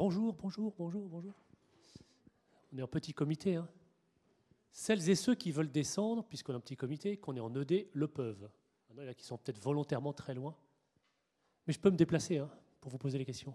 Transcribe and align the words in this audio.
Bonjour, 0.00 0.32
bonjour, 0.32 0.72
bonjour, 0.78 1.06
bonjour. 1.10 1.34
On 2.72 2.78
est 2.78 2.82
en 2.82 2.88
petit 2.88 3.12
comité. 3.12 3.56
Hein. 3.56 3.68
Celles 4.72 5.10
et 5.10 5.14
ceux 5.14 5.34
qui 5.34 5.52
veulent 5.52 5.70
descendre, 5.70 6.24
puisqu'on 6.24 6.54
est 6.54 6.56
en 6.56 6.60
petit 6.60 6.74
comité, 6.74 7.18
qu'on 7.18 7.36
est 7.36 7.40
en 7.40 7.54
ED, 7.54 7.86
le 7.92 8.08
peuvent. 8.08 8.48
Il 8.88 8.96
y 8.96 9.04
en 9.04 9.06
a 9.06 9.12
qui 9.12 9.26
sont 9.26 9.36
peut-être 9.36 9.60
volontairement 9.60 10.14
très 10.14 10.32
loin. 10.32 10.56
Mais 11.66 11.74
je 11.74 11.78
peux 11.78 11.90
me 11.90 11.98
déplacer 11.98 12.38
hein, 12.38 12.48
pour 12.80 12.90
vous 12.90 12.96
poser 12.96 13.18
les 13.18 13.26
questions. 13.26 13.54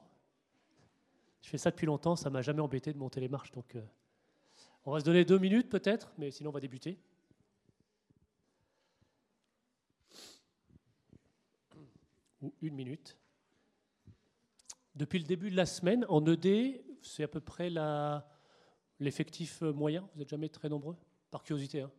Je 1.41 1.49
fais 1.49 1.57
ça 1.57 1.71
depuis 1.71 1.87
longtemps, 1.87 2.15
ça 2.15 2.29
m'a 2.29 2.43
jamais 2.43 2.61
embêté 2.61 2.93
de 2.93 2.99
monter 2.99 3.19
les 3.19 3.27
marches. 3.27 3.51
Donc, 3.51 3.73
euh, 3.73 3.81
on 4.85 4.91
va 4.91 4.99
se 4.99 5.05
donner 5.05 5.25
deux 5.25 5.39
minutes 5.39 5.67
peut-être, 5.67 6.13
mais 6.19 6.29
sinon 6.29 6.51
on 6.51 6.53
va 6.53 6.59
débuter. 6.59 6.99
Ou 12.43 12.53
une 12.61 12.75
minute. 12.75 13.17
Depuis 14.95 15.19
le 15.19 15.25
début 15.25 15.51
de 15.51 15.57
la 15.57 15.65
semaine, 15.65 16.05
en 16.07 16.25
ED, 16.25 16.81
c'est 17.01 17.23
à 17.23 17.27
peu 17.27 17.41
près 17.41 17.69
l'effectif 18.99 19.61
moyen. 19.61 20.07
Vous 20.13 20.19
n'êtes 20.19 20.29
jamais 20.29 20.49
très 20.49 20.69
nombreux? 20.69 20.95
Par 21.31 21.43
curiosité. 21.43 21.81
Hein. 21.81 21.91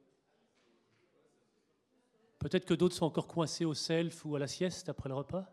Peut-être 2.39 2.65
que 2.65 2.75
d'autres 2.75 2.95
sont 2.95 3.07
encore 3.07 3.27
coincés 3.27 3.65
au 3.65 3.75
self 3.75 4.25
ou 4.25 4.37
à 4.37 4.39
la 4.39 4.47
sieste 4.47 4.89
après 4.89 5.09
le 5.09 5.15
repas. 5.15 5.53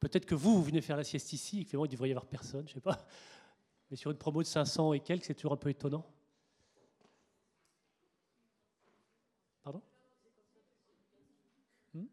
Peut-être 0.00 0.26
que 0.26 0.34
vous, 0.34 0.54
vous 0.54 0.62
venez 0.62 0.80
faire 0.80 0.96
la 0.96 1.04
sieste 1.04 1.32
ici 1.32 1.60
et 1.60 1.66
il 1.72 1.88
devrait 1.88 2.08
y 2.08 2.12
avoir 2.12 2.26
personne, 2.26 2.66
je 2.66 2.72
ne 2.72 2.74
sais 2.74 2.80
pas. 2.80 3.06
Mais 3.90 3.96
sur 3.96 4.10
une 4.10 4.18
promo 4.18 4.42
de 4.42 4.46
500 4.46 4.92
et 4.92 5.00
quelques, 5.00 5.24
c'est 5.24 5.34
toujours 5.34 5.52
un 5.52 5.56
peu 5.56 5.70
étonnant. 5.70 6.06
Pardon? 9.62 9.82
Hmm? 11.94 12.06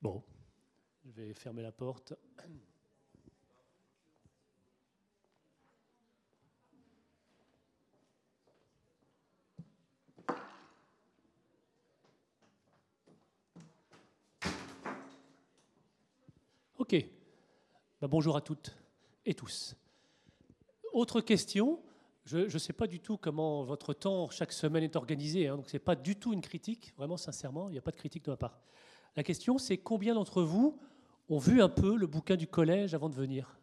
Bon, 0.00 0.22
vais 1.22 1.34
fermer 1.34 1.62
la 1.62 1.72
porte. 1.72 2.14
Ok. 16.78 16.96
Ben, 18.00 18.08
bonjour 18.08 18.36
à 18.36 18.40
toutes 18.40 18.74
et 19.26 19.34
tous. 19.34 19.76
Autre 20.92 21.20
question. 21.20 21.82
Je 22.24 22.52
ne 22.52 22.58
sais 22.58 22.72
pas 22.72 22.86
du 22.86 23.00
tout 23.00 23.16
comment 23.16 23.64
votre 23.64 23.92
temps 23.92 24.30
chaque 24.30 24.52
semaine 24.52 24.84
est 24.84 24.96
organisé, 24.96 25.48
hein, 25.48 25.56
donc 25.56 25.68
ce 25.68 25.76
n'est 25.76 25.80
pas 25.80 25.96
du 25.96 26.16
tout 26.16 26.32
une 26.32 26.42
critique, 26.42 26.92
vraiment 26.96 27.16
sincèrement, 27.16 27.68
il 27.68 27.72
n'y 27.72 27.78
a 27.78 27.82
pas 27.82 27.90
de 27.90 27.96
critique 27.96 28.24
de 28.24 28.30
ma 28.30 28.36
part. 28.36 28.60
La 29.16 29.22
question, 29.22 29.58
c'est 29.58 29.78
combien 29.78 30.14
d'entre 30.14 30.42
vous 30.42 30.78
ont 31.30 31.38
vu 31.38 31.62
un 31.62 31.68
peu 31.68 31.96
le 31.96 32.06
bouquin 32.06 32.36
du 32.36 32.46
collège 32.46 32.92
avant 32.92 33.08
de 33.08 33.14
venir 33.14 33.56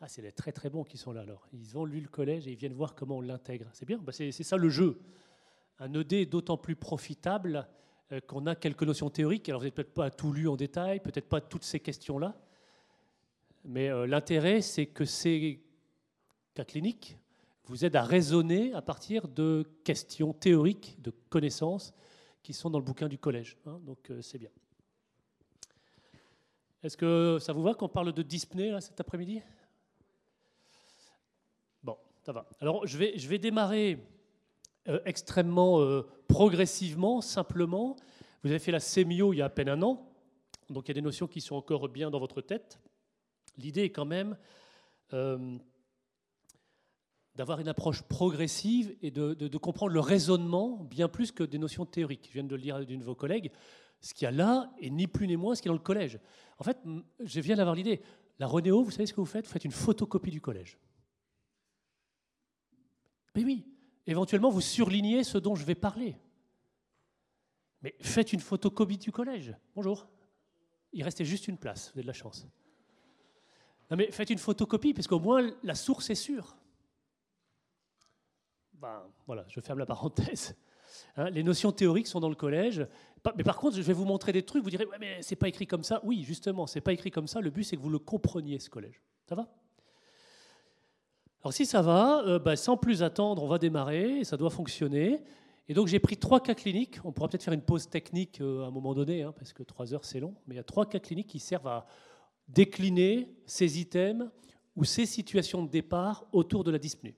Ah, 0.00 0.08
c'est 0.08 0.22
les 0.22 0.32
très 0.32 0.52
très 0.52 0.70
bons 0.70 0.84
qui 0.84 0.96
sont 0.96 1.12
là 1.12 1.22
alors. 1.22 1.48
Ils 1.52 1.76
ont 1.76 1.84
lu 1.84 2.00
le 2.00 2.08
collège 2.08 2.46
et 2.46 2.52
ils 2.52 2.56
viennent 2.56 2.72
voir 2.72 2.94
comment 2.94 3.18
on 3.18 3.20
l'intègre. 3.20 3.68
C'est 3.72 3.86
bien, 3.86 3.98
bah, 3.98 4.12
c'est 4.12 4.30
ça 4.32 4.56
le 4.56 4.68
jeu. 4.68 5.00
Un 5.78 5.92
ED 5.92 6.12
est 6.14 6.26
d'autant 6.26 6.56
plus 6.56 6.76
profitable 6.76 7.68
euh, 8.12 8.20
qu'on 8.20 8.46
a 8.46 8.54
quelques 8.54 8.84
notions 8.84 9.10
théoriques. 9.10 9.48
Alors 9.48 9.60
vous 9.60 9.64
n'avez 9.64 9.74
peut-être 9.74 9.94
pas 9.94 10.10
tout 10.10 10.32
lu 10.32 10.48
en 10.48 10.56
détail, 10.56 11.00
peut-être 11.00 11.28
pas 11.28 11.40
toutes 11.40 11.64
ces 11.64 11.80
questions-là. 11.80 12.36
Mais 13.64 13.88
euh, 13.88 14.06
l'intérêt, 14.06 14.62
c'est 14.62 14.86
que 14.86 15.04
ces 15.04 15.60
cas 16.54 16.64
cliniques 16.64 17.18
vous 17.64 17.84
aident 17.84 17.96
à 17.96 18.04
raisonner 18.04 18.72
à 18.74 18.80
partir 18.80 19.26
de 19.26 19.68
questions 19.82 20.32
théoriques, 20.32 20.96
de 21.02 21.10
connaissances 21.28 21.92
qui 22.44 22.52
sont 22.52 22.70
dans 22.70 22.78
le 22.78 22.84
bouquin 22.84 23.08
du 23.08 23.18
collège. 23.18 23.58
Hein. 23.66 23.80
donc 23.84 24.08
euh, 24.10 24.22
c'est 24.22 24.38
bien. 24.38 24.50
Est-ce 26.86 26.96
que 26.96 27.38
ça 27.40 27.52
vous 27.52 27.64
va 27.64 27.74
qu'on 27.74 27.88
parle 27.88 28.12
de 28.12 28.22
dyspnée 28.22 28.80
cet 28.80 29.00
après-midi? 29.00 29.42
Bon, 31.82 31.96
ça 32.22 32.30
va. 32.30 32.46
Alors 32.60 32.86
je 32.86 32.96
vais, 32.96 33.38
démarrer 33.40 33.98
euh, 34.86 35.00
extrêmement 35.04 35.80
euh, 35.80 36.06
progressivement, 36.28 37.20
simplement. 37.20 37.96
Vous 38.44 38.50
avez 38.50 38.60
fait 38.60 38.70
la 38.70 38.78
sémio 38.78 39.32
il 39.32 39.38
y 39.38 39.42
a 39.42 39.46
à 39.46 39.48
peine 39.48 39.68
un 39.68 39.82
an, 39.82 40.08
donc 40.70 40.84
il 40.86 40.90
y 40.90 40.92
a 40.92 40.94
des 40.94 41.02
notions 41.02 41.26
qui 41.26 41.40
sont 41.40 41.56
encore 41.56 41.88
bien 41.88 42.08
dans 42.08 42.20
votre 42.20 42.40
tête. 42.40 42.78
L'idée 43.58 43.82
est 43.82 43.90
quand 43.90 44.04
même 44.04 44.36
euh, 45.12 45.58
d'avoir 47.34 47.58
une 47.58 47.68
approche 47.68 48.02
progressive 48.02 48.94
et 49.02 49.10
de, 49.10 49.34
de, 49.34 49.58
comprendre 49.58 49.92
le 49.92 49.98
raisonnement 49.98 50.84
bien 50.84 51.08
plus 51.08 51.32
que 51.32 51.42
des 51.42 51.58
notions 51.58 51.84
théoriques. 51.84 52.28
Je 52.28 52.34
viens 52.34 52.44
de 52.44 52.54
le 52.54 52.62
lire 52.62 52.86
d'une 52.86 53.00
de 53.00 53.04
vos 53.04 53.16
collègues. 53.16 53.50
Ce 54.00 54.14
qu'il 54.14 54.24
y 54.24 54.28
a 54.28 54.30
là 54.30 54.70
est 54.80 54.90
ni 54.90 55.06
plus 55.06 55.26
ni 55.26 55.36
moins 55.36 55.54
ce 55.54 55.62
qu'il 55.62 55.70
y 55.70 55.70
a 55.70 55.74
dans 55.74 55.80
le 55.80 55.84
collège. 55.84 56.20
En 56.58 56.64
fait, 56.64 56.78
je 57.20 57.40
viens 57.40 57.56
d'avoir 57.56 57.74
l'idée. 57.74 58.02
La 58.38 58.46
Renéo, 58.46 58.82
vous 58.82 58.90
savez 58.90 59.06
ce 59.06 59.12
que 59.12 59.20
vous 59.20 59.26
faites? 59.26 59.46
Faites 59.46 59.64
une 59.64 59.72
photocopie 59.72 60.30
du 60.30 60.40
collège. 60.40 60.78
Mais 63.34 63.44
oui, 63.44 63.66
éventuellement, 64.06 64.50
vous 64.50 64.60
surlignez 64.60 65.24
ce 65.24 65.38
dont 65.38 65.54
je 65.54 65.64
vais 65.64 65.74
parler. 65.74 66.16
Mais 67.82 67.94
faites 68.00 68.32
une 68.32 68.40
photocopie 68.40 68.98
du 68.98 69.12
collège. 69.12 69.54
Bonjour. 69.74 70.08
Il 70.92 71.02
restait 71.02 71.24
juste 71.24 71.48
une 71.48 71.58
place, 71.58 71.88
vous 71.88 71.98
avez 71.98 72.02
de 72.02 72.06
la 72.06 72.12
chance. 72.12 72.46
Non 73.90 73.96
mais 73.96 74.10
faites 74.10 74.30
une 74.30 74.38
photocopie, 74.38 74.94
parce 74.94 75.06
qu'au 75.06 75.20
moins 75.20 75.52
la 75.62 75.74
source 75.74 76.10
est 76.10 76.14
sûre. 76.16 76.56
Ben, 78.72 79.02
voilà, 79.26 79.44
je 79.48 79.60
ferme 79.60 79.78
la 79.78 79.86
parenthèse. 79.86 80.56
Hein, 81.16 81.30
les 81.30 81.42
notions 81.42 81.72
théoriques 81.72 82.06
sont 82.06 82.20
dans 82.20 82.28
le 82.28 82.34
collège. 82.34 82.86
Mais 83.36 83.44
par 83.44 83.56
contre, 83.56 83.76
je 83.76 83.82
vais 83.82 83.92
vous 83.92 84.04
montrer 84.04 84.32
des 84.32 84.42
trucs, 84.42 84.62
vous 84.62 84.70
direz, 84.70 84.86
ouais, 84.86 84.98
mais 85.00 85.18
c'est 85.20 85.36
pas 85.36 85.48
écrit 85.48 85.66
comme 85.66 85.82
ça. 85.82 86.00
Oui, 86.04 86.22
justement, 86.22 86.66
c'est 86.66 86.80
pas 86.80 86.92
écrit 86.92 87.10
comme 87.10 87.26
ça. 87.26 87.40
Le 87.40 87.50
but, 87.50 87.64
c'est 87.64 87.76
que 87.76 87.82
vous 87.82 87.90
le 87.90 87.98
compreniez, 87.98 88.58
ce 88.58 88.70
collège. 88.70 89.02
Ça 89.28 89.34
va? 89.34 89.48
Alors 91.46 91.52
si 91.52 91.64
ça 91.64 91.80
va, 91.80 92.24
euh, 92.26 92.40
ben, 92.40 92.56
sans 92.56 92.76
plus 92.76 93.04
attendre, 93.04 93.40
on 93.40 93.46
va 93.46 93.58
démarrer, 93.58 94.24
ça 94.24 94.36
doit 94.36 94.50
fonctionner. 94.50 95.22
Et 95.68 95.74
donc 95.74 95.86
j'ai 95.86 96.00
pris 96.00 96.16
trois 96.16 96.40
cas 96.40 96.54
cliniques. 96.54 96.98
On 97.04 97.12
pourra 97.12 97.28
peut-être 97.28 97.44
faire 97.44 97.54
une 97.54 97.62
pause 97.62 97.88
technique 97.88 98.40
euh, 98.40 98.64
à 98.64 98.66
un 98.66 98.70
moment 98.72 98.94
donné, 98.94 99.22
hein, 99.22 99.32
parce 99.36 99.52
que 99.52 99.62
trois 99.62 99.94
heures 99.94 100.04
c'est 100.04 100.18
long. 100.18 100.34
Mais 100.48 100.54
il 100.54 100.56
y 100.56 100.60
a 100.60 100.64
trois 100.64 100.86
cas 100.86 100.98
cliniques 100.98 101.28
qui 101.28 101.38
servent 101.38 101.68
à 101.68 101.86
décliner 102.48 103.28
ces 103.46 103.78
items 103.80 104.28
ou 104.74 104.82
ces 104.82 105.06
situations 105.06 105.62
de 105.62 105.70
départ 105.70 106.26
autour 106.32 106.64
de 106.64 106.72
la 106.72 106.78
dyspnée. 106.78 107.14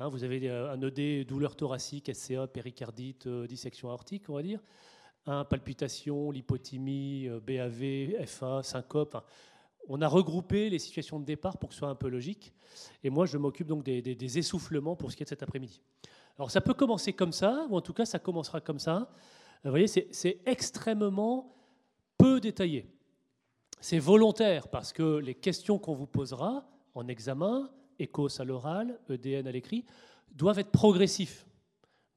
Hein, 0.00 0.08
vous 0.08 0.22
avez 0.22 0.48
euh, 0.48 0.70
un 0.70 0.80
ED, 0.80 1.26
douleur 1.26 1.56
thoracique, 1.56 2.08
SCA, 2.14 2.46
péricardite, 2.46 3.26
euh, 3.26 3.48
dissection 3.48 3.90
aortique, 3.90 4.28
on 4.28 4.34
va 4.34 4.42
dire. 4.42 4.60
Un, 5.26 5.44
palpitation, 5.44 6.30
lipothymie, 6.30 7.28
BAV, 7.44 8.24
FA, 8.24 8.62
syncope. 8.62 9.16
on 9.88 10.00
a 10.00 10.06
regroupé 10.06 10.70
les 10.70 10.78
situations 10.78 11.18
de 11.18 11.24
départ 11.24 11.58
pour 11.58 11.70
que 11.70 11.74
ce 11.74 11.80
soit 11.80 11.88
un 11.88 11.96
peu 11.96 12.08
logique. 12.08 12.54
Et 13.02 13.10
moi, 13.10 13.26
je 13.26 13.36
m'occupe 13.38 13.66
donc 13.66 13.82
des, 13.82 14.00
des, 14.00 14.38
essoufflements 14.38 14.94
pour 14.94 15.10
ce 15.10 15.16
qui 15.16 15.24
est 15.24 15.26
de 15.26 15.30
cet 15.30 15.42
après-midi. 15.42 15.82
Alors 16.38 16.52
ça 16.52 16.60
peut 16.60 16.74
commencer 16.74 17.12
comme 17.12 17.32
ça, 17.32 17.66
ou 17.68 17.76
en 17.76 17.80
tout 17.80 17.92
cas 17.92 18.04
ça 18.04 18.20
commencera 18.20 18.60
comme 18.60 18.78
ça. 18.78 19.10
Vous 19.64 19.70
voyez, 19.70 19.88
c'est 19.88 20.38
extrêmement 20.46 21.56
peu 22.16 22.40
détaillé. 22.40 22.88
C'est 23.80 23.98
volontaire 23.98 24.68
parce 24.68 24.92
que 24.92 25.18
les 25.18 25.34
questions 25.34 25.78
qu'on 25.78 25.94
vous 25.94 26.06
posera 26.06 26.70
en 26.94 27.08
examen, 27.08 27.68
ECOS 28.00 28.40
à 28.40 28.44
l'oral, 28.44 28.98
EDN 29.08 29.46
à 29.46 29.52
l'écrit, 29.52 29.84
doivent 30.30 30.58
être 30.58 30.70
progressifs. 30.70 31.46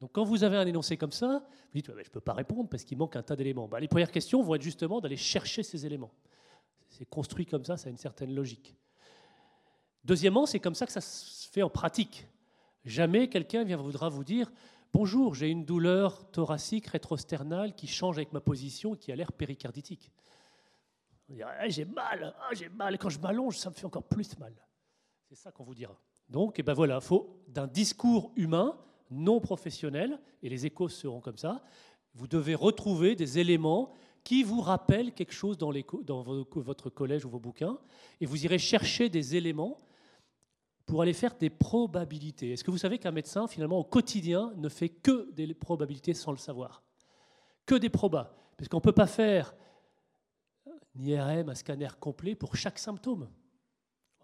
Donc 0.00 0.12
quand 0.12 0.24
vous 0.24 0.44
avez 0.44 0.56
un 0.56 0.66
énoncé 0.66 0.96
comme 0.96 1.12
ça, 1.12 1.44
vous 1.48 1.80
dites 1.80 1.86
je 1.86 1.92
ne 1.92 2.02
peux 2.02 2.20
pas 2.20 2.34
répondre 2.34 2.68
parce 2.68 2.84
qu'il 2.84 2.98
manque 2.98 3.16
un 3.16 3.22
tas 3.22 3.36
d'éléments. 3.36 3.68
Bah, 3.68 3.80
les 3.80 3.88
premières 3.88 4.10
questions 4.10 4.42
vont 4.42 4.54
être 4.54 4.62
justement 4.62 5.00
d'aller 5.00 5.16
chercher 5.16 5.62
ces 5.62 5.86
éléments. 5.86 6.12
C'est 6.88 7.06
construit 7.06 7.46
comme 7.46 7.64
ça, 7.64 7.76
ça 7.76 7.88
a 7.88 7.90
une 7.90 7.98
certaine 7.98 8.34
logique. 8.34 8.76
Deuxièmement, 10.04 10.46
c'est 10.46 10.58
comme 10.60 10.74
ça 10.74 10.86
que 10.86 10.92
ça 10.92 11.00
se 11.00 11.48
fait 11.48 11.62
en 11.62 11.70
pratique. 11.70 12.26
Jamais 12.84 13.28
quelqu'un 13.28 13.64
voudra 13.76 14.08
vous 14.08 14.24
dire 14.24 14.50
Bonjour, 14.92 15.34
j'ai 15.34 15.48
une 15.48 15.64
douleur 15.64 16.30
thoracique 16.32 16.88
rétrosternale 16.88 17.74
qui 17.74 17.86
change 17.86 18.18
avec 18.18 18.32
ma 18.32 18.40
position 18.40 18.94
et 18.94 18.98
qui 18.98 19.10
a 19.10 19.16
l'air 19.16 19.32
péricarditique. 19.32 20.12
Ah, 21.42 21.66
J'ai 21.68 21.86
mal, 21.86 22.34
ah, 22.38 22.50
j'ai 22.52 22.68
mal. 22.68 22.98
Quand 22.98 23.08
je 23.08 23.18
m'allonge, 23.18 23.56
ça 23.56 23.70
me 23.70 23.74
fait 23.74 23.86
encore 23.86 24.02
plus 24.02 24.38
mal. 24.38 24.52
C'est 25.32 25.44
ça 25.44 25.50
qu'on 25.50 25.64
vous 25.64 25.74
dira. 25.74 25.98
Donc, 26.28 26.58
et 26.58 26.60
eh 26.60 26.62
ben 26.62 26.74
voilà, 26.74 27.00
faut 27.00 27.42
d'un 27.48 27.66
discours 27.66 28.32
humain, 28.36 28.78
non 29.10 29.40
professionnel, 29.40 30.20
et 30.42 30.50
les 30.50 30.66
échos 30.66 30.90
seront 30.90 31.22
comme 31.22 31.38
ça, 31.38 31.64
vous 32.12 32.28
devez 32.28 32.54
retrouver 32.54 33.16
des 33.16 33.38
éléments 33.38 33.94
qui 34.24 34.42
vous 34.42 34.60
rappellent 34.60 35.14
quelque 35.14 35.32
chose 35.32 35.56
dans, 35.56 35.72
dans 36.04 36.44
votre 36.54 36.90
collège 36.90 37.24
ou 37.24 37.30
vos 37.30 37.40
bouquins, 37.40 37.78
et 38.20 38.26
vous 38.26 38.44
irez 38.44 38.58
chercher 38.58 39.08
des 39.08 39.34
éléments 39.34 39.78
pour 40.84 41.00
aller 41.00 41.14
faire 41.14 41.34
des 41.38 41.48
probabilités. 41.48 42.52
Est-ce 42.52 42.62
que 42.62 42.70
vous 42.70 42.76
savez 42.76 42.98
qu'un 42.98 43.10
médecin, 43.10 43.46
finalement, 43.46 43.78
au 43.78 43.84
quotidien, 43.84 44.52
ne 44.58 44.68
fait 44.68 44.90
que 44.90 45.30
des 45.32 45.54
probabilités 45.54 46.12
sans 46.12 46.32
le 46.32 46.36
savoir? 46.36 46.82
Que 47.64 47.76
des 47.76 47.88
probas. 47.88 48.36
Parce 48.58 48.68
qu'on 48.68 48.76
ne 48.76 48.82
peut 48.82 48.92
pas 48.92 49.06
faire 49.06 49.54
un 50.66 51.02
IRM, 51.02 51.48
un 51.48 51.54
scanner 51.54 51.88
complet 51.98 52.34
pour 52.34 52.54
chaque 52.54 52.78
symptôme. 52.78 53.30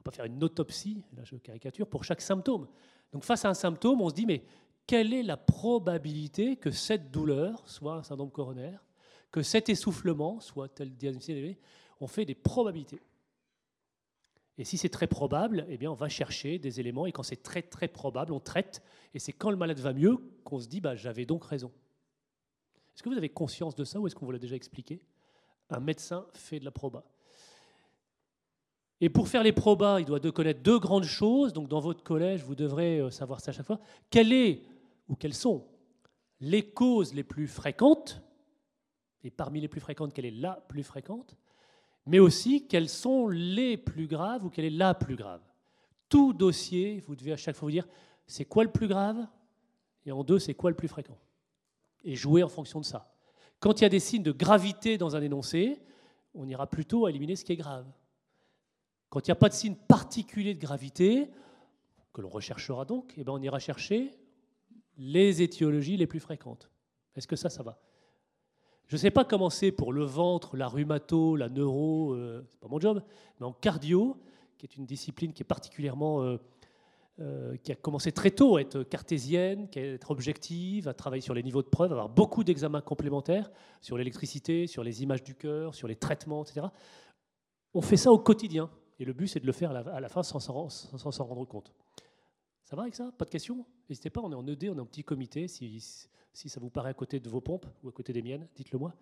Pas 0.08 0.12
faire 0.12 0.24
une 0.24 0.42
autopsie, 0.42 1.04
là 1.14 1.22
je 1.22 1.36
caricature, 1.36 1.86
pour 1.86 2.02
chaque 2.02 2.22
symptôme. 2.22 2.66
Donc 3.12 3.24
face 3.24 3.44
à 3.44 3.50
un 3.50 3.54
symptôme, 3.54 4.00
on 4.00 4.08
se 4.08 4.14
dit, 4.14 4.24
mais 4.24 4.42
quelle 4.86 5.12
est 5.12 5.22
la 5.22 5.36
probabilité 5.36 6.56
que 6.56 6.70
cette 6.70 7.10
douleur 7.10 7.68
soit 7.68 7.96
un 7.96 8.02
syndrome 8.02 8.30
coronaire, 8.30 8.82
que 9.30 9.42
cet 9.42 9.68
essoufflement 9.68 10.40
soit 10.40 10.70
tel 10.70 10.96
diagnostic 10.96 11.58
On 12.00 12.06
fait 12.06 12.24
des 12.24 12.34
probabilités. 12.34 13.02
Et 14.56 14.64
si 14.64 14.78
c'est 14.78 14.88
très 14.88 15.08
probable, 15.08 15.66
eh 15.68 15.76
bien, 15.76 15.92
on 15.92 15.94
va 15.94 16.08
chercher 16.08 16.58
des 16.58 16.80
éléments. 16.80 17.04
Et 17.04 17.12
quand 17.12 17.22
c'est 17.22 17.42
très 17.42 17.60
très 17.60 17.86
probable, 17.86 18.32
on 18.32 18.40
traite. 18.40 18.82
Et 19.12 19.18
c'est 19.18 19.34
quand 19.34 19.50
le 19.50 19.58
malade 19.58 19.78
va 19.78 19.92
mieux 19.92 20.16
qu'on 20.42 20.58
se 20.58 20.68
dit, 20.68 20.80
bah, 20.80 20.96
j'avais 20.96 21.26
donc 21.26 21.44
raison. 21.44 21.70
Est-ce 22.94 23.02
que 23.02 23.10
vous 23.10 23.18
avez 23.18 23.28
conscience 23.28 23.74
de 23.74 23.84
ça 23.84 24.00
ou 24.00 24.06
est-ce 24.06 24.14
qu'on 24.14 24.24
vous 24.24 24.32
l'a 24.32 24.38
déjà 24.38 24.56
expliqué? 24.56 25.02
Un 25.68 25.80
médecin 25.80 26.26
fait 26.32 26.60
de 26.60 26.64
la 26.64 26.70
proba. 26.70 27.04
Et 29.00 29.08
pour 29.08 29.28
faire 29.28 29.42
les 29.42 29.52
probas, 29.52 30.00
il 30.00 30.06
doit 30.06 30.20
connaître 30.32 30.62
deux 30.62 30.78
grandes 30.78 31.04
choses. 31.04 31.52
Donc 31.52 31.68
dans 31.68 31.80
votre 31.80 32.02
collège, 32.02 32.42
vous 32.42 32.54
devrez 32.54 32.98
euh, 32.98 33.10
savoir 33.10 33.40
ça 33.40 33.50
à 33.50 33.54
chaque 33.54 33.66
fois. 33.66 33.80
Quelle 34.10 34.32
est 34.32 34.62
ou 35.08 35.14
quelles 35.14 35.34
sont 35.34 35.64
les 36.40 36.70
causes 36.70 37.14
les 37.14 37.22
plus 37.24 37.46
fréquentes 37.46 38.22
Et 39.22 39.30
parmi 39.30 39.60
les 39.60 39.68
plus 39.68 39.80
fréquentes, 39.80 40.12
quelle 40.12 40.26
est 40.26 40.30
la 40.30 40.54
plus 40.68 40.82
fréquente 40.82 41.36
Mais 42.06 42.18
aussi 42.18 42.66
quelles 42.66 42.88
sont 42.88 43.28
les 43.28 43.76
plus 43.76 44.06
graves 44.06 44.44
ou 44.44 44.50
quelle 44.50 44.64
est 44.64 44.70
la 44.70 44.94
plus 44.94 45.16
grave? 45.16 45.42
Tout 46.08 46.32
dossier, 46.32 47.00
vous 47.06 47.16
devez 47.16 47.32
à 47.32 47.36
chaque 47.36 47.56
fois 47.56 47.66
vous 47.66 47.72
dire 47.72 47.86
c'est 48.26 48.44
quoi 48.44 48.64
le 48.64 48.70
plus 48.70 48.88
grave? 48.88 49.26
Et 50.06 50.12
en 50.12 50.24
deux, 50.24 50.38
c'est 50.38 50.54
quoi 50.54 50.70
le 50.70 50.76
plus 50.76 50.88
fréquent? 50.88 51.18
Et 52.04 52.14
jouer 52.14 52.42
en 52.42 52.48
fonction 52.48 52.80
de 52.80 52.84
ça. 52.84 53.12
Quand 53.60 53.80
il 53.80 53.82
y 53.82 53.86
a 53.86 53.90
des 53.90 54.00
signes 54.00 54.22
de 54.22 54.32
gravité 54.32 54.96
dans 54.98 55.16
un 55.16 55.22
énoncé, 55.22 55.80
on 56.34 56.46
ira 56.46 56.66
plutôt 56.66 57.06
à 57.06 57.10
éliminer 57.10 57.36
ce 57.36 57.44
qui 57.44 57.52
est 57.52 57.56
grave. 57.56 57.86
Quand 59.10 59.26
il 59.26 59.30
n'y 59.30 59.32
a 59.32 59.36
pas 59.36 59.48
de 59.48 59.54
signe 59.54 59.74
particulier 59.74 60.54
de 60.54 60.60
gravité, 60.60 61.30
que 62.12 62.20
l'on 62.20 62.28
recherchera 62.28 62.84
donc, 62.84 63.14
eh 63.16 63.24
ben 63.24 63.32
on 63.32 63.42
ira 63.42 63.58
chercher 63.58 64.12
les 64.96 65.42
étiologies 65.42 65.96
les 65.96 66.06
plus 66.06 66.20
fréquentes. 66.20 66.70
Est-ce 67.14 67.26
que 67.26 67.36
ça, 67.36 67.48
ça 67.48 67.62
va? 67.62 67.78
Je 68.88 68.96
ne 68.96 68.98
sais 68.98 69.10
pas 69.10 69.24
comment 69.24 69.50
c'est 69.50 69.70
pour 69.70 69.92
le 69.92 70.04
ventre, 70.04 70.56
la 70.56 70.66
rhumato, 70.66 71.36
la 71.36 71.48
neuro, 71.48 72.14
euh, 72.14 72.44
c'est 72.48 72.58
pas 72.58 72.68
mon 72.68 72.80
job, 72.80 73.02
mais 73.38 73.46
en 73.46 73.52
cardio, 73.52 74.16
qui 74.56 74.66
est 74.66 74.76
une 74.76 74.86
discipline 74.86 75.32
qui 75.32 75.42
est 75.42 75.44
particulièrement 75.44 76.22
euh, 76.22 76.38
euh, 77.20 77.56
qui 77.56 77.72
a 77.72 77.74
commencé 77.74 78.12
très 78.12 78.30
tôt 78.30 78.56
à 78.56 78.60
être 78.60 78.84
cartésienne, 78.84 79.68
à 79.74 79.80
être 79.80 80.10
objective, 80.10 80.86
à 80.86 80.94
travailler 80.94 81.20
sur 81.20 81.34
les 81.34 81.42
niveaux 81.42 81.62
de 81.62 81.68
preuve, 81.68 81.90
à 81.90 81.94
avoir 81.94 82.08
beaucoup 82.08 82.44
d'examens 82.44 82.80
complémentaires 82.80 83.50
sur 83.80 83.98
l'électricité, 83.98 84.68
sur 84.68 84.84
les 84.84 85.02
images 85.02 85.24
du 85.24 85.34
cœur, 85.34 85.74
sur 85.74 85.88
les 85.88 85.96
traitements, 85.96 86.44
etc. 86.44 86.68
On 87.74 87.82
fait 87.82 87.96
ça 87.96 88.12
au 88.12 88.18
quotidien. 88.18 88.70
Et 88.98 89.04
le 89.04 89.12
but, 89.12 89.28
c'est 89.28 89.40
de 89.40 89.46
le 89.46 89.52
faire 89.52 89.70
à 89.70 90.00
la, 90.00 90.08
fin 90.08 90.22
sans 90.22 90.40
s'en 90.40 91.24
rendre 91.24 91.44
compte. 91.44 91.72
Ça 92.64 92.76
va 92.76 92.82
avec 92.82 92.94
ça? 92.94 93.10
Pas 93.16 93.24
de 93.24 93.30
questions? 93.30 93.64
N'hésitez 93.88 94.10
pas, 94.10 94.20
on 94.20 94.30
est 94.30 94.34
en 94.34 94.46
ED, 94.46 94.68
on 94.70 94.76
est 94.76 94.80
en 94.80 94.86
petit 94.86 95.04
comité. 95.04 95.48
Si, 95.48 95.80
si 96.32 96.48
ça 96.48 96.60
vous 96.60 96.68
paraît 96.68 96.90
à 96.90 96.94
côté 96.94 97.20
de 97.20 97.28
vos 97.28 97.40
pompes 97.40 97.66
ou 97.82 97.88
à 97.88 97.92
côté 97.92 98.12
des 98.12 98.22
miennes, 98.22 98.46
dites-le 98.56 98.78
moi. 98.78 98.94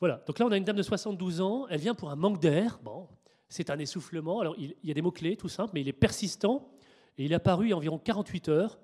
Voilà, 0.00 0.22
donc 0.26 0.38
là, 0.38 0.46
on 0.46 0.52
a 0.52 0.56
une 0.56 0.64
dame 0.64 0.76
de 0.76 0.82
72 0.82 1.40
ans. 1.40 1.66
Elle 1.68 1.80
vient 1.80 1.94
pour 1.94 2.10
un 2.10 2.16
manque 2.16 2.40
d'air. 2.40 2.78
Bon, 2.82 3.08
c'est 3.48 3.70
un 3.70 3.78
essoufflement. 3.78 4.40
Alors, 4.40 4.54
il, 4.56 4.74
il 4.82 4.88
y 4.88 4.90
a 4.90 4.94
des 4.94 5.02
mots-clés, 5.02 5.36
tout 5.36 5.48
simple, 5.48 5.72
mais 5.74 5.80
il 5.80 5.88
est 5.88 5.92
persistant. 5.92 6.70
Et 7.18 7.24
il 7.24 7.32
est 7.32 7.36
apparu 7.36 7.66
il 7.66 7.70
y 7.70 7.72
a 7.72 7.76
environ 7.76 7.98
48 7.98 8.48
heures. 8.48 8.78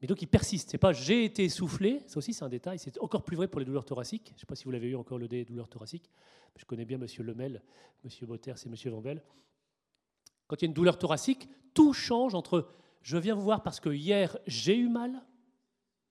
Mais 0.00 0.06
donc 0.06 0.22
il 0.22 0.26
persiste. 0.26 0.70
C'est 0.70 0.78
pas 0.78 0.92
j'ai 0.92 1.24
été 1.24 1.44
essoufflé, 1.44 2.02
ça 2.06 2.18
aussi 2.18 2.32
c'est 2.32 2.44
un 2.44 2.48
détail. 2.48 2.78
C'est 2.78 2.98
encore 3.00 3.22
plus 3.22 3.36
vrai 3.36 3.48
pour 3.48 3.60
les 3.60 3.66
douleurs 3.66 3.84
thoraciques. 3.84 4.28
Je 4.28 4.34
ne 4.34 4.38
sais 4.38 4.46
pas 4.46 4.54
si 4.54 4.64
vous 4.64 4.70
l'avez 4.70 4.88
eu 4.88 4.96
encore 4.96 5.18
le 5.18 5.28
des 5.28 5.44
douleurs 5.44 5.68
thoraciques. 5.68 6.10
Je 6.56 6.64
connais 6.64 6.84
bien 6.84 6.98
Monsieur 6.98 7.22
Lemel, 7.22 7.62
Monsieur 8.04 8.26
Botter, 8.26 8.52
c'est 8.56 8.68
Monsieur 8.68 8.90
Vanvel. 8.90 9.22
Quand 10.46 10.56
il 10.56 10.62
y 10.62 10.66
a 10.66 10.68
une 10.68 10.74
douleur 10.74 10.98
thoracique, 10.98 11.48
tout 11.74 11.92
change 11.92 12.34
entre 12.34 12.68
je 13.02 13.16
viens 13.16 13.34
vous 13.34 13.42
voir 13.42 13.62
parce 13.62 13.80
que 13.80 13.90
hier 13.90 14.36
j'ai 14.46 14.76
eu 14.76 14.88
mal, 14.88 15.22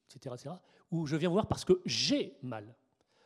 etc., 0.10 0.36
etc., 0.36 0.56
ou 0.92 1.06
je 1.06 1.16
viens 1.16 1.30
vous 1.30 1.34
voir 1.34 1.48
parce 1.48 1.66
que 1.66 1.82
j'ai 1.86 2.38
mal. 2.42 2.76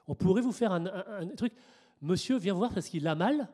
On 0.07 0.15
pourrait 0.15 0.41
vous 0.41 0.51
faire 0.51 0.71
un, 0.71 1.27
truc. 1.37 1.53
Monsieur 2.01 2.37
vient 2.37 2.55
voir 2.55 2.73
parce 2.73 2.87
qu'il 2.87 3.07
a 3.07 3.13
mal 3.13 3.49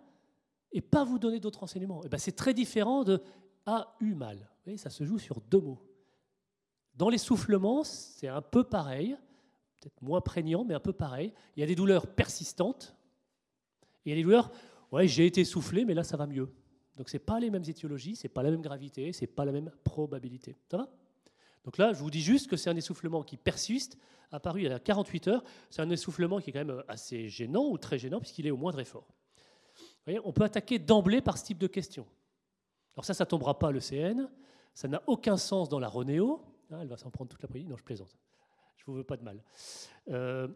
et 0.72 0.82
pas 0.82 1.04
vous 1.04 1.20
donner 1.20 1.40
d'autres 1.40 1.60
renseignements. 1.60 2.02
Et 2.04 2.06
eh 2.06 2.10
ben, 2.10 2.18
c'est 2.18 2.36
très 2.36 2.54
différent 2.54 3.04
de 3.04 3.22
a 3.66 3.96
eu 4.00 4.14
mal. 4.16 4.38
Vous 4.38 4.64
voyez, 4.64 4.78
ça 4.78 4.90
se 4.90 5.04
joue 5.04 5.20
sur 5.20 5.42
deux 5.42 5.60
mots. 5.60 5.80
Dans 6.98 7.10
l'essoufflement, 7.10 7.84
c'est 7.84 8.28
un 8.28 8.42
peu 8.42 8.64
pareil, 8.64 9.16
peut-être 9.80 10.02
moins 10.02 10.20
prégnant, 10.20 10.66
mais 10.66 10.74
un 10.74 10.80
peu 10.80 10.94
pareil. 10.94 11.32
Il 11.56 11.60
y 11.62 11.64
a 11.64 11.68
des 11.68 11.76
douleurs 11.76 12.08
persistantes, 12.08 12.96
il 14.04 14.10
y 14.10 14.14
a 14.14 14.16
des 14.16 14.24
douleurs, 14.24 14.52
ouais, 14.92 15.08
j'ai 15.08 15.26
été 15.26 15.46
soufflé, 15.46 15.86
mais 15.86 15.94
là, 15.94 16.04
ça 16.04 16.18
va 16.18 16.26
mieux. 16.28 16.52
Donc, 16.96 17.10
ce 17.10 17.16
n'est 17.16 17.24
pas 17.24 17.40
les 17.40 17.52
mêmes 17.52 17.64
étiologies, 17.68 18.16
ce 18.16 18.24
n'est 18.24 18.34
pas 18.34 18.42
la 18.42 18.50
même 18.50 18.62
gravité, 18.62 19.14
ce 19.14 19.22
n'est 19.22 19.28
pas 19.28 19.46
la 19.46 19.52
même 19.52 19.72
probabilité. 19.84 20.58
Ça 20.70 20.78
va? 20.78 20.90
Donc 21.64 21.78
là, 21.78 21.94
je 21.94 22.00
vous 22.00 22.10
dis 22.10 22.22
juste 22.22 22.50
que 22.50 22.56
c'est 22.56 22.70
un 22.70 22.76
essoufflement 22.76 23.24
qui 23.24 23.36
persiste, 23.36 23.98
apparu 24.32 24.62
il 24.62 24.70
y 24.70 24.74
a 24.74 24.80
48 24.80 25.28
heures. 25.28 25.44
C'est 25.70 25.82
un 25.82 25.90
essoufflement 25.90 26.40
qui 26.40 26.50
est 26.50 26.54
quand 26.54 26.66
même 26.66 26.84
assez 26.88 27.28
gênant 27.28 27.66
ou 27.66 27.78
très 27.78 28.00
gênant, 28.00 28.20
puisqu'il 28.20 28.48
est 28.48 28.52
au 28.52 28.58
moindre 28.58 28.80
effort. 28.80 29.06
Vous 29.76 29.84
voyez, 30.06 30.22
on 30.24 30.32
peut 30.32 30.44
attaquer 30.44 30.80
d'emblée 30.80 31.22
par 31.22 31.38
ce 31.38 31.44
type 31.44 31.58
de 31.58 31.68
question. 31.68 32.08
Alors 32.96 33.06
ça, 33.06 33.14
ça 33.14 33.26
tombera 33.26 33.60
pas 33.60 33.72
le 33.72 33.80
CN. 33.80 34.30
Ça 34.74 34.88
n'a 34.88 35.04
aucun 35.08 35.38
sens 35.38 35.70
dans 35.70 35.80
la 35.80 35.90
Ronéo. 35.90 36.42
Ah, 36.72 36.80
elle 36.82 36.88
va 36.88 36.98
s'en 36.98 37.10
prendre 37.10 37.30
toute 37.30 37.42
l'après-midi. 37.42 37.70
Non, 37.70 37.78
je 37.78 37.84
plaisante. 37.84 38.18
Je 38.76 38.86
vous 38.86 38.94
veux 38.94 39.04
pas 39.04 39.18
de 39.18 39.24
mal. 39.24 39.44
Euh, 40.10 40.48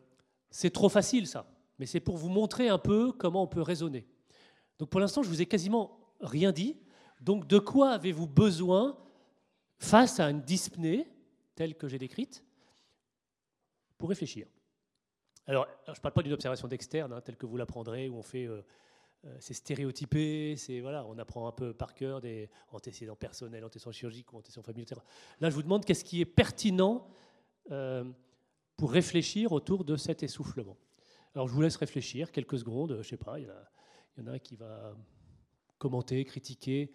c'est 0.49 0.71
trop 0.71 0.89
facile, 0.89 1.27
ça. 1.27 1.45
Mais 1.79 1.85
c'est 1.85 1.99
pour 1.99 2.17
vous 2.17 2.29
montrer 2.29 2.69
un 2.69 2.77
peu 2.77 3.11
comment 3.11 3.43
on 3.43 3.47
peut 3.47 3.61
raisonner. 3.61 4.07
Donc 4.77 4.89
pour 4.89 4.99
l'instant, 4.99 5.23
je 5.23 5.29
vous 5.29 5.41
ai 5.41 5.45
quasiment 5.45 5.99
rien 6.19 6.51
dit. 6.51 6.77
Donc 7.21 7.47
de 7.47 7.59
quoi 7.59 7.91
avez-vous 7.91 8.27
besoin 8.27 8.97
face 9.77 10.19
à 10.19 10.29
une 10.29 10.41
dyspnée 10.41 11.07
telle 11.55 11.75
que 11.75 11.87
j'ai 11.87 11.97
décrite 11.97 12.43
pour 13.97 14.09
réfléchir? 14.09 14.47
Alors, 15.47 15.67
je 15.87 15.91
ne 15.91 15.95
parle 15.95 16.13
pas 16.13 16.21
d'une 16.21 16.33
observation 16.33 16.67
d'externe, 16.67 17.13
hein, 17.13 17.21
telle 17.21 17.35
que 17.35 17.45
vous 17.45 17.57
l'apprendrez, 17.57 18.09
où 18.09 18.15
on 18.15 18.21
fait 18.21 18.45
euh, 18.45 18.61
c'est 19.39 19.53
stéréotypé, 19.53 20.55
c'est 20.55 20.79
voilà, 20.79 21.05
on 21.05 21.17
apprend 21.19 21.47
un 21.47 21.51
peu 21.51 21.73
par 21.73 21.93
cœur 21.93 22.21
des 22.21 22.49
antécédents 22.71 23.15
personnels, 23.15 23.63
antécédents 23.63 23.91
chirurgicaux, 23.91 24.37
antécédents 24.37 24.63
familiaux, 24.63 24.85
etc. 24.85 25.01
Là, 25.39 25.49
je 25.49 25.55
vous 25.55 25.61
demande 25.61 25.85
qu'est-ce 25.85 26.03
qui 26.03 26.21
est 26.21 26.25
pertinent 26.25 27.07
euh, 27.69 28.03
pour 28.77 28.91
réfléchir 28.91 29.51
autour 29.51 29.85
de 29.85 29.95
cet 29.95 30.23
essoufflement. 30.23 30.75
Alors, 31.35 31.47
je 31.47 31.53
vous 31.53 31.61
laisse 31.61 31.75
réfléchir 31.75 32.31
quelques 32.31 32.57
secondes. 32.57 32.97
Je 33.01 33.07
sais 33.07 33.17
pas, 33.17 33.39
il 33.39 33.47
y, 34.17 34.21
en 34.21 34.27
a 34.27 34.39
qui 34.39 34.55
va 34.55 34.95
commenter, 35.77 36.25
critiquer. 36.25 36.91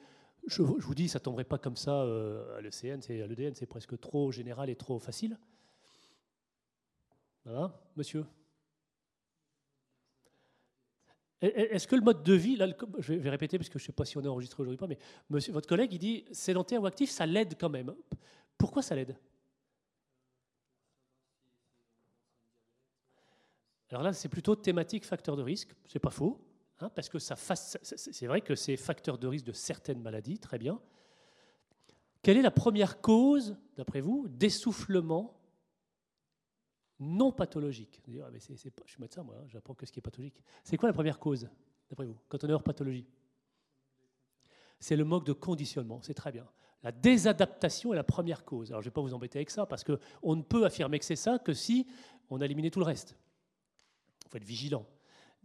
Je, 0.48 0.62
vous 0.62 0.94
dis, 0.94 1.08
ça 1.08 1.20
tomberait 1.20 1.44
pas 1.44 1.58
comme 1.58 1.76
ça 1.76 2.02
euh, 2.02 2.58
à 2.58 2.60
l'ECN, 2.60 3.00
c'est 3.00 3.22
à 3.22 3.26
l'EDN, 3.26 3.54
c'est 3.54 3.66
presque 3.66 3.98
trop 4.00 4.32
général 4.32 4.68
et 4.68 4.76
trop 4.76 4.98
facile. 4.98 5.38
Voilà, 7.44 7.80
monsieur? 7.96 8.24
Est-ce 11.42 11.86
que 11.86 11.96
le 11.96 12.02
mode 12.02 12.22
de 12.22 12.32
vie, 12.32 12.56
là, 12.56 12.66
je 12.98 13.12
vais 13.12 13.30
répéter 13.30 13.58
parce 13.58 13.68
que 13.68 13.78
je 13.78 13.84
ne 13.84 13.86
sais 13.86 13.92
pas 13.92 14.06
si 14.06 14.16
on 14.16 14.22
est 14.22 14.28
enregistré 14.28 14.62
aujourd'hui 14.62 14.76
ou 14.76 14.80
pas, 14.80 14.86
mais 14.86 14.98
monsieur, 15.28 15.52
votre 15.52 15.68
collègue, 15.68 15.92
il 15.92 15.98
dit 15.98 16.24
sédentaire 16.32 16.80
ou 16.82 16.86
actif, 16.86 17.10
ça 17.10 17.26
l'aide 17.26 17.56
quand 17.60 17.68
même. 17.68 17.94
Pourquoi 18.56 18.80
ça 18.80 18.94
l'aide? 18.94 19.18
Alors 23.90 24.02
là, 24.02 24.12
c'est 24.12 24.28
plutôt 24.28 24.56
thématique 24.56 25.04
facteur 25.04 25.36
de 25.36 25.42
risque, 25.42 25.74
c'est 25.86 25.98
pas 25.98 26.10
faux, 26.10 26.40
hein, 26.80 26.88
parce 26.88 27.08
que 27.08 27.18
ça 27.18 27.36
c'est 27.36 28.26
vrai 28.26 28.40
que 28.40 28.54
c'est 28.54 28.76
facteur 28.76 29.18
de 29.18 29.26
risque 29.26 29.44
de 29.44 29.52
certaines 29.52 30.00
maladies, 30.00 30.38
très 30.38 30.58
bien. 30.58 30.80
Quelle 32.22 32.38
est 32.38 32.42
la 32.42 32.50
première 32.50 33.00
cause, 33.00 33.56
d'après 33.76 34.00
vous, 34.00 34.26
d'essoufflement 34.28 35.38
non 36.98 37.32
pathologique. 37.32 38.00
Ah, 38.22 38.28
je 38.34 38.54
suis 38.54 39.00
médecin, 39.00 39.22
moi, 39.22 39.36
hein, 39.38 39.44
j'apprends 39.48 39.74
que 39.74 39.86
ce 39.86 39.92
qui 39.92 39.98
est 39.98 40.02
pathologique. 40.02 40.40
C'est 40.64 40.76
quoi 40.76 40.88
la 40.88 40.92
première 40.92 41.18
cause, 41.18 41.48
d'après 41.88 42.06
vous, 42.06 42.16
quand 42.28 42.42
on 42.44 42.48
est 42.48 42.52
hors 42.52 42.62
pathologie? 42.62 43.06
C'est 44.78 44.96
le 44.96 45.04
manque 45.04 45.26
de 45.26 45.32
conditionnement, 45.32 46.00
c'est 46.02 46.14
très 46.14 46.32
bien. 46.32 46.46
La 46.82 46.92
désadaptation 46.92 47.92
est 47.92 47.96
la 47.96 48.04
première 48.04 48.44
cause. 48.44 48.70
Alors 48.70 48.82
je 48.82 48.86
ne 48.86 48.90
vais 48.90 48.94
pas 48.94 49.00
vous 49.00 49.14
embêter 49.14 49.38
avec 49.38 49.50
ça, 49.50 49.66
parce 49.66 49.84
qu'on 49.84 50.36
ne 50.36 50.42
peut 50.42 50.64
affirmer 50.64 50.98
que 50.98 51.04
c'est 51.04 51.16
ça 51.16 51.38
que 51.38 51.52
si 51.52 51.86
on 52.30 52.40
a 52.40 52.44
éliminé 52.44 52.70
tout 52.70 52.80
le 52.80 52.86
reste. 52.86 53.16
Il 54.24 54.30
faut 54.30 54.36
être 54.36 54.44
vigilant. 54.44 54.86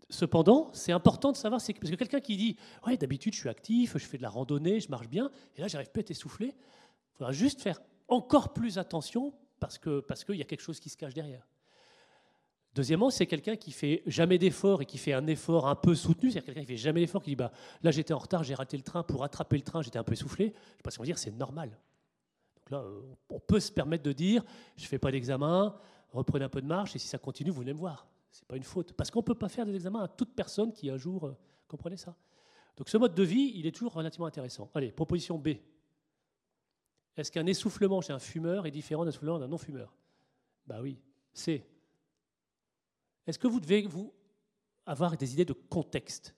Cependant, 0.09 0.69
c'est 0.73 0.91
important 0.91 1.31
de 1.31 1.37
savoir, 1.37 1.61
parce 1.61 1.71
que 1.71 1.95
quelqu'un 1.95 2.19
qui 2.19 2.35
dit 2.35 2.57
Ouais, 2.85 2.97
d'habitude, 2.97 3.33
je 3.33 3.39
suis 3.39 3.49
actif, 3.49 3.97
je 3.97 4.05
fais 4.05 4.17
de 4.17 4.23
la 4.23 4.29
randonnée, 4.29 4.79
je 4.79 4.89
marche 4.89 5.07
bien, 5.07 5.31
et 5.55 5.61
là, 5.61 5.67
j'arrive 5.67 5.89
pas 5.89 5.99
à 5.99 6.01
être 6.01 6.11
essoufflé, 6.11 6.47
il 6.47 7.17
faudra 7.17 7.31
juste 7.31 7.61
faire 7.61 7.81
encore 8.07 8.53
plus 8.53 8.77
attention 8.77 9.33
parce 9.61 9.77
qu'il 9.77 10.01
parce 10.01 10.25
y 10.27 10.41
a 10.41 10.45
quelque 10.45 10.61
chose 10.61 10.79
qui 10.79 10.89
se 10.89 10.97
cache 10.97 11.13
derrière. 11.13 11.47
Deuxièmement, 12.73 13.09
c'est 13.09 13.27
quelqu'un 13.27 13.55
qui 13.55 13.71
fait 13.71 14.01
jamais 14.07 14.37
d'effort 14.37 14.81
et 14.81 14.85
qui 14.85 14.97
fait 14.97 15.13
un 15.13 15.27
effort 15.27 15.67
un 15.67 15.75
peu 15.75 15.93
soutenu. 15.93 16.31
C'est 16.31 16.41
quelqu'un 16.41 16.61
qui 16.61 16.67
fait 16.67 16.77
jamais 16.77 17.01
d'effort, 17.01 17.21
qui 17.21 17.29
dit 17.29 17.35
bah, 17.35 17.51
là 17.83 17.91
j'étais 17.91 18.13
en 18.13 18.17
retard, 18.17 18.43
j'ai 18.43 18.55
raté 18.55 18.75
le 18.75 18.83
train, 18.83 19.03
pour 19.03 19.21
rattraper 19.21 19.57
le 19.57 19.63
train, 19.63 19.81
j'étais 19.81 19.99
un 19.99 20.03
peu 20.03 20.13
essoufflé. 20.13 20.45
Je 20.45 20.51
ne 20.51 20.77
sais 20.77 20.83
pas 20.83 20.91
si 20.91 20.99
on 20.99 21.03
va 21.03 21.05
dire 21.05 21.17
c'est 21.17 21.31
normal. 21.31 21.77
Donc 22.55 22.71
là, 22.71 22.79
euh, 22.79 23.01
on 23.29 23.39
peut 23.39 23.59
se 23.59 23.71
permettre 23.71 24.03
de 24.03 24.13
dire 24.13 24.43
je 24.77 24.83
ne 24.83 24.87
fais 24.87 24.99
pas 24.99 25.11
d'examen, 25.11 25.75
reprenez 26.11 26.45
un 26.45 26.49
peu 26.49 26.61
de 26.61 26.67
marche 26.67 26.95
et 26.95 26.99
si 26.99 27.07
ça 27.07 27.19
continue, 27.19 27.51
vous 27.51 27.61
venez 27.61 27.73
me 27.73 27.79
voir. 27.79 28.07
Ce 28.31 28.41
n'est 28.41 28.47
pas 28.47 28.57
une 28.57 28.63
faute. 28.63 28.93
Parce 28.93 29.11
qu'on 29.11 29.19
ne 29.19 29.25
peut 29.25 29.35
pas 29.35 29.49
faire 29.49 29.65
des 29.65 29.75
examens 29.75 30.03
à 30.03 30.07
toute 30.07 30.33
personne 30.33 30.73
qui 30.73 30.89
un 30.89 30.97
jour. 30.97 31.27
Euh, 31.27 31.37
comprenez 31.67 31.97
ça 31.97 32.15
Donc 32.77 32.89
ce 32.89 32.97
mode 32.97 33.13
de 33.13 33.23
vie, 33.23 33.51
il 33.55 33.67
est 33.67 33.71
toujours 33.71 33.93
relativement 33.93 34.25
intéressant. 34.25 34.71
Allez, 34.73 34.91
proposition 34.91 35.37
B. 35.37 35.49
Est-ce 37.17 37.31
qu'un 37.31 37.45
essoufflement 37.45 38.01
chez 38.01 38.13
un 38.13 38.19
fumeur 38.19 38.65
est 38.65 38.71
différent 38.71 39.03
d'un 39.03 39.09
essoufflement 39.09 39.39
d'un 39.39 39.47
non-fumeur? 39.47 39.93
Bah 40.67 40.79
oui, 40.81 40.99
c'est. 41.33 41.65
Est-ce 43.27 43.37
que 43.37 43.47
vous 43.47 43.59
devez 43.59 43.83
vous 43.83 44.13
avoir 44.85 45.17
des 45.17 45.33
idées 45.33 45.45
de 45.45 45.53
contexte? 45.53 46.35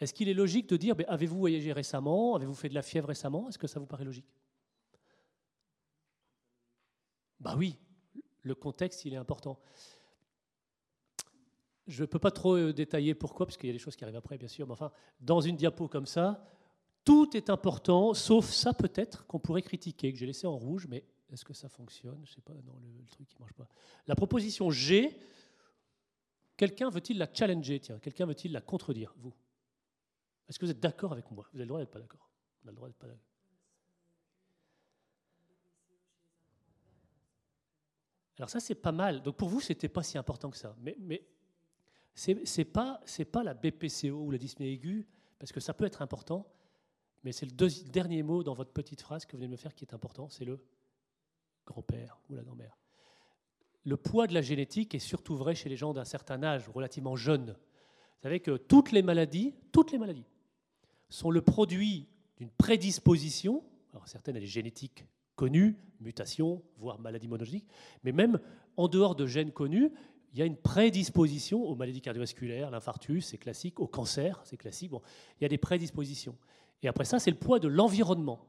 Est-ce 0.00 0.12
qu'il 0.12 0.28
est 0.28 0.34
logique 0.34 0.68
de 0.68 0.76
dire, 0.76 0.96
avez-vous 1.08 1.38
voyagé 1.38 1.72
récemment? 1.72 2.34
Avez-vous 2.34 2.54
fait 2.54 2.68
de 2.68 2.74
la 2.74 2.82
fièvre 2.82 3.08
récemment? 3.08 3.48
Est-ce 3.48 3.58
que 3.58 3.66
ça 3.66 3.78
vous 3.80 3.86
paraît 3.86 4.04
logique? 4.04 4.26
Bah 7.40 7.54
oui, 7.56 7.78
le 8.42 8.54
contexte, 8.54 9.04
il 9.04 9.14
est 9.14 9.18
important. 9.18 9.58
Je 11.86 12.02
ne 12.02 12.06
peux 12.06 12.18
pas 12.18 12.30
trop 12.30 12.54
euh, 12.54 12.72
détailler 12.72 13.14
pourquoi, 13.14 13.46
parce 13.46 13.56
qu'il 13.56 13.66
y 13.68 13.70
a 13.70 13.72
des 13.72 13.78
choses 13.78 13.96
qui 13.96 14.04
arrivent 14.04 14.16
après, 14.16 14.38
bien 14.38 14.48
sûr, 14.48 14.66
mais 14.66 14.72
enfin, 14.72 14.92
dans 15.20 15.40
une 15.40 15.56
diapo 15.56 15.88
comme 15.88 16.06
ça, 16.06 16.48
tout 17.04 17.36
est 17.36 17.50
important, 17.50 18.14
sauf 18.14 18.50
ça 18.50 18.72
peut-être 18.72 19.26
qu'on 19.26 19.38
pourrait 19.38 19.62
critiquer, 19.62 20.12
que 20.12 20.18
j'ai 20.18 20.26
laissé 20.26 20.46
en 20.46 20.56
rouge, 20.56 20.86
mais 20.88 21.04
est-ce 21.32 21.44
que 21.44 21.54
ça 21.54 21.68
fonctionne? 21.68 22.20
Je 22.24 22.32
sais 22.32 22.40
pas, 22.40 22.52
non, 22.52 22.78
le, 22.80 23.06
truc 23.06 23.28
ne 23.34 23.40
marche 23.40 23.54
pas. 23.54 23.66
La 24.06 24.14
proposition 24.14 24.70
G, 24.70 25.18
quelqu'un 26.56 26.90
veut-il 26.90 27.18
la 27.18 27.28
challenger? 27.32 27.80
Tiens, 27.80 27.98
quelqu'un 27.98 28.26
veut-il 28.26 28.52
la 28.52 28.60
contredire? 28.60 29.14
Vous 29.18 29.32
Est-ce 30.48 30.58
que 30.58 30.66
vous 30.66 30.70
êtes 30.70 30.80
d'accord 30.80 31.12
avec 31.12 31.30
moi? 31.30 31.48
Vous 31.52 31.58
avez 31.58 31.64
le 31.64 31.68
droit 31.68 31.80
d'être 31.80 31.90
pas 31.90 32.00
d'accord. 32.00 32.30
On 32.64 32.68
a 32.68 32.70
le 32.70 32.76
droit 32.76 32.88
d'être 32.88 32.98
pas 32.98 33.08
d'accord. 33.08 33.26
Alors 38.38 38.50
ça, 38.50 38.60
c'est 38.60 38.74
pas 38.74 38.92
mal. 38.92 39.22
Donc 39.22 39.36
pour 39.36 39.48
vous, 39.48 39.60
c'était 39.60 39.88
pas 39.88 40.02
si 40.02 40.18
important 40.18 40.50
que 40.50 40.56
ça. 40.56 40.76
Mais, 40.80 40.96
mais 40.98 41.26
c'est 42.14 42.64
pas, 42.64 43.00
pas 43.30 43.42
la 43.42 43.54
BPCO 43.54 44.10
ou 44.10 44.30
la 44.30 44.38
dyspnée 44.38 44.70
aiguë, 44.72 45.06
parce 45.38 45.52
que 45.52 45.60
ça 45.60 45.72
peut 45.74 45.84
être 45.84 46.02
important, 46.02 46.46
mais 47.24 47.32
c'est 47.32 47.46
le 47.46 47.90
dernier 47.90 48.22
mot 48.22 48.42
dans 48.42 48.54
votre 48.54 48.72
petite 48.72 49.00
phrase 49.00 49.24
que 49.26 49.32
vous 49.32 49.38
venez 49.38 49.48
de 49.48 49.52
me 49.52 49.56
faire 49.56 49.74
qui 49.74 49.84
est 49.84 49.94
important, 49.94 50.28
c'est 50.28 50.44
le 50.44 50.58
grand-père 51.66 52.20
ou 52.28 52.34
la 52.34 52.42
grand-mère. 52.42 52.76
Le 53.84 53.96
poids 53.96 54.26
de 54.26 54.34
la 54.34 54.42
génétique 54.42 54.94
est 54.94 55.00
surtout 55.00 55.36
vrai 55.36 55.54
chez 55.54 55.68
les 55.68 55.76
gens 55.76 55.92
d'un 55.92 56.04
certain 56.04 56.42
âge, 56.42 56.68
relativement 56.68 57.16
jeunes. 57.16 57.56
Vous 57.56 58.22
savez 58.22 58.40
que 58.40 58.56
toutes 58.56 58.92
les 58.92 59.02
maladies, 59.02 59.54
toutes 59.72 59.92
les 59.92 59.98
maladies, 59.98 60.26
sont 61.08 61.30
le 61.30 61.42
produit 61.42 62.08
d'une 62.36 62.50
prédisposition, 62.50 63.64
alors 63.92 64.08
certaines 64.08 64.36
elles 64.36 64.46
sont 64.46 64.48
génétiques 64.48 65.04
connues, 65.34 65.76
mutations, 66.00 66.62
voire 66.78 66.98
maladies 66.98 67.28
monogéniques, 67.28 67.66
mais 68.04 68.12
même 68.12 68.38
en 68.76 68.88
dehors 68.88 69.14
de 69.14 69.26
gènes 69.26 69.52
connus, 69.52 69.90
il 70.32 70.38
y 70.38 70.42
a 70.42 70.46
une 70.46 70.56
prédisposition 70.56 71.62
aux 71.62 71.74
maladies 71.74 72.00
cardiovasculaires, 72.00 72.70
l'infarctus, 72.70 73.26
c'est 73.26 73.38
classique, 73.38 73.80
au 73.80 73.86
cancer, 73.86 74.40
c'est 74.44 74.56
classique. 74.56 74.90
Bon, 74.90 75.02
il 75.38 75.42
y 75.42 75.44
a 75.44 75.48
des 75.48 75.58
prédispositions. 75.58 76.36
Et 76.82 76.88
après 76.88 77.04
ça, 77.04 77.18
c'est 77.18 77.30
le 77.30 77.36
poids 77.36 77.58
de 77.58 77.68
l'environnement. 77.68 78.46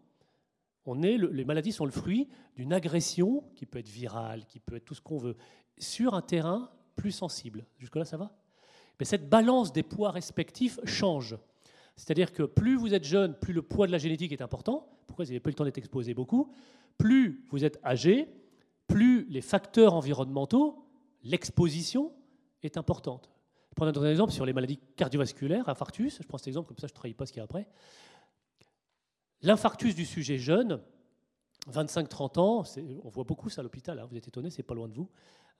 On 0.85 1.01
est, 1.01 1.17
les 1.17 1.45
maladies 1.45 1.71
sont 1.71 1.85
le 1.85 1.91
fruit 1.91 2.27
d'une 2.55 2.73
agression 2.73 3.43
qui 3.55 3.65
peut 3.65 3.79
être 3.79 3.87
virale, 3.87 4.45
qui 4.45 4.59
peut 4.59 4.75
être 4.75 4.85
tout 4.85 4.95
ce 4.95 5.01
qu'on 5.01 5.17
veut, 5.17 5.37
sur 5.77 6.13
un 6.13 6.21
terrain 6.21 6.69
plus 6.95 7.11
sensible. 7.11 7.65
Jusque-là, 7.77 8.05
ça 8.05 8.17
va? 8.17 8.35
Mais 8.99 9.05
cette 9.05 9.29
balance 9.29 9.71
des 9.71 9.83
poids 9.83 10.11
respectifs 10.11 10.79
change. 10.83 11.37
C'est-à-dire 11.95 12.31
que 12.31 12.43
plus 12.43 12.75
vous 12.75 12.93
êtes 12.93 13.03
jeune, 13.03 13.37
plus 13.37 13.53
le 13.53 13.61
poids 13.61 13.87
de 13.87 13.91
la 13.91 13.97
génétique 13.97 14.31
est 14.31 14.41
important. 14.41 14.89
Pourquoi? 15.07 15.25
Vous 15.25 15.31
n'avez 15.31 15.39
pas 15.39 15.49
eu 15.49 15.51
le 15.51 15.55
temps 15.55 15.65
d'être 15.65 15.77
exposé 15.77 16.13
beaucoup 16.13 16.51
Plus 16.97 17.45
vous 17.49 17.63
êtes 17.63 17.79
âgé, 17.85 18.27
plus 18.87 19.25
les 19.29 19.41
facteurs 19.41 19.93
environnementaux, 19.93 20.85
l'exposition 21.23 22.11
est 22.61 22.77
importante. 22.77 23.29
Je 23.69 23.75
prends 23.75 23.87
un 23.87 24.09
exemple 24.09 24.31
sur 24.31 24.45
les 24.45 24.53
maladies 24.53 24.79
cardiovasculaires, 24.95 25.67
infarctus. 25.67 26.19
Je 26.21 26.27
prends 26.27 26.37
cet 26.37 26.47
exemple, 26.47 26.67
comme 26.67 26.77
ça 26.77 26.87
je 26.87 26.93
ne 26.93 26.95
trahis 26.95 27.13
pas 27.13 27.25
ce 27.25 27.31
qu'il 27.31 27.39
y 27.39 27.41
a 27.41 27.45
après. 27.45 27.67
L'infarctus 29.43 29.93
du 29.93 30.05
sujet 30.05 30.38
jeune, 30.38 30.81
25-30 31.69 32.39
ans, 32.39 32.63
on 33.03 33.09
voit 33.09 33.25
beaucoup 33.25 33.50
ça 33.50 33.59
à 33.59 33.63
l'hôpital, 33.63 34.00
hein, 34.00 34.07
vous 34.09 34.15
êtes 34.15 34.29
étonné, 34.29 34.50
c'est 34.50 34.63
pas 34.63 34.73
loin 34.73 34.88
de 34.88 34.93
vous. 34.93 35.09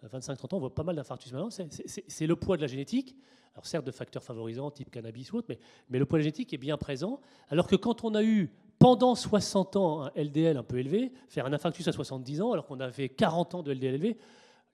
25-30 0.06 0.30
euh, 0.30 0.32
ans, 0.32 0.48
on 0.54 0.60
voit 0.60 0.74
pas 0.74 0.84
mal 0.84 0.96
d'infarctus 0.96 1.34
maintenant. 1.34 1.50
C'est 1.50 2.28
le 2.28 2.36
poids 2.38 2.56
de 2.56 2.62
la 2.62 2.68
génétique, 2.68 3.13
alors 3.54 3.66
certes 3.66 3.86
de 3.86 3.92
facteurs 3.92 4.24
favorisants, 4.24 4.72
type 4.72 4.90
cannabis 4.90 5.34
ou 5.34 5.38
autre, 5.38 5.54
mais, 5.90 6.00
le 6.00 6.06
poids 6.06 6.18
de 6.18 6.22
la 6.22 6.24
génétique 6.24 6.54
est 6.54 6.58
bien 6.58 6.78
présent. 6.78 7.20
Alors 7.50 7.68
que 7.68 7.75
quand 7.75 8.06
on 8.06 8.16
a 8.16 8.24
eu 8.24 8.54
pendant 8.80 9.16
60 9.16 9.75
ans 9.75 10.04
un 10.04 10.12
LDL 10.16 10.56
un 10.56 10.63
peu 10.63 10.80
élevé, 10.80 11.12
faire 11.28 11.46
un 11.46 11.52
infarctus 11.52 11.86
à 11.90 11.92
70 11.92 12.42
ans, 12.42 12.54
alors 12.54 12.66
qu'on 12.66 12.80
avait 12.80 13.10
40 13.10 13.56
ans 13.56 13.63
de 13.63 13.74
LDL 13.74 13.96
élevé, 13.96 14.18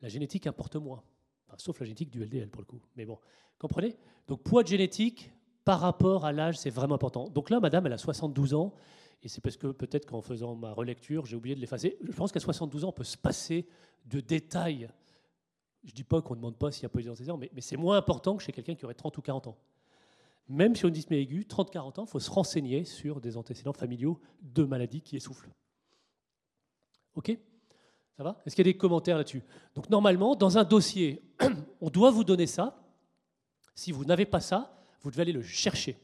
la 0.04 0.10
génétique 0.10 0.46
importe 0.46 0.76
moins. 0.76 1.02
sauf 1.58 1.80
la 1.80 1.88
génétique 1.88 2.12
du 2.12 2.24
LDL 2.24 2.50
pour 2.50 2.62
le 2.62 2.68
coup. 2.68 2.82
Mais 2.96 3.06
bon, 3.06 3.18
comprenez? 3.58 3.98
Donc 4.28 4.44
poids 4.44 4.62
de 4.62 4.68
génétique 4.68 5.32
par 5.66 5.80
rapport 5.80 6.26
à 6.26 6.32
l'âge, 6.32 6.58
c'est 6.58 6.70
vraiment 6.70 6.96
important. 6.96 7.30
Donc 7.30 7.50
là, 7.50 7.60
madame, 7.60 7.86
elle 7.86 7.94
a 7.94 7.98
72 7.98 8.54
ans. 8.54 8.74
Et 9.22 9.28
c'est 9.28 9.42
parce 9.42 9.58
que 9.58 9.68
peut-être 9.68 10.06
qu'en 10.06 10.22
faisant 10.22 10.56
ma 10.56 10.72
relecture, 10.72 11.26
j'ai 11.26 11.36
oublié 11.36 11.56
de 11.56 11.60
l'effacer. 11.60 11.98
Je 12.02 12.12
pense 12.12 12.32
qu'à 12.32 12.40
72 12.40 12.86
ans, 12.86 12.90
on 12.90 12.94
peut 12.94 13.04
se 13.04 13.18
passer 13.18 13.68
de 14.06 14.20
détails. 14.20 14.90
Je 15.84 15.92
ne 15.92 15.96
dis 15.96 16.04
pas 16.04 16.22
qu'on 16.22 16.36
ne 16.36 16.40
demande 16.40 16.58
pas 16.58 16.72
s'il 16.72 16.84
y 16.84 16.86
a 16.86 16.90
pas 16.90 17.02
d'antécédents, 17.02 17.38
mais, 17.38 17.50
mais 17.54 17.62
c'est 17.62 17.78
moins 17.78 17.98
important 17.98 18.38
que 18.38 18.44
chez 18.44 18.52
quelqu'un 18.52 18.76
qui 18.76 18.86
aurait 18.86 18.94
30 18.94 19.18
ou 19.18 19.22
40 19.22 19.48
ans. 19.48 19.58
Même 20.48 20.76
sur 20.76 20.88
une 20.88 20.94
dyspnée 20.94 21.20
aiguë, 21.20 21.46
30-40 21.48 22.00
ans, 22.00 22.06
il 22.06 22.10
faut 22.10 22.20
se 22.20 22.32
renseigner 22.32 22.84
sur 22.84 23.22
des 23.22 23.38
antécédents 23.38 23.74
familiaux 23.74 24.20
de 24.42 24.64
maladies 24.64 25.02
qui 25.02 25.16
essoufflent. 25.16 25.52
OK? 27.16 27.38
Ça 28.18 28.24
va? 28.24 28.42
Est-ce 28.46 28.56
qu'il 28.56 28.66
y 28.66 28.70
a 28.70 28.74
des 28.74 28.78
commentaires 28.78 29.18
là-dessus? 29.18 29.44
Donc 29.76 29.90
normalement, 29.90 30.36
dans 30.36 30.58
un 30.58 30.64
dossier, 30.64 31.22
on 31.82 31.90
doit 31.90 32.12
vous 32.12 32.24
donner 32.24 32.48
ça. 32.48 32.82
Si 33.76 33.92
vous 33.92 34.06
n'avez 34.06 34.26
pas 34.26 34.42
ça, 34.42 34.84
vous 35.02 35.12
devez 35.12 35.22
aller 35.22 35.32
le 35.32 35.44
chercher. 35.44 35.98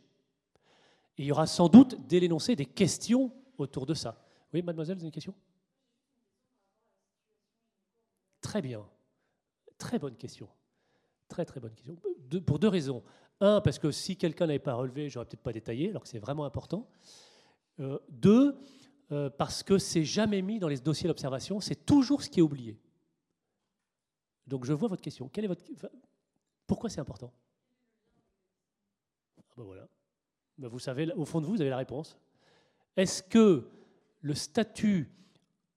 Il 1.18 1.26
y 1.26 1.32
aura 1.32 1.48
sans 1.48 1.70
doute, 1.70 1.96
dès 2.08 2.20
l'énoncé, 2.20 2.56
des 2.56 2.66
questions 2.66 3.32
autour 3.58 3.86
de 3.86 3.94
ça. 3.94 4.22
Oui, 4.54 4.62
mademoiselle, 4.62 4.98
vous 4.98 5.02
avez 5.02 5.08
une 5.08 5.14
question? 5.14 5.34
Très 8.42 8.62
bien. 8.62 8.86
Très 9.78 10.00
bonne 10.00 10.16
question. 10.16 10.48
Très, 11.28 11.46
très 11.46 11.60
bonne 11.60 11.74
question. 11.74 11.96
pour 12.46 12.60
deux 12.60 12.68
raisons. 12.68 13.04
Un, 13.42 13.60
parce 13.62 13.80
que 13.80 13.92
si 13.92 14.16
quelqu'un 14.16 14.48
n'avait 14.48 14.60
pas 14.60 14.74
relevé, 14.74 15.10
j'aurais 15.10 15.26
peut-être 15.26 15.44
pas 15.44 15.54
détaillé, 15.54 15.90
alors 15.90 16.04
que 16.04 16.08
c'est 16.08 16.20
vraiment 16.20 16.46
important. 16.46 16.88
Euh, 17.80 18.00
deux, 18.10 18.58
euh, 19.12 19.30
parce 19.30 19.64
que 19.64 19.78
c'est 19.78 20.06
jamais 20.06 20.42
mis 20.42 20.60
dans 20.60 20.68
les 20.68 20.78
dossiers 20.78 21.08
d'observation, 21.08 21.60
c'est 21.60 21.86
toujours 21.86 22.22
ce 22.24 22.30
qui 22.30 22.40
est 22.40 22.44
oublié. 22.44 22.80
Donc 24.48 24.66
je 24.66 24.74
vois 24.74 24.88
votre 24.88 25.02
question. 25.02 25.28
Quelle 25.28 25.46
est 25.46 25.50
votre... 25.50 25.64
Pourquoi 26.68 26.90
c'est 26.90 27.02
important? 27.02 27.34
Ah 29.38 29.42
ben 29.58 29.64
voilà. 29.64 29.88
Ben, 30.58 30.68
vous 30.68 30.80
savez, 30.80 31.12
au 31.14 31.26
fond 31.26 31.42
de 31.42 31.46
vous, 31.46 31.54
vous 31.54 31.62
avez 31.62 31.70
la 31.70 31.78
réponse. 31.78 32.18
Est-ce 32.96 33.22
que 33.22 33.68
le 34.22 34.34
statut 34.34 35.12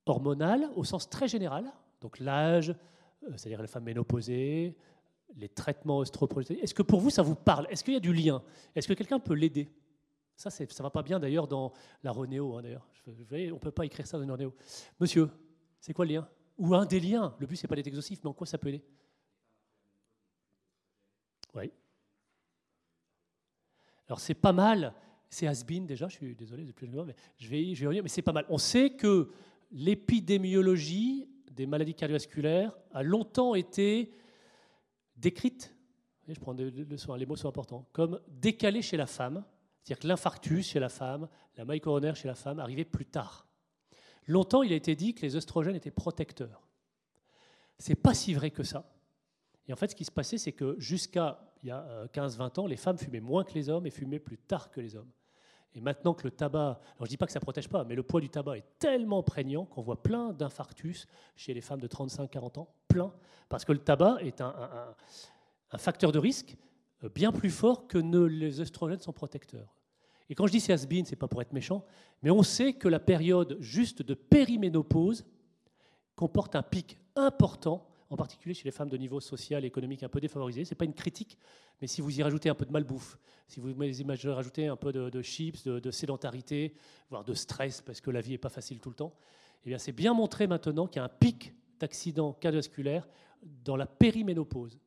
hormonal, 0.07 0.71
au 0.77 0.85
sens 0.85 1.09
très 1.11 1.29
général, 1.29 1.71
donc 2.01 2.19
l'âge, 2.19 2.71
euh, 2.71 3.33
c'est-à-dire 3.37 3.61
les 3.61 3.69
femmes 3.69 3.85
ménopausées, 3.85 4.77
les 5.37 5.49
traitements 5.49 5.99
oestroprogestérone, 5.99 6.63
est-ce 6.63 6.75
que 6.75 6.83
pour 6.83 7.01
vous 7.01 7.11
ça 7.11 7.23
vous 7.23 7.35
parle? 7.35 7.67
Est-ce 7.71 7.85
qu'il 7.85 7.95
y 7.95 7.97
a 7.97 8.01
du 8.01 8.13
lien? 8.13 8.43
Est-ce 8.75 8.89
que 8.89 8.95
quelqu'un 8.95 9.19
peut 9.19 9.35
l'aider? 9.35 9.71
Ça, 10.37 10.51
ça 10.51 10.65
ne 10.65 10.83
va 10.83 10.91
pas 10.91 11.03
bien 11.03 11.19
d'ailleurs 11.19 11.49
dans 11.49 11.73
la 12.05 12.13
Renéo. 12.13 12.57
Hein, 12.57 12.63
d'ailleurs. 12.63 12.87
on 13.07 13.11
ne 13.11 13.59
peut 13.59 13.73
pas 13.73 13.85
écrire 13.85 14.07
ça 14.07 14.17
dans 14.17 14.25
une 14.25 14.31
Renéo. 14.31 14.55
Monsieur, 15.01 15.29
c'est 15.81 15.93
quoi 15.93 16.05
le 16.05 16.13
lien? 16.13 16.29
Ou 16.57 16.75
un 16.75 16.87
des 16.87 17.01
liens? 17.01 17.35
Le 17.39 17.47
but, 17.47 17.57
c'est 17.57 17.67
pas 17.67 17.75
d'être 17.75 17.89
exhaustif, 17.89 18.21
mais 18.23 18.31
en 18.31 18.35
quoi 18.35 18.47
ça 18.47 18.57
peut 18.57 18.69
aider? 18.69 18.85
Oui. 21.55 21.73
Alors 24.09 24.21
c'est 24.21 24.35
pas 24.35 24.53
mal, 24.53 24.95
c'est 25.29 25.47
has 25.47 25.65
déjà, 25.65 26.09
je 26.09 26.15
suis 26.15 26.35
désolé, 26.35 26.65
mais 26.65 27.15
je 27.37 27.49
vais, 27.49 27.75
je 27.75 27.81
vais 27.81 27.87
revenir, 27.87 28.03
mais 28.03 28.09
c'est 28.09 28.23
pas 28.23 28.33
mal. 28.33 28.47
On 28.49 28.59
sait 28.59 28.91
que 28.91 29.31
l'épidémiologie 29.71 31.29
des 31.51 31.67
maladies 31.67 31.95
cardiovasculaires 31.95 32.77
a 32.93 33.03
longtemps 33.03 33.55
été 33.55 34.13
décrite, 35.17 35.75
je 36.27 36.41
prends 36.41 36.53
les 36.53 37.27
mots 37.27 37.37
sont 37.37 37.49
importants, 37.49 37.89
comme 37.93 38.21
décalée 38.29 38.83
chez 38.83 38.97
la 38.97 39.07
femme, 39.07 39.45
c'est-à-dire 39.83 40.03
que 40.03 40.09
l'infarctus 40.09 40.67
chez 40.67 40.81
la 40.81 40.89
femme, 40.89 41.29
la 41.57 41.65
maille 41.65 41.81
coronaire 41.81 42.17
chez 42.17 42.29
la 42.29 42.35
femme 42.35 42.59
arrivait 42.59 42.85
plus 42.85 43.07
tard. 43.07 43.47
Longtemps, 44.27 44.63
il 44.63 44.73
a 44.73 44.77
été 44.77 44.95
dit 44.95 45.15
que 45.15 45.23
les 45.23 45.37
oestrogènes 45.37 45.75
étaient 45.75 45.91
protecteurs. 45.91 46.69
C'est 47.79 47.95
pas 47.95 48.13
si 48.13 48.35
vrai 48.35 48.51
que 48.51 48.63
ça. 48.63 48.91
Et 49.67 49.73
en 49.73 49.77
fait, 49.77 49.89
ce 49.89 49.97
qui 49.97 50.05
se 50.05 50.11
passait, 50.11 50.39
c'est 50.39 50.53
que 50.53 50.77
jusqu'à 50.79 51.48
il 51.63 51.69
y 51.69 51.71
a 51.71 52.07
15-20 52.13 52.41
euh, 52.59 52.63
ans, 52.63 52.67
les 52.67 52.77
femmes 52.77 52.99
fumaient 52.99 53.21
moins 53.21 53.45
que 53.45 53.55
les 53.55 53.69
hommes 53.69 53.87
et 53.87 53.91
fumaient 53.91 54.19
plus 54.19 54.39
tard 54.39 54.71
que 54.71 54.81
les 54.81 54.97
hommes. 54.97 55.11
Et 55.75 55.81
maintenant 55.81 56.15
que 56.15 56.25
le 56.25 56.31
tabac, 56.31 56.81
alors 56.97 57.05
je 57.05 57.09
dis 57.09 57.17
pas 57.17 57.27
que 57.27 57.33
ça 57.33 57.41
protège 57.41 57.69
pas, 57.69 57.85
mais 57.85 57.95
le 57.95 58.03
poids 58.03 58.21
du 58.21 58.31
tabac 58.31 58.57
est 58.59 58.65
tellement 58.79 59.23
prégnant 59.23 59.65
qu'on 59.65 59.83
voit 59.83 60.03
plein 60.03 60.33
d'infarctus 60.33 61.07
chez 61.37 61.55
les 61.55 61.61
femmes 61.61 61.81
de 61.81 61.89
35-40 61.89 62.61
ans, 62.61 62.69
plein, 62.89 63.13
parce 63.49 63.65
que 63.65 63.73
le 63.73 63.79
tabac 63.79 64.19
est 64.21 64.41
un, 64.41 64.55
facteur 65.77 66.11
de 66.13 66.19
risque 66.19 66.57
euh, 67.05 67.09
bien 67.09 67.33
plus 67.33 67.51
fort 67.51 67.87
que 67.87 67.99
ne, 67.99 68.21
les 68.21 68.61
oestrogènes 68.61 69.01
sont 69.01 69.13
protecteurs. 69.13 69.75
Et 70.31 70.35
quand 70.35 70.47
je 70.47 70.53
dis 70.53 70.61
c'est 70.61 70.73
has 70.73 70.79
ce 70.79 70.87
n'est 70.87 71.17
pas 71.17 71.29
pour 71.29 71.43
être 71.43 71.53
méchant, 71.53 71.85
mais 72.23 72.31
on 72.31 72.43
sait 72.43 72.73
que 72.73 72.89
la 72.89 73.01
période 73.01 73.57
juste 73.61 74.03
de 74.03 74.15
périménopause 74.15 75.25
comporte 76.17 76.57
un 76.57 76.63
pic 76.63 76.99
important 77.15 77.87
en 78.11 78.17
particulier 78.17 78.55
chez 78.55 78.65
les 78.65 78.71
femmes 78.71 78.89
de 78.89 78.97
niveau 78.97 79.21
social 79.21 79.65
et 79.65 79.67
économique 79.67 80.03
un 80.03 80.09
peu 80.09 80.21
défavorisé. 80.21 80.65
Ce 80.65 80.71
n'est 80.71 80.77
pas 80.77 80.85
une 80.85 80.95
critique, 80.95 81.39
mais 81.81 81.87
si 81.87 82.01
vous 82.01 82.19
y 82.19 82.23
rajoutez 82.23 82.49
un 82.49 82.55
peu 82.55 82.65
de 82.65 82.73
malbouffe, 82.73 83.19
si 83.49 83.61
vous 83.61 83.71
y 83.71 84.29
rajoutez 84.29 84.67
un 84.67 84.77
peu 84.77 84.93
de, 84.93 85.23
chips, 85.23 85.65
de, 85.65 85.91
sédentarité, 85.91 86.75
voire 87.11 87.25
de 87.25 87.35
stress, 87.35 87.81
parce 87.81 88.01
que 88.01 88.11
la 88.11 88.21
vie 88.21 88.33
n'est 88.33 88.39
pas 88.39 88.49
facile 88.49 88.81
tout 88.81 88.89
le 88.89 88.95
temps, 88.95 89.15
eh 89.65 89.69
bien 89.69 89.79
c'est 89.79 89.93
bien 89.93 90.15
montré 90.15 90.47
maintenant 90.47 90.87
qu'il 90.87 91.01
y 91.01 91.03
a 91.03 91.05
un 91.05 91.09
pic 91.09 91.55
d'accidents 91.79 92.33
cardiovasculaires 92.33 93.07
dans 93.43 93.77
la 93.77 93.87
périménopause. 93.87 94.79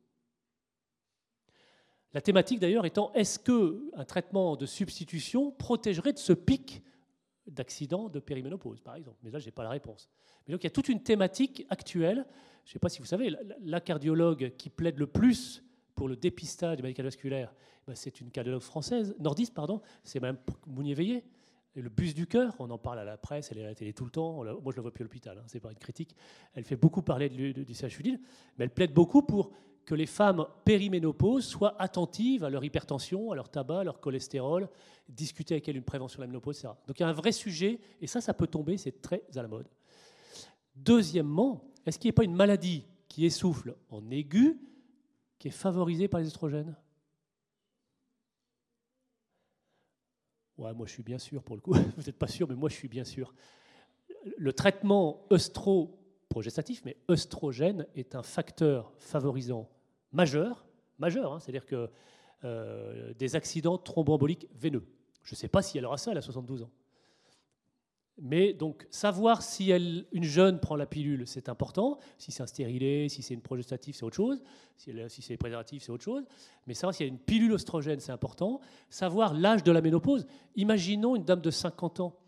La 2.12 2.20
thématique 2.20 2.60
d'ailleurs 2.60 2.84
étant 2.84 3.12
est-ce 3.14 3.38
qu'un 3.38 4.04
traitement 4.04 4.56
de 4.56 4.66
substitution 4.66 5.50
protégerait 5.52 6.12
de 6.12 6.18
ce 6.18 6.32
pic 6.32 6.82
d'accident 7.46 8.08
de 8.08 8.20
périménopause, 8.20 8.80
par 8.80 8.94
exemple 8.94 9.18
Mais 9.22 9.30
là, 9.30 9.38
je 9.38 9.46
n'ai 9.46 9.52
pas 9.52 9.62
la 9.62 9.70
réponse. 9.70 10.10
Mais 10.46 10.52
donc 10.52 10.62
il 10.62 10.66
y 10.66 10.68
a 10.68 10.70
toute 10.70 10.88
une 10.88 11.02
thématique 11.02 11.66
actuelle. 11.70 12.24
Je 12.64 12.70
ne 12.70 12.72
sais 12.74 12.78
pas 12.78 12.88
si 12.88 13.00
vous 13.00 13.06
savez, 13.06 13.34
la, 13.60 13.80
cardiologue 13.80 14.52
qui 14.56 14.70
plaide 14.70 14.98
le 14.98 15.06
plus 15.06 15.64
pour 15.94 16.08
le 16.08 16.16
dépistage 16.16 16.76
des 16.76 16.82
maladies 16.82 16.94
cardiovasculaires, 16.94 17.52
ben, 17.86 17.94
c'est 17.94 18.20
une 18.20 18.30
cardiologue 18.30 18.62
française, 18.62 19.14
nordiste, 19.18 19.54
pardon, 19.54 19.80
c'est 20.04 20.20
Mme 20.20 20.38
Mounier-Veillé. 20.66 21.24
Le 21.74 21.88
bus 21.88 22.14
du 22.14 22.26
cœur, 22.26 22.54
on 22.58 22.70
en 22.70 22.78
parle 22.78 22.98
à 22.98 23.04
la 23.04 23.16
presse, 23.16 23.50
elle 23.50 23.58
est 23.58 23.64
à 23.64 23.68
la 23.68 23.74
télé 23.74 23.94
tout 23.94 24.04
le 24.04 24.10
temps. 24.10 24.44
Moi, 24.44 24.44
je 24.44 24.70
ne 24.70 24.76
la 24.76 24.82
vois 24.82 24.92
plus 24.92 25.02
à 25.02 25.04
l'hôpital, 25.04 25.38
hein, 25.38 25.44
c'est 25.46 25.58
pas 25.58 25.70
une 25.70 25.78
critique. 25.78 26.14
Elle 26.54 26.64
fait 26.64 26.76
beaucoup 26.76 27.02
parler 27.02 27.30
du 27.30 27.74
CHU 27.74 28.02
Lille, 28.02 28.20
mais 28.58 28.64
elle 28.64 28.70
plaide 28.70 28.92
beaucoup 28.92 29.22
pour 29.22 29.52
que 29.84 29.94
les 29.94 30.06
femmes 30.06 30.46
périménopause 30.64 31.44
soient 31.44 31.80
attentives 31.80 32.44
à 32.44 32.50
leur 32.50 32.64
hypertension, 32.64 33.32
à 33.32 33.34
leur 33.34 33.48
tabac, 33.48 33.80
à 33.80 33.84
leur 33.84 34.00
cholestérol, 34.00 34.68
discuter 35.08 35.54
avec 35.54 35.68
elles 35.68 35.76
une 35.76 35.82
prévention 35.82 36.18
de 36.18 36.22
la 36.22 36.26
ménopause, 36.28 36.58
etc. 36.58 36.74
Donc 36.86 36.98
il 36.98 37.02
y 37.02 37.04
a 37.04 37.08
un 37.08 37.12
vrai 37.12 37.32
sujet, 37.32 37.80
et 38.00 38.06
ça, 38.06 38.20
ça 38.20 38.34
peut 38.34 38.46
tomber, 38.46 38.76
c'est 38.76 39.02
très 39.02 39.22
à 39.34 39.42
la 39.42 39.48
mode. 39.48 39.68
Deuxièmement, 40.74 41.64
est-ce 41.84 41.98
qu'il 41.98 42.08
n'y 42.08 42.14
a 42.14 42.16
pas 42.16 42.24
une 42.24 42.34
maladie 42.34 42.84
qui 43.08 43.26
essouffle 43.26 43.76
en 43.90 44.08
aigu, 44.10 44.58
qui 45.38 45.48
est 45.48 45.52
favorisée 45.52 46.08
par 46.08 46.20
les 46.20 46.26
estrogènes? 46.28 46.76
Ouais, 50.56 50.72
moi 50.74 50.86
je 50.86 50.92
suis 50.92 51.02
bien 51.02 51.18
sûr 51.18 51.42
pour 51.42 51.56
le 51.56 51.60
coup. 51.60 51.72
Vous 51.96 52.02
n'êtes 52.06 52.18
pas 52.18 52.28
sûr, 52.28 52.48
mais 52.48 52.54
moi 52.54 52.68
je 52.68 52.74
suis 52.74 52.88
bien 52.88 53.04
sûr. 53.04 53.34
Le 54.36 54.52
traitement 54.52 55.26
œstro 55.32 56.01
progestatif, 56.32 56.82
mais 56.84 56.96
œstrogène 57.10 57.86
est 57.94 58.14
un 58.14 58.22
facteur 58.22 58.92
favorisant 58.98 59.68
majeur, 60.12 60.64
majeur, 60.98 61.32
hein, 61.32 61.38
c'est-à-dire 61.40 61.66
que 61.66 61.90
euh, 62.44 63.12
des 63.14 63.36
accidents 63.36 63.78
thromboemboliques 63.78 64.48
veineux. 64.54 64.84
Je 65.22 65.34
ne 65.34 65.36
sais 65.36 65.48
pas 65.48 65.62
si 65.62 65.78
elle 65.78 65.84
aura 65.84 65.98
ça, 65.98 66.10
elle 66.10 66.18
a 66.18 66.22
72 66.22 66.62
ans. 66.62 66.70
Mais 68.18 68.52
donc, 68.52 68.86
savoir 68.90 69.42
si 69.42 69.70
elle, 69.70 70.06
une 70.12 70.24
jeune 70.24 70.60
prend 70.60 70.76
la 70.76 70.86
pilule, 70.86 71.26
c'est 71.26 71.48
important. 71.48 71.98
Si 72.18 72.30
c'est 72.30 72.42
un 72.42 72.46
stérilé, 72.46 73.08
si 73.08 73.22
c'est 73.22 73.34
une 73.34 73.40
progestative, 73.40 73.94
c'est 73.94 74.04
autre 74.04 74.16
chose. 74.16 74.42
Si, 74.76 74.92
si 75.08 75.22
c'est 75.22 75.36
préservatif, 75.36 75.82
c'est 75.82 75.92
autre 75.92 76.04
chose. 76.04 76.24
Mais 76.66 76.74
savoir 76.74 76.94
s'il 76.94 77.06
y 77.06 77.08
a 77.08 77.12
une 77.12 77.18
pilule 77.18 77.52
oestrogène, 77.52 78.00
c'est 78.00 78.12
important. 78.12 78.60
Savoir 78.90 79.34
l'âge 79.34 79.62
de 79.62 79.72
la 79.72 79.80
ménopause. 79.80 80.26
Imaginons 80.56 81.16
une 81.16 81.24
dame 81.24 81.40
de 81.40 81.50
50 81.50 82.00
ans 82.00 82.21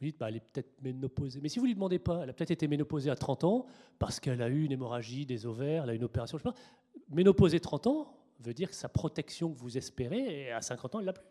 vous 0.00 0.06
dites, 0.06 0.18
bah, 0.18 0.28
elle 0.28 0.36
est 0.36 0.40
peut-être 0.40 0.82
ménopausée. 0.82 1.40
Mais 1.40 1.48
si 1.48 1.58
vous 1.58 1.66
ne 1.66 1.68
lui 1.68 1.74
demandez 1.74 1.98
pas, 1.98 2.22
elle 2.22 2.30
a 2.30 2.32
peut-être 2.32 2.50
été 2.50 2.66
ménopausée 2.66 3.10
à 3.10 3.16
30 3.16 3.44
ans 3.44 3.66
parce 3.98 4.18
qu'elle 4.20 4.42
a 4.42 4.48
eu 4.48 4.64
une 4.64 4.72
hémorragie 4.72 5.24
des 5.24 5.46
ovaires, 5.46 5.84
elle 5.84 5.90
a 5.90 5.92
eu 5.94 5.96
une 5.96 6.04
opération, 6.04 6.36
je 6.38 6.46
ne 6.46 6.52
sais 6.52 6.56
pas. 6.56 7.14
Ménopausée 7.14 7.60
30 7.60 7.86
ans 7.86 8.16
veut 8.40 8.54
dire 8.54 8.68
que 8.68 8.74
sa 8.74 8.88
protection 8.88 9.52
que 9.52 9.58
vous 9.58 9.78
espérez, 9.78 10.50
à 10.50 10.60
50 10.60 10.94
ans, 10.94 11.00
elle 11.00 11.06
l'a 11.06 11.12
plus. 11.12 11.24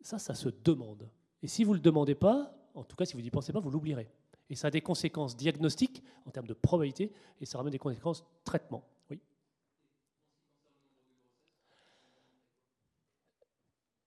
Ça, 0.00 0.18
ça 0.18 0.34
se 0.34 0.48
demande. 0.48 1.08
Et 1.42 1.48
si 1.48 1.64
vous 1.64 1.72
ne 1.72 1.76
le 1.76 1.82
demandez 1.82 2.14
pas, 2.14 2.54
en 2.74 2.82
tout 2.82 2.96
cas, 2.96 3.04
si 3.04 3.14
vous 3.14 3.20
n'y 3.20 3.30
pensez 3.30 3.52
pas, 3.52 3.60
vous 3.60 3.70
l'oublierez. 3.70 4.08
Et 4.48 4.54
ça 4.54 4.68
a 4.68 4.70
des 4.70 4.80
conséquences 4.80 5.36
diagnostiques 5.36 6.02
en 6.26 6.30
termes 6.30 6.46
de 6.46 6.54
probabilité, 6.54 7.12
et 7.40 7.46
ça 7.46 7.58
ramène 7.58 7.72
des 7.72 7.78
conséquences 7.78 8.24
traitement. 8.44 8.84
Oui. 9.10 9.20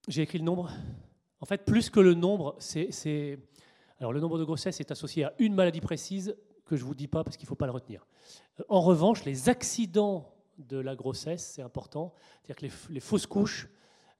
J'ai 0.08 0.22
écrit 0.22 0.38
le 0.38 0.44
nombre 0.44 0.70
en 1.46 1.48
fait, 1.48 1.64
plus 1.64 1.90
que 1.90 2.00
le 2.00 2.14
nombre. 2.14 2.58
Alors, 4.00 4.12
le 4.12 4.18
nombre 4.18 4.36
de 4.36 4.42
grossesses 4.42 4.80
est 4.80 4.90
associé 4.90 5.22
à 5.22 5.32
une 5.38 5.54
maladie 5.54 5.80
précise 5.80 6.36
que 6.64 6.74
je 6.74 6.82
ne 6.82 6.88
vous 6.88 6.96
dis 6.96 7.06
pas 7.06 7.22
parce 7.22 7.36
qu'il 7.36 7.44
ne 7.44 7.48
faut 7.48 7.54
pas 7.54 7.66
le 7.66 7.72
retenir. 7.72 8.04
Euh, 8.58 8.64
en 8.68 8.80
revanche, 8.80 9.24
les 9.24 9.48
accidents 9.48 10.34
de 10.58 10.76
la 10.76 10.96
grossesse, 10.96 11.52
c'est 11.54 11.62
important. 11.62 12.12
C'est-à-dire 12.42 12.56
que 12.56 12.92
les, 12.92 12.98
fausses 12.98 13.28
couches, 13.28 13.68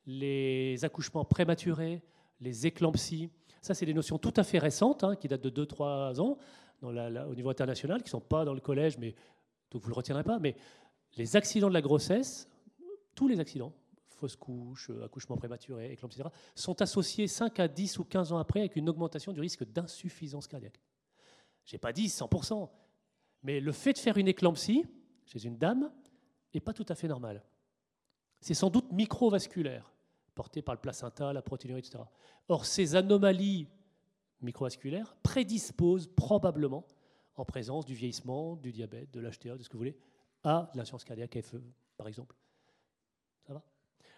les 0.06 0.85
accouchements 0.85 1.25
prématurés, 1.25 2.00
les 2.40 2.68
éclampsies, 2.68 3.28
ça, 3.61 3.75
c'est 3.75 3.87
des 3.87 3.95
notions 3.95 4.18
tout 4.18 4.35
à 4.37 4.45
fait 4.45 4.60
récentes, 4.60 5.02
hein, 5.02 5.17
qui 5.17 5.26
datent 5.26 5.49
de 5.49 5.65
2-3 5.65 6.21
ans 6.21 6.39
au 6.82 7.34
niveau 7.34 7.50
international, 7.50 8.02
qui 8.02 8.06
ne 8.06 8.10
sont 8.10 8.21
pas 8.21 8.45
dans 8.45 8.54
le 8.54 8.60
collège, 8.60 8.99
mais 8.99 9.17
vous 9.73 9.80
ne 9.80 9.89
le 9.89 9.95
retiendrez 9.95 10.23
pas. 10.23 10.39
Mais 10.39 10.54
les 11.17 11.34
accidents 11.34 11.69
de 11.71 11.75
la 11.75 11.82
grossesse, 11.82 12.49
tous 13.17 13.26
les 13.26 13.41
accidents, 13.41 13.73
fausses 14.17 14.37
couches, 14.37 14.91
euh, 14.91 15.05
accouchement 15.05 15.37
prématuré, 15.37 15.93
éclampsie, 15.93 16.21
etc., 16.21 16.35
sont 16.55 16.81
associés 16.83 17.29
5 17.29 17.61
à 17.61 17.69
10 17.69 17.99
ou 17.99 18.05
15 18.05 18.33
ans 18.33 18.39
après 18.39 18.61
avec 18.61 18.76
une 18.76 18.89
augmentation 18.89 19.33
du 19.33 19.41
risque 19.41 19.65
d'insuffisance 19.65 20.47
cardiaque. 20.47 20.81
Je 21.65 21.75
n'ai 21.75 21.79
pas 21.79 21.93
dit 21.93 22.07
100%, 22.07 22.69
mais 23.43 23.61
le 23.61 23.73
fait 23.73 23.93
de 23.93 23.99
faire 23.99 24.17
une 24.17 24.29
éclampsie 24.29 24.85
chez 25.25 25.45
une 25.45 25.59
dame 25.59 25.91
n'est 26.55 26.61
pas 26.61 26.73
tout 26.73 26.87
à 26.89 26.95
fait 26.95 27.09
normal. 27.09 27.45
C'est 28.41 28.55
sans 28.55 28.71
doute 28.71 28.93
microvasculaire, 28.93 29.93
porté 30.35 30.63
par 30.63 30.75
le 30.75 30.81
placenta, 30.81 31.33
la 31.33 31.43
protéinurie, 31.43 31.81
etc. 31.81 32.05
Or, 32.49 32.65
ces 32.65 32.95
anomalies 32.95 33.69
microvasculaires 34.41 35.17
prédisposent 35.23 36.09
probablement, 36.09 36.87
en 37.37 37.45
présence 37.45 37.85
du 37.85 37.95
vieillissement, 37.95 38.57
du 38.57 38.73
diabète, 38.73 39.11
de 39.11 39.21
l'HTA, 39.21 39.57
de 39.57 39.63
ce 39.63 39.69
que 39.69 39.75
vous 39.75 39.81
voulez, 39.81 39.97
à 40.45 40.71
l'insuffisance 40.75 41.05
cardiaque 41.05 41.41
FE, 41.43 41.63
par 41.97 42.09
exemple. 42.09 42.37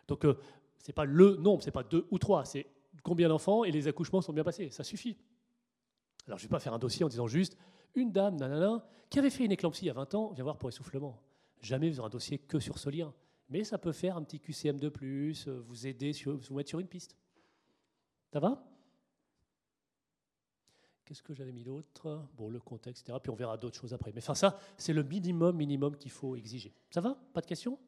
Donc, 0.09 0.25
euh, 0.25 0.35
ce 0.79 0.89
n'est 0.89 0.95
pas 0.95 1.05
le 1.05 1.37
nombre, 1.37 1.63
ce 1.63 1.69
n'est 1.69 1.73
pas 1.73 1.85
deux 1.85 2.07
ou 2.11 2.19
trois, 2.19 2.45
c'est 2.45 2.67
combien 3.03 3.29
d'enfants 3.29 3.65
et 3.65 3.71
les 3.71 3.87
accouchements 3.87 4.23
sont 4.23 4.33
bien 4.33 4.45
passés. 4.45 4.71
Ça 4.71 4.83
suffit. 4.83 5.17
Alors, 6.27 6.39
je 6.39 6.45
ne 6.45 6.49
vais 6.49 6.53
pas 6.53 6.61
faire 6.61 6.75
un 6.75 6.79
dossier 6.79 7.05
en 7.05 7.09
disant 7.09 7.27
juste 7.27 7.57
une 7.95 8.11
dame, 8.11 8.37
nanana, 8.37 8.85
qui 9.09 9.19
avait 9.19 9.31
fait 9.31 9.45
une 9.45 9.53
éclampsie 9.53 9.89
a 9.89 9.93
20 9.93 10.15
ans, 10.15 10.33
vient 10.33 10.45
voir 10.45 10.59
pour 10.59 10.69
essoufflement. 10.69 11.21
Jamais 11.61 11.91
vous 11.91 12.01
aurez 12.01 12.09
un 12.09 12.11
dossier 12.11 12.39
que 12.39 12.59
sur 12.59 12.79
ce 12.79 12.91
lien. 12.91 13.13
Mais 13.49 13.65
ça 13.65 13.79
peut 13.79 13.93
faire 13.93 14.17
un 14.17 14.23
petit 14.23 14.41
QCM 14.41 14.79
de 14.79 14.89
plus, 14.89 15.49
euh, 15.49 15.61
vous 15.67 15.87
aider, 15.87 16.13
vous 16.27 16.55
mettre 16.55 16.69
sur 16.69 16.81
une 16.81 16.87
piste. 16.87 17.17
Ça 18.31 18.41
va? 18.41 18.63
Qu'est-ce 21.05 21.23
que 21.23 21.33
j'avais 21.33 21.53
mis 21.53 21.65
d'autre? 21.65 22.23
Bon, 22.37 22.51
le 22.51 22.61
contexte, 22.61 23.05
etc. 23.05 23.19
Puis 23.23 23.31
on 23.31 23.35
verra 23.35 23.57
d'autres 23.57 23.79
choses 23.79 23.95
après. 23.95 24.13
Mais 24.13 24.21
enfin, 24.21 24.35
ça, 24.35 24.59
c'est 24.77 24.93
le 24.93 25.03
minimum, 25.03 25.57
minimum 25.57 25.97
qu'il 25.97 26.11
faut 26.11 26.37
exiger. 26.37 26.75
Ça 26.91 27.01
va? 27.01 27.19
Pas 27.33 27.41
de 27.41 27.47
questions? 27.47 27.79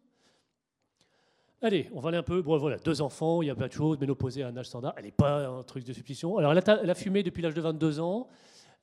Allez, 1.63 1.91
on 1.93 2.01
va 2.01 2.09
aller 2.09 2.19
un 2.19 2.23
peu. 2.23 2.41
Bon, 2.41 2.57
voilà, 2.57 2.79
deux 2.79 3.03
enfants, 3.03 3.43
il 3.43 3.47
y 3.47 3.51
a 3.51 3.55
plein 3.55 3.67
de 3.67 3.73
choses, 3.73 3.99
ménopausée 3.99 4.43
à 4.43 4.49
un 4.49 4.57
âge 4.57 4.67
standard. 4.67 4.95
Elle 4.97 5.05
n'est 5.05 5.11
pas 5.11 5.47
un 5.47 5.63
truc 5.63 5.85
de 5.85 5.93
substitution. 5.93 6.39
Alors, 6.39 6.53
elle 6.53 6.91
a, 6.91 6.95
fumé 6.95 7.23
depuis 7.23 7.43
l'âge 7.43 7.53
de 7.53 7.61
22 7.61 8.01
ans. 8.01 8.29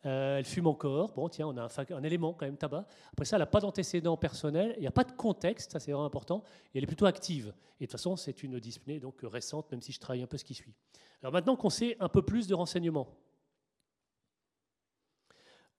Euh, 0.05 0.37
elle 0.37 0.45
fume 0.45 0.67
encore. 0.67 1.11
Bon, 1.13 1.27
tiens, 1.27 1.47
on 1.47 1.57
a 1.57 1.67
un, 1.89 2.03
élément 2.03 2.33
quand 2.33 2.45
même, 2.45 2.55
tabac. 2.55 2.85
Après 3.11 3.25
ça, 3.25 3.37
elle 3.37 3.41
n'a 3.41 3.47
pas 3.47 3.61
d'antécédent 3.61 4.15
personnel. 4.15 4.75
Il 4.77 4.81
n'y 4.81 4.87
a 4.87 4.91
pas 4.91 5.03
de 5.03 5.11
contexte, 5.11 5.71
ça 5.71 5.79
c'est 5.79 5.91
vraiment 5.91 6.05
important. 6.05 6.43
Et 6.73 6.77
elle 6.77 6.83
est 6.83 6.87
plutôt 6.87 7.07
active. 7.07 7.51
Et 7.79 7.85
de 7.85 7.87
toute 7.87 7.93
façon, 7.93 8.15
c'est 8.15 8.43
une 8.43 8.59
dyspnée 8.59 8.99
donc 8.99 9.15
récente, 9.23 9.71
même 9.71 9.81
si 9.81 9.91
je 9.91 9.99
travaille 9.99 10.21
un 10.21 10.27
peu 10.27 10.37
ce 10.37 10.45
qui 10.45 10.53
suit. 10.53 10.75
Alors 11.23 11.33
maintenant 11.33 11.55
qu'on 11.55 11.71
sait 11.71 11.97
un 11.99 12.09
peu 12.09 12.21
plus 12.21 12.45
de 12.45 12.53
renseignements. 12.53 13.07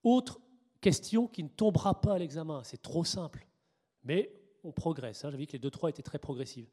Autre 0.03 0.41
question 0.81 1.29
qui 1.29 1.45
ne 1.45 1.49
tombera 1.49 2.01
pas 2.01 2.15
à 2.15 2.19
l'examen. 2.19 2.63
C'est 2.65 2.83
trop 2.83 3.05
simple. 3.05 3.47
Mais 4.03 4.33
on 4.64 4.73
progresse. 4.73 5.25
Hein. 5.25 5.31
J'ai 5.31 5.37
vu 5.37 5.47
que 5.47 5.53
les 5.53 5.59
deux 5.59 5.71
trois 5.71 5.90
étaient 5.90 6.03
très 6.03 6.18
progressives. 6.18 6.68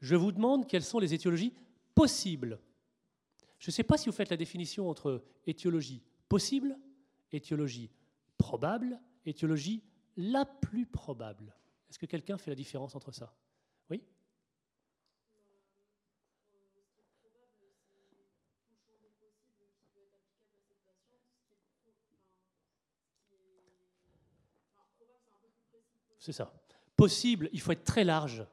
Je 0.00 0.16
vous 0.16 0.32
demande 0.32 0.66
quelles 0.66 0.82
sont 0.82 0.98
les 0.98 1.14
étiologies 1.14 1.54
possibles. 1.94 2.58
Je 3.58 3.68
ne 3.68 3.72
sais 3.72 3.82
pas 3.82 3.98
si 3.98 4.08
vous 4.08 4.14
faites 4.14 4.30
la 4.30 4.36
définition 4.36 4.88
entre 4.88 5.22
étiologie 5.46 6.02
possible, 6.28 6.78
étiologie 7.32 7.90
probable, 8.38 8.98
étiologie 9.26 9.82
la 10.16 10.44
plus 10.44 10.86
probable. 10.86 11.54
Est-ce 11.90 11.98
que 11.98 12.06
quelqu'un 12.06 12.38
fait 12.38 12.50
la 12.50 12.56
différence 12.56 12.94
entre 12.94 13.12
ça? 13.12 13.34
Oui? 13.90 14.02
C'est 26.18 26.32
ça 26.32 26.52
possible, 27.00 27.48
il 27.54 27.60
faut 27.62 27.72
être 27.72 27.84
très 27.84 28.04
large. 28.04 28.44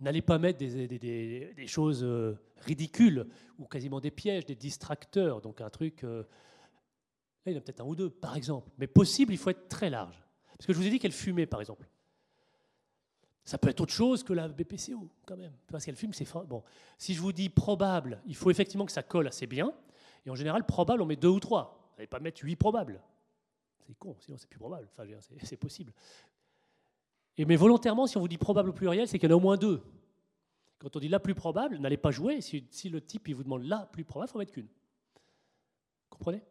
N'allez 0.00 0.22
pas 0.22 0.38
mettre 0.38 0.58
des, 0.58 1.66
choses 1.66 2.02
euh, 2.02 2.38
ridicules 2.56 3.26
ou 3.58 3.66
quasiment 3.66 4.00
des 4.00 4.10
pièges, 4.10 4.46
des 4.46 4.54
distracteurs. 4.54 5.42
Donc 5.42 5.60
un 5.60 5.68
truc, 5.68 6.02
euh, 6.02 6.22
là 7.44 7.52
il 7.52 7.52
y 7.52 7.56
en 7.56 7.58
a 7.58 7.60
peut-être 7.60 7.82
un 7.82 7.84
ou 7.84 7.94
deux 7.94 8.08
par 8.08 8.34
exemple. 8.34 8.70
Mais 8.78 8.86
possible, 8.86 9.34
il 9.34 9.36
faut 9.36 9.50
être 9.50 9.68
très 9.68 9.90
large. 9.90 10.22
Parce 10.56 10.66
que 10.66 10.72
je 10.72 10.78
vous 10.78 10.86
ai 10.86 10.90
dit 10.90 10.98
qu'elle 10.98 11.12
fumait 11.12 11.44
par 11.44 11.60
exemple. 11.60 11.86
Ça 13.44 13.58
peut 13.58 13.68
être 13.68 13.82
autre 13.82 13.92
chose 13.92 14.24
que 14.24 14.32
la 14.32 14.48
BPCO 14.48 15.10
quand 15.26 15.36
même. 15.36 15.52
Parce 15.68 15.84
qu'elle 15.84 15.96
fume, 15.96 16.14
c'est 16.14 16.26
bon. 16.46 16.62
Si 16.96 17.12
je 17.12 17.20
vous 17.20 17.32
dis 17.32 17.50
probable, 17.50 18.22
il 18.26 18.34
faut 18.34 18.50
effectivement 18.50 18.86
que 18.86 18.92
ça 18.92 19.02
colle 19.02 19.28
assez 19.28 19.46
bien. 19.46 19.72
Et 20.24 20.30
en 20.30 20.34
général, 20.34 20.64
probable, 20.64 21.02
on 21.02 21.06
met 21.06 21.16
deux 21.16 21.28
ou 21.28 21.40
trois. 21.40 21.90
Vous 21.90 21.98
n'allez 21.98 22.08
pas 22.08 22.20
mettre 22.20 22.42
huit 22.42 22.56
probables. 22.56 23.02
C'est 23.86 23.94
con, 23.94 24.16
sinon 24.18 24.38
c'est 24.38 24.48
plus 24.48 24.58
probable. 24.58 24.88
Enfin, 24.92 25.08
c'est 25.42 25.56
possible. 25.56 25.92
Mais 27.38 27.56
volontairement, 27.56 28.06
si 28.06 28.16
on 28.16 28.20
vous 28.20 28.28
dit 28.28 28.38
probable 28.38 28.70
au 28.70 28.72
pluriel, 28.72 29.06
c'est 29.06 29.18
qu'il 29.18 29.28
y 29.28 29.32
en 29.32 29.36
a 29.36 29.38
au 29.38 29.42
moins 29.42 29.56
deux. 29.56 29.82
Quand 30.78 30.94
on 30.96 31.00
dit 31.00 31.08
la 31.08 31.20
plus 31.20 31.34
probable, 31.34 31.78
n'allez 31.78 31.96
pas 31.96 32.10
jouer. 32.10 32.40
Si, 32.40 32.88
le 32.88 33.00
type 33.00 33.28
il 33.28 33.34
vous 33.34 33.44
demande 33.44 33.64
la 33.64 33.86
plus 33.86 34.04
probable, 34.04 34.30
il 34.30 34.32
faut 34.32 34.38
mettre 34.38 34.52
qu'une. 34.52 34.68
Comprenez? 36.10 36.42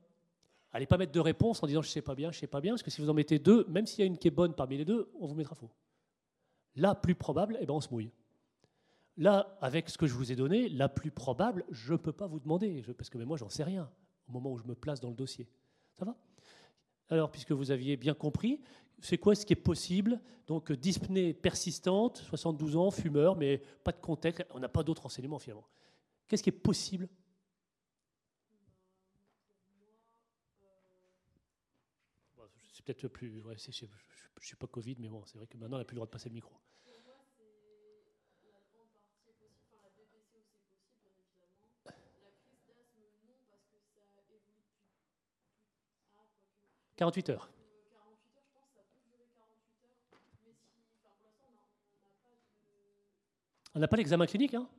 Allez 0.71 0.85
pas 0.85 0.97
mettre 0.97 1.11
deux 1.11 1.21
réponses 1.21 1.63
en 1.63 1.67
disant 1.67 1.81
je 1.81 1.89
sais 1.89 2.01
pas 2.01 2.15
bien, 2.15 2.31
je 2.31 2.39
sais 2.39 2.47
pas 2.47 2.59
bien, 2.59 2.73
parce 2.73 2.83
que 2.83 2.91
si 2.91 3.01
vous 3.01 3.09
en 3.09 3.13
mettez 3.13 3.39
deux, 3.39 3.65
même 3.69 3.85
s'il 3.85 3.99
y 3.99 4.03
a 4.03 4.05
une 4.05 4.17
qui 4.17 4.27
est 4.27 4.31
bonne 4.31 4.53
parmi 4.53 4.77
les 4.77 4.85
deux, 4.85 5.09
on 5.19 5.25
vous 5.25 5.35
mettra 5.35 5.55
faux. 5.55 5.71
La 6.75 6.95
plus 6.95 7.15
probable, 7.15 7.57
eh 7.61 7.65
ben 7.65 7.73
on 7.73 7.81
se 7.81 7.89
mouille. 7.89 8.11
Là, 9.17 9.57
avec 9.61 9.89
ce 9.89 9.97
que 9.97 10.07
je 10.07 10.13
vous 10.13 10.31
ai 10.31 10.35
donné, 10.35 10.67
la 10.67 10.89
plus 10.89 11.11
probable, 11.11 11.63
je 11.69 11.93
ne 11.93 11.97
peux 11.97 12.11
pas 12.11 12.27
vous 12.27 12.39
demander, 12.39 12.83
parce 12.97 13.09
que 13.09 13.17
moi, 13.19 13.37
j'en 13.37 13.47
sais 13.47 13.63
rien 13.63 13.89
au 14.27 14.31
moment 14.33 14.51
où 14.51 14.57
je 14.57 14.65
me 14.65 14.75
place 14.75 14.99
dans 14.99 15.09
le 15.09 15.15
dossier. 15.15 15.47
Ça 15.93 16.03
va? 16.03 16.17
Alors, 17.09 17.31
puisque 17.31 17.53
vous 17.53 17.71
aviez 17.71 17.95
bien 17.95 18.13
compris, 18.13 18.59
c'est 19.01 19.17
quoi 19.17 19.36
ce 19.36 19.45
qui 19.45 19.53
est 19.53 19.58
possible? 19.58 20.19
Donc, 20.47 20.71
dyspnée 20.71 21.34
persistante, 21.34 22.17
72 22.17 22.75
ans, 22.75 22.91
fumeur, 22.91 23.36
mais 23.36 23.58
pas 23.84 23.91
de 23.91 23.99
contexte, 23.99 24.45
on 24.51 24.60
n'a 24.60 24.69
pas 24.69 24.84
d'autres 24.84 25.03
renseignements 25.03 25.39
finalement. 25.39 25.67
Qu'est-ce 26.27 26.43
qui 26.43 26.49
est 26.49 26.53
possible? 26.53 27.08
C'est 32.71 32.84
peut-être 32.84 33.08
plus. 33.08 33.41
je 33.41 33.67
ne 33.67 33.71
suis 34.41 34.55
pas 34.55 34.67
Covid, 34.67 34.95
mais 34.99 35.10
bon, 35.10 35.23
c'est 35.25 35.38
vrai 35.38 35.47
que 35.47 35.58
maintenant, 35.58 35.77
on 35.77 35.79
n'a 35.79 35.86
plus 35.86 35.95
le 35.95 35.99
droit 35.99 36.08
de 36.08 36.12
passer 36.12 36.29
le 36.29 36.36
micro. 36.36 36.53
48 46.97 47.29
heures. 47.29 47.49
On 53.75 53.79
n'a 53.79 53.89
pas 53.89 53.97
l'examen 53.97 54.25
clinique, 54.25 54.53
hein 54.53 54.69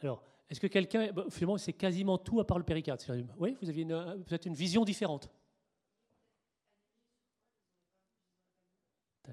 Alors, 0.00 0.22
est-ce 0.50 0.60
que 0.60 0.66
quelqu'un. 0.66 1.12
finalement, 1.30 1.58
c'est 1.58 1.72
quasiment 1.72 2.18
tout 2.18 2.40
à 2.40 2.46
part 2.46 2.58
le 2.58 2.64
péricarde. 2.64 3.00
Oui, 3.38 3.56
vous 3.60 3.68
aviez 3.68 3.82
une, 3.82 4.24
peut-être 4.26 4.46
une 4.46 4.54
vision 4.54 4.84
différente. 4.84 5.28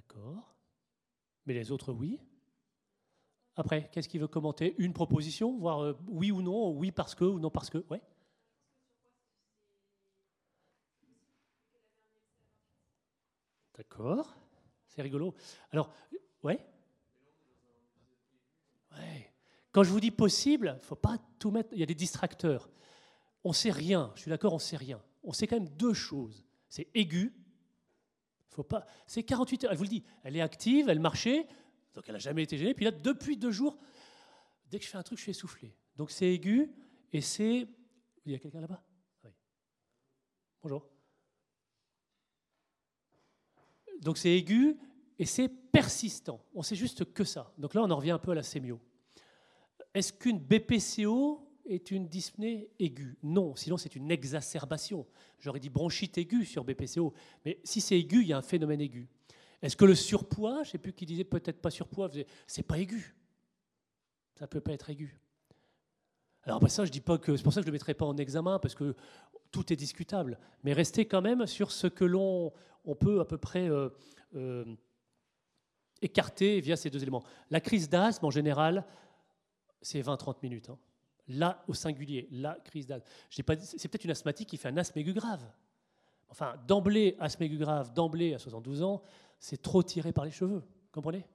D'accord. 0.10 0.56
Mais 1.46 1.54
les 1.54 1.72
autres, 1.72 1.94
oui. 1.94 2.20
Après, 3.56 3.90
qu'est-ce 3.92 4.08
qu'il 4.08 4.22
veut 4.22 4.28
commenter? 4.28 4.76
Une 4.78 4.94
proposition, 4.94 5.58
voir 5.58 5.84
euh, 5.84 5.98
oui 6.08 6.32
ou 6.32 6.42
non, 6.42 6.72
oui 6.72 6.92
parce 6.92 7.16
que 7.16 7.26
ou 7.26 7.40
non 7.40 7.50
parce 7.50 7.70
que. 7.70 7.80
Ouais. 7.90 8.02
D'accord. 13.76 14.36
C'est 14.88 15.02
rigolo. 15.02 15.34
Alors, 15.72 15.92
ouais. 16.44 16.66
Ouais. 18.98 19.34
Quand 19.72 19.84
je 19.84 19.92
vous 19.92 20.00
dis 20.00 20.12
possible, 20.12 20.78
il 20.82 20.86
faut 20.86 20.96
pas 20.96 21.18
tout 21.38 21.52
mettre. 21.52 21.70
Il 21.74 21.80
y 21.80 21.84
a 21.84 21.86
des 21.86 21.96
distracteurs. 21.96 22.70
On 23.44 23.50
ne 23.50 23.54
sait 23.54 23.72
rien. 23.72 24.12
Je 24.16 24.22
suis 24.22 24.30
d'accord, 24.30 24.54
on 24.54 24.58
ne 24.58 24.62
sait 24.62 24.78
rien. 24.78 25.02
On 25.24 25.32
sait 25.32 25.48
quand 25.48 25.58
même 25.58 25.70
deux 25.70 25.94
choses. 25.94 26.46
C'est 26.70 26.88
aigu. 26.94 27.34
Faut 28.50 28.64
pas. 28.64 28.86
C'est 29.08 29.24
48 29.24 29.66
heures. 29.66 29.72
Elle 29.72 29.78
vous 29.78 29.84
le 29.84 29.90
dit. 29.90 30.04
Elle 30.24 30.36
est 30.36 30.42
active, 30.42 30.90
elle 30.90 31.00
marchait, 31.00 31.48
donc 31.94 32.04
elle 32.08 32.14
n'a 32.14 32.20
jamais 32.20 32.44
été 32.44 32.58
gênée. 32.58 32.74
Puis 32.74 32.86
là, 32.86 32.92
depuis 32.92 33.38
deux 33.38 33.52
jours, 33.52 33.78
dès 34.70 34.80
que 34.80 34.86
je 34.86 34.90
fais 34.90 34.98
un 34.98 35.04
truc, 35.04 35.18
je 35.18 35.24
suis 35.24 35.32
essoufflé. 35.32 35.76
Donc 35.96 36.12
c'est 36.12 36.28
aigu 36.34 36.72
et 37.12 37.22
c'est. 37.22 37.68
Il 38.26 38.32
y 38.32 38.36
a 38.36 38.40
quelqu'un 38.40 38.62
là-bas? 38.62 38.84
Oui. 39.24 39.32
Bonjour. 40.62 40.88
Donc 44.02 44.18
c'est 44.18 44.32
aigu 44.32 44.78
et 45.18 45.26
c'est 45.26 45.50
persistant. 45.50 46.44
On 46.54 46.62
sait 46.62 46.76
juste 46.76 47.14
que 47.14 47.24
ça. 47.24 47.54
Donc 47.58 47.74
là, 47.74 47.82
on 47.84 47.90
en 47.90 47.96
revient 47.96 48.12
un 48.12 48.20
peu 48.20 48.32
à 48.32 48.36
la 48.36 48.44
sémio. 48.44 48.80
Est-ce 49.94 50.14
qu'une 50.14 50.40
BPCO 50.40 51.49
est 51.70 51.92
une 51.92 52.08
dyspnée 52.08 52.70
aiguë 52.80 53.18
Non, 53.24 53.56
sinon 53.56 53.78
c'est 53.78 53.96
une 53.96 54.12
exacerbation. 54.12 55.06
J'aurais 55.40 55.60
dit 55.60 55.70
bronchite 55.70 56.18
aiguë 56.18 56.46
sur 56.46 56.64
BPCO, 56.64 57.14
mais 57.46 57.60
si 57.64 57.80
c'est 57.80 57.98
aigu, 57.98 58.22
il 58.22 58.28
y 58.28 58.34
a 58.34 58.38
un 58.38 58.42
phénomène 58.42 58.82
aigu. 58.82 59.08
Est-ce 59.62 59.76
que 59.76 59.86
le 59.86 59.96
surpoids, 59.96 60.64
je 60.64 60.70
ne 60.70 60.72
sais 60.72 60.78
plus 60.78 60.94
qui 60.94 61.06
disait 61.06 61.24
peut-être 61.24 61.62
pas 61.62 61.70
surpoids, 61.70 62.10
c'est 62.48 62.64
pas 62.64 62.80
aigu. 62.80 63.16
Ça 64.36 64.46
ne 64.46 64.48
peut 64.48 64.62
pas 64.62 64.74
être 64.74 64.90
aigu. 64.90 65.20
Alors 66.44 66.58
après 66.58 66.70
ça, 66.70 66.86
je 66.86 66.92
dis 66.92 67.02
pas 67.02 67.18
que 67.18 67.36
c'est 67.36 67.44
pour 67.44 67.54
ça 67.54 67.60
que 67.60 67.66
je 67.66 67.68
ne 67.68 67.72
le 67.72 67.76
mettrai 67.76 67.94
pas 67.94 68.06
en 68.06 68.18
examen 68.18 68.60
parce 68.60 68.76
que 68.76 68.96
tout 69.52 69.72
est 69.74 69.76
discutable, 69.76 70.40
mais 70.64 70.74
restez 70.74 71.06
quand 71.06 71.22
même 71.22 71.46
sur 71.46 71.72
ce 71.72 71.88
que 71.88 72.06
l'on 72.06 72.54
on 72.86 72.96
peut 72.96 73.20
à 73.20 73.26
peu 73.26 73.38
près 73.38 73.70
euh, 73.70 73.90
euh, 74.36 74.66
écarter 76.02 76.62
via 76.62 76.76
ces 76.76 76.90
deux 76.90 77.02
éléments. 77.02 77.24
La 77.50 77.60
crise 77.60 77.90
d'asthme 77.90 78.26
en 78.26 78.32
général, 78.32 78.86
c'est 79.82 80.02
20-30 80.02 80.38
minutes. 80.42 80.70
Hein. 80.70 80.80
Là, 81.30 81.64
au 81.68 81.74
singulier, 81.74 82.28
la 82.32 82.56
crise 82.56 82.88
d'asthme. 82.88 83.08
C'est 83.30 83.44
peut-être 83.44 84.04
une 84.04 84.12
asthmatique 84.12 84.50
qui 84.50 84.58
fait 84.58 84.68
un 84.68 84.78
asthme 84.78 85.00
aigu 85.00 85.14
grave. 85.14 85.44
Enfin, 86.30 86.56
d'emblée, 86.68 87.16
asthme 87.20 87.44
aigu 87.44 87.58
grave, 87.58 87.94
d'emblée 87.94 88.34
à 88.34 88.40
72 88.40 88.84
ans, 88.84 89.02
c'est 89.40 89.62
trop 89.62 89.84
tiré 89.84 90.12
par 90.12 90.26
les 90.26 90.32
cheveux. 90.32 90.64
Comprenez? 90.92 91.26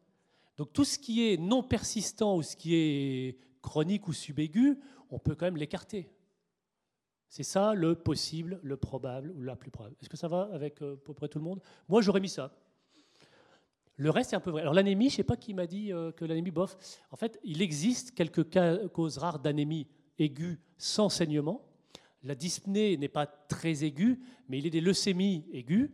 Donc 0.56 0.72
tout 0.72 0.84
ce 0.84 0.98
qui 0.98 1.28
est 1.28 1.36
non 1.36 1.62
persistant 1.62 2.36
ou 2.36 2.42
ce 2.42 2.56
qui 2.56 2.74
est 2.74 3.38
chronique 3.62 4.06
ou 4.08 4.12
subaigu, 4.12 4.78
on 5.10 5.18
peut 5.18 5.34
quand 5.34 5.46
même 5.46 5.56
l'écarter. 5.56 6.10
C'est 7.28 7.42
ça 7.42 7.74
le 7.74 7.96
possible, 7.96 8.60
le 8.62 8.76
probable 8.76 9.32
ou 9.32 9.42
la 9.42 9.56
plus 9.56 9.70
probable. 9.70 9.96
Est-ce 10.00 10.08
que 10.08 10.16
ça 10.16 10.28
va 10.28 10.48
avec 10.52 10.82
euh, 10.82 10.94
à 10.94 10.96
peu 10.96 11.14
près 11.14 11.28
tout 11.28 11.38
le 11.38 11.44
monde? 11.44 11.60
Moi, 11.88 12.00
j'aurais 12.00 12.20
mis 12.20 12.28
ça. 12.28 12.52
Le 13.96 14.10
reste 14.10 14.32
est 14.32 14.36
un 14.36 14.40
peu 14.40 14.50
vrai. 14.50 14.62
Alors 14.62 14.74
l'anémie, 14.74 15.08
je 15.08 15.14
ne 15.14 15.16
sais 15.18 15.24
pas 15.24 15.36
qui 15.36 15.54
m'a 15.54 15.66
dit 15.66 15.92
euh, 15.92 16.12
que 16.12 16.24
l'anémie, 16.24 16.50
bof. 16.50 16.76
En 17.10 17.16
fait, 17.16 17.38
il 17.44 17.62
existe 17.62 18.12
quelques 18.14 18.44
causes 18.92 19.18
rares 19.18 19.38
d'anémie 19.38 19.86
aiguë 20.18 20.60
sans 20.78 21.08
saignement. 21.08 21.62
La 22.22 22.34
dyspnée 22.34 22.96
n'est 22.96 23.08
pas 23.08 23.26
très 23.26 23.84
aiguë, 23.84 24.18
mais 24.48 24.58
il 24.58 24.64
y 24.64 24.66
a 24.66 24.70
des 24.70 24.80
leucémies 24.80 25.44
aiguës 25.52 25.90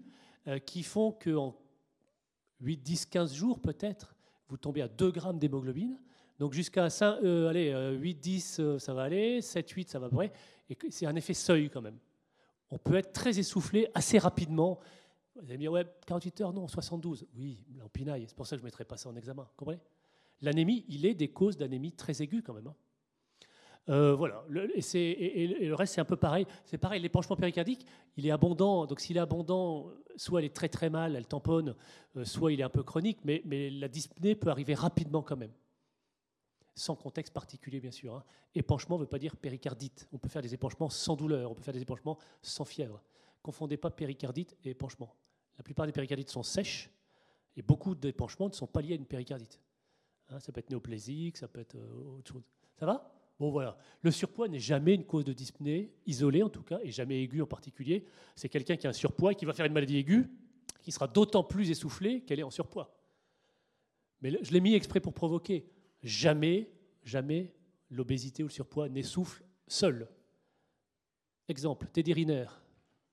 euh, 0.46 0.58
qui 0.58 0.82
font 0.82 1.12
qu'en 1.12 1.56
8, 2.60 2.78
10, 2.78 3.06
15 3.06 3.34
jours 3.34 3.60
peut-être, 3.60 4.14
vous 4.48 4.56
tombez 4.56 4.82
à 4.82 4.88
2 4.88 5.10
grammes 5.10 5.38
d'hémoglobine. 5.38 5.98
Donc 6.38 6.54
jusqu'à 6.54 6.88
euh, 7.02 7.98
8, 7.98 8.14
10, 8.14 8.56
euh, 8.60 8.78
ça 8.78 8.94
va 8.94 9.02
aller, 9.02 9.42
7, 9.42 9.68
8, 9.68 9.90
ça 9.90 9.98
va 9.98 10.08
vrai. 10.08 10.32
Et 10.70 10.78
c'est 10.88 11.04
un 11.04 11.14
effet 11.14 11.34
seuil 11.34 11.68
quand 11.68 11.82
même. 11.82 11.98
On 12.70 12.78
peut 12.78 12.94
être 12.94 13.12
très 13.12 13.38
essoufflé 13.38 13.88
assez 13.94 14.18
rapidement 14.18 14.80
vous 15.40 15.46
allez 15.46 15.56
me 15.56 15.62
dire, 15.62 15.72
ouais, 15.72 15.86
48 16.06 16.40
heures, 16.42 16.52
non, 16.52 16.68
72. 16.68 17.26
Oui, 17.36 17.64
l'empinaille, 17.78 18.24
c'est 18.28 18.36
pour 18.36 18.46
ça 18.46 18.56
que 18.56 18.60
je 18.60 18.64
ne 18.64 18.66
mettrai 18.66 18.84
pas 18.84 18.96
ça 18.96 19.08
en 19.08 19.16
examen. 19.16 19.48
Comprenez? 19.56 19.80
L'anémie, 20.42 20.84
il 20.88 21.06
est 21.06 21.14
des 21.14 21.28
causes 21.28 21.56
d'anémie 21.56 21.92
très 21.92 22.22
aiguës 22.22 22.42
quand 22.44 22.54
même. 22.54 22.66
Hein. 22.66 22.74
Euh, 23.88 24.14
voilà, 24.14 24.44
le, 24.48 24.70
et, 24.76 25.46
le 25.66 25.74
reste 25.74 25.94
c'est 25.94 26.00
un 26.00 26.04
peu 26.06 26.16
pareil. 26.16 26.46
C'est 26.64 26.78
pareil, 26.78 27.00
l'épanchement 27.00 27.36
péricardique, 27.36 27.86
il 28.16 28.26
est 28.26 28.30
abondant. 28.30 28.86
Donc 28.86 29.00
s'il 29.00 29.16
est 29.16 29.20
abondant, 29.20 29.90
soit 30.16 30.40
elle 30.40 30.46
est 30.46 30.54
très 30.54 30.68
très 30.68 30.90
mal, 30.90 31.16
elle 31.16 31.26
tamponne, 31.26 31.74
euh, 32.16 32.24
soit 32.24 32.52
il 32.52 32.60
est 32.60 32.64
un 32.64 32.70
peu 32.70 32.82
chronique, 32.82 33.18
mais, 33.24 33.42
mais 33.44 33.70
la 33.70 33.88
dyspnée 33.88 34.34
peut 34.34 34.48
arriver 34.48 34.74
rapidement 34.74 35.22
quand 35.22 35.36
même. 35.36 35.52
Sans 36.74 36.94
contexte 36.94 37.32
particulier, 37.32 37.80
bien 37.80 37.90
sûr. 37.90 38.14
Hein. 38.14 38.24
Épanchement 38.54 38.96
ne 38.96 39.02
veut 39.02 39.08
pas 39.08 39.18
dire 39.18 39.36
péricardite. 39.36 40.08
On 40.12 40.18
peut 40.18 40.28
faire 40.28 40.42
des 40.42 40.54
épanchements 40.54 40.88
sans 40.88 41.16
douleur, 41.16 41.50
on 41.50 41.54
peut 41.54 41.62
faire 41.62 41.74
des 41.74 41.82
épanchements 41.82 42.18
sans 42.42 42.64
fièvre. 42.64 43.02
Confondez 43.42 43.76
pas 43.76 43.90
péricardite 43.90 44.56
et 44.64 44.70
épanchement. 44.70 45.14
La 45.60 45.62
plupart 45.62 45.84
des 45.84 45.92
péricardites 45.92 46.30
sont 46.30 46.42
sèches 46.42 46.88
et 47.54 47.60
beaucoup 47.60 47.94
d'épanchements 47.94 48.48
ne 48.48 48.54
sont 48.54 48.66
pas 48.66 48.80
liés 48.80 48.94
à 48.94 48.96
une 48.96 49.04
péricardite. 49.04 49.60
Hein, 50.30 50.40
ça 50.40 50.52
peut 50.52 50.60
être 50.60 50.70
néoplésique, 50.70 51.36
ça 51.36 51.48
peut 51.48 51.60
être 51.60 51.74
euh, 51.74 52.16
autre 52.18 52.32
chose. 52.32 52.42
Ça 52.78 52.86
va? 52.86 53.12
Bon 53.38 53.50
voilà. 53.50 53.76
Le 54.00 54.10
surpoids 54.10 54.48
n'est 54.48 54.58
jamais 54.58 54.94
une 54.94 55.04
cause 55.04 55.26
de 55.26 55.34
dyspnée, 55.34 55.92
isolée 56.06 56.42
en 56.42 56.48
tout 56.48 56.62
cas, 56.62 56.78
et 56.82 56.90
jamais 56.90 57.22
aiguë 57.22 57.42
en 57.42 57.46
particulier. 57.46 58.06
C'est 58.34 58.48
quelqu'un 58.48 58.78
qui 58.78 58.86
a 58.86 58.90
un 58.90 58.94
surpoids 58.94 59.32
et 59.32 59.34
qui 59.34 59.44
va 59.44 59.52
faire 59.52 59.66
une 59.66 59.74
maladie 59.74 59.98
aiguë, 59.98 60.30
qui 60.80 60.92
sera 60.92 61.06
d'autant 61.06 61.44
plus 61.44 61.68
essoufflée 61.68 62.22
qu'elle 62.22 62.40
est 62.40 62.44
en 62.44 62.50
surpoids. 62.50 62.98
Mais 64.22 64.42
je 64.42 64.52
l'ai 64.52 64.60
mis 64.60 64.72
exprès 64.72 65.00
pour 65.00 65.12
provoquer. 65.12 65.68
Jamais, 66.02 66.70
jamais 67.04 67.52
l'obésité 67.90 68.42
ou 68.42 68.46
le 68.46 68.52
surpoids 68.52 68.88
n'essouffle 68.88 69.44
seul. 69.68 70.08
Exemple, 71.48 71.86
Teddy 71.92 72.14
Riner, 72.14 72.46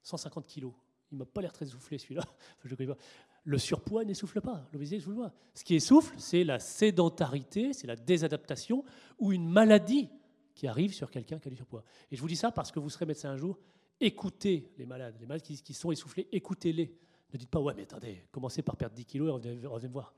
150 0.02 0.48
kilos. 0.48 0.74
Il 1.12 1.18
m'a 1.18 1.26
pas 1.26 1.42
l'air 1.42 1.54
très 1.54 1.66
soufflé 1.66 1.98
celui-là. 1.98 2.24
Le 3.44 3.58
surpoids 3.58 4.04
n'essouffle 4.04 4.42
pas, 4.42 4.68
l'obésité 4.74 4.98
n'essouffle 4.98 5.22
pas. 5.22 5.34
Ce 5.54 5.64
qui 5.64 5.76
essouffle, 5.76 6.14
c'est 6.18 6.44
la 6.44 6.60
sédentarité, 6.60 7.72
c'est 7.72 7.88
la 7.88 7.96
désadaptation 7.96 8.84
ou 9.20 9.32
une 9.32 9.48
maladie 9.48 10.10
qui 10.54 10.68
arrive 10.68 10.94
sur 10.94 11.10
quelqu'un 11.10 11.40
qui 11.40 11.48
a 11.48 11.52
du 11.52 11.56
surpoids. 11.56 11.84
Et 12.12 12.18
je 12.18 12.22
vous 12.22 12.28
dis 12.28 12.36
ça 12.36 12.52
parce 12.52 12.72
que 12.72 12.80
vous 12.80 12.90
serez 12.90 13.06
médecin 13.06 13.30
un 13.30 13.38
jour. 13.38 13.58
Écoutez 14.02 14.74
les 14.78 14.86
malades, 14.86 15.16
les 15.20 15.26
malades 15.26 15.44
qui, 15.44 15.74
sont 15.74 15.92
essoufflés, 15.92 16.28
écoutez-les. 16.32 16.94
Ne 17.32 17.38
dites 17.38 17.50
pas, 17.50 17.60
ouais, 17.60 17.74
mais 17.74 17.84
attendez, 17.84 18.28
commencez 18.32 18.62
par 18.62 18.76
perdre 18.76 18.96
10 18.96 19.06
kilos 19.06 19.30
et 19.30 19.68
revenez, 19.68 19.88
me 19.88 19.94
voir. 19.94 20.14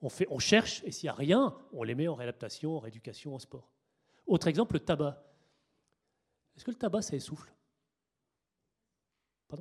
On, 0.00 0.08
fait, 0.08 0.26
on 0.30 0.38
cherche, 0.38 0.82
et 0.84 0.90
s'il 0.90 1.06
n'y 1.06 1.10
a 1.10 1.14
rien, 1.14 1.56
on 1.72 1.82
les 1.82 1.94
met 1.94 2.08
en 2.08 2.14
réadaptation, 2.14 2.76
en 2.76 2.80
rééducation, 2.80 3.34
en 3.34 3.38
sport. 3.38 3.70
Autre 4.26 4.48
exemple, 4.48 4.74
le 4.74 4.80
tabac. 4.80 5.22
Est-ce 6.56 6.64
que 6.64 6.70
le 6.70 6.76
tabac, 6.76 7.02
ça 7.02 7.16
essouffle 7.16 7.52
bah 9.48 9.56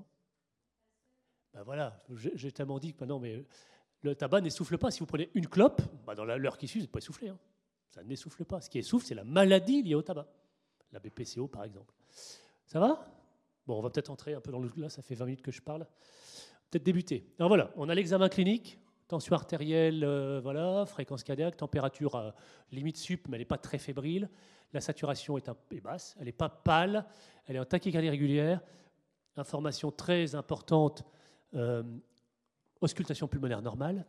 Ben 1.53 1.53
voilà, 1.64 2.04
j'ai 2.14 2.52
tellement 2.52 2.80
dit 2.80 2.94
que 2.94 3.00
maintenant, 3.00 3.20
mais 3.20 3.46
le 4.02 4.16
tabac 4.16 4.42
n'essouffle 4.42 4.78
pas. 4.78 4.92
Si 4.92 5.00
vous 5.00 5.06
prenez 5.06 5.30
une 5.34 5.48
clope, 5.48 5.82
bah 6.06 6.16
dans 6.16 6.26
l'heure 6.26 6.58
qui 6.58 6.68
suit, 6.68 6.80
vous 6.80 6.84
n'êtes 6.84 6.92
pas 6.92 7.00
essoufflé. 7.00 7.30
Hein. 7.30 7.38
Ça 7.90 8.04
n'essouffle 8.04 8.44
pas. 8.44 8.60
Ce 8.60 8.70
qui 8.70 8.80
essouffle, 8.80 9.06
c'est 9.06 9.16
la 9.16 9.24
maladie 9.24 9.84
liée 9.84 9.96
au 9.96 10.02
tabac. 10.02 10.28
La 10.92 11.00
BPCO, 11.00 11.48
par 11.48 11.64
exemple. 11.64 11.94
Ça 12.66 12.80
va? 12.80 13.08
Bon, 13.66 13.78
on 13.78 13.82
va 13.82 13.90
peut-être 13.90 14.10
entrer 14.10 14.34
un 14.34 14.42
peu 14.42 14.52
dans 14.52 14.60
le... 14.60 14.70
Là, 14.78 14.90
ça 14.90 15.02
fait 15.02 15.16
20 15.16 15.26
minutes 15.26 15.42
que 15.42 15.52
je 15.52 15.62
parle. 15.62 15.88
Peut-être 16.70 16.84
débuter. 16.84 17.34
Alors 17.40 17.50
voilà, 17.50 17.72
on 17.76 17.88
a 17.90 17.96
l'examen 17.96 18.30
clinique. 18.30 18.80
Tension 19.08 19.36
artérielle, 19.36 20.04
euh, 20.04 20.40
voilà, 20.42 20.86
fréquence 20.86 21.24
cardiaque, 21.24 21.58
température 21.58 22.16
à 22.16 22.34
limite 22.72 22.98
sup, 22.98 23.28
mais 23.28 23.36
elle 23.36 23.42
n'est 23.42 23.46
pas 23.46 23.58
très 23.58 23.78
fébrile. 23.78 24.30
La 24.72 24.82
saturation 24.82 25.38
est, 25.38 25.50
un, 25.50 25.54
peu 25.54 25.80
basse, 25.82 26.16
elle 26.20 26.26
n'est 26.26 26.32
pas 26.32 26.50
pâle, 26.50 27.06
elle 27.46 27.58
est 27.58 27.60
en 27.60 27.66
tachycardie 27.66 28.10
régulière. 28.10 28.62
Information 29.36 29.92
très 29.92 30.36
importante, 30.36 31.04
euh, 31.56 31.84
auscultation 32.82 33.28
pulmonaire 33.28 33.62
normale, 33.62 34.06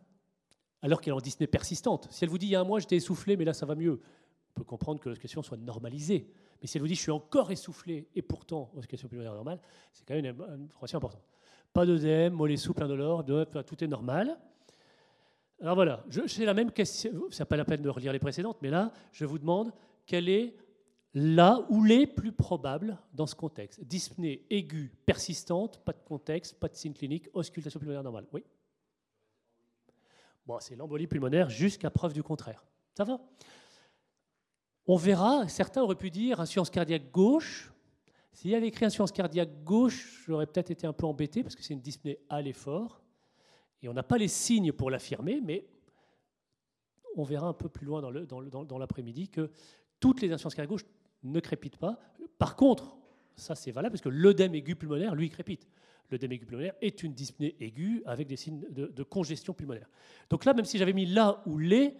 alors 0.81 1.01
qu'elle 1.01 1.13
est 1.13 1.17
en 1.17 1.21
dyspnée 1.21 1.47
persistante. 1.47 2.07
Si 2.11 2.23
elle 2.23 2.29
vous 2.29 2.37
dit 2.37 2.47
il 2.47 2.51
y 2.51 2.55
a 2.55 2.61
un 2.61 2.65
mois 2.65 2.79
j'étais 2.79 2.97
essoufflé, 2.97 3.37
mais 3.37 3.45
là 3.45 3.53
ça 3.53 3.65
va 3.65 3.75
mieux, 3.75 3.99
on 4.49 4.53
peut 4.53 4.63
comprendre 4.63 4.99
que 4.99 5.09
l'auscultation 5.09 5.41
soit 5.43 5.57
normalisée. 5.57 6.27
Mais 6.61 6.67
si 6.67 6.77
elle 6.77 6.81
vous 6.81 6.87
dit 6.87 6.95
je 6.95 7.01
suis 7.01 7.11
encore 7.11 7.51
essoufflé 7.51 8.07
et 8.15 8.21
pourtant 8.21 8.71
auscultation 8.75 9.07
pulmonaire 9.07 9.33
normale, 9.33 9.59
c'est 9.91 10.05
quand 10.05 10.15
même 10.15 10.25
une 10.25 10.65
information 10.65 10.97
importante. 10.97 11.23
Pas 11.73 11.85
d'œdème, 11.85 12.33
mollet 12.33 12.57
souple, 12.57 12.83
indolore, 12.83 13.25
tout 13.65 13.83
est 13.83 13.87
normal. 13.87 14.37
Alors 15.61 15.75
voilà, 15.75 16.03
c'est 16.27 16.45
la 16.45 16.53
même 16.53 16.71
question, 16.71 17.11
ça 17.31 17.43
n'a 17.43 17.45
pas 17.45 17.57
la 17.57 17.65
peine 17.65 17.81
de 17.81 17.89
relire 17.89 18.11
les 18.11 18.19
précédentes, 18.19 18.57
mais 18.61 18.69
là, 18.69 18.91
je 19.11 19.25
vous 19.25 19.39
demande 19.39 19.71
quelle 20.05 20.27
est 20.27 20.55
là 21.15 21.65
où 21.69 21.81
les 21.83 22.05
plus 22.05 22.33
probables 22.33 22.99
dans 23.13 23.25
ce 23.25 23.35
contexte. 23.35 23.81
Dyspnée 23.81 24.45
aiguë, 24.49 24.91
persistante, 25.05 25.79
pas 25.79 25.93
de 25.93 26.03
contexte, 26.03 26.59
pas 26.59 26.67
de 26.67 26.75
signe 26.75 26.93
clinique, 26.93 27.29
auscultation 27.33 27.79
pulmonaire 27.79 28.03
normale. 28.03 28.27
Oui 28.33 28.43
Bon, 30.45 30.59
c'est 30.59 30.75
l'embolie 30.75 31.07
pulmonaire 31.07 31.49
jusqu'à 31.49 31.89
preuve 31.89 32.13
du 32.13 32.21
contraire. 32.21 32.63
Ça 32.93 33.05
va 33.05 33.19
On 34.85 34.97
verra, 34.97 35.47
certains 35.47 35.81
auraient 35.81 35.95
pu 35.95 36.11
dire 36.11 36.41
insuffisance 36.41 36.69
cardiaque 36.69 37.09
gauche. 37.11 37.71
S'il 38.33 38.51
y 38.51 38.55
avait 38.55 38.67
écrit 38.67 38.85
insuffisance 38.85 39.13
cardiaque 39.13 39.63
gauche, 39.63 40.23
j'aurais 40.27 40.45
peut-être 40.45 40.69
été 40.69 40.85
un 40.85 40.93
peu 40.93 41.05
embêté 41.05 41.43
parce 41.43 41.55
que 41.55 41.63
c'est 41.63 41.73
une 41.73 41.81
dyspnée 41.81 42.19
à 42.27 42.41
l'effort. 42.41 43.01
Et 43.81 43.87
on 43.87 43.93
n'a 43.93 44.03
pas 44.03 44.17
les 44.17 44.27
signes 44.27 44.73
pour 44.73 44.91
l'affirmer, 44.91 45.39
mais 45.41 45.65
on 47.15 47.23
verra 47.23 47.47
un 47.47 47.53
peu 47.53 47.69
plus 47.69 47.85
loin 47.85 48.01
dans 48.01 48.77
l'après-midi 48.77 49.29
que 49.29 49.49
toutes 50.01 50.21
les 50.21 50.27
insuffisances 50.31 50.55
cardiaques 50.55 50.69
gauche 50.69 50.85
ne 51.31 51.39
crépitent 51.39 51.77
pas. 51.77 51.99
Par 52.37 52.55
contre, 52.55 52.97
ça 53.35 53.55
c'est 53.55 53.71
valable 53.71 53.93
parce 53.93 54.01
que 54.01 54.09
l'œdème 54.09 54.55
aigu 54.55 54.75
pulmonaire, 54.75 55.15
lui, 55.15 55.29
crépite. 55.29 55.67
L'œdème 56.11 56.33
aigu 56.33 56.45
pulmonaire 56.45 56.75
est 56.81 57.03
une 57.03 57.13
dyspnée 57.13 57.55
aiguë 57.59 58.03
avec 58.05 58.27
des 58.27 58.35
signes 58.35 58.63
de, 58.69 59.03
congestion 59.03 59.53
pulmonaire. 59.53 59.89
Donc 60.29 60.45
là, 60.45 60.53
même 60.53 60.65
si 60.65 60.77
j'avais 60.77 60.93
mis 60.93 61.05
là 61.05 61.41
ou 61.45 61.57
les, 61.57 61.95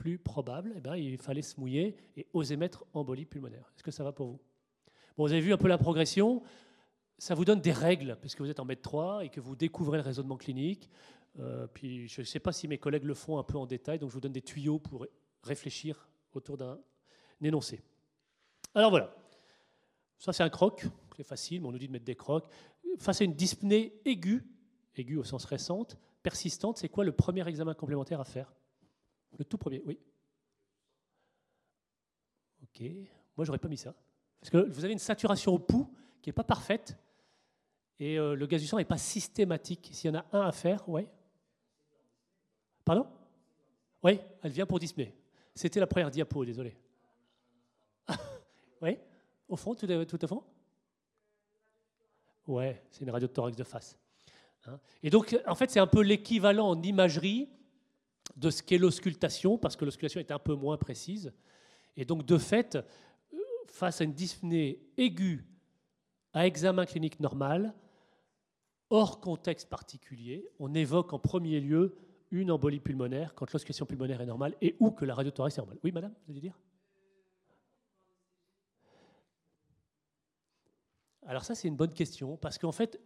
plus 0.00 0.18
probable, 0.18 0.72
eh 0.76 0.80
ben, 0.80 0.96
il 0.96 1.18
fallait 1.18 1.42
se 1.42 1.60
mouiller 1.60 1.94
et 2.16 2.26
oser 2.32 2.56
mettre 2.56 2.86
embolie 2.94 3.26
pulmonaire. 3.26 3.70
Est-ce 3.76 3.82
que 3.82 3.90
ça 3.90 4.02
va 4.02 4.12
pour 4.12 4.28
vous? 4.28 4.40
Bon, 5.14 5.26
vous 5.26 5.32
avez 5.32 5.42
vu 5.42 5.52
un 5.52 5.58
peu 5.58 5.68
la 5.68 5.76
progression. 5.76 6.42
Ça 7.18 7.34
vous 7.34 7.44
donne 7.44 7.60
des 7.60 7.72
règles, 7.72 8.16
parce 8.22 8.34
que 8.34 8.42
vous 8.42 8.48
êtes 8.48 8.60
en 8.60 8.64
mètre 8.64 8.80
3 8.80 9.26
et 9.26 9.28
que 9.28 9.40
vous 9.40 9.56
découvrez 9.56 9.98
le 9.98 10.02
raisonnement 10.02 10.38
clinique. 10.38 10.88
Euh, 11.38 11.66
puis 11.66 12.08
je 12.08 12.22
ne 12.22 12.26
sais 12.26 12.40
pas 12.40 12.50
si 12.50 12.66
mes 12.66 12.78
collègues 12.78 13.04
le 13.04 13.12
font 13.12 13.38
un 13.38 13.42
peu 13.42 13.58
en 13.58 13.66
détail, 13.66 13.98
donc 13.98 14.08
je 14.08 14.14
vous 14.14 14.22
donne 14.22 14.32
des 14.32 14.40
tuyaux 14.40 14.78
pour 14.78 15.06
réfléchir 15.42 16.08
autour 16.32 16.56
d'un 16.56 16.78
énoncé. 17.42 17.82
Alors 18.74 18.90
voilà, 18.90 19.14
ça 20.18 20.32
c'est 20.32 20.42
un 20.42 20.50
croc, 20.50 20.86
c'est 21.16 21.24
facile, 21.24 21.60
mais 21.60 21.68
on 21.68 21.72
nous 21.72 21.78
dit 21.78 21.88
de 21.88 21.92
mettre 21.92 22.04
des 22.04 22.16
crocs. 22.16 22.48
Face 22.98 23.20
à 23.20 23.24
une 23.24 23.34
dyspnée 23.34 24.00
aiguë, 24.04 24.44
aiguë 24.96 25.16
au 25.16 25.24
sens 25.24 25.44
récente, 25.44 25.98
persistante, 26.22 26.78
c'est 26.78 26.88
quoi 26.88 27.04
le 27.04 27.12
premier 27.12 27.46
examen 27.48 27.74
complémentaire 27.74 28.20
à 28.20 28.24
faire? 28.24 28.52
Le 29.38 29.44
tout 29.44 29.58
premier, 29.58 29.82
oui. 29.86 29.98
Ok, 32.62 32.82
moi 33.36 33.44
j'aurais 33.44 33.58
pas 33.58 33.68
mis 33.68 33.76
ça. 33.76 33.94
Parce 34.40 34.50
que 34.50 34.58
vous 34.58 34.84
avez 34.84 34.92
une 34.92 34.98
saturation 34.98 35.54
au 35.54 35.58
pouls 35.58 35.88
qui 36.22 36.28
n'est 36.28 36.34
pas 36.34 36.44
parfaite 36.44 36.96
et 38.00 38.18
euh, 38.18 38.34
le 38.34 38.46
gaz 38.46 38.62
du 38.62 38.66
sang 38.66 38.78
n'est 38.78 38.84
pas 38.84 38.98
systématique. 38.98 39.90
S'il 39.92 40.10
y 40.10 40.16
en 40.16 40.20
a 40.20 40.24
un 40.32 40.40
à 40.46 40.52
faire, 40.52 40.88
oui. 40.88 41.06
Pardon? 42.84 43.06
Oui, 44.02 44.18
elle 44.42 44.52
vient 44.52 44.64
pour 44.64 44.78
dyspnée. 44.78 45.14
C'était 45.54 45.80
la 45.80 45.86
première 45.86 46.10
diapo, 46.10 46.44
désolé. 46.44 46.74
oui 48.82 48.98
Au 49.48 49.56
fond, 49.56 49.74
tout, 49.74 49.86
tout 50.04 50.24
au 50.24 50.28
fond? 50.28 50.42
Ouais, 52.46 52.82
c'est 52.90 53.04
une 53.04 53.10
radio 53.10 53.28
de 53.28 53.50
de 53.50 53.64
face. 53.64 53.98
Hein. 54.66 54.78
Et 55.02 55.10
donc, 55.10 55.38
en 55.46 55.54
fait, 55.54 55.70
c'est 55.70 55.80
un 55.80 55.86
peu 55.86 56.02
l'équivalent 56.02 56.68
en 56.68 56.82
imagerie 56.82 57.48
de 58.36 58.50
ce 58.50 58.62
qu'est 58.62 58.78
l'auscultation, 58.78 59.58
parce 59.58 59.76
que 59.76 59.84
l'auscultation 59.84 60.20
est 60.20 60.30
un 60.30 60.38
peu 60.38 60.54
moins 60.54 60.76
précise. 60.76 61.32
Et 61.96 62.04
donc, 62.04 62.24
de 62.24 62.38
fait, 62.38 62.78
face 63.68 64.00
à 64.00 64.04
une 64.04 64.12
dyspnée 64.12 64.80
aiguë 64.96 65.44
à 66.32 66.46
examen 66.46 66.86
clinique 66.86 67.20
normal, 67.20 67.74
hors 68.88 69.20
contexte 69.20 69.68
particulier, 69.68 70.48
on 70.58 70.74
évoque 70.74 71.12
en 71.12 71.18
premier 71.18 71.60
lieu 71.60 71.96
une 72.30 72.50
embolie 72.50 72.80
pulmonaire 72.80 73.34
quand 73.34 73.52
l'auscultation 73.52 73.86
pulmonaire 73.86 74.20
est 74.20 74.26
normale 74.26 74.54
et 74.60 74.76
ou 74.78 74.90
que 74.92 75.04
la 75.04 75.14
radiothorax 75.14 75.56
est 75.56 75.60
normale. 75.60 75.78
Oui, 75.82 75.92
madame, 75.92 76.14
vous 76.26 76.32
allez 76.32 76.40
dire? 76.40 76.58
Alors 81.30 81.44
ça, 81.44 81.54
c'est 81.54 81.68
une 81.68 81.76
bonne 81.76 81.92
question, 81.92 82.36
parce 82.36 82.58
qu'en 82.58 82.72
fait, 82.72 83.00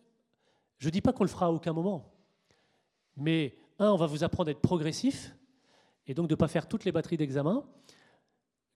je 0.79 0.87
ne 0.87 0.91
dis 0.91 1.03
pas 1.03 1.13
qu'on 1.13 1.25
le 1.25 1.29
fera 1.29 1.45
à 1.45 1.51
aucun 1.51 1.75
moment, 1.75 2.11
mais 3.19 3.55
un, 3.79 3.91
on 3.91 3.97
va 3.97 4.07
vous 4.07 4.25
apprendre 4.25 4.49
à 4.49 4.53
être 4.53 4.63
progressif, 4.63 5.37
et 6.07 6.15
donc 6.15 6.29
de 6.29 6.33
ne 6.33 6.39
pas 6.39 6.49
faire 6.49 6.67
toutes 6.67 6.87
les 6.87 6.91
batteries 6.91 7.19
d'examen. 7.19 7.67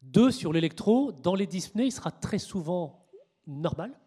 Deux, 0.02 0.32
sur 0.32 0.52
l'électro, 0.52 1.12
dans 1.12 1.34
les 1.34 1.46
dyspnées, 1.46 1.86
il 1.86 1.92
sera 1.92 2.10
très 2.10 2.38
souvent 2.38 3.08
normal, 3.46 3.98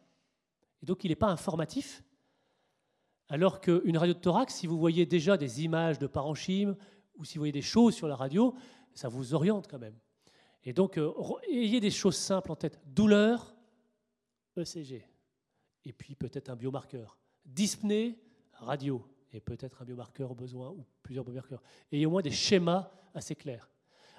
et 0.84 0.86
donc 0.86 1.04
il 1.04 1.08
n'est 1.08 1.16
pas 1.16 1.32
informatif, 1.32 2.04
alors 3.28 3.62
qu'une 3.62 3.98
radio 3.98 4.14
de 4.14 4.20
thorax, 4.20 4.54
si 4.54 4.68
vous 4.68 4.78
voyez 4.78 5.08
déjà 5.08 5.38
des 5.38 5.64
images 5.64 5.98
de 5.98 6.06
parenchyme 6.06 6.76
ou 7.16 7.26
si 7.26 7.40
vous 7.40 7.42
voyez 7.42 7.52
des 7.52 7.64
choses 7.64 7.96
sur 7.96 8.08
la 8.08 8.16
radio, 8.16 8.54
ça 8.94 9.08
vous 9.08 9.34
oriente 9.34 9.68
quand 9.68 9.80
même. 9.80 9.98
Et 10.64 10.72
donc, 10.72 11.00
euh, 11.00 11.12
ayez 11.50 11.80
des 11.80 11.90
choses 11.90 12.16
simples 12.16 12.52
en 12.52 12.56
tête. 12.56 12.80
Douleur, 12.86 13.56
ECG. 14.56 15.11
Et 15.86 15.94
puis 15.94 16.16
peut-être 16.16 16.50
un 16.50 16.56
biomarqueur. 16.56 17.18
Dyspnée, 17.46 18.20
radio. 18.54 19.06
Et 19.34 19.40
peut-être 19.40 19.82
un 19.82 19.86
biomarqueur 19.86 20.32
au 20.32 20.36
besoin 20.36 20.70
ou 20.70 20.86
plusieurs 21.04 21.24
biomarqueurs. 21.24 21.62
Et 21.92 22.06
au 22.06 22.10
moins 22.10 22.22
des 22.22 22.32
schémas 22.32 22.92
assez 23.14 23.36
clairs. 23.36 23.70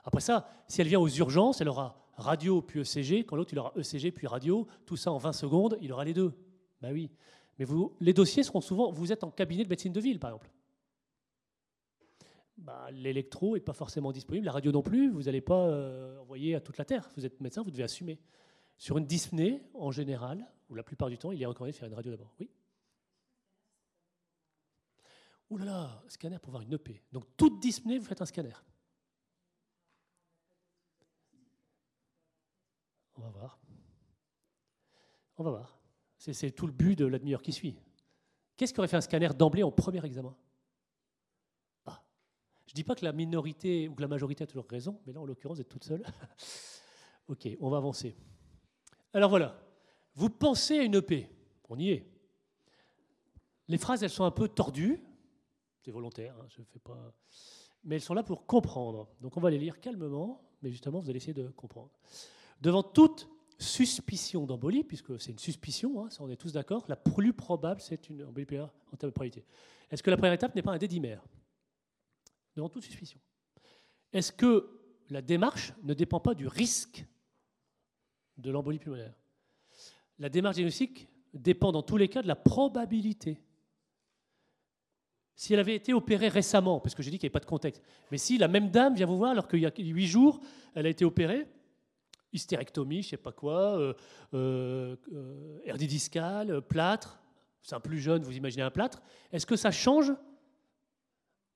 Après 0.04 0.20
ça, 0.20 0.48
si 0.68 0.80
elle 0.80 0.88
vient 0.88 1.00
aux 1.00 1.08
urgences, 1.08 1.60
elle 1.60 1.68
aura 1.68 1.96
radio 2.16 2.62
puis 2.62 2.80
ECG. 2.80 3.24
Quand 3.24 3.36
l'autre, 3.36 3.52
il 3.52 3.58
aura 3.58 3.72
ECG 3.76 4.12
puis 4.12 4.26
radio. 4.26 4.66
Tout 4.86 4.96
ça 4.96 5.12
en 5.12 5.18
20 5.18 5.32
secondes, 5.32 5.78
il 5.80 5.92
aura 5.92 6.04
les 6.04 6.14
deux. 6.14 6.32
Ben 6.80 6.92
oui. 6.92 7.10
Mais 7.58 7.64
vous, 7.64 7.94
les 8.00 8.12
dossiers 8.12 8.42
seront 8.42 8.60
souvent. 8.60 8.90
Vous 8.90 9.12
êtes 9.12 9.24
en 9.24 9.30
cabinet 9.30 9.64
de 9.64 9.68
médecine 9.68 9.92
de 9.92 10.00
ville, 10.00 10.18
par 10.18 10.30
exemple. 10.30 10.50
Bah, 12.62 12.90
l'électro 12.92 13.54
n'est 13.54 13.60
pas 13.60 13.72
forcément 13.72 14.12
disponible, 14.12 14.46
la 14.46 14.52
radio 14.52 14.70
non 14.70 14.82
plus, 14.82 15.10
vous 15.10 15.22
n'allez 15.22 15.40
pas 15.40 15.66
euh, 15.66 16.20
envoyer 16.20 16.54
à 16.54 16.60
toute 16.60 16.78
la 16.78 16.84
Terre. 16.84 17.10
Vous 17.16 17.26
êtes 17.26 17.40
médecin, 17.40 17.62
vous 17.62 17.70
devez 17.70 17.82
assumer. 17.82 18.20
Sur 18.78 18.98
une 18.98 19.06
dyspnée, 19.06 19.62
en 19.74 19.90
général, 19.90 20.46
ou 20.72 20.74
la 20.74 20.82
plupart 20.82 21.10
du 21.10 21.18
temps, 21.18 21.32
il 21.32 21.42
est 21.42 21.46
recommandé 21.46 21.72
de 21.72 21.76
faire 21.76 21.86
une 21.86 21.94
radio 21.94 22.10
d'abord. 22.10 22.34
Oui 22.40 22.50
Ouh 25.50 25.58
là 25.58 25.66
là, 25.66 26.02
scanner 26.08 26.38
pour 26.38 26.50
voir 26.50 26.62
une 26.62 26.72
EP. 26.72 27.02
Donc 27.12 27.26
toute 27.36 27.60
dyspnée, 27.60 27.98
vous 27.98 28.06
faites 28.06 28.22
un 28.22 28.26
scanner. 28.26 28.54
On 33.16 33.20
va 33.20 33.28
voir. 33.28 33.60
On 35.36 35.44
va 35.44 35.50
voir. 35.50 35.78
C'est 36.16 36.52
tout 36.52 36.66
le 36.66 36.72
but 36.72 36.96
de 36.96 37.04
la 37.04 37.18
demi-heure 37.18 37.42
qui 37.42 37.52
suit. 37.52 37.78
Qu'est-ce 38.56 38.72
qu'aurait 38.72 38.88
fait 38.88 38.96
un 38.96 39.02
scanner 39.02 39.28
d'emblée 39.36 39.62
en 39.62 39.70
premier 39.70 40.02
examen? 40.02 40.34
Ah. 41.84 42.02
Je 42.64 42.72
ne 42.72 42.76
dis 42.76 42.84
pas 42.84 42.94
que 42.94 43.04
la 43.04 43.12
minorité 43.12 43.88
ou 43.88 43.94
que 43.94 44.00
la 44.00 44.08
majorité 44.08 44.44
a 44.44 44.46
toujours 44.46 44.66
raison, 44.70 45.02
mais 45.04 45.12
là, 45.12 45.20
en 45.20 45.26
l'occurrence, 45.26 45.58
vous 45.58 45.60
êtes 45.60 45.68
toute 45.68 45.84
seule. 45.84 46.02
ok, 47.28 47.46
on 47.60 47.68
va 47.68 47.76
avancer. 47.76 48.16
Alors 49.12 49.28
voilà, 49.28 49.62
vous 50.14 50.30
pensez 50.30 50.78
à 50.78 50.82
une 50.82 50.96
EP, 50.96 51.28
on 51.68 51.78
y 51.78 51.90
est. 51.90 52.06
Les 53.68 53.78
phrases, 53.78 54.02
elles 54.02 54.10
sont 54.10 54.24
un 54.24 54.30
peu 54.30 54.48
tordues, 54.48 55.00
c'est 55.80 55.90
volontaire, 55.90 56.36
hein, 56.40 56.46
je 56.48 56.62
fais 56.62 56.78
pas... 56.78 57.14
mais 57.84 57.96
elles 57.96 58.02
sont 58.02 58.14
là 58.14 58.22
pour 58.22 58.46
comprendre. 58.46 59.08
Donc 59.20 59.36
on 59.36 59.40
va 59.40 59.50
les 59.50 59.58
lire 59.58 59.80
calmement, 59.80 60.42
mais 60.62 60.70
justement, 60.70 61.00
vous 61.00 61.08
allez 61.08 61.16
essayer 61.16 61.34
de 61.34 61.48
comprendre. 61.48 61.90
Devant 62.60 62.82
toute 62.82 63.28
suspicion 63.58 64.44
d'embolie, 64.44 64.84
puisque 64.84 65.18
c'est 65.20 65.32
une 65.32 65.38
suspicion, 65.38 66.04
hein, 66.04 66.08
on 66.20 66.28
est 66.30 66.36
tous 66.36 66.52
d'accord, 66.52 66.84
la 66.88 66.96
plus 66.96 67.32
probable, 67.32 67.80
c'est 67.80 68.08
une 68.10 68.24
embolie 68.24 68.46
pulmonaire 68.46 68.72
en 68.92 68.96
termes 68.96 69.10
de 69.10 69.14
probabilité. 69.14 69.44
Est-ce 69.90 70.02
que 70.02 70.10
la 70.10 70.16
première 70.16 70.32
étape 70.32 70.54
n'est 70.54 70.62
pas 70.62 70.72
un 70.72 70.78
dédimère? 70.78 71.22
Devant 72.54 72.68
toute 72.68 72.82
suspicion. 72.82 73.20
Est-ce 74.12 74.32
que 74.32 74.78
la 75.08 75.22
démarche 75.22 75.72
ne 75.82 75.94
dépend 75.94 76.20
pas 76.20 76.34
du 76.34 76.46
risque 76.46 77.06
de 78.36 78.50
l'embolie 78.50 78.78
pulmonaire? 78.78 79.14
La 80.18 80.28
démarche 80.28 80.56
diagnostique 80.56 81.08
dépend 81.34 81.72
dans 81.72 81.82
tous 81.82 81.96
les 81.96 82.08
cas 82.08 82.22
de 82.22 82.28
la 82.28 82.36
probabilité. 82.36 83.40
si 85.34 85.54
elle 85.54 85.60
avait 85.60 85.74
été 85.74 85.92
opérée 85.92 86.28
récemment, 86.28 86.78
parce 86.78 86.94
que 86.94 87.02
j'ai 87.02 87.10
dit 87.10 87.18
qu'il 87.18 87.26
n'y 87.26 87.30
avait 87.30 87.40
pas 87.40 87.44
de 87.44 87.46
contexte, 87.46 87.82
mais 88.10 88.18
si 88.18 88.38
la 88.38 88.48
même 88.48 88.70
dame 88.70 88.94
vient 88.94 89.06
vous 89.06 89.16
voir 89.16 89.32
alors 89.32 89.48
qu'il 89.48 89.60
y 89.60 89.66
a 89.66 89.72
huit 89.76 90.06
jours, 90.06 90.40
elle 90.74 90.86
a 90.86 90.90
été 90.90 91.04
opérée, 91.04 91.48
hystérectomie, 92.32 93.02
je 93.02 93.06
ne 93.06 93.10
sais 93.10 93.16
pas 93.16 93.32
quoi, 93.32 93.78
euh, 93.78 93.94
euh, 94.34 94.96
euh, 95.12 96.60
plâtre, 96.60 97.20
c'est 97.60 97.74
un 97.74 97.80
plus 97.80 97.98
jeune, 97.98 98.22
vous 98.22 98.36
imaginez 98.36 98.62
un 98.62 98.70
plâtre, 98.70 99.02
est-ce 99.32 99.46
que 99.46 99.56
ça 99.56 99.70
change? 99.70 100.12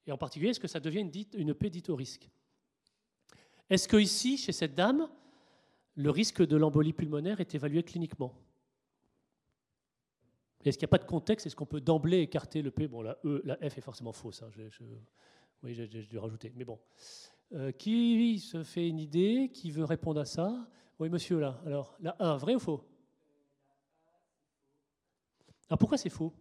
Et 0.07 0.13
en 0.13 0.19
particulier, 0.19 0.51
est-ce 0.51 0.61
que 0.61 0.69
ça 0.69 0.81
devient 0.81 1.01
une, 1.01 1.11
dite, 1.11 1.35
une 1.37 1.55
au 1.89 1.97
risque? 1.97 2.31
Est-ce 3.69 3.89
que 3.89 3.97
ici, 3.97 4.37
chez 4.37 4.53
cette 4.53 4.75
dame, 4.75 5.09
le 5.97 6.11
risque 6.11 6.47
de 6.47 6.57
l'embolie 6.57 6.93
pulmonaire 6.93 7.41
est 7.41 7.55
évalué 7.55 7.83
cliniquement? 7.83 8.33
Est-ce 10.69 10.79
qu'il 10.79 10.87
n'y 10.87 10.91
a 10.91 10.97
pas 10.97 11.05
de 11.05 11.09
contexte? 11.09 11.47
Est-ce 11.47 11.57
qu'on 11.57 11.67
peut 11.67 11.81
d'emblée 11.81 12.21
écarter 12.21 12.63
le 12.63 12.71
P? 12.71 12.89
Bon, 12.89 13.03
la 13.03 13.19
E, 13.25 13.41
la 13.45 13.57
F 13.57 13.79
est 13.79 13.83
forcément 13.83 14.13
fausse. 14.13 14.43
Hein, 14.43 14.51
oui, 15.63 15.75
j'ai 15.75 15.87
dû 15.87 16.19
rajouter. 16.19 16.53
Mais 16.57 16.65
bon. 16.65 16.79
Euh, 17.53 17.71
qui 17.71 18.39
se 18.41 18.65
fait 18.65 18.89
une 18.89 18.99
idée? 18.99 19.51
Qui 19.53 19.71
veut 19.71 19.85
répondre 19.85 20.21
à 20.21 20.25
ça? 20.25 20.69
Oui, 20.99 21.09
monsieur, 21.09 21.39
là. 21.39 21.61
Alors, 21.65 21.97
la 22.01 22.17
1, 22.19 22.37
vrai 22.37 22.55
ou 22.55 22.59
faux? 22.59 22.85
Alors, 25.69 25.79
pourquoi 25.79 25.99
c'est 25.99 26.11
faux? 26.11 26.33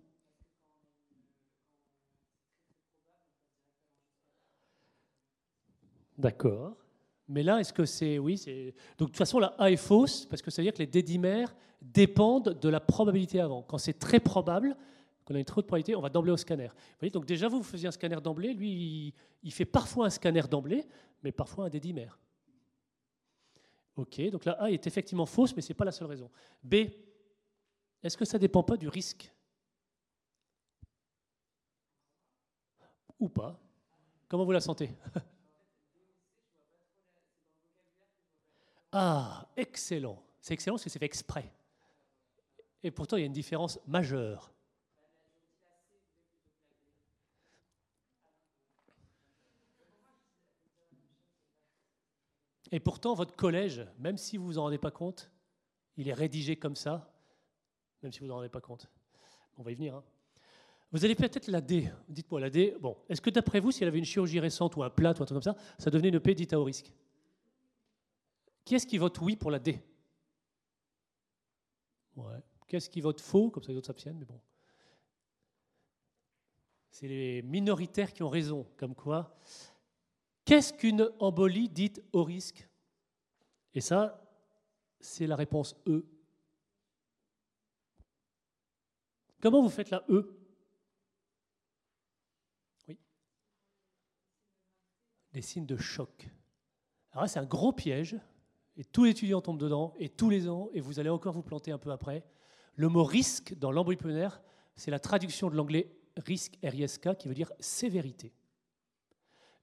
D'accord. 6.18 6.78
Mais 7.28 7.44
là, 7.44 7.60
est-ce 7.60 7.74
que 7.74 7.86
c'est. 7.86 8.18
Oui, 8.20 8.38
c'est. 8.38 8.74
Donc, 8.98 9.10
de 9.10 9.12
toute 9.12 9.18
façon, 9.18 9.40
la 9.40 9.54
A 9.58 9.70
est 9.70 9.78
fausse, 9.78 10.26
parce 10.26 10.42
que 10.42 10.50
ça 10.50 10.62
veut 10.62 10.66
dire 10.66 10.74
que 10.74 10.80
les 10.80 10.88
dédimères 10.88 11.56
dépendent 11.93 12.60
de 12.60 12.69
la 12.69 12.80
probabilité 12.80 13.39
avant. 13.39 13.62
Quand 13.62 13.78
c'est 13.78 14.00
très 14.00 14.19
probable, 14.19 14.76
qu'on 15.26 15.36
a 15.36 15.39
une 15.39 15.45
trop 15.45 15.62
de 15.62 15.67
probabilité, 15.67 15.95
on 15.95 16.02
va 16.02 16.10
d'emblée 16.10 16.32
au 16.32 16.38
scanner. 16.38 16.69
Vous 17.02 17.10
donc 17.10 17.26
déjà, 17.26 17.48
vous, 17.48 17.58
vous 17.58 17.63
faisiez 17.63 17.88
un 17.88 17.91
scanner 17.91 18.19
d'emblée, 18.21 18.54
lui, 18.54 19.13
il, 19.43 19.52
fait 19.52 19.65
parfois 19.65 20.06
un 20.06 20.10
scanner 20.10 20.43
d'emblée, 20.50 20.86
mais 21.24 21.32
parfois 21.32 21.65
un 21.65 21.69
dédimère. 21.69 22.19
OK, 23.95 24.21
donc 24.30 24.45
la 24.45 24.54
A 24.54 24.69
est 24.71 24.86
effectivement 24.86 25.26
fausse, 25.26 25.56
mais 25.56 25.62
ce 25.62 25.69
n'est 25.69 25.76
pas 25.76 25.86
la 25.86 25.91
seule 25.91 26.08
raison. 26.08 26.30
B, 26.63 26.76
est-ce 28.04 28.17
que 28.17 28.26
ça 28.26 28.38
ne 28.38 28.41
dépend 28.41 28.62
pas 28.63 28.78
du 28.78 28.88
risque 28.88 29.32
Ou 33.19 33.30
pas 33.30 33.60
Comment 34.28 34.43
vous 34.43 34.52
la 34.52 34.60
sentez 34.60 34.91
Ah, 38.91 39.48
excellent. 39.58 40.21
C'est 40.39 40.54
excellent 40.54 40.76
parce 40.76 40.84
que 40.86 40.89
c'est 40.89 41.00
fait 41.00 41.06
exprès. 41.06 41.52
Et 42.86 42.91
pourtant, 42.91 43.17
il 43.17 43.21
y 43.21 43.24
a 43.24 43.26
une 43.26 43.34
différence 43.34 43.80
majeure. 43.88 44.54
Et 52.71 52.80
pourtant, 52.80 53.15
votre 53.15 53.36
collège, 53.36 53.88
même 53.98 54.19
si 54.19 54.38
vous 54.38 54.45
vous 54.45 54.60
en 54.60 54.65
rendez 54.65 54.78
pas 54.78 54.91
compte, 54.91 55.32
il 55.98 56.08
est 56.08 56.13
rédigé 56.13 56.58
comme 56.58 56.76
ça, 56.76 57.12
même 58.04 58.12
si 58.12 58.19
vous 58.19 58.28
vous 58.28 58.34
en 58.34 58.36
rendez 58.36 58.50
pas 58.50 58.62
compte. 58.62 58.88
On 59.58 59.63
va 59.63 59.71
y 59.71 59.74
venir. 59.74 59.95
Hein. 59.95 60.04
Vous 60.91 61.04
allez 61.04 61.15
peut-être 61.15 61.48
la 61.48 61.62
D. 61.62 61.91
Dites-moi 62.08 62.39
la 62.39 62.52
D. 62.52 62.78
Bon, 62.80 62.95
est-ce 63.10 63.19
que 63.19 63.32
d'après 63.32 63.60
vous, 63.60 63.71
si 63.71 63.82
elle 63.82 63.88
avait 63.88 63.98
une 63.98 64.06
chirurgie 64.06 64.39
récente 64.39 64.76
ou 64.76 64.84
un 64.84 64.91
plat 64.91 65.10
ou 65.17 65.24
un 65.24 65.26
truc 65.26 65.30
comme 65.30 65.41
ça, 65.41 65.56
ça 65.80 65.89
devenait 65.89 66.10
une 66.10 66.19
P 66.19 66.36
dite 66.36 66.54
à 66.54 66.60
haut 66.60 66.65
risque? 66.65 66.93
Qui 68.63 68.76
est-ce 68.76 68.86
qui 68.86 69.00
vote 69.00 69.19
oui 69.21 69.36
pour 69.36 69.50
la 69.50 69.58
D 69.58 69.82
Ouais. 72.15 72.43
Qu'est-ce 72.76 72.90
qui 72.90 73.00
vote 73.00 73.22
faux 73.22 73.50
Comme 73.52 73.64
ça, 73.64 73.72
les 73.72 73.78
autres 73.78 73.88
s'abstiennent, 73.88 74.18
mais 74.18 74.26
bon. 74.26 74.42
C'est 76.90 77.08
les 77.08 77.42
minoritaires 77.42 78.12
qui 78.12 78.22
ont 78.22 78.28
raison, 78.28 78.68
comme 78.76 78.94
quoi 78.94 79.40
Qu'est-ce 80.44 80.74
qu'une 80.74 81.10
embolie 81.20 81.70
dite 81.70 82.04
au 82.12 82.26
risque? 82.26 82.68
Et 83.74 83.80
ça, 83.80 84.22
c'est 85.00 85.26
la 85.26 85.38
réponse 85.38 85.78
E. 85.88 86.06
Comment 89.40 89.62
vous 89.62 89.70
faites 89.70 89.90
la 89.90 90.04
E? 90.10 90.38
Oui. 92.90 93.00
Des 95.32 95.42
signes 95.42 95.66
de 95.66 95.78
choc. 95.78 96.28
Alors 97.12 97.24
là, 97.24 97.30
c'est 97.30 97.40
un 97.40 97.46
gros 97.46 97.72
piège, 97.72 98.20
et 98.76 98.84
tous 98.84 99.06
les 99.06 99.12
étudiants 99.12 99.40
tombent 99.40 99.62
dedans, 99.62 99.94
et 99.98 100.10
tous 100.10 100.30
les 100.30 100.50
ans, 100.50 100.70
et 100.74 100.82
vous 100.82 101.00
allez 101.00 101.08
encore 101.08 101.34
vous 101.34 101.42
planter 101.42 101.72
un 101.72 101.78
peu 101.78 101.94
après. 101.94 102.26
Le 102.76 102.90
mot 102.90 103.04
risque 103.04 103.58
dans 103.58 103.72
l'embolie 103.72 103.98
pulmonaire, 103.98 104.42
c'est 104.76 104.92
la 104.92 105.00
traduction 105.00 105.50
de 105.50 105.56
l'anglais 105.56 105.92
risque, 106.18 106.58
R-I-S-K, 106.64 107.16
qui 107.18 107.28
veut 107.28 107.34
dire 107.34 107.52
sévérité. 107.60 108.34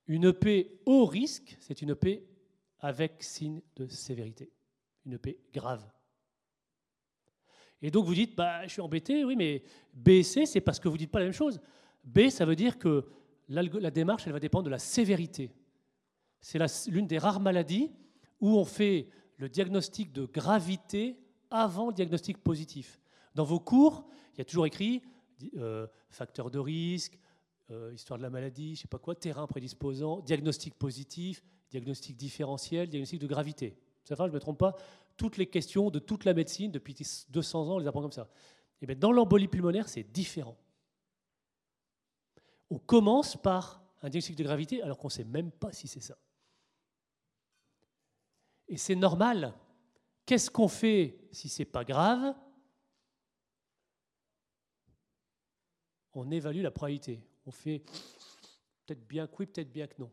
Une 0.07 0.25
EP 0.25 0.81
au 0.85 1.05
risque, 1.05 1.55
c'est 1.59 1.81
une 1.81 1.91
EP 1.91 2.25
avec 2.79 3.23
signe 3.23 3.61
de 3.75 3.87
sévérité, 3.87 4.51
une 5.05 5.13
EP 5.13 5.39
grave. 5.53 5.83
Et 7.81 7.91
donc 7.91 8.05
vous 8.05 8.15
dites, 8.15 8.35
bah, 8.35 8.65
je 8.65 8.71
suis 8.71 8.81
embêté, 8.81 9.23
oui, 9.23 9.35
mais 9.35 9.63
B 9.93 10.09
et 10.09 10.23
C, 10.23 10.45
c'est 10.45 10.61
parce 10.61 10.79
que 10.79 10.87
vous 10.87 10.95
ne 10.95 10.99
dites 10.99 11.11
pas 11.11 11.19
la 11.19 11.25
même 11.25 11.33
chose. 11.33 11.61
B, 12.03 12.29
ça 12.29 12.45
veut 12.45 12.55
dire 12.55 12.77
que 12.77 13.05
la 13.49 13.91
démarche, 13.91 14.25
elle 14.25 14.33
va 14.33 14.39
dépendre 14.39 14.65
de 14.65 14.69
la 14.69 14.79
sévérité. 14.79 15.51
C'est 16.41 16.59
l'une 16.87 17.07
des 17.07 17.17
rares 17.17 17.39
maladies 17.39 17.91
où 18.41 18.57
on 18.57 18.65
fait 18.65 19.07
le 19.37 19.49
diagnostic 19.49 20.11
de 20.11 20.25
gravité 20.25 21.17
avant 21.49 21.87
le 21.87 21.93
diagnostic 21.93 22.37
positif. 22.37 22.99
Dans 23.35 23.43
vos 23.43 23.59
cours, 23.59 24.05
il 24.33 24.39
y 24.39 24.41
a 24.41 24.45
toujours 24.45 24.65
écrit 24.65 25.01
euh, 25.57 25.87
facteur 26.09 26.51
de 26.51 26.59
risque, 26.59 27.19
euh, 27.71 27.93
histoire 27.93 28.17
de 28.17 28.23
la 28.23 28.29
maladie, 28.29 28.75
je 28.75 28.81
sais 28.81 28.87
pas 28.87 28.99
quoi, 28.99 29.15
terrain 29.15 29.47
prédisposant, 29.47 30.19
diagnostic 30.21 30.75
positif, 30.75 31.43
diagnostic 31.69 32.15
différentiel, 32.17 32.89
diagnostic 32.89 33.19
de 33.19 33.27
gravité. 33.27 33.77
Ça 34.03 34.15
va, 34.15 34.25
je 34.25 34.29
ne 34.29 34.35
me 34.35 34.39
trompe 34.39 34.59
pas? 34.59 34.75
Toutes 35.17 35.37
les 35.37 35.47
questions 35.47 35.89
de 35.89 35.99
toute 35.99 36.25
la 36.25 36.33
médecine 36.33 36.71
depuis 36.71 36.95
200 37.29 37.69
ans, 37.69 37.75
on 37.75 37.79
les 37.79 37.87
apprend 37.87 38.01
comme 38.01 38.11
ça. 38.11 38.29
Et 38.81 38.85
eh 38.89 38.95
dans 38.95 39.11
l'embolie 39.11 39.47
pulmonaire, 39.47 39.87
c'est 39.87 40.03
différent. 40.03 40.57
On 42.69 42.77
commence 42.77 43.37
par 43.37 43.81
un 44.01 44.09
diagnostic 44.09 44.35
de 44.35 44.43
gravité 44.43 44.81
alors 44.81 44.97
qu'on 44.97 45.07
ne 45.07 45.13
sait 45.13 45.23
même 45.23 45.51
pas 45.51 45.71
si 45.71 45.87
c'est 45.87 46.01
ça. 46.01 46.17
Et 48.67 48.77
c'est 48.77 48.95
normal. 48.95 49.53
Qu'est-ce 50.25 50.51
qu'on 50.51 50.67
fait 50.67 51.17
si 51.31 51.49
c'est 51.49 51.65
pas 51.65 51.83
grave? 51.83 52.35
On 56.13 56.29
évalue 56.31 56.61
la 56.61 56.71
probabilité 56.71 57.21
on 57.45 57.51
fait 57.51 57.79
peut-être 58.85 59.05
bien 59.07 59.27
que 59.27 59.35
oui, 59.39 59.45
peut-être 59.45 59.71
bien 59.71 59.87
que 59.87 59.95
non. 59.99 60.11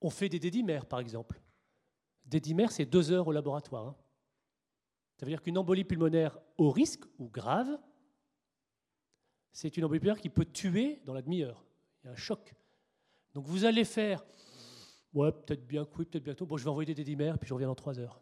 On 0.00 0.10
fait 0.10 0.28
des 0.28 0.38
dédimères, 0.38 0.86
par 0.86 1.00
exemple. 1.00 1.40
Dédimères, 2.26 2.72
c'est 2.72 2.84
deux 2.84 3.10
heures 3.10 3.28
au 3.28 3.32
laboratoire. 3.32 3.88
Hein. 3.88 3.96
Ça 5.16 5.26
veut 5.26 5.30
dire 5.30 5.42
qu'une 5.42 5.56
embolie 5.56 5.84
pulmonaire 5.84 6.38
au 6.58 6.70
risque 6.70 7.04
ou 7.18 7.28
grave, 7.28 7.78
c'est 9.52 9.76
une 9.76 9.84
embolie 9.84 10.00
pulmonaire 10.00 10.20
qui 10.20 10.30
peut 10.30 10.44
tuer 10.44 11.00
dans 11.04 11.14
la 11.14 11.22
demi-heure. 11.22 11.64
Il 12.02 12.06
y 12.06 12.10
a 12.10 12.12
un 12.12 12.16
choc. 12.16 12.54
Donc 13.32 13.46
vous 13.46 13.64
allez 13.64 13.84
faire, 13.84 14.24
ouais, 15.14 15.32
peut-être 15.32 15.66
bien 15.66 15.84
que 15.84 15.90
oui, 15.98 16.04
peut-être 16.04 16.24
bien 16.24 16.34
que 16.34 16.40
non. 16.40 16.46
Bon, 16.46 16.56
je 16.56 16.64
vais 16.64 16.70
envoyer 16.70 16.86
des 16.86 16.94
dédimères, 16.94 17.38
puis 17.38 17.48
je 17.48 17.54
reviens 17.54 17.68
dans 17.68 17.74
trois 17.74 17.98
heures. 17.98 18.20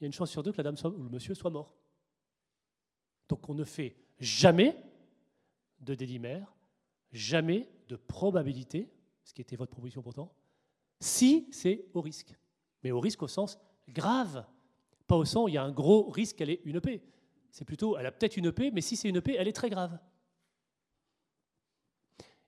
Il 0.00 0.04
y 0.04 0.04
a 0.04 0.06
une 0.06 0.12
chance 0.12 0.30
sur 0.30 0.42
deux 0.42 0.50
que 0.50 0.56
la 0.56 0.64
dame 0.64 0.76
soit, 0.76 0.90
ou 0.90 1.02
le 1.02 1.10
monsieur 1.10 1.34
soit 1.34 1.50
mort. 1.50 1.76
Donc 3.28 3.48
on 3.48 3.54
ne 3.54 3.64
fait 3.64 3.96
jamais 4.18 4.76
de 5.82 5.94
dédimère, 5.94 6.54
jamais 7.12 7.68
de 7.88 7.96
probabilité, 7.96 8.90
ce 9.24 9.34
qui 9.34 9.42
était 9.42 9.56
votre 9.56 9.70
proposition 9.70 10.02
pourtant, 10.02 10.32
si 11.00 11.48
c'est 11.50 11.84
au 11.94 12.00
risque. 12.00 12.34
Mais 12.82 12.90
au 12.90 13.00
risque 13.00 13.22
au 13.22 13.28
sens 13.28 13.58
grave, 13.88 14.46
pas 15.06 15.16
au 15.16 15.24
sens 15.24 15.48
il 15.48 15.54
y 15.54 15.58
a 15.58 15.64
un 15.64 15.72
gros 15.72 16.08
risque 16.10 16.36
qu'elle 16.36 16.50
ait 16.50 16.60
une 16.64 16.76
EP. 16.76 17.02
C'est 17.50 17.64
plutôt, 17.64 17.98
elle 17.98 18.06
a 18.06 18.12
peut-être 18.12 18.36
une 18.36 18.46
EP, 18.46 18.70
mais 18.70 18.80
si 18.80 18.96
c'est 18.96 19.08
une 19.08 19.16
EP, 19.16 19.34
elle 19.36 19.48
est 19.48 19.52
très 19.52 19.68
grave. 19.68 19.98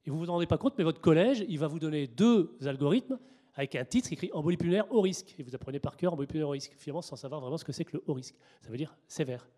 Et 0.07 0.11
vous 0.11 0.17
ne 0.17 0.25
vous 0.25 0.31
en 0.31 0.35
rendez 0.35 0.47
pas 0.47 0.59
compte, 0.59 0.75
mais 0.79 0.85
votre 0.85 1.01
collège, 1.01 1.45
il 1.49 1.59
va 1.59 1.67
vous 1.67 1.79
donner 1.79 2.07
deux 2.07 2.57
algorithmes 2.65 3.19
avec 3.55 3.75
un 3.77 3.85
titre 3.85 4.13
écrit 4.13 4.31
embolie 4.33 4.57
pulmonaire 4.57 4.91
au 4.93 5.01
risque. 5.01 5.35
Et 5.39 5.43
vous 5.43 5.55
apprenez 5.55 5.79
par 5.79 5.97
cœur 5.97 6.13
embolie 6.13 6.27
pulmonaire 6.27 6.49
au 6.49 6.53
risque, 6.53 6.73
finalement 6.77 7.03
sans 7.03 7.17
savoir 7.17 7.41
vraiment 7.41 7.57
ce 7.57 7.65
que 7.65 7.73
c'est 7.73 7.85
que 7.85 7.97
le 7.97 8.05
haut 8.07 8.15
risque. 8.15 8.35
Ça 8.61 8.71
veut 8.71 8.77
dire 8.77 8.97
sévère. 9.07 9.49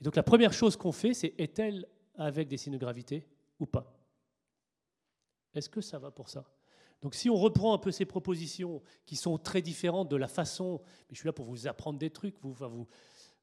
Et 0.00 0.04
donc 0.04 0.16
la 0.16 0.22
première 0.22 0.52
chose 0.52 0.76
qu'on 0.76 0.92
fait, 0.92 1.14
c'est 1.14 1.34
est-elle 1.38 1.86
avec 2.18 2.48
des 2.48 2.56
signes 2.56 2.74
de 2.74 2.78
gravité 2.78 3.26
ou 3.58 3.66
pas 3.66 3.98
Est-ce 5.54 5.70
que 5.70 5.80
ça 5.80 5.98
va 5.98 6.10
pour 6.10 6.28
ça? 6.28 6.44
Donc 7.00 7.14
si 7.14 7.30
on 7.30 7.36
reprend 7.36 7.72
un 7.74 7.78
peu 7.78 7.92
ces 7.92 8.04
propositions 8.04 8.82
qui 9.06 9.16
sont 9.16 9.38
très 9.38 9.62
différentes 9.62 10.10
de 10.10 10.16
la 10.16 10.28
façon, 10.28 10.80
mais 11.08 11.14
je 11.14 11.20
suis 11.20 11.26
là 11.26 11.32
pour 11.32 11.46
vous 11.46 11.66
apprendre 11.68 11.98
des 11.98 12.10
trucs, 12.10 12.34
vous, 12.42 12.56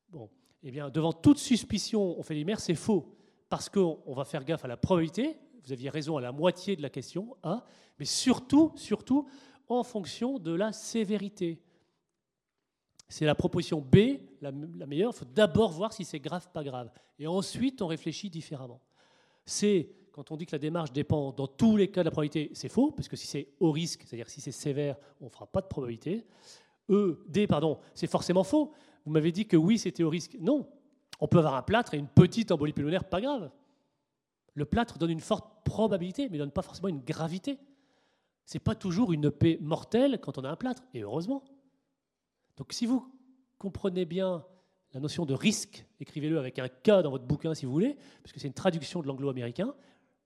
bon, 0.10 0.30
eh 0.62 0.72
bien 0.72 0.90
devant 0.90 1.14
toute 1.14 1.40
suspicion, 1.40 2.20
on 2.20 2.24
fait 2.24 2.34
l'immerse, 2.34 2.66
c'est 2.66 2.76
faux, 2.76 3.16
parce 3.50 3.70
qu'on 3.70 4.14
va 4.14 4.26
faire 4.26 4.44
gaffe 4.44 4.66
à 4.66 4.68
la 4.68 4.78
probabilité. 4.78 5.38
Vous 5.64 5.72
aviez 5.72 5.90
raison 5.90 6.18
à 6.18 6.22
la 6.22 6.32
moitié 6.32 6.76
de 6.76 6.82
la 6.82 6.90
question 6.90 7.38
A, 7.44 7.66
mais 7.98 8.06
surtout, 8.06 8.74
surtout 8.76 9.28
en 9.68 9.84
fonction 9.84 10.38
de 10.38 10.54
la 10.54 10.74
sévérité. 10.74 11.62
C'est 13.08 13.26
la 13.26 13.36
proposition 13.36 13.80
B, 13.82 14.20
la, 14.42 14.52
meilleure. 14.52 15.12
Il 15.14 15.18
faut 15.18 15.26
d'abord 15.26 15.72
voir 15.72 15.94
si 15.94 16.04
c'est 16.06 16.20
grave, 16.20 16.48
pas 16.52 16.64
grave. 16.64 16.92
Et 17.20 17.28
ensuite, 17.28 17.82
on 17.82 17.88
réfléchit 17.88 18.30
différemment. 18.30 18.82
C'est 19.46 19.90
quand 20.12 20.32
on 20.32 20.38
dit 20.38 20.46
que 20.46 20.54
la 20.54 20.60
démarche 20.60 20.92
dépend 20.92 21.32
dans 21.34 21.48
tous 21.48 21.78
les 21.78 21.90
cas 21.90 22.02
de 22.02 22.06
la 22.06 22.12
probabilité, 22.12 22.50
c'est 22.54 22.70
faux, 22.70 22.92
parce 22.92 23.08
que 23.08 23.16
si 23.16 23.28
c'est 23.28 23.50
au 23.60 23.72
risque, 23.72 24.04
c'est-à-dire 24.06 24.30
si 24.30 24.42
c'est 24.42 24.52
sévère, 24.52 24.96
on 25.20 25.26
ne 25.26 25.30
fera 25.30 25.46
pas 25.46 25.62
de 25.62 25.68
probabilité. 25.68 26.26
E, 26.90 27.24
D, 27.28 27.48
pardon, 27.48 27.80
c'est 27.94 28.08
forcément 28.08 28.44
faux. 28.44 28.72
Vous 29.06 29.12
m'avez 29.12 29.32
dit 29.32 29.46
que 29.46 29.58
oui, 29.58 29.78
c'était 29.78 30.04
au 30.04 30.10
risque. 30.10 30.38
Non. 30.40 30.68
On 31.20 31.28
peut 31.28 31.38
avoir 31.38 31.56
un 31.56 31.62
plâtre 31.62 31.94
et 31.94 31.98
une 31.98 32.08
petite 32.08 32.52
embolie 32.52 32.74
pulmonaire, 32.74 33.04
pas 33.04 33.22
grave. 33.22 33.52
Le 34.54 34.66
plâtre 34.66 34.98
donne 34.98 35.12
une 35.12 35.20
forte 35.20 35.64
probabilité, 35.66 36.30
mais 36.30 36.38
ne 36.38 36.44
donne 36.44 36.52
pas 36.52 36.62
forcément 36.62 36.88
une 36.88 37.02
gravité. 37.02 37.60
Ce 38.46 38.56
n'est 38.56 38.62
pas 38.62 38.76
toujours 38.76 39.12
une 39.12 39.26
EP 39.26 39.58
mortelle 39.62 40.20
quand 40.22 40.38
on 40.38 40.44
a 40.44 40.50
un 40.50 40.56
plâtre, 40.56 40.84
et 40.94 41.02
heureusement. 41.02 41.44
Donc 42.58 42.74
si 42.74 42.86
vous 42.86 43.12
comprenez 43.58 44.06
bien 44.06 44.46
la 44.94 45.00
notion 45.00 45.26
de 45.26 45.34
risque, 45.34 45.86
écrivez-le 46.00 46.40
avec 46.40 46.58
un 46.60 46.70
K 46.70 47.02
dans 47.02 47.10
votre 47.10 47.26
bouquin 47.26 47.54
si 47.54 47.66
vous 47.66 47.72
voulez, 47.72 47.98
puisque 48.24 48.40
c'est 48.40 48.48
une 48.48 48.54
traduction 48.54 49.02
de 49.02 49.08
l'anglo-américain. 49.08 49.76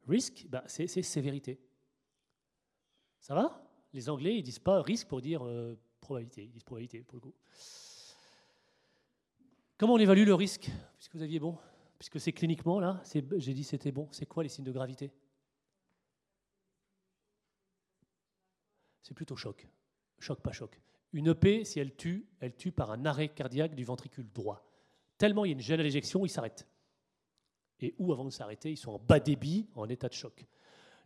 Risque, 0.07 0.45
bah, 0.49 0.63
c'est 0.67 0.87
sévérité. 0.87 1.59
Ça 3.19 3.33
va? 3.33 3.65
Les 3.93 4.09
Anglais, 4.09 4.37
ils 4.37 4.43
disent 4.43 4.59
pas 4.59 4.81
risque 4.81 5.07
pour 5.07 5.21
dire 5.21 5.43
euh, 5.43 5.75
probabilité, 5.99 6.43
ils 6.43 6.51
disent 6.51 6.63
probabilité 6.63 7.03
pour 7.03 7.15
le 7.15 7.21
coup. 7.21 7.33
Comment 9.77 9.93
on 9.93 9.97
évalue 9.99 10.25
le 10.25 10.35
risque? 10.35 10.69
Puisque 10.97 11.15
vous 11.15 11.23
aviez 11.23 11.39
bon, 11.39 11.57
puisque 11.97 12.19
c'est 12.19 12.33
cliniquement 12.33 12.79
là, 12.79 13.01
j'ai 13.37 13.53
dit 13.53 13.63
c'était 13.63 13.91
bon. 13.91 14.07
C'est 14.11 14.25
quoi 14.25 14.43
les 14.43 14.49
signes 14.49 14.65
de 14.65 14.71
gravité? 14.71 15.11
C'est 19.01 19.13
plutôt 19.15 19.35
choc. 19.35 19.67
Choc, 20.19 20.41
pas 20.41 20.51
choc. 20.51 20.79
Une 21.13 21.27
EP, 21.27 21.65
si 21.65 21.79
elle 21.79 21.95
tue, 21.95 22.27
elle 22.39 22.55
tue 22.55 22.71
par 22.71 22.91
un 22.91 23.05
arrêt 23.05 23.29
cardiaque 23.29 23.75
du 23.75 23.83
ventricule 23.83 24.29
droit. 24.31 24.65
Tellement 25.17 25.45
il 25.45 25.49
y 25.49 25.51
a 25.51 25.53
une 25.53 25.61
gêne 25.61 25.79
à 25.79 25.83
l'éjection, 25.83 26.25
il 26.25 26.29
s'arrête. 26.29 26.67
Et 27.79 27.95
où, 27.97 28.11
avant 28.11 28.25
de 28.25 28.29
s'arrêter, 28.29 28.71
ils 28.71 28.77
sont 28.77 28.91
en 28.91 28.99
bas 28.99 29.19
débit, 29.19 29.67
en 29.75 29.87
état 29.89 30.07
de 30.07 30.13
choc. 30.13 30.45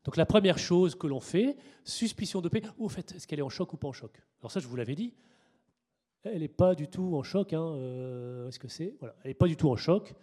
Donc 0.03 0.17
la 0.17 0.25
première 0.25 0.57
chose 0.57 0.95
que 0.95 1.07
l'on 1.07 1.21
fait, 1.21 1.55
suspicion 1.83 2.41
d'EP, 2.41 2.65
au 2.77 2.89
fait, 2.89 3.13
est-ce 3.13 3.27
qu'elle 3.27 3.39
est 3.39 3.43
en 3.43 3.49
choc 3.49 3.71
ou 3.73 3.77
pas 3.77 3.87
en 3.87 3.93
choc? 3.93 4.21
Alors 4.41 4.51
ça, 4.51 4.59
je 4.59 4.67
vous 4.67 4.75
l'avais 4.75 4.95
dit, 4.95 5.13
elle 6.23 6.39
n'est 6.39 6.47
pas 6.47 6.75
du 6.75 6.87
tout 6.87 7.15
en 7.15 7.23
choc. 7.23 7.53
Hein, 7.53 7.75
euh, 7.75 8.47
est-ce 8.47 8.59
que 8.59 8.67
c'est? 8.67 8.95
Voilà, 8.99 9.15
Elle 9.23 9.29
n'est 9.29 9.35
pas 9.35 9.47
du 9.47 9.55
tout 9.55 9.69
en 9.69 9.75
choc. 9.75 10.13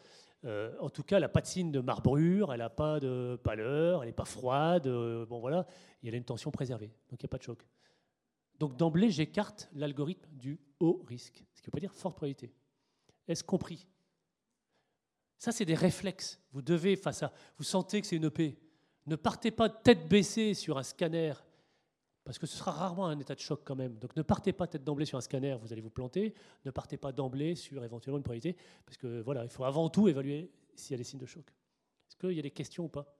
Euh, 0.44 0.72
en 0.80 0.88
tout 0.88 1.02
cas, 1.02 1.16
elle 1.16 1.22
n'a 1.22 1.28
pas 1.28 1.42
de 1.42 1.46
signe 1.46 1.70
de 1.70 1.80
marbrure, 1.80 2.52
elle 2.52 2.60
n'a 2.60 2.70
pas 2.70 2.98
de 2.98 3.38
pâleur, 3.42 4.02
elle 4.02 4.08
n'est 4.08 4.14
pas 4.14 4.24
froide. 4.24 4.86
Euh, 4.86 5.26
bon 5.26 5.38
voilà, 5.38 5.66
il 6.02 6.10
y 6.10 6.14
a 6.14 6.16
une 6.16 6.24
tension 6.24 6.50
préservée, 6.50 6.90
donc 7.10 7.22
il 7.22 7.26
n'y 7.26 7.28
a 7.28 7.28
pas 7.28 7.38
de 7.38 7.42
choc. 7.42 7.66
Donc 8.60 8.76
d'emblée, 8.76 9.10
j'écarte 9.10 9.70
l'algorithme 9.72 10.28
du 10.36 10.60
haut 10.80 11.02
risque, 11.08 11.42
ce 11.54 11.62
qui 11.62 11.68
ne 11.68 11.72
veut 11.72 11.72
pas 11.72 11.80
dire 11.80 11.94
forte 11.94 12.14
probabilité. 12.14 12.52
Est-ce 13.26 13.42
compris? 13.42 13.88
Ça, 15.38 15.50
c'est 15.50 15.64
des 15.64 15.74
réflexes. 15.74 16.38
Vous 16.52 16.60
devez, 16.60 16.94
face 16.94 17.22
à. 17.22 17.32
Vous 17.56 17.64
sentez 17.64 18.02
que 18.02 18.06
c'est 18.06 18.16
une 18.16 18.26
EP. 18.26 18.58
Ne 19.06 19.16
partez 19.16 19.50
pas 19.50 19.70
tête 19.70 20.06
baissée 20.06 20.52
sur 20.52 20.76
un 20.76 20.82
scanner, 20.82 21.32
parce 22.22 22.38
que 22.38 22.46
ce 22.46 22.54
sera 22.54 22.70
rarement 22.70 23.06
un 23.06 23.18
état 23.18 23.34
de 23.34 23.40
choc 23.40 23.62
quand 23.64 23.76
même. 23.76 23.96
Donc 23.98 24.14
ne 24.14 24.20
partez 24.20 24.52
pas 24.52 24.66
tête 24.66 24.84
d'emblée 24.84 25.06
sur 25.06 25.16
un 25.16 25.22
scanner, 25.22 25.56
vous 25.58 25.72
allez 25.72 25.80
vous 25.80 25.88
planter. 25.88 26.34
Ne 26.66 26.70
partez 26.70 26.98
pas 26.98 27.12
d'emblée 27.12 27.54
sur 27.54 27.82
éventuellement 27.82 28.18
une 28.18 28.22
probabilité, 28.22 28.58
parce 28.84 28.98
que 28.98 29.22
voilà, 29.22 29.42
il 29.42 29.50
faut 29.50 29.64
avant 29.64 29.88
tout 29.88 30.06
évaluer 30.06 30.52
s'il 30.74 30.90
y 30.90 30.94
a 30.96 30.98
des 30.98 31.04
signes 31.04 31.20
de 31.20 31.24
choc. 31.24 31.48
Est-ce 32.08 32.16
qu'il 32.16 32.36
y 32.36 32.38
a 32.38 32.42
des 32.42 32.50
questions 32.50 32.84
ou 32.84 32.88
pas? 32.88 33.10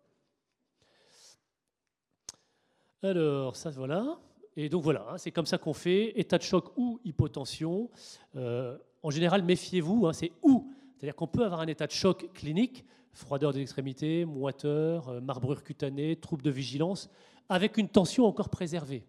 Alors, 3.03 3.57
ça, 3.57 3.71
voilà. 3.71 4.21
Et 4.57 4.69
donc 4.69 4.83
voilà, 4.83 5.07
hein, 5.11 5.19
c'est 5.19 5.31
comme 5.31 5.47
ça 5.47 5.59
qu'on 5.59 5.73
fait, 5.73 6.19
état 6.19 6.39
de 6.39 6.43
choc 6.43 6.73
ou 6.77 7.01
hypotension. 7.05 7.91
Euh, 8.37 8.77
en 9.03 9.11
général, 9.11 9.43
méfiez-vous, 9.43 10.07
hein, 10.07 10.13
c'est 10.13 10.33
ou. 10.43 10.73
C'est-à-dire 10.97 11.17
qu'on 11.17 11.29
peut 11.29 11.45
avoir 11.45 11.61
un 11.61 11.67
état 11.67 11.87
de 11.87 11.93
choc 11.93 12.31
clinique, 12.35 12.85
froideur 13.13 13.53
des 13.53 13.61
extrémités, 13.61 14.25
moiteur, 14.25 15.09
euh, 15.09 15.21
marbrure 15.21 15.63
cutanée, 15.63 16.17
trouble 16.17 16.43
de 16.43 16.51
vigilance, 16.51 17.09
avec 17.49 17.77
une 17.77 17.89
tension 17.89 18.27
encore 18.27 18.49
préservée. 18.49 19.05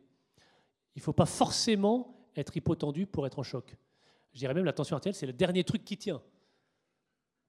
Il 0.95 0.99
ne 0.99 1.03
faut 1.03 1.13
pas 1.13 1.25
forcément 1.25 2.15
être 2.35 2.55
hypotendu 2.55 3.05
pour 3.05 3.25
être 3.25 3.39
en 3.39 3.43
choc. 3.43 3.75
Je 4.33 4.39
dirais 4.39 4.53
même 4.53 4.65
la 4.65 4.73
tension 4.73 4.95
artérielle, 4.95 5.15
c'est 5.15 5.25
le 5.25 5.33
dernier 5.33 5.63
truc 5.63 5.83
qui 5.83 5.97
tient. 5.97 6.21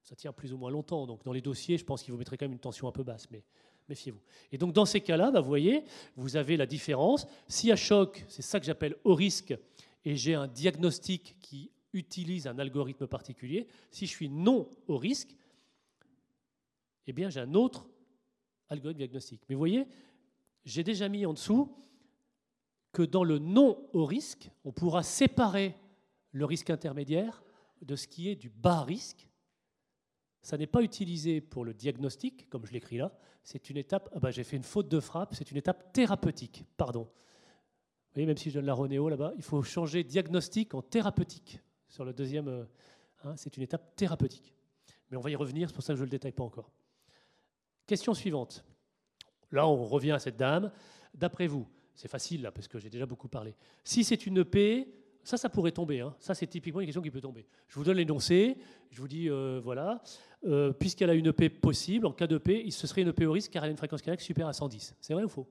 Ça 0.01 0.15
tient 0.15 0.33
plus 0.33 0.51
ou 0.51 0.57
moins 0.57 0.69
longtemps, 0.69 1.07
donc 1.07 1.23
dans 1.23 1.31
les 1.31 1.41
dossiers, 1.41 1.77
je 1.77 1.85
pense 1.85 2.03
qu'il 2.03 2.11
vous 2.11 2.17
mettrait 2.19 2.37
quand 2.37 2.45
même 2.45 2.53
une 2.53 2.59
tension 2.59 2.87
un 2.87 2.91
peu 2.91 3.03
basse. 3.03 3.29
Mais 3.31 3.43
méfiez-vous. 3.89 4.21
Et 4.51 4.57
donc 4.57 4.73
dans 4.73 4.85
ces 4.85 5.01
cas-là, 5.01 5.31
bah, 5.31 5.41
vous 5.41 5.47
voyez, 5.47 5.83
vous 6.15 6.35
avez 6.35 6.57
la 6.57 6.65
différence. 6.65 7.27
Y 7.63 7.71
a 7.71 7.75
choc, 7.75 8.25
c'est 8.27 8.41
ça 8.41 8.59
que 8.59 8.65
j'appelle 8.65 8.95
haut 9.03 9.15
risque, 9.15 9.55
et 10.05 10.15
j'ai 10.15 10.35
un 10.35 10.47
diagnostic 10.47 11.35
qui 11.39 11.71
utilise 11.93 12.47
un 12.47 12.59
algorithme 12.59 13.07
particulier. 13.07 13.67
Si 13.91 14.05
je 14.05 14.11
suis 14.11 14.29
non 14.29 14.69
haut 14.87 14.97
risque, 14.97 15.35
eh 17.07 17.13
bien 17.13 17.29
j'ai 17.29 17.39
un 17.39 17.53
autre 17.53 17.87
algorithme 18.69 18.97
diagnostique. 18.99 19.41
Mais 19.47 19.55
vous 19.55 19.59
voyez, 19.59 19.85
j'ai 20.65 20.83
déjà 20.83 21.09
mis 21.09 21.25
en 21.25 21.33
dessous 21.33 21.75
que 22.91 23.03
dans 23.03 23.23
le 23.23 23.39
non 23.39 23.89
haut 23.93 24.05
risque, 24.05 24.49
on 24.65 24.71
pourra 24.71 25.03
séparer 25.03 25.75
le 26.31 26.45
risque 26.45 26.69
intermédiaire 26.69 27.43
de 27.81 27.95
ce 27.95 28.07
qui 28.07 28.29
est 28.29 28.35
du 28.35 28.49
bas 28.49 28.83
risque 28.83 29.27
ça 30.43 30.57
n'est 30.57 30.67
pas 30.67 30.83
utilisé 30.83 31.39
pour 31.39 31.63
le 31.63 31.73
diagnostic, 31.73 32.49
comme 32.49 32.65
je 32.65 32.73
l'écris 32.73 32.97
là. 32.97 33.17
C'est 33.43 33.69
une 33.69 33.77
étape. 33.77 34.09
Ah 34.13 34.19
bah, 34.19 34.31
j'ai 34.31 34.43
fait 34.43 34.55
une 34.55 34.63
faute 34.63 34.87
de 34.87 34.99
frappe. 34.99 35.35
C'est 35.35 35.51
une 35.51 35.57
étape 35.57 35.91
thérapeutique. 35.93 36.65
Pardon. 36.77 37.03
Vous 37.03 38.15
voyez, 38.15 38.25
même 38.25 38.37
si 38.37 38.49
je 38.49 38.55
donne 38.55 38.65
la 38.65 38.73
Ronéo 38.73 39.09
là-bas, 39.09 39.33
il 39.35 39.43
faut 39.43 39.61
changer 39.63 40.03
diagnostic 40.03 40.73
en 40.73 40.81
thérapeutique. 40.81 41.59
Sur 41.89 42.05
le 42.05 42.13
deuxième, 42.13 42.47
euh, 42.47 42.63
hein, 43.23 43.35
c'est 43.35 43.57
une 43.57 43.63
étape 43.63 43.95
thérapeutique. 43.95 44.53
Mais 45.09 45.17
on 45.17 45.21
va 45.21 45.29
y 45.29 45.35
revenir. 45.35 45.69
C'est 45.69 45.75
pour 45.75 45.83
ça 45.83 45.93
que 45.93 45.97
je 45.97 46.03
ne 46.03 46.05
le 46.05 46.11
détaille 46.11 46.31
pas 46.31 46.43
encore. 46.43 46.71
Question 47.85 48.13
suivante. 48.13 48.63
Là, 49.51 49.67
on 49.67 49.83
revient 49.83 50.11
à 50.11 50.19
cette 50.19 50.37
dame. 50.37 50.71
D'après 51.13 51.47
vous, 51.47 51.67
c'est 51.95 52.07
facile 52.07 52.41
là 52.41 52.51
parce 52.51 52.67
que 52.67 52.79
j'ai 52.79 52.89
déjà 52.89 53.05
beaucoup 53.05 53.27
parlé. 53.27 53.55
Si 53.83 54.03
c'est 54.03 54.25
une 54.25 54.39
EP, 54.39 54.87
ça, 55.23 55.37
ça 55.37 55.49
pourrait 55.49 55.71
tomber. 55.71 56.01
Hein. 56.01 56.13
Ça, 56.19 56.35
c'est 56.35 56.47
typiquement 56.47 56.81
une 56.81 56.85
question 56.85 57.01
qui 57.01 57.11
peut 57.11 57.21
tomber. 57.21 57.45
Je 57.67 57.75
vous 57.75 57.83
donne 57.83 57.97
l'énoncé. 57.97 58.57
Je 58.91 59.01
vous 59.01 59.07
dis, 59.07 59.29
euh, 59.29 59.59
voilà, 59.63 60.03
euh, 60.45 60.71
puisqu'elle 60.73 61.09
a 61.09 61.13
une 61.13 61.27
EP 61.27 61.49
possible, 61.49 62.05
en 62.05 62.11
cas 62.11 62.27
d'EP, 62.27 62.69
se 62.69 62.85
serait 62.85 63.01
une 63.01 63.07
EP 63.07 63.25
au 63.25 63.31
risque 63.31 63.51
car 63.51 63.63
elle 63.63 63.69
a 63.69 63.71
une 63.71 63.77
fréquence 63.77 64.01
cardiaque 64.01 64.21
supérieure 64.21 64.49
à 64.49 64.53
110. 64.53 64.95
C'est 64.99 65.13
vrai 65.13 65.23
ou 65.23 65.29
faux? 65.29 65.47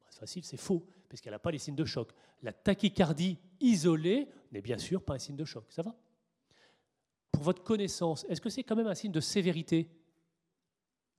Bah, 0.00 0.06
C'est 0.10 0.20
facile, 0.20 0.44
c'est 0.44 0.56
faux, 0.56 0.86
parce 1.08 1.20
qu'elle 1.20 1.32
n'a 1.32 1.38
pas 1.38 1.50
les 1.50 1.58
signes 1.58 1.74
de 1.74 1.84
choc. 1.84 2.10
La 2.42 2.52
tachycardie 2.52 3.38
isolée 3.60 4.28
n'est 4.52 4.62
bien 4.62 4.78
sûr 4.78 5.02
pas 5.02 5.14
un 5.14 5.18
signe 5.18 5.36
de 5.36 5.44
choc. 5.44 5.64
Ça 5.68 5.82
va? 5.82 5.94
Pour 7.32 7.42
votre 7.42 7.62
connaissance, 7.62 8.24
est-ce 8.28 8.40
que 8.40 8.48
c'est 8.48 8.62
quand 8.62 8.76
même 8.76 8.86
un 8.86 8.94
signe 8.94 9.12
de 9.12 9.20
sévérité? 9.20 9.90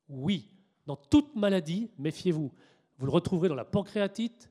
Oui. 0.10 0.50
Dans 0.86 0.96
toute 0.96 1.36
maladie, 1.36 1.92
méfiez-vous. 2.00 2.52
Vous 2.98 3.06
le 3.06 3.12
retrouverez 3.12 3.50
dans 3.50 3.56
la 3.56 3.66
pancréatite, 3.66 4.50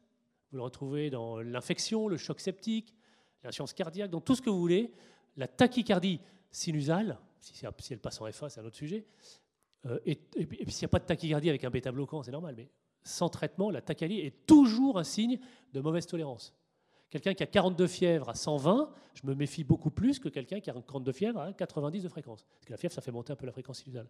vous 0.56 0.60
le 0.60 0.64
retrouvez 0.64 1.10
dans 1.10 1.38
l'infection, 1.42 2.08
le 2.08 2.16
choc 2.16 2.40
septique, 2.40 2.94
l'insuffisance 3.44 3.74
cardiaque, 3.74 4.10
dans 4.10 4.22
tout 4.22 4.34
ce 4.34 4.40
que 4.40 4.48
vous 4.48 4.58
voulez. 4.58 4.90
La 5.36 5.46
tachycardie 5.46 6.18
sinusale, 6.50 7.18
si, 7.40 7.66
elle 7.90 7.98
passe 7.98 8.20
en 8.22 8.32
FA, 8.32 8.48
c'est 8.48 8.60
un 8.60 8.64
autre 8.64 8.76
sujet. 8.76 9.04
Euh, 9.84 9.98
et, 10.06 10.16
puis 10.16 10.72
s'il 10.72 10.86
n'y 10.86 10.86
a 10.86 10.88
pas 10.88 10.98
de 10.98 11.04
tachycardie 11.04 11.50
avec 11.50 11.62
un 11.64 11.68
bêta-bloquant, 11.68 12.22
c'est 12.22 12.30
normal, 12.30 12.54
mais 12.56 12.70
sans 13.04 13.28
traitement, 13.28 13.70
la 13.70 13.82
tachycardie 13.82 14.20
est 14.20 14.46
toujours 14.46 14.98
un 14.98 15.04
signe 15.04 15.38
de 15.74 15.80
mauvaise 15.80 16.06
tolérance. 16.06 16.54
Quelqu'un 17.10 17.34
qui 17.34 17.42
a 17.42 17.46
42 17.46 17.86
fièvres 17.86 18.30
à 18.30 18.34
120, 18.34 18.90
je 19.12 19.26
me 19.26 19.34
méfie 19.34 19.62
beaucoup 19.62 19.90
plus 19.90 20.18
que 20.18 20.30
quelqu'un 20.30 20.60
qui 20.60 20.70
a 20.70 20.72
42 20.72 21.12
fièvres 21.12 21.40
à 21.40 21.52
90 21.52 22.02
de 22.02 22.08
fréquence. 22.08 22.46
Parce 22.54 22.64
que 22.64 22.72
la 22.72 22.78
fièvre, 22.78 22.94
ça 22.94 23.02
fait 23.02 23.12
monter 23.12 23.34
un 23.34 23.36
peu 23.36 23.44
la 23.44 23.52
fréquence 23.52 23.80
sinusale. 23.80 24.08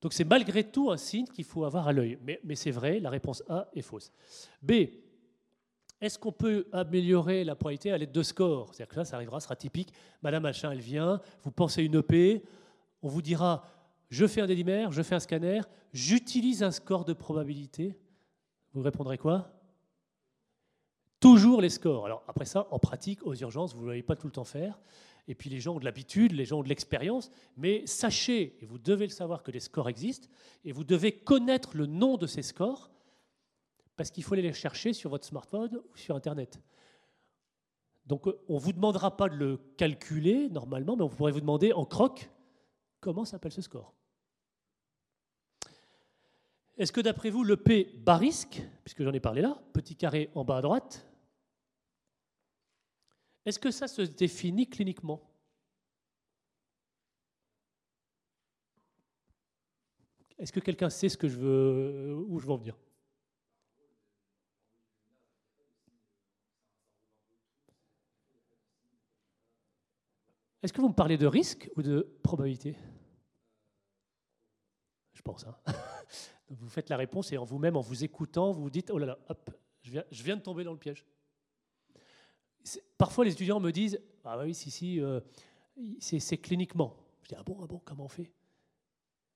Donc 0.00 0.12
c'est 0.12 0.24
malgré 0.24 0.64
tout 0.64 0.90
un 0.90 0.96
signe 0.96 1.26
qu'il 1.26 1.44
faut 1.44 1.64
avoir 1.64 1.86
à 1.86 1.92
l'œil. 1.92 2.18
Mais, 2.22 2.40
mais 2.42 2.56
c'est 2.56 2.72
vrai, 2.72 2.98
la 2.98 3.10
réponse 3.10 3.44
A 3.48 3.68
est 3.74 3.82
fausse. 3.82 4.12
B, 4.60 4.72
est-ce 6.00 6.18
qu'on 6.18 6.32
peut 6.32 6.66
améliorer 6.72 7.44
la 7.44 7.54
probabilité 7.54 7.92
à 7.92 7.98
l'aide 7.98 8.12
de 8.12 8.22
scores? 8.22 8.74
C'est-à-dire 8.74 8.88
que 8.88 8.94
ça, 8.96 9.04
ça 9.04 9.16
arrivera, 9.16 9.40
sera 9.40 9.56
typique. 9.56 9.92
Madame 10.22 10.42
Machin, 10.42 10.70
elle 10.70 10.80
vient, 10.80 11.20
vous 11.42 11.50
pensez 11.50 11.82
une 11.82 11.96
EP, 11.96 12.42
on 13.02 13.08
vous 13.08 13.22
dira 13.22 13.64
je 14.08 14.26
fais 14.26 14.40
un 14.40 14.46
délimère, 14.46 14.90
je 14.90 15.02
fais 15.02 15.14
un 15.14 15.20
scanner, 15.20 15.60
j'utilise 15.92 16.62
un 16.62 16.72
score 16.72 17.04
de 17.04 17.12
probabilité. 17.12 17.96
Vous 18.72 18.82
répondrez 18.82 19.18
quoi? 19.18 19.52
Toujours 21.20 21.60
les 21.60 21.68
scores. 21.68 22.06
Alors 22.06 22.24
après 22.26 22.44
ça, 22.44 22.66
en 22.70 22.78
pratique, 22.78 23.24
aux 23.24 23.34
urgences, 23.34 23.74
vous 23.74 23.84
ne 23.84 23.88
l'allez 23.88 24.02
pas 24.02 24.16
tout 24.16 24.26
le 24.26 24.32
temps 24.32 24.44
faire. 24.44 24.80
Et 25.28 25.34
puis 25.34 25.48
les 25.48 25.60
gens 25.60 25.76
ont 25.76 25.78
de 25.78 25.84
l'habitude, 25.84 26.32
les 26.32 26.44
gens 26.44 26.58
ont 26.58 26.62
de 26.62 26.68
l'expérience. 26.68 27.30
Mais 27.56 27.86
sachez, 27.86 28.56
et 28.60 28.66
vous 28.66 28.78
devez 28.78 29.06
le 29.06 29.12
savoir, 29.12 29.44
que 29.44 29.52
les 29.52 29.60
scores 29.60 29.88
existent, 29.88 30.28
et 30.64 30.72
vous 30.72 30.82
devez 30.82 31.12
connaître 31.12 31.76
le 31.76 31.86
nom 31.86 32.16
de 32.16 32.26
ces 32.26 32.42
scores 32.42 32.89
parce 34.00 34.10
qu'il 34.10 34.24
faut 34.24 34.32
aller 34.32 34.40
les 34.40 34.54
chercher 34.54 34.94
sur 34.94 35.10
votre 35.10 35.26
smartphone 35.26 35.76
ou 35.76 35.94
sur 35.94 36.16
Internet. 36.16 36.58
Donc 38.06 38.26
on 38.48 38.54
ne 38.54 38.58
vous 38.58 38.72
demandera 38.72 39.14
pas 39.14 39.28
de 39.28 39.34
le 39.34 39.58
calculer 39.76 40.48
normalement, 40.48 40.96
mais 40.96 41.02
on 41.02 41.10
pourrait 41.10 41.32
vous 41.32 41.42
demander 41.42 41.74
en 41.74 41.84
croc 41.84 42.30
comment 43.00 43.26
s'appelle 43.26 43.52
ce 43.52 43.60
score. 43.60 43.94
Est-ce 46.78 46.92
que 46.92 47.02
d'après 47.02 47.28
vous, 47.28 47.44
le 47.44 47.58
P 47.58 47.92
bas 47.98 48.16
risque, 48.16 48.62
puisque 48.84 49.02
j'en 49.02 49.12
ai 49.12 49.20
parlé 49.20 49.42
là, 49.42 49.62
petit 49.74 49.96
carré 49.96 50.30
en 50.34 50.46
bas 50.46 50.56
à 50.56 50.62
droite, 50.62 51.06
est-ce 53.44 53.58
que 53.58 53.70
ça 53.70 53.86
se 53.86 54.00
définit 54.00 54.66
cliniquement? 54.66 55.20
Est-ce 60.38 60.52
que 60.52 60.60
quelqu'un 60.60 60.88
sait 60.88 61.10
ce 61.10 61.18
que 61.18 61.28
je 61.28 61.36
veux, 61.36 62.14
où 62.26 62.38
je 62.38 62.46
veux 62.46 62.52
en 62.52 62.56
venir? 62.56 62.78
Est-ce 70.62 70.72
que 70.72 70.80
vous 70.80 70.88
me 70.88 70.94
parlez 70.94 71.16
de 71.16 71.26
risque 71.26 71.70
ou 71.76 71.82
de 71.82 72.06
probabilité? 72.22 72.76
Je 75.14 75.22
pense. 75.22 75.46
Hein. 75.46 75.56
vous 76.50 76.68
faites 76.68 76.90
la 76.90 76.96
réponse 76.96 77.32
et 77.32 77.38
en 77.38 77.44
vous-même, 77.44 77.76
en 77.76 77.80
vous 77.80 78.04
écoutant, 78.04 78.52
vous 78.52 78.62
vous 78.62 78.70
dites, 78.70 78.90
oh 78.90 78.98
là 78.98 79.06
là, 79.06 79.18
hop, 79.28 79.50
je 79.82 80.22
viens, 80.22 80.36
de 80.36 80.42
tomber 80.42 80.64
dans 80.64 80.72
le 80.72 80.78
piège. 80.78 81.06
Parfois, 82.98 83.24
les 83.24 83.32
étudiants 83.32 83.60
me 83.60 83.70
disent, 83.70 84.00
ah 84.24 84.38
oui, 84.38 84.54
si, 84.54 84.70
si, 84.70 85.00
euh, 85.00 85.20
c'est 85.98 86.38
cliniquement. 86.38 86.96
Je 87.22 87.28
dis, 87.28 87.34
ah 87.38 87.42
bon, 87.42 87.58
ah 87.62 87.66
bon, 87.66 87.80
comment 87.84 88.04
on 88.04 88.08
fait? 88.08 88.30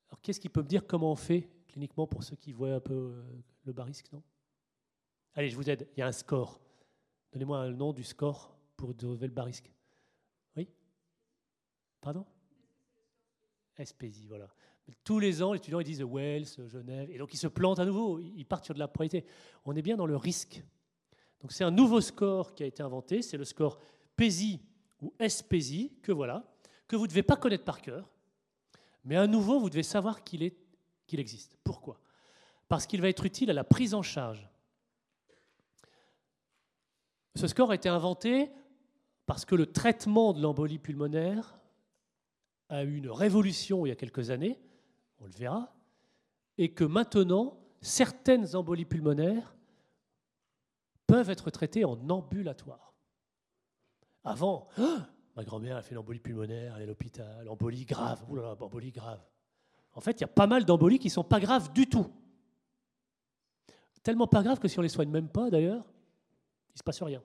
Alors, 0.09 0.21
qu'est-ce 0.21 0.41
qui 0.41 0.51
peut 0.51 0.63
me 0.63 0.69
dire 0.69 0.87
comment 0.87 1.13
on 1.13 1.17
fait 1.17 1.49
cliniquement 1.69 2.07
pour 2.07 2.23
ceux 2.23 2.37
qui 2.37 2.53
voient 2.53 2.75
un 2.75 2.81
peu 2.81 2.95
euh, 2.95 3.23
le 3.65 3.73
bas 3.73 3.85
risque, 3.85 4.13
non? 4.13 4.23
Allez, 5.35 5.49
je 5.49 5.57
vous 5.57 5.69
aide, 5.69 5.89
il 5.97 6.01
y 6.01 6.03
a 6.03 6.07
un 6.07 6.13
score. 6.13 6.61
Donnez-moi 7.33 7.69
le 7.69 7.75
nom 7.75 7.93
du 7.93 8.05
score 8.05 8.57
pour 8.77 8.91
lever 8.91 9.27
le 9.27 9.33
bas 9.33 9.45
risque. 9.45 9.73
Pardon? 12.05 12.27
SPSI, 13.83 14.27
voilà. 14.29 14.47
Tous 15.05 15.19
les 15.19 15.43
ans, 15.43 15.55
les 15.55 15.57
étudiants 15.57 15.81
ils 15.81 15.85
disent 15.85 16.03
Wells, 16.03 16.47
Genève, 16.69 17.11
et 17.11 17.17
donc 17.17 17.33
ils 17.33 17.39
se 17.39 17.47
plantent 17.47 17.79
à 17.79 17.87
nouveau, 17.87 18.21
ils 18.21 18.45
partent 18.45 18.67
sur 18.67 18.75
de 18.75 18.79
la 18.79 18.89
probabilité. 18.89 19.27
On 19.65 19.75
est 19.75 19.81
bien 19.81 19.97
dans 19.97 20.05
le 20.05 20.15
risque. 20.15 20.63
Donc 21.41 21.53
c'est 21.53 21.65
un 21.65 21.71
nouveau 21.71 22.03
score 22.03 22.55
qui 22.55 22.63
a 22.63 22.67
été 22.67 22.83
inventé, 22.83 23.23
c'est 23.23 23.39
le 23.39 23.47
score 23.47 23.81
PESI 24.17 24.61
ou 25.01 25.15
SPESI, 25.27 25.95
que 26.03 26.13
voilà, 26.13 26.55
que 26.87 26.95
vous 26.95 27.05
ne 27.05 27.09
devez 27.09 27.23
pas 27.23 27.37
connaître 27.37 27.65
par 27.65 27.81
cœur, 27.81 28.13
mais 29.03 29.17
à 29.17 29.27
nouveau, 29.27 29.59
vous 29.59 29.71
devez 29.71 29.83
savoir 29.83 30.23
qu'il 30.25 30.53
qu'il 31.07 31.21
existe. 31.21 31.57
Pourquoi? 31.65 31.99
Parce 32.69 32.87
qu'il 32.87 33.01
va 33.01 33.09
être 33.09 33.25
utile 33.25 33.49
à 33.49 33.55
la 33.55 33.65
prise 33.65 33.95
en 33.95 34.03
charge. 34.03 34.47
Ce 37.35 37.47
score 37.47 37.71
a 37.71 37.75
été 37.75 37.89
inventé 37.89 38.51
parce 39.25 39.47
que 39.47 39.55
le 39.55 39.73
traitement 39.73 40.35
de 40.35 40.43
l'embolie 40.43 40.79
pulmonaire 40.79 41.59
a 42.75 42.85
eu 42.85 42.97
une 42.97 43.11
révolution 43.11 43.87
il 43.87 43.89
y 43.89 43.93
a 43.93 43.97
quelques 43.97 44.31
années 44.31 44.59
on 45.21 45.27
le 45.27 45.33
verra, 45.33 45.75
et 46.59 46.73
que 46.73 46.85
maintenant, 46.85 47.59
certaines 47.81 48.55
embolies 48.55 48.85
pulmonaires 48.85 49.57
peuvent 51.07 51.31
être 51.31 51.51
traitées 51.51 51.85
en 51.85 52.09
ambulatoire. 52.11 52.95
Avant, 54.23 54.69
ma 55.37 55.45
grand-mère 55.45 55.77
a 55.77 55.83
fait 55.83 55.95
l'embolie 55.95 56.21
pulmonaire, 56.21 56.75
elle 56.77 56.83
est 56.83 56.85
à 56.85 56.89
l'hôpital, 56.89 57.49
embolie 57.49 57.85
grave, 57.85 58.25
oulala, 58.29 58.57
embolie 58.61 58.93
grave. 58.93 59.25
En 59.93 60.01
fait, 60.01 60.13
il 60.13 60.21
y 60.23 60.25
a 60.25 60.29
pas 60.29 60.47
mal 60.47 60.65
d'embolies 60.65 60.99
qui 60.99 61.09
ne 61.09 61.13
sont 61.13 61.25
pas 61.25 61.41
graves 61.41 61.73
du 61.73 61.89
tout. 61.89 62.11
Tellement 64.03 64.27
pas 64.27 64.43
graves 64.43 64.59
que 64.59 64.69
si 64.69 64.79
on 64.79 64.83
ne 64.83 64.87
les 64.87 64.91
soigne 64.91 65.11
même 65.11 65.29
pas, 65.29 65.49
d'ailleurs, 65.51 65.85
il 66.69 66.75
ne 66.75 66.79
se 66.79 66.83
passe 66.83 67.03
rien. 67.03 67.23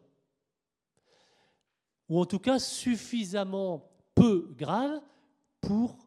Ou 2.07 2.19
en 2.19 2.25
tout 2.25 2.39
cas 2.39 2.59
suffisamment 2.59 3.91
peu 4.15 4.53
graves 4.57 5.01
pour 5.61 5.97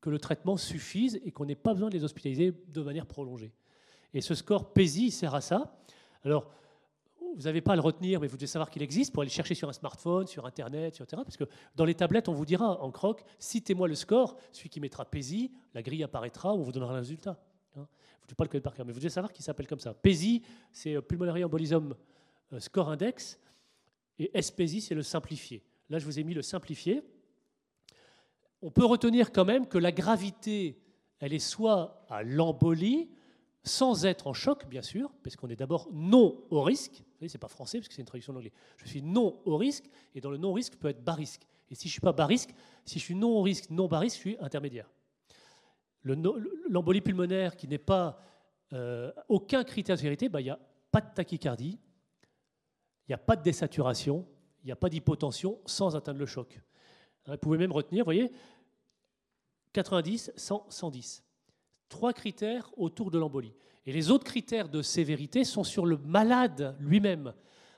que 0.00 0.10
le 0.10 0.18
traitement 0.18 0.56
suffise 0.56 1.20
et 1.24 1.30
qu'on 1.30 1.44
n'ait 1.44 1.54
pas 1.54 1.74
besoin 1.74 1.88
de 1.88 1.96
les 1.96 2.04
hospitaliser 2.04 2.52
de 2.68 2.82
manière 2.82 3.06
prolongée. 3.06 3.52
Et 4.14 4.20
ce 4.20 4.34
score 4.34 4.72
PESI 4.72 5.10
sert 5.10 5.34
à 5.34 5.40
ça. 5.40 5.78
Alors, 6.24 6.50
vous 7.36 7.42
n'avez 7.42 7.60
pas 7.60 7.72
à 7.72 7.76
le 7.76 7.82
retenir, 7.82 8.20
mais 8.20 8.26
vous 8.26 8.36
devez 8.36 8.46
savoir 8.46 8.70
qu'il 8.70 8.82
existe 8.82 9.12
pour 9.12 9.22
aller 9.22 9.30
chercher 9.30 9.54
sur 9.54 9.68
un 9.68 9.72
smartphone, 9.72 10.26
sur 10.26 10.46
Internet, 10.46 11.00
etc. 11.00 11.22
Parce 11.24 11.36
que 11.36 11.44
dans 11.76 11.84
les 11.84 11.94
tablettes, 11.94 12.28
on 12.28 12.32
vous 12.32 12.46
dira 12.46 12.82
en 12.82 12.90
croc, 12.90 13.22
citez-moi 13.38 13.86
le 13.86 13.94
score, 13.94 14.36
celui 14.52 14.68
qui 14.68 14.80
mettra 14.80 15.04
PESI, 15.04 15.52
la 15.74 15.82
grille 15.82 16.02
apparaîtra, 16.02 16.52
on 16.54 16.62
vous 16.62 16.72
donnera 16.72 16.92
le 16.94 17.00
résultat. 17.00 17.38
Hein? 17.76 17.86
vous 18.20 18.24
ne 18.24 18.26
devez 18.26 18.34
pas 18.36 18.44
le 18.44 18.48
connaître 18.48 18.64
par 18.64 18.74
cœur, 18.74 18.84
mais 18.84 18.92
vous 18.92 18.98
devez 18.98 19.10
savoir 19.10 19.32
qu'il 19.32 19.44
s'appelle 19.44 19.68
comme 19.68 19.78
ça. 19.78 19.94
PESI, 19.94 20.42
c'est 20.72 20.96
euh, 20.96 21.02
Pulmonary 21.02 21.44
Embolism 21.44 21.94
euh, 22.52 22.58
Score 22.58 22.90
Index, 22.90 23.38
et 24.18 24.42
SPESI, 24.42 24.82
c'est 24.82 24.94
le 24.94 25.02
simplifié. 25.02 25.62
Là, 25.88 25.98
je 25.98 26.04
vous 26.04 26.18
ai 26.18 26.24
mis 26.24 26.34
le 26.34 26.42
simplifié 26.42 27.02
on 28.62 28.70
peut 28.70 28.84
retenir 28.84 29.32
quand 29.32 29.44
même 29.44 29.66
que 29.66 29.78
la 29.78 29.92
gravité, 29.92 30.78
elle 31.18 31.32
est 31.32 31.38
soit 31.38 32.04
à 32.08 32.22
l'embolie, 32.22 33.08
sans 33.62 34.06
être 34.06 34.26
en 34.26 34.32
choc, 34.32 34.66
bien 34.66 34.82
sûr, 34.82 35.12
parce 35.22 35.36
qu'on 35.36 35.48
est 35.48 35.56
d'abord 35.56 35.88
non 35.92 36.42
au 36.50 36.62
risque. 36.62 36.98
Vous 36.98 37.18
voyez, 37.18 37.28
c'est 37.28 37.38
pas 37.38 37.48
français 37.48 37.78
parce 37.78 37.88
que 37.88 37.94
c'est 37.94 38.00
une 38.00 38.06
traduction 38.06 38.32
de 38.32 38.38
l'anglais. 38.38 38.52
Je 38.76 38.86
suis 38.86 39.02
non 39.02 39.40
au 39.44 39.56
risque, 39.56 39.84
et 40.14 40.20
dans 40.20 40.30
le 40.30 40.38
non 40.38 40.52
risque 40.52 40.76
peut 40.76 40.88
être 40.88 41.04
bas 41.04 41.14
risque. 41.14 41.42
Et 41.70 41.74
si 41.74 41.88
je 41.88 41.92
suis 41.92 42.00
pas 42.00 42.12
bas 42.12 42.26
risque, 42.26 42.50
si 42.84 42.98
je 42.98 43.04
suis 43.04 43.14
non 43.14 43.36
au 43.36 43.42
risque, 43.42 43.70
non 43.70 43.86
bas 43.86 43.98
risque, 43.98 44.16
je 44.16 44.20
suis 44.20 44.36
intermédiaire. 44.40 44.90
L'embolie 46.02 47.02
pulmonaire 47.02 47.56
qui 47.56 47.68
n'est 47.68 47.78
pas 47.78 48.18
euh, 48.72 49.12
aucun 49.28 49.62
critère 49.64 49.96
de 49.96 50.00
sévérité, 50.00 50.28
bah, 50.28 50.40
il 50.40 50.44
n'y 50.44 50.50
a 50.50 50.58
pas 50.90 51.00
de 51.00 51.12
tachycardie, 51.14 51.78
il 53.06 53.10
n'y 53.10 53.14
a 53.14 53.18
pas 53.18 53.36
de 53.36 53.42
désaturation, 53.42 54.26
il 54.62 54.66
n'y 54.66 54.72
a 54.72 54.76
pas 54.76 54.88
d'hypotension 54.88 55.58
sans 55.66 55.96
atteindre 55.96 56.18
le 56.18 56.26
choc. 56.26 56.60
Vous 57.26 57.36
pouvez 57.36 57.58
même 57.58 57.72
retenir, 57.72 58.04
vous 58.04 58.06
voyez, 58.06 58.30
90, 59.72 60.32
100, 60.36 60.66
110. 60.68 61.22
Trois 61.88 62.12
critères 62.12 62.70
autour 62.76 63.10
de 63.10 63.18
l'embolie. 63.18 63.54
Et 63.86 63.92
les 63.92 64.10
autres 64.10 64.24
critères 64.24 64.68
de 64.68 64.82
sévérité 64.82 65.44
sont 65.44 65.64
sur 65.64 65.86
le 65.86 65.96
malade 65.98 66.76
lui-même. 66.80 67.32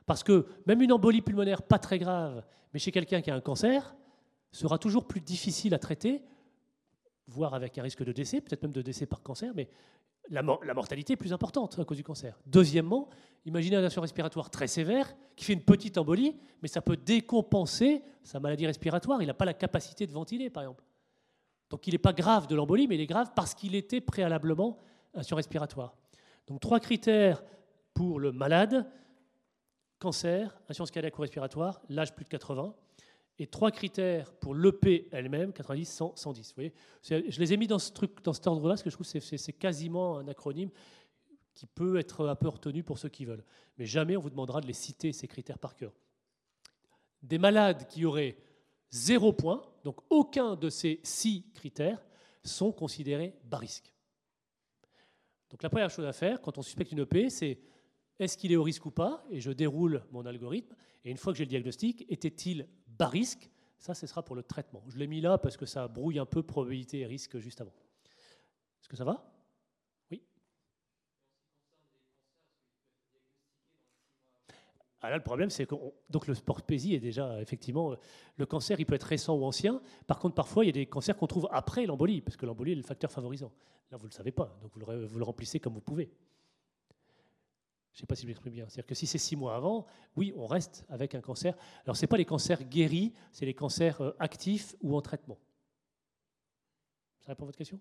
Parce 0.07 0.23
que 0.23 0.47
même 0.67 0.83
une 0.83 0.93
embolie 0.93 1.23
pulmonaire 1.23 1.63
pas 1.63 1.79
très 1.79 1.99
grave, 1.99 2.45
mais 2.73 2.81
chez 2.81 2.91
quelqu'un 2.91 3.21
qui 3.21 3.31
a 3.31 3.35
un 3.35 3.41
cancer, 3.41 3.95
sera 4.51 4.79
toujours 4.79 5.07
plus 5.07 5.21
difficile 5.21 5.75
à 5.75 5.79
traiter, 5.79 6.23
voire 7.27 7.55
avec 7.55 7.79
un 7.79 7.83
risque 7.83 8.05
de 8.05 8.13
décès, 8.13 8.41
peut-être 8.41 8.63
même 8.63 8.73
de 8.73 8.83
décès 8.83 9.07
par 9.07 9.23
cancer, 9.23 9.53
mais 9.55 9.69
la, 10.31 10.43
mortalité 10.43 11.15
est 11.15 11.17
plus 11.17 11.33
importante 11.33 11.79
à 11.79 11.85
cause 11.85 11.97
du 11.97 12.05
cancer. 12.05 12.39
Deuxièmement, 12.47 13.09
imaginez 13.45 13.77
un 13.77 13.85
accident 13.85 14.03
respiratoire 14.03 14.51
très 14.51 14.67
sévère 14.67 15.15
qui 15.37 15.45
fait 15.45 15.53
une 15.53 15.63
petite 15.63 15.99
embolie, 15.99 16.37
mais 16.63 16.69
ça 16.69 16.81
peut 16.81 16.97
décompenser 16.97 18.03
sa 18.23 18.41
maladie 18.41 18.67
respiratoire. 18.67 19.21
Il 19.23 19.27
n'a 19.27 19.35
pas 19.35 19.45
la 19.45 19.55
capacité 19.55 20.07
de 20.07 20.13
ventiler, 20.13 20.49
par 20.49 20.63
exemple. 20.63 20.85
Donc 21.71 21.87
il 21.87 21.93
n'est 21.93 21.99
pas 21.99 22.13
grave 22.13 22.47
de 22.47 22.55
l'embolie, 22.55 22.87
mais 22.87 22.97
il 22.97 23.01
est 23.01 23.07
grave 23.07 23.33
parce 23.35 23.55
qu'il 23.55 23.75
était 23.75 24.01
préalablement 24.01 24.79
un 25.15 25.35
respiratoire. 25.35 25.95
Donc 26.47 26.61
trois 26.61 26.81
critères 26.81 27.43
pour 27.95 28.21
le 28.21 28.33
malade 28.33 28.87
cancer, 29.99 30.59
insuffisance 30.65 30.91
cardiaque 30.91 31.19
ou 31.19 31.23
respiratoire, 31.23 31.81
l'âge 31.89 32.15
plus 32.15 32.25
de 32.25 32.31
80 32.31 32.75
et 33.39 33.47
trois 33.47 33.71
critères 33.71 34.33
pour 34.35 34.55
l'EP 34.55 35.09
elle-même, 35.11 35.53
90, 35.53 35.85
100, 35.87 36.17
110. 36.17 36.49
Vous 36.49 36.55
voyez 36.55 36.73
je 37.03 37.41
les 37.41 37.53
ai 37.53 37.57
mis 37.57 37.67
dans, 37.67 37.79
ce 37.79 37.93
truc, 37.93 38.23
dans 38.23 38.33
cet 38.33 38.47
ordre-là, 38.47 38.75
parce 38.75 38.83
que 38.83 38.91
je 38.91 38.97
trouve 38.97 39.11
que 39.11 39.21
c'est 39.21 39.53
quasiment 39.53 40.19
un 40.19 40.29
acronyme 40.29 40.71
qui 41.55 41.67
peut 41.67 41.99
être 41.99 42.29
un 42.29 42.35
peu 42.35 42.49
retenu 42.49 42.83
pour 42.83 42.99
ceux 42.99 43.09
qui 43.09 43.25
veulent. 43.25 43.45
Mais 43.79 43.87
jamais 43.87 44.17
on 44.17 44.21
vous 44.21 44.31
demandera 44.31 44.61
de 44.61 44.67
les 44.67 44.73
citer, 44.73 45.13
ces 45.13 45.29
critères 45.29 45.59
par 45.59 45.77
cœur. 45.77 45.93
Des 47.23 47.39
malades 47.39 47.87
qui 47.89 48.05
auraient 48.05 48.37
zéro 48.91 49.33
point, 49.33 49.63
donc 49.85 50.01
aucun 50.11 50.57
de 50.57 50.69
ces 50.69 51.01
six 51.03 51.47
critères, 51.55 52.05
sont 52.45 52.73
considérés 52.73 53.35
bas 53.45 53.59
risque. 53.59 53.93
Donc 55.51 55.63
la 55.63 55.69
première 55.69 55.91
chose 55.91 56.07
à 56.07 56.13
faire 56.13 56.41
quand 56.41 56.59
on 56.59 56.63
suspecte 56.63 56.93
une 56.93 57.01
EP, 57.01 57.31
c'est 57.31 57.61
est-ce 58.19 58.37
qu'il 58.37 58.53
est 58.53 58.57
au 58.57 58.63
risque 58.63 58.87
ou 58.87 58.91
pas 58.91 59.25
Et 59.31 59.41
je 59.41 59.51
déroule 59.51 60.05
mon 60.11 60.25
algorithme. 60.27 60.75
Et 61.05 61.11
une 61.11 61.17
fois 61.17 61.33
que 61.33 61.39
j'ai 61.39 61.45
le 61.45 61.51
diagnostic, 61.51 62.05
était-il 62.09 62.69
bas 62.99 63.09
risque 63.09 63.51
Ça, 63.79 63.95
ce 63.95 64.07
sera 64.07 64.23
pour 64.23 64.37
le 64.37 64.43
traitement. 64.43 64.83
Je 64.89 64.97
l'ai 64.97 65.07
mis 65.07 65.21
là 65.21 65.39
parce 65.39 65.57
que 65.57 65.67
ça 65.67 65.89
brouille 65.89 66.19
un 66.19 66.27
peu 66.27 66.43
probabilité 66.43 67.01
et 67.01 67.07
risque 67.07 67.39
juste 67.39 67.61
avant. 67.61 67.75
Est-ce 68.81 68.89
que 68.89 68.97
ça 68.97 69.05
va? 69.05 69.25
Oui 70.11 70.23
ah 75.01 75.11
là, 75.11 75.17
le 75.17 75.23
problème, 75.23 75.51
c'est 75.51 75.67
que 75.67 75.75
donc 76.11 76.27
le 76.29 76.35
sport 76.35 76.63
PESI 76.63 76.95
est 76.95 77.01
déjà 77.01 77.41
effectivement 77.41 77.97
le 78.37 78.47
cancer, 78.47 78.79
il 78.79 78.87
peut 78.87 78.95
être 78.95 79.03
récent 79.03 79.37
ou 79.37 79.45
ancien. 79.45 79.83
Par 80.07 80.19
contre, 80.21 80.37
parfois, 80.37 80.65
il 80.65 80.69
y 80.69 80.71
a 80.71 80.73
des 80.73 80.87
cancers 80.87 81.17
qu'on 81.17 81.27
trouve 81.27 81.49
après 81.51 81.87
l'embolie, 81.87 82.21
parce 82.21 82.37
que 82.37 82.47
l'embolie 82.47 82.73
est 82.73 82.77
le 82.77 82.83
facteur 82.83 83.11
favorisant. 83.11 83.53
Là, 83.91 83.97
vous 83.97 84.05
ne 84.05 84.11
le 84.11 84.15
savez 84.15 84.31
pas, 84.31 84.57
donc 84.63 84.73
vous 84.77 85.19
le 85.19 85.25
remplissez 85.25 85.59
comme 85.59 85.75
vous 85.75 85.81
pouvez. 85.81 86.11
Je 87.93 87.99
ne 87.99 88.01
sais 88.01 88.07
pas 88.07 88.15
si 88.15 88.23
je 88.23 88.27
m'exprime 88.27 88.55
bien. 88.55 88.67
C'est-à-dire 88.69 88.87
que 88.87 88.95
si 88.95 89.07
c'est 89.07 89.19
six 89.19 89.37
mois 89.37 89.55
avant, 89.55 89.87
oui, 90.17 90.33
on 90.37 90.47
reste 90.47 90.85
avec 90.89 91.15
un 91.15 91.21
cancer. 91.21 91.55
Alors, 91.85 91.97
ce 91.97 92.03
n'est 92.03 92.07
pas 92.07 92.17
les 92.17 92.25
cancers 92.25 92.65
guéris, 92.65 93.13
c'est 93.33 93.45
les 93.45 93.55
cancers 93.55 94.01
euh, 94.01 94.17
actifs 94.19 94.75
ou 94.81 94.97
en 94.97 95.03
traitement. 95.03 95.39
Ça 97.21 97.33
répond 97.33 97.45
à 97.45 97.47
votre 97.47 97.59
question? 97.59 97.79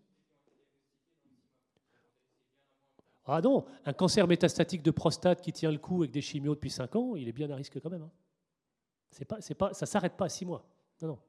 Ah 3.24 3.40
non, 3.40 3.66
un 3.86 3.94
cancer 3.94 4.28
métastatique 4.28 4.84
de 4.84 4.92
prostate 4.92 5.42
qui 5.42 5.54
tient 5.54 5.72
le 5.72 5.78
coup 5.78 6.02
avec 6.02 6.12
des 6.12 6.22
chimios 6.22 6.56
depuis 6.56 6.72
cinq 6.72 6.96
ans, 6.96 7.16
il 7.16 7.28
est 7.30 7.32
bien 7.32 7.50
à 7.50 7.56
risque 7.56 7.80
quand 7.80 7.90
même. 7.90 8.02
Hein. 8.02 8.12
Pas, 9.26 9.42
ça 9.42 9.54
ne 9.54 9.86
s'arrête 9.86 10.18
pas 10.18 10.26
à 10.26 10.30
six 10.30 10.44
mois. 10.44 10.66
Non, 11.02 11.10
non. 11.10 11.20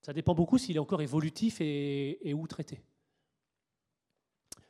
Ça 0.00 0.12
dépend 0.12 0.34
beaucoup 0.34 0.56
s'il 0.56 0.76
est 0.76 0.80
encore 0.80 1.02
évolutif 1.02 1.60
et, 1.60 2.28
et 2.28 2.32
où 2.32 2.46
traité. 2.46 2.80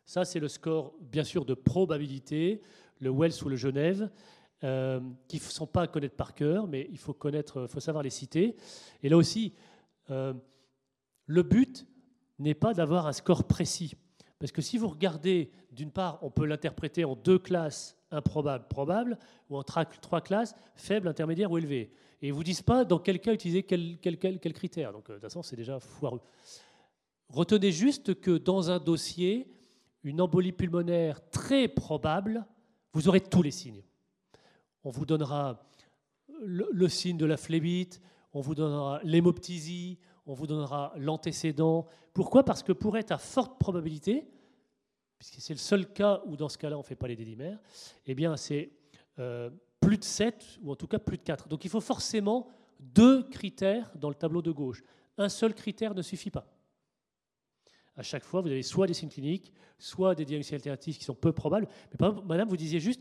Ça, 0.05 0.25
c'est 0.25 0.41
le 0.41 0.49
score, 0.49 0.95
bien 1.01 1.25
sûr, 1.25 1.45
de 1.45 1.55
probabilité, 1.55 2.61
le 3.01 3.11
Wells 3.11 3.43
ou 3.45 3.49
le 3.49 3.57
Genève, 3.57 4.11
euh, 4.63 5.01
qui 5.29 5.37
ne 5.37 5.43
sont 5.43 5.67
pas 5.67 5.83
à 5.83 5.87
connaître 5.87 6.17
par 6.17 6.35
cœur, 6.35 6.67
mais 6.67 6.89
il 6.91 6.99
faut, 6.99 7.17
faut 7.69 7.81
savoir 7.81 8.03
les 8.03 8.11
citer. 8.11 8.57
Et 9.03 9.09
là 9.09 9.17
aussi, 9.17 9.55
euh, 10.11 10.35
le 11.27 11.43
but, 11.43 11.87
n'est 12.39 12.55
pas 12.55 12.75
d'avoir 12.75 13.07
un 13.07 13.13
score 13.13 13.45
précis. 13.45 13.95
Parce 14.39 14.53
que 14.53 14.63
si 14.63 14.79
vous 14.79 14.89
regardez, 14.89 15.51
d'une 15.71 15.91
part, 15.91 16.19
on 16.23 16.31
peut 16.31 16.45
l'interpréter 16.45 17.05
en 17.05 17.15
deux 17.15 17.39
classes, 17.39 17.97
improbable, 18.11 18.67
probable, 18.69 19.19
ou 19.49 19.57
en 19.57 19.63
trois 19.63 20.21
classes, 20.21 20.55
faible, 20.75 21.09
intermédiaire 21.09 21.51
ou 21.51 21.59
élevé. 21.59 21.93
Et 22.21 22.29
ils 22.29 22.31
ne 22.31 22.35
vous 22.35 22.45
disent 22.45 22.63
pas 22.63 22.85
dans 22.85 22.99
quel 22.99 23.21
cas 23.21 23.33
utiliser 23.33 23.63
quel, 23.63 23.99
quel, 24.01 24.53
critère. 24.53 24.93
Donc, 24.93 25.09
euh, 25.09 25.15
de 25.15 25.19
toute 25.19 25.23
façon, 25.23 25.43
c'est 25.43 25.57
déjà 25.57 25.79
foireux. 25.79 26.21
Retenez 27.29 27.73
juste 27.73 28.21
que 28.21 28.37
dans 28.37 28.71
un 28.71 28.79
dossier, 28.79 29.49
une 30.05 30.21
embolie 30.21 30.53
pulmonaire 30.53 31.29
très 31.31 31.67
probable, 31.67 32.47
vous 32.93 33.09
aurez 33.09 33.21
tous 33.21 33.43
les 33.43 33.51
signes. 33.51 33.83
On 34.85 34.91
vous 34.91 35.07
donnera 35.07 35.67
le, 36.43 36.89
signe 36.89 37.17
de 37.17 37.27
la 37.27 37.39
phlébite, 37.39 38.01
on 38.33 38.41
vous 38.41 38.55
donnera 38.55 39.01
l'hémoptysie, 39.03 39.99
on 40.27 40.35
vous 40.35 40.47
donnera 40.47 40.93
l'antécédent. 40.97 41.87
Pourquoi? 42.13 42.45
Parce 42.45 42.63
que 42.63 42.73
pour 42.73 42.97
être 42.99 43.13
à 43.13 43.19
forte 43.19 43.59
probabilité, 43.59 44.29
puisque 45.19 45.41
c'est 45.41 45.55
le 45.55 45.59
seul 45.59 45.91
cas 45.93 46.23
où 46.27 46.37
dans 46.37 46.51
ce 46.51 46.59
cas-là 46.59 46.77
on 46.77 46.81
ne 46.81 46.85
fait 46.85 46.97
pas 46.97 47.09
les 47.09 47.17
dédimères, 47.17 47.59
eh 48.05 48.15
bien 48.15 48.37
c'est 48.37 48.73
euh, 49.19 49.51
plus 49.81 49.97
de 49.97 50.05
7 50.05 50.59
ou 50.63 50.71
en 50.71 50.77
tout 50.77 50.87
cas 50.87 50.99
plus 50.99 51.17
de 51.17 51.23
4. 51.23 51.49
Donc 51.49 51.65
il 51.65 51.71
faut 51.71 51.81
forcément 51.81 52.49
deux 52.79 53.23
critères 53.31 53.91
dans 53.97 54.11
le 54.11 54.15
tableau 54.15 54.43
de 54.43 54.51
gauche. 54.51 54.83
Un 55.17 55.29
seul 55.29 55.55
critère 55.55 55.95
ne 55.95 56.03
suffit 56.03 56.31
pas. 56.31 56.47
À 57.97 58.03
chaque 58.03 58.25
fois, 58.25 58.41
vous 58.41 58.49
avez 58.49 58.63
soit 58.63 58.87
des 58.87 58.95
signes 58.95 59.09
cliniques, 59.09 59.53
soit 59.79 60.15
des 60.15 60.25
diagnostics 60.25 60.55
alternatifs 60.55 60.99
qui 60.99 61.05
sont 61.05 61.15
peu 61.15 61.33
probables. 61.33 61.69
Mais 61.93 62.09
madame, 62.25 62.49
vous 62.49 62.57
disiez 62.57 62.81
juste, 62.81 63.01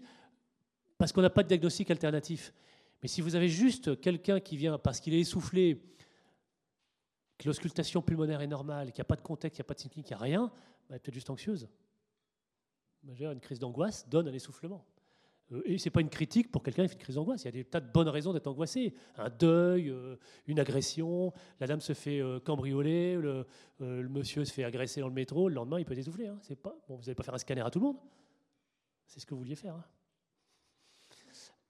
parce 0.98 1.12
qu'on 1.12 1.22
n'a 1.22 1.30
pas 1.30 1.44
de 1.44 1.48
diagnostic 1.48 1.90
alternatif. 1.90 2.54
Mais 3.02 3.08
si 3.08 3.22
vous 3.22 3.36
avez 3.36 3.50
juste 3.50 4.00
quelqu'un 4.00 4.40
qui 4.40 4.56
vient 4.56 4.78
parce 4.78 5.00
qu'il 5.00 5.14
est 5.14 5.20
essoufflé, 5.20 5.82
que 7.38 7.48
l'auscultation 7.48 8.02
pulmonaire 8.02 8.42
est 8.42 8.48
normale, 8.48 8.92
qu'il 8.92 9.00
n'y 9.00 9.02
a 9.02 9.06
pas 9.06 9.16
de 9.16 9.22
contexte, 9.22 9.56
qu'il 9.56 9.64
n'y 9.64 9.68
a 9.68 9.70
pas 9.70 9.74
de 9.74 9.80
signe 9.80 9.90
clinique, 9.90 10.08
qu'il 10.08 10.16
n'y 10.16 10.22
a 10.22 10.24
rien, 10.24 10.52
elle 10.90 10.96
est 10.96 11.00
peut-être 11.00 11.16
juste 11.16 11.30
anxieuse. 11.30 11.68
Une 13.04 13.40
crise 13.42 13.60
d'angoisse 13.60 14.08
donne 14.08 14.28
un 14.28 14.34
essoufflement. 14.34 14.86
Euh, 15.52 15.62
et 15.66 15.78
ce 15.78 15.86
n'est 15.86 15.92
pas 15.92 16.02
une 16.02 16.10
critique 16.10 16.52
pour 16.52 16.64
quelqu'un 16.64 16.84
qui 16.84 16.90
fait 16.90 16.96
une 16.96 17.02
crise 17.02 17.16
d'angoisse. 17.16 17.44
Il 17.44 17.46
y 17.46 17.50
a 17.50 17.52
des 17.52 17.66
tas 17.66 17.80
de 17.80 17.92
bonnes 17.92 18.08
raisons 18.08 18.34
d'être 18.34 18.48
angoissé. 18.48 18.94
Un 19.18 19.30
deuil, 19.30 19.90
euh, 19.90 20.16
une 20.48 20.60
agression, 20.60 21.34
la 21.60 21.68
dame 21.68 21.82
se 21.82 21.94
fait 21.94 22.20
euh, 22.20 22.40
cambrioler, 22.40 23.16
le, 23.16 23.46
monsieur 23.80 24.46
se 24.46 24.54
fait 24.54 24.64
agresser 24.64 25.02
dans 25.02 25.08
le 25.08 25.14
métro, 25.14 25.50
le 25.50 25.56
lendemain 25.56 25.80
il 25.80 25.86
peut 25.86 25.98
essouffler. 25.98 26.28
Hein. 26.28 26.40
Pas, 26.62 26.76
bon, 26.88 26.96
vous 26.96 27.02
n'allez 27.02 27.16
pas 27.16 27.24
faire 27.24 27.34
un 27.34 27.40
scanner 27.40 27.62
à 27.62 27.70
tout 27.70 27.80
le 27.80 27.86
monde. 27.86 27.98
C'est 29.06 29.20
ce 29.20 29.26
que 29.26 29.34
vous 29.34 29.42
vouliez 29.42 29.56
faire. 29.56 29.76
Hein. 29.76 29.84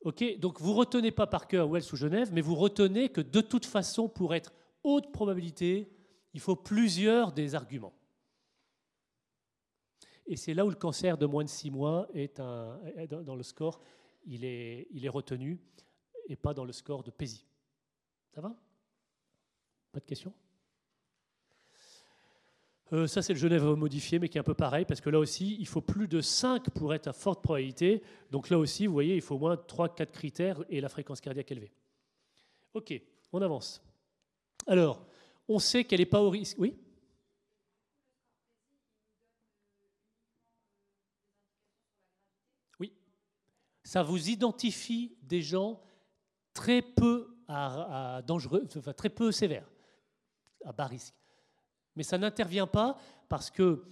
Ok, 0.02 0.38
donc 0.40 0.60
vous 0.60 0.74
retenez 0.74 1.12
pas 1.12 1.28
par 1.28 1.48
cœur 1.48 1.70
Wells 1.70 1.86
ou 1.94 1.96
Genève, 1.96 2.30
mais 2.34 2.42
vous 2.42 2.56
retenez 2.56 3.10
que 3.10 3.22
de 3.22 3.40
toute 3.40 3.66
façon, 3.66 4.10
pour 4.10 4.36
être 4.36 4.54
haute 4.84 5.12
probabilité, 5.14 5.90
il 6.34 6.42
faut 6.42 6.58
plusieurs 6.58 7.32
des 7.32 7.56
arguments. 7.56 7.94
Et 10.26 10.36
c'est 10.36 10.54
là 10.54 10.66
où 10.66 10.70
le 10.70 10.76
cancer 10.76 11.18
de 11.18 11.26
moins 11.26 11.44
de 11.44 11.50
6 11.50 11.72
mois 11.72 12.08
est 12.14 12.38
dans 12.38 13.36
le 13.36 13.44
score, 13.44 13.82
il 14.26 14.46
est, 14.46 14.88
il 14.92 15.06
est 15.06 15.10
retenu 15.10 15.60
et 16.28 16.36
pas 16.36 16.54
dans 16.54 16.66
le 16.66 16.72
score 16.72 17.04
de 17.04 17.12
PESI. 17.12 17.46
Ça 18.34 18.42
va? 18.42 18.56
Pas 19.92 20.00
de 20.00 20.06
questions? 20.06 20.34
Euh, 22.94 23.08
ça, 23.08 23.22
c'est 23.22 23.34
le 23.34 23.40
Genève 23.40 23.64
modifié, 23.64 24.20
mais 24.20 24.30
qui 24.30 24.38
est 24.38 24.42
un 24.42 24.44
peu 24.44 24.54
pareil, 24.54 24.86
parce 24.86 25.02
que 25.02 25.10
là 25.10 25.18
aussi, 25.18 25.58
il 25.60 25.68
faut 25.68 25.82
plus 25.82 26.08
de 26.08 26.22
5 26.22 26.70
pour 26.70 26.94
être 26.94 27.08
à 27.08 27.14
forte 27.14 27.42
probabilité. 27.42 28.04
Donc 28.30 28.50
là 28.50 28.58
aussi, 28.58 28.88
vous 28.88 28.94
voyez, 28.94 29.16
il 29.16 29.22
faut 29.22 29.36
au 29.36 29.40
moins 29.40 29.56
3-4 29.56 30.12
critères 30.12 30.64
et 30.70 30.80
la 30.80 30.90
fréquence 30.90 31.20
cardiaque 31.20 31.52
élevée. 31.52 31.72
OK, 32.74 32.94
on 33.32 33.42
avance. 33.42 33.82
Alors, 34.68 35.06
on 35.48 35.60
sait 35.60 35.84
qu'elle 35.84 36.00
n'est 36.00 36.06
pas 36.06 36.22
au 36.22 36.30
risque. 36.30 36.58
Oui? 36.60 36.76
Ça 43.94 44.02
vous 44.02 44.30
identifie 44.30 45.16
des 45.22 45.44
gens 45.44 45.80
très 46.52 46.82
peu 46.82 47.38
dangereux, 48.26 48.68
très 48.98 49.10
peu 49.10 49.32
sévères, 49.32 49.70
à 50.66 50.72
bas 50.72 50.88
risque. 50.88 51.14
Mais 51.96 52.02
ça 52.02 52.18
n'intervient 52.18 52.66
pas 52.66 52.98
parce 53.30 53.52
que 53.52 53.86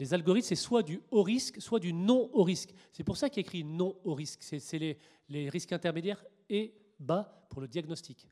les 0.00 0.12
algorithmes, 0.12 0.48
c'est 0.48 0.56
soit 0.56 0.82
du 0.82 1.00
haut 1.12 1.22
risque, 1.22 1.62
soit 1.62 1.78
du 1.78 1.92
non 1.92 2.30
haut 2.32 2.42
risque. 2.42 2.74
C'est 2.90 3.04
pour 3.04 3.16
ça 3.16 3.30
qu'il 3.30 3.42
écrit 3.42 3.62
non 3.62 3.96
haut 4.02 4.14
risque. 4.14 4.42
C'est 4.42 4.78
les, 4.78 4.98
les 5.28 5.48
risques 5.48 5.70
intermédiaires 5.70 6.24
et 6.48 6.74
bas 6.98 7.46
pour 7.48 7.60
le 7.60 7.68
diagnostic. 7.68 8.28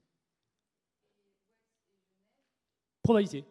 Probabilité. 3.01 3.45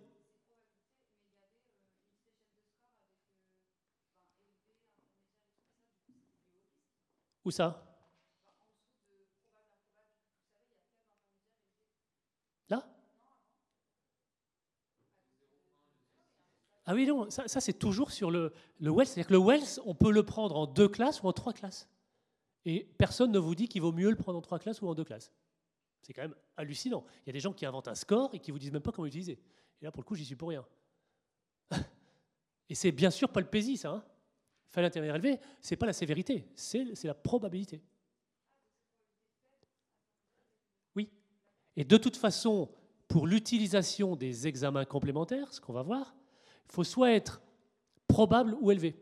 Où 7.44 7.52
ça? 7.52 7.84
Là? 12.70 12.86
Ah 16.86 16.94
oui, 16.94 17.06
non, 17.06 17.30
ça, 17.30 17.48
c'est 17.48 17.74
toujours 17.74 18.12
sur 18.12 18.32
le, 18.32 18.54
le 18.80 18.92
Wells. 18.92 19.08
C'est-à-dire 19.08 19.28
que 19.28 19.34
le 19.34 19.40
Wells, 19.40 19.80
on 19.86 19.96
peut 19.96 20.12
le 20.12 20.24
prendre 20.24 20.56
en 20.56 20.68
deux 20.68 20.88
classes 20.88 21.24
ou 21.24 21.28
en 21.28 21.34
trois 21.34 21.54
classes. 21.54 21.90
Et 22.66 22.84
personne 22.98 23.32
ne 23.32 23.40
vous 23.40 23.56
dit 23.56 23.68
qu'il 23.68 23.82
vaut 23.82 23.92
mieux 23.92 24.10
le 24.10 24.16
prendre 24.16 24.38
en 24.38 24.42
trois 24.42 24.60
classes 24.60 24.82
ou 24.82 24.88
en 24.88 24.94
deux 24.94 25.04
classes. 25.04 25.32
C'est 26.02 26.14
quand 26.14 26.22
même 26.22 26.36
hallucinant. 26.58 27.06
Il 27.24 27.28
y 27.28 27.30
a 27.32 27.34
des 27.34 27.40
gens 27.40 27.54
qui 27.54 27.66
inventent 27.66 27.88
un 27.88 27.96
score 27.96 28.34
et 28.34 28.40
qui 28.40 28.52
vous 28.52 28.60
disent 28.60 28.72
même 28.72 28.82
pas 28.82 28.92
comment 28.92 29.06
l'utiliser. 29.06 29.40
Et 29.82 29.86
là, 29.86 29.92
pour 29.92 30.02
le 30.02 30.08
coup, 30.08 30.16
j'y 30.16 30.26
suis 30.26 30.36
pour 30.36 30.50
rien. 30.50 30.66
Et 32.70 32.76
c'est 32.76 32.92
bien 32.92 33.12
sûr 33.12 33.30
pas 33.30 33.40
le 33.40 33.48
PESI, 33.48 33.78
ça. 33.78 33.92
Hein 33.92 34.04
Fallait 34.72 34.88
intermédiaire 34.88 35.16
élevé, 35.16 35.40
ce 35.62 35.74
n'est 35.74 35.78
pas 35.78 35.86
la 35.86 35.94
sévérité, 35.94 36.48
c'est 36.56 37.04
la 37.04 37.14
probabilité. 37.14 37.82
Oui. 40.96 41.10
Et 41.76 41.84
de 41.84 41.98
toute 41.98 42.16
façon, 42.16 42.70
pour 43.10 43.28
l'utilisation 43.28 44.16
des 44.16 44.48
examens 44.48 44.86
complémentaires, 44.86 45.54
ce 45.54 45.60
qu'on 45.60 45.74
va 45.74 45.82
voir, 45.82 46.16
il 46.66 46.72
faut 46.72 46.86
soit 46.86 47.12
être 47.12 47.42
probable 48.08 48.56
ou 48.62 48.72
élevé 48.72 48.96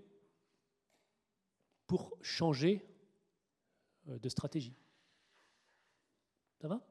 pour 1.86 2.17
changer 2.22 2.84
euh, 4.07 4.17
de 4.17 4.30
stratégie. 4.30 4.76
Ça 6.61 6.67
va? 6.67 6.82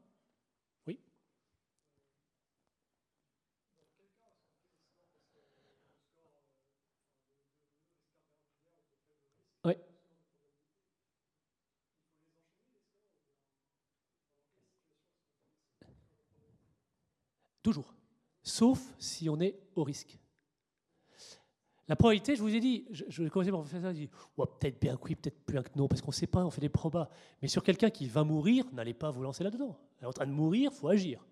Toujours. 17.62 17.94
Sauf 18.42 18.80
si 18.98 19.28
on 19.28 19.40
est 19.40 19.58
au 19.74 19.84
risque. 19.84 20.18
La 21.88 21.96
probabilité, 21.96 22.36
je 22.36 22.42
vous 22.42 22.54
ai 22.54 22.60
dit, 22.60 22.86
je, 22.90 23.22
vais 23.22 23.30
commencer 23.30 23.50
par 23.50 23.66
faire 23.66 23.80
ça, 23.80 23.92
je 23.92 24.00
dis, 24.00 24.10
peut-être 24.36 24.78
bien 24.78 24.98
oui, 25.02 25.14
peut-être 25.14 25.38
bien 25.46 25.62
que 25.62 25.70
non, 25.74 25.88
parce 25.88 26.02
qu'on 26.02 26.10
ne 26.10 26.14
sait 26.14 26.26
pas, 26.26 26.44
on 26.44 26.50
fait 26.50 26.60
des 26.60 26.68
probas. 26.68 27.08
Mais 27.40 27.48
sur 27.48 27.62
quelqu'un 27.62 27.88
qui 27.88 28.06
va 28.06 28.24
mourir, 28.24 28.66
n'allez 28.72 28.92
pas 28.92 29.10
vous 29.10 29.22
lancer 29.22 29.42
là-dedans. 29.42 29.78
Elle 29.98 30.04
est 30.04 30.08
en 30.08 30.12
train 30.12 30.26
de 30.26 30.32
mourir, 30.32 30.70
il 30.72 30.76
faut 30.76 30.88
agir. 30.88 31.24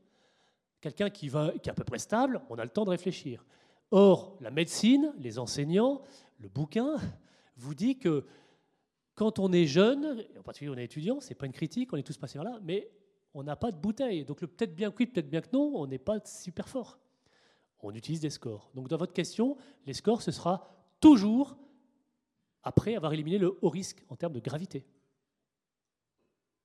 Quelqu'un 0.81 1.11
qui, 1.11 1.29
qui 1.29 1.37
est 1.37 1.69
à 1.69 1.75
peu 1.75 1.85
près 1.85 1.99
stable, 1.99 2.41
on 2.49 2.57
a 2.57 2.65
le 2.65 2.71
temps 2.71 2.87
de 2.87 2.91
réfléchir. 2.91 3.45
Or, 3.91 4.39
la 4.41 4.51
médecine, 4.51 5.13
les 5.19 5.39
enseignants, 5.39 6.01
le 6.39 6.49
bouquin, 6.49 6.97
vous 7.57 7.75
dit 7.75 7.99
que 7.99 8.25
quand 9.15 9.39
on 9.39 9.53
est 9.53 9.67
jeune, 9.67 10.25
en 10.39 10.43
particulier 10.43 10.71
on 10.75 10.79
est 10.79 10.85
étudiant, 10.85 11.21
c'est 11.21 11.35
pas 11.35 11.47
une 11.47 11.53
critique, 11.53 11.93
on 11.93 11.97
est 11.97 12.03
tous 12.03 12.17
passés 12.17 12.39
par 12.39 12.45
là, 12.45 12.59
mais 12.63 12.91
on 13.37 13.43
n'a 13.43 13.55
pas 13.55 13.71
de 13.71 13.77
bouteille. 13.77 14.25
Donc 14.25 14.41
le 14.41 14.47
peut-être 14.47 14.75
bien 14.75 14.91
que 14.91 14.97
oui, 14.99 15.07
peut-être 15.07 15.29
bien 15.29 15.43
que 15.43 15.51
non, 15.53 15.73
on 15.77 15.87
n'est 15.87 15.99
pas 15.99 16.19
super 16.25 16.69
fort. 16.69 16.99
On 17.81 17.95
utilise 17.95 18.21
des 18.21 18.31
scores. 18.31 18.71
Donc 18.75 18.89
dans 18.89 18.97
votre 18.97 19.13
question, 19.13 19.59
les 19.85 19.93
scores, 19.93 20.23
ce 20.23 20.31
sera 20.33 20.67
toujours 21.01 21.59
après 22.63 22.97
avoir 22.97 23.13
éliminé 23.13 23.37
le 23.37 23.59
haut 23.61 23.69
risque 23.69 24.03
en 24.09 24.17
termes 24.17 24.33
de 24.33 24.41
gravité. 24.41 24.87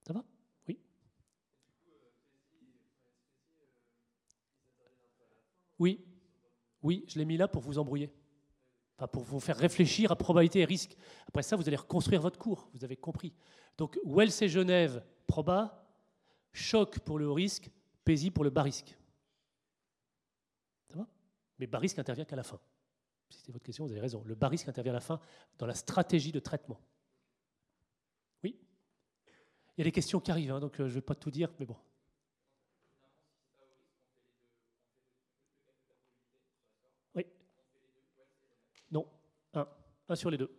Ça 0.07 0.13
va? 0.13 0.23
Oui? 0.69 0.79
Oui. 5.77 6.05
Oui, 6.81 7.03
je 7.07 7.19
l'ai 7.19 7.25
mis 7.25 7.35
là 7.35 7.49
pour 7.49 7.61
vous 7.61 7.79
embrouiller. 7.79 8.13
Enfin, 8.97 9.07
pour 9.07 9.23
vous 9.23 9.41
faire 9.41 9.57
réfléchir 9.57 10.09
à 10.13 10.15
probabilité 10.15 10.61
et 10.61 10.65
risque. 10.65 10.95
Après 11.27 11.43
ça, 11.43 11.57
vous 11.57 11.67
allez 11.67 11.75
reconstruire 11.75 12.21
votre 12.21 12.39
cours, 12.39 12.69
vous 12.73 12.85
avez 12.85 12.95
compris. 12.95 13.33
Donc, 13.77 13.99
Wells 14.05 14.31
et 14.41 14.47
Genève, 14.47 15.03
proba, 15.27 15.80
Choc 16.53 16.99
pour 16.99 17.19
le 17.19 17.27
haut 17.27 17.33
risque, 17.33 17.69
PESI 18.03 18.31
pour 18.31 18.43
le 18.43 18.49
bas 18.49 18.63
risque. 18.63 18.97
Ça 20.89 20.95
va? 20.97 21.07
Mais 21.59 21.67
bas 21.67 21.79
risque 21.79 21.99
intervient 21.99 22.25
qu'à 22.25 22.35
la 22.35 22.43
fin. 22.43 22.59
Si 23.29 23.39
c'était 23.39 23.51
votre 23.51 23.65
question, 23.65 23.85
vous 23.85 23.91
avez 23.91 24.01
raison. 24.01 24.23
Le 24.25 24.35
bas 24.35 24.49
risque 24.49 24.67
intervient 24.67 24.93
à 24.93 24.95
la 24.95 25.01
fin 25.01 25.19
dans 25.57 25.65
la 25.65 25.75
stratégie 25.75 26.31
de 26.31 26.39
traitement. 26.39 26.79
Oui? 28.43 28.59
Il 29.77 29.79
y 29.79 29.81
a 29.81 29.85
des 29.85 29.91
questions 29.91 30.19
qui 30.19 30.31
arrivent, 30.31 30.51
hein, 30.51 30.59
donc 30.59 30.79
euh, 30.79 30.87
je 30.87 30.89
ne 30.89 30.95
vais 30.95 31.01
pas 31.01 31.15
tout 31.15 31.31
dire, 31.31 31.53
mais 31.59 31.65
bon. 31.65 31.77
Oui. 37.15 37.25
Un 40.11 40.15
sur 40.15 40.29
les 40.29 40.37
deux. 40.37 40.51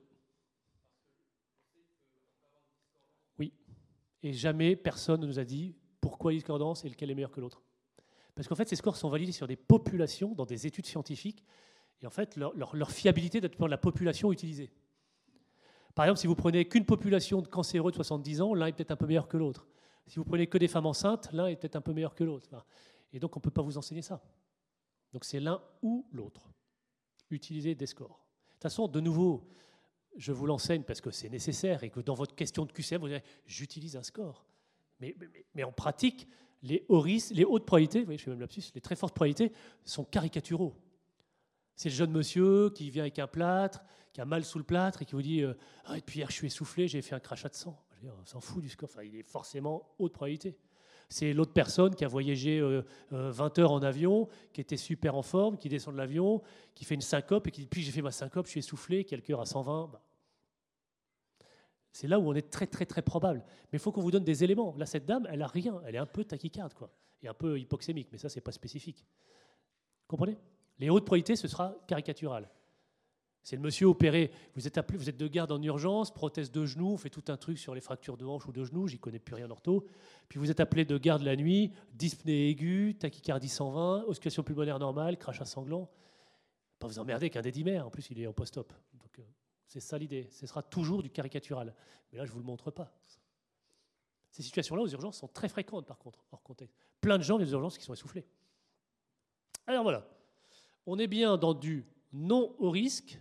Oui. 3.39 3.53
Et 4.23 4.33
jamais 4.33 4.77
personne 4.77 5.21
ne 5.21 5.27
nous 5.27 5.39
a 5.39 5.45
dit 5.45 5.77
pourquoi 6.03 6.33
discordance 6.33 6.85
et 6.85 6.91
lequel 6.91 7.11
est 7.11 7.15
meilleur 7.15 7.31
que 7.31 7.41
l'autre. 7.41 7.63
Parce 8.35 8.49
qu'en 8.49 8.55
fait, 8.55 8.69
ces 8.69 8.77
scores 8.77 8.97
sont 8.97 9.09
validés 9.09 9.33
sur 9.33 9.47
des 9.47 9.57
populations, 9.57 10.35
dans 10.35 10.45
des 10.45 10.67
études 10.67 10.85
scientifiques, 10.85 11.43
et 12.03 12.07
en 12.07 12.11
fait, 12.11 12.37
leur, 12.37 12.91
fiabilité 12.91 13.41
dépend 13.41 13.67
de 13.67 13.71
la 13.71 13.79
population 13.79 14.33
utilisée. 14.33 14.71
Par 15.95 16.05
exemple, 16.05 16.19
si 16.19 16.27
vous 16.27 16.35
prenez 16.35 16.67
qu'une 16.67 16.85
population 16.85 17.41
de 17.41 17.47
cancéreux 17.47 17.93
de 17.93 17.97
70 17.97 18.41
ans, 18.41 18.55
l'un 18.55 18.67
est 18.67 18.73
peut-être 18.73 18.91
un 18.91 18.97
peu 18.97 19.07
meilleur 19.07 19.29
que 19.29 19.37
l'autre. 19.37 19.69
Si 20.09 20.17
vous 20.17 20.25
prenez 20.25 20.49
que 20.49 20.59
des 20.59 20.67
femmes 20.69 20.87
enceintes, 20.87 21.31
l'un 21.33 21.47
est 21.47 21.57
peut-être 21.57 21.77
un 21.77 21.81
peu 21.81 21.93
meilleur 21.93 22.15
que 22.15 22.25
l'autre. 22.25 22.49
Et 23.13 23.21
donc, 23.21 23.37
on 23.37 23.39
ne 23.39 23.43
peut 23.43 23.51
pas 23.51 23.63
vous 23.63 23.79
enseigner 23.79 24.03
ça. 24.03 24.21
Donc, 25.13 25.25
c'est 25.25 25.39
l'un 25.39 25.63
ou 25.83 26.07
l'autre. 26.11 26.51
Utilisez 27.31 27.75
des 27.77 27.87
scores. 27.87 28.27
De 28.49 28.53
toute 28.55 28.63
façon, 28.63 28.89
de 28.89 29.01
nouveau, 29.01 29.49
je 30.17 30.33
vous 30.33 30.47
l'enseigne 30.47 30.83
parce 30.83 31.01
que 31.01 31.11
c'est 31.11 31.29
nécessaire 31.29 31.85
et 31.85 31.91
que 31.91 32.01
dans 32.01 32.15
votre 32.15 32.35
question 32.35 32.65
de 32.65 32.73
QCM, 32.73 33.01
vous 33.01 33.09
direz 33.09 33.23
j'utilise 33.47 33.97
un 33.97 34.03
score. 34.03 34.45
Mais, 35.55 35.65
en 35.65 35.73
pratique, 35.73 36.29
les, 36.63 36.85
hautes 36.89 37.67
probabilités, 37.67 38.01
vous 38.01 38.05
voyez, 38.07 38.19
je 38.19 38.25
fais 38.25 38.31
même 38.31 38.41
lapsus, 38.41 38.63
les 38.75 38.81
très 38.81 38.97
fortes 38.97 39.15
probabilités 39.15 39.53
sont 39.85 40.05
caricaturaux. 40.05 40.75
C'est 41.75 41.89
le 41.89 41.95
jeune 41.95 42.13
monsieur 42.13 42.71
qui 42.71 42.91
vient 42.91 43.03
avec 43.03 43.19
un 43.19 43.27
plâtre, 43.27 43.83
qui 44.13 44.21
a 44.21 44.25
mal 44.25 44.45
sous 44.45 44.59
le 44.59 44.65
plâtre 44.65 45.03
et 45.03 45.05
qui 45.05 45.15
vous 45.15 45.23
dit 45.23 45.43
euh, 45.43 45.55
ah, 45.87 45.97
Depuis 45.97 46.19
hier, 46.19 46.31
je 46.31 46.35
suis 46.35 46.47
essoufflé, 46.47 46.87
j'ai 46.87 47.03
fait 47.03 47.15
un 47.15 47.21
crachat 47.21 47.49
de 47.49 47.55
sang. 47.55 47.83
on 48.05 48.27
s'en 48.27 48.41
fout 48.41 48.63
du 48.63 48.69
score. 48.69 48.89
Enfin, 48.93 49.03
il 49.03 49.17
est 49.17 49.23
forcément 49.23 49.95
haute 49.99 50.13
probabilité. 50.13 50.57
C'est 51.09 51.33
l'autre 51.33 51.53
personne 51.53 51.95
qui 51.95 52.05
a 52.05 52.09
voyagé 52.09 52.61
20 52.61 52.67
euh, 52.67 52.83
euh, 53.13 53.51
heures 53.59 53.73
en 53.73 53.83
avion, 53.83 54.29
qui 54.53 54.61
était 54.61 54.77
super 54.77 55.15
en 55.15 55.23
forme, 55.23 55.59
qui 55.59 55.69
descend 55.69 55.95
de 55.95 55.99
l'avion, 55.99 56.41
qui 56.75 56.85
fait 56.85 56.95
une 56.95 57.03
syncope 57.03 57.47
et 57.49 57.51
qui 57.51 57.63
dit 57.63 57.67
Puis 57.67 57.83
j'ai 57.83 57.93
fait 57.93 58.03
ma 58.03 58.13
syncope, 58.13 58.47
je 58.47 58.53
suis 58.53 58.61
essoufflé, 58.61 59.05
quelques 59.05 59.29
heures 59.31 59.41
à 59.41 59.47
120. 59.47 59.91
Bah. 59.93 60.03
C'est 61.93 62.09
là 62.09 62.19
où 62.19 62.29
on 62.29 62.35
est 62.35 62.51
très, 62.51 62.67
très, 62.67 62.87
très 62.87 63.03
probable. 63.03 63.45
Mais 63.71 63.77
il 63.77 63.79
faut 63.79 63.93
qu'on 63.93 64.01
vous 64.01 64.11
donne 64.11 64.25
des 64.25 64.43
éléments. 64.45 64.75
Là, 64.79 64.87
cette 64.87 65.05
dame, 65.05 65.27
elle 65.31 65.43
a 65.43 65.47
rien. 65.47 65.81
Elle 65.87 65.95
est 65.95 65.99
un 65.99 66.07
peu 66.07 66.25
tachycarde, 66.25 66.75
quoi. 66.75 66.91
Et 67.23 67.29
un 67.29 67.35
peu 67.35 67.59
hypoxémique, 67.59 68.09
mais 68.11 68.19
ça, 68.19 68.29
c'est 68.29 68.41
pas 68.41 68.53
spécifique. 68.53 69.05
Comprenez? 70.09 70.39
Les 70.79 70.91
hautes 70.91 71.05
probabilités, 71.05 71.37
ce 71.37 71.47
sera 71.47 71.77
caricatural. 71.87 72.51
C'est 73.43 73.57
le 73.57 73.63
monsieur 73.63 73.87
opéré. 73.87 74.31
Vous 74.55 74.67
êtes, 74.67 74.79
appelé, 74.79 74.99
vous 74.99 75.09
êtes 75.09 75.17
de 75.17 75.27
garde 75.27 75.51
en 75.53 75.61
urgence, 75.63 76.13
prothèse 76.13 76.51
de 76.51 76.65
genou, 76.65 76.97
fait 76.97 77.11
tout 77.11 77.25
un 77.29 77.37
truc 77.37 77.59
sur 77.59 77.75
les 77.75 77.81
fractures 77.81 78.17
de 78.17 78.25
hanche 78.25 78.47
ou 78.47 78.53
de 78.53 78.65
genou, 78.65 78.87
j'y 78.87 78.99
connais 78.99 79.19
plus 79.19 79.35
rien 79.35 79.47
en 79.47 79.51
ortho. 79.51 79.87
Puis 80.29 80.39
vous 80.39 80.51
êtes 80.51 80.61
appelé 80.61 80.85
de 80.85 80.97
garde 80.97 81.23
la 81.23 81.35
nuit, 81.35 81.73
dyspnée 81.93 82.51
aiguë, 82.51 82.97
tachycardie 82.99 83.49
120, 83.49 84.05
osculation 84.07 84.45
pulmonaire 84.45 84.79
normale, 84.79 85.19
crachat 85.19 85.45
sanglant. 85.45 85.91
Pas 86.79 86.87
vous 86.87 87.01
emmerder 87.01 87.31
qu'un 87.31 87.43
dédimère, 87.43 87.87
en 87.87 87.91
plus 87.91 88.11
il 88.11 88.21
est 88.21 88.27
en 88.27 88.33
post-op. 88.33 88.73
C'est 89.73 89.81
ça 89.81 89.97
l'idée. 89.97 90.29
Ce 90.31 90.47
sera 90.47 90.63
toujours 90.63 91.03
du 91.03 91.09
caricatural. 91.09 91.75
Mais 92.13 92.19
là, 92.19 92.27
je 92.27 92.31
ne 92.31 92.35
vous 92.35 92.41
le 92.41 92.45
montre 92.45 92.71
pas. 92.71 92.93
Ces 94.31 94.43
situations-là 94.43 94.83
aux 94.83 94.89
urgences 94.89 95.17
sont 95.17 95.29
très 95.29 95.49
fréquentes, 95.49 95.87
par 95.87 95.99
contre, 95.99 96.23
hors 96.31 96.43
contexte. 96.43 96.77
Plein 97.01 97.17
de 97.17 97.23
gens 97.23 97.39
les 97.39 97.51
urgences 97.53 97.79
qui 97.79 97.85
sont 97.85 97.95
essoufflés. 97.95 98.27
Alors 99.67 99.83
voilà, 99.83 100.07
on 100.85 100.99
est 100.99 101.07
bien 101.07 101.39
dans 101.39 101.55
du 101.55 101.87
non 102.13 102.55
au 102.59 102.71
risque, 102.71 103.19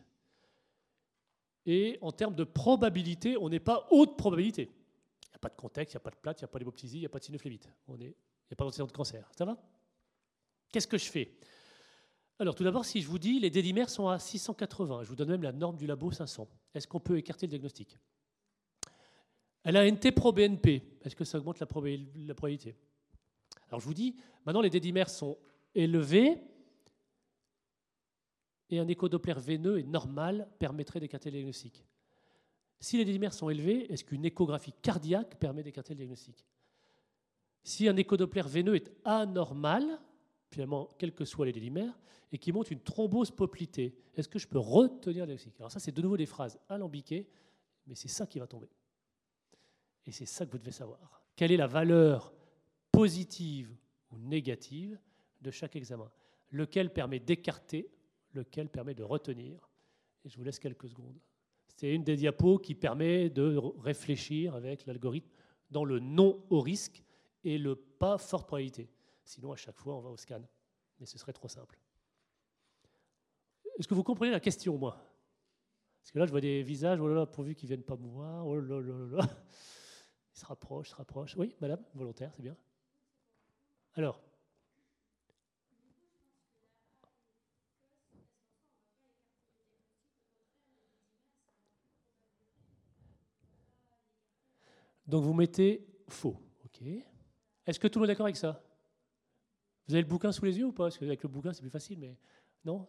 et 1.66 1.98
en 2.02 2.12
termes 2.12 2.36
de 2.36 2.44
probabilité, 2.44 3.38
on 3.38 3.48
n'est 3.48 3.62
pas 3.62 3.88
haute 3.90 4.18
probabilité. 4.18 4.64
Il 4.64 5.30
n'y 5.30 5.36
a 5.36 5.40
pas 5.40 5.50
de 5.50 5.56
contexte, 5.56 5.94
il 5.94 5.98
n'y 5.98 6.02
a 6.02 6.04
pas 6.04 6.10
de 6.10 6.18
plate, 6.18 6.42
il 6.42 6.44
n'y 6.44 6.50
a 6.50 6.50
pas 6.50 6.60
d'hémoptysie, 6.60 6.98
il 6.98 7.02
n'y 7.02 7.06
a 7.06 7.10
pas 7.10 7.20
de 7.20 7.24
sinophlébite. 7.24 7.70
Il 7.88 7.96
n'y 7.96 8.14
a 8.52 8.56
pas 8.56 8.66
de 8.66 8.92
cancer. 8.92 9.30
Ça 9.38 9.46
va? 9.46 9.58
Qu'est-ce 10.70 10.88
que 10.88 10.98
je 10.98 11.10
fais? 11.10 11.32
Alors, 12.42 12.56
tout 12.56 12.64
d'abord, 12.64 12.86
si 12.86 13.02
je 13.04 13.08
vous 13.08 13.20
dis 13.20 13.40
les 13.40 13.52
dédimères 13.52 13.92
sont 13.92 14.08
à 14.08 14.18
680, 14.18 15.04
je 15.04 15.10
vous 15.10 15.16
donne 15.16 15.30
même 15.30 15.44
la 15.44 15.52
norme 15.52 15.78
du 15.78 15.86
labo 15.86 16.10
500, 16.10 16.48
est-ce 16.74 16.88
qu'on 16.88 17.00
peut 17.00 17.20
écarter 17.20 17.46
le 17.46 17.52
diagnostic? 17.52 18.00
Elle 19.62 19.78
a 19.78 19.88
NT 19.88 20.12
pro 20.16 20.32
BNP. 20.32 20.98
Est-ce 21.04 21.16
que 21.16 21.24
ça 21.24 21.38
augmente 21.38 21.60
la 21.60 21.68
probabilité? 21.68 22.76
Alors, 23.68 23.80
je 23.80 23.86
vous 23.86 23.94
dis, 23.94 24.16
maintenant, 24.44 24.62
les 24.62 24.72
dédimères 24.72 25.12
sont 25.12 25.38
élevés 25.76 26.42
et 28.72 28.80
un 28.80 28.88
échodoppler 28.88 29.36
veineux 29.36 29.78
est 29.78 29.84
normal 29.84 30.50
permettrait 30.58 31.00
d'écarter 31.00 31.30
le 31.30 31.36
diagnostic. 31.36 31.86
Si 32.80 32.98
les 32.98 33.06
dédimères 33.06 33.36
sont 33.36 33.52
élevés, 33.52 33.94
est-ce 33.94 34.04
qu'une 34.04 34.26
échographie 34.26 34.74
cardiaque 34.82 35.38
permet 35.38 35.62
d'écarter 35.62 35.94
le 35.94 35.98
diagnostic? 35.98 36.44
Si 37.64 37.88
un 37.88 37.96
échodoppler 37.98 38.42
veineux 38.48 38.78
est 38.78 38.92
anormal, 39.06 40.00
finalement, 40.52 40.90
quels 40.98 41.14
que 41.14 41.26
soient 41.26 41.46
les 41.46 41.54
dédimères, 41.54 41.98
et 42.32 42.38
qui 42.38 42.52
montre 42.52 42.72
une 42.72 42.80
thrombose 42.80 43.32
poplitée, 43.32 43.96
est-ce 44.16 44.30
que 44.30 44.40
je 44.40 44.48
peux 44.48 44.60
retenir 44.60 45.26
le 45.26 45.34
diagnostic 45.34 45.54
Alors 45.60 45.72
ça, 45.72 45.80
c'est 45.80 45.92
de 45.92 46.02
nouveau 46.02 46.18
des 46.18 46.26
phrases 46.26 46.60
alambiquées, 46.70 47.28
mais 47.88 47.96
c'est 47.96 48.08
ça 48.08 48.26
qui 48.26 48.40
va 48.40 48.48
tomber. 48.48 48.70
Et 50.06 50.12
c'est 50.12 50.26
ça 50.26 50.46
que 50.46 50.52
vous 50.52 50.58
devez 50.58 50.72
savoir. 50.72 51.24
Quelle 51.36 51.52
est 51.52 51.58
la 51.58 51.68
valeur 51.68 52.34
positive 52.92 53.76
ou 54.12 54.18
négative 54.18 55.00
de 55.42 55.52
chaque 55.52 55.76
examen? 55.76 56.10
Lequel 56.52 56.92
permet 56.92 57.20
d'écarter 57.20 57.90
lequel 58.34 58.70
permet 58.70 58.94
de 58.94 59.04
retenir? 59.04 59.70
Et 60.24 60.30
je 60.30 60.38
vous 60.38 60.44
laisse 60.44 60.60
quelques 60.60 60.88
secondes. 60.88 61.20
C'est 61.76 61.94
une 61.94 62.04
des 62.04 62.16
diapos 62.16 62.60
qui 62.60 62.76
permet 62.76 63.30
de 63.30 63.58
réfléchir 63.80 64.56
avec 64.56 64.86
l'algorithme 64.86 65.30
dans 65.70 65.84
le 65.86 66.00
non 66.00 66.44
au 66.50 66.62
risque 66.62 67.04
et 67.44 67.58
le 67.58 67.76
pas 67.76 68.18
forte 68.18 68.46
probabilité. 68.46 68.90
Sinon, 69.32 69.54
à 69.54 69.56
chaque 69.56 69.78
fois, 69.78 69.96
on 69.96 70.02
va 70.02 70.10
au 70.10 70.18
scan. 70.18 70.42
Mais 71.00 71.06
ce 71.06 71.18
serait 71.18 71.32
trop 71.32 71.48
simple. 71.48 71.80
Est-ce 73.80 73.88
que 73.88 73.94
vous 73.94 74.04
comprenez 74.04 74.30
la 74.30 74.42
question, 74.42 74.78
moi? 74.78 74.98
Parce 76.02 76.12
que 76.12 76.20
là, 76.20 76.26
je 76.26 76.32
vois 76.32 76.42
des 76.42 76.64
visages, 76.64 77.00
oh 77.00 77.08
là 77.08 77.16
là, 77.16 77.26
pourvu 77.26 77.56
qu'ils 77.56 77.70
ne 77.70 77.76
viennent 77.76 77.86
pas 77.86 77.96
me 77.96 78.08
voir, 78.08 78.46
oh 78.46 78.60
là 78.60 78.82
là 78.82 78.82
là 78.82 79.18
là. 79.18 79.30
Ils 80.36 80.40
se 80.40 80.46
rapprochent, 80.46 80.90
se 80.90 80.96
rapprochent. 80.96 81.38
Oui, 81.38 81.56
madame, 81.62 81.82
volontaire, 81.94 82.34
c'est 82.36 82.42
bien. 82.42 82.58
Alors 83.94 84.22
Donc 95.08 95.24
vous 95.24 95.34
mettez 95.34 95.88
faux. 96.10 96.38
ok 96.66 96.82
Est-ce 97.66 97.80
que 97.80 97.88
tout 97.88 98.00
le 98.00 98.02
monde 98.02 98.10
est 98.10 98.14
d'accord 98.14 98.26
avec 98.26 98.36
ça? 98.38 98.62
Vous 99.88 99.94
avez 99.94 100.04
le 100.04 100.08
bouquin 100.08 100.32
sous 100.32 100.46
les 100.46 100.58
yeux 100.58 100.66
ou 100.66 100.72
pas? 100.72 100.86
Parce 100.86 100.98
qu'avec 100.98 101.22
le 101.24 101.30
bouquin, 101.30 101.54
c'est 101.54 101.62
plus 101.62 101.70
facile, 101.70 102.00
mais 102.00 102.18
non? 102.64 102.88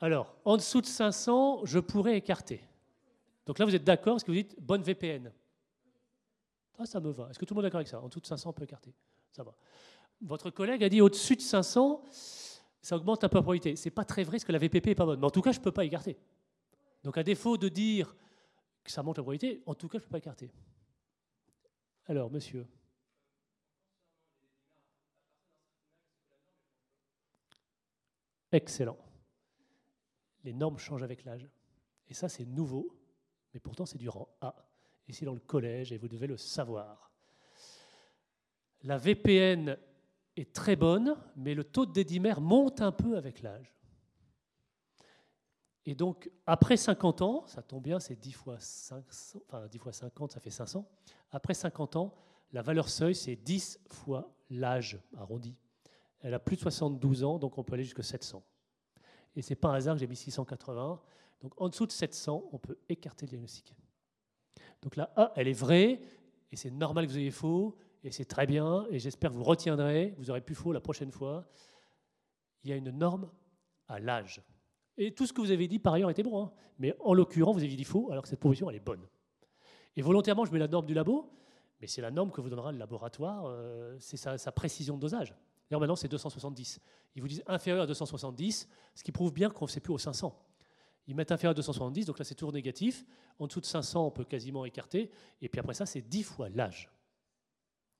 Alors, 0.00 0.36
en 0.44 0.58
dessous 0.58 0.82
de 0.82 0.86
500, 0.86 1.64
je 1.64 1.78
pourrais 1.78 2.18
écarter. 2.18 2.62
Donc 3.46 3.58
là, 3.58 3.64
vous 3.64 3.74
êtes 3.74 3.84
d'accord 3.84 4.14
parce 4.14 4.24
que 4.24 4.30
vous 4.30 4.36
dites 4.36 4.54
bonne 4.60 4.82
VPN. 4.82 5.32
Ah, 6.78 6.84
ça 6.84 7.00
me 7.00 7.10
va. 7.10 7.30
Est-ce 7.30 7.38
que 7.38 7.46
tout 7.46 7.54
le 7.54 7.56
monde 7.56 7.64
est 7.64 7.68
d'accord 7.68 7.78
avec 7.78 7.88
ça? 7.88 8.00
En 8.00 8.08
dessous 8.08 8.20
de 8.20 8.26
500, 8.26 8.50
on 8.50 8.52
peut 8.52 8.64
écarter. 8.64 8.92
Ça 9.32 9.42
va. 9.42 9.54
Votre 10.20 10.50
collègue 10.50 10.84
a 10.84 10.88
dit 10.88 11.00
au-dessus 11.00 11.36
de 11.36 11.40
500, 11.40 12.02
ça 12.84 12.96
augmente 12.96 13.22
la 13.22 13.30
probabilité. 13.30 13.76
Ce 13.76 13.86
n'est 13.86 13.94
pas 13.94 14.04
très 14.04 14.24
vrai 14.24 14.32
parce 14.36 14.44
que 14.44 14.52
la 14.52 14.58
VPP 14.58 14.88
n'est 14.88 14.94
pas 14.94 15.06
bonne. 15.06 15.18
Mais 15.18 15.24
en 15.24 15.30
tout 15.30 15.40
cas, 15.40 15.52
je 15.52 15.58
ne 15.58 15.64
peux 15.64 15.72
pas 15.72 15.86
écarter. 15.86 16.18
Donc, 17.02 17.16
à 17.16 17.22
défaut 17.22 17.56
de 17.56 17.70
dire 17.70 18.14
que 18.82 18.90
ça 18.90 19.02
monte 19.02 19.16
la 19.16 19.22
probabilité, 19.22 19.62
en 19.64 19.74
tout 19.74 19.88
cas, 19.88 19.96
je 19.96 20.02
ne 20.02 20.06
peux 20.06 20.12
pas 20.12 20.18
écarter. 20.18 20.52
Alors, 22.04 22.30
monsieur. 22.30 22.66
Excellent. 28.52 28.98
Les 30.44 30.52
normes 30.52 30.76
changent 30.76 31.02
avec 31.02 31.24
l'âge. 31.24 31.48
Et 32.08 32.12
ça, 32.12 32.28
c'est 32.28 32.44
nouveau, 32.44 32.94
mais 33.54 33.60
pourtant, 33.60 33.86
c'est 33.86 33.96
du 33.96 34.10
rang 34.10 34.28
A 34.42 34.54
ici 35.08 35.24
dans 35.24 35.32
le 35.32 35.40
collège, 35.40 35.90
et 35.92 35.96
vous 35.96 36.08
devez 36.08 36.26
le 36.26 36.36
savoir. 36.36 37.10
La 38.82 38.98
VPN 38.98 39.78
est 40.36 40.52
très 40.52 40.76
bonne, 40.76 41.16
mais 41.36 41.54
le 41.54 41.64
taux 41.64 41.86
de 41.86 41.92
dédimère 41.92 42.40
monte 42.40 42.80
un 42.80 42.92
peu 42.92 43.16
avec 43.16 43.42
l'âge. 43.42 43.74
Et 45.86 45.94
donc, 45.94 46.30
après 46.46 46.76
50 46.76 47.22
ans, 47.22 47.46
ça 47.46 47.62
tombe 47.62 47.82
bien, 47.82 48.00
c'est 48.00 48.16
10 48.16 48.32
fois, 48.32 48.56
500, 48.58 49.42
enfin 49.46 49.66
10 49.66 49.78
fois 49.78 49.92
50, 49.92 50.32
ça 50.32 50.40
fait 50.40 50.50
500. 50.50 50.88
Après 51.30 51.54
50 51.54 51.96
ans, 51.96 52.14
la 52.52 52.62
valeur 52.62 52.88
seuil, 52.88 53.14
c'est 53.14 53.36
10 53.36 53.80
fois 53.90 54.34
l'âge 54.48 54.98
arrondi. 55.16 55.56
Elle 56.20 56.32
a 56.32 56.38
plus 56.38 56.56
de 56.56 56.62
72 56.62 57.24
ans, 57.24 57.38
donc 57.38 57.58
on 57.58 57.64
peut 57.64 57.74
aller 57.74 57.84
jusqu'à 57.84 58.02
700. 58.02 58.42
Et 59.36 59.42
ce 59.42 59.50
n'est 59.50 59.56
pas 59.56 59.68
un 59.68 59.74
hasard 59.74 59.94
que 59.96 60.00
j'ai 60.00 60.06
mis 60.06 60.16
680. 60.16 61.00
Donc 61.42 61.60
en 61.60 61.68
dessous 61.68 61.86
de 61.86 61.92
700, 61.92 62.48
on 62.52 62.58
peut 62.58 62.78
écarter 62.88 63.26
le 63.26 63.30
diagnostic. 63.30 63.74
Donc 64.80 64.96
la 64.96 65.12
A, 65.16 65.32
elle 65.36 65.48
est 65.48 65.52
vraie, 65.52 66.00
et 66.50 66.56
c'est 66.56 66.70
normal 66.70 67.06
que 67.06 67.12
vous 67.12 67.18
ayez 67.18 67.30
faux, 67.30 67.76
et 68.04 68.10
c'est 68.10 68.26
très 68.26 68.46
bien, 68.46 68.86
et 68.90 68.98
j'espère 68.98 69.30
que 69.30 69.36
vous 69.36 69.44
retiendrez, 69.44 70.14
vous 70.18 70.30
aurez 70.30 70.42
plus 70.42 70.54
faux 70.54 70.72
la 70.72 70.80
prochaine 70.80 71.10
fois. 71.10 71.46
Il 72.62 72.70
y 72.70 72.72
a 72.72 72.76
une 72.76 72.90
norme 72.90 73.30
à 73.88 73.98
l'âge. 73.98 74.42
Et 74.98 75.14
tout 75.14 75.26
ce 75.26 75.32
que 75.32 75.40
vous 75.40 75.50
avez 75.50 75.66
dit 75.66 75.78
par 75.78 75.94
ailleurs 75.94 76.10
était 76.10 76.22
bon, 76.22 76.44
hein. 76.44 76.52
mais 76.78 76.94
en 77.00 77.14
l'occurrence, 77.14 77.56
vous 77.56 77.64
avez 77.64 77.74
dit 77.74 77.84
faux, 77.84 78.10
alors 78.10 78.22
que 78.22 78.28
cette 78.28 78.38
proposition, 78.38 78.68
elle 78.68 78.76
est 78.76 78.84
bonne. 78.84 79.08
Et 79.96 80.02
volontairement, 80.02 80.44
je 80.44 80.52
mets 80.52 80.58
la 80.58 80.68
norme 80.68 80.84
du 80.84 80.92
labo, 80.92 81.32
mais 81.80 81.86
c'est 81.86 82.02
la 82.02 82.10
norme 82.10 82.30
que 82.30 82.42
vous 82.42 82.50
donnera 82.50 82.72
le 82.72 82.78
laboratoire, 82.78 83.46
euh, 83.46 83.96
c'est 83.98 84.18
sa, 84.18 84.52
précision 84.52 84.96
de 84.96 85.00
dosage. 85.00 85.34
D'ailleurs, 85.70 85.80
maintenant, 85.80 85.96
c'est 85.96 86.08
270. 86.08 86.80
Ils 87.16 87.22
vous 87.22 87.28
disent 87.28 87.42
inférieur 87.46 87.84
à 87.84 87.86
270, 87.86 88.68
ce 88.94 89.02
qui 89.02 89.12
prouve 89.12 89.32
bien 89.32 89.48
qu'on 89.48 89.64
ne 89.64 89.70
sait 89.70 89.80
plus 89.80 89.94
au 89.94 89.98
500. 89.98 90.38
Ils 91.06 91.14
mettent 91.14 91.32
inférieur 91.32 91.52
à 91.52 91.54
270, 91.54 92.04
donc 92.04 92.18
là, 92.18 92.24
c'est 92.24 92.34
toujours 92.34 92.52
négatif. 92.52 93.04
En 93.38 93.46
dessous 93.46 93.60
de 93.60 93.66
500, 93.66 94.06
on 94.06 94.10
peut 94.10 94.24
quasiment 94.24 94.66
écarter. 94.66 95.10
Et 95.40 95.48
puis 95.48 95.58
après 95.58 95.74
ça, 95.74 95.86
c'est 95.86 96.02
10 96.02 96.22
fois 96.22 96.50
l'âge. 96.50 96.93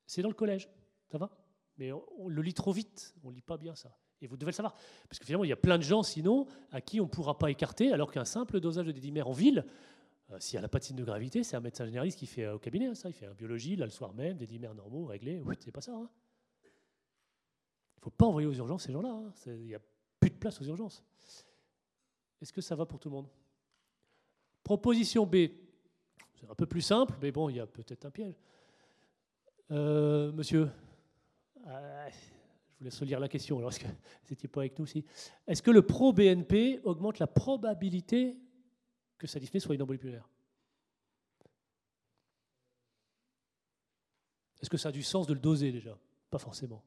C'est 0.06 0.22
dans 0.22 0.28
le 0.28 0.34
collège, 0.34 0.68
ça 1.10 1.18
va? 1.18 1.30
Mais 1.76 1.92
on, 1.92 2.28
le 2.28 2.42
lit 2.42 2.54
trop 2.54 2.72
vite, 2.72 3.14
on 3.24 3.30
lit 3.30 3.42
pas 3.42 3.56
bien 3.56 3.74
ça. 3.74 3.96
Et 4.20 4.26
vous 4.26 4.36
devez 4.36 4.50
le 4.50 4.56
savoir. 4.56 4.74
Parce 5.08 5.18
que 5.18 5.24
finalement, 5.24 5.44
il 5.44 5.48
y 5.48 5.52
a 5.52 5.56
plein 5.56 5.76
de 5.76 5.82
gens, 5.82 6.02
sinon, 6.02 6.46
à 6.70 6.80
qui 6.80 7.00
on 7.00 7.04
ne 7.04 7.08
pourra 7.08 7.36
pas 7.36 7.50
écarter, 7.50 7.92
alors 7.92 8.12
qu'un 8.12 8.24
simple 8.24 8.60
dosage 8.60 8.86
de 8.86 8.92
dédimère 8.92 9.28
en 9.28 9.32
ville, 9.32 9.64
euh, 10.30 10.36
s'il 10.40 10.58
n'y 10.58 10.64
a 10.64 10.68
de 10.68 10.82
signe 10.82 10.96
de 10.96 11.04
gravité, 11.04 11.42
c'est 11.42 11.56
un 11.56 11.60
médecin 11.60 11.84
généraliste 11.84 12.18
qui 12.18 12.26
fait 12.26 12.44
euh, 12.44 12.54
au 12.54 12.58
cabinet, 12.58 12.86
hein, 12.86 12.94
ça. 12.94 13.08
Il 13.08 13.12
fait 13.12 13.26
un 13.26 13.34
biologie, 13.34 13.76
là, 13.76 13.84
le 13.84 13.90
soir 13.90 14.14
même, 14.14 14.36
des 14.36 14.58
normaux, 14.58 15.06
réglés. 15.06 15.40
Oui, 15.44 15.56
c'est 15.60 15.72
pas 15.72 15.80
ça. 15.80 15.92
Hein. 15.92 16.08
Il 16.62 17.98
ne 17.98 18.02
faut 18.02 18.10
pas 18.10 18.26
envoyer 18.26 18.46
aux 18.46 18.54
urgences 18.54 18.84
ces 18.84 18.92
gens-là. 18.92 19.10
Hein. 19.10 19.32
Il 19.46 19.66
n'y 19.66 19.74
a 19.74 19.80
plus 20.20 20.30
de 20.30 20.36
place 20.36 20.60
aux 20.60 20.64
urgences. 20.64 21.04
Est-ce 22.40 22.52
que 22.52 22.60
ça 22.60 22.76
va 22.76 22.86
pour 22.86 22.98
tout 22.98 23.08
le 23.08 23.14
monde? 23.14 23.28
Proposition 24.62 25.26
B. 25.26 25.36
C'est 26.34 26.48
un 26.48 26.54
peu 26.54 26.66
plus 26.66 26.82
simple, 26.82 27.14
mais 27.20 27.30
bon, 27.30 27.48
il 27.48 27.56
y 27.56 27.60
a 27.60 27.66
peut-être 27.66 28.06
un 28.06 28.10
piège. 28.10 28.34
Euh, 29.70 30.30
monsieur, 30.32 30.70
euh, 31.66 32.08
je 32.10 32.78
vous 32.78 32.84
laisse 32.84 33.00
lire 33.02 33.18
la 33.18 33.28
question, 33.28 33.58
alors 33.58 33.70
est-ce 33.70 33.80
que 33.80 33.86
vous 33.86 34.30
n'étiez 34.30 34.48
pas 34.48 34.60
avec 34.60 34.78
nous 34.78 34.82
aussi 34.82 35.04
Est-ce 35.46 35.62
que 35.62 35.70
le 35.70 35.82
pro-BNP 35.82 36.80
augmente 36.84 37.18
la 37.18 37.26
probabilité 37.26 38.38
que 39.18 39.26
sa 39.26 39.40
dyspnée 39.40 39.60
soit 39.60 39.74
une 39.74 39.82
embolie 39.82 39.98
pulmonaire 39.98 40.28
Est-ce 44.60 44.70
que 44.70 44.76
ça 44.76 44.88
a 44.88 44.92
du 44.92 45.02
sens 45.02 45.26
de 45.26 45.34
le 45.34 45.40
doser 45.40 45.72
déjà? 45.72 45.98
Pas 46.30 46.38
forcément. 46.38 46.82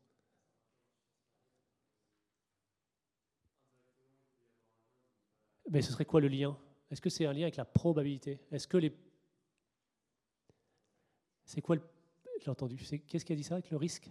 Mais 5.69 5.82
ce 5.82 5.91
serait 5.91 6.05
quoi 6.05 6.21
le 6.21 6.28
lien? 6.28 6.57
Est-ce 6.89 7.01
que 7.01 7.09
c'est 7.09 7.25
un 7.25 7.34
lien 7.34 7.43
avec 7.43 7.57
la 7.57 7.65
probabilité? 7.65 8.39
Est-ce 8.51 8.67
que 8.67 8.78
les. 8.78 8.95
C'est 11.45 11.61
quoi 11.61 11.75
le. 11.75 11.82
J'ai 12.40 12.50
entendu. 12.50 12.78
Qu'est-ce 13.08 13.26
qui 13.26 13.34
a 13.34 13.36
dit 13.36 13.44
ça 13.44 13.56
avec 13.56 13.70
le 13.72 13.78
risque? 13.78 14.10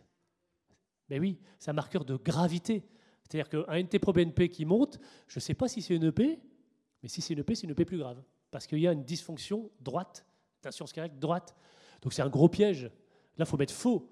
Mais 1.08 1.18
oui, 1.18 1.38
c'est 1.58 1.70
un 1.70 1.74
marqueur 1.74 2.04
de 2.04 2.16
gravité. 2.16 2.84
C'est-à-dire 3.22 3.48
qu'un 3.48 3.82
NT 3.82 3.98
pro 3.98 4.12
BNP 4.12 4.48
qui 4.48 4.64
monte, 4.64 4.98
je 5.28 5.38
ne 5.38 5.40
sais 5.40 5.54
pas 5.54 5.68
si 5.68 5.82
c'est 5.82 5.94
une 5.94 6.04
EP, 6.04 6.38
mais 7.02 7.08
si 7.08 7.20
c'est 7.20 7.34
une 7.34 7.40
EP, 7.40 7.54
c'est 7.54 7.64
une 7.64 7.70
EP 7.70 7.84
plus 7.84 7.98
grave. 7.98 8.22
Parce 8.50 8.66
qu'il 8.66 8.78
y 8.78 8.86
a 8.86 8.92
une 8.92 9.04
dysfonction 9.04 9.70
droite, 9.80 10.24
d'insurance 10.62 10.92
cardiaque 10.92 11.18
droite. 11.18 11.56
Donc 12.02 12.12
c'est 12.12 12.22
un 12.22 12.28
gros 12.28 12.48
piège. 12.48 12.84
Là, 13.36 13.44
il 13.44 13.46
faut 13.46 13.56
mettre 13.56 13.74
faux. 13.74 14.08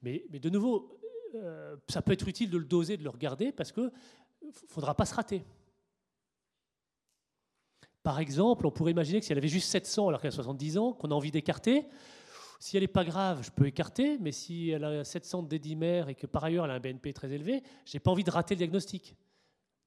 Mais, 0.00 0.24
mais 0.30 0.38
de 0.38 0.50
nouveau, 0.50 0.98
euh, 1.34 1.76
ça 1.88 2.02
peut 2.02 2.12
être 2.12 2.26
utile 2.28 2.50
de 2.50 2.58
le 2.58 2.64
doser, 2.64 2.96
de 2.96 3.04
le 3.04 3.10
regarder, 3.10 3.52
parce 3.52 3.72
qu'il 3.72 3.84
ne 3.84 4.52
faudra 4.68 4.94
pas 4.94 5.06
se 5.06 5.14
rater. 5.14 5.44
Par 8.02 8.18
exemple, 8.18 8.66
on 8.66 8.70
pourrait 8.70 8.90
imaginer 8.90 9.20
que 9.20 9.26
si 9.26 9.32
elle 9.32 9.38
avait 9.38 9.48
juste 9.48 9.68
700 9.70 10.08
alors 10.08 10.20
qu'elle 10.20 10.32
a 10.32 10.32
70 10.32 10.78
ans, 10.78 10.92
qu'on 10.92 11.10
a 11.10 11.14
envie 11.14 11.30
d'écarter, 11.30 11.86
si 12.62 12.76
elle 12.76 12.84
n'est 12.84 12.88
pas 12.88 13.04
grave, 13.04 13.42
je 13.42 13.50
peux 13.50 13.66
écarter, 13.66 14.18
mais 14.18 14.30
si 14.30 14.70
elle 14.70 14.84
a 14.84 15.02
700 15.02 15.42
de 15.42 15.48
dédimère 15.48 16.08
et 16.08 16.14
que 16.14 16.28
par 16.28 16.44
ailleurs 16.44 16.64
elle 16.64 16.70
a 16.70 16.74
un 16.74 16.78
BNP 16.78 17.12
très 17.12 17.32
élevé, 17.32 17.60
je 17.84 17.96
n'ai 17.96 17.98
pas 17.98 18.12
envie 18.12 18.22
de 18.22 18.30
rater 18.30 18.54
le 18.54 18.58
diagnostic. 18.58 19.16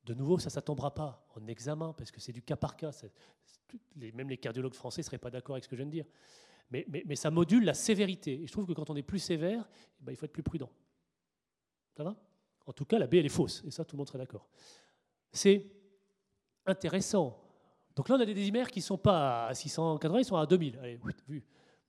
De 0.04 0.14
nouveau, 0.14 0.38
ça 0.40 0.50
ne 0.54 0.62
tombera 0.62 0.94
pas 0.94 1.26
en 1.38 1.48
examen, 1.48 1.94
parce 1.94 2.12
que 2.12 2.20
c'est 2.20 2.34
du 2.34 2.42
cas 2.42 2.58
par 2.58 2.76
cas. 2.76 2.92
même 3.96 4.30
les 4.30 4.36
cardiologues 4.36 4.74
français 4.74 5.00
ne 5.00 5.06
seraient 5.06 5.18
pas 5.18 5.32
d'accord 5.32 5.56
avec 5.56 5.64
ce 5.64 5.70
que 5.70 5.78
je 5.78 5.84
viens 5.84 5.86
de 5.86 5.92
dire. 5.92 6.06
Mais, 6.70 7.16
ça 7.16 7.32
module 7.32 7.64
la 7.64 7.74
sévérité. 7.74 8.42
Et 8.42 8.46
je 8.46 8.52
trouve 8.52 8.66
que 8.66 8.74
quand 8.74 8.90
on 8.90 8.96
est 8.98 9.04
plus 9.04 9.20
sévère, 9.20 9.70
eh 10.02 10.04
ben, 10.04 10.12
il 10.12 10.18
faut 10.18 10.26
être 10.26 10.34
plus 10.34 10.44
prudent. 10.44 10.70
Ça 11.96 12.04
va? 12.04 12.14
En 12.66 12.74
tout 12.74 12.84
cas, 12.84 13.00
la 13.00 13.08
B, 13.08 13.14
elle 13.14 13.26
est 13.26 13.30
fausse. 13.30 13.64
Et 13.66 13.72
ça, 13.72 13.86
tout 13.86 13.96
le 13.96 14.00
monde 14.00 14.08
serait 14.08 14.20
d'accord. 14.20 14.50
C'est 15.32 15.66
intéressant 16.66 17.42
donc 17.96 18.10
là, 18.10 18.16
on 18.16 18.20
a 18.20 18.26
des 18.26 18.34
dédimères 18.34 18.70
qui 18.70 18.80
ne 18.80 18.84
sont 18.84 18.98
pas 18.98 19.48
à 19.48 19.54
680, 19.54 20.20
ils 20.20 20.26
sont 20.26 20.36
à 20.36 20.46
2000. 20.46 20.78
Allez, 20.80 21.00
vu. 21.30 21.42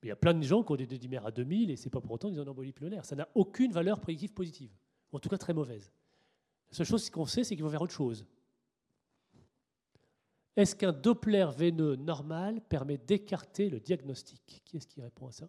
Il 0.03 0.09
y 0.09 0.13
a 0.13 0.17
plein 0.17 0.35
de 0.35 0.43
gens 0.43 0.63
qui 0.63 0.73
ont 0.73 0.77
des 0.77 0.87
dédimères 0.87 1.27
à 1.27 1.31
2000 1.31 1.71
et 1.71 1.77
ce 1.77 1.85
n'est 1.85 1.91
pas 1.91 2.01
pour 2.01 2.13
autant 2.13 2.29
qu'ils 2.29 2.39
ont 2.39 2.45
une 2.45 2.49
embolie 2.49 2.73
pulmonaire. 2.73 3.05
Ça 3.05 3.17
n'a 3.17 3.29
aucune 3.35 3.73
valeur 3.73 4.01
prédictive 4.01 4.33
positive, 4.33 4.71
en 5.13 5.19
tout 5.19 5.29
cas 5.29 5.39
très 5.39 5.53
mauvaise. 5.53 5.91
La 6.69 6.75
seule 6.77 6.87
chose 6.87 7.11
qu'on 7.11 7.27
sait, 7.27 7.45
c'est 7.45 7.57
qu'il 7.57 7.65
faut 7.65 7.71
faire 7.71 7.83
autre 7.83 7.93
chose. 7.93 8.25
Est-ce 10.57 10.75
qu'un 10.75 10.93
Doppler 10.93 11.47
veineux 11.55 11.97
normal 11.97 12.61
permet 12.63 12.99
d'écarter 12.99 13.69
le 13.69 13.79
diagnostic? 13.79 14.63
Qui 14.65 14.77
est-ce 14.79 14.87
qui 14.87 15.03
répond 15.03 15.27
à 15.27 15.33
ça? 15.33 15.49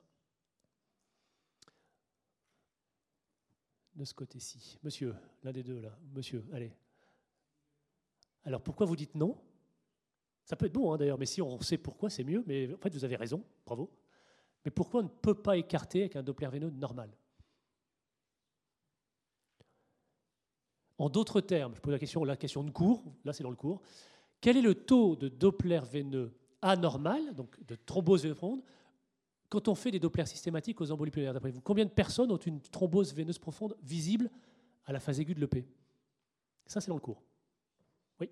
De 3.95 4.03
ce 4.03 4.13
côté-ci. 4.13 4.77
Monsieur, 4.83 5.15
l'un 5.43 5.51
des 5.51 5.63
deux 5.63 5.79
là. 5.79 5.97
Monsieur, 6.13 6.43
allez. 6.51 6.73
Alors 8.43 8.61
pourquoi 8.61 8.85
vous 8.85 8.95
dites 8.95 9.15
non? 9.15 9.37
Ça 10.43 10.55
peut 10.55 10.65
être 10.67 10.73
bon 10.73 10.93
hein, 10.93 10.97
d'ailleurs, 10.97 11.17
mais 11.17 11.25
si 11.25 11.41
on 11.41 11.59
sait 11.61 11.77
pourquoi, 11.77 12.09
c'est 12.09 12.23
mieux. 12.23 12.43
Mais 12.45 12.73
en 12.73 12.77
fait, 12.77 12.93
vous 12.93 13.03
avez 13.03 13.15
raison, 13.15 13.43
bravo. 13.65 13.89
Mais 14.67 14.71
pourquoi 14.71 14.99
on 14.99 15.03
ne 15.03 15.07
peut 15.07 15.33
pas 15.33 15.55
écarter 15.55 16.01
avec 16.01 16.17
un 16.17 16.23
Doppler 16.23 16.49
veineux 16.49 16.69
normal? 16.71 17.09
En 20.97 21.09
d'autres 21.09 21.39
termes, 21.39 21.73
je 21.73 21.79
pose 21.79 21.93
la 21.93 21.99
question, 21.99 22.25
la 22.25 22.35
question 22.35 22.65
de 22.65 22.71
cours, 22.71 23.01
là 23.23 23.31
c'est 23.31 23.43
dans 23.43 23.49
le 23.49 23.55
cours, 23.55 23.81
quel 24.41 24.57
est 24.57 24.61
le 24.61 24.75
taux 24.75 25.15
de 25.15 25.29
Doppler 25.29 25.79
veineux 25.89 26.37
anormal, 26.61 27.33
donc 27.33 27.57
de 27.63 27.75
thrombose 27.75 28.23
veineuse 28.23 28.35
profonde, 28.35 28.61
quand 29.47 29.69
on 29.69 29.75
fait 29.75 29.89
des 29.89 30.01
Dopplers 30.01 30.27
systématiques 30.27 30.81
aux 30.81 30.91
embolies 30.91 31.11
pulmonaires 31.11 31.33
D'après 31.33 31.51
vous, 31.51 31.61
combien 31.61 31.85
de 31.85 31.89
personnes 31.89 32.29
ont 32.29 32.35
une 32.35 32.59
thrombose 32.59 33.13
veineuse 33.13 33.39
profonde 33.39 33.77
visible 33.81 34.29
à 34.83 34.91
la 34.91 34.99
phase 34.99 35.21
aiguë 35.21 35.33
de 35.33 35.39
l'EP 35.39 35.65
Ça 36.65 36.81
c'est 36.81 36.89
dans 36.89 36.95
le 36.95 36.99
cours. 36.99 37.23
Oui 38.19 38.29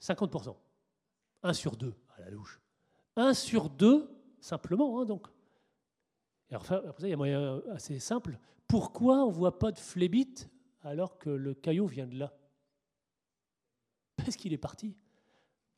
50%. 0.00 0.56
1 1.42 1.52
sur 1.52 1.76
2 1.76 1.92
à 2.16 2.20
la 2.22 2.30
louche. 2.30 2.62
1 3.16 3.34
sur 3.34 3.68
2, 3.68 4.15
simplement, 4.46 5.00
hein, 5.00 5.04
donc. 5.04 5.26
Et 6.50 6.54
après 6.54 6.80
ça, 6.98 7.06
il 7.06 7.08
y 7.08 7.12
a 7.12 7.14
un 7.14 7.18
moyen 7.18 7.62
assez 7.70 7.98
simple. 7.98 8.38
Pourquoi 8.68 9.24
on 9.24 9.28
ne 9.28 9.34
voit 9.34 9.58
pas 9.58 9.72
de 9.72 9.78
phlébite 9.78 10.48
alors 10.82 11.18
que 11.18 11.30
le 11.30 11.54
caillot 11.54 11.86
vient 11.86 12.06
de 12.06 12.16
là? 12.16 12.32
Parce 14.16 14.36
qu'il 14.36 14.52
est 14.52 14.58
parti. 14.58 14.96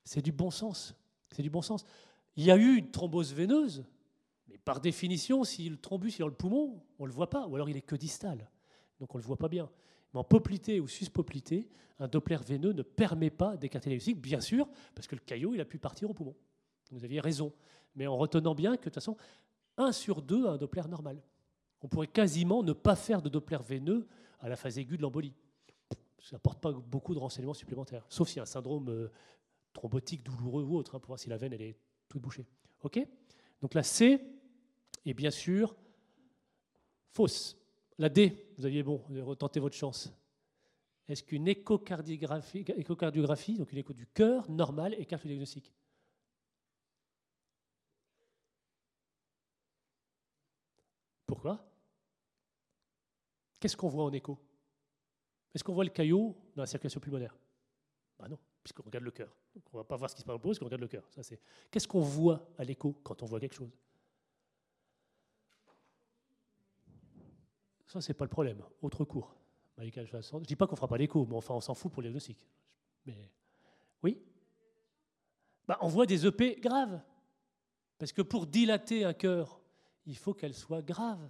C'est 0.05 0.23
du 0.23 0.33
bon 0.33 0.51
sens. 0.51 0.95
C'est 1.31 1.43
du 1.43 1.51
bon 1.51 1.63
sens. 1.63 1.85
Il 2.37 2.45
y 2.45 2.51
a 2.51 2.57
eu 2.57 2.77
une 2.77 2.91
thrombose 2.91 3.33
veineuse, 3.33 3.85
mais 4.47 4.59
par 4.59 4.81
définition, 4.81 5.45
si 5.45 5.69
le 5.69 5.77
thrombus 5.77 6.17
est 6.17 6.21
dans 6.21 6.29
le 6.29 6.35
poumon, 6.35 6.83
on 6.99 7.05
ne 7.05 7.09
le 7.09 7.15
voit 7.15 7.31
pas, 7.31 7.47
ou 7.47 7.55
alors 7.57 7.69
il 7.69 7.77
est 7.77 7.83
que 7.83 7.97
distal. 7.97 8.51
Donc 9.01 9.15
on 9.15 9.19
ne 9.19 9.23
le 9.23 9.27
voit 9.27 9.39
pas 9.39 9.49
bien. 9.49 9.71
Mais 10.13 10.21
en 10.21 10.25
poplité 10.25 10.81
ou 10.81 10.89
suspoplité, 10.89 11.69
un 11.99 12.09
Doppler 12.09 12.39
veineux 12.47 12.73
ne 12.73 12.83
permet 12.83 13.31
pas 13.31 13.57
d'écarter 13.57 13.91
les 13.91 14.15
bien 14.15 14.41
sûr, 14.41 14.69
parce 14.95 15.07
que 15.07 15.15
le 15.15 15.21
caillot, 15.21 15.55
il 15.55 15.61
a 15.61 15.65
pu 15.65 15.79
partir 15.79 16.09
au 16.11 16.15
poumon. 16.15 16.35
Vous 16.91 17.05
aviez 17.05 17.21
raison. 17.21 17.53
Mais 17.99 18.07
en 18.07 18.17
retenant 18.17 18.55
bien 18.55 18.77
que 18.77 18.83
de 18.83 18.85
toute 18.85 18.95
façon, 18.95 19.17
1 19.77 19.91
sur 19.91 20.23
2 20.23 20.47
a 20.47 20.51
un 20.53 20.57
Doppler 20.57 20.83
normal. 20.89 21.21
On 21.83 21.89
pourrait 21.89 22.07
quasiment 22.07 22.63
ne 22.63 22.73
pas 22.73 22.95
faire 22.95 23.21
de 23.21 23.29
Doppler 23.29 23.59
veineux 23.61 24.07
à 24.39 24.49
la 24.49 24.55
phase 24.55 24.79
aiguë 24.79 24.97
de 24.97 25.03
l'embolie. 25.03 25.35
Ça 26.21 26.37
n'apporte 26.37 26.61
pas 26.61 26.71
beaucoup 26.71 27.13
de 27.13 27.19
renseignements 27.19 27.55
supplémentaires, 27.55 28.07
sauf 28.09 28.29
s'il 28.29 28.37
y 28.37 28.39
a 28.39 28.45
un 28.45 28.47
syndrome 28.47 28.89
euh, 28.89 29.11
thrombotique 29.73 30.23
douloureux 30.23 30.63
ou 30.63 30.77
autre, 30.77 30.95
hein, 30.95 31.01
pour 31.01 31.09
voir 31.09 31.19
si 31.19 31.29
la 31.29 31.37
veine 31.37 31.53
elle 31.53 31.63
est 31.63 31.77
toute 32.09 32.23
bouchée. 32.23 32.47
OK? 32.83 33.05
Donc 33.61 33.75
la 33.75 33.83
C 33.83 34.21
est 35.05 35.15
bien 35.15 35.33
sûr 35.33 35.75
fausse. 37.11 37.57
La 37.99 38.09
D, 38.09 38.53
vous 38.59 38.65
aviez 38.65 38.85
bon, 38.85 39.03
retentez 39.23 39.59
votre 39.59 39.75
chance. 39.75 40.13
Est-ce 41.09 41.25
qu'une 41.25 41.49
échocardiographie, 41.49 42.65
échocardiographie, 42.77 43.59
donc 43.59 43.73
une 43.73 43.79
écho 43.79 43.93
du 43.93 44.07
cœur 44.07 44.49
normale, 44.49 44.95
écarte 44.99 45.25
le 45.25 45.31
diagnostic 45.31 45.73
Pourquoi 51.29 51.63
Qu'est-ce 53.61 53.77
qu'on 53.77 53.89
voit 53.89 54.05
en 54.05 54.13
écho? 54.13 54.39
Est-ce 55.55 55.65
qu'on 55.65 55.73
voit 55.73 55.85
le 55.85 55.91
caillot 55.91 56.37
dans 56.55 56.63
la 56.63 56.67
circulation 56.67 57.01
pulmonaire? 57.01 57.37
Bah 58.19 58.29
non, 58.29 58.39
puisqu'on 58.63 58.83
regarde 58.83 59.05
le 59.05 59.11
cœur. 59.11 59.35
on 59.73 59.77
ne 59.77 59.83
va 59.83 59.85
pas 59.85 59.97
voir 59.97 60.11
ce 60.11 60.15
qui 60.15 60.21
se 60.21 60.27
passe 60.27 60.35
dans 60.35 60.43
le 60.43 60.43
parce 60.43 60.59
qu'on 60.59 60.65
regarde 60.67 60.83
le 60.83 60.89
cœur. 60.89 61.09
Qu'est-ce 61.71 61.89
qu'on 61.89 62.01
voit 62.01 62.49
à 62.59 62.65
l'écho 62.65 62.95
quand 63.03 63.23
on 63.23 63.27
voit 63.27 63.41
quelque 63.41 63.55
chose? 63.55 63.71
Ça, 67.87 68.01
c'est 68.01 68.15
pas 68.15 68.25
le 68.25 68.31
problème. 68.31 68.63
Autre 68.83 69.05
cours. 69.05 69.35
Je 69.79 69.85
ne 69.85 70.45
dis 70.45 70.57
pas 70.57 70.67
qu'on 70.67 70.73
ne 70.73 70.77
fera 70.77 70.89
pas 70.89 70.99
l'écho, 70.99 71.25
mais 71.27 71.37
enfin, 71.37 71.55
on 71.55 71.61
s'en 71.61 71.75
fout 71.75 71.93
pour 71.93 72.03
les 72.03 72.09
diagnostic. 72.09 72.47
Mais 73.07 73.31
oui? 74.03 74.21
Bah, 75.67 75.79
On 75.81 75.89
voit 75.89 76.05
des 76.05 76.27
EP 76.27 76.57
graves. 76.57 77.01
Parce 77.97 78.13
que 78.13 78.23
pour 78.23 78.47
dilater 78.47 79.05
un 79.05 79.15
cœur, 79.15 79.61
il 80.07 80.17
faut 80.17 80.35
qu'elle 80.35 80.55
soit 80.55 80.83
grave. 80.83 81.29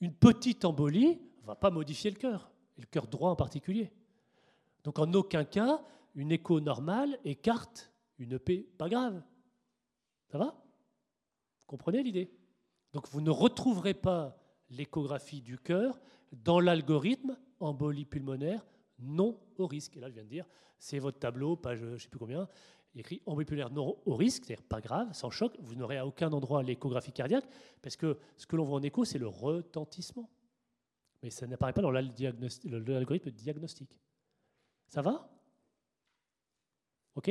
Une 0.00 0.14
petite 0.14 0.64
embolie 0.64 1.20
ne 1.40 1.46
va 1.46 1.54
pas 1.54 1.70
modifier 1.70 2.10
le 2.10 2.16
cœur, 2.16 2.50
et 2.76 2.80
le 2.80 2.86
cœur 2.86 3.06
droit 3.06 3.30
en 3.30 3.36
particulier. 3.36 3.90
Donc 4.84 4.98
en 4.98 5.12
aucun 5.14 5.44
cas, 5.44 5.82
une 6.14 6.32
écho 6.32 6.60
normale 6.60 7.18
écarte 7.24 7.92
une 8.18 8.34
EP 8.34 8.68
pas 8.78 8.88
grave. 8.88 9.22
Ça 10.28 10.38
va? 10.38 10.62
Comprenez 11.66 12.02
l'idée? 12.02 12.30
Donc 12.92 13.08
vous 13.08 13.20
ne 13.20 13.30
retrouverez 13.30 13.94
pas 13.94 14.36
l'échographie 14.70 15.40
du 15.40 15.58
cœur 15.58 16.00
dans 16.32 16.60
l'algorithme 16.60 17.36
embolie 17.60 18.04
pulmonaire 18.04 18.66
non 18.98 19.38
au 19.56 19.66
risque. 19.66 19.96
Et 19.96 20.00
là, 20.00 20.08
je 20.08 20.14
viens 20.14 20.24
de 20.24 20.28
dire, 20.28 20.46
c'est 20.78 20.98
votre 20.98 21.18
tableau, 21.18 21.56
page 21.56 21.78
je 21.78 21.86
ne 21.86 21.98
sais 21.98 22.08
plus 22.08 22.18
combien, 22.18 22.48
il 22.98 23.02
écrit 23.02 23.22
embolie 23.26 23.46
pulmonaire 23.46 23.70
non 23.70 23.96
au 24.06 24.16
risque, 24.16 24.44
c'est-à-dire 24.44 24.66
pas 24.66 24.80
grave, 24.80 25.12
sans 25.12 25.30
choc, 25.30 25.56
vous 25.60 25.76
n'aurez 25.76 25.98
à 25.98 26.04
aucun 26.04 26.32
endroit 26.32 26.64
l'échographie 26.64 27.12
cardiaque, 27.12 27.48
parce 27.80 27.94
que 27.96 28.18
ce 28.36 28.44
que 28.44 28.56
l'on 28.56 28.64
voit 28.64 28.78
en 28.78 28.82
écho, 28.82 29.04
c'est 29.04 29.18
le 29.18 29.28
retentissement. 29.28 30.28
Mais 31.22 31.30
ça 31.30 31.46
n'apparaît 31.46 31.72
pas 31.72 31.80
dans 31.80 31.92
l'algorithme 31.92 33.30
diagnostique. 33.30 33.96
Ça 34.88 35.00
va? 35.00 35.30
OK? 37.14 37.30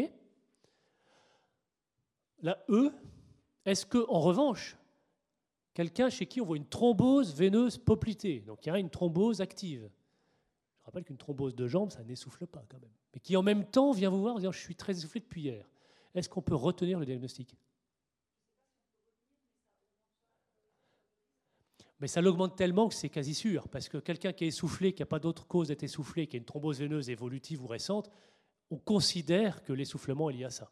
La 2.39 2.63
E, 2.69 2.93
est-ce 3.65 3.85
que, 3.85 4.05
en 4.07 4.21
revanche, 4.21 4.77
quelqu'un 5.73 6.09
chez 6.09 6.27
qui 6.27 6.39
on 6.39 6.45
voit 6.45 6.55
une 6.55 6.69
thrombose 6.69 7.35
veineuse 7.35 7.77
poplitée, 7.77 8.39
donc 8.39 8.65
il 8.65 8.69
y 8.69 8.71
a 8.71 8.79
une 8.79 8.89
thrombose 8.89 9.41
active, 9.41 9.89
rappelle 10.87 11.03
qu'une 11.03 11.17
thrombose 11.17 11.55
de 11.55 11.67
jambe, 11.67 11.91
ça 11.91 12.03
n'essouffle 12.03 12.47
pas 12.47 12.63
quand 12.69 12.79
même, 12.79 12.91
mais 13.13 13.19
qui 13.19 13.35
en 13.35 13.43
même 13.43 13.65
temps 13.65 13.91
vient 13.91 14.09
vous 14.09 14.21
voir 14.21 14.35
en 14.35 14.39
disant 14.39 14.51
Je 14.51 14.59
suis 14.59 14.75
très 14.75 14.93
essoufflé 14.93 15.19
depuis 15.19 15.41
hier, 15.41 15.69
est-ce 16.15 16.29
qu'on 16.29 16.41
peut 16.41 16.55
retenir 16.55 16.99
le 16.99 17.05
diagnostic? 17.05 17.55
Mais 21.99 22.07
ça 22.07 22.21
l'augmente 22.21 22.55
tellement 22.55 22.87
que 22.87 22.93
c'est 22.93 23.09
quasi 23.09 23.33
sûr, 23.33 23.67
parce 23.69 23.89
que 23.89 23.97
quelqu'un 23.97 24.31
qui 24.31 24.45
est 24.45 24.47
essoufflé, 24.47 24.93
qui 24.93 25.01
n'a 25.01 25.07
pas 25.07 25.19
d'autre 25.19 25.47
cause 25.47 25.69
d'être 25.69 25.83
essoufflé, 25.83 26.27
qui 26.27 26.35
a 26.35 26.39
une 26.39 26.45
thrombose 26.45 26.79
veineuse 26.79 27.09
évolutive 27.09 27.63
ou 27.63 27.67
récente, 27.67 28.09
on 28.69 28.77
considère 28.77 29.63
que 29.63 29.73
l'essoufflement 29.73 30.29
est 30.29 30.33
lié 30.33 30.43
à 30.45 30.51
ça. 30.51 30.71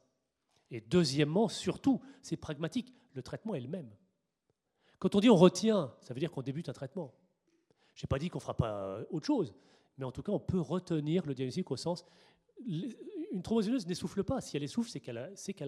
Et 0.71 0.81
deuxièmement, 0.81 1.47
surtout, 1.47 2.01
c'est 2.21 2.37
pragmatique, 2.37 2.93
le 3.13 3.23
traitement 3.23 3.55
est 3.55 3.61
le 3.61 3.67
même. 3.67 3.89
Quand 4.99 5.15
on 5.15 5.19
dit 5.19 5.29
on 5.29 5.35
retient, 5.35 5.93
ça 6.01 6.13
veut 6.13 6.19
dire 6.19 6.31
qu'on 6.31 6.41
débute 6.41 6.69
un 6.69 6.73
traitement. 6.73 7.13
Je 7.95 8.05
n'ai 8.05 8.07
pas 8.07 8.19
dit 8.19 8.29
qu'on 8.29 8.39
ne 8.39 8.43
fera 8.43 8.55
pas 8.55 8.99
autre 9.09 9.25
chose, 9.25 9.53
mais 9.97 10.05
en 10.05 10.11
tout 10.11 10.23
cas, 10.23 10.31
on 10.31 10.39
peut 10.39 10.59
retenir 10.59 11.25
le 11.25 11.33
diagnostic 11.33 11.69
au 11.71 11.77
sens. 11.77 12.05
Une 12.65 13.41
thrombose 13.41 13.65
veineuse 13.65 13.87
n'essouffle 13.87 14.23
pas. 14.23 14.41
Si 14.41 14.57
elle 14.57 14.63
essouffle, 14.63 14.89
c'est 14.89 14.99
qu'elle 14.99 15.17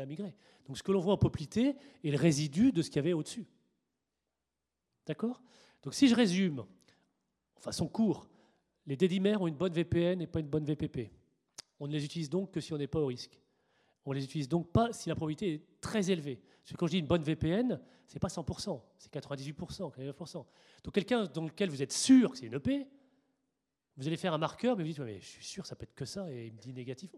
a, 0.01 0.05
migré. 0.05 0.35
Donc 0.65 0.77
ce 0.77 0.83
que 0.83 0.91
l'on 0.91 0.99
voit 0.99 1.13
en 1.13 1.17
poplité 1.17 1.75
est 2.03 2.11
le 2.11 2.17
résidu 2.17 2.71
de 2.71 2.81
ce 2.81 2.89
qu'il 2.89 2.97
y 2.97 2.99
avait 2.99 3.13
au-dessus. 3.13 3.47
D'accord? 5.05 5.41
Donc 5.83 5.93
si 5.93 6.07
je 6.07 6.15
résume, 6.15 6.65
en 7.55 7.59
façon 7.59 7.87
court, 7.87 8.29
les 8.85 8.97
dédimères 8.97 9.41
ont 9.41 9.47
une 9.47 9.55
bonne 9.55 9.73
VPN 9.73 10.21
et 10.21 10.27
pas 10.27 10.39
une 10.39 10.47
bonne 10.47 10.65
VPP. 10.65 11.11
On 11.79 11.87
ne 11.87 11.93
les 11.93 12.03
utilise 12.03 12.29
donc 12.29 12.51
que 12.51 12.61
si 12.61 12.73
on 12.73 12.77
n'est 12.77 12.87
pas 12.87 12.99
au 12.99 13.07
risque. 13.07 13.39
On 14.05 14.13
les 14.13 14.23
utilise 14.23 14.47
donc 14.47 14.71
pas 14.71 14.93
si 14.93 15.09
la 15.09 15.15
probabilité 15.15 15.53
est 15.53 15.81
très 15.81 16.09
élevée. 16.09 16.41
Parce 16.61 16.71
que 16.71 16.77
quand 16.77 16.87
je 16.87 16.91
dis 16.91 16.99
une 16.99 17.07
bonne 17.07 17.23
VPN, 17.23 17.79
ce 18.07 18.13
n'est 18.13 18.19
pas 18.19 18.29
100%, 18.29 18.81
c'est 18.97 19.13
98%, 19.13 19.93
99%. 19.93 20.45
Donc 20.83 20.93
quelqu'un 20.93 21.25
dans 21.25 21.43
lequel 21.43 21.69
vous 21.69 21.81
êtes 21.81 21.91
sûr 21.91 22.31
que 22.31 22.37
c'est 22.37 22.45
une 22.45 22.55
EP, 22.55 22.87
vous 23.97 24.07
allez 24.07 24.17
faire 24.17 24.33
un 24.33 24.37
marqueur, 24.37 24.77
mais 24.77 24.83
vous 24.83 24.89
dites, 24.89 24.99
mais 24.99 25.19
je 25.19 25.25
suis 25.25 25.45
sûr, 25.45 25.65
ça 25.65 25.75
peut 25.75 25.83
être 25.83 25.95
que 25.95 26.05
ça, 26.05 26.31
et 26.31 26.47
il 26.47 26.53
me 26.53 26.59
dit 26.59 26.73
négatif. 26.73 27.15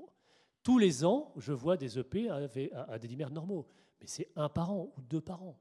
Tous 0.63 0.77
les 0.77 1.03
ans, 1.03 1.33
je 1.37 1.51
vois 1.51 1.77
des 1.77 1.99
EP 1.99 2.29
à, 2.29 2.47
à 2.83 2.99
des 2.99 3.07
dimères 3.07 3.31
normaux, 3.31 3.67
mais 3.99 4.07
c'est 4.07 4.29
un 4.35 4.49
par 4.49 4.71
an 4.71 4.93
ou 4.97 5.01
deux 5.01 5.21
par 5.21 5.43
an. 5.43 5.59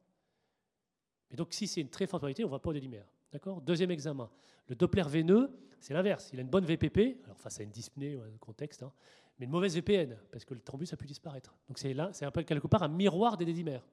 Mais 1.31 1.37
donc, 1.37 1.53
si 1.53 1.67
c'est 1.67 1.81
une 1.81 1.91
très 1.91 2.07
forte 2.07 2.21
probabilité, 2.21 2.45
on 2.45 2.47
ne 2.47 2.51
voit 2.51 2.63
pas 2.63 2.73
des 2.73 2.81
lumières. 2.81 3.09
D'accord? 3.33 3.61
Deuxième 3.61 3.91
examen. 3.91 4.31
Le 4.69 4.75
Doppler 4.75 5.03
veineux, 5.03 5.51
c'est 5.81 5.93
l'inverse. 5.93 6.31
Il 6.33 6.39
a 6.39 6.43
une 6.43 6.49
bonne 6.49 6.65
VPP, 6.65 7.25
alors 7.25 7.39
face 7.39 7.61
à 7.61 7.63
une 7.63 7.71
dyspnée 7.71 8.17
ou 8.17 8.23
un 8.23 8.39
contexte, 8.39 8.83
hein, 8.83 8.93
mais 9.39 9.45
une 9.45 9.51
mauvaise 9.51 9.75
VPN, 9.75 10.17
parce 10.31 10.45
que 10.45 10.55
le 10.55 10.61
thrombus 10.61 10.93
a 10.93 10.97
pu 10.97 11.07
disparaître. 11.07 11.57
Donc 11.69 11.79
c'est 11.79 12.25
un 12.25 12.31
peu 12.31 12.43
quelque 12.43 12.67
part 12.67 12.83
un 12.83 12.89
miroir 12.89 13.37
des 13.37 13.45
dédimères. 13.45 13.87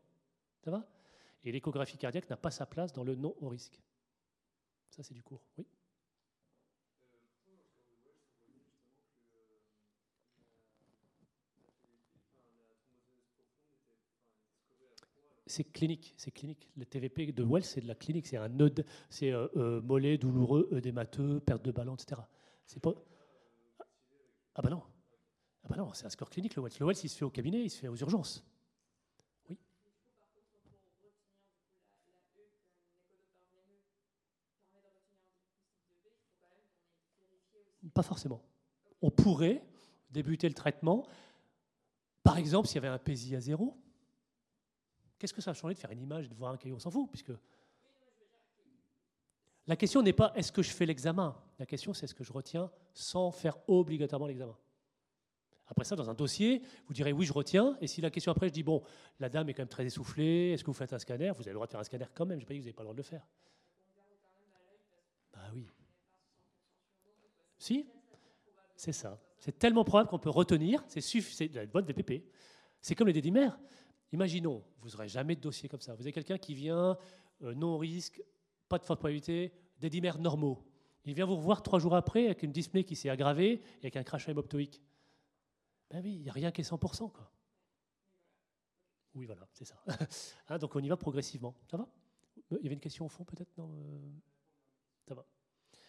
Ça 0.64 0.72
va? 0.72 0.88
Et 1.44 1.52
l'échographie 1.52 1.98
cardiaque 1.98 2.30
n'a 2.30 2.38
pas 2.38 2.50
sa 2.50 2.66
place 2.66 2.92
dans 2.92 3.04
le 3.04 3.16
non 3.16 3.36
au 3.40 3.50
risque. 3.50 3.80
Ça, 4.90 5.04
c'est 5.04 5.14
du 5.14 5.22
cours. 5.22 5.46
Oui? 5.58 5.66
C'est 15.48 15.64
clinique, 15.64 16.14
c'est 16.18 16.32
clinique. 16.32 16.70
Le 16.76 16.86
TVP 16.86 17.32
de 17.32 17.44
Wells, 17.44 17.64
c'est 17.64 17.82
de 17.82 17.88
la 17.88 17.96
clinique, 17.96 18.28
c'est 18.28 18.38
un 18.38 18.50
nœud, 18.50 18.74
c'est 19.10 19.32
euh, 19.32 19.48
euh, 19.56 19.82
mollet 19.82 20.18
douloureux, 20.18 20.70
œdémateux, 20.72 21.40
perte 21.40 21.64
de 21.64 21.72
ballon, 21.72 21.96
etc. 21.96 22.22
C'est 22.66 22.80
pas. 22.82 22.94
Ah 24.56 24.62
bah 24.62 24.70
non, 24.70 24.82
ah 25.64 25.68
bah 25.70 25.76
non, 25.78 25.94
c'est 25.94 26.06
un 26.06 26.10
score 26.10 26.30
clinique 26.30 26.56
le 26.56 26.64
Wells. 26.64 26.74
Le 26.80 26.86
Wells, 26.86 27.00
il 27.04 27.10
se 27.10 27.18
fait 27.18 27.26
au 27.26 27.30
cabinet, 27.30 27.64
il 27.64 27.70
se 27.70 27.80
fait 27.80 27.88
aux 27.88 27.96
urgences. 27.96 28.44
Oui. 29.50 29.60
Pas 37.94 38.04
forcément. 38.04 38.42
On 39.02 39.12
pourrait 39.12 39.64
débuter 40.10 40.48
le 40.48 40.56
traitement, 40.56 41.06
par 42.24 42.38
exemple, 42.38 42.68
s'il 42.68 42.76
y 42.76 42.86
avait 42.86 42.88
un 42.88 42.98
PSI 42.98 43.36
à 43.36 43.42
zéro 43.42 43.78
Qu'est-ce 45.26 45.34
que 45.34 45.42
ça 45.42 45.50
a 45.50 45.54
changé 45.56 45.74
de 45.74 45.80
faire 45.80 45.90
une 45.90 46.02
image 46.04 46.26
et 46.26 46.28
de 46.28 46.36
voir 46.36 46.52
un 46.52 46.58
caillou 46.58 46.76
On 46.76 46.80
s'en 46.80 46.92
fout, 46.92 47.10
puisque. 47.10 47.32
La 49.66 49.76
question 49.76 50.04
n'est 50.04 50.14
pas 50.14 50.32
est-ce 50.36 50.52
que 50.52 50.62
je 50.62 50.70
fais 50.70 50.86
l'examen? 50.86 51.36
La 51.58 51.66
question 51.66 51.96
c'est 51.96 52.04
est-ce 52.04 52.14
que 52.14 52.24
je 52.24 52.32
retiens 52.32 52.70
sans 52.94 53.32
faire 53.32 53.58
obligatoirement 53.68 54.28
l'examen? 54.28 54.56
Après 55.66 55.84
ça, 55.84 55.96
dans 55.96 56.12
un 56.12 56.14
dossier, 56.14 56.62
vous 56.86 56.94
direz 56.94 57.12
oui, 57.12 57.26
je 57.26 57.34
retiens. 57.34 57.76
Et 57.82 57.88
si 57.88 58.02
la 58.02 58.12
question 58.12 58.32
après, 58.32 58.50
je 58.50 58.54
dis 58.54 58.62
bon, 58.62 58.84
la 59.20 59.28
dame 59.28 59.50
est 59.50 59.56
quand 59.56 59.64
même 59.64 59.68
très 59.68 59.84
essoufflée, 59.84 60.52
est-ce 60.52 60.64
que 60.64 60.68
vous 60.68 60.74
faites 60.74 60.94
un 60.94 61.00
scanner? 61.00 61.32
Vous 61.32 61.42
avez 61.42 61.50
le 61.50 61.56
droit 61.56 61.66
de 61.66 61.72
faire 61.72 61.80
un 61.80 61.86
scanner 61.86 62.06
quand 62.14 62.28
même. 62.28 62.40
Je 62.40 62.44
n'ai 62.44 62.48
pas 62.48 62.54
dit 62.54 62.60
que 62.60 62.64
vous 62.66 62.68
n'avez 62.68 62.76
pas 62.76 62.84
le 62.84 62.86
droit 62.86 62.94
de 62.94 63.00
le 63.00 63.04
faire. 63.04 63.28
Bah 65.34 65.50
oui. 65.56 65.68
Si, 67.58 67.88
c'est 68.76 68.92
ça. 68.92 69.20
C'est 69.40 69.58
tellement 69.58 69.84
probable 69.84 70.08
qu'on 70.08 70.20
peut 70.20 70.30
retenir. 70.30 70.84
C'est 70.88 71.52
la 71.56 71.66
bonne 71.66 71.86
VPP. 71.86 72.30
C'est 72.80 72.94
comme 72.94 73.08
les 73.08 73.14
dédimères. 73.14 73.58
Imaginons, 74.16 74.64
vous 74.80 74.92
n'aurez 74.92 75.10
jamais 75.10 75.36
de 75.36 75.42
dossier 75.42 75.68
comme 75.68 75.82
ça. 75.82 75.94
Vous 75.94 76.04
avez 76.04 76.14
quelqu'un 76.14 76.38
qui 76.38 76.56
vient, 76.56 76.98
euh, 77.42 77.54
non 77.54 77.78
risque, 77.78 78.24
pas 78.70 78.78
de 78.78 78.86
forte 78.86 79.00
probabilité, 79.00 79.52
des 79.78 79.90
dimères 79.90 80.20
normaux. 80.20 80.64
Il 81.04 81.14
vient 81.14 81.26
vous 81.26 81.36
revoir 81.36 81.62
trois 81.62 81.80
jours 81.80 81.98
après 81.98 82.28
avec 82.28 82.42
une 82.42 82.54
dyspnée 82.54 82.86
qui 82.86 82.96
s'est 82.96 83.10
aggravée 83.10 83.56
et 83.56 83.62
avec 83.82 83.98
un 83.98 84.04
crash 84.04 84.30
hémoptoïque. 84.30 84.82
Ben 85.90 86.02
oui, 86.02 86.14
il 86.14 86.22
n'y 86.22 86.30
a 86.30 86.32
rien 86.32 86.50
qui 86.54 86.62
est 86.62 86.64
100%. 86.64 87.12
Quoi. 87.12 87.30
Oui, 89.16 89.26
voilà, 89.26 89.50
c'est 89.52 89.66
ça. 89.66 89.76
Hein, 90.48 90.60
donc 90.60 90.74
on 90.78 90.80
y 90.80 90.88
va 90.88 90.96
progressivement. 90.96 91.54
Ça 91.70 91.76
va? 91.76 91.86
Il 92.52 92.64
y 92.64 92.68
avait 92.68 92.76
une 92.76 92.80
question 92.80 93.06
au 93.06 93.10
fond 93.10 93.26
peut-être? 93.26 93.52
Non 93.58 93.70
euh, 93.70 94.12
Ça 95.10 95.14
va. 95.14 95.26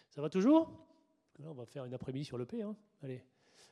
Ça 0.09 0.21
va 0.21 0.29
toujours? 0.29 0.85
Là, 1.39 1.49
on 1.49 1.53
va 1.53 1.65
faire 1.65 1.85
une 1.85 1.93
après-midi 1.93 2.25
sur 2.25 2.37
le 2.37 2.45
P. 2.45 2.61
Hein. 2.61 2.75
Allez. 3.01 3.23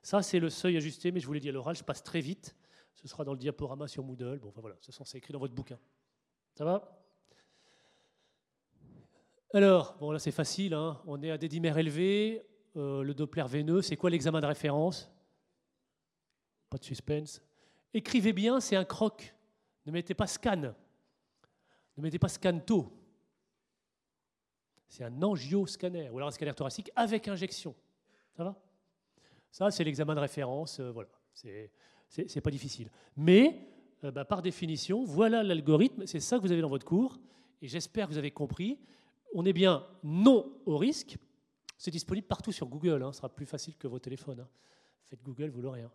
Ça, 0.01 0.21
c'est 0.21 0.39
le 0.39 0.49
seuil 0.49 0.77
ajusté, 0.77 1.11
mais 1.11 1.19
je 1.19 1.27
vous 1.27 1.33
l'ai 1.33 1.41
dit 1.41 1.49
à 1.49 1.51
l'oral, 1.51 1.75
je 1.75 1.83
passe 1.83 2.03
très 2.03 2.21
vite. 2.21 2.55
Ce 2.95 3.07
sera 3.07 3.23
dans 3.23 3.33
le 3.33 3.39
diaporama 3.39 3.87
sur 3.87 4.03
Moodle. 4.03 4.39
Bon, 4.39 4.51
voilà, 4.55 4.75
ce 4.79 4.91
c'est 4.91 5.17
écrit 5.17 5.33
dans 5.33 5.39
votre 5.39 5.53
bouquin. 5.53 5.79
Ça 6.53 6.65
va? 6.65 7.01
Alors, 9.53 9.95
bon 9.99 10.11
là 10.11 10.19
c'est 10.19 10.31
facile, 10.31 10.73
hein. 10.73 11.01
on 11.05 11.21
est 11.23 11.31
à 11.31 11.37
des 11.37 11.47
dimères 11.47 11.77
élevés, 11.77 12.45
euh, 12.75 13.03
le 13.03 13.13
Doppler 13.13 13.45
veineux, 13.47 13.81
c'est 13.81 13.95
quoi 13.95 14.09
l'examen 14.09 14.41
de 14.41 14.47
référence? 14.47 15.09
Pas 16.69 16.77
de 16.77 16.83
suspense. 16.83 17.41
Écrivez 17.93 18.33
bien, 18.33 18.59
c'est 18.59 18.75
un 18.75 18.83
croc. 18.83 19.33
Ne 19.85 19.93
mettez 19.93 20.13
pas 20.13 20.27
scan. 20.27 20.73
Ne 21.95 22.03
mettez 22.03 22.19
pas 22.19 22.27
scanto. 22.27 22.91
C'est 24.89 25.05
un 25.05 25.21
angioscanner, 25.21 26.09
ou 26.09 26.17
alors 26.17 26.27
un 26.27 26.31
scanner 26.31 26.53
thoracique 26.53 26.91
avec 26.95 27.27
injection. 27.27 27.73
Ça 28.35 28.43
va? 28.43 28.61
Ça, 29.51 29.71
c'est 29.71 29.85
l'examen 29.85 30.15
de 30.15 30.19
référence. 30.19 30.81
Euh, 30.81 30.91
voilà. 30.91 31.09
C'est 31.33 31.71
c'est 32.27 32.41
pas 32.41 32.51
difficile. 32.51 32.89
Mais, 33.17 33.67
euh, 34.03 34.11
bah, 34.11 34.25
par 34.25 34.41
définition, 34.41 35.03
voilà 35.03 35.43
l'algorithme, 35.43 36.05
c'est 36.05 36.19
ça 36.19 36.37
que 36.37 36.41
vous 36.41 36.51
avez 36.51 36.61
dans 36.61 36.69
votre 36.69 36.85
cours, 36.85 37.19
et 37.61 37.67
j'espère 37.67 38.07
que 38.07 38.13
vous 38.13 38.17
avez 38.17 38.31
compris. 38.31 38.79
On 39.33 39.45
est 39.45 39.53
bien 39.53 39.85
non 40.03 40.51
au 40.65 40.77
risque. 40.77 41.17
C'est 41.77 41.91
disponible 41.91 42.27
partout 42.27 42.51
sur 42.51 42.67
Google, 42.67 43.03
hein. 43.03 43.11
ce 43.11 43.17
sera 43.17 43.29
plus 43.29 43.45
facile 43.45 43.75
que 43.77 43.87
vos 43.87 43.99
téléphones. 43.99 44.39
Hein. 44.39 44.47
Faites 45.03 45.21
Google, 45.23 45.49
vous 45.49 45.61
l'aurez. 45.61 45.81
Hein. 45.81 45.91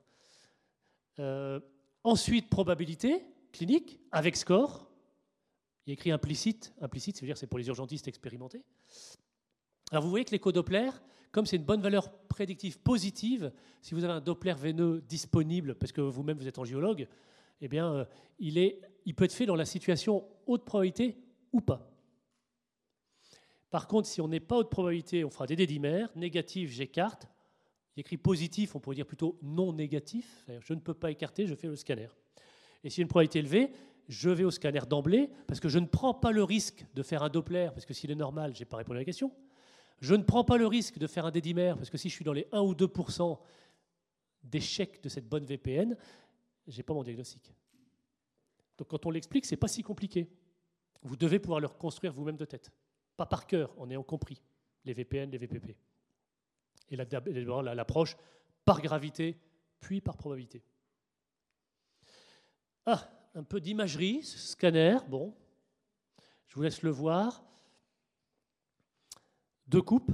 Euh, 1.19 1.61
ensuite, 2.05 2.49
probabilité 2.49 3.25
clinique 3.53 3.99
avec 4.13 4.37
score. 4.37 4.89
Il 5.87 5.91
y 5.91 5.93
a 5.93 5.95
écrit 5.95 6.11
implicite. 6.11 6.73
Implicite, 6.81 7.17
ça 7.17 7.23
veut 7.23 7.27
dire 7.27 7.39
c'est 7.39 7.47
pour 7.47 7.59
les 7.59 7.67
urgentistes 7.69 8.09
expérimentés. 8.09 8.63
Alors 9.91 10.05
vous 10.05 10.11
voyez 10.11 10.25
que 10.25 10.31
l'écho 10.31 10.53
Doppler, 10.53 10.91
comme 11.33 11.47
c'est 11.47 11.57
une 11.57 11.65
bonne 11.65 11.83
valeur 11.83 12.11
prédictive 12.29 12.79
positive, 12.79 13.53
si 13.83 13.95
vous 13.95 14.05
avez 14.05 14.15
un 14.15 14.21
Doppler 14.21 14.55
veineux 14.55 15.03
disponible, 15.09 15.75
parce 15.75 15.93
que 15.93 16.01
vous-même 16.01 16.39
vous 16.39 16.49
êtes 16.49 16.59
angiologue, 16.59 17.07
eh 17.61 17.69
bien, 17.69 17.93
euh, 17.93 18.05
il, 18.39 18.59
est, 18.59 18.81
peut 19.17 19.25
être 19.25 19.33
fait 19.33 19.47
dans 19.47 19.57
la 19.57 19.65
situation 19.65 20.25
haute 20.47 20.65
probabilité 20.65 21.17
ou 21.53 21.61
pas. 21.61 21.91
Par 23.71 23.87
contre, 23.87 24.09
si 24.09 24.21
on 24.21 24.29
n'est 24.29 24.41
pas 24.41 24.57
haute 24.57 24.71
probabilité, 24.71 25.25
on 25.25 25.31
fera 25.31 25.47
des 25.47 25.57
dédimères. 25.57 26.11
Négatif, 26.17 26.71
j'écarte. 26.71 27.29
Il 27.97 28.01
écrit 28.01 28.17
positif, 28.17 28.75
on 28.75 28.81
pourrait 28.81 28.97
dire 28.97 29.07
plutôt 29.07 29.39
non 29.43 29.73
négatif. 29.73 30.45
Je 30.61 30.75
ne 30.75 30.81
peux 30.81 30.95
pas 30.95 31.11
écarter, 31.11 31.47
je 31.47 31.55
fais 31.55 31.69
le 31.69 31.77
scanner. 31.77 32.09
Et 32.83 32.91
si 32.91 33.03
une 33.03 33.09
probabilité 33.09 33.41
élevée, 33.41 33.71
je 34.09 34.31
vais 34.31 34.45
au 34.45 34.51
scanner 34.51 34.81
d'emblée 34.89 35.31
parce 35.47 35.61
que 35.61 35.69
je 35.69 35.79
ne 35.79 35.87
prends 35.87 36.15
pas 36.15 36.33
le 36.33 36.43
risque 36.43 36.85
de 36.95 37.03
faire 37.03 37.23
un 37.23 37.29
Doppler 37.29 37.69
parce 37.73 37.87
que 37.87 37.95
s'il 37.95 38.11
est 38.11 38.17
normal, 38.17 38.55
je 38.55 38.61
n'ai 38.61 38.65
pas 38.65 38.79
répondu 38.79 38.97
à 38.97 39.01
la 39.01 39.05
question. 39.05 39.33
Je 40.01 40.15
ne 40.15 40.23
prends 40.23 40.45
pas 40.45 40.57
le 40.57 40.67
risque 40.67 40.99
de 40.99 41.07
faire 41.07 41.27
un 41.27 41.31
dédimère 41.31 41.77
parce 41.77 41.91
que 41.91 41.99
si 41.99 42.09
je 42.09 42.15
suis 42.15 42.25
dans 42.25 42.33
les 42.33 42.49
1 42.53 42.61
ou 42.61 42.75
2% 42.75 43.39
d'échec 44.43 45.03
de 45.03 45.09
cette 45.09 45.29
bonne 45.29 45.45
VPN, 45.45 45.97
je 46.67 46.77
n'ai 46.77 46.83
pas 46.83 46.95
mon 46.95 47.03
diagnostic. 47.03 47.53
Donc 48.79 48.89
quand 48.89 49.05
on 49.05 49.11
l'explique, 49.11 49.45
ce 49.45 49.53
n'est 49.53 49.59
pas 49.59 49.69
si 49.69 49.83
compliqué. 49.83 50.31
Vous 51.03 51.17
devez 51.17 51.39
pouvoir 51.39 51.61
le 51.61 51.67
reconstruire 51.67 52.13
vous-même 52.13 52.37
de 52.37 52.45
tête. 52.47 52.71
Pas 53.17 53.27
par 53.27 53.47
cœur, 53.47 53.75
en 53.79 53.91
ayant 53.91 54.03
compris 54.03 54.43
les 54.85 54.95
VPN, 54.95 55.31
les 55.31 55.39
VPP. 55.39 55.77
Et 56.89 56.97
l'approche 56.97 58.17
par 58.65 58.81
gravité, 58.81 59.39
puis 59.81 60.01
par 60.01 60.17
probabilité. 60.17 60.63
Ah, 62.87 63.09
un 63.35 63.45
peu 63.45 63.61
d'imagerie, 63.61 64.23
scanner, 64.23 64.97
bon, 65.09 65.35
je 66.47 66.55
vous 66.55 66.63
laisse 66.63 66.83
le 66.83 66.91
voir. 66.91 67.45
Deux 69.71 69.83
coupes. 69.83 70.11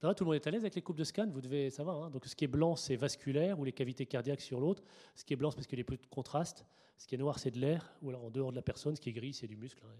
Tout 0.00 0.06
le 0.20 0.24
monde 0.26 0.36
est 0.36 0.46
à 0.46 0.52
l'aise 0.52 0.62
avec 0.62 0.76
les 0.76 0.82
coupes 0.82 0.96
de 0.96 1.02
scan? 1.02 1.26
Vous 1.28 1.40
devez 1.40 1.70
savoir. 1.70 2.04
Hein. 2.04 2.10
Donc, 2.10 2.24
ce 2.24 2.36
qui 2.36 2.44
est 2.44 2.48
blanc, 2.48 2.76
c'est 2.76 2.94
vasculaire 2.94 3.58
ou 3.58 3.64
les 3.64 3.72
cavités 3.72 4.06
cardiaques 4.06 4.42
sur 4.42 4.60
l'autre. 4.60 4.84
Ce 5.16 5.24
qui 5.24 5.32
est 5.32 5.36
blanc, 5.36 5.50
c'est 5.50 5.56
parce 5.56 5.66
qu'il 5.66 5.76
y 5.76 5.82
a 5.82 5.84
plus 5.84 5.96
de 5.96 6.06
contraste. 6.06 6.64
Ce 6.98 7.08
qui 7.08 7.16
est 7.16 7.18
noir, 7.18 7.40
c'est 7.40 7.50
de 7.50 7.58
l'air, 7.58 7.92
ou 8.00 8.10
alors 8.10 8.26
en 8.26 8.30
dehors 8.30 8.52
de 8.52 8.56
la 8.56 8.62
personne. 8.62 8.94
Ce 8.94 9.00
qui 9.00 9.08
est 9.08 9.12
gris, 9.12 9.34
c'est 9.34 9.48
du 9.48 9.56
muscle. 9.56 9.82
Hein, 9.84 9.96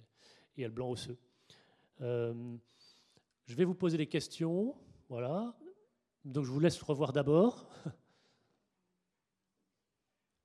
et 0.56 0.60
il 0.60 0.60
y 0.60 0.64
a 0.64 0.68
le 0.68 0.72
blanc 0.72 0.88
osseux. 0.88 1.18
Euh, 2.00 2.56
je 3.46 3.56
vais 3.56 3.64
vous 3.64 3.74
poser 3.74 3.98
des 3.98 4.06
questions. 4.06 4.76
Voilà. 5.08 5.58
Donc, 6.24 6.44
je 6.44 6.52
vous 6.52 6.60
laisse 6.60 6.80
revoir 6.80 7.12
d'abord. 7.12 7.68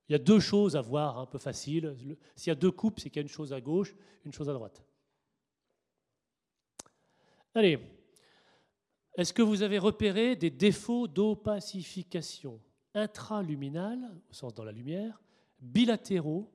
Il 0.09 0.13
y 0.13 0.15
a 0.15 0.19
deux 0.19 0.39
choses 0.39 0.75
à 0.75 0.81
voir 0.81 1.19
un 1.19 1.27
peu 1.27 1.37
faciles. 1.37 1.95
S'il 2.35 2.49
y 2.49 2.51
a 2.51 2.55
deux 2.55 2.71
coupes, 2.71 2.99
c'est 2.99 3.11
qu'il 3.11 3.19
y 3.19 3.23
a 3.23 3.27
une 3.27 3.27
chose 3.27 3.53
à 3.53 3.61
gauche, 3.61 3.93
une 4.25 4.33
chose 4.33 4.49
à 4.49 4.53
droite. 4.53 4.83
Allez, 7.55 7.79
est-ce 9.15 9.33
que 9.33 9.43
vous 9.43 9.61
avez 9.61 9.77
repéré 9.77 10.35
des 10.35 10.49
défauts 10.49 11.07
d'opacification 11.07 12.59
intraluminale, 12.95 13.99
au 14.29 14.33
sens 14.33 14.53
dans 14.53 14.63
la 14.63 14.71
lumière, 14.71 15.21
bilatéraux, 15.59 16.51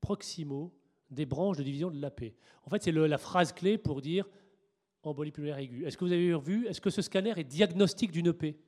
proximaux, 0.00 0.74
des 1.10 1.26
branches 1.26 1.56
de 1.56 1.62
division 1.62 1.90
de 1.90 2.00
l'AP 2.00 2.34
En 2.64 2.70
fait, 2.70 2.82
c'est 2.82 2.92
la 2.92 3.18
phrase 3.18 3.52
clé 3.52 3.78
pour 3.78 4.00
dire 4.00 4.28
embolie 5.02 5.32
pulmonaire 5.32 5.58
aiguë. 5.58 5.86
Est-ce 5.86 5.96
que 5.96 6.04
vous 6.04 6.12
avez 6.12 6.36
vu, 6.38 6.66
est-ce 6.66 6.80
que 6.80 6.90
ce 6.90 7.02
scanner 7.02 7.32
est 7.36 7.44
diagnostique 7.44 8.12
d'une 8.12 8.28
EP 8.28 8.58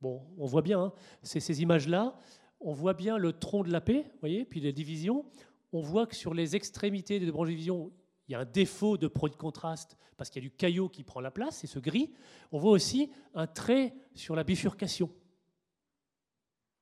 Bon, 0.00 0.22
on 0.38 0.46
voit 0.46 0.62
bien, 0.62 0.80
hein, 0.80 0.92
c'est 1.22 1.40
ces 1.40 1.62
images-là. 1.62 2.18
On 2.60 2.72
voit 2.72 2.94
bien 2.94 3.16
le 3.16 3.32
tronc 3.32 3.64
de 3.64 3.72
la 3.72 3.80
paix, 3.80 4.10
voyez, 4.20 4.44
puis 4.44 4.60
les 4.60 4.72
divisions. 4.72 5.24
On 5.72 5.80
voit 5.80 6.06
que 6.06 6.16
sur 6.16 6.34
les 6.34 6.56
extrémités 6.56 7.20
des 7.20 7.30
branches 7.30 7.48
de 7.48 7.52
division, 7.52 7.92
il 8.30 8.34
y 8.34 8.36
a 8.36 8.40
un 8.40 8.44
défaut 8.44 8.96
de 8.96 9.08
produit 9.08 9.34
de 9.34 9.40
contraste 9.40 9.96
parce 10.16 10.30
qu'il 10.30 10.40
y 10.40 10.46
a 10.46 10.48
du 10.48 10.54
caillot 10.54 10.88
qui 10.88 11.02
prend 11.02 11.18
la 11.18 11.32
place, 11.32 11.56
c'est 11.58 11.66
ce 11.66 11.80
gris. 11.80 12.12
On 12.52 12.60
voit 12.60 12.70
aussi 12.70 13.10
un 13.34 13.48
trait 13.48 13.92
sur 14.14 14.36
la 14.36 14.44
bifurcation. 14.44 15.10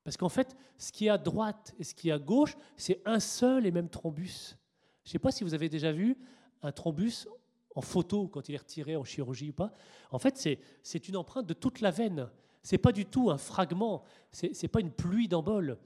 Parce 0.04 0.18
qu'en 0.18 0.28
fait, 0.28 0.54
ce 0.76 0.92
qui 0.92 1.06
est 1.06 1.08
à 1.08 1.16
droite 1.16 1.74
et 1.78 1.84
ce 1.84 1.94
qui 1.94 2.10
est 2.10 2.12
à 2.12 2.18
gauche, 2.18 2.54
c'est 2.76 3.00
un 3.06 3.18
seul 3.18 3.64
et 3.64 3.70
même 3.70 3.88
thrombus. 3.88 4.58
Je 5.04 5.08
ne 5.08 5.12
sais 5.12 5.18
pas 5.18 5.30
si 5.30 5.42
vous 5.42 5.54
avez 5.54 5.70
déjà 5.70 5.90
vu 5.90 6.18
un 6.60 6.70
thrombus 6.70 7.26
en 7.74 7.80
photo 7.80 8.28
quand 8.28 8.50
il 8.50 8.54
est 8.54 8.58
retiré 8.58 8.96
en 8.96 9.04
chirurgie 9.04 9.48
ou 9.48 9.54
pas. 9.54 9.72
En 10.10 10.18
fait, 10.18 10.36
c'est 10.82 11.08
une 11.08 11.16
empreinte 11.16 11.46
de 11.46 11.54
toute 11.54 11.80
la 11.80 11.90
veine. 11.90 12.28
Ce 12.62 12.74
n'est 12.74 12.78
pas 12.78 12.92
du 12.92 13.06
tout 13.06 13.30
un 13.30 13.38
fragment, 13.38 14.04
ce 14.32 14.48
n'est 14.48 14.68
pas 14.68 14.80
une 14.80 14.92
pluie 14.92 15.28
d'emboles. 15.28 15.78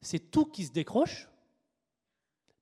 C'est 0.00 0.32
tout 0.32 0.46
qui 0.46 0.64
se 0.64 0.72
décroche, 0.72 1.28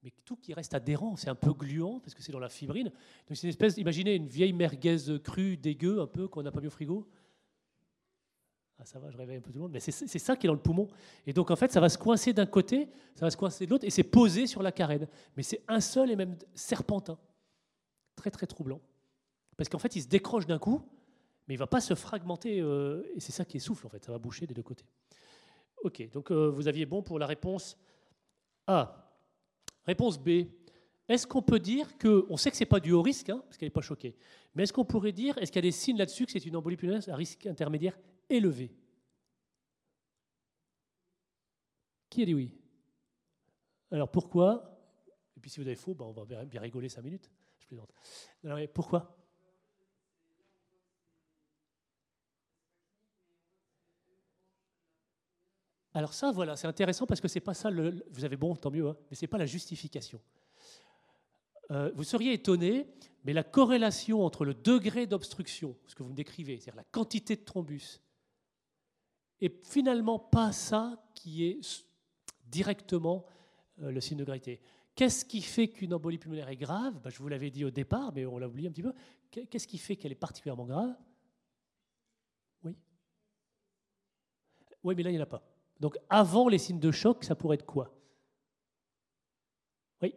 mais 0.05 0.13
tout 0.25 0.37
qui 0.37 0.53
reste 0.53 0.75
adhérent. 0.75 1.17
C'est 1.17 1.31
un 1.31 1.35
peu 1.35 1.53
gluant 1.53 1.99
parce 2.01 2.15
que 2.15 2.23
c'est 2.23 2.33
dans 2.33 2.39
la 2.39 2.51
fibrine. 2.51 2.89
Donc 2.89 3.37
c'est 3.37 3.45
une 3.45 3.51
espèce, 3.51 3.79
imaginez 3.79 4.15
une 4.15 4.29
vieille 4.29 4.53
merguez 4.53 5.19
crue, 5.23 5.57
dégueu, 5.57 6.01
un 6.01 6.07
peu, 6.07 6.29
qu'on 6.29 6.43
n'a 6.43 6.53
pas 6.53 6.61
mis 6.61 6.67
au 6.67 6.71
frigo. 6.71 7.09
Ah, 8.79 8.85
ça 8.85 8.99
va, 8.99 9.11
je 9.11 9.17
réveille 9.17 9.39
un 9.39 9.41
peu 9.41 9.51
tout 9.51 9.59
le 9.59 9.63
monde. 9.63 9.73
Mais 9.73 9.81
c'est 9.81 10.19
ça 10.19 10.37
qui 10.37 10.47
est 10.47 10.49
dans 10.49 10.55
le 10.55 10.61
poumon. 10.61 10.89
Et 11.27 11.33
donc, 11.33 11.51
en 11.51 11.57
fait, 11.57 11.73
ça 11.73 11.81
va 11.81 11.89
se 11.89 11.97
coincer 11.97 12.33
d'un 12.33 12.47
côté, 12.47 12.89
ça 13.15 13.25
va 13.25 13.31
se 13.31 13.37
coincer 13.37 13.67
de 13.67 13.71
l'autre, 13.71 13.85
et 13.85 13.91
c'est 13.91 14.03
posé 14.03 14.47
sur 14.47 14.63
la 14.63 14.73
carène. 14.73 15.09
Mais 15.37 15.43
c'est 15.43 15.63
un 15.69 15.81
seul 15.81 16.11
et 16.11 16.17
même 16.17 16.37
serpentin. 16.55 17.19
Très, 18.17 18.31
très 18.31 18.47
troublant. 18.47 18.81
Parce 19.57 19.69
qu'en 19.69 19.79
fait, 19.79 19.97
il 19.97 20.03
se 20.03 20.09
décroche 20.09 20.47
d'un 20.47 20.59
coup, 20.59 20.83
mais 21.47 21.55
il 21.55 21.57
va 21.59 21.67
pas 21.67 21.81
se 21.81 21.95
fragmenter, 21.95 22.61
euh, 22.61 23.03
et 23.15 23.21
c'est 23.21 23.33
ça 23.33 23.45
qui 23.45 23.61
souffle 23.61 23.87
en 23.87 23.91
fait, 23.91 24.05
ça 24.05 24.13
va 24.13 24.19
boucher 24.19 24.47
des 24.47 24.55
deux 24.55 24.63
côtés. 24.63 24.87
Ok, 25.83 26.11
donc 26.13 26.31
euh, 26.31 26.49
vous 26.49 26.67
aviez 26.67 26.87
bon 26.87 27.03
pour 27.03 27.19
la 27.19 27.27
réponse 27.27 27.77
A. 28.67 29.04
Réponse 29.87 30.19
B. 30.19 30.47
Est-ce 31.09 31.27
qu'on 31.27 31.43
peut 31.43 31.59
dire 31.59 31.99
que, 31.99 32.27
on 32.31 32.37
sait 32.37 32.51
que 32.51 32.57
ce 32.57 32.63
n'est 32.63 32.69
pas 32.69 32.81
du 32.81 32.93
haut 32.93 33.03
risque, 33.03 33.29
hein, 33.29 33.43
parce 33.45 33.59
qu'elle 33.59 33.67
n'est 33.67 33.73
pas 33.73 33.83
choquée, 33.83 34.17
mais 34.55 34.63
est-ce 34.63 34.73
qu'on 34.73 34.87
pourrait 34.87 35.13
dire, 35.13 35.37
est-ce 35.39 35.53
qu'il 35.53 35.59
y 35.59 35.67
a 35.67 35.69
des 35.69 35.73
signes 35.73 35.99
là-dessus 35.99 36.25
que 36.25 36.33
c'est 36.33 36.47
une 36.47 36.57
embolie 36.57 36.77
pulmonaire 36.77 37.03
à 37.09 37.17
risque 37.17 37.47
intermédiaire 37.47 37.99
élevé? 38.31 38.75
Qui 42.09 42.23
a 42.23 42.25
dit 42.25 42.35
oui? 42.35 42.53
Alors 43.91 44.11
pourquoi? 44.11 44.81
Et 45.37 45.41
puis 45.41 45.51
si 45.51 45.61
vous 45.61 45.67
avez 45.67 45.77
faux, 45.77 45.95
ben, 45.95 46.07
on 46.07 46.13
va 46.13 46.45
bien 46.45 46.61
rigoler 46.61 46.89
cinq 46.89 47.03
minutes. 47.03 47.31
Je 47.59 47.67
plaisante. 47.67 47.93
Pourquoi? 48.73 49.15
Alors 55.95 56.13
ça, 56.13 56.33
voilà, 56.33 56.57
c'est 56.57 56.67
intéressant 56.67 57.07
parce 57.07 57.21
que 57.21 57.29
c'est 57.29 57.41
pas 57.41 57.55
ça, 57.55 57.71
le, 57.71 58.05
vous 58.11 58.25
avez 58.25 58.37
bon, 58.37 58.57
tant 58.57 58.71
mieux, 58.71 58.89
hein, 58.89 58.97
mais 59.09 59.17
ce 59.17 59.23
n'est 59.23 59.29
pas 59.29 59.39
la 59.39 59.47
justification. 59.47 60.21
Euh, 61.71 61.93
vous 61.95 62.03
seriez 62.03 62.33
étonné, 62.33 62.89
mais 63.25 63.33
la 63.33 63.45
corrélation 63.45 64.25
entre 64.25 64.45
le 64.45 64.55
degré 64.55 65.07
d'obstruction, 65.07 65.77
ce 65.87 65.95
que 65.95 66.03
vous 66.03 66.11
me 66.11 66.15
décrivez, 66.15 66.59
c'est-à-dire 66.59 66.77
la 66.77 66.85
quantité 66.91 67.37
de 67.37 67.43
thrombus, 67.43 68.01
est 69.41 69.65
finalement 69.67 70.19
pas 70.19 70.51
ça 70.51 71.01
qui 71.15 71.45
est 71.45 71.61
directement 72.47 73.25
euh, 73.83 73.93
le 73.93 74.01
signe 74.01 74.19
de 74.19 74.25
gravité. 74.25 74.61
Qu'est-ce 74.97 75.25
qui 75.25 75.43
fait 75.43 75.69
qu'une 75.69 75.95
embolie 75.95 76.19
pulmonaire 76.19 76.49
est 76.49 76.57
grave? 76.57 77.01
Ben, 77.03 77.11
Je 77.11 77.19
vous 77.19 77.29
l'avais 77.29 77.51
dit 77.51 77.65
au 77.65 77.71
départ, 77.71 78.13
mais 78.13 78.27
on 78.27 78.39
l'a 78.39 78.49
oublié 78.49 78.69
un 78.69 78.73
petit 78.73 78.83
peu. 78.83 78.93
Qu'est-ce 79.31 79.67
qui 79.67 79.79
fait 79.79 79.97
qu'elle 79.97 80.13
est 80.13 80.17
particulièrement 80.17 80.67
grave? 80.67 80.95
Oui 82.65 82.77
Oui, 84.83 84.95
mais 84.97 85.03
là, 85.05 85.11
il 85.11 85.15
n'y 85.15 85.21
en 85.21 85.25
a 85.25 85.27
pas. 85.27 85.54
Donc 85.81 85.97
avant 86.09 86.49
les 86.49 86.59
signes 86.59 86.81
de 86.81 86.91
choc, 86.91 87.25
ça 87.25 87.35
pourrait 87.35 87.57
être 87.57 87.67
quoi? 87.67 87.95
Oui? 90.03 90.15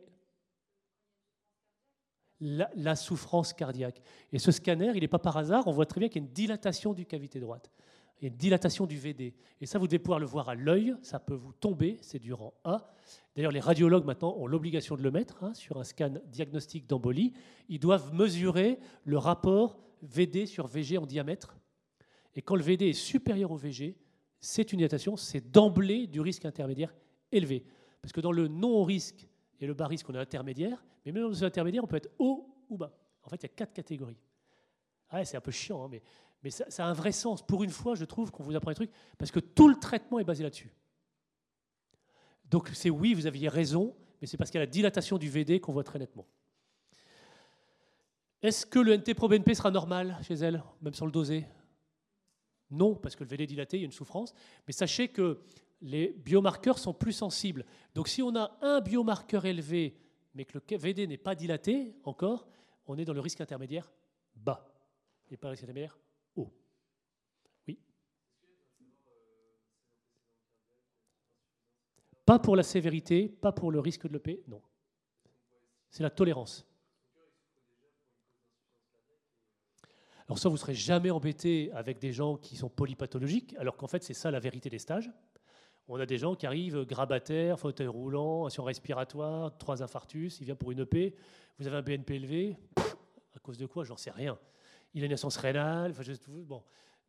La, 2.40 2.96
souffrance 2.96 3.54
cardiaque. 3.54 4.02
Et 4.32 4.40
ce 4.40 4.52
scanner, 4.52 4.92
il 4.94 5.02
n'est 5.02 5.08
pas 5.08 5.20
par 5.20 5.38
hasard, 5.38 5.68
on 5.68 5.72
voit 5.72 5.86
très 5.86 6.00
bien 6.00 6.10
qu'il 6.10 6.22
y 6.22 6.26
a 6.26 6.28
une 6.28 6.34
dilatation 6.34 6.94
du 6.94 7.06
cavité 7.06 7.40
droite, 7.40 7.72
et 8.22 8.28
une 8.28 8.38
dilatation 8.38 8.86
du 8.86 8.98
VD. 8.98 9.34
Et 9.62 9.66
ça, 9.66 9.80
vous 9.80 9.88
devez 9.88 10.00
pouvoir 10.00 10.20
le 10.20 10.26
voir 10.26 10.50
à 10.50 10.56
l'œil, 10.56 10.96
ça 11.02 11.20
peut 11.20 11.36
vous 11.36 11.54
tomber, 11.54 11.98
c'est 12.02 12.20
du 12.20 12.34
rang 12.34 12.54
A. 12.64 12.94
D'ailleurs, 13.36 13.52
les 13.52 13.60
radiologues 13.60 14.06
maintenant 14.06 14.36
ont 14.38 14.48
l'obligation 14.48 14.96
de 14.96 15.02
le 15.02 15.12
mettre 15.12 15.44
hein, 15.44 15.54
sur 15.54 15.78
un 15.78 15.84
scan 15.84 16.14
diagnostique 16.26 16.88
d'embolie. 16.88 17.34
Ils 17.70 17.80
doivent 17.80 18.14
mesurer 18.14 18.80
le 19.04 19.18
rapport 19.18 19.78
VD 20.02 20.46
sur 20.46 20.68
VG 20.68 20.98
en 20.98 21.06
diamètre. 21.06 21.56
Et 22.36 22.42
quand 22.42 22.56
le 22.56 22.64
VD 22.64 22.90
est 22.90 22.94
supérieur 22.94 23.52
au 23.52 23.58
VG, 23.58 23.98
c'est 24.40 24.72
une 24.72 24.78
dilatation, 24.78 25.18
c'est 25.18 25.52
d'emblée 25.52 26.08
du 26.08 26.22
risque 26.22 26.46
intermédiaire 26.46 26.94
élevé. 27.32 27.66
Parce 28.02 28.12
que 28.12 28.22
dans 28.22 28.32
le 28.32 28.48
non-risque 28.48 29.28
et 29.60 29.68
le 29.68 29.74
bas 29.74 29.88
risque, 29.88 30.10
on 30.10 30.14
est 30.14 30.20
intermédiaire, 30.20 30.84
mais 31.06 31.12
même 31.12 31.24
dans 31.24 31.30
le 31.30 31.44
intermédiaire, 31.44 31.84
on 31.84 31.88
peut 31.88 31.98
être 31.98 32.12
haut 32.20 32.48
ou 32.70 32.78
bas. 32.78 32.94
En 33.24 33.30
fait, 33.30 33.38
il 33.38 33.44
y 33.44 33.46
a 33.48 33.56
quatre 33.56 33.74
catégories. 33.74 34.20
Ah 35.10 35.24
c'est 35.26 35.38
un 35.38 35.42
peu 35.42 35.52
chiant, 35.52 35.84
hein, 35.84 35.88
mais, 35.90 36.02
mais 36.44 36.50
ça, 36.50 36.66
a 36.86 36.88
un 36.88 36.94
vrai 36.94 37.12
sens. 37.12 37.46
Pour 37.46 37.64
une 37.64 37.70
fois, 37.70 37.96
je 37.96 38.06
trouve 38.06 38.32
qu'on 38.32 38.44
vous 38.44 38.56
apprend 38.56 38.72
des 38.72 38.76
trucs, 38.76 38.92
parce 39.18 39.32
que 39.32 39.40
tout 39.40 39.68
le 39.68 39.76
traitement 39.76 40.20
est 40.20 40.24
basé 40.24 40.44
là-dessus. 40.44 40.72
Donc 42.46 42.70
c'est 42.74 42.90
oui, 42.90 43.14
vous 43.14 43.28
aviez 43.28 43.50
raison, 43.50 43.96
mais 44.22 44.28
c'est 44.28 44.38
parce 44.38 44.50
qu'il 44.50 44.60
y 44.60 44.62
a 44.62 44.66
la 44.66 44.72
dilatation 44.72 45.18
du 45.18 45.30
VD 45.30 45.60
qu'on 45.60 45.74
voit 45.74 45.84
très 45.84 46.00
nettement. 46.00 46.26
Est-ce 48.42 48.66
que 48.66 48.80
le 48.80 48.96
NT-proBNP 48.96 49.56
sera 49.56 49.72
normal 49.72 50.18
chez 50.22 50.36
elle, 50.36 50.64
même 50.82 50.94
sans 50.94 51.06
le 51.06 51.12
doser? 51.12 51.46
Non, 52.70 52.96
parce 52.96 53.16
que 53.16 53.24
le 53.24 53.30
VD 53.30 53.48
dilaté, 53.48 53.78
il 53.78 53.82
y 53.82 53.84
a 53.84 53.86
une 53.86 53.92
souffrance. 53.92 54.34
Mais 54.66 54.74
sachez 54.74 55.08
que 55.08 55.40
les 55.82 56.10
biomarqueurs 56.10 56.80
sont 56.80 56.94
plus 56.94 57.14
sensibles. 57.14 57.66
Donc 57.94 58.08
si 58.08 58.22
on 58.22 58.36
a 58.36 58.58
un 58.62 58.82
biomarqueur 58.82 59.46
élevé, 59.46 59.98
mais 60.34 60.46
que 60.46 60.58
le 60.58 60.78
VD 60.78 61.08
n'est 61.08 61.18
pas 61.18 61.36
dilaté 61.36 61.96
encore, 62.04 62.48
on 62.88 62.98
est 62.98 63.06
dans 63.06 63.14
le 63.14 63.20
risque 63.20 63.42
intermédiaire 63.42 63.92
bas. 64.36 64.74
Et 65.30 65.38
pas 65.38 65.48
le 65.48 65.52
risque 65.52 65.64
intermédiaire 65.64 65.98
haut. 66.36 66.52
Oui 67.68 67.80
Pas 72.26 72.40
pour 72.40 72.56
la 72.56 72.64
sévérité, 72.64 73.30
pas 73.30 73.52
pour 73.52 73.72
le 73.72 73.80
risque 73.80 74.08
de 74.08 74.14
l'EP, 74.14 74.44
non. 74.48 74.62
C'est 75.90 76.04
la 76.04 76.10
tolérance. 76.10 76.66
Alors 80.28 80.40
ça, 80.40 80.50
vous 80.50 80.56
ne 80.56 80.60
serez 80.60 80.74
jamais 80.74 81.10
embêté 81.10 81.72
avec 81.74 82.00
des 82.00 82.12
gens 82.12 82.36
qui 82.36 82.58
sont 82.58 82.70
polypathologiques, 82.70 83.56
alors 83.58 83.78
qu'en 83.78 83.88
fait, 83.88 84.04
c'est 84.04 84.14
ça 84.14 84.30
la 84.30 84.40
vérité 84.40 84.70
des 84.70 84.80
stages. 84.80 85.10
On 85.88 85.98
a 86.02 86.06
des 86.06 86.18
gens 86.18 86.36
qui 86.36 86.46
arrivent 86.46 86.84
grabataires, 86.84 87.58
fauteuil 87.58 87.88
roulant, 87.88 88.50
sur 88.50 88.66
respiratoire, 88.66 89.58
trois 89.58 89.82
infarctus, 89.82 90.40
il 90.42 90.46
vient 90.46 90.56
pour 90.56 90.72
une 90.72 90.82
EP. 90.82 91.16
Vous 91.58 91.68
avez 91.68 91.78
un 91.78 91.82
BNP 91.82 92.16
élevé, 92.16 92.58
à 93.34 93.40
cause 93.40 93.58
de 93.58 93.66
quoi? 93.66 93.86
J'en 93.86 93.96
sais 93.96 94.12
rien. 94.12 94.38
Il 94.94 95.02
a 95.04 95.06
une 95.06 95.12
naissance 95.12 95.38
rénale, 95.38 95.94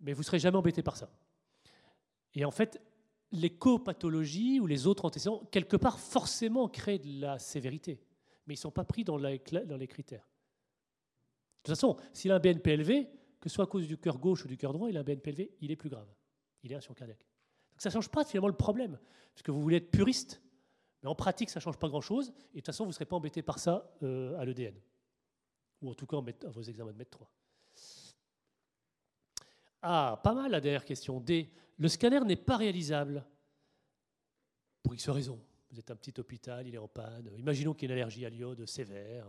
mais 0.00 0.12
vous 0.12 0.20
ne 0.20 0.24
serez 0.24 0.38
jamais 0.38 0.56
embêté 0.56 0.82
par 0.84 0.96
ça. 0.96 1.10
Et 2.34 2.44
en 2.44 2.52
fait, 2.52 2.80
les 3.32 3.50
copathologies 3.50 4.60
ou 4.60 4.66
les 4.68 4.86
autres 4.86 5.04
antécédents, 5.04 5.42
quelque 5.50 5.76
part, 5.76 5.98
forcément 5.98 6.68
créent 6.68 7.00
de 7.00 7.20
la 7.20 7.40
sévérité, 7.40 8.00
mais 8.46 8.54
ils 8.54 8.58
ne 8.58 8.60
sont 8.60 8.70
pas 8.70 8.84
pris 8.84 9.02
dans 9.02 9.16
les 9.16 9.40
critères. 9.88 10.27
De 11.68 11.74
toute 11.74 11.80
façon, 11.80 11.98
s'il 12.14 12.32
a 12.32 12.36
un 12.36 12.38
BNP 12.38 12.70
élevé, 12.70 13.10
que 13.38 13.50
ce 13.50 13.56
soit 13.56 13.64
à 13.64 13.66
cause 13.66 13.86
du 13.86 13.98
cœur 13.98 14.18
gauche 14.18 14.42
ou 14.42 14.48
du 14.48 14.56
cœur 14.56 14.72
droit, 14.72 14.88
il 14.88 14.96
a 14.96 15.00
un 15.00 15.02
BNP 15.02 15.28
élevé, 15.28 15.54
il 15.60 15.70
est 15.70 15.76
plus 15.76 15.90
grave. 15.90 16.08
Il 16.62 16.72
est 16.72 16.74
action 16.74 16.94
cardiaque. 16.94 17.26
Donc 17.72 17.82
ça 17.82 17.90
ne 17.90 17.92
change 17.92 18.08
pas 18.08 18.24
finalement 18.24 18.48
le 18.48 18.56
problème, 18.56 18.98
puisque 19.34 19.50
vous 19.50 19.60
voulez 19.60 19.76
être 19.76 19.90
puriste, 19.90 20.40
mais 21.02 21.10
en 21.10 21.14
pratique, 21.14 21.50
ça 21.50 21.58
ne 21.58 21.62
change 21.62 21.76
pas 21.76 21.88
grand-chose, 21.88 22.28
et 22.28 22.30
de 22.30 22.60
toute 22.60 22.66
façon, 22.66 22.84
vous 22.84 22.88
ne 22.88 22.94
serez 22.94 23.04
pas 23.04 23.16
embêté 23.16 23.42
par 23.42 23.58
ça 23.58 23.94
euh, 24.02 24.38
à 24.38 24.46
l'EDN, 24.46 24.74
ou 25.82 25.90
en 25.90 25.94
tout 25.94 26.06
cas 26.06 26.16
à 26.16 26.48
vos 26.48 26.62
examens 26.62 26.92
de 26.92 26.96
mètre 26.96 27.10
3. 27.10 27.30
Ah, 29.82 30.20
pas 30.24 30.32
mal 30.32 30.50
la 30.50 30.62
dernière 30.62 30.86
question. 30.86 31.20
D. 31.20 31.52
Le 31.76 31.88
scanner 31.88 32.20
n'est 32.20 32.36
pas 32.36 32.56
réalisable. 32.56 33.26
Pour 34.82 34.94
X 34.94 35.06
raison. 35.10 35.38
Vous 35.70 35.78
êtes 35.78 35.90
un 35.90 35.96
petit 35.96 36.18
hôpital, 36.18 36.66
il 36.66 36.74
est 36.74 36.78
en 36.78 36.88
panne. 36.88 37.30
Imaginons 37.36 37.74
qu'il 37.74 37.90
y 37.90 37.92
ait 37.92 37.94
une 37.94 38.00
allergie 38.00 38.24
à 38.24 38.30
l'iode 38.30 38.64
sévère. 38.64 39.26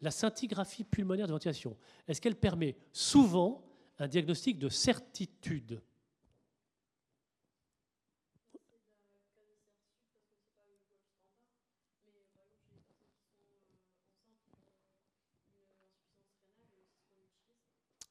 La 0.00 0.10
scintigraphie 0.10 0.84
pulmonaire 0.84 1.26
de 1.26 1.32
ventilation, 1.32 1.76
est-ce 2.06 2.20
qu'elle 2.20 2.36
permet 2.36 2.76
souvent 2.92 3.64
un 3.98 4.08
diagnostic 4.08 4.58
de 4.58 4.68
certitude? 4.68 5.80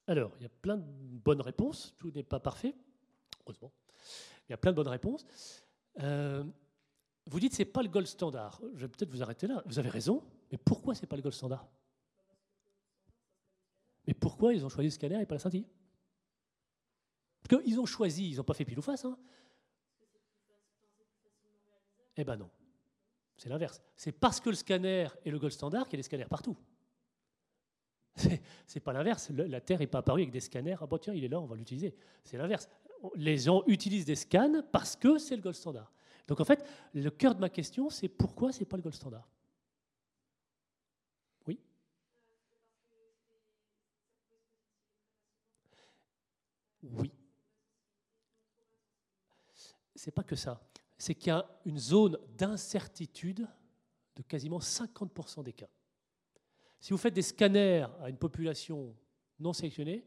Alors, 0.07 0.31
il 0.39 0.43
y 0.43 0.45
a 0.45 0.49
plein 0.49 0.77
de 0.77 0.83
bonnes 0.85 1.41
réponses. 1.41 1.93
Tout 1.97 2.11
n'est 2.11 2.23
pas 2.23 2.39
parfait, 2.39 2.75
heureusement. 3.41 3.71
Il 4.47 4.51
y 4.51 4.53
a 4.53 4.57
plein 4.57 4.71
de 4.71 4.75
bonnes 4.75 4.89
réponses. 4.89 5.25
Euh, 5.99 6.43
vous 7.25 7.39
dites 7.39 7.51
que 7.51 7.57
ce 7.57 7.61
n'est 7.61 7.69
pas 7.69 7.81
le 7.81 7.89
gold 7.89 8.07
standard. 8.07 8.61
Je 8.75 8.81
vais 8.81 8.89
peut-être 8.89 9.09
vous 9.09 9.23
arrêter 9.23 9.47
là. 9.47 9.63
Vous 9.65 9.79
avez 9.79 9.89
raison, 9.89 10.23
mais 10.53 10.59
pourquoi 10.59 10.93
ce 10.93 11.01
n'est 11.01 11.07
pas 11.07 11.15
le 11.15 11.23
gold 11.23 11.33
standard? 11.33 11.67
Mais 14.05 14.13
pourquoi 14.13 14.53
ils 14.53 14.63
ont 14.63 14.69
choisi 14.69 14.89
le 14.89 14.91
scanner 14.91 15.19
et 15.19 15.25
pas 15.25 15.33
la 15.33 15.39
scintille? 15.39 15.65
Parce 17.41 17.59
qu'ils 17.59 17.79
ont 17.79 17.87
choisi, 17.87 18.29
ils 18.29 18.37
n'ont 18.37 18.43
pas 18.43 18.53
fait 18.53 18.63
pile 18.63 18.77
ou 18.77 18.83
face. 18.83 19.03
Hein. 19.03 19.17
Eh 22.15 22.23
ben 22.23 22.35
non. 22.35 22.51
C'est 23.35 23.49
l'inverse. 23.49 23.81
C'est 23.95 24.11
parce 24.11 24.39
que 24.39 24.51
le 24.51 24.55
scanner 24.55 25.07
est 25.25 25.31
le 25.31 25.39
gold 25.39 25.51
standard 25.51 25.85
qu'il 25.85 25.93
y 25.93 25.95
a 25.95 26.01
des 26.01 26.03
scanners 26.03 26.27
partout. 26.29 26.55
C'est 28.67 28.79
pas 28.79 28.93
l'inverse. 28.93 29.31
La 29.31 29.59
Terre 29.59 29.79
n'est 29.79 29.87
pas 29.87 29.97
apparue 29.97 30.21
avec 30.21 30.31
des 30.31 30.39
scanners. 30.39 30.77
Ah 30.79 30.85
bon, 30.85 30.99
tiens, 30.99 31.15
il 31.15 31.23
est 31.23 31.29
là, 31.29 31.41
on 31.41 31.47
va 31.47 31.55
l'utiliser. 31.55 31.95
C'est 32.23 32.37
l'inverse. 32.37 32.69
Les 33.15 33.39
gens 33.39 33.63
utilisent 33.65 34.05
des 34.05 34.15
scans 34.15 34.61
parce 34.71 34.95
que 34.95 35.17
c'est 35.17 35.35
le 35.35 35.41
gold 35.41 35.55
standard. 35.55 35.91
Donc 36.27 36.39
en 36.39 36.45
fait, 36.45 36.63
le 36.93 37.09
cœur 37.09 37.33
de 37.33 37.41
ma 37.41 37.49
question, 37.49 37.89
c'est 37.89 38.07
pourquoi 38.07 38.51
c'est 38.51 38.65
pas 38.65 38.77
le 38.77 38.83
gold 38.83 38.93
standard 38.93 39.27
Oui 41.47 41.59
Oui. 46.83 47.11
C'est 49.95 50.11
pas 50.11 50.23
que 50.23 50.35
ça. 50.35 50.61
C'est 50.97 51.15
qu'il 51.15 51.27
y 51.27 51.31
a 51.31 51.49
une 51.65 51.79
zone 51.79 52.17
d'incertitude 52.37 53.47
de 54.15 54.21
quasiment 54.23 54.59
50% 54.59 55.43
des 55.43 55.53
cas. 55.53 55.69
Si 56.79 56.91
vous 56.91 56.97
faites 56.97 57.13
des 57.13 57.21
scanners 57.21 57.87
à 58.01 58.09
une 58.09 58.17
population 58.17 58.95
non 59.39 59.53
sélectionnée, 59.53 60.05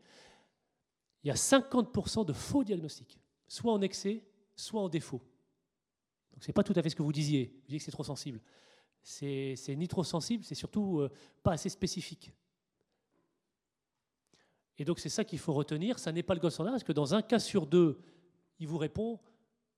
il 1.25 1.29
y 1.29 1.31
a 1.31 1.35
50% 1.35 2.25
de 2.25 2.33
faux 2.33 2.63
diagnostics, 2.63 3.19
soit 3.49 3.73
en 3.73 3.81
excès, 3.81 4.23
soit 4.55 4.81
en 4.81 4.89
défaut. 4.89 5.23
Donc 6.33 6.45
ce 6.45 6.49
n'est 6.49 6.55
pas 6.55 6.63
tout 6.63 6.75
à 6.77 6.83
fait 6.83 6.91
ce 6.91 6.97
que 6.97 7.03
vous 7.03 7.13
disiez. 7.13 7.47
Vous 7.47 7.67
disiez 7.67 7.79
que 7.79 7.85
c'est 7.85 7.91
trop 7.91 8.05
sensible. 8.05 8.41
C'est 9.03 9.57
ni 9.77 9.89
trop 9.89 10.05
sensible, 10.05 10.45
c'est 10.45 10.55
surtout 10.55 11.01
euh, 11.01 11.11
pas 11.43 11.53
assez 11.53 11.69
spécifique. 11.69 12.33
Et 14.79 14.85
donc 14.85 14.99
c'est 14.99 15.09
ça 15.09 15.25
qu'il 15.25 15.39
faut 15.39 15.53
retenir. 15.53 15.99
Ça 15.99 16.13
n'est 16.13 16.23
pas 16.23 16.35
le 16.35 16.41
gold 16.41 16.53
standard, 16.53 16.75
parce 16.75 16.85
que 16.85 16.93
dans 16.93 17.15
un 17.15 17.23
cas 17.23 17.39
sur 17.39 17.67
deux, 17.67 17.99
il 18.59 18.69
vous 18.69 18.79
répond 18.79 19.21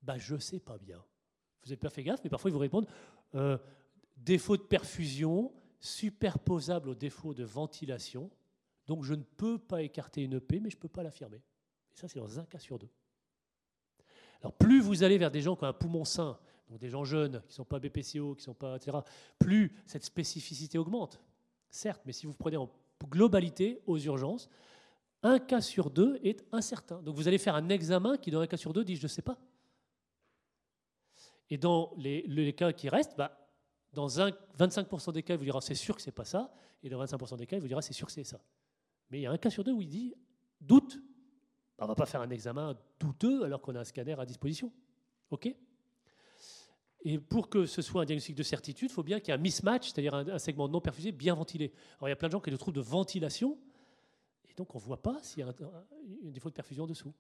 bah, 0.02 0.18
Je 0.18 0.34
ne 0.34 0.40
sais 0.40 0.60
pas 0.60 0.78
bien. 0.78 1.02
Vous 1.62 1.68
n'avez 1.68 1.76
pas 1.76 1.90
fait 1.90 2.02
gaffe, 2.02 2.20
mais 2.24 2.30
parfois 2.30 2.50
il 2.50 2.54
vous 2.54 2.58
répond 2.58 2.84
euh, 3.34 3.58
Défaut 4.16 4.56
de 4.56 4.62
perfusion, 4.62 5.52
superposable 5.80 6.88
au 6.88 6.94
défaut 6.94 7.34
de 7.34 7.44
ventilation. 7.44 8.30
Donc 8.86 9.04
je 9.04 9.14
ne 9.14 9.22
peux 9.22 9.58
pas 9.58 9.82
écarter 9.82 10.22
une 10.22 10.34
EP, 10.34 10.60
mais 10.60 10.70
je 10.70 10.76
ne 10.76 10.80
peux 10.80 10.88
pas 10.88 11.02
l'affirmer. 11.02 11.36
Et 11.36 11.96
ça, 11.96 12.08
c'est 12.08 12.18
dans 12.18 12.40
un 12.40 12.44
cas 12.44 12.58
sur 12.58 12.78
deux. 12.78 12.88
Alors 14.40 14.52
plus 14.52 14.80
vous 14.80 15.02
allez 15.02 15.18
vers 15.18 15.30
des 15.30 15.40
gens 15.40 15.56
qui 15.56 15.64
ont 15.64 15.68
un 15.68 15.72
poumon 15.72 16.04
sain, 16.04 16.38
donc 16.68 16.78
des 16.78 16.88
gens 16.88 17.04
jeunes, 17.04 17.40
qui 17.42 17.48
ne 17.48 17.52
sont 17.52 17.64
pas 17.64 17.78
BPCO, 17.78 18.34
qui 18.34 18.42
sont 18.42 18.54
pas, 18.54 18.76
etc., 18.76 18.98
plus 19.38 19.72
cette 19.86 20.04
spécificité 20.04 20.78
augmente. 20.78 21.20
Certes, 21.70 22.02
mais 22.06 22.12
si 22.12 22.26
vous 22.26 22.34
prenez 22.34 22.56
en 22.56 22.70
globalité 23.08 23.80
aux 23.86 23.98
urgences, 23.98 24.48
un 25.22 25.38
cas 25.38 25.60
sur 25.60 25.90
deux 25.90 26.18
est 26.22 26.44
incertain. 26.52 27.02
Donc 27.02 27.16
vous 27.16 27.28
allez 27.28 27.38
faire 27.38 27.54
un 27.54 27.68
examen 27.68 28.16
qui, 28.16 28.30
dans 28.30 28.40
un 28.40 28.46
cas 28.46 28.56
sur 28.56 28.72
deux, 28.72 28.84
dit 28.84 28.96
je 28.96 29.02
ne 29.02 29.08
sais 29.08 29.22
pas. 29.22 29.38
Et 31.50 31.56
dans 31.56 31.92
les, 31.96 32.52
cas 32.54 32.72
qui 32.72 32.88
restent, 32.88 33.16
bah, 33.16 33.48
dans 33.92 34.20
un, 34.20 34.30
25% 34.58 35.12
des 35.12 35.22
cas, 35.22 35.34
il 35.34 35.38
vous 35.38 35.44
dira 35.44 35.60
c'est 35.60 35.74
sûr 35.74 35.96
que 35.96 36.02
c'est 36.02 36.12
pas 36.12 36.24
ça, 36.24 36.52
et 36.82 36.88
dans 36.88 37.02
25% 37.02 37.36
des 37.36 37.46
cas, 37.46 37.56
il 37.56 37.60
vous 37.60 37.68
dira 37.68 37.82
c'est 37.82 37.94
sûr 37.94 38.06
que 38.06 38.12
c'est 38.12 38.24
ça. 38.24 38.40
Mais 39.10 39.20
il 39.20 39.22
y 39.22 39.26
a 39.26 39.30
un 39.30 39.38
cas 39.38 39.50
sur 39.50 39.64
deux 39.64 39.72
où 39.72 39.80
il 39.80 39.88
dit 39.88 40.14
doute. 40.60 40.98
On 41.78 41.84
ne 41.84 41.88
va 41.88 41.94
pas 41.94 42.06
faire 42.06 42.20
un 42.20 42.30
examen 42.30 42.76
douteux 42.98 43.44
alors 43.44 43.62
qu'on 43.62 43.74
a 43.76 43.80
un 43.80 43.84
scanner 43.84 44.18
à 44.18 44.26
disposition. 44.26 44.72
OK? 45.30 45.54
Et 47.02 47.18
pour 47.18 47.48
que 47.48 47.64
ce 47.66 47.80
soit 47.80 48.02
un 48.02 48.04
diagnostic 48.04 48.34
de 48.34 48.42
certitude, 48.42 48.90
il 48.90 48.92
faut 48.92 49.04
bien 49.04 49.20
qu'il 49.20 49.28
y 49.28 49.30
ait 49.30 49.38
un 49.38 49.42
mismatch, 49.42 49.90
c'est-à-dire 49.92 50.14
un, 50.14 50.38
segment 50.38 50.68
non 50.68 50.80
perfusé 50.80 51.12
bien 51.12 51.34
ventilé. 51.34 51.72
Alors 51.98 52.08
il 52.08 52.10
y 52.10 52.12
a 52.12 52.16
plein 52.16 52.28
de 52.28 52.32
gens 52.32 52.40
qui 52.40 52.52
ont 52.52 52.56
des 52.56 52.72
de 52.72 52.80
ventilation, 52.80 53.56
donc 54.58 54.74
on 54.74 54.78
ne 54.78 54.82
voit 54.82 55.00
pas 55.00 55.18
s'il 55.22 55.40
y 55.40 55.42
a 55.42 55.48
un, 55.48 56.30
défaut 56.30 56.50
de 56.50 56.54
perfusion 56.54 56.86
dessous. 56.86 57.14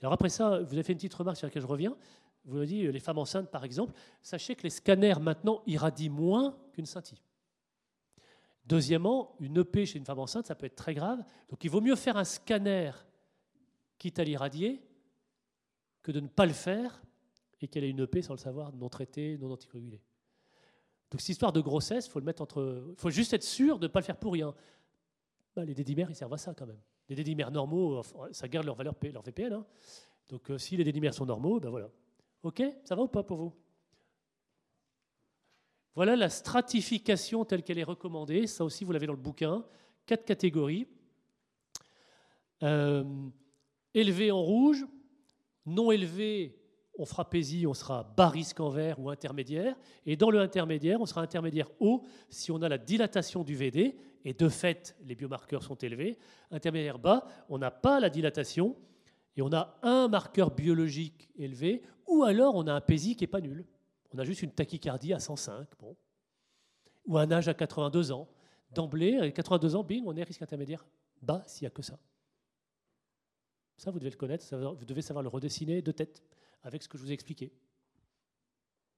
Alors 0.00 0.12
après 0.12 0.28
ça, 0.28 0.60
vous 0.60 0.72
avez 0.74 0.82
fait 0.82 0.92
une 0.92 0.98
petite 0.98 1.14
remarque 1.14 1.38
sur 1.38 1.46
laquelle 1.46 1.62
je 1.62 1.66
reviens 1.66 1.96
vous 2.44 2.56
avez 2.56 2.66
dit, 2.66 2.90
les 2.90 3.00
femmes 3.00 3.18
enceintes 3.18 3.50
par 3.50 3.64
exemple, 3.64 3.94
sachez 4.20 4.56
que 4.56 4.64
les 4.64 4.70
scanners 4.70 5.20
maintenant 5.20 5.62
irradient 5.66 6.10
moins 6.10 6.56
qu'une 6.72 6.86
scintille. 6.86 7.22
Deuxièmement, 8.66 9.36
une 9.40 9.58
EP 9.58 9.86
chez 9.86 9.98
une 9.98 10.04
femme 10.04 10.18
enceinte, 10.18 10.46
ça 10.46 10.54
peut 10.54 10.66
être 10.66 10.76
très 10.76 10.94
grave. 10.94 11.22
Donc 11.48 11.62
il 11.64 11.70
vaut 11.70 11.80
mieux 11.80 11.96
faire 11.96 12.16
un 12.16 12.24
scanner, 12.24 12.92
quitte 13.98 14.18
à 14.18 14.24
l'irradier, 14.24 14.80
que 16.02 16.12
de 16.12 16.20
ne 16.20 16.28
pas 16.28 16.46
le 16.46 16.52
faire 16.52 17.02
et 17.60 17.68
qu'elle 17.68 17.84
ait 17.84 17.90
une 17.90 18.00
EP 18.00 18.22
sans 18.22 18.34
le 18.34 18.38
savoir, 18.38 18.72
non 18.72 18.88
traitée, 18.88 19.38
non 19.38 19.52
anticoagulée. 19.52 20.02
Donc 21.10 21.20
cette 21.20 21.30
histoire 21.30 21.52
de 21.52 21.60
grossesse, 21.60 22.08
faut 22.08 22.26
entre, 22.40 22.94
faut 22.96 23.10
juste 23.10 23.32
être 23.34 23.42
sûr 23.44 23.78
de 23.78 23.86
ne 23.86 23.92
pas 23.92 24.00
le 24.00 24.04
faire 24.04 24.16
pour 24.16 24.32
rien. 24.32 24.54
Bah, 25.54 25.64
les 25.64 25.74
dédimères, 25.74 26.10
ils 26.10 26.16
servent 26.16 26.32
à 26.32 26.38
ça 26.38 26.54
quand 26.54 26.66
même. 26.66 26.80
Les 27.08 27.14
dédimères 27.14 27.50
normaux, 27.50 28.02
ça 28.30 28.48
garde 28.48 28.66
leur 28.66 28.74
valeur, 28.74 28.94
leur 29.02 29.22
VPN. 29.22 29.52
Hein. 29.52 29.66
Donc 30.28 30.50
euh, 30.50 30.58
si 30.58 30.76
les 30.76 30.84
dédimères 30.84 31.12
sont 31.12 31.26
normaux, 31.26 31.60
ben 31.60 31.68
voilà, 31.68 31.90
Ok 32.42 32.62
Ça 32.84 32.94
va 32.94 33.02
ou 33.02 33.08
pas 33.08 33.22
pour 33.22 33.36
vous? 33.38 33.52
Voilà 35.94 36.16
la 36.16 36.30
stratification 36.30 37.44
telle 37.44 37.62
qu'elle 37.62 37.78
est 37.78 37.84
recommandée. 37.84 38.46
Ça 38.46 38.64
aussi, 38.64 38.84
vous 38.84 38.92
l'avez 38.92 39.06
dans 39.06 39.12
le 39.12 39.18
bouquin. 39.18 39.64
Quatre 40.06 40.24
catégories. 40.24 40.88
Euh, 42.62 43.04
élevé 43.92 44.30
en 44.30 44.40
rouge, 44.40 44.86
non 45.66 45.92
élevé, 45.92 46.61
on 46.98 47.06
fera 47.06 47.28
PESI, 47.28 47.66
on 47.66 47.74
sera 47.74 48.04
bas 48.16 48.28
risque 48.28 48.60
en 48.60 48.68
vert 48.68 48.98
ou 49.00 49.08
intermédiaire. 49.08 49.76
Et 50.04 50.16
dans 50.16 50.30
le 50.30 50.40
intermédiaire, 50.40 51.00
on 51.00 51.06
sera 51.06 51.22
intermédiaire 51.22 51.70
haut 51.80 52.02
si 52.28 52.50
on 52.52 52.60
a 52.62 52.68
la 52.68 52.78
dilatation 52.78 53.44
du 53.44 53.54
VD, 53.54 53.96
et 54.24 54.34
de 54.34 54.48
fait, 54.48 54.96
les 55.04 55.14
biomarqueurs 55.14 55.62
sont 55.62 55.74
élevés. 55.76 56.18
Intermédiaire 56.50 56.98
bas, 56.98 57.26
on 57.48 57.58
n'a 57.58 57.70
pas 57.70 57.98
la 57.98 58.10
dilatation, 58.10 58.76
et 59.36 59.42
on 59.42 59.52
a 59.52 59.78
un 59.82 60.08
marqueur 60.08 60.50
biologique 60.50 61.30
élevé, 61.36 61.82
ou 62.06 62.24
alors 62.24 62.54
on 62.54 62.66
a 62.66 62.72
un 62.74 62.80
PESI 62.80 63.16
qui 63.16 63.24
n'est 63.24 63.28
pas 63.28 63.40
nul. 63.40 63.64
On 64.14 64.18
a 64.18 64.24
juste 64.24 64.42
une 64.42 64.52
tachycardie 64.52 65.14
à 65.14 65.18
105, 65.18 65.66
bon. 65.78 65.96
ou 67.06 67.16
un 67.16 67.30
âge 67.30 67.48
à 67.48 67.54
82 67.54 68.12
ans. 68.12 68.28
D'emblée, 68.70 69.18
à 69.18 69.30
82 69.30 69.76
ans, 69.76 69.82
bing, 69.82 70.02
on 70.06 70.16
est 70.16 70.22
risque 70.22 70.42
intermédiaire 70.42 70.84
bas 71.20 71.42
s'il 71.46 71.64
n'y 71.64 71.68
a 71.68 71.70
que 71.70 71.82
ça. 71.82 71.98
Ça, 73.76 73.90
vous 73.90 73.98
devez 73.98 74.10
le 74.10 74.16
connaître, 74.16 74.44
vous 74.56 74.84
devez 74.84 75.02
savoir 75.02 75.22
le 75.22 75.28
redessiner 75.28 75.82
de 75.82 75.92
tête 75.92 76.22
avec 76.62 76.82
ce 76.82 76.88
que 76.88 76.98
je 76.98 77.02
vous 77.02 77.10
ai 77.10 77.14
expliqué. 77.14 77.52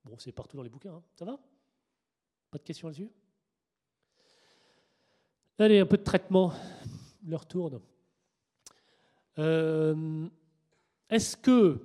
Bon, 0.04 0.16
c'est 0.18 0.32
partout 0.32 0.56
dans 0.56 0.62
les 0.62 0.68
bouquins, 0.68 0.94
hein. 0.94 1.02
ça 1.14 1.24
va? 1.24 1.38
Pas 2.50 2.58
de 2.58 2.62
questions 2.62 2.88
là-dessus? 2.88 3.10
Allez, 5.58 5.78
un 5.78 5.86
peu 5.86 5.96
de 5.96 6.02
traitement. 6.02 6.52
Leur 7.26 7.46
tourne. 7.46 7.80
Euh, 9.38 10.28
est-ce 11.08 11.36
que 11.36 11.80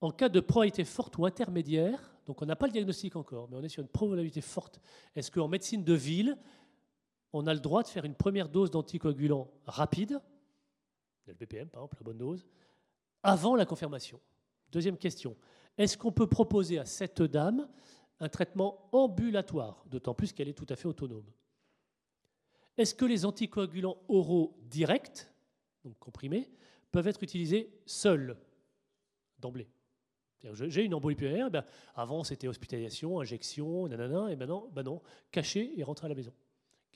en 0.00 0.10
cas 0.10 0.28
de 0.28 0.40
probabilité 0.40 0.84
forte 0.84 1.18
ou 1.18 1.26
intermédiaire, 1.26 2.14
donc 2.26 2.40
on 2.42 2.46
n'a 2.46 2.56
pas 2.56 2.66
le 2.66 2.72
diagnostic 2.72 3.16
encore, 3.16 3.48
mais 3.48 3.56
on 3.56 3.62
est 3.62 3.68
sur 3.68 3.82
une 3.82 3.88
probabilité 3.88 4.40
forte, 4.40 4.80
est-ce 5.14 5.30
qu'en 5.30 5.48
médecine 5.48 5.84
de 5.84 5.92
ville, 5.92 6.38
on 7.32 7.46
a 7.46 7.54
le 7.54 7.60
droit 7.60 7.82
de 7.82 7.88
faire 7.88 8.04
une 8.04 8.14
première 8.14 8.48
dose 8.48 8.70
d'anticoagulant 8.70 9.50
rapide, 9.66 10.20
le 11.26 11.34
BPM 11.34 11.68
par 11.68 11.82
exemple, 11.82 11.96
la 12.00 12.04
bonne 12.04 12.18
dose, 12.18 12.46
avant 13.22 13.56
la 13.56 13.66
confirmation? 13.66 14.20
Deuxième 14.72 14.96
question, 14.96 15.36
est-ce 15.76 15.96
qu'on 15.96 16.12
peut 16.12 16.26
proposer 16.26 16.78
à 16.78 16.84
cette 16.84 17.22
dame 17.22 17.68
un 18.20 18.28
traitement 18.28 18.88
ambulatoire, 18.92 19.84
d'autant 19.86 20.14
plus 20.14 20.32
qu'elle 20.32 20.48
est 20.48 20.54
tout 20.54 20.66
à 20.68 20.76
fait 20.76 20.86
autonome? 20.86 21.26
Est-ce 22.76 22.94
que 22.94 23.04
les 23.04 23.24
anticoagulants 23.24 23.98
oraux 24.08 24.58
directs, 24.62 25.28
donc 25.84 25.98
comprimés, 25.98 26.50
peuvent 26.92 27.08
être 27.08 27.22
utilisés 27.22 27.72
seuls, 27.86 28.36
d'emblée? 29.38 29.68
J'ai 30.52 30.84
une 30.84 30.94
embolie 30.94 31.16
pulmonaire, 31.16 31.50
ben 31.50 31.64
avant 31.94 32.24
c'était 32.24 32.48
hospitalisation, 32.48 33.20
injection, 33.20 33.88
nanana, 33.88 34.30
et 34.30 34.36
maintenant, 34.36 34.68
ben 34.72 34.82
non, 34.82 35.02
caché 35.30 35.78
et 35.78 35.82
rentrer 35.82 36.06
à 36.06 36.08
la 36.08 36.14
maison. 36.14 36.32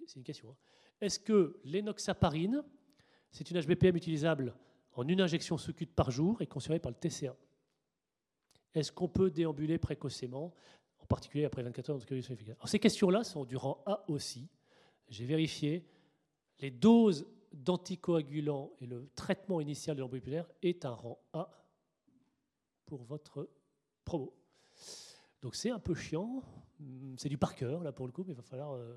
C'est 0.06 0.16
une 0.16 0.24
question. 0.24 0.51
Hein. 0.51 0.56
Est-ce 1.01 1.18
que 1.18 1.60
l'énoxaparine, 1.64 2.62
c'est 3.30 3.51
une 3.51 3.60
HBPM 3.60 3.96
utilisable 3.96 4.55
en 4.94 5.06
une 5.06 5.20
injection 5.20 5.59
sous-cute 5.59 5.94
par 5.94 6.10
jour 6.10 6.40
et 6.40 6.46
considérée 6.46 6.78
par 6.78 6.92
le 6.92 6.96
TCA 6.96 7.36
Est-ce 8.74 8.92
qu'on 8.92 9.09
peut 9.09 9.30
déambuler 9.30 9.78
précocement, 9.78 10.52
en 10.98 11.06
particulier 11.06 11.44
après 11.44 11.62
24 11.62 11.90
heures 11.90 11.98
de 11.98 12.16
efficace? 12.16 12.56
Ces 12.64 12.78
questions-là 12.78 13.24
sont 13.24 13.44
du 13.44 13.56
rang 13.56 13.82
A 13.86 14.05
aussi. 14.09 14.48
J'ai 15.09 15.26
vérifié. 15.26 15.86
Les 16.60 16.70
doses 16.70 17.26
d'anticoagulants 17.52 18.72
et 18.80 18.86
le 18.86 19.09
traitement 19.14 19.60
initial 19.60 19.96
de 19.96 20.01
l'embolie 20.01 20.22
est 20.62 20.84
un 20.84 20.90
rang 20.90 21.18
A 21.32 21.51
pour 22.86 23.02
votre 23.05 23.48
promo. 24.05 24.34
Donc 25.40 25.55
c'est 25.55 25.70
un 25.70 25.78
peu 25.78 25.94
chiant, 25.94 26.42
c'est 27.16 27.28
du 27.28 27.38
par 27.38 27.55
cœur 27.55 27.82
là 27.82 27.92
pour 27.92 28.06
le 28.06 28.12
coup, 28.12 28.24
mais 28.24 28.32
il 28.32 28.36
va 28.36 28.42
falloir 28.42 28.72
euh, 28.72 28.96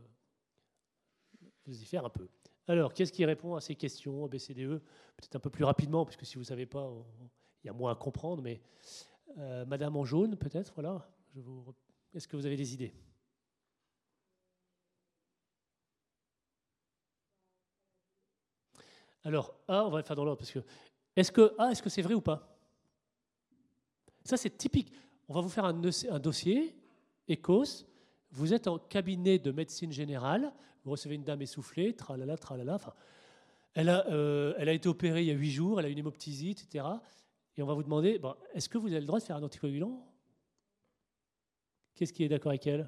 vous 1.65 1.81
y 1.81 1.85
faire 1.85 2.05
un 2.05 2.09
peu. 2.09 2.27
Alors, 2.69 2.93
qu'est-ce 2.93 3.13
qui 3.13 3.23
répond 3.23 3.55
à 3.55 3.61
ces 3.61 3.75
questions 3.75 4.25
ABCDE 4.25 4.81
Peut-être 5.15 5.35
un 5.35 5.39
peu 5.39 5.49
plus 5.49 5.63
rapidement, 5.63 6.05
puisque 6.05 6.25
si 6.25 6.35
vous 6.35 6.41
ne 6.41 6.45
savez 6.45 6.65
pas, 6.65 6.91
il 7.63 7.67
y 7.67 7.69
a 7.69 7.73
moins 7.73 7.91
à 7.91 7.95
comprendre, 7.95 8.43
mais 8.43 8.61
euh, 9.37 9.65
Madame 9.65 9.95
en 9.95 10.05
jaune, 10.05 10.35
peut-être. 10.35 10.73
Est-ce 12.13 12.27
que 12.27 12.35
vous 12.35 12.45
avez 12.45 12.57
des 12.57 12.73
idées? 12.73 12.93
Alors, 19.23 19.53
on 19.67 19.89
va 19.89 19.97
le 19.97 20.03
faire 20.03 20.15
dans 20.15 20.23
l'ordre, 20.23 20.39
parce 20.39 20.51
que 20.51 20.59
est-ce 21.15 21.31
que 21.31 21.53
est-ce 21.69 21.81
que 21.81 21.89
c'est 21.89 22.01
vrai 22.01 22.13
ou 22.13 22.21
pas? 22.21 22.57
Ça, 24.23 24.37
c'est 24.37 24.57
typique. 24.57 24.93
On 25.27 25.33
va 25.33 25.41
vous 25.41 25.49
faire 25.49 25.65
un, 25.65 25.81
un 26.09 26.19
dossier, 26.19 26.75
ECOS. 27.29 27.85
Vous 28.31 28.53
êtes 28.53 28.67
en 28.67 28.77
cabinet 28.77 29.39
de 29.39 29.51
médecine 29.51 29.91
générale. 29.91 30.53
Vous 30.83 30.91
recevez 30.91 31.15
une 31.15 31.23
dame 31.23 31.41
essoufflée, 31.41 31.93
tralala, 31.93 32.37
tralala. 32.37 32.75
Enfin, 32.75 32.93
elle, 33.73 33.89
a, 33.89 34.07
euh, 34.07 34.53
elle 34.57 34.69
a 34.69 34.73
été 34.73 34.87
opérée 34.87 35.23
il 35.23 35.27
y 35.27 35.31
a 35.31 35.33
huit 35.33 35.51
jours, 35.51 35.79
elle 35.79 35.85
a 35.85 35.89
une 35.89 35.97
hémoptysie, 35.97 36.51
etc. 36.51 36.85
Et 37.57 37.63
on 37.63 37.65
va 37.65 37.73
vous 37.73 37.83
demander 37.83 38.21
est-ce 38.53 38.69
que 38.69 38.77
vous 38.77 38.87
avez 38.87 38.99
le 38.99 39.07
droit 39.07 39.19
de 39.19 39.23
faire 39.23 39.35
un 39.35 39.43
anticoagulant? 39.43 40.05
Qu'est-ce 41.95 42.13
qui 42.13 42.23
est 42.23 42.29
d'accord 42.29 42.51
avec 42.51 42.67
elle? 42.67 42.87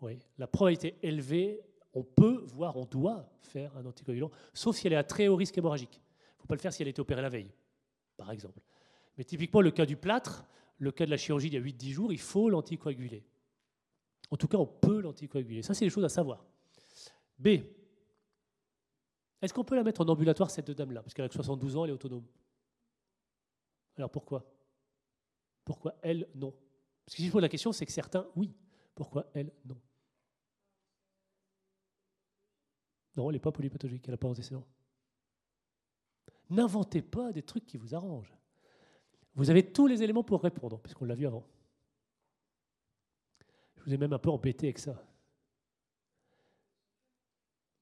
Oui, 0.00 0.18
la 0.38 0.46
probabilité 0.46 0.96
élevée, 1.02 1.60
on 1.92 2.02
peut, 2.02 2.42
voire 2.46 2.76
on 2.76 2.86
doit 2.86 3.30
faire 3.42 3.76
un 3.76 3.84
anticoagulant, 3.84 4.30
sauf 4.54 4.76
si 4.76 4.86
elle 4.86 4.94
est 4.94 4.96
à 4.96 5.04
très 5.04 5.28
haut 5.28 5.36
risque 5.36 5.56
hémorragique. 5.58 6.00
Il 6.00 6.36
ne 6.36 6.40
faut 6.40 6.46
pas 6.46 6.54
le 6.54 6.60
faire 6.60 6.72
si 6.72 6.82
elle 6.82 6.88
a 6.88 6.90
été 6.90 7.00
opérée 7.00 7.20
la 7.20 7.28
veille, 7.28 7.52
par 8.16 8.30
exemple. 8.30 8.60
Mais 9.18 9.24
typiquement, 9.24 9.60
le 9.60 9.70
cas 9.70 9.86
du 9.86 9.96
plâtre, 9.96 10.44
le 10.78 10.90
cas 10.90 11.04
de 11.04 11.10
la 11.10 11.16
chirurgie 11.16 11.48
il 11.48 11.54
y 11.54 11.56
a 11.56 11.60
8-10 11.60 11.90
jours, 11.90 12.12
il 12.12 12.18
faut 12.18 12.48
l'anticoaguler. 12.48 13.24
En 14.30 14.36
tout 14.36 14.48
cas, 14.48 14.58
on 14.58 14.66
peut 14.66 15.00
l'anticoaguler. 15.00 15.62
Ça, 15.62 15.74
c'est 15.74 15.84
des 15.84 15.90
choses 15.90 16.04
à 16.04 16.08
savoir. 16.08 16.44
B. 17.38 17.48
Est-ce 19.42 19.52
qu'on 19.52 19.64
peut 19.64 19.76
la 19.76 19.84
mettre 19.84 20.00
en 20.00 20.08
ambulatoire, 20.08 20.50
cette 20.50 20.70
dame-là? 20.70 21.02
Parce 21.02 21.12
qu'elle 21.12 21.26
a 21.26 21.30
72 21.30 21.76
ans, 21.76 21.84
elle 21.84 21.90
est 21.90 21.94
autonome. 21.94 22.24
Alors 23.96 24.10
pourquoi? 24.10 24.44
Pourquoi 25.64 25.94
elle, 26.02 26.28
non? 26.34 26.52
Parce 27.04 27.16
que 27.16 27.22
si 27.22 27.28
je 27.28 27.38
la 27.38 27.48
question, 27.48 27.72
c'est 27.72 27.86
que 27.86 27.92
certains, 27.92 28.26
oui. 28.36 28.54
Pourquoi 28.94 29.30
elle, 29.34 29.52
non? 29.64 29.80
Non, 33.16 33.30
elle 33.30 33.34
n'est 33.34 33.40
pas 33.40 33.52
polypathologique, 33.52 34.04
elle 34.06 34.12
n'a 34.12 34.18
pas 34.18 34.28
d'antécédent. 34.28 34.66
N'inventez 36.50 37.02
pas 37.02 37.32
des 37.32 37.42
trucs 37.42 37.66
qui 37.66 37.76
vous 37.76 37.94
arrangent. 37.94 38.34
Vous 39.34 39.50
avez 39.50 39.72
tous 39.72 39.86
les 39.86 40.02
éléments 40.02 40.24
pour 40.24 40.42
répondre, 40.42 40.78
puisqu'on 40.80 41.04
l'a 41.04 41.14
vu 41.14 41.26
avant. 41.26 41.46
Je 43.76 43.82
vous 43.84 43.94
ai 43.94 43.96
même 43.96 44.12
un 44.12 44.18
peu 44.18 44.30
embêté 44.30 44.66
avec 44.66 44.78
ça. 44.78 45.02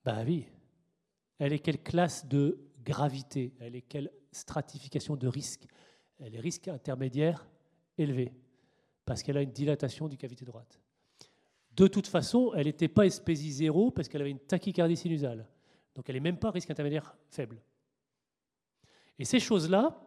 Ben 0.04 0.24
oui. 0.24 0.46
Elle 1.38 1.52
est 1.52 1.58
quelle 1.58 1.82
classe 1.82 2.26
de 2.26 2.70
gravité? 2.80 3.54
Elle 3.60 3.76
est 3.76 3.82
quelle 3.82 4.12
stratification 4.32 5.16
de 5.16 5.28
risque? 5.28 5.66
Elle 6.24 6.34
est 6.34 6.40
risque 6.40 6.68
intermédiaire 6.68 7.46
élevé, 7.98 8.32
parce 9.04 9.22
qu'elle 9.22 9.36
a 9.36 9.42
une 9.42 9.52
dilatation 9.52 10.08
du 10.08 10.16
cavité 10.16 10.44
droite. 10.44 10.80
De 11.74 11.86
toute 11.86 12.06
façon, 12.06 12.52
elle 12.54 12.66
n'était 12.66 12.88
pas 12.88 13.06
espésie 13.06 13.52
zéro 13.52 13.90
parce 13.90 14.08
qu'elle 14.08 14.20
avait 14.20 14.30
une 14.30 14.38
tachycardie 14.38 14.96
sinusale. 14.96 15.46
Donc 15.94 16.08
elle 16.08 16.16
n'est 16.16 16.20
même 16.20 16.38
pas 16.38 16.50
risque 16.50 16.70
intermédiaire 16.70 17.16
faible. 17.30 17.60
Et 19.18 19.24
ces 19.24 19.40
choses-là, 19.40 20.00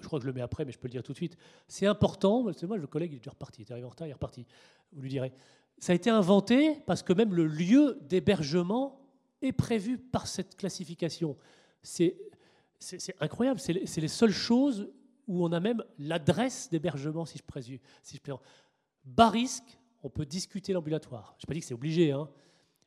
je 0.00 0.06
crois 0.06 0.18
que 0.18 0.22
je 0.22 0.28
le 0.28 0.34
mets 0.34 0.40
après, 0.40 0.64
mais 0.64 0.72
je 0.72 0.78
peux 0.78 0.86
le 0.86 0.92
dire 0.92 1.02
tout 1.02 1.12
de 1.12 1.16
suite. 1.16 1.36
C'est 1.66 1.86
important. 1.86 2.46
C'est 2.52 2.66
moi, 2.66 2.76
le 2.76 2.86
collègue, 2.86 3.14
est 3.14 3.28
reparti. 3.28 3.62
Il 3.62 3.68
est 3.68 3.72
arrivé 3.72 3.86
en 3.86 3.90
retard, 3.90 4.06
il 4.06 4.10
est 4.10 4.14
reparti. 4.14 4.46
Vous 4.92 5.02
lui 5.02 5.10
direz. 5.10 5.32
Ça 5.78 5.92
a 5.92 5.94
été 5.94 6.10
inventé 6.10 6.80
parce 6.86 7.02
que 7.02 7.12
même 7.12 7.34
le 7.34 7.46
lieu 7.46 7.98
d'hébergement 8.02 9.00
est 9.42 9.52
prévu 9.52 9.98
par 9.98 10.26
cette 10.26 10.56
classification. 10.56 11.36
C'est 11.82 12.16
incroyable. 13.20 13.60
C'est 13.60 13.72
les, 13.72 14.08
seules 14.08 14.32
choses 14.32 14.90
où 15.28 15.44
on 15.44 15.52
a 15.52 15.60
même 15.60 15.84
l'adresse 15.98 16.68
d'hébergement, 16.70 17.24
si 17.24 17.38
je 17.38 17.44
présume. 17.44 17.78
Bas 19.04 19.30
risque, 19.30 19.78
on 20.02 20.10
peut 20.10 20.26
discuter 20.26 20.72
l'ambulatoire. 20.72 21.36
Je 21.38 21.44
n'ai 21.44 21.46
pas 21.46 21.54
dit 21.54 21.60
que 21.60 21.66
c'est 21.66 21.74
obligé, 21.74 22.10
hein, 22.10 22.28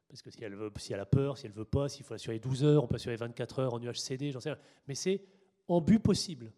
parce 0.09 0.21
que 0.21 0.29
si 0.29 0.43
elle, 0.43 0.55
veut, 0.55 0.71
si 0.75 0.91
elle 0.91 0.99
a 0.99 1.05
peur, 1.05 1.37
si 1.37 1.45
elle 1.45 1.53
veut 1.53 1.63
pas, 1.63 1.87
s'il 1.87 2.03
faut 2.03 2.13
assurer 2.13 2.39
12 2.39 2.65
heures, 2.65 2.83
on 2.83 2.87
peut 2.87 2.95
assurer 2.95 3.15
24 3.15 3.59
heures 3.59 3.73
en 3.73 3.81
UHCD, 3.81 4.31
j'en 4.31 4.41
sais 4.41 4.51
rien. 4.51 4.59
Mais 4.87 4.95
c'est 4.95 5.23
en 5.67 5.79
but 5.79 5.99
possible. 5.99 6.51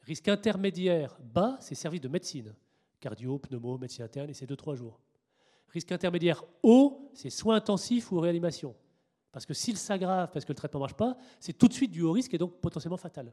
Risque 0.00 0.26
intermédiaire 0.28 1.16
bas, 1.22 1.56
c'est 1.60 1.74
service 1.74 2.00
de 2.00 2.08
médecine. 2.08 2.54
Cardio, 2.98 3.38
pneumo, 3.38 3.78
médecine 3.78 4.04
interne, 4.04 4.30
et 4.30 4.34
c'est 4.34 4.50
2-3 4.50 4.74
jours. 4.74 5.00
Risque 5.68 5.92
intermédiaire 5.92 6.42
haut, 6.62 7.10
c'est 7.14 7.30
soins 7.30 7.56
intensifs 7.56 8.10
ou 8.10 8.18
réanimation. 8.18 8.74
Parce 9.30 9.44
que 9.46 9.54
s'il 9.54 9.76
s'aggrave, 9.76 10.30
parce 10.32 10.44
que 10.44 10.52
le 10.52 10.56
traitement 10.56 10.80
ne 10.80 10.84
marche 10.84 10.96
pas, 10.96 11.16
c'est 11.38 11.52
tout 11.52 11.68
de 11.68 11.74
suite 11.74 11.92
du 11.92 12.02
haut 12.02 12.12
risque 12.12 12.32
et 12.34 12.38
donc 12.38 12.60
potentiellement 12.60 12.96
fatal. 12.96 13.32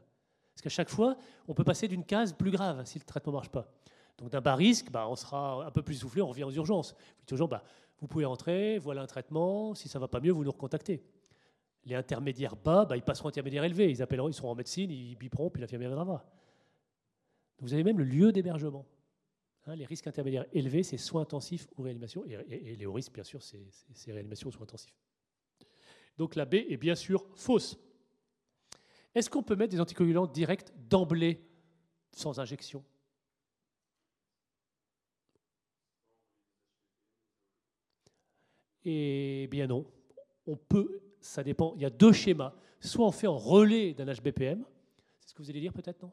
Parce 0.56 0.62
qu'à 0.62 0.70
chaque 0.70 0.88
fois, 0.88 1.18
on 1.48 1.52
peut 1.52 1.64
passer 1.64 1.86
d'une 1.86 2.02
case 2.02 2.32
plus 2.32 2.50
grave 2.50 2.82
si 2.86 2.98
le 2.98 3.04
traitement 3.04 3.30
ne 3.32 3.36
marche 3.36 3.50
pas. 3.50 3.70
Donc 4.16 4.30
d'un 4.30 4.40
bas 4.40 4.54
risque, 4.54 4.90
bah, 4.90 5.06
on 5.06 5.14
sera 5.14 5.66
un 5.66 5.70
peu 5.70 5.82
plus 5.82 5.96
soufflé, 5.96 6.22
on 6.22 6.28
revient 6.28 6.44
aux 6.44 6.50
urgences. 6.50 6.94
Vous 7.28 7.36
dites 7.36 7.50
bah, 7.50 7.62
vous 8.00 8.06
pouvez 8.06 8.24
rentrer, 8.24 8.78
voilà 8.78 9.02
un 9.02 9.06
traitement, 9.06 9.74
si 9.74 9.86
ça 9.86 9.98
ne 9.98 10.00
va 10.00 10.08
pas 10.08 10.18
mieux, 10.18 10.32
vous 10.32 10.44
nous 10.44 10.50
recontactez. 10.50 11.02
Les 11.84 11.94
intermédiaires 11.94 12.56
bas, 12.56 12.86
bah, 12.86 12.96
ils 12.96 13.02
passeront 13.02 13.28
intermédiaires 13.28 13.64
élevés, 13.64 13.90
ils 13.90 14.00
appelleront, 14.00 14.30
ils 14.30 14.34
seront 14.34 14.50
en 14.50 14.54
médecine, 14.54 14.90
ils 14.90 15.14
biperont, 15.14 15.50
puis 15.50 15.60
l'infirmière 15.60 15.90
viendra. 15.90 16.24
Vous 17.58 17.74
avez 17.74 17.84
même 17.84 17.98
le 17.98 18.04
lieu 18.04 18.32
d'hébergement. 18.32 18.86
Hein, 19.66 19.76
les 19.76 19.84
risques 19.84 20.06
intermédiaires 20.06 20.46
élevés, 20.54 20.84
c'est 20.84 20.96
soins 20.96 21.20
intensifs 21.20 21.68
ou 21.76 21.82
réanimation. 21.82 22.24
Et, 22.24 22.76
les 22.76 22.86
hauts 22.86 22.94
risques, 22.94 23.12
bien 23.12 23.24
sûr, 23.24 23.42
c'est 23.42 24.12
réanimation 24.12 24.48
ou 24.48 24.52
soins 24.52 24.62
intensifs. 24.62 24.94
Donc 26.16 26.34
la 26.34 26.46
B 26.46 26.54
est 26.54 26.78
bien 26.78 26.94
sûr 26.94 27.26
fausse. 27.34 27.78
Est-ce 29.16 29.30
qu'on 29.30 29.42
peut 29.42 29.56
mettre 29.56 29.72
des 29.72 29.80
anticoagulants 29.80 30.26
directs 30.26 30.70
d'emblée, 30.90 31.40
sans 32.12 32.38
injection? 32.38 32.84
Eh 38.84 39.48
bien 39.50 39.66
non. 39.68 39.86
On 40.46 40.54
peut, 40.54 41.00
ça 41.18 41.42
dépend. 41.42 41.72
Il 41.76 41.80
y 41.80 41.86
a 41.86 41.90
deux 41.90 42.12
schémas. 42.12 42.52
Soit 42.78 43.06
on 43.06 43.10
fait 43.10 43.26
en 43.26 43.38
relais 43.38 43.94
d'un 43.94 44.04
HBPM, 44.04 44.62
c'est 45.18 45.30
ce 45.30 45.34
que 45.34 45.42
vous 45.42 45.48
allez 45.48 45.60
dire 45.60 45.72
peut-être, 45.72 46.02
non? 46.02 46.12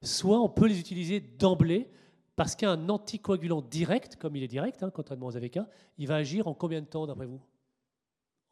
Soit 0.00 0.40
on 0.40 0.48
peut 0.48 0.68
les 0.68 0.80
utiliser 0.80 1.20
d'emblée 1.20 1.90
parce 2.34 2.56
qu'un 2.56 2.88
anticoagulant 2.88 3.60
direct, 3.60 4.16
comme 4.16 4.36
il 4.36 4.42
est 4.42 4.48
direct, 4.48 4.82
hein, 4.82 4.90
contrairement 4.90 5.26
aux 5.26 5.36
AVK, 5.36 5.58
il 5.98 6.06
va 6.06 6.16
agir 6.16 6.48
en 6.48 6.54
combien 6.54 6.80
de 6.80 6.86
temps 6.86 7.06
d'après 7.06 7.26
vous? 7.26 7.42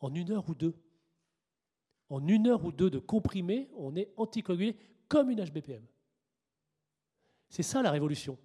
En 0.01 0.15
une 0.15 0.33
heure 0.33 0.47
ou 0.51 0.55
deux? 0.55 0.75
En 2.09 2.27
une 2.27 2.47
heure 2.47 2.65
ou 2.65 2.73
deux 2.73 2.91
de 2.91 2.99
comprimé, 2.99 3.69
on 3.77 3.97
est 3.97 4.13
anticoagulé 4.17 4.77
comme 5.09 5.31
une 5.31 5.45
HBPM. 5.45 5.85
C'est 7.49 7.63
ça 7.63 7.83
la 7.83 7.91
révolution. 7.91 8.39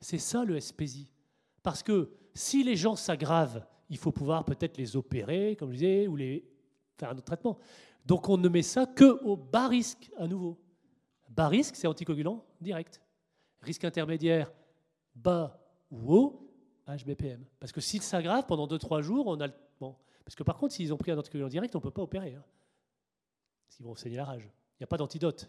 C'est 0.00 0.18
ça 0.18 0.44
le 0.44 0.58
SPSI. 0.58 1.12
Parce 1.62 1.82
que 1.82 2.10
si 2.34 2.64
les 2.64 2.76
gens 2.76 2.96
s'aggravent, 2.96 3.66
il 3.88 3.98
faut 3.98 4.12
pouvoir 4.12 4.44
peut-être 4.44 4.78
les 4.78 4.96
opérer, 4.96 5.56
comme 5.56 5.70
je 5.72 5.76
disais, 5.76 6.06
ou 6.06 6.16
les 6.16 6.48
faire 6.98 7.10
un 7.10 7.12
autre 7.12 7.24
traitement. 7.24 7.58
Donc 8.06 8.28
on 8.28 8.38
ne 8.38 8.48
met 8.48 8.62
ça 8.62 8.86
que 8.86 9.22
au 9.24 9.36
bas 9.36 9.68
risque 9.68 10.10
à 10.16 10.26
nouveau. 10.26 10.58
Bas 11.28 11.48
risque, 11.48 11.76
c'est 11.76 11.86
anticoagulant 11.86 12.44
direct. 12.60 13.00
Risque 13.60 13.84
intermédiaire, 13.84 14.52
bas 15.14 15.60
ou 15.90 16.14
haut, 16.14 16.50
HBPM. 16.86 17.44
Parce 17.58 17.72
que 17.72 17.80
s'il 17.80 18.02
s'aggrave 18.02 18.46
pendant 18.46 18.66
2-3 18.66 19.02
jours, 19.02 19.26
on 19.26 19.38
a 19.40 19.46
le. 19.46 19.52
Bon. 19.78 19.96
Parce 20.24 20.34
que 20.34 20.42
par 20.42 20.56
contre, 20.56 20.74
s'ils 20.74 20.92
ont 20.92 20.96
pris 20.96 21.10
un 21.10 21.18
anticoagulant 21.18 21.48
direct, 21.48 21.74
on 21.74 21.78
ne 21.78 21.82
peut 21.82 21.90
pas 21.90 22.02
opérer. 22.02 22.34
Hein. 22.34 22.44
Vont 23.80 23.94
saigner 23.94 24.16
la 24.16 24.26
rage. 24.26 24.42
Il 24.44 24.82
n'y 24.82 24.84
a 24.84 24.86
pas 24.86 24.98
d'antidote. 24.98 25.48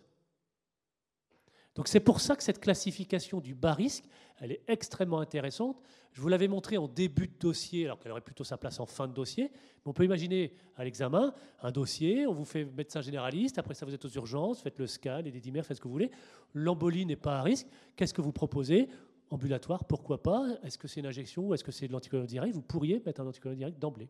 Donc 1.76 1.88
c'est 1.90 2.00
pour 2.00 2.22
ça 2.22 2.36
que 2.36 2.44
cette 2.44 2.60
classification 2.60 3.42
du 3.42 3.56
bas 3.56 3.74
risque, 3.74 4.06
elle 4.40 4.54
est 4.54 4.62
extrêmement 4.68 5.20
intéressante. 5.20 5.82
Je 6.14 6.22
vous 6.22 6.30
l'avais 6.30 6.48
montré 6.48 6.78
en 6.78 6.88
début 6.88 7.28
de 7.28 7.38
dossier, 7.38 7.86
alors 7.86 8.00
qu'elle 8.00 8.12
aurait 8.12 8.22
plutôt 8.22 8.44
sa 8.44 8.58
place 8.58 8.80
en 8.80 8.86
fin 8.86 9.08
de 9.08 9.14
dossier. 9.14 9.52
Mais 9.54 9.90
on 9.90 9.94
peut 9.94 10.06
imaginer 10.06 10.54
à 10.76 10.84
l'examen 10.84 11.34
un 11.62 11.72
dossier, 11.72 12.26
on 12.26 12.34
vous 12.34 12.46
fait 12.46 12.66
médecin 12.66 13.02
généraliste, 13.02 13.58
après 13.58 13.74
ça 13.74 13.86
vous 13.86 13.94
êtes 13.94 14.04
aux 14.06 14.10
urgences, 14.10 14.62
faites 14.62 14.80
le 14.80 14.88
scan, 14.88 15.22
les 15.24 15.32
dédimères, 15.32 15.66
faites 15.66 15.78
ce 15.78 15.82
que 15.82 15.88
vous 15.88 15.94
voulez. 15.94 16.12
L'embolie 16.54 17.06
n'est 17.06 17.16
pas 17.16 17.40
à 17.40 17.42
risque. 17.42 17.68
Qu'est-ce 17.96 18.14
que 18.14 18.22
vous 18.22 18.34
proposez? 18.34 18.90
Ambulatoire, 19.30 19.86
pourquoi 19.86 20.22
pas? 20.22 20.46
Est-ce 20.64 20.78
que 20.78 20.88
c'est 20.88 21.00
une 21.00 21.06
injection 21.06 21.48
ou 21.48 21.54
est-ce 21.54 21.64
que 21.64 21.72
c'est 21.72 21.88
de 21.88 21.94
l'anticoagulant 21.94 22.28
direct? 22.28 22.54
Vous 22.56 22.62
pourriez 22.62 23.02
mettre 23.06 23.22
un 23.22 23.28
anticoagulant 23.28 23.58
direct 23.58 23.80
d'emblée. 23.80 24.10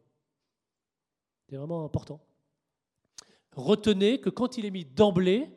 C'est 1.51 1.57
vraiment 1.57 1.85
important. 1.85 2.19
Retenez 3.55 4.19
que 4.19 4.31
quand 4.31 4.57
il 4.57 4.65
est 4.65 4.71
mis 4.71 4.85
d'emblée, 4.85 5.51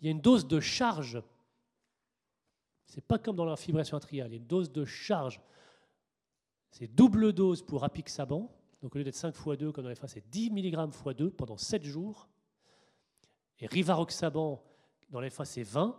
il 0.00 0.04
y 0.04 0.08
a 0.08 0.10
une 0.10 0.20
dose 0.20 0.46
de 0.46 0.60
charge 0.60 1.22
c'est 2.86 3.04
pas 3.04 3.18
comme 3.18 3.36
dans 3.36 3.44
la 3.44 3.56
fibrillation 3.56 3.96
atriale, 3.96 4.28
il 4.28 4.34
y 4.34 4.38
a 4.38 4.40
une 4.40 4.46
dose 4.46 4.70
de 4.70 4.84
charge. 4.84 5.40
C'est 6.70 6.86
double 6.86 7.32
dose 7.32 7.62
pour 7.62 7.84
apixaban. 7.84 8.50
Donc 8.82 8.94
au 8.94 8.98
lieu 8.98 9.04
d'être 9.04 9.16
5 9.16 9.34
x 9.34 9.58
2 9.58 9.72
comme 9.72 9.84
dans 9.84 9.90
les 9.90 9.96
c'est 10.06 10.28
10 10.28 10.50
mg 10.50 10.88
x 10.88 11.16
2 11.16 11.30
pendant 11.30 11.56
7 11.56 11.82
jours. 11.84 12.28
Et 13.58 13.66
rivaroxaban, 13.66 14.62
dans 15.10 15.20
les 15.20 15.30
phases, 15.30 15.50
c'est 15.50 15.62
20. 15.62 15.98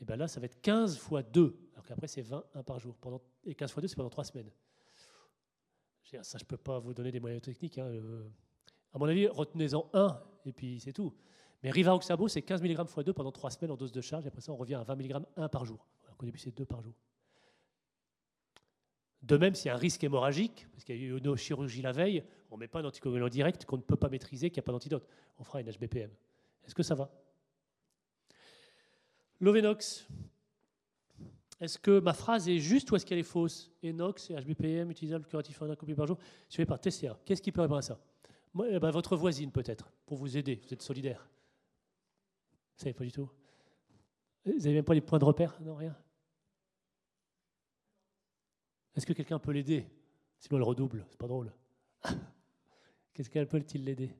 Et 0.00 0.04
bien 0.04 0.16
là, 0.16 0.26
ça 0.26 0.40
va 0.40 0.46
être 0.46 0.60
15 0.60 0.96
x 0.96 1.30
2. 1.32 1.70
Alors 1.74 1.86
qu'après, 1.86 2.08
c'est 2.08 2.22
20, 2.22 2.44
1 2.54 2.62
par 2.62 2.78
jour. 2.78 2.96
Et 3.44 3.54
15 3.54 3.70
x 3.70 3.80
2, 3.80 3.88
c'est 3.88 3.96
pendant 3.96 4.10
3 4.10 4.24
semaines. 4.24 4.50
Ça, 6.22 6.38
je 6.38 6.44
ne 6.44 6.48
peux 6.48 6.56
pas 6.56 6.78
vous 6.78 6.94
donner 6.94 7.12
des 7.12 7.20
moyens 7.20 7.42
techniques. 7.42 7.78
Hein. 7.78 7.90
À 8.92 8.98
mon 8.98 9.06
avis, 9.06 9.26
retenez-en 9.26 9.88
un, 9.92 10.20
et 10.46 10.52
puis 10.52 10.80
c'est 10.80 10.92
tout. 10.92 11.14
Mais 11.62 11.70
rivaroxaban, 11.70 12.28
c'est 12.28 12.42
15 12.42 12.62
mg 12.62 12.80
x 12.80 13.04
2 13.04 13.12
pendant 13.12 13.32
3 13.32 13.50
semaines 13.50 13.72
en 13.72 13.76
dose 13.76 13.92
de 13.92 14.00
charge. 14.00 14.24
Et 14.24 14.28
après 14.28 14.40
ça, 14.40 14.52
on 14.52 14.56
revient 14.56 14.76
à 14.76 14.84
20 14.84 14.96
mg 14.96 15.22
1 15.36 15.48
par 15.48 15.64
jour. 15.64 15.86
Au 16.18 16.24
début, 16.24 16.38
c'est 16.38 16.56
deux 16.56 16.64
par 16.64 16.82
jour. 16.82 16.94
De 19.22 19.36
même, 19.36 19.54
s'il 19.54 19.66
y 19.66 19.70
a 19.70 19.74
un 19.74 19.78
risque 19.78 20.02
hémorragique, 20.04 20.66
parce 20.72 20.84
qu'il 20.84 20.96
y 20.96 20.98
a 21.00 21.02
eu 21.02 21.18
une 21.18 21.36
chirurgie 21.36 21.82
la 21.82 21.92
veille, 21.92 22.24
on 22.50 22.54
ne 22.56 22.60
met 22.60 22.68
pas 22.68 22.80
un 22.80 22.84
anticoagulant 22.84 23.28
direct 23.28 23.64
qu'on 23.64 23.76
ne 23.76 23.82
peut 23.82 23.96
pas 23.96 24.08
maîtriser, 24.08 24.50
qu'il 24.50 24.60
n'y 24.60 24.64
a 24.64 24.66
pas 24.66 24.72
d'antidote. 24.72 25.06
On 25.38 25.44
fera 25.44 25.60
une 25.60 25.70
HBPM. 25.70 26.10
Est-ce 26.64 26.74
que 26.74 26.82
ça 26.82 26.94
va? 26.94 27.10
L'Ovenox. 29.40 30.06
Est-ce 31.60 31.78
que 31.78 31.98
ma 31.98 32.12
phrase 32.12 32.48
est 32.48 32.58
juste 32.58 32.90
ou 32.92 32.96
est-ce 32.96 33.04
qu'elle 33.04 33.18
est 33.18 33.24
fausse? 33.24 33.72
Enox 33.84 34.30
et 34.30 34.34
HBPM 34.34 34.90
utilisable 34.90 35.26
curatif 35.26 35.60
en 35.60 35.70
un 35.70 35.76
copie 35.76 35.94
par 35.94 36.06
jour, 36.06 36.18
suivi 36.48 36.66
par 36.66 36.80
TCA. 36.80 37.18
Qu'est-ce 37.24 37.42
qui 37.42 37.50
peut 37.50 37.60
répondre 37.60 37.78
à 37.78 37.82
ça? 37.82 37.98
Eh 38.68 38.78
ben, 38.78 38.90
Votre 38.90 39.16
voisine 39.16 39.52
peut-être, 39.52 39.92
pour 40.06 40.18
vous 40.18 40.36
aider. 40.36 40.60
Vous 40.64 40.74
êtes 40.74 40.82
solidaire. 40.82 41.28
Vous 42.76 42.82
savez 42.82 42.94
pas 42.94 43.04
du 43.04 43.12
tout 43.12 43.30
Vous 44.44 44.52
n'avez 44.52 44.74
même 44.74 44.84
pas 44.84 44.94
les 44.94 45.00
points 45.00 45.18
de 45.18 45.24
repère? 45.24 45.58
Non, 45.60 45.74
rien 45.74 45.96
est-ce 48.98 49.06
que 49.06 49.12
quelqu'un 49.12 49.38
peut 49.38 49.52
l'aider? 49.52 49.86
Sinon, 50.40 50.58
elle 50.58 50.64
redouble, 50.64 51.06
c'est 51.08 51.18
pas 51.18 51.28
drôle. 51.28 51.52
Qu'est-ce 53.14 53.30
qu'elle 53.30 53.46
peut-il 53.46 53.84
l'aider? 53.84 54.12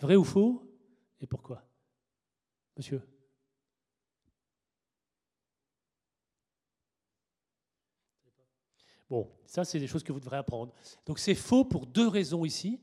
Vrai 0.00 0.16
ou 0.16 0.24
faux? 0.24 0.66
Et 1.20 1.26
pourquoi? 1.26 1.62
Monsieur 2.74 3.02
Bon, 9.10 9.30
ça, 9.44 9.66
c'est 9.66 9.78
des 9.78 9.86
choses 9.86 10.02
que 10.02 10.10
vous 10.10 10.20
devrez 10.20 10.38
apprendre. 10.38 10.72
Donc, 11.04 11.18
c'est 11.18 11.34
faux 11.34 11.66
pour 11.66 11.86
deux 11.86 12.08
raisons 12.08 12.46
ici. 12.46 12.80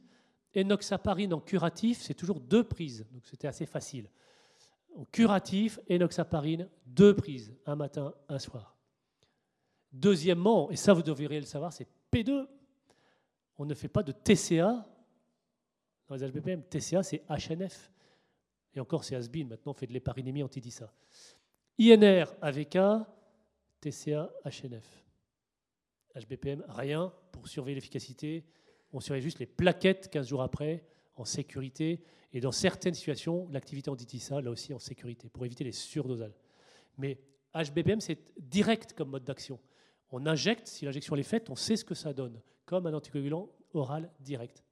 Enoxaparine 0.55 1.33
en 1.33 1.39
curatif, 1.39 2.01
c'est 2.01 2.13
toujours 2.13 2.39
deux 2.39 2.63
prises. 2.63 3.05
Donc, 3.11 3.25
c'était 3.25 3.47
assez 3.47 3.65
facile. 3.65 4.09
En 4.95 5.05
curatif, 5.05 5.79
enoxaparine, 5.89 6.69
deux 6.85 7.15
prises, 7.15 7.53
un 7.65 7.75
matin, 7.75 8.13
un 8.29 8.39
soir. 8.39 8.77
Deuxièmement, 9.91 10.69
et 10.71 10.75
ça 10.75 10.93
vous 10.93 11.03
devriez 11.03 11.39
le 11.39 11.45
savoir, 11.45 11.73
c'est 11.73 11.87
P2. 12.11 12.47
On 13.57 13.65
ne 13.65 13.73
fait 13.73 13.87
pas 13.87 14.03
de 14.03 14.11
TCA 14.11 14.85
dans 16.07 16.15
les 16.15 16.27
HBPM. 16.27 16.63
TCA, 16.63 17.03
c'est 17.03 17.23
HNF. 17.29 17.91
Et 18.75 18.79
encore, 18.79 19.03
c'est 19.03 19.15
ASBIN. 19.15 19.45
Maintenant, 19.45 19.71
on 19.71 19.75
fait 19.75 19.87
de 19.87 19.93
l'héparinémie 19.93 20.43
anti-DISA. 20.43 20.91
INR, 21.79 22.25
AVK, 22.41 22.77
TCA, 23.79 24.31
HNF. 24.45 25.05
HBPM, 26.15 26.63
rien 26.69 27.11
pour 27.31 27.47
surveiller 27.47 27.75
l'efficacité. 27.75 28.45
On 28.93 28.99
surveille 28.99 29.21
juste 29.21 29.39
les 29.39 29.45
plaquettes 29.45 30.09
15 30.09 30.27
jours 30.27 30.43
après, 30.43 30.85
en 31.15 31.25
sécurité. 31.25 32.01
Et 32.31 32.39
dans 32.39 32.51
certaines 32.51 32.93
situations, 32.93 33.47
l'activité 33.51 33.89
anti-DISA, 33.89 34.41
là 34.41 34.51
aussi 34.51 34.73
en 34.73 34.79
sécurité, 34.79 35.29
pour 35.29 35.45
éviter 35.45 35.63
les 35.63 35.71
surdosages. 35.71 36.37
Mais 36.97 37.19
HBPM, 37.53 37.99
c'est 37.99 38.19
direct 38.39 38.93
comme 38.93 39.09
mode 39.09 39.23
d'action. 39.23 39.59
On 40.11 40.25
injecte, 40.25 40.67
si 40.67 40.85
l'injection 40.85 41.15
est 41.15 41.23
faite, 41.23 41.49
on 41.49 41.55
sait 41.55 41.75
ce 41.75 41.83
que 41.83 41.95
ça 41.95 42.13
donne, 42.13 42.39
comme 42.65 42.87
un 42.87 42.93
anticoagulant 42.93 43.49
oral 43.73 44.11
direct. 44.19 44.63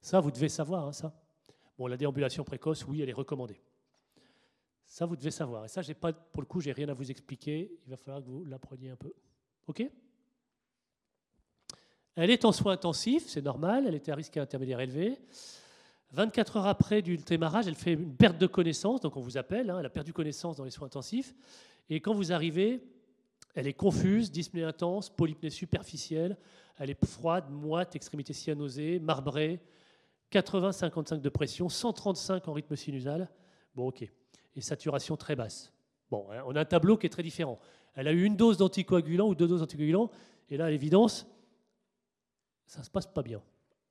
Ça, 0.00 0.20
vous 0.20 0.30
devez 0.30 0.48
savoir, 0.48 0.86
hein, 0.86 0.92
ça. 0.92 1.14
Bon, 1.78 1.86
la 1.86 1.96
déambulation 1.96 2.44
précoce, 2.44 2.86
oui, 2.86 3.00
elle 3.00 3.08
est 3.08 3.14
recommandée. 3.14 3.60
Ça, 4.86 5.06
vous 5.06 5.16
devez 5.16 5.30
savoir. 5.30 5.64
Et 5.64 5.68
ça, 5.68 5.82
pas, 5.94 6.12
pour 6.12 6.42
le 6.42 6.46
coup, 6.46 6.60
j'ai 6.60 6.72
rien 6.72 6.88
à 6.88 6.94
vous 6.94 7.10
expliquer. 7.10 7.78
Il 7.86 7.90
va 7.90 7.96
falloir 7.96 8.22
que 8.22 8.28
vous 8.28 8.44
l'appreniez 8.44 8.90
un 8.90 8.96
peu. 8.96 9.12
OK? 9.66 9.88
Elle 12.16 12.30
est 12.30 12.44
en 12.44 12.52
soins 12.52 12.72
intensifs, 12.72 13.26
c'est 13.26 13.42
normal. 13.42 13.86
Elle 13.86 13.94
était 13.94 14.12
à 14.12 14.14
risque 14.14 14.36
intermédiaire 14.36 14.80
élevé. 14.80 15.18
24 16.12 16.58
heures 16.58 16.66
après 16.66 17.02
du 17.02 17.16
démarrage, 17.16 17.66
elle 17.66 17.74
fait 17.74 17.94
une 17.94 18.14
perte 18.14 18.38
de 18.38 18.46
connaissance, 18.46 19.00
donc 19.00 19.16
on 19.16 19.20
vous 19.20 19.36
appelle, 19.36 19.68
hein, 19.68 19.78
elle 19.80 19.86
a 19.86 19.90
perdu 19.90 20.12
connaissance 20.12 20.56
dans 20.56 20.64
les 20.64 20.70
soins 20.70 20.86
intensifs. 20.86 21.34
Et 21.90 22.00
quand 22.00 22.14
vous 22.14 22.32
arrivez, 22.32 22.80
elle 23.54 23.66
est 23.66 23.72
confuse, 23.72 24.30
dyspnée 24.30 24.62
intense, 24.62 25.10
polypnée 25.10 25.50
superficielle, 25.50 26.36
elle 26.78 26.90
est 26.90 27.04
froide, 27.04 27.50
moite, 27.50 27.96
extrémité 27.96 28.32
cyanosée, 28.32 29.00
marbrée, 29.00 29.60
80-55 30.32 31.20
de 31.20 31.28
pression, 31.28 31.68
135 31.68 32.46
en 32.46 32.52
rythme 32.52 32.76
sinusal. 32.76 33.28
Bon, 33.74 33.88
ok. 33.88 34.08
Et 34.56 34.60
saturation 34.60 35.16
très 35.16 35.34
basse. 35.34 35.72
Bon, 36.10 36.26
hein, 36.30 36.42
on 36.46 36.54
a 36.54 36.60
un 36.60 36.64
tableau 36.64 36.96
qui 36.96 37.06
est 37.06 37.10
très 37.10 37.22
différent. 37.24 37.58
Elle 37.94 38.06
a 38.06 38.12
eu 38.12 38.22
une 38.22 38.36
dose 38.36 38.56
d'anticoagulant 38.56 39.28
ou 39.28 39.34
deux 39.34 39.48
doses 39.48 39.60
d'anticoagulant, 39.60 40.10
et 40.48 40.56
là, 40.56 40.66
à 40.66 40.70
l'évidence, 40.70 41.26
ça 42.66 42.80
ne 42.80 42.84
se 42.84 42.90
passe 42.90 43.06
pas 43.06 43.22
bien. 43.22 43.42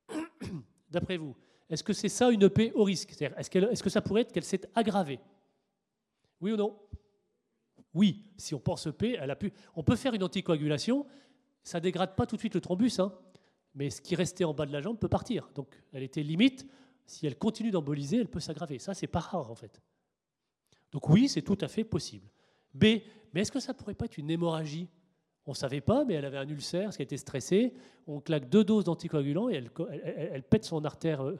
D'après 0.89 1.17
vous, 1.17 1.35
est-ce 1.69 1.83
que 1.83 1.93
c'est 1.93 2.09
ça 2.09 2.29
une 2.29 2.43
EP 2.43 2.71
au 2.73 2.83
risque? 2.83 3.19
Est-ce 3.21 3.57
est 3.57 3.81
que 3.81 3.89
ça 3.89 4.01
pourrait 4.01 4.21
être 4.21 4.31
qu'elle 4.31 4.43
s'est 4.43 4.61
aggravée? 4.75 5.19
Oui 6.41 6.51
ou 6.51 6.57
non? 6.57 6.77
Oui, 7.93 8.25
si 8.37 8.55
on 8.55 8.59
pense 8.59 8.87
P, 8.97 9.17
elle 9.19 9.31
a 9.31 9.35
pu. 9.35 9.53
On 9.75 9.83
peut 9.83 9.95
faire 9.95 10.13
une 10.13 10.23
anticoagulation, 10.23 11.05
ça 11.63 11.77
ne 11.77 11.83
dégrade 11.83 12.15
pas 12.15 12.25
tout 12.25 12.35
de 12.35 12.41
suite 12.41 12.55
le 12.55 12.61
thrombus, 12.61 12.99
hein, 12.99 13.13
mais 13.75 13.89
ce 13.89 14.01
qui 14.01 14.15
restait 14.15 14.43
en 14.43 14.53
bas 14.53 14.65
de 14.65 14.73
la 14.73 14.81
jambe 14.81 14.97
peut 14.97 15.07
partir. 15.07 15.49
Donc 15.55 15.75
elle 15.91 16.03
était 16.03 16.23
limite. 16.23 16.67
Si 17.05 17.27
elle 17.27 17.37
continue 17.37 17.71
d'emboliser, 17.71 18.17
elle 18.17 18.29
peut 18.29 18.39
s'aggraver. 18.39 18.79
Ça, 18.79 18.93
c'est 18.93 19.07
pas 19.07 19.19
rare 19.19 19.51
en 19.51 19.55
fait. 19.55 19.81
Donc 20.91 21.09
oui, 21.09 21.27
c'est 21.27 21.41
tout 21.41 21.57
à 21.61 21.67
fait 21.67 21.83
possible. 21.83 22.29
B, 22.73 22.85
mais 23.33 23.41
est-ce 23.41 23.51
que 23.51 23.59
ça 23.59 23.73
pourrait 23.73 23.93
pas 23.93 24.05
être 24.05 24.17
une 24.17 24.29
hémorragie? 24.29 24.87
On 25.45 25.51
ne 25.51 25.55
savait 25.55 25.81
pas, 25.81 26.05
mais 26.05 26.13
elle 26.13 26.25
avait 26.25 26.37
un 26.37 26.47
ulcère, 26.47 26.85
parce 26.85 26.97
qu'elle 26.97 27.05
était 27.05 27.17
stressée. 27.17 27.73
On 28.07 28.21
claque 28.21 28.49
deux 28.49 28.63
doses 28.63 28.85
d'anticoagulants 28.85 29.49
et 29.49 29.55
elle, 29.55 30.43
pète 30.43 30.63
son 30.63 30.85
artère 30.85 31.21
euh, 31.21 31.37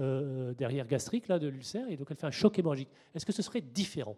euh, 0.00 0.54
derrière 0.54 0.86
gastrique 0.86 1.28
là, 1.28 1.38
de 1.38 1.46
l'ulcère, 1.46 1.88
et 1.88 1.96
donc 1.96 2.08
elle 2.10 2.16
fait 2.16 2.26
un 2.26 2.32
choc 2.32 2.58
hémorragique. 2.58 2.90
Est-ce 3.14 3.24
que 3.24 3.32
ce 3.32 3.42
serait 3.42 3.60
différent? 3.60 4.16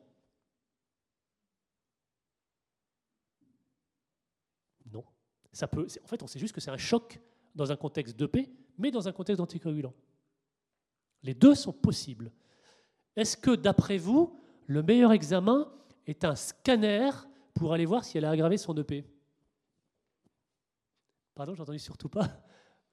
Ça 5.56 5.66
peut, 5.66 5.86
en 6.04 6.06
fait, 6.06 6.22
on 6.22 6.26
sait 6.26 6.38
juste 6.38 6.54
que 6.54 6.60
c'est 6.60 6.70
un 6.70 6.76
choc 6.76 7.18
dans 7.54 7.72
un 7.72 7.76
contexte 7.76 8.14
d'EP, 8.14 8.46
mais 8.76 8.90
dans 8.90 9.08
un 9.08 9.12
contexte 9.12 9.38
d'anticoagulant. 9.38 9.94
Les 11.22 11.32
deux 11.32 11.54
sont 11.54 11.72
possibles. 11.72 12.30
Est-ce 13.16 13.38
que, 13.38 13.56
d'après 13.56 13.96
vous, 13.96 14.38
le 14.66 14.82
meilleur 14.82 15.12
examen 15.12 15.72
est 16.06 16.26
un 16.26 16.34
scanner 16.34 17.08
pour 17.54 17.72
aller 17.72 17.86
voir 17.86 18.04
si 18.04 18.18
elle 18.18 18.26
a 18.26 18.30
aggravé 18.32 18.58
son 18.58 18.76
EP 18.76 19.06
Pardon, 21.36 21.54
j'ai 21.54 21.62
entendu 21.62 21.78
surtout 21.78 22.08
pas. 22.08 22.28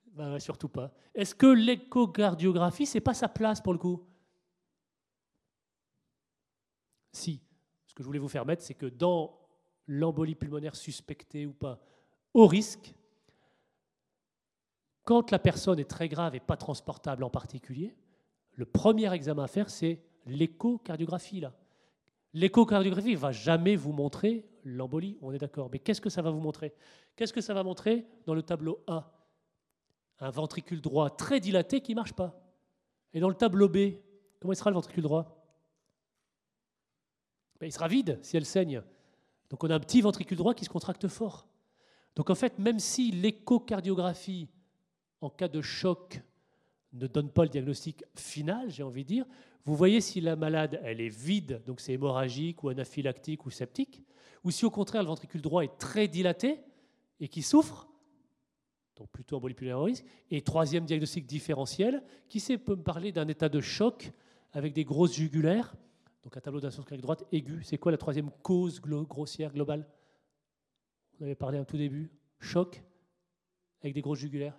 Bah 0.06 0.40
surtout 0.40 0.70
pas. 0.70 0.94
Est-ce 1.16 1.34
que 1.34 1.48
l'échocardiographie, 1.48 2.86
c'est 2.86 3.02
pas 3.02 3.16
sa 3.16 3.28
place 3.28 3.60
pour 3.60 3.74
le 3.74 3.80
coup? 3.80 4.06
Si. 7.12 7.42
Ce 7.88 7.96
que 7.96 8.04
je 8.04 8.06
voulais 8.06 8.20
vous 8.20 8.28
faire 8.28 8.46
mettre, 8.46 8.62
c'est 8.62 8.76
que 8.76 8.86
dans 8.86 9.40
l'embolie 9.88 10.36
pulmonaire 10.36 10.76
suspectée 10.76 11.48
ou 11.48 11.54
pas, 11.54 11.82
au 12.36 12.46
risque, 12.46 12.94
quand 15.04 15.32
la 15.32 15.40
personne 15.40 15.80
est 15.80 15.90
très 15.90 16.10
grave 16.10 16.36
et 16.36 16.40
pas 16.40 16.58
transportable 16.58 17.24
en 17.24 17.32
particulier, 17.32 17.96
le 18.52 18.68
premier 18.68 19.12
examen 19.12 19.46
à 19.46 19.48
faire, 19.48 19.72
c'est 19.72 20.00
l'échocardiographie. 20.28 21.44
L'échocardiographie 22.34 23.14
ne 23.14 23.18
va 23.18 23.32
jamais 23.32 23.76
vous 23.76 23.94
montrer 23.94 24.46
l'embolie, 24.64 25.18
on 25.22 25.32
est 25.32 25.38
d'accord. 25.38 25.70
Mais 25.72 25.80
qu'est-ce 25.80 26.02
que 26.02 26.10
ça 26.10 26.22
va 26.22 26.32
vous 26.32 26.40
montrer? 26.40 26.74
Qu'est-ce 27.16 27.34
que 27.34 27.42
ça 27.42 27.54
va 27.54 27.64
montrer 27.64 28.06
dans 28.26 28.34
le 28.34 28.44
tableau 28.44 28.84
A? 28.88 29.12
Un 30.20 30.30
ventricule 30.30 30.82
droit 30.82 31.10
très 31.10 31.40
dilaté 31.40 31.82
qui 31.82 31.92
ne 31.92 31.96
marche 31.96 32.14
pas. 32.14 32.40
Et 33.14 33.20
dans 33.20 33.30
le 33.30 33.36
tableau 33.36 33.68
B, 33.68 33.96
comment 34.40 34.54
il 34.54 34.56
sera 34.56 34.70
le 34.70 34.76
ventricule 34.76 35.04
droit? 35.04 35.44
Ben, 37.60 37.68
Il 37.68 37.72
sera 37.72 37.88
vide 37.88 38.20
si 38.22 38.38
elle 38.38 38.46
saigne. 38.46 38.82
Donc 39.50 39.64
on 39.64 39.70
a 39.70 39.76
un 39.76 39.80
petit 39.80 40.02
ventricule 40.02 40.38
droit 40.38 40.54
qui 40.54 40.66
se 40.66 40.70
contracte 40.70 41.08
fort. 41.08 41.48
Donc 42.16 42.30
en 42.30 42.36
fait, 42.36 42.60
même 42.60 42.80
si 42.80 43.12
l'échocardiographie, 43.12 44.50
en 45.22 45.30
cas 45.30 45.48
de 45.48 45.62
choc, 45.62 46.22
ne 46.94 47.08
donne 47.08 47.30
pas 47.30 47.44
le 47.44 47.50
diagnostic 47.50 48.04
final, 48.16 48.70
j'ai 48.70 48.84
envie 48.84 49.04
de 49.04 49.08
dire, 49.08 49.26
vous 49.66 49.76
voyez 49.76 50.02
si 50.02 50.20
la 50.20 50.36
malade, 50.36 50.80
elle 50.84 51.00
est 51.00 51.10
vide, 51.10 51.62
donc 51.66 51.80
c'est 51.80 51.94
hémorragique 51.94 52.64
ou 52.64 52.70
anaphylactique 52.70 53.46
ou 53.46 53.50
septique, 53.50 54.04
ou 54.44 54.52
si 54.52 54.66
au 54.66 54.70
contraire 54.70 55.04
le 55.04 55.08
ventricule 55.08 55.42
droit 55.42 55.64
est 55.64 55.78
très 55.78 56.08
dilaté 56.08 56.60
et 57.20 57.30
qui 57.30 57.42
souffre, 57.42 57.88
donc 58.98 59.10
plutôt 59.10 59.38
embolie 59.38 59.54
pulmonaire 59.54 59.80
au 59.80 59.86
risque. 59.86 60.06
Et 60.30 60.42
troisième 60.42 60.86
diagnostic 60.86 61.26
différentiel, 61.26 62.04
qui 62.30 62.40
sait 62.40 62.58
peut 62.58 62.76
me 62.76 62.84
parler 62.84 63.12
d'un 63.12 63.28
état 63.28 63.50
de 63.50 63.62
choc 63.62 64.12
avec 64.52 64.74
des 64.74 64.84
grosses 64.84 65.14
jugulaires, 65.14 65.74
donc 66.24 66.38
un 66.38 66.42
tableau 66.42 66.60
d'insuffisance 66.60 66.86
cardiaque 66.86 67.02
droite 67.02 67.24
aiguë. 67.32 67.64
C'est 67.64 67.78
quoi 67.78 67.92
la 67.92 67.98
troisième 67.98 68.32
cause 68.42 68.82
grossière 68.82 69.52
globale? 69.54 69.88
On 71.20 71.24
avait 71.24 71.36
parlé 71.36 71.58
un 71.58 71.66
tout 71.66 71.78
début. 71.78 72.12
Choc 72.40 72.84
avec 73.82 73.94
des 73.94 74.02
grosses 74.02 74.20
jugulaires. 74.20 74.58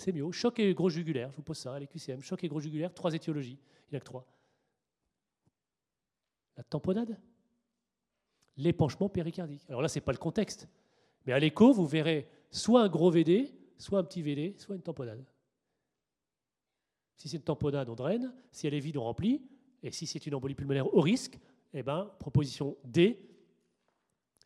C'est 0.00 0.12
mieux. 0.12 0.32
Choc 0.32 0.58
et 0.58 0.72
gros 0.72 0.88
jugulaire, 0.88 1.30
je 1.30 1.36
vous 1.36 1.42
pose 1.42 1.58
ça, 1.58 1.78
les 1.78 1.86
QCM. 1.86 2.22
Choc 2.22 2.42
et 2.42 2.48
gros 2.48 2.60
jugulaire, 2.60 2.94
trois 2.94 3.12
étiologies. 3.12 3.58
Il 3.88 3.92
n'y 3.92 3.96
a 3.98 4.00
que 4.00 4.04
trois. 4.06 4.26
La 6.56 6.62
tamponade 6.62 7.20
L'épanchement 8.56 9.10
péricardique. 9.10 9.62
Alors 9.68 9.82
là, 9.82 9.88
ce 9.88 9.98
n'est 9.98 10.04
pas 10.04 10.12
le 10.12 10.18
contexte. 10.18 10.68
Mais 11.26 11.34
à 11.34 11.38
l'écho, 11.38 11.74
vous 11.74 11.86
verrez 11.86 12.26
soit 12.50 12.82
un 12.82 12.88
gros 12.88 13.10
VD, 13.10 13.52
soit 13.76 13.98
un 13.98 14.04
petit 14.04 14.22
VD, 14.22 14.54
soit 14.56 14.74
une 14.74 14.82
tamponade. 14.82 15.22
Si 17.16 17.28
c'est 17.28 17.36
une 17.36 17.42
tamponade, 17.42 17.90
on 17.90 17.94
draine. 17.94 18.34
Si 18.52 18.66
elle 18.66 18.74
est 18.74 18.80
vide, 18.80 18.96
on 18.96 19.04
remplit. 19.04 19.42
Et 19.82 19.92
si 19.92 20.06
c'est 20.06 20.26
une 20.26 20.34
embolie 20.34 20.54
pulmonaire 20.54 20.92
au 20.94 21.02
risque, 21.02 21.38
eh 21.74 21.82
ben, 21.82 22.10
proposition 22.18 22.78
D, 22.84 23.20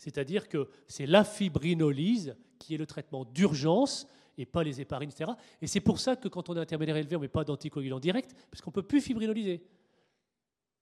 c'est-à-dire 0.00 0.48
que 0.48 0.68
c'est 0.88 1.06
la 1.06 1.22
fibrinolyse 1.22 2.36
qui 2.58 2.74
est 2.74 2.78
le 2.78 2.86
traitement 2.86 3.24
d'urgence 3.24 4.08
et 4.36 4.46
pas 4.46 4.62
les 4.62 4.80
héparines, 4.80 5.10
etc. 5.10 5.32
Et 5.62 5.66
c'est 5.66 5.80
pour 5.80 5.98
ça 5.98 6.16
que 6.16 6.28
quand 6.28 6.48
on 6.48 6.56
est 6.56 6.60
intermédiaire 6.60 6.96
élevé, 6.96 7.16
on 7.16 7.20
ne 7.20 7.24
met 7.24 7.28
pas 7.28 7.44
d'anticoagulant 7.44 8.00
direct, 8.00 8.34
parce 8.50 8.60
qu'on 8.60 8.70
ne 8.70 8.74
peut 8.74 8.82
plus 8.82 9.00
fibrinolyser. 9.00 9.64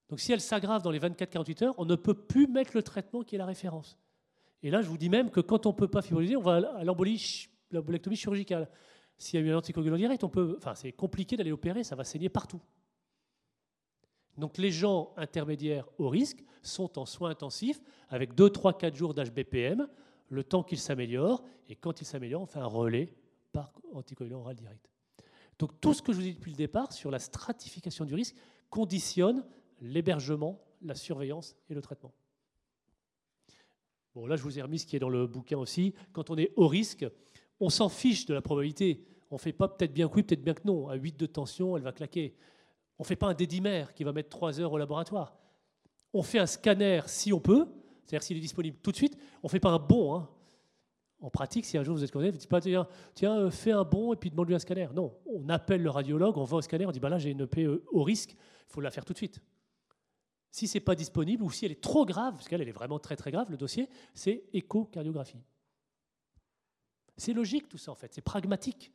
Donc 0.08 0.20
si 0.20 0.32
elle 0.32 0.40
s'aggrave 0.40 0.82
dans 0.82 0.90
les 0.90 1.00
24-48 1.00 1.64
heures, 1.64 1.74
on 1.78 1.84
ne 1.84 1.96
peut 1.96 2.14
plus 2.14 2.46
mettre 2.46 2.72
le 2.74 2.82
traitement 2.82 3.22
qui 3.22 3.34
est 3.34 3.38
la 3.38 3.46
référence. 3.46 3.98
Et 4.62 4.70
là, 4.70 4.82
je 4.82 4.88
vous 4.88 4.98
dis 4.98 5.08
même 5.08 5.30
que 5.30 5.40
quand 5.40 5.66
on 5.66 5.70
ne 5.70 5.76
peut 5.76 5.88
pas 5.88 6.02
fibrinolyser, 6.02 6.36
on 6.36 6.42
va 6.42 6.56
à 6.56 6.84
l'embolectomie 6.84 8.16
chirurgicale. 8.16 8.68
S'il 9.18 9.40
y 9.40 9.42
a 9.42 9.46
eu 9.46 9.50
un 9.52 9.58
anticoagulant 9.58 9.96
direct, 9.96 10.24
on 10.24 10.28
peut, 10.28 10.54
enfin, 10.58 10.74
c'est 10.74 10.92
compliqué 10.92 11.36
d'aller 11.36 11.52
opérer, 11.52 11.84
ça 11.84 11.96
va 11.96 12.04
saigner 12.04 12.28
partout. 12.28 12.60
Donc 14.38 14.58
les 14.58 14.70
gens 14.70 15.12
intermédiaires 15.16 15.86
au 15.98 16.08
risque 16.08 16.42
sont 16.62 16.98
en 16.98 17.06
soins 17.06 17.30
intensifs 17.30 17.80
avec 18.08 18.34
2, 18.34 18.50
3, 18.50 18.78
4 18.78 18.94
jours 18.94 19.14
d'HBPM, 19.14 19.88
le 20.28 20.44
temps 20.44 20.62
qu'ils 20.62 20.80
s'améliorent, 20.80 21.44
et 21.68 21.76
quand 21.76 22.00
ils 22.00 22.06
s'améliorent, 22.06 22.42
on 22.42 22.46
fait 22.46 22.58
un 22.58 22.66
relais 22.66 23.12
par 23.52 23.72
anticoagulant 23.92 24.40
oral 24.40 24.56
direct. 24.56 24.88
Donc 25.58 25.80
tout 25.80 25.94
ce 25.94 26.02
que 26.02 26.12
je 26.12 26.18
vous 26.18 26.24
dit 26.24 26.34
depuis 26.34 26.50
le 26.50 26.56
départ 26.56 26.92
sur 26.92 27.10
la 27.10 27.18
stratification 27.18 28.04
du 28.04 28.14
risque 28.14 28.34
conditionne 28.70 29.44
l'hébergement, 29.80 30.60
la 30.80 30.94
surveillance 30.94 31.56
et 31.68 31.74
le 31.74 31.82
traitement. 31.82 32.12
Bon, 34.14 34.26
là, 34.26 34.36
je 34.36 34.42
vous 34.42 34.58
ai 34.58 34.62
remis 34.62 34.78
ce 34.78 34.86
qui 34.86 34.96
est 34.96 34.98
dans 34.98 35.08
le 35.08 35.26
bouquin 35.26 35.58
aussi. 35.58 35.94
Quand 36.12 36.30
on 36.30 36.36
est 36.36 36.52
au 36.56 36.68
risque, 36.68 37.06
on 37.60 37.70
s'en 37.70 37.88
fiche 37.88 38.26
de 38.26 38.34
la 38.34 38.42
probabilité. 38.42 39.04
On 39.30 39.36
ne 39.36 39.40
fait 39.40 39.52
pas 39.52 39.68
peut-être 39.68 39.92
bien 39.92 40.08
que 40.08 40.16
oui, 40.16 40.22
peut-être 40.22 40.44
bien 40.44 40.54
que 40.54 40.66
non. 40.66 40.88
À 40.88 40.96
8 40.96 41.16
de 41.16 41.26
tension, 41.26 41.76
elle 41.76 41.82
va 41.82 41.92
claquer. 41.92 42.34
On 42.98 43.04
ne 43.04 43.06
fait 43.06 43.16
pas 43.16 43.28
un 43.28 43.34
dédimère 43.34 43.94
qui 43.94 44.04
va 44.04 44.12
mettre 44.12 44.28
3 44.28 44.60
heures 44.60 44.72
au 44.72 44.78
laboratoire. 44.78 45.38
On 46.12 46.22
fait 46.22 46.38
un 46.38 46.46
scanner 46.46 47.00
si 47.06 47.32
on 47.32 47.40
peut, 47.40 47.66
c'est-à-dire 48.04 48.22
s'il 48.22 48.36
est 48.36 48.40
disponible 48.40 48.76
tout 48.82 48.90
de 48.90 48.96
suite. 48.96 49.16
On 49.42 49.46
ne 49.46 49.50
fait 49.50 49.60
pas 49.60 49.70
un 49.70 49.78
bon. 49.78 50.14
Hein 50.14 50.28
en 51.22 51.30
pratique, 51.30 51.64
si 51.64 51.78
un 51.78 51.84
jour 51.84 51.96
vous 51.96 52.02
êtes 52.02 52.08
scandé, 52.08 52.26
vous 52.26 52.34
ne 52.34 52.38
dites 52.38 52.48
pas 52.48 52.60
tiens, 52.60 52.86
euh, 53.24 53.50
fais 53.50 53.70
un 53.70 53.84
bon 53.84 54.12
et 54.12 54.16
puis 54.16 54.28
demande-lui 54.28 54.54
un 54.54 54.58
scanner. 54.58 54.88
Non, 54.92 55.16
on 55.26 55.48
appelle 55.48 55.82
le 55.82 55.88
radiologue, 55.88 56.36
on 56.36 56.44
va 56.44 56.56
au 56.56 56.62
scanner, 56.62 56.84
on 56.84 56.90
dit 56.90 57.00
bah 57.00 57.08
là 57.08 57.18
j'ai 57.18 57.30
une 57.30 57.42
EP 57.42 57.62
euh, 57.64 57.84
au 57.92 58.02
risque, 58.02 58.32
il 58.32 58.72
faut 58.72 58.80
la 58.80 58.90
faire 58.90 59.04
tout 59.04 59.12
de 59.12 59.18
suite. 59.18 59.40
Si 60.50 60.66
ce 60.66 60.76
n'est 60.76 60.80
pas 60.82 60.96
disponible 60.96 61.44
ou 61.44 61.50
si 61.50 61.64
elle 61.64 61.72
est 61.72 61.80
trop 61.80 62.04
grave, 62.04 62.34
parce 62.34 62.48
qu'elle 62.48 62.60
est 62.60 62.72
vraiment 62.72 62.98
très 62.98 63.16
très 63.16 63.30
grave, 63.30 63.50
le 63.50 63.56
dossier, 63.56 63.88
c'est 64.12 64.44
échocardiographie. 64.52 65.40
C'est 67.16 67.32
logique 67.32 67.68
tout 67.68 67.78
ça 67.78 67.92
en 67.92 67.94
fait, 67.94 68.12
c'est 68.12 68.20
pragmatique. 68.20 68.92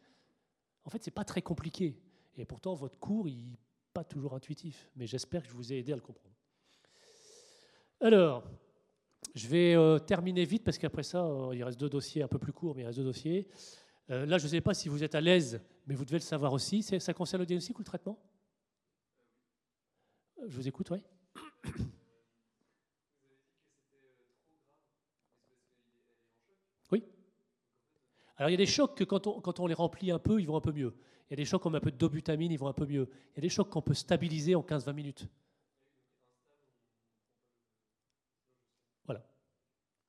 En 0.84 0.90
fait, 0.90 1.04
ce 1.04 1.10
n'est 1.10 1.14
pas 1.14 1.26
très 1.26 1.42
compliqué. 1.42 1.98
Et 2.38 2.46
pourtant, 2.46 2.74
votre 2.74 3.00
cours, 3.00 3.28
il 3.28 3.52
n'est 3.52 3.60
pas 3.94 4.04
toujours 4.04 4.34
intuitif. 4.34 4.90
Mais 4.96 5.08
j'espère 5.08 5.42
que 5.44 5.50
je 5.50 5.54
vous 5.54 5.74
ai 5.74 5.80
aidé 5.80 5.92
à 5.92 5.96
le 5.96 6.02
comprendre. 6.02 6.36
Alors, 8.00 8.44
je 9.38 9.48
vais 9.48 9.76
euh, 9.76 10.00
terminer 10.00 10.46
vite 10.46 10.64
parce 10.64 10.80
qu'après 10.80 11.04
ça, 11.04 11.24
euh, 11.24 11.56
il 11.56 11.64
reste 11.64 11.80
deux 11.80 11.90
dossiers 11.90 12.24
un 12.24 12.28
peu 12.28 12.40
plus 12.40 12.52
courts, 12.52 12.76
mais 12.76 12.82
il 12.82 12.86
reste 12.86 12.98
deux 12.98 13.06
dossiers. 13.06 13.48
Euh, 14.10 14.26
là, 14.26 14.40
je 14.40 14.46
ne 14.46 14.50
sais 14.50 14.62
pas 14.62 14.74
si 14.74 14.90
vous 14.90 15.04
êtes 15.04 15.14
à 15.14 15.22
l'aise, 15.22 15.62
mais 15.86 15.94
vous 15.94 16.06
devez 16.06 16.18
le 16.18 16.24
savoir 16.24 16.54
aussi. 16.54 16.82
Ça 16.82 17.14
concerne 17.14 17.42
le 17.42 17.46
diagnostic 17.46 17.78
ou 17.78 17.82
le 17.82 17.86
traitement? 17.86 18.18
Je 20.48 20.56
vous 20.56 20.68
écoute, 20.68 20.90
oui. 20.90 21.04
Oui. 26.92 27.04
Alors 28.38 28.50
il 28.50 28.54
y 28.54 28.56
a 28.56 28.58
des 28.58 28.66
chocs 28.66 28.96
que 28.96 29.04
quand 29.04 29.60
on, 29.60 29.68
les 29.68 29.74
remplit 29.74 30.10
un 30.10 30.20
peu, 30.20 30.40
ils 30.40 30.48
vont 30.48 30.56
un 30.56 30.62
peu 30.62 30.72
mieux. 30.72 30.96
Il 31.30 31.32
y 31.32 31.34
a 31.34 31.36
des 31.36 31.46
chocs, 31.46 31.64
met 31.66 31.78
un 31.78 31.82
peu 31.82 31.92
de 31.92 31.98
dobutamine, 31.98 32.52
ils 32.52 32.58
vont 32.58 32.68
un 32.68 32.74
peu 32.74 32.86
mieux. 32.86 33.10
Il 33.34 33.38
y 33.38 33.40
a 33.40 33.42
des 33.42 33.50
chocs 33.50 33.70
qu'on 33.70 33.82
peut 33.82 33.94
stabiliser 33.94 34.56
en 34.56 34.62
15-20 34.62 34.94
minutes. 34.94 35.28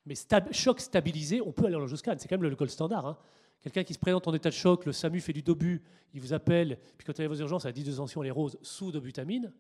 Mais 0.09 0.15
choc 0.53 0.81
stabilisé, 0.81 1.43
on 1.43 1.53
peut 1.53 1.67
aller 1.67 1.75
en 1.75 1.81
logoscan. 1.81 2.15
C'est 2.19 2.29
quand 2.29 2.39
même 2.39 2.49
le, 2.49 2.57
gold 2.57 2.71
standard. 2.71 3.07
Hein. 3.07 3.19
Quelqu'un 3.61 3.85
qui 3.85 3.93
se 3.93 3.99
présente 3.99 4.27
en 4.27 4.33
état 4.33 4.49
de 4.49 4.55
choc, 4.55 4.87
le 4.87 4.93
SAMU 4.93 5.21
fait 5.21 5.35
du 5.35 5.43
dobu, 5.43 5.83
il 6.15 6.21
vous 6.23 6.33
appelle, 6.33 6.79
puis 6.97 7.05
quand 7.05 7.19
elle 7.19 7.27
est 7.27 7.29
aux 7.29 7.35
urgences, 7.35 7.67
elle 7.67 7.75
10 7.75 7.85
de 7.85 7.93
tension, 7.95 8.23
elle 8.23 8.29
est 8.29 8.33
rose, 8.33 8.57
sous 8.63 8.91
dobutamine, 8.91 9.53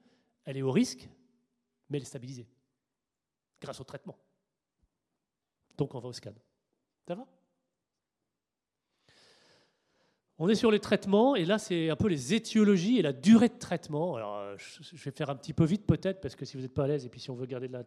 elle 0.46 0.56
est 0.56 0.62
au 0.62 0.72
risque, 0.72 1.06
mais 1.90 1.98
elle 1.98 2.02
est 2.02 2.06
stabilisée 2.06 2.48
grâce 3.60 3.78
au 3.78 3.84
traitement. 3.84 4.16
Donc 5.76 5.94
on 5.94 5.98
va 5.98 6.08
au 6.08 6.12
scan. 6.14 6.32
Ça 7.06 7.14
va? 7.14 7.26
On 10.38 10.48
est 10.48 10.54
sur 10.54 10.70
les 10.70 10.78
traitements, 10.78 11.34
et 11.34 11.44
là, 11.44 11.58
c'est 11.58 11.90
un 11.90 11.96
peu 11.96 12.08
les 12.08 12.32
étiologies 12.32 12.98
et 12.98 13.02
la 13.02 13.12
durée 13.12 13.48
de 13.48 13.58
traitement. 13.58 14.14
Alors, 14.14 14.36
euh, 14.36 14.56
je 14.56 14.96
vais 14.96 15.10
faire 15.10 15.28
un 15.28 15.36
petit 15.36 15.52
peu 15.52 15.64
vite 15.64 15.84
peut-être, 15.84 16.20
parce 16.20 16.36
que 16.36 16.44
si 16.44 16.56
vous 16.56 16.62
n'êtes 16.62 16.72
pas 16.72 16.84
à 16.84 16.86
l'aise, 16.86 17.04
et 17.04 17.08
puis 17.08 17.20
si 17.20 17.28
on 17.28 17.34
veut 17.34 17.46
garder 17.46 17.66
de 17.66 17.72
la, 17.72 17.82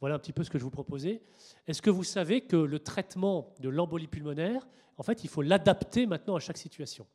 voilà 0.00 0.14
un 0.14 0.18
petit 0.18 0.32
peu 0.32 0.44
ce 0.44 0.50
que 0.50 0.58
je 0.58 0.64
vous 0.64 0.70
proposais. 0.70 1.22
Est-ce 1.66 1.82
que 1.82 1.90
vous 1.90 2.04
savez 2.04 2.42
que 2.42 2.56
le 2.56 2.78
traitement 2.78 3.54
de 3.60 3.68
l'embolie 3.68 4.06
pulmonaire, 4.06 4.66
en 4.96 5.02
fait, 5.02 5.24
il 5.24 5.28
faut 5.28 5.42
l'adapter 5.42 6.06
maintenant 6.06 6.36
à 6.36 6.40
chaque 6.40 6.58
situation? 6.58 7.06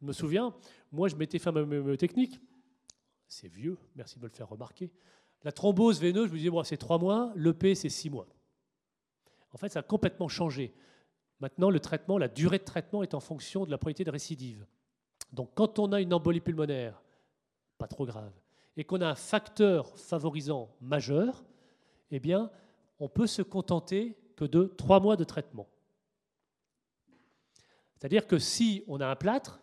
Je 0.00 0.06
me 0.06 0.12
souviens, 0.12 0.54
moi, 0.90 1.08
je 1.08 1.16
m'étais 1.16 1.38
fait 1.38 1.52
ma 1.52 1.96
technique. 1.96 2.40
C'est 3.28 3.48
vieux, 3.48 3.78
merci 3.94 4.16
de 4.16 4.22
me 4.22 4.28
le 4.28 4.34
faire 4.34 4.48
remarquer. 4.48 4.90
La 5.42 5.52
thrombose 5.52 6.00
veineuse, 6.00 6.28
je 6.28 6.32
me 6.32 6.38
disais, 6.38 6.50
bon, 6.50 6.62
c'est 6.64 6.76
trois 6.76 6.98
mois, 6.98 7.32
l'EP, 7.36 7.74
c'est 7.74 7.88
six 7.88 8.10
mois. 8.10 8.26
En 9.52 9.58
fait, 9.58 9.68
ça 9.68 9.80
a 9.80 9.82
complètement 9.82 10.28
changé. 10.28 10.74
Maintenant, 11.38 11.70
le 11.70 11.80
traitement, 11.80 12.18
la 12.18 12.28
durée 12.28 12.58
de 12.58 12.64
traitement 12.64 13.02
est 13.02 13.14
en 13.14 13.20
fonction 13.20 13.64
de 13.64 13.70
la 13.70 13.78
probabilité 13.78 14.04
de 14.04 14.10
récidive. 14.10 14.66
Donc, 15.32 15.50
quand 15.54 15.78
on 15.78 15.92
a 15.92 16.00
une 16.00 16.12
embolie 16.12 16.40
pulmonaire, 16.40 17.02
pas 17.78 17.86
trop 17.86 18.04
grave, 18.04 18.32
et 18.80 18.84
qu'on 18.84 19.02
a 19.02 19.08
un 19.08 19.14
facteur 19.14 19.94
favorisant 19.98 20.74
majeur, 20.80 21.44
eh 22.10 22.18
bien, 22.18 22.50
on 22.98 23.10
peut 23.10 23.26
se 23.26 23.42
contenter 23.42 24.16
que 24.36 24.46
de 24.46 24.72
trois 24.78 25.00
mois 25.00 25.16
de 25.16 25.24
traitement. 25.24 25.68
C'est-à-dire 27.94 28.26
que 28.26 28.38
si 28.38 28.82
on 28.88 29.02
a 29.02 29.06
un 29.06 29.16
plâtre, 29.16 29.60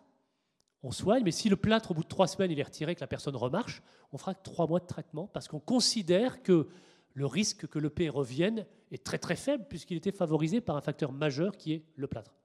on 0.84 0.92
soigne, 0.92 1.24
mais 1.24 1.32
si 1.32 1.48
le 1.48 1.56
plâtre, 1.56 1.90
au 1.90 1.94
bout 1.94 2.04
de 2.04 2.08
trois 2.08 2.28
semaines, 2.28 2.52
il 2.52 2.60
est 2.60 2.62
retiré, 2.62 2.94
que 2.94 3.00
la 3.00 3.08
personne 3.08 3.34
remarche, 3.34 3.82
on 4.12 4.18
fera 4.18 4.36
trois 4.36 4.68
mois 4.68 4.78
de 4.78 4.86
traitement 4.86 5.26
parce 5.26 5.48
qu'on 5.48 5.58
considère 5.58 6.44
que 6.44 6.68
le 7.14 7.26
risque 7.26 7.66
que 7.66 7.80
le 7.80 7.90
P 7.90 8.08
revienne 8.08 8.66
est 8.92 9.04
très 9.04 9.18
très 9.18 9.34
faible 9.34 9.66
puisqu'il 9.68 9.96
était 9.96 10.12
favorisé 10.12 10.60
par 10.60 10.76
un 10.76 10.80
facteur 10.80 11.10
majeur 11.10 11.56
qui 11.56 11.72
est 11.72 11.84
le 11.96 12.06
plâtre. 12.06 12.36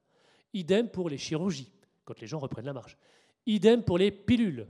Idem 0.56 0.90
pour 0.90 1.08
les 1.08 1.20
chirurgies, 1.20 1.72
quand 2.04 2.20
les 2.20 2.26
gens 2.26 2.40
reprennent 2.40 2.66
la 2.66 2.74
marche. 2.74 2.98
Idem 3.46 3.84
pour 3.84 4.00
les 4.00 4.10
pilules. 4.10 4.66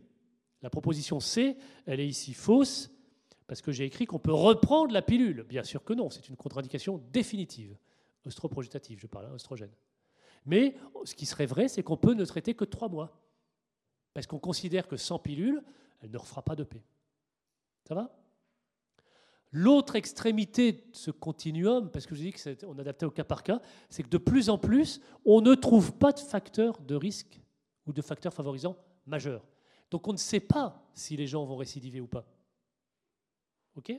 La 0.64 0.70
proposition 0.70 1.20
C, 1.20 1.58
elle 1.86 2.00
est 2.00 2.08
ici 2.08 2.34
fausse, 2.34 2.90
parce 3.48 3.62
que 3.62 3.74
j'ai 3.74 3.84
écrit 3.84 4.06
qu'on 4.06 4.18
peut 4.18 4.34
reprendre 4.34 4.94
la 4.94 5.02
pilule. 5.02 5.44
Bien 5.44 5.64
sûr 5.64 5.84
que 5.84 5.94
non, 5.94 6.10
c'est 6.10 6.30
une 6.30 6.38
contre-indication 6.38 7.04
définitive. 7.12 7.78
Ostroprogestative, 8.26 9.00
je 9.00 9.08
parle, 9.08 9.32
oestrogène. 9.34 9.70
Hein, 9.70 10.40
Mais 10.46 10.76
ce 11.04 11.14
qui 11.14 11.26
serait 11.26 11.46
vrai, 11.46 11.68
c'est 11.68 11.84
qu'on 11.84 11.98
peut 11.98 12.14
ne 12.14 12.24
traiter 12.24 12.54
que 12.54 12.64
trois 12.64 12.88
mois. 12.88 13.22
Parce 14.14 14.26
qu'on 14.26 14.40
considère 14.40 14.88
que 14.88 14.96
sans 14.96 15.20
pilule, 15.20 15.62
elle 16.02 16.12
ne 16.12 16.18
refera 16.18 16.42
pas 16.42 16.56
de 16.56 16.64
paix. 16.64 16.84
Ça 17.86 17.96
va? 17.96 18.18
L'autre 19.52 19.98
extrémité 19.98 20.72
de 20.72 20.82
ce 20.94 21.12
continuum, 21.12 21.92
parce 21.92 22.06
que 22.06 22.16
je 22.16 22.22
dis 22.22 22.34
qu'on 22.34 22.80
adaptait 22.80 23.06
au 23.06 23.12
cas 23.12 23.26
par 23.26 23.44
cas, 23.44 23.62
c'est 23.90 24.04
que 24.04 24.10
de 24.10 24.18
plus 24.18 24.50
en 24.50 24.58
plus, 24.58 25.02
on 25.26 25.42
ne 25.42 25.54
trouve 25.56 25.94
pas 25.94 26.14
de 26.14 26.20
facteurs 26.20 26.80
de 26.80 26.96
risque 26.96 27.42
ou 27.86 27.92
de 27.92 28.02
facteurs 28.02 28.34
favorisants 28.34 28.78
majeurs. 29.06 29.46
Donc 29.94 30.08
on 30.08 30.12
ne 30.12 30.18
sait 30.18 30.40
pas 30.40 30.84
si 30.96 31.16
les 31.16 31.28
gens 31.28 31.46
vont 31.46 31.56
récidiver 31.56 32.02
ou 32.02 32.08
pas. 32.08 32.26
OK? 33.76 33.92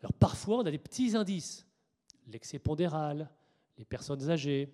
Alors 0.00 0.12
parfois, 0.12 0.58
on 0.58 0.66
a 0.66 0.70
des 0.70 0.76
petits 0.76 1.16
indices. 1.16 1.66
L'excès 2.26 2.58
pondéral, 2.58 3.30
les 3.78 3.86
personnes 3.86 4.28
âgées, 4.28 4.70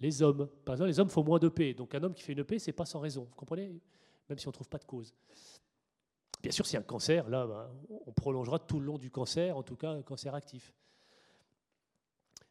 les 0.00 0.22
hommes. 0.22 0.48
Par 0.64 0.74
exemple, 0.74 0.88
les 0.88 0.98
hommes 0.98 1.08
font 1.08 1.22
moins 1.22 1.38
d'EP. 1.38 1.72
Donc 1.74 1.94
un 1.94 2.02
homme 2.02 2.14
qui 2.14 2.24
fait 2.24 2.32
une 2.32 2.40
EP, 2.40 2.58
ce 2.58 2.66
n'est 2.66 2.72
pas 2.72 2.84
sans 2.84 2.98
raison. 2.98 3.28
Vous 3.30 3.36
comprenez? 3.36 3.80
Même 4.28 4.38
si 4.38 4.48
on 4.48 4.50
ne 4.50 4.54
trouve 4.54 4.68
pas 4.68 4.78
de 4.78 4.84
cause. 4.84 5.14
Bien 6.42 6.50
sûr, 6.50 6.66
s'il 6.66 6.74
y 6.74 6.76
a 6.78 6.80
un 6.80 6.82
cancer, 6.82 7.28
là, 7.28 7.46
ben, 7.46 7.70
on 8.08 8.10
prolongera 8.10 8.58
tout 8.58 8.80
le 8.80 8.86
long 8.86 8.98
du 8.98 9.12
cancer, 9.12 9.56
en 9.56 9.62
tout 9.62 9.76
cas 9.76 9.92
un 9.92 10.02
cancer 10.02 10.34
actif. 10.34 10.74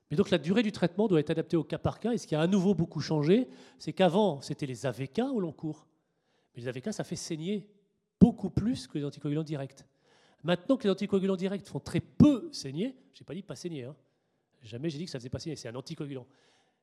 Mais 0.10 0.16
donc 0.16 0.30
la 0.30 0.38
durée 0.38 0.64
du 0.64 0.72
traitement 0.72 1.10
doit 1.10 1.20
être 1.20 1.32
adaptée 1.32 1.58
au 1.58 1.66
cas 1.66 1.80
par 1.80 2.00
cas. 2.00 2.14
Et 2.14 2.18
ce 2.18 2.26
qui 2.26 2.36
a 2.36 2.40
à 2.40 2.48
nouveau 2.48 2.74
beaucoup 2.76 3.02
changé, 3.02 3.50
c'est 3.78 3.92
qu'avant, 3.92 4.40
c'était 4.40 4.68
les 4.68 4.86
AVK 4.86 5.20
au 5.34 5.42
long 5.42 5.52
cours. 5.52 5.89
Mais 6.56 6.62
les 6.62 6.68
AVK, 6.68 6.94
ça 6.94 7.04
fait 7.04 7.16
saigner 7.16 7.70
beaucoup 8.20 8.50
plus 8.50 8.88
que 8.88 8.98
les 8.98 9.06
anticoagulants 9.06 9.44
directs. 9.44 9.84
Maintenant 10.44 10.78
que 10.78 10.84
les 10.84 10.90
anticoagulants 10.90 11.36
directs 11.36 11.68
font 11.68 11.80
très 11.80 12.00
peu 12.00 12.50
saigner, 12.52 12.96
je 13.14 13.22
n'ai 13.22 13.26
pas 13.26 13.34
dit 13.34 13.44
pas 13.44 13.56
saigner, 13.56 13.86
hein. 13.86 13.96
jamais 14.62 14.90
j'ai 14.90 14.98
dit 14.98 15.06
que 15.06 15.12
ça 15.12 15.20
faisait 15.20 15.30
pas 15.30 15.40
saigner, 15.40 15.56
c'est 15.56 15.70
un 15.70 15.76
anticoagulant. 15.76 16.28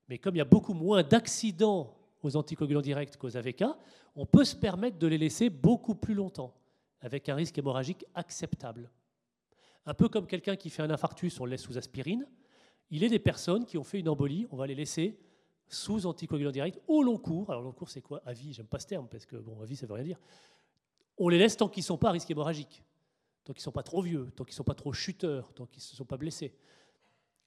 Mais 0.09 0.19
comme 0.19 0.35
il 0.35 0.39
y 0.39 0.43
a 0.43 0.47
beaucoup 0.47 0.75
moins 0.75 1.03
d'accidents 1.03 1.97
aux 2.23 2.37
anticoagulants 2.37 2.83
directs 2.83 3.17
qu'aux 3.17 3.37
AVK, 3.37 3.65
on 4.15 4.27
peut 4.27 4.45
se 4.45 4.57
permettre 4.57 4.99
de 4.99 5.07
les 5.07 5.19
laisser 5.19 5.51
beaucoup 5.51 5.95
plus 5.95 6.15
longtemps 6.15 6.55
avec 7.01 7.29
un 7.29 7.35
risque 7.35 7.59
hémorragique 7.59 8.05
acceptable. 8.15 8.91
Un 9.85 9.95
peu 9.95 10.09
comme 10.09 10.27
quelqu'un 10.27 10.57
qui 10.57 10.71
fait 10.71 10.83
un 10.83 10.91
infarctus, 10.91 11.39
on 11.41 11.45
le 11.45 11.53
laisse 11.53 11.63
sous 11.63 11.79
aspirine. 11.79 12.27
Il 12.91 13.05
est 13.05 13.09
des 13.09 13.19
personnes 13.19 13.65
qui 13.65 13.79
ont 13.79 13.85
fait 13.85 14.01
une 14.01 14.09
embolie, 14.09 14.47
on 14.51 14.57
va 14.57 14.67
les 14.67 14.75
laisser 14.75 15.19
sous 15.69 16.07
anticoagulant 16.07 16.51
direct 16.51 16.81
au 16.87 17.03
long 17.03 17.19
cours. 17.19 17.51
Alors 17.51 17.63
long 17.63 17.73
cours, 17.73 17.91
c'est 17.91 18.03
quoi? 18.03 18.23
À 18.25 18.33
vie, 18.33 18.53
j'aime 18.53 18.67
pas 18.67 18.79
ce 18.79 18.87
terme 18.87 19.09
parce 19.09 19.27
que 19.27 19.37
bon, 19.37 19.61
à 19.61 19.65
vie, 19.65 19.77
ça 19.77 19.87
veut 19.87 19.95
rien 19.95 20.05
dire. 20.05 20.21
On 21.19 21.29
les 21.29 21.39
laisse 21.39 21.57
tant 21.57 21.69
qu'ils 21.69 21.83
ne 21.83 21.87
sont 21.87 21.99
pas 21.99 22.09
à 22.09 22.13
risque 22.13 22.31
hémorragique, 22.31 22.83
tant 23.45 23.53
qu'ils 23.53 23.61
ne 23.61 23.65
sont 23.65 23.73
pas 23.73 23.83
trop 23.83 24.03
vieux, 24.03 24.31
tant 24.37 24.45
qu'ils 24.45 24.53
ne 24.53 24.57
sont 24.57 24.65
pas 24.65 24.75
trop 24.75 24.93
chuteurs, 24.93 25.53
tant 25.53 25.67
qu'ils 25.67 25.81
ne 25.81 25.85
se 25.85 25.97
sont 25.97 26.05
pas 26.05 26.17
blessés. 26.17 26.55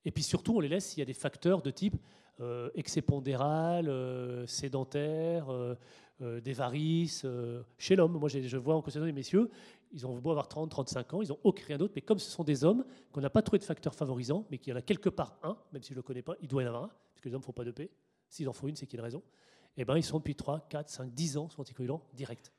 Et 0.06 0.12
puis 0.12 0.24
surtout, 0.24 0.56
on 0.56 0.60
les 0.60 0.70
laisse 0.70 0.88
s'il 0.88 1.00
y 1.00 1.02
a 1.02 1.06
des 1.06 1.14
facteurs 1.14 1.62
de 1.62 1.72
type 1.72 1.96
euh, 2.42 2.70
excès 2.74 3.02
pondéral, 3.02 3.90
euh, 3.90 4.48
sédentaire, 4.48 5.50
euh, 5.50 5.76
euh, 6.22 6.40
des 6.40 6.54
varices 6.54 7.26
chez 7.78 7.96
l'homme. 7.96 8.14
Moi, 8.14 8.30
je 8.30 8.58
vois 8.58 8.76
en 8.76 8.82
consultation 8.82 9.06
des 9.06 9.12
messieurs, 9.12 9.50
ils 9.92 10.06
ont 10.06 10.18
beau 10.18 10.32
avoir 10.32 10.48
30, 10.48 10.70
35 10.70 11.14
ans, 11.14 11.22
ils 11.22 11.30
n'ont 11.30 11.40
aucun 11.44 11.78
d'autre, 11.78 11.94
mais 11.96 12.02
comme 12.02 12.20
ce 12.20 12.30
sont 12.30 12.44
des 12.44 12.64
hommes, 12.64 12.86
qu'on 13.12 13.22
n'a 13.22 13.30
pas 13.30 13.42
trouvé 13.42 13.60
de 13.60 13.64
facteur 13.64 13.94
favorisant, 13.94 14.46
mais 14.50 14.58
qu'il 14.58 14.72
y 14.72 14.74
en 14.74 14.78
a 14.80 14.82
quelque 14.82 15.10
part 15.10 15.38
un, 15.44 15.58
même 15.74 15.82
si 15.82 15.90
je 15.90 15.94
ne 15.94 15.98
le 15.98 16.04
connais 16.04 16.22
pas, 16.22 16.36
il 16.42 16.48
doit 16.48 16.64
y 16.64 16.66
en 16.66 16.70
avoir 16.70 16.84
un, 16.86 16.92
parce 17.14 17.22
que 17.22 17.30
les 17.30 17.36
hommes 17.36 17.42
ne 17.42 17.46
font 17.46 17.52
pas 17.52 17.64
de 17.64 17.72
paix. 17.72 17.90
S'ils 18.30 18.48
en 18.48 18.54
font 18.54 18.68
une, 18.68 18.76
c'est 18.76 18.86
qu'il 18.86 18.98
y 18.98 19.00
a 19.00 19.02
une 19.02 19.06
raison. 19.06 19.24
Eh 19.78 19.86
bien, 19.86 19.98
ils 19.98 20.04
sont 20.04 20.20
depuis 20.20 20.36
3, 20.36 20.68
4, 20.70 20.90
5, 20.90 21.14
10 21.14 21.38
ans 21.38 21.50
sur 21.50 21.60
anticoagulants 21.62 22.04
direct. 22.14 22.54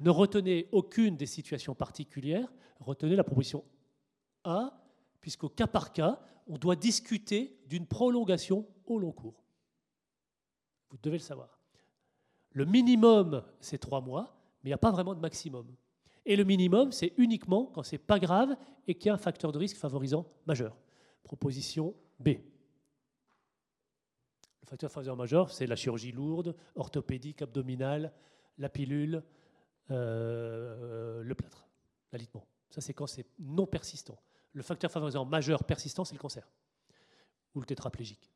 Ne 0.00 0.10
retenez 0.10 0.68
aucune 0.72 1.16
des 1.16 1.26
situations 1.26 1.74
particulières, 1.74 2.52
retenez 2.80 3.16
la 3.16 3.24
proposition 3.24 3.64
A, 4.44 4.80
puisqu'au 5.20 5.48
cas 5.48 5.66
par 5.66 5.92
cas, 5.92 6.20
on 6.46 6.56
doit 6.56 6.76
discuter 6.76 7.58
d'une 7.66 7.86
prolongation 7.86 8.66
au 8.86 8.98
long 8.98 9.12
cours. 9.12 9.44
Vous 10.90 10.98
devez 11.02 11.18
le 11.18 11.22
savoir. 11.22 11.58
Le 12.52 12.64
minimum, 12.64 13.44
c'est 13.60 13.78
trois 13.78 14.00
mois, 14.00 14.40
mais 14.62 14.68
il 14.68 14.70
n'y 14.70 14.74
a 14.74 14.78
pas 14.78 14.90
vraiment 14.90 15.14
de 15.14 15.20
maximum. 15.20 15.66
Et 16.24 16.36
le 16.36 16.44
minimum, 16.44 16.92
c'est 16.92 17.12
uniquement 17.16 17.66
quand 17.66 17.82
c'est 17.82 17.98
pas 17.98 18.18
grave 18.18 18.56
et 18.86 18.94
qu'il 18.94 19.06
y 19.06 19.10
a 19.10 19.14
un 19.14 19.18
facteur 19.18 19.52
de 19.52 19.58
risque 19.58 19.76
favorisant 19.76 20.26
majeur. 20.46 20.76
Proposition 21.24 21.94
B. 22.20 22.30
Facteur 24.68 24.90
favorisant 24.90 25.16
majeur, 25.16 25.50
c'est 25.50 25.66
la 25.66 25.76
chirurgie 25.76 26.12
lourde, 26.12 26.54
orthopédique, 26.74 27.40
abdominale, 27.40 28.12
la 28.58 28.68
pilule, 28.68 29.22
euh, 29.90 31.22
le 31.22 31.34
plâtre, 31.34 31.66
l'alitement. 32.12 32.46
Ça, 32.68 32.82
c'est 32.82 32.92
quand 32.92 33.06
c'est 33.06 33.24
non 33.38 33.66
persistant. 33.66 34.18
Le 34.52 34.62
facteur 34.62 34.90
favorisant 34.90 35.24
majeur 35.24 35.64
persistant, 35.64 36.04
c'est 36.04 36.14
le 36.14 36.20
cancer 36.20 36.46
ou 37.54 37.60
le 37.60 37.66
tétraplégique. 37.66 38.30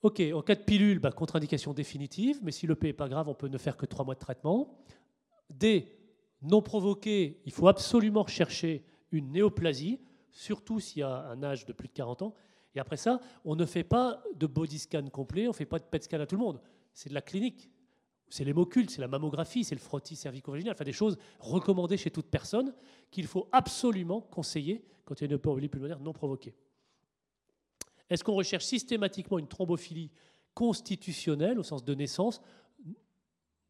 Ok, 0.00 0.22
en 0.34 0.40
cas 0.40 0.54
de 0.54 0.62
pilule, 0.62 1.00
bah, 1.00 1.12
contre-indication 1.12 1.74
définitive, 1.74 2.40
mais 2.42 2.50
si 2.50 2.66
le 2.66 2.74
P 2.74 2.86
n'est 2.86 2.92
pas 2.94 3.10
grave, 3.10 3.28
on 3.28 3.34
peut 3.34 3.48
ne 3.48 3.58
faire 3.58 3.76
que 3.76 3.84
trois 3.84 4.06
mois 4.06 4.14
de 4.14 4.20
traitement. 4.20 4.82
D, 5.50 5.86
non 6.40 6.62
provoqué, 6.62 7.42
il 7.44 7.52
faut 7.52 7.68
absolument 7.68 8.22
rechercher 8.22 8.86
une 9.10 9.32
néoplasie, 9.32 10.00
surtout 10.30 10.80
s'il 10.80 11.00
y 11.00 11.02
a 11.02 11.26
un 11.26 11.42
âge 11.42 11.66
de 11.66 11.74
plus 11.74 11.88
de 11.88 11.92
40 11.92 12.22
ans. 12.22 12.34
Et 12.74 12.80
après 12.80 12.96
ça, 12.96 13.20
on 13.44 13.54
ne 13.54 13.66
fait 13.66 13.84
pas 13.84 14.22
de 14.34 14.46
body 14.46 14.78
scan 14.78 15.06
complet, 15.08 15.46
on 15.46 15.50
ne 15.50 15.54
fait 15.54 15.66
pas 15.66 15.78
de 15.78 15.84
PET 15.84 16.04
scan 16.04 16.20
à 16.20 16.26
tout 16.26 16.36
le 16.36 16.42
monde. 16.42 16.60
C'est 16.94 17.08
de 17.08 17.14
la 17.14 17.22
clinique. 17.22 17.70
C'est 18.28 18.44
l'hémoculte, 18.44 18.88
c'est 18.88 19.02
la 19.02 19.08
mammographie, 19.08 19.62
c'est 19.62 19.74
le 19.74 19.80
frottis 19.80 20.16
cervico-vaginal, 20.16 20.72
enfin 20.72 20.84
des 20.84 20.92
choses 20.92 21.18
recommandées 21.38 21.98
chez 21.98 22.10
toute 22.10 22.28
personne 22.28 22.74
qu'il 23.10 23.26
faut 23.26 23.46
absolument 23.52 24.22
conseiller 24.22 24.86
quand 25.04 25.20
il 25.20 25.24
y 25.24 25.30
a 25.30 25.34
une 25.34 25.38
pneumonie 25.38 25.68
pulmonaire 25.68 26.00
non 26.00 26.14
provoquée. 26.14 26.54
Est-ce 28.08 28.24
qu'on 28.24 28.34
recherche 28.34 28.64
systématiquement 28.64 29.38
une 29.38 29.48
thrombophilie 29.48 30.10
constitutionnelle 30.54 31.58
au 31.58 31.62
sens 31.62 31.84
de 31.84 31.94
naissance? 31.94 32.40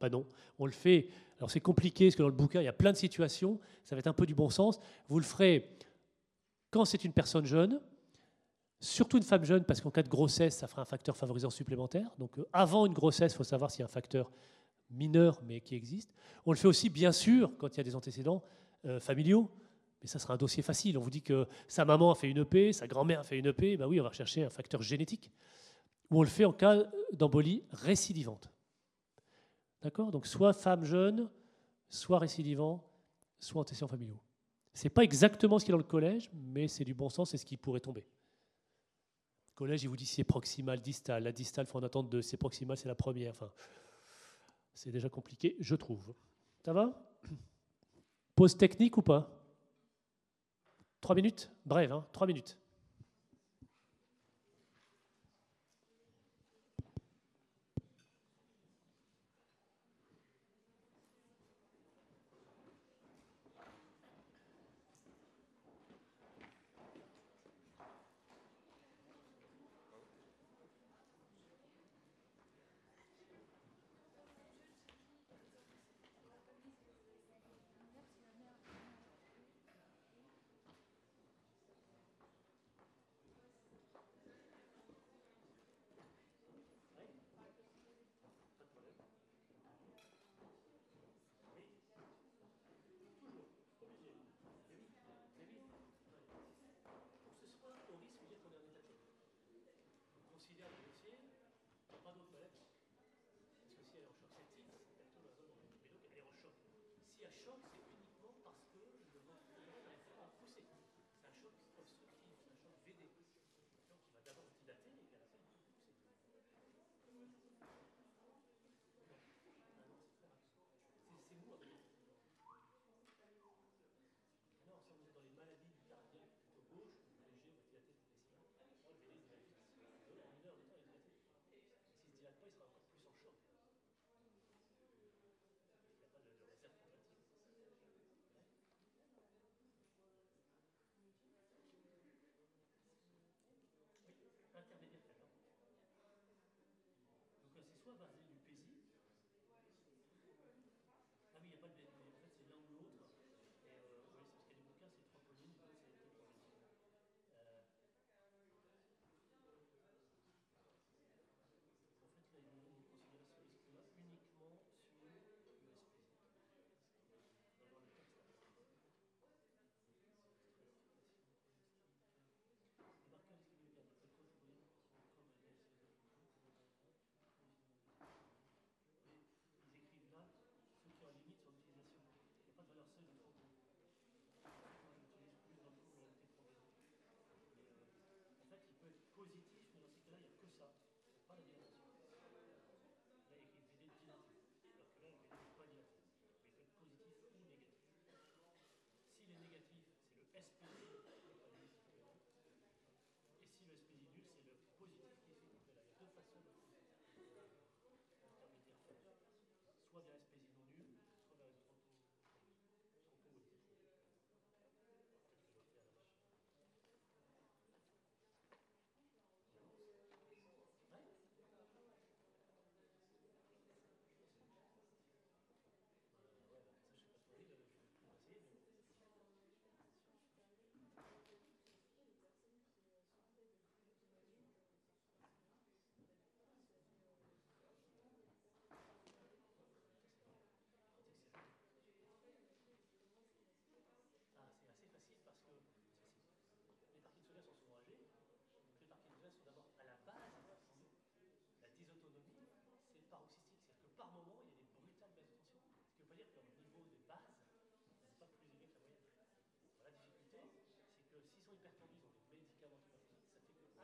Ben 0.00 0.10
non, 0.10 0.26
on 0.60 0.66
le 0.66 0.72
fait. 0.72 1.08
Alors 1.38 1.50
c'est 1.50 1.60
compliqué 1.60 2.06
parce 2.06 2.16
que 2.16 2.22
dans 2.22 2.28
le 2.28 2.34
bouquin, 2.34 2.60
il 2.60 2.64
y 2.64 2.68
a 2.68 2.72
plein 2.72 2.92
de 2.92 2.96
situations. 2.96 3.58
Ça 3.84 3.96
va 3.96 4.00
être 4.00 4.06
un 4.06 4.12
peu 4.12 4.26
du 4.26 4.34
bon 4.36 4.48
sens. 4.48 4.78
Vous 5.08 5.18
le 5.18 5.24
ferez 5.24 5.76
quand 6.70 6.84
c'est 6.84 7.04
une 7.04 7.12
personne 7.12 7.46
jeune, 7.46 7.80
surtout 8.82 9.16
une 9.16 9.22
femme 9.22 9.44
jeune, 9.44 9.64
parce 9.64 9.80
qu'en 9.80 9.90
cas 9.90 10.02
de 10.02 10.08
grossesse, 10.08 10.58
ça 10.58 10.66
fera 10.66 10.82
un 10.82 10.86
facteur 10.86 11.16
favorisant 11.16 11.50
supplémentaire. 11.50 12.10
Donc 12.18 12.38
euh, 12.38 12.46
avant 12.52 12.86
une 12.86 12.92
grossesse, 12.92 13.32
il 13.32 13.36
faut 13.36 13.44
savoir 13.44 13.70
s'il 13.70 13.80
y 13.80 13.82
a 13.82 13.86
un 13.86 13.88
facteur 13.88 14.30
mineur, 14.90 15.40
mais 15.46 15.60
qui 15.60 15.74
existe. 15.74 16.12
On 16.44 16.52
le 16.52 16.58
fait 16.58 16.68
aussi, 16.68 16.90
bien 16.90 17.12
sûr, 17.12 17.52
quand 17.58 17.68
il 17.74 17.76
y 17.78 17.80
a 17.80 17.84
des 17.84 17.96
antécédents 17.96 18.42
euh, 18.84 19.00
familiaux 19.00 19.50
mais 20.02 20.08
ça 20.08 20.18
sera 20.18 20.34
un 20.34 20.36
dossier 20.36 20.62
facile. 20.62 20.98
On 20.98 21.00
vous 21.00 21.10
dit 21.10 21.22
que 21.22 21.46
sa 21.68 21.84
maman 21.84 22.10
a 22.10 22.14
fait 22.14 22.28
une 22.28 22.38
EP, 22.38 22.72
sa 22.72 22.86
grand-mère 22.86 23.20
a 23.20 23.22
fait 23.22 23.38
une 23.38 23.46
EP, 23.46 23.76
ben 23.76 23.86
oui, 23.86 24.00
on 24.00 24.02
va 24.02 24.08
rechercher 24.08 24.42
un 24.42 24.50
facteur 24.50 24.82
génétique. 24.82 25.30
Ou 26.10 26.18
on 26.18 26.22
le 26.22 26.28
fait 26.28 26.44
en 26.44 26.52
cas 26.52 26.84
d'embolie 27.12 27.62
récidivante. 27.70 28.50
D'accord? 29.80 30.10
Donc 30.10 30.26
soit 30.26 30.52
femme 30.52 30.84
jeune, 30.84 31.30
soit 31.88 32.18
récidivant, 32.18 32.84
soit 33.38 33.60
antécédents 33.60 33.88
familiaux. 33.88 34.20
Ce 34.74 34.84
n'est 34.84 34.90
pas 34.90 35.02
exactement 35.02 35.58
ce 35.58 35.64
qui 35.64 35.70
est 35.70 35.72
dans 35.72 35.78
le 35.78 35.84
collège, 35.84 36.30
mais 36.32 36.66
c'est 36.66 36.84
du 36.84 36.94
bon 36.94 37.08
sens, 37.08 37.30
c'est 37.30 37.38
ce 37.38 37.46
qui 37.46 37.56
pourrait 37.56 37.80
tomber. 37.80 38.04
Collège, 39.54 39.82
il 39.82 39.88
vous 39.88 39.96
si 39.96 40.06
c'est 40.06 40.24
proximal, 40.24 40.80
distal. 40.80 41.24
La 41.24 41.32
distale, 41.32 41.66
il 41.66 41.70
faut 41.70 41.78
en 41.78 41.82
attendre 41.82 42.08
deux. 42.08 42.22
C'est 42.22 42.36
proximal, 42.36 42.76
c'est 42.76 42.88
la 42.88 42.94
première. 42.94 43.32
Enfin, 43.32 43.50
c'est 44.74 44.90
déjà 44.90 45.08
compliqué, 45.08 45.56
je 45.60 45.74
trouve. 45.74 46.14
Ça 46.64 46.72
va? 46.72 47.16
Pause 48.34 48.56
technique 48.56 48.96
ou 48.96 49.02
pas? 49.02 49.30
Trois 51.00 51.14
minutes? 51.14 51.50
Bref, 51.66 51.90
hein 51.90 52.06
Trois 52.12 52.26
minutes. 52.26 52.56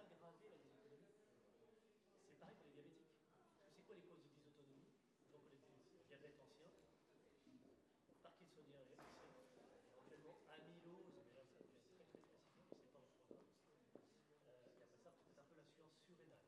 la 0.08 0.56
dysautonomie, 0.56 1.20
c'est 2.24 2.38
pareil 2.40 2.56
pour 2.56 2.66
les 2.66 2.72
diabétiques. 2.72 3.12
C'est 3.76 3.84
quoi 3.84 3.94
les 3.94 4.02
causes 4.02 4.24
de 4.24 4.30
dysautonomie 4.32 4.88
Donc 5.30 5.42
les 5.92 6.00
diabètes 6.08 6.40
anciens, 6.40 6.72
parkinsonien 8.22 8.80
éventuellement 9.92 10.40
amylose, 10.48 11.12
mais 11.12 11.28
là 11.36 11.44
ça 11.52 11.60
devient 11.60 11.84
très 11.92 12.04
très 12.08 12.24
spécifique, 12.24 12.72
c'est 12.72 12.92
pas 12.92 13.00
le 13.04 13.12
programme. 13.20 13.52
Euh, 14.48 14.76
et 14.76 14.82
après 14.82 14.98
ça, 15.04 15.12
c'est 15.12 15.36
un 15.36 15.44
peu 15.44 15.54
la 15.54 15.64
science 15.68 15.92
surrénale. 16.08 16.40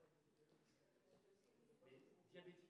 Mais 1.84 2.00
diabétique 2.32 2.69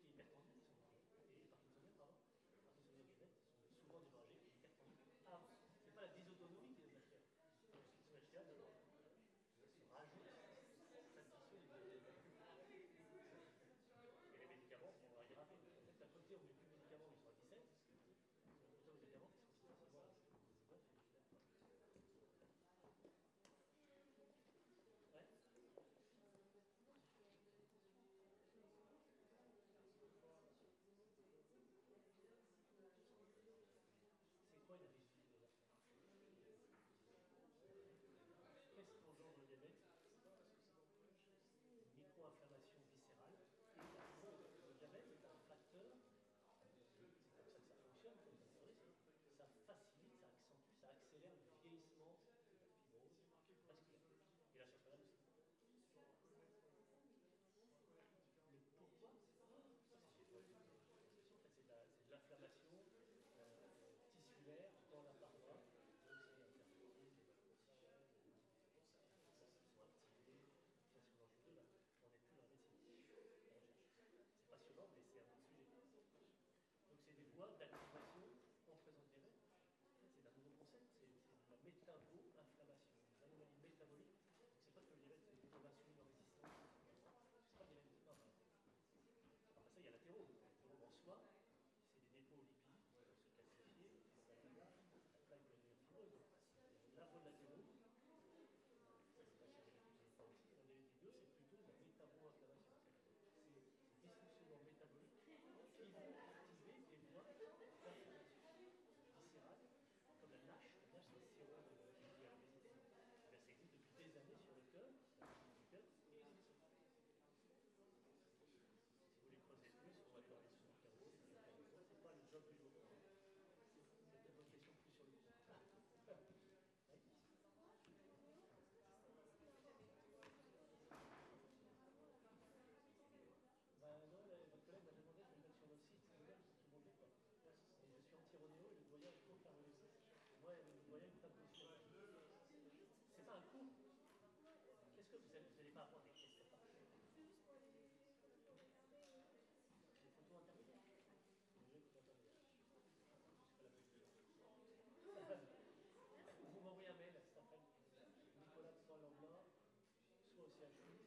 Grazie. 160.61 161.00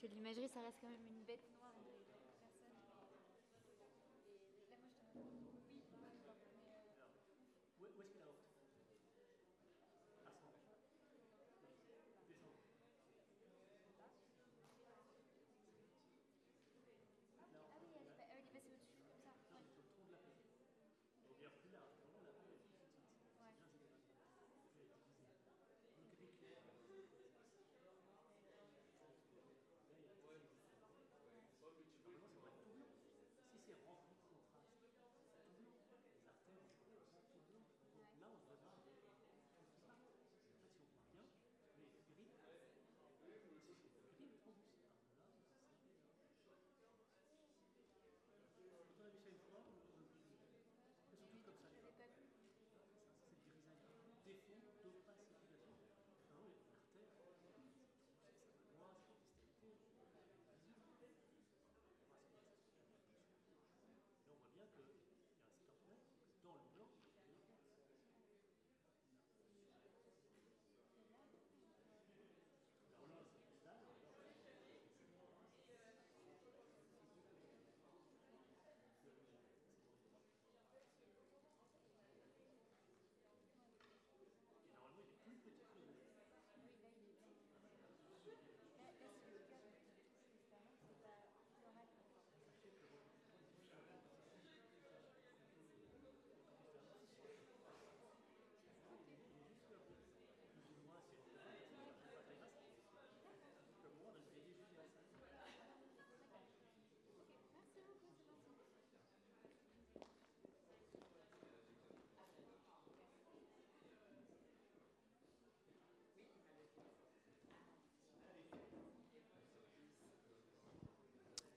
Que 0.00 0.06
l'imagerie, 0.06 0.48
ça 0.48 0.60
reste 0.60 0.78
quand 0.80 0.88
même 0.88 1.06
une 1.10 1.24
bête 1.24 1.42
noire. 1.58 1.67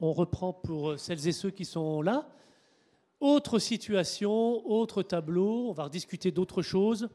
On 0.03 0.13
reprend 0.13 0.51
pour 0.51 0.99
celles 0.99 1.27
et 1.27 1.31
ceux 1.31 1.51
qui 1.51 1.63
sont 1.63 2.01
là. 2.01 2.27
Autre 3.19 3.59
situation, 3.59 4.65
autre 4.67 5.03
tableau, 5.03 5.69
on 5.69 5.73
va 5.73 5.83
rediscuter 5.83 6.31
d'autres 6.31 6.63
choses. 6.63 7.07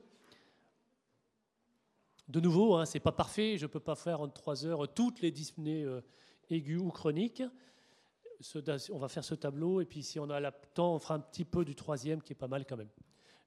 De 2.29 2.39
nouveau, 2.39 2.77
hein, 2.77 2.87
ce 2.87 2.95
n'est 2.95 3.01
pas 3.01 3.11
parfait, 3.11 3.59
je 3.59 3.65
ne 3.65 3.71
peux 3.71 3.81
pas 3.81 3.97
faire 3.97 4.21
en 4.21 4.29
trois 4.29 4.65
heures 4.65 4.93
toutes 4.95 5.21
les 5.21 5.33
dyspnées 5.33 5.83
euh, 5.83 6.01
aiguës 6.49 6.81
ou 6.81 6.91
chroniques. 6.91 7.43
on 8.93 8.99
va 8.99 9.09
faire 9.09 9.25
ce 9.25 9.35
tableau, 9.35 9.81
et 9.81 9.85
puis 9.85 10.05
si 10.05 10.21
on 10.21 10.31
a 10.31 10.39
le 10.39 10.51
temps, 10.73 10.95
on 10.95 11.01
fera 11.01 11.15
un 11.15 11.21
petit 11.21 11.45
peu 11.45 11.65
du 11.65 11.75
troisième, 11.75 12.23
qui 12.23 12.35
est 12.35 12.37
pas 12.37 12.47
mal 12.47 12.65
quand 12.67 12.77
même. 12.77 12.91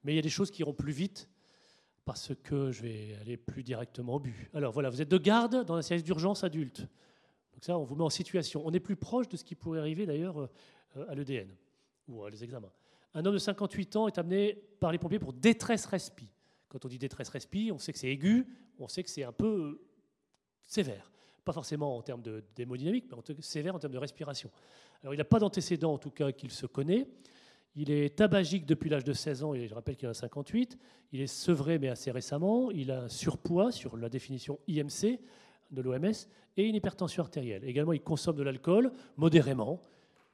Mais 0.04 0.12
il 0.12 0.16
y 0.18 0.20
a 0.20 0.22
des 0.22 0.30
choses 0.30 0.52
qui 0.52 0.64
iront 0.64 0.74
plus 0.74 0.92
vite, 0.92 1.30
parce 2.04 2.34
que 2.44 2.74
je 2.74 2.82
vais 2.82 3.16
aller 3.22 3.38
plus 3.38 3.64
directement 3.64 4.16
au 4.16 4.20
but. 4.20 4.50
Alors 4.54 4.74
voilà, 4.74 4.90
vous 4.90 5.02
êtes 5.02 5.10
de 5.10 5.18
garde 5.18 5.64
dans 5.64 5.76
un 5.76 5.82
service 5.82 6.04
d'urgence 6.04 6.44
adulte. 6.44 6.90
Donc 7.60 7.66
ça, 7.66 7.78
on 7.78 7.84
vous 7.84 7.98
met 7.98 8.06
en 8.06 8.10
situation. 8.10 8.62
On 8.66 8.72
est 8.72 8.80
plus 8.80 8.96
proche 8.96 9.28
de 9.28 9.36
ce 9.36 9.44
qui 9.44 9.54
pourrait 9.54 9.80
arriver 9.80 10.06
d'ailleurs 10.06 10.40
euh, 10.40 11.06
à 11.10 11.14
l'EDN 11.14 11.50
ou 12.08 12.24
à 12.24 12.30
les 12.30 12.42
examens. 12.42 12.72
Un 13.14 13.26
homme 13.26 13.34
de 13.34 13.38
58 13.38 13.98
ans 13.98 14.08
est 14.08 14.18
amené 14.18 14.54
par 14.80 14.94
les 14.94 14.98
pompiers 14.98 15.20
pour 15.20 15.34
détresse 15.34 15.86
respi. 15.86 16.30
Quand 16.70 16.86
on 16.86 16.88
dit 16.88 16.98
détresse 16.98 17.28
respi, 17.28 17.70
on 17.74 17.78
sait 17.78 17.92
que 17.92 18.00
c'est 18.00 18.08
aigu, 18.08 18.48
on 18.80 18.88
sait 18.88 19.04
que 19.04 19.10
c'est 19.10 19.26
un 19.26 19.34
peu 19.34 19.46
euh, 19.46 19.82
sévère. 20.64 21.12
Pas 21.44 21.52
forcément 21.52 21.98
en 21.98 22.02
termes 22.02 22.24
d'hémodynamique, 22.56 23.08
mais 23.10 23.18
en 23.18 23.42
sévère 23.42 23.76
en 23.76 23.80
termes 23.80 23.92
de 23.92 23.98
respiration. 23.98 24.50
Alors 25.04 25.14
il 25.14 25.18
n'a 25.18 25.26
pas 25.26 25.40
d'antécédent, 25.40 25.92
en 25.92 25.98
tout 25.98 26.12
cas, 26.12 26.32
qu'il 26.32 26.52
se 26.52 26.66
connaît. 26.66 27.10
Il 27.76 27.92
est 27.92 28.16
tabagique 28.16 28.66
depuis 28.68 28.90
l'âge 28.90 29.04
de 29.04 29.12
16 29.12 29.44
ans, 29.44 29.54
et 29.54 29.68
je 29.68 29.76
rappelle 29.76 29.98
qu'il 29.98 30.08
a 30.08 30.14
58. 30.14 30.78
Il 31.12 31.20
est 31.20 31.28
sevré, 31.28 31.78
mais 31.78 31.90
assez 31.90 32.10
récemment. 32.10 32.72
Il 32.72 32.90
a 32.90 33.02
un 33.02 33.10
surpoids 33.10 33.74
sur 33.74 33.98
la 33.98 34.08
définition 34.08 34.60
IMC, 34.70 35.20
de 35.72 35.82
l'OMS, 35.82 36.14
et 36.58 36.64
une 36.64 36.76
hypertension 36.76 37.24
artérielle. 37.24 37.64
Également, 37.64 37.94
il 37.94 38.02
consomme 38.02 38.36
de 38.36 38.44
l'alcool, 38.44 38.92
modérément, 39.18 39.82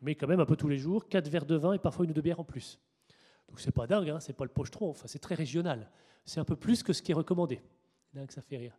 mais 0.02 0.16
quand 0.16 0.28
même 0.28 0.40
un 0.40 0.46
peu 0.46 0.56
tous 0.56 0.68
les 0.68 0.78
jours, 0.78 1.08
4 1.08 1.28
verres 1.28 1.46
de 1.46 1.56
vin 1.56 1.74
et 1.74 1.80
parfois 1.80 2.06
une 2.06 2.12
ou 2.12 2.14
deux 2.14 2.22
bières 2.22 2.40
en 2.40 2.44
plus. 2.44 2.80
Donc 3.48 3.60
c'est 3.60 3.72
pas 3.72 3.88
dingue, 3.88 4.10
hein, 4.10 4.20
c'est 4.20 4.34
pas 4.34 4.44
le 4.44 4.50
pochetron, 4.50 4.90
enfin, 4.90 5.08
c'est 5.08 5.20
très 5.20 5.36
régional. 5.36 5.90
C'est 6.26 6.40
un 6.40 6.46
peu 6.46 6.56
plus 6.56 6.84
que 6.84 6.94
ce 6.94 7.02
qui 7.02 7.12
est 7.12 7.16
recommandé. 7.16 7.62
Dingue, 8.14 8.32
ça 8.32 8.42
fait 8.42 8.58
rire. 8.58 8.78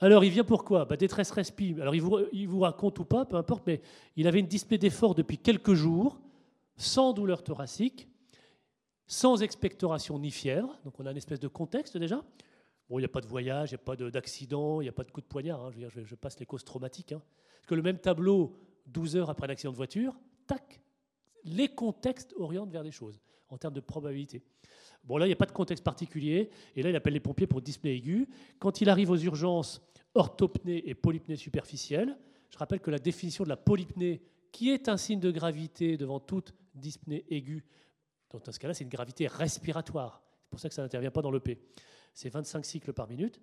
Alors 0.00 0.24
il 0.24 0.30
vient 0.30 0.44
pourquoi 0.44 0.84
bah, 0.84 0.96
Détresse 0.96 1.30
respi. 1.30 1.76
Alors 1.80 1.94
il 1.94 2.48
vous, 2.48 2.60
raconte 2.60 2.98
ou 2.98 3.04
pas, 3.04 3.24
peu 3.24 3.36
importe, 3.36 3.66
mais 3.66 3.80
il 4.16 4.26
avait 4.28 4.40
une 4.40 4.46
dyspnée 4.46 4.78
d'effort 4.78 5.14
depuis 5.14 5.38
quelques 5.38 5.74
jours, 5.74 6.20
sans 6.76 7.12
douleur 7.12 7.42
thoracique, 7.42 8.08
sans 9.06 9.42
expectoration 9.42 10.18
ni 10.18 10.30
fièvre. 10.30 10.78
Donc 10.84 10.98
on 11.00 11.06
a 11.06 11.10
une 11.10 11.16
espèce 11.16 11.40
de 11.40 11.48
contexte 11.48 11.96
déjà. 11.96 12.22
Bon, 12.88 12.98
il 12.98 13.02
n'y 13.02 13.06
a 13.06 13.10
pas 13.10 13.20
de 13.20 13.26
voyage, 13.26 13.70
il 13.70 13.74
n'y 13.74 13.80
a 13.80 13.84
pas 13.84 13.96
d'accident, 13.96 14.80
il 14.80 14.84
n'y 14.84 14.88
a 14.88 14.92
pas 14.92 15.04
de 15.04 15.10
coup 15.10 15.20
de 15.20 15.26
poignard. 15.26 15.66
Hein. 15.66 15.70
Je, 15.70 16.04
je, 16.04 16.14
passe 16.14 16.38
les 16.40 16.46
causes 16.46 16.64
traumatiques. 16.64 17.12
Hein. 17.12 17.22
Parce 17.56 17.66
que 17.66 17.74
le 17.74 17.82
même 17.82 17.98
tableau, 17.98 18.56
12 18.86 19.16
heures 19.16 19.30
après 19.30 19.46
un 19.46 19.50
accident 19.50 19.72
de 19.72 19.76
voiture, 19.76 20.18
tac, 20.46 20.80
les 21.44 21.68
contextes 21.68 22.34
orientent 22.38 22.70
vers 22.70 22.82
des 22.82 22.90
choses 22.90 23.20
en 23.50 23.58
termes 23.58 23.74
de 23.74 23.80
probabilité. 23.80 24.42
Bon, 25.04 25.16
là, 25.18 25.26
il 25.26 25.28
n'y 25.28 25.34
a 25.34 25.36
pas 25.36 25.46
de 25.46 25.52
contexte 25.52 25.84
particulier. 25.84 26.50
Et 26.76 26.82
là, 26.82 26.90
il 26.90 26.96
appelle 26.96 27.12
les 27.12 27.20
pompiers 27.20 27.46
pour 27.46 27.60
dyspnée 27.60 27.94
aiguë. 27.94 28.28
Quand 28.58 28.80
il 28.80 28.88
arrive 28.88 29.10
aux 29.10 29.16
urgences, 29.16 29.82
orthopnée 30.14 30.88
et 30.88 30.94
polypnée 30.94 31.36
superficielle, 31.36 32.18
je 32.50 32.58
rappelle 32.58 32.80
que 32.80 32.90
la 32.90 32.98
définition 32.98 33.44
de 33.44 33.48
la 33.50 33.56
polypnée, 33.56 34.22
qui 34.50 34.70
est 34.70 34.88
un 34.88 34.96
signe 34.96 35.20
de 35.20 35.30
gravité 35.30 35.96
devant 35.96 36.20
toute 36.20 36.54
dyspnée 36.74 37.24
aiguë, 37.28 37.64
dans 38.32 38.52
ce 38.52 38.58
cas-là, 38.58 38.74
c'est 38.74 38.84
une 38.84 38.90
gravité 38.90 39.26
respiratoire. 39.26 40.22
C'est 40.42 40.50
pour 40.50 40.60
ça 40.60 40.68
que 40.68 40.74
ça 40.74 40.82
n'intervient 40.82 41.10
pas 41.10 41.22
dans 41.22 41.30
l'EP 41.30 41.58
c'est 42.14 42.28
25 42.28 42.64
cycles 42.64 42.92
par 42.92 43.08
minute. 43.08 43.40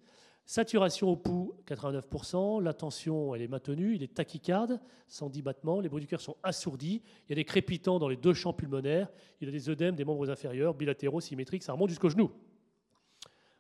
Saturation 0.48 1.10
au 1.10 1.16
pouls, 1.16 1.56
89%. 1.68 2.62
La 2.62 2.74
tension, 2.74 3.34
elle 3.34 3.42
est 3.42 3.48
maintenue. 3.48 3.96
Il 3.96 4.04
est 4.04 4.14
tachycarde, 4.14 4.80
110 5.08 5.42
battements. 5.42 5.80
Les 5.80 5.90
bruits 5.90 6.02
du 6.02 6.08
cœur 6.08 6.22
sont 6.22 6.38
assourdis. 6.44 7.02
Il 7.26 7.30
y 7.30 7.34
a 7.34 7.36
des 7.36 7.46
crépitants 7.46 7.98
dans 7.98 8.08
les 8.08 8.16
deux 8.16 8.34
champs 8.34 8.54
pulmonaires. 8.54 9.10
Il 9.42 9.48
y 9.48 9.50
a 9.50 9.52
des 9.52 9.70
œdèmes 9.70 9.96
des 9.96 10.06
membres 10.06 10.30
inférieurs, 10.30 10.76
bilatéraux, 10.76 11.20
symétriques. 11.20 11.64
Ça 11.64 11.74
remonte 11.74 11.90
jusqu'au 11.90 12.10
genou. 12.10 12.32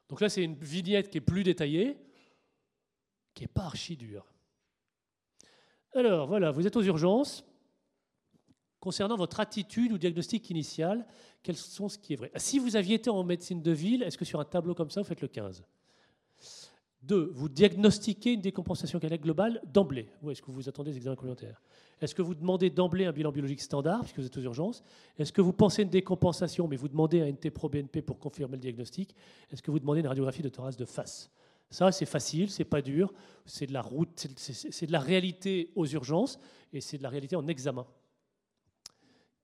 Donc 0.09 0.21
là, 0.21 0.29
c'est 0.29 0.43
une 0.43 0.55
vignette 0.55 1.09
qui 1.09 1.17
est 1.17 1.21
plus 1.21 1.43
détaillée, 1.43 1.97
qui 3.33 3.43
n'est 3.43 3.47
pas 3.47 3.63
archi 3.63 3.97
dure. 3.97 4.31
Alors 5.95 6.27
voilà, 6.27 6.51
vous 6.51 6.67
êtes 6.67 6.75
aux 6.75 6.83
urgences. 6.83 7.43
Concernant 8.85 9.15
votre 9.15 9.39
attitude 9.39 9.91
ou 9.93 9.97
diagnostic 9.97 10.47
initial, 10.51 11.07
quels 11.41 11.55
sont 11.55 11.89
ce 11.89 11.97
qui 11.97 12.13
est 12.13 12.17
vrai? 12.17 12.31
Si 12.35 12.59
vous 12.59 12.75
aviez 12.75 12.97
été 12.97 13.09
en 13.09 13.23
médecine 13.23 13.63
de 13.63 13.71
ville, 13.71 14.03
est-ce 14.03 14.15
que 14.15 14.25
sur 14.25 14.39
un 14.39 14.45
tableau 14.45 14.75
comme 14.75 14.91
ça, 14.91 15.01
vous 15.01 15.07
faites 15.07 15.21
le 15.21 15.27
15 15.27 15.63
Deux, 17.01 17.31
vous 17.33 17.49
diagnostiquez 17.49 18.33
une 18.33 18.41
décompensation 18.41 18.99
cardiaque 18.99 19.21
globale 19.21 19.59
d'emblée. 19.73 20.07
Ou 20.21 20.29
est-ce 20.29 20.43
que 20.43 20.51
vous 20.51 20.69
attendez 20.69 20.91
des 20.91 20.97
examens 20.97 21.15
complémentaires? 21.15 21.63
Est-ce 21.99 22.13
que 22.13 22.21
vous 22.21 22.35
demandez 22.35 22.69
d'emblée 22.69 23.05
un 23.05 23.11
bilan 23.11 23.31
biologique 23.31 23.59
standard, 23.59 24.01
puisque 24.01 24.19
vous 24.19 24.27
êtes 24.27 24.37
aux 24.37 24.41
urgences? 24.41 24.83
Est-ce 25.17 25.33
que 25.33 25.41
vous 25.41 25.51
pensez 25.51 25.81
une 25.81 25.89
décompensation, 25.89 26.67
mais 26.67 26.75
vous 26.75 26.87
demandez 26.87 27.21
un 27.21 27.31
NT-proBNP 27.31 28.03
pour 28.03 28.19
confirmer 28.19 28.57
le 28.57 28.61
diagnostic? 28.61 29.15
Est-ce 29.51 29.63
que 29.63 29.71
vous 29.71 29.79
demandez 29.79 30.01
une 30.01 30.07
radiographie 30.07 30.43
de 30.43 30.49
thorax 30.49 30.77
de 30.77 30.85
face? 30.85 31.31
Ça, 31.71 31.91
c'est 31.91 32.05
facile, 32.05 32.51
c'est 32.51 32.65
pas 32.65 32.83
dur, 32.83 33.11
c'est 33.47 33.65
de 33.65 33.73
la 33.73 33.81
route, 33.81 34.27
c'est 34.37 34.85
de 34.85 34.91
la 34.91 34.99
réalité 34.99 35.71
aux 35.73 35.87
urgences, 35.87 36.37
et 36.71 36.81
c'est 36.81 36.99
de 36.99 37.03
la 37.03 37.09
réalité 37.09 37.35
en 37.35 37.47
examen. 37.47 37.87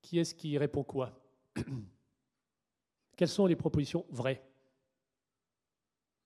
Qui 0.02 0.20
est-ce 0.20 0.34
qui 0.34 0.58
répond 0.58 0.84
quoi? 0.84 1.22
Quelles 3.16 3.28
sont 3.28 3.46
les 3.46 3.56
propositions 3.56 4.06
vraies? 4.10 4.44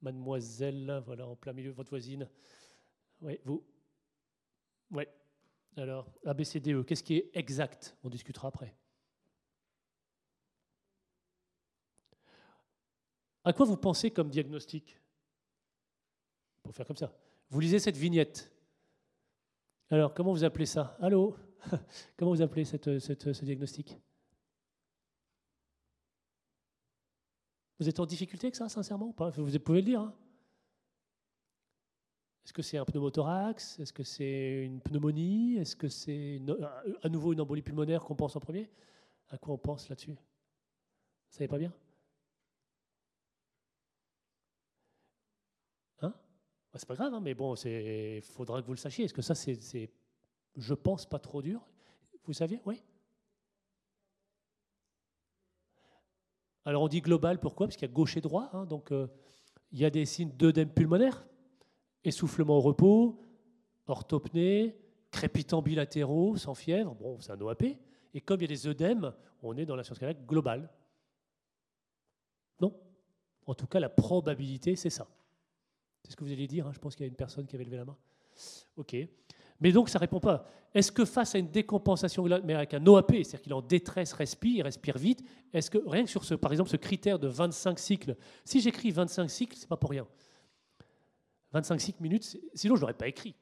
Mademoiselle, 0.02 1.02
voilà, 1.06 1.28
en 1.28 1.36
plein 1.36 1.54
milieu, 1.54 1.72
votre 1.72 1.90
voisine. 1.90 2.30
Oui, 3.22 3.40
vous 3.44 3.66
Oui. 4.92 5.04
Alors, 5.78 6.10
ABCDE, 6.26 6.86
qu'est-ce 6.86 7.04
qui 7.04 7.18
est 7.18 7.32
exact? 7.34 7.98
On 8.04 8.10
discutera 8.10 8.48
après. 8.48 8.74
À 13.44 13.54
quoi 13.54 13.66
vous 13.66 13.78
pensez 13.78 14.10
comme 14.10 14.30
diagnostic? 14.30 15.00
Pour 16.64 16.74
faire 16.74 16.88
comme 16.88 16.98
ça. 16.98 17.14
Vous 17.50 17.60
lisez 17.60 17.80
cette 17.80 17.98
vignette. 17.98 18.52
Alors, 19.90 20.14
comment 20.14 20.32
vous 20.32 20.44
appelez 20.44 20.66
ça? 20.66 20.98
Allô? 21.00 21.38
Comment 22.18 22.32
vous 22.32 22.42
appelez 22.42 22.66
cette, 22.66 23.00
ce 23.00 23.46
diagnostic? 23.46 23.98
Vous 27.80 27.90
êtes 27.90 28.00
en 28.00 28.06
difficulté 28.06 28.48
avec 28.48 28.56
ça, 28.56 28.70
sincèrement 28.70 29.08
ou 29.08 29.14
pas? 29.14 29.30
Vous 29.32 29.60
pouvez 29.60 29.80
le 29.80 29.86
dire. 29.86 30.02
Hein. 30.02 30.16
Est-ce 32.46 32.54
que 32.54 32.62
c'est 32.62 32.78
un 32.78 32.86
pneumothorax? 32.86 33.80
Est-ce 33.80 33.92
que 33.92 34.04
c'est 34.04 34.64
une 34.64 34.80
pneumonie? 34.80 35.58
Est-ce 35.58 35.76
que 35.76 35.90
c'est 35.90 36.40
à 37.02 37.10
nouveau 37.10 37.34
une 37.34 37.42
embolie 37.42 37.64
pulmonaire 37.64 38.04
qu'on 38.04 38.16
pense 38.16 38.36
en 38.36 38.40
premier? 38.40 38.70
À 39.30 39.38
quoi 39.38 39.56
on 39.56 39.58
pense 39.58 39.90
là-dessus? 39.90 40.12
Vous 40.12 40.18
savez 41.32 41.48
pas 41.48 41.58
bien? 41.58 41.74
Hein? 46.02 46.14
Bah, 46.72 46.80
C'est 46.80 46.88
pas 46.88 46.96
grave, 46.96 47.14
hein, 47.14 47.20
mais 47.20 47.34
bon, 47.34 47.56
il 47.56 48.22
faudra 48.22 48.62
que 48.62 48.68
vous 48.68 48.74
le 48.74 48.78
sachiez. 48.78 49.06
Est-ce 49.06 49.14
que 49.14 49.24
ça, 49.24 49.36
c'est, 49.36 49.90
je 50.58 50.74
pense, 50.74 51.06
pas 51.06 51.20
trop 51.20 51.42
dur 51.42 51.68
Vous 52.26 52.34
saviez? 52.34 52.62
Oui 52.66 52.82
Alors 56.66 56.82
on 56.82 56.88
dit 56.88 57.02
global, 57.02 57.40
pourquoi? 57.40 57.68
Parce 57.68 57.78
qu'il 57.78 57.88
y 57.88 57.92
a 57.92 57.94
gauche 57.94 58.18
et 58.18 58.22
droit. 58.22 58.50
Hein, 58.54 58.66
donc 58.66 58.92
euh, 58.92 59.08
il 59.72 59.80
y 59.80 59.86
a 59.86 59.90
des 59.90 60.06
signes 60.06 60.32
d'œdème 60.32 60.70
pulmonaire, 60.70 61.26
essoufflement 62.04 62.58
au 62.58 62.62
repos, 62.62 63.22
orthopnée, 63.88 64.76
crépitant 65.12 65.62
bilatéraux, 65.62 66.38
sans 66.38 66.56
fièvre. 66.56 66.96
Bon, 66.96 67.20
c'est 67.20 67.32
un 67.32 67.42
OAP. 67.42 67.64
Et 68.14 68.22
comme 68.22 68.40
il 68.40 68.44
y 68.44 68.46
a 68.46 68.56
des 68.56 68.68
œdèmes, 68.68 69.14
on 69.44 69.56
est 69.58 69.66
dans 69.66 69.76
la 69.76 69.84
science 69.84 70.00
cardiaque 70.00 70.26
globale. 70.26 70.70
Non 72.60 72.74
En 73.46 73.54
tout 73.54 73.68
cas, 73.68 73.80
la 73.80 73.90
probabilité, 73.90 74.76
c'est 74.76 74.90
ça. 74.90 75.08
C'est 76.04 76.12
ce 76.12 76.16
que 76.16 76.24
vous 76.24 76.32
allez 76.32 76.48
dire. 76.48 76.66
Hein. 76.68 76.72
Je 76.74 76.80
pense 76.80 76.96
qu'il 76.96 77.06
y 77.06 77.08
a 77.08 77.10
une 77.10 77.16
personne 77.16 77.46
qui 77.46 77.56
avait 77.56 77.66
levé 77.66 77.78
la 77.78 77.86
main. 77.86 77.98
OK. 78.78 78.96
Mais 79.60 79.72
donc, 79.72 79.90
ça 79.90 80.00
ne 80.00 80.02
répond 80.02 80.20
pas. 80.20 80.46
Est-ce 80.74 80.92
que 80.92 81.06
face 81.06 81.36
à 81.36 81.38
une 81.38 81.50
décompensation, 81.50 82.26
mais 82.44 82.54
avec 82.54 82.74
un 82.74 82.86
OAP, 82.86 83.12
c'est-à-dire 83.12 83.42
qu'il 83.42 83.54
en 83.54 83.62
détresse, 83.62 84.12
respire, 84.12 84.66
respire 84.66 84.98
vite, 84.98 85.24
est-ce 85.54 85.72
que 85.72 85.78
rien 85.88 86.04
que 86.04 86.10
sur 86.10 86.26
ce, 86.26 86.34
par 86.34 86.52
exemple, 86.52 86.70
ce 86.70 86.76
critère 86.76 87.18
de 87.18 87.28
25 87.28 87.80
cycles, 87.80 88.18
si 88.44 88.60
j'écris 88.60 88.92
25 88.92 89.30
cycles, 89.30 89.56
c'est 89.56 89.70
pas 89.70 89.78
pour 89.78 89.90
rien. 89.90 90.06
25 91.54 91.80
cycles 91.80 92.04
minutes, 92.04 92.38
sinon 92.54 92.76
je 92.76 92.82
l'aurais 92.82 92.94
pas 92.94 93.08
écrit. 93.08 93.36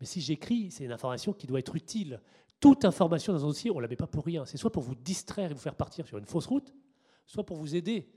Mais 0.00 0.06
si 0.06 0.20
j'écris, 0.20 0.72
c'est 0.72 0.84
une 0.84 0.92
information 0.92 1.32
qui 1.32 1.46
doit 1.46 1.60
être 1.60 1.76
utile. 1.76 2.20
Toute 2.58 2.84
information 2.84 3.32
dans 3.32 3.44
un 3.44 3.48
dossier, 3.48 3.70
on 3.70 3.76
ne 3.76 3.82
la 3.82 3.88
met 3.88 3.96
pas 3.96 4.08
pour 4.08 4.24
rien. 4.24 4.44
C'est 4.44 4.56
soit 4.56 4.72
pour 4.72 4.82
vous 4.82 4.96
distraire 4.96 5.52
et 5.52 5.54
vous 5.54 5.60
faire 5.60 5.76
partir 5.76 6.06
sur 6.06 6.18
une 6.18 6.26
fausse 6.26 6.46
route, 6.46 6.74
soit 7.26 7.46
pour 7.46 7.58
vous 7.58 7.76
aider. 7.76 8.10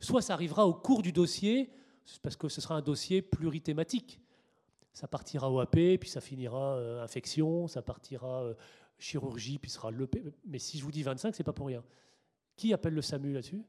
Soit 0.00 0.22
ça 0.22 0.32
arrivera 0.32 0.66
au 0.66 0.72
cours 0.72 1.02
du 1.02 1.12
dossier, 1.12 1.70
parce 2.22 2.36
que 2.36 2.48
ce 2.48 2.62
sera 2.62 2.76
un 2.76 2.82
dossier 2.82 3.20
plurithématique 3.20 4.20
ça 4.96 5.06
partira 5.06 5.52
OAP, 5.52 5.98
puis 6.00 6.08
ça 6.08 6.22
finira 6.22 6.78
euh, 6.78 7.04
infection, 7.04 7.68
ça 7.68 7.82
partira 7.82 8.44
euh, 8.44 8.54
chirurgie, 8.98 9.58
puis 9.58 9.70
sera 9.70 9.90
le. 9.90 10.08
Mais 10.46 10.58
si 10.58 10.78
je 10.78 10.84
vous 10.84 10.90
dis 10.90 11.02
25, 11.02 11.34
c'est 11.34 11.44
pas 11.44 11.52
pour 11.52 11.66
rien. 11.66 11.84
Qui 12.56 12.72
appelle 12.72 12.94
le 12.94 13.02
SAMU 13.02 13.34
là-dessus? 13.34 13.62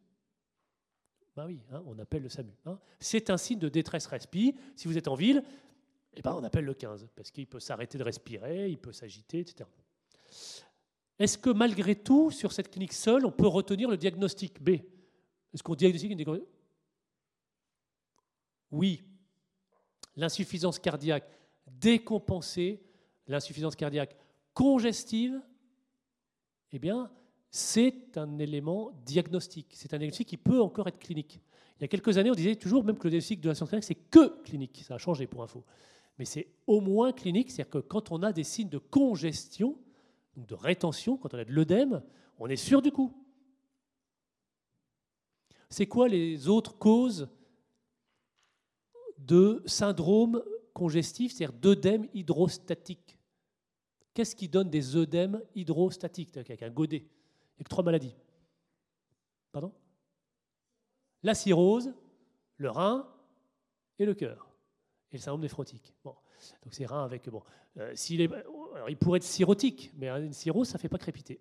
Ben 1.35 1.45
oui, 1.47 1.59
hein, 1.73 1.83
on 1.85 1.99
appelle 1.99 2.23
le 2.23 2.29
SAMU. 2.29 2.53
Hein. 2.65 2.79
C'est 3.01 3.29
un 3.29 3.35
signe 3.35 3.59
de 3.59 3.67
détresse 3.67 4.05
respi. 4.05 4.55
Si 4.77 4.87
vous 4.87 4.97
êtes 4.97 5.09
en 5.09 5.15
ville, 5.15 5.43
eh 6.13 6.21
ben 6.21 6.31
on 6.33 6.45
appelle 6.45 6.63
le 6.63 6.73
15, 6.73 7.09
parce 7.13 7.29
qu'il 7.29 7.45
peut 7.45 7.59
s'arrêter 7.59 7.97
de 7.97 8.03
respirer, 8.03 8.69
il 8.69 8.77
peut 8.77 8.93
s'agiter, 8.93 9.39
etc. 9.39 9.69
Est-ce 11.19 11.37
que 11.37 11.49
malgré 11.49 11.95
tout, 11.95 12.31
sur 12.31 12.53
cette 12.53 12.71
clinique 12.71 12.93
seule, 12.93 13.25
on 13.25 13.31
peut 13.31 13.47
retenir 13.47 13.89
le 13.89 13.97
diagnostic 13.97 14.63
B? 14.63 14.69
Est-ce 15.53 15.61
qu'on 15.61 15.75
diagnostique 15.75 16.09
une 16.09 16.41
Oui, 18.71 19.03
l'insuffisance 20.17 20.79
cardiaque 20.79 21.29
décompensée, 21.67 22.81
l'insuffisance 23.27 23.75
cardiaque 23.75 24.15
congestive, 24.53 25.39
eh 26.71 26.79
bien, 26.79 27.09
c'est 27.49 28.17
un 28.17 28.39
élément 28.39 28.91
diagnostique. 29.05 29.73
C'est 29.73 29.93
un 29.93 29.97
diagnostic 29.97 30.27
qui 30.27 30.37
peut 30.37 30.61
encore 30.61 30.87
être 30.87 30.99
clinique. 30.99 31.39
Il 31.77 31.83
y 31.83 31.85
a 31.85 31.87
quelques 31.87 32.17
années, 32.17 32.31
on 32.31 32.35
disait 32.35 32.55
toujours 32.55 32.83
même 32.83 32.97
que 32.97 33.05
le 33.05 33.11
diagnostic 33.11 33.39
de 33.39 33.47
l'insuffisance 33.47 33.69
cardiaque, 33.69 33.83
c'est 33.83 34.09
que 34.09 34.41
clinique. 34.43 34.83
Ça 34.85 34.95
a 34.95 34.97
changé 34.97 35.27
pour 35.27 35.43
info. 35.43 35.63
Mais 36.17 36.25
c'est 36.25 36.47
au 36.65 36.81
moins 36.81 37.13
clinique, 37.13 37.51
c'est-à-dire 37.51 37.69
que 37.69 37.77
quand 37.77 38.11
on 38.11 38.23
a 38.23 38.33
des 38.33 38.43
signes 38.43 38.69
de 38.69 38.79
congestion, 38.79 39.77
de 40.35 40.55
rétention, 40.55 41.17
quand 41.17 41.33
on 41.33 41.37
a 41.37 41.45
de 41.45 41.51
l'œdème, 41.51 42.01
on 42.39 42.47
est 42.47 42.55
sûr 42.55 42.81
du 42.81 42.91
coup. 42.91 43.13
C'est 45.69 45.87
quoi 45.87 46.07
les 46.07 46.47
autres 46.47 46.77
causes 46.77 47.29
de 49.27 49.61
syndrome 49.65 50.43
congestif, 50.73 51.33
c'est-à-dire 51.33 51.57
d'œdème 51.57 52.07
hydrostatique. 52.13 53.19
Qu'est-ce 54.13 54.35
qui 54.35 54.47
donne 54.47 54.69
des 54.69 54.95
œdèmes 54.95 55.41
hydrostatiques? 55.53 56.37
Avec 56.37 56.63
un 56.63 56.69
godet. 56.69 57.05
Il 57.59 57.65
trois 57.65 57.83
maladies. 57.83 58.15
Pardon? 59.51 59.73
La 61.23 61.35
cirrhose, 61.35 61.93
le 62.57 62.69
rein 62.69 63.07
et 63.99 64.05
le 64.05 64.13
cœur. 64.13 64.49
Et 65.11 65.17
le 65.17 65.21
syndrome 65.21 65.41
néphrotique. 65.41 65.93
Bon. 66.03 66.15
Donc 66.63 66.73
c'est 66.73 66.85
rein 66.85 67.03
avec. 67.03 67.27
Euh, 67.77 67.93
il 68.89 68.97
pourrait 68.97 69.17
être 69.17 69.23
cirrhotique, 69.23 69.91
mais 69.95 70.09
une 70.09 70.33
cirrhose, 70.33 70.69
ça 70.69 70.77
ne 70.77 70.81
fait 70.81 70.89
pas 70.89 70.97
crépiter. 70.97 71.39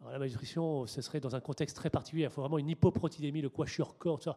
La 0.00 0.18
malnutrition, 0.18 0.86
ce 0.86 1.00
serait 1.00 1.20
dans 1.20 1.34
un 1.34 1.40
contexte 1.40 1.76
très 1.76 1.88
particulier. 1.88 2.24
Il 2.24 2.30
faut 2.30 2.42
vraiment 2.42 2.58
une 2.58 2.68
hypoprotidémie, 2.68 3.40
le 3.40 3.48
corps, 3.48 4.22
ça 4.22 4.36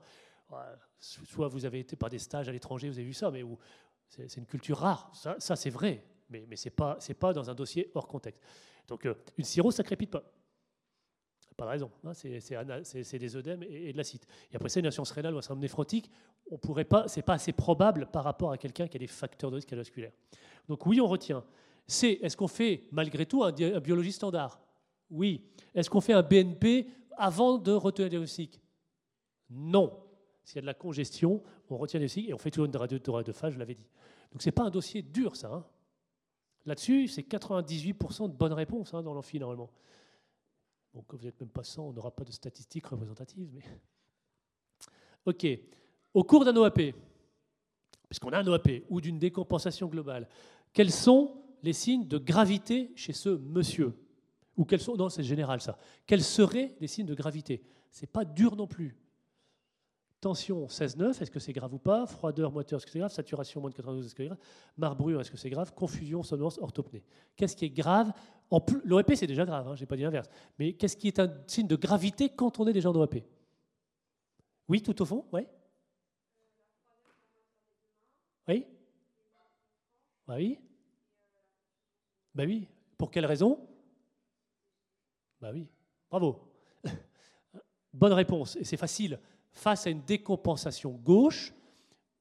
soit 1.00 1.48
vous 1.48 1.66
avez 1.66 1.80
été 1.80 1.96
par 1.96 2.10
des 2.10 2.20
stages 2.20 2.50
à 2.50 2.52
l'étranger, 2.52 2.90
vous 2.90 2.98
avez 2.98 3.08
vu 3.08 3.14
ça, 3.14 3.32
mais 3.32 3.44
c'est 4.10 4.38
une 4.38 4.46
culture 4.46 4.78
rare. 4.78 5.12
Ça, 5.40 5.56
c'est 5.56 5.70
vrai, 5.70 6.04
mais, 6.30 6.46
mais 6.50 6.56
ce 6.56 6.70
n'est 6.70 7.16
pas, 7.16 7.34
dans 7.34 7.50
un 7.50 7.56
dossier 7.56 7.92
hors 7.94 8.08
contexte. 8.08 8.42
Donc 8.88 9.06
euh, 9.06 9.16
une 9.38 9.44
cirrhose, 9.44 9.76
ça 9.76 9.84
crépite 9.84 10.12
pas. 10.12 10.24
Pas 11.58 11.66
de 11.66 11.70
raison. 11.72 11.92
Hein, 12.04 12.14
c'est 12.14 13.18
des 13.18 13.36
œdèmes 13.36 13.64
et, 13.64 13.92
de 13.92 13.98
l'acide. 13.98 14.24
Et 14.52 14.56
après 14.56 14.70
ça, 14.70 14.80
une 14.80 14.86
insuffisance 14.86 15.12
rénale 15.12 15.34
ou 15.34 15.40
un 15.40 15.42
syndrome 15.42 15.60
néphrotique, 15.60 16.10
on 16.52 16.58
pourrait 16.60 16.86
pas, 16.86 17.08
c'est 17.08 17.24
pas 17.24 17.34
assez 17.34 17.52
probable 17.52 18.06
par 18.12 18.24
rapport 18.24 18.52
à 18.52 18.60
quelqu'un 18.60 18.88
qui 18.88 18.96
a 18.96 19.00
des 19.00 19.08
facteurs 19.08 19.50
de 19.50 19.56
risque 19.56 19.68
cardiovasculaire. 19.68 20.12
Donc 20.70 20.86
oui, 20.86 21.02
on 21.02 21.08
retient. 21.08 21.44
C'est, 21.88 22.12
est-ce 22.22 22.38
qu'on 22.38 22.48
fait 22.48 22.84
malgré 22.92 23.26
tout 23.26 23.44
un, 23.44 23.48
un 23.50 23.80
biologie 23.80 24.12
standard? 24.12 24.62
Oui. 25.10 25.50
Est-ce 25.74 25.90
qu'on 25.90 26.02
fait 26.02 26.14
un 26.14 26.22
BNP 26.22 26.88
avant 27.18 27.58
de 27.58 27.72
retenir 27.72 28.06
le 28.06 28.10
diagnostic? 28.12 28.62
Non. 29.50 30.07
S'il 30.48 30.56
y 30.56 30.60
a 30.60 30.62
de 30.62 30.68
la 30.68 30.74
congestion, 30.74 31.44
on 31.70 31.76
retient 31.76 32.00
les 32.00 32.08
signes 32.08 32.30
et 32.30 32.34
on 32.34 32.38
fait 32.38 32.52
toujours 32.52 32.68
une 32.68 32.78
radio 32.78 32.98
de 32.98 33.32
phase, 33.34 33.54
je 33.54 33.60
l'avais 33.60 33.76
dit. 33.76 33.86
Donc 34.32 34.42
ce 34.42 34.48
n'est 34.48 34.54
pas 34.54 34.64
un 34.64 34.70
dossier 34.70 35.02
dur, 35.02 35.36
ça. 35.36 35.52
Hein. 35.54 35.66
Là-dessus, 36.66 37.10
c'est 37.10 37.24
98% 37.24 38.32
de 38.32 38.34
bonnes 38.34 38.54
réponses 38.54 38.94
hein, 38.94 39.04
dans 39.04 39.14
l'amphi, 39.14 39.40
normalement. 39.40 39.70
Bon, 40.94 41.04
quand 41.06 41.18
vous 41.18 41.26
n'êtes 41.26 41.38
même 41.42 41.50
pas 41.50 41.66
100, 41.66 41.90
on 41.90 41.92
n'aura 41.92 42.12
pas 42.12 42.24
de 42.24 42.32
statistiques 42.32 42.88
représentatives. 42.88 43.50
Mais... 43.54 43.62
OK. 45.26 45.46
Au 46.14 46.24
cours 46.24 46.46
d'un 46.46 46.56
OAP, 46.56 46.80
puisqu'on 48.08 48.32
a 48.32 48.40
un 48.40 48.48
OAP 48.48 48.70
ou 48.88 49.02
d'une 49.02 49.20
décompensation 49.20 49.88
globale, 49.88 50.30
quels 50.72 50.94
sont 50.94 51.44
les 51.62 51.74
signes 51.74 52.08
de 52.08 52.18
gravité 52.18 52.94
chez 52.96 53.12
ce 53.12 53.28
monsieur? 53.28 53.94
Ou 54.56 54.64
quels 54.64 54.80
sont 54.80 54.96
Non, 54.96 55.10
c'est 55.10 55.24
général 55.24 55.60
ça. 55.60 55.78
Quels 56.06 56.24
seraient 56.24 56.74
les 56.80 56.88
signes 56.88 57.06
de 57.06 57.16
gravité? 57.16 57.66
C'est 57.92 58.10
pas 58.10 58.24
dur 58.24 58.56
non 58.56 58.66
plus. 58.66 58.96
Tension 60.28 60.66
16,9, 60.68 61.22
est-ce 61.22 61.32
que 61.32 61.40
c'est 61.40 61.54
grave 61.54 61.74
ou 61.74 61.78
pas? 61.78 62.06
Froideur, 62.06 62.52
moiteur, 62.52 62.76
est-ce 62.76 62.86
que 62.86 62.92
c'est 62.92 63.00
grave? 63.00 63.14
Saturation 63.14 63.62
moins 63.62 63.70
de 63.70 63.76
92, 63.76 64.06
est-ce 64.06 64.14
que 64.14 64.24
c'est 64.24 64.28
grave? 64.28 64.38
Marbrure, 64.76 65.22
est-ce 65.22 65.32
que 65.32 65.38
c'est 65.38 65.50
grave? 65.50 65.74
Confusion, 65.74 66.22
somnolence, 66.22 66.58
orthopnée. 66.58 67.02
Qu'est-ce 67.38 67.56
qui 67.56 67.64
est 67.64 67.70
grave? 67.70 68.12
L'OAP, 68.84 69.16
c'est 69.16 69.26
déjà 69.26 69.46
grave, 69.46 69.70
hein, 69.70 69.76
je 69.76 69.80
n'ai 69.80 69.86
pas 69.86 69.96
dit 69.96 70.02
l'inverse. 70.02 70.30
Mais 70.60 70.74
qu'est-ce 70.74 70.98
qui 70.98 71.08
est 71.08 71.18
un 71.20 71.34
signe 71.48 71.68
de 71.68 71.78
gravité 71.78 72.28
quand 72.28 72.60
on 72.60 72.68
est 72.68 72.74
déjà 72.74 72.90
en 72.90 72.96
OAP 72.96 73.24
Oui, 74.68 74.82
tout 74.82 75.02
au 75.02 75.06
fond 75.06 75.24
Oui 75.32 75.48
Oui 78.50 78.66
Bah 80.28 80.36
oui. 80.36 80.60
Bah 82.36 82.44
oui. 82.46 82.68
Pour 82.98 83.12
quelle 83.12 83.26
raison? 83.26 83.66
Bah 85.40 85.52
oui. 85.54 85.70
Bravo. 86.10 86.52
Bonne 87.94 88.12
réponse. 88.12 88.58
Et 88.58 88.66
c'est 88.66 88.76
facile. 88.76 89.22
Face 89.58 89.88
à 89.88 89.90
une 89.90 90.04
décompensation 90.04 90.92
gauche 90.92 91.52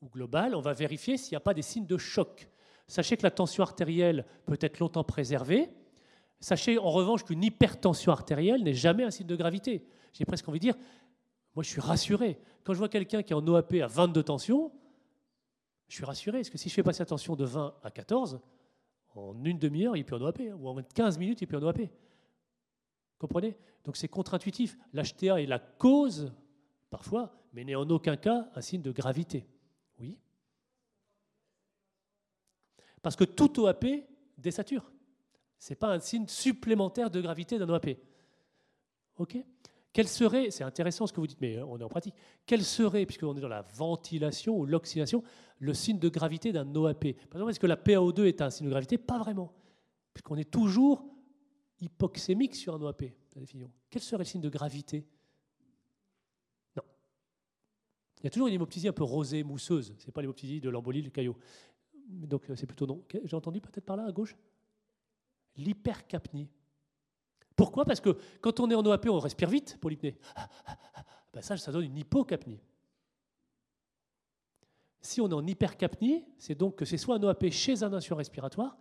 ou 0.00 0.08
globale, 0.08 0.54
on 0.54 0.62
va 0.62 0.72
vérifier 0.72 1.18
s'il 1.18 1.32
n'y 1.32 1.36
a 1.36 1.40
pas 1.40 1.52
des 1.52 1.60
signes 1.60 1.84
de 1.84 1.98
choc. 1.98 2.48
Sachez 2.88 3.18
que 3.18 3.24
la 3.24 3.30
tension 3.30 3.62
artérielle 3.62 4.24
peut 4.46 4.56
être 4.58 4.78
longtemps 4.78 5.04
préservée. 5.04 5.68
Sachez 6.40 6.78
en 6.78 6.90
revanche 6.90 7.24
qu'une 7.24 7.44
hypertension 7.44 8.10
artérielle 8.10 8.62
n'est 8.62 8.72
jamais 8.72 9.04
un 9.04 9.10
signe 9.10 9.26
de 9.26 9.36
gravité. 9.36 9.86
J'ai 10.14 10.24
presque 10.24 10.48
envie 10.48 10.60
de 10.60 10.62
dire, 10.64 10.76
moi 11.54 11.62
je 11.62 11.68
suis 11.68 11.80
rassuré. 11.82 12.38
Quand 12.64 12.72
je 12.72 12.78
vois 12.78 12.88
quelqu'un 12.88 13.22
qui 13.22 13.34
est 13.34 13.36
en 13.36 13.46
OAP 13.46 13.74
à 13.82 13.86
22 13.86 14.22
tensions, 14.22 14.72
je 15.88 15.96
suis 15.96 16.06
rassuré. 16.06 16.38
Parce 16.38 16.48
que 16.48 16.56
si 16.56 16.70
je 16.70 16.74
fais 16.74 16.82
passer 16.82 17.00
la 17.00 17.06
tension 17.06 17.36
de 17.36 17.44
20 17.44 17.74
à 17.82 17.90
14, 17.90 18.40
en 19.14 19.44
une 19.44 19.58
demi-heure, 19.58 19.94
il 19.94 20.06
plus 20.06 20.16
en 20.16 20.22
OAP. 20.22 20.40
Hein, 20.40 20.56
ou 20.58 20.70
en 20.70 20.82
15 20.82 21.18
minutes, 21.18 21.42
il 21.42 21.46
plus 21.46 21.58
en 21.58 21.62
OAP. 21.64 21.82
Comprenez? 23.18 23.58
Donc 23.84 23.98
c'est 23.98 24.08
contre-intuitif. 24.08 24.78
L'HTA 24.94 25.42
est 25.42 25.46
la 25.46 25.58
cause, 25.58 26.32
parfois, 26.90 27.32
mais 27.52 27.64
n'est 27.64 27.74
en 27.74 27.88
aucun 27.88 28.16
cas 28.16 28.48
un 28.54 28.60
signe 28.60 28.82
de 28.82 28.92
gravité. 28.92 29.46
Oui. 29.98 30.18
Parce 33.02 33.16
que 33.16 33.24
tout 33.24 33.60
OAP 33.60 33.86
désature. 34.36 34.90
Ce 35.58 35.72
n'est 35.72 35.76
pas 35.76 35.92
un 35.92 36.00
signe 36.00 36.28
supplémentaire 36.28 37.10
de 37.10 37.20
gravité 37.20 37.58
d'un 37.58 37.68
OAP. 37.68 37.90
OK. 39.18 39.38
Quel 39.92 40.08
serait, 40.08 40.50
c'est 40.50 40.64
intéressant 40.64 41.06
ce 41.06 41.12
que 41.14 41.20
vous 41.20 41.26
dites, 41.26 41.40
mais 41.40 41.58
on 41.62 41.78
est 41.78 41.82
en 41.82 41.88
pratique, 41.88 42.14
quel 42.44 42.62
serait, 42.62 43.06
puisqu'on 43.06 43.34
est 43.34 43.40
dans 43.40 43.48
la 43.48 43.62
ventilation 43.62 44.54
ou 44.54 44.66
l'oxydation, 44.66 45.22
le 45.58 45.72
signe 45.72 45.98
de 45.98 46.10
gravité 46.10 46.52
d'un 46.52 46.66
OAP 46.74 47.14
Par 47.30 47.36
exemple, 47.36 47.50
est-ce 47.50 47.60
que 47.60 47.66
la 47.66 47.78
PaO2 47.78 48.26
est 48.26 48.42
un 48.42 48.50
signe 48.50 48.66
de 48.66 48.70
gravité? 48.70 48.98
Pas 48.98 49.18
vraiment, 49.18 49.54
puisqu'on 50.12 50.36
est 50.36 50.50
toujours 50.50 51.02
hypoxémique 51.80 52.54
sur 52.54 52.74
un 52.74 52.82
OAP, 52.82 53.04
Quel 53.88 54.02
serait 54.02 54.18
le 54.18 54.24
signe 54.24 54.42
de 54.42 54.50
gravité 54.50 55.06
Non. 56.76 56.82
Il 58.26 58.28
y 58.28 58.30
a 58.30 58.30
toujours 58.32 58.48
une 58.48 58.54
hémoptysie 58.54 58.88
un 58.88 58.92
peu 58.92 59.04
rosée, 59.04 59.44
mousseuse. 59.44 59.94
Ce 59.98 60.06
n'est 60.06 60.10
pas 60.10 60.20
l'hémoptysie 60.20 60.60
de 60.60 60.68
l'embolie, 60.68 61.00
du 61.00 61.12
caillot. 61.12 61.36
Donc 62.08 62.50
euh, 62.50 62.56
c'est 62.56 62.66
plutôt 62.66 62.84
non. 62.84 63.04
J'ai 63.22 63.36
entendu 63.36 63.60
peut-être 63.60 63.84
par 63.84 63.94
là, 63.94 64.04
à 64.04 64.10
gauche? 64.10 64.36
L'hypercapnie. 65.54 66.48
Pourquoi? 67.54 67.84
Parce 67.84 68.00
que 68.00 68.18
quand 68.40 68.58
on 68.58 68.68
est 68.68 68.74
en 68.74 68.84
OAP, 68.84 69.06
on 69.10 69.20
respire 69.20 69.48
vite 69.48 69.78
pour 69.80 69.90
l'hypnée. 69.90 70.18
Ben 71.32 71.40
ça, 71.40 71.56
ça 71.56 71.70
donne 71.70 71.84
une 71.84 71.96
hypocapnie. 71.98 72.58
Si 75.00 75.20
on 75.20 75.28
est 75.28 75.34
en 75.34 75.46
hypercapnie, 75.46 76.24
c'est 76.36 76.56
donc 76.56 76.74
que 76.74 76.84
c'est 76.84 76.96
soit 76.96 77.14
un 77.14 77.22
OAP 77.22 77.50
chez 77.50 77.84
un 77.84 77.92
insuffisant 77.92 78.16
respiratoire 78.16 78.76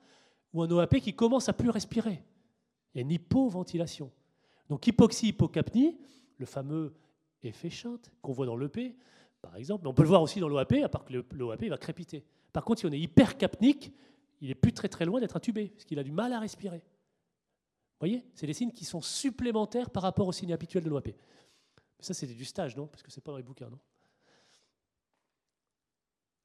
ou 0.54 0.64
un 0.64 0.72
OAP 0.72 1.02
qui 1.02 1.14
commence 1.14 1.50
à 1.50 1.54
plus 1.54 1.70
respirer. 1.70 2.24
Il 2.94 2.98
y 2.98 3.00
a 3.00 3.02
une 3.02 3.12
hypoventilation. 3.12 4.12
Donc 4.70 4.88
hypoxie, 4.88 5.28
hypocapnie, 5.28 6.00
le 6.40 6.48
fameux 6.48 6.96
effet 7.44 7.70
chante 7.70 8.10
qu'on 8.24 8.32
voit 8.32 8.48
dans 8.48 8.56
l'EP, 8.56 8.96
par 9.46 9.58
exemple, 9.58 9.84
mais 9.84 9.90
on 9.90 9.94
peut 9.94 10.02
le 10.02 10.10
voir 10.10 10.24
aussi 10.24 10.40
dans 10.40 10.50
l'OAP, 10.50 10.74
à 10.84 10.90
part 10.90 11.06
que 11.06 11.14
l'OAP 11.14 11.66
va 11.66 11.78
crépiter. 11.78 12.26
Par 12.52 12.66
contre, 12.66 12.80
si 12.80 12.88
on 12.88 12.92
est 12.92 13.00
hypercapnique, 13.00 13.94
il 14.42 14.50
est 14.50 14.56
plus 14.56 14.74
très 14.74 15.06
loin 15.06 15.20
d'être 15.20 15.38
intubé, 15.38 15.68
parce 15.68 15.86
qu'il 15.86 16.00
a 16.00 16.04
du 16.04 16.12
mal 16.12 16.34
à 16.34 16.40
respirer. 16.40 16.80
Vous 16.80 18.00
voyez 18.00 18.26
C'est 18.34 18.48
des 18.48 18.54
signes 18.54 18.72
qui 18.72 18.86
sont 18.86 19.02
supplémentaires 19.02 19.92
par 19.92 20.02
rapport 20.02 20.28
aux 20.28 20.32
signes 20.32 20.52
habituels 20.52 20.84
de 20.84 20.90
l'OAP. 20.90 21.10
Ça, 22.00 22.16
c'est 22.16 22.26
du 22.26 22.44
stage, 22.44 22.76
non? 22.76 22.88
Parce 22.88 23.04
que 23.04 23.12
c'est 23.12 23.22
pas 23.22 23.32
dans 23.32 23.38
les 23.38 23.44
bouquins, 23.44 23.70
non? 23.70 23.80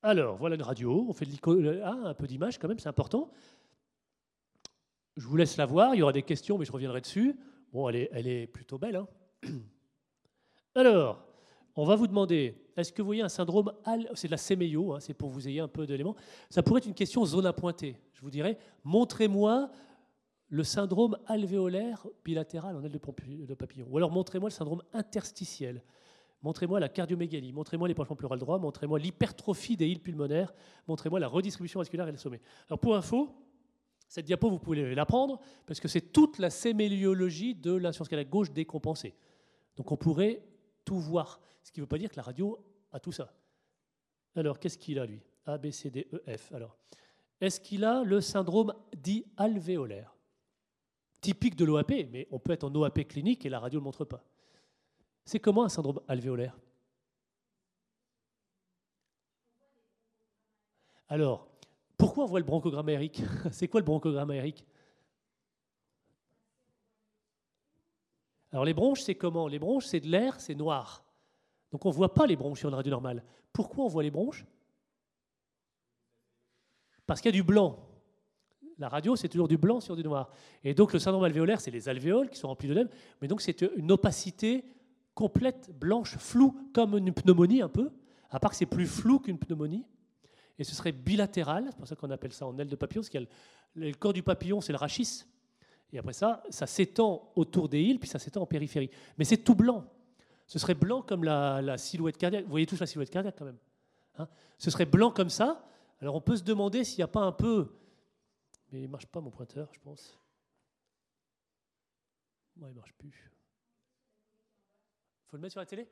Alors, 0.03 0.37
voilà 0.37 0.57
une 0.57 0.63
radio. 0.63 1.07
On 1.09 1.15
fait 1.15 1.25
de 1.25 1.81
ah, 1.83 2.09
un 2.11 2.15
peu 2.15 2.27
d'image 2.27 2.59
quand 2.59 2.69
même, 2.69 2.79
c'est 2.79 2.89
important. 2.89 3.31
Je 5.17 5.27
vous 5.27 5.37
laisse 5.37 5.57
la 5.57 5.65
voir. 5.65 5.95
Il 5.95 5.99
y 5.99 6.03
aura 6.03 6.13
des 6.13 6.23
questions, 6.23 6.59
mais 6.59 6.67
je 6.67 6.73
reviendrai 6.73 7.01
dessus. 7.01 7.35
Bon, 7.73 7.89
elle 7.89 7.97
est, 7.97 8.11
elle 8.13 8.27
est 8.27 8.47
plutôt 8.47 8.79
belle. 8.79 8.97
Hein 8.97 9.09
Alors, 10.75 11.30
on 11.77 11.85
va 11.85 11.97
vous 11.97 12.07
demander, 12.07 12.55
est-ce 12.77 12.93
que 12.93 13.03
vous 13.03 13.07
voyez 13.07 13.23
un 13.23 13.29
syndrome, 13.29 13.73
c'est 14.15 14.29
de 14.29 14.33
la 14.33 14.39
séméio, 14.39 14.93
hein, 14.93 15.01
c'est 15.01 15.15
pour 15.15 15.29
vous 15.29 15.49
ayez 15.49 15.61
un 15.61 15.69
peu 15.69 15.87
d'éléments. 15.87 16.17
Ça 16.49 16.63
pourrait 16.63 16.79
être 16.79 16.87
une 16.87 16.95
question 16.95 17.25
zone 17.25 17.47
à 17.47 17.53
pointer. 17.53 17.97
Je 18.15 18.21
vous 18.23 18.31
dirais, 18.31 18.59
montrez-moi 18.85 19.71
le 20.49 20.65
syndrome 20.65 21.17
alvéolaire 21.27 22.07
bilatéral 22.25 22.77
en 22.77 22.83
aile 22.83 22.91
de 22.91 23.55
papillon. 23.55 23.87
Ou 23.89 23.97
alors 23.97 24.11
montrez-moi 24.11 24.49
le 24.49 24.55
syndrome 24.55 24.83
interstitiel. 24.93 25.83
Montrez-moi 26.43 26.81
la 26.81 26.89
cardiomégalie, 26.89 27.53
montrez-moi 27.53 27.87
l'épanchement 27.87 28.17
pleural 28.17 28.39
droit, 28.39 28.59
montrez-moi 28.59 28.99
l'hypertrophie 28.99 29.77
des 29.77 29.87
îles 29.87 30.01
pulmonaires, 30.01 30.53
montrez-moi 30.89 31.21
la 31.21 31.29
redistribution 31.29 31.81
vasculaire 31.81 32.09
et 32.09 32.13
le 32.13 32.17
sommet. 32.17 32.41
Alors 32.69 32.79
pour 32.79 32.97
info, 32.97 33.29
cette 34.09 34.25
diapo, 34.25 34.51
vous 34.51 34.59
pouvez 34.59 34.95
la 34.95 35.07
prendre 35.07 35.39
parce 35.67 35.79
que 35.79 35.87
c'est 35.87 36.13
toute 36.13 36.39
la 36.39 36.51
séméliologie 36.51 37.55
de 37.55 37.73
l'insuffisance 37.73 38.09
cardiaque 38.09 38.31
gauche 38.31 38.51
décompensée. 38.51 39.15
Donc 39.77 39.93
on 39.93 39.97
pourrait 39.97 40.43
tout 40.85 40.99
voir, 40.99 41.41
ce 41.63 41.73
qui 41.73 41.81
ne 41.81 41.85
veut 41.85 41.89
pas 41.89 41.99
dire 41.99 42.11
que 42.11 42.17
la 42.17 42.23
radio 42.23 42.59
a 42.93 43.01
tout 43.01 43.13
ça. 43.13 43.33
Alors 44.35 44.59
qu'est-ce 44.59 44.79
qu'il 44.79 44.99
a 44.99 45.07
lui? 45.07 45.23
A, 45.47 45.59
B, 45.59 45.71
C, 45.71 45.91
D, 45.91 46.09
E, 46.13 46.37
F. 46.37 46.53
Alors, 46.53 46.77
est-ce 47.41 47.61
qu'il 47.61 47.85
a 47.85 48.05
le 48.05 48.21
syndrome 48.21 48.75
dit 48.97 49.25
alvéolaire? 49.37 50.15
Typique 51.21 51.57
de 51.57 51.65
l'OAP, 51.65 51.91
mais 52.11 52.29
on 52.31 52.39
peut 52.39 52.53
être 52.53 52.65
en 52.65 52.75
OAP 52.75 53.07
clinique 53.07 53.45
et 53.45 53.49
la 53.49 53.59
radio 53.59 53.79
ne 53.79 53.83
le 53.83 53.85
montre 53.85 54.05
pas. 54.05 54.25
C'est 55.25 55.41
comment 55.41 55.65
un 55.65 55.69
syndrome 55.69 56.01
alvéolaire? 56.09 56.59
Alors, 61.09 61.49
pourquoi 61.99 62.25
on 62.25 62.27
voit 62.27 62.41
le 62.41 62.47
bronchogramme 62.47 62.89
aérique 62.89 63.23
C'est 63.53 63.69
quoi 63.69 63.81
le 63.81 63.85
bronchogramme 63.85 64.31
aérique 64.31 64.65
Alors 68.53 68.65
les 68.65 68.75
bronches, 68.75 69.03
c'est 69.03 69.15
comment? 69.15 69.47
Les 69.47 69.59
bronches, 69.59 69.87
c'est 69.87 70.01
de 70.01 70.09
l'air, 70.09 70.41
c'est 70.41 70.55
noir. 70.55 71.05
Donc 71.71 71.85
on 71.85 71.91
ne 71.91 71.95
voit 71.95 72.15
pas 72.15 72.27
les 72.27 72.37
bronches 72.37 72.61
sur 72.61 72.69
une 72.69 72.75
radio 72.75 72.91
normale. 72.91 73.23
Pourquoi 73.53 73.85
on 73.85 73.89
voit 73.89 74.03
les 74.03 74.11
bronches? 74.11 74.45
Parce 77.07 77.21
qu'il 77.21 77.29
y 77.29 77.35
a 77.35 77.41
du 77.41 77.43
blanc. 77.43 77.79
La 78.79 78.89
radio, 78.89 79.15
c'est 79.15 79.29
toujours 79.29 79.49
du 79.49 79.59
blanc 79.59 79.81
sur 79.81 79.95
du 79.95 80.03
noir. 80.03 80.31
Et 80.65 80.75
donc 80.75 80.93
le 80.93 80.99
syndrome 80.99 81.25
alvéolaire, 81.25 81.61
c'est 81.61 81.71
les 81.71 81.89
alvéoles 81.89 82.31
qui 82.31 82.39
sont 82.39 82.49
remplis 82.49 82.69
lèvres, 82.69 82.91
mais 83.21 83.29
donc 83.29 83.43
c'est 83.43 83.63
une 83.63 83.93
opacité 83.93 84.65
complète, 85.15 85.71
blanche, 85.79 86.17
floue, 86.17 86.57
comme 86.73 86.97
une 86.97 87.13
pneumonie 87.13 87.61
un 87.61 87.69
peu, 87.69 87.91
à 88.31 88.41
part 88.41 88.53
que 88.53 88.57
c'est 88.57 88.67
plus 88.67 88.87
flou 88.87 89.19
qu'une 89.19 89.39
pneumonie 89.39 89.85
et 90.59 90.65
ce 90.65 90.75
serait 90.75 90.93
bilatéral, 90.93 91.65
c'est 91.69 91.77
pour 91.77 91.89
ça 91.89 91.97
qu'on 91.97 92.11
appelle 92.11 92.33
ça 92.33 92.47
en 92.47 92.57
aile 92.59 92.69
de 92.69 92.77
papillon, 92.77 93.01
parce 93.01 93.09
qu'il 93.09 93.27
le 93.75 93.93
corps 93.95 94.13
du 94.13 94.23
papillon, 94.23 94.61
c'est 94.61 94.73
le 94.73 94.79
rachis, 94.79 95.25
et 95.93 95.99
après 95.99 96.13
ça, 96.13 96.43
ça 96.51 96.67
s'étend 96.67 97.33
autour 97.35 97.69
des 97.69 97.81
îles, 97.81 97.99
puis 97.99 98.09
ça 98.09 98.19
s'étend 98.19 98.43
en 98.43 98.47
périphérie. 98.47 98.91
Mais 99.17 99.25
c'est 99.25 99.39
tout 99.39 99.55
blanc. 99.55 99.85
Ce 100.51 100.59
serait 100.59 100.75
blanc 100.75 101.01
comme 101.01 101.23
la, 101.23 101.79
silhouette 101.79 102.17
cardiaque. 102.17 102.43
Vous 102.43 102.51
voyez 102.51 102.67
tous 102.67 102.81
la 102.81 102.87
silhouette 102.87 103.11
cardiaque 103.11 103.37
quand 103.39 103.45
même. 103.45 103.61
Hein 104.19 104.29
ce 104.59 104.69
serait 104.69 104.85
blanc 104.85 105.13
comme 105.13 105.31
ça. 105.31 105.65
Alors 106.01 106.17
on 106.17 106.21
peut 106.21 106.35
se 106.35 106.43
demander 106.43 106.83
s'il 106.83 106.97
n'y 106.97 107.05
a 107.05 107.09
pas 107.09 107.21
un 107.21 107.31
peu... 107.31 107.73
Mais 108.73 108.81
il 108.81 108.87
ne 108.87 108.89
marche 108.89 109.07
pas 109.07 109.21
mon 109.21 109.31
pointeur, 109.31 109.73
je 109.73 109.79
pense. 109.79 110.19
Moi, 112.57 112.69
il 112.69 112.73
ne 112.73 112.79
marche 112.79 112.93
plus. 112.95 113.31
Il 115.25 115.31
faut 115.31 115.37
le 115.37 115.41
mettre 115.41 115.53
sur 115.53 115.61
la 115.61 115.67
télé? 115.67 115.89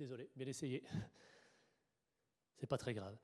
Désolé, 0.00 0.28
bien 0.34 0.48
essayé. 0.48 0.82
C'est 2.56 2.66
pas 2.66 2.78
très 2.78 2.92
grave. 2.92 3.16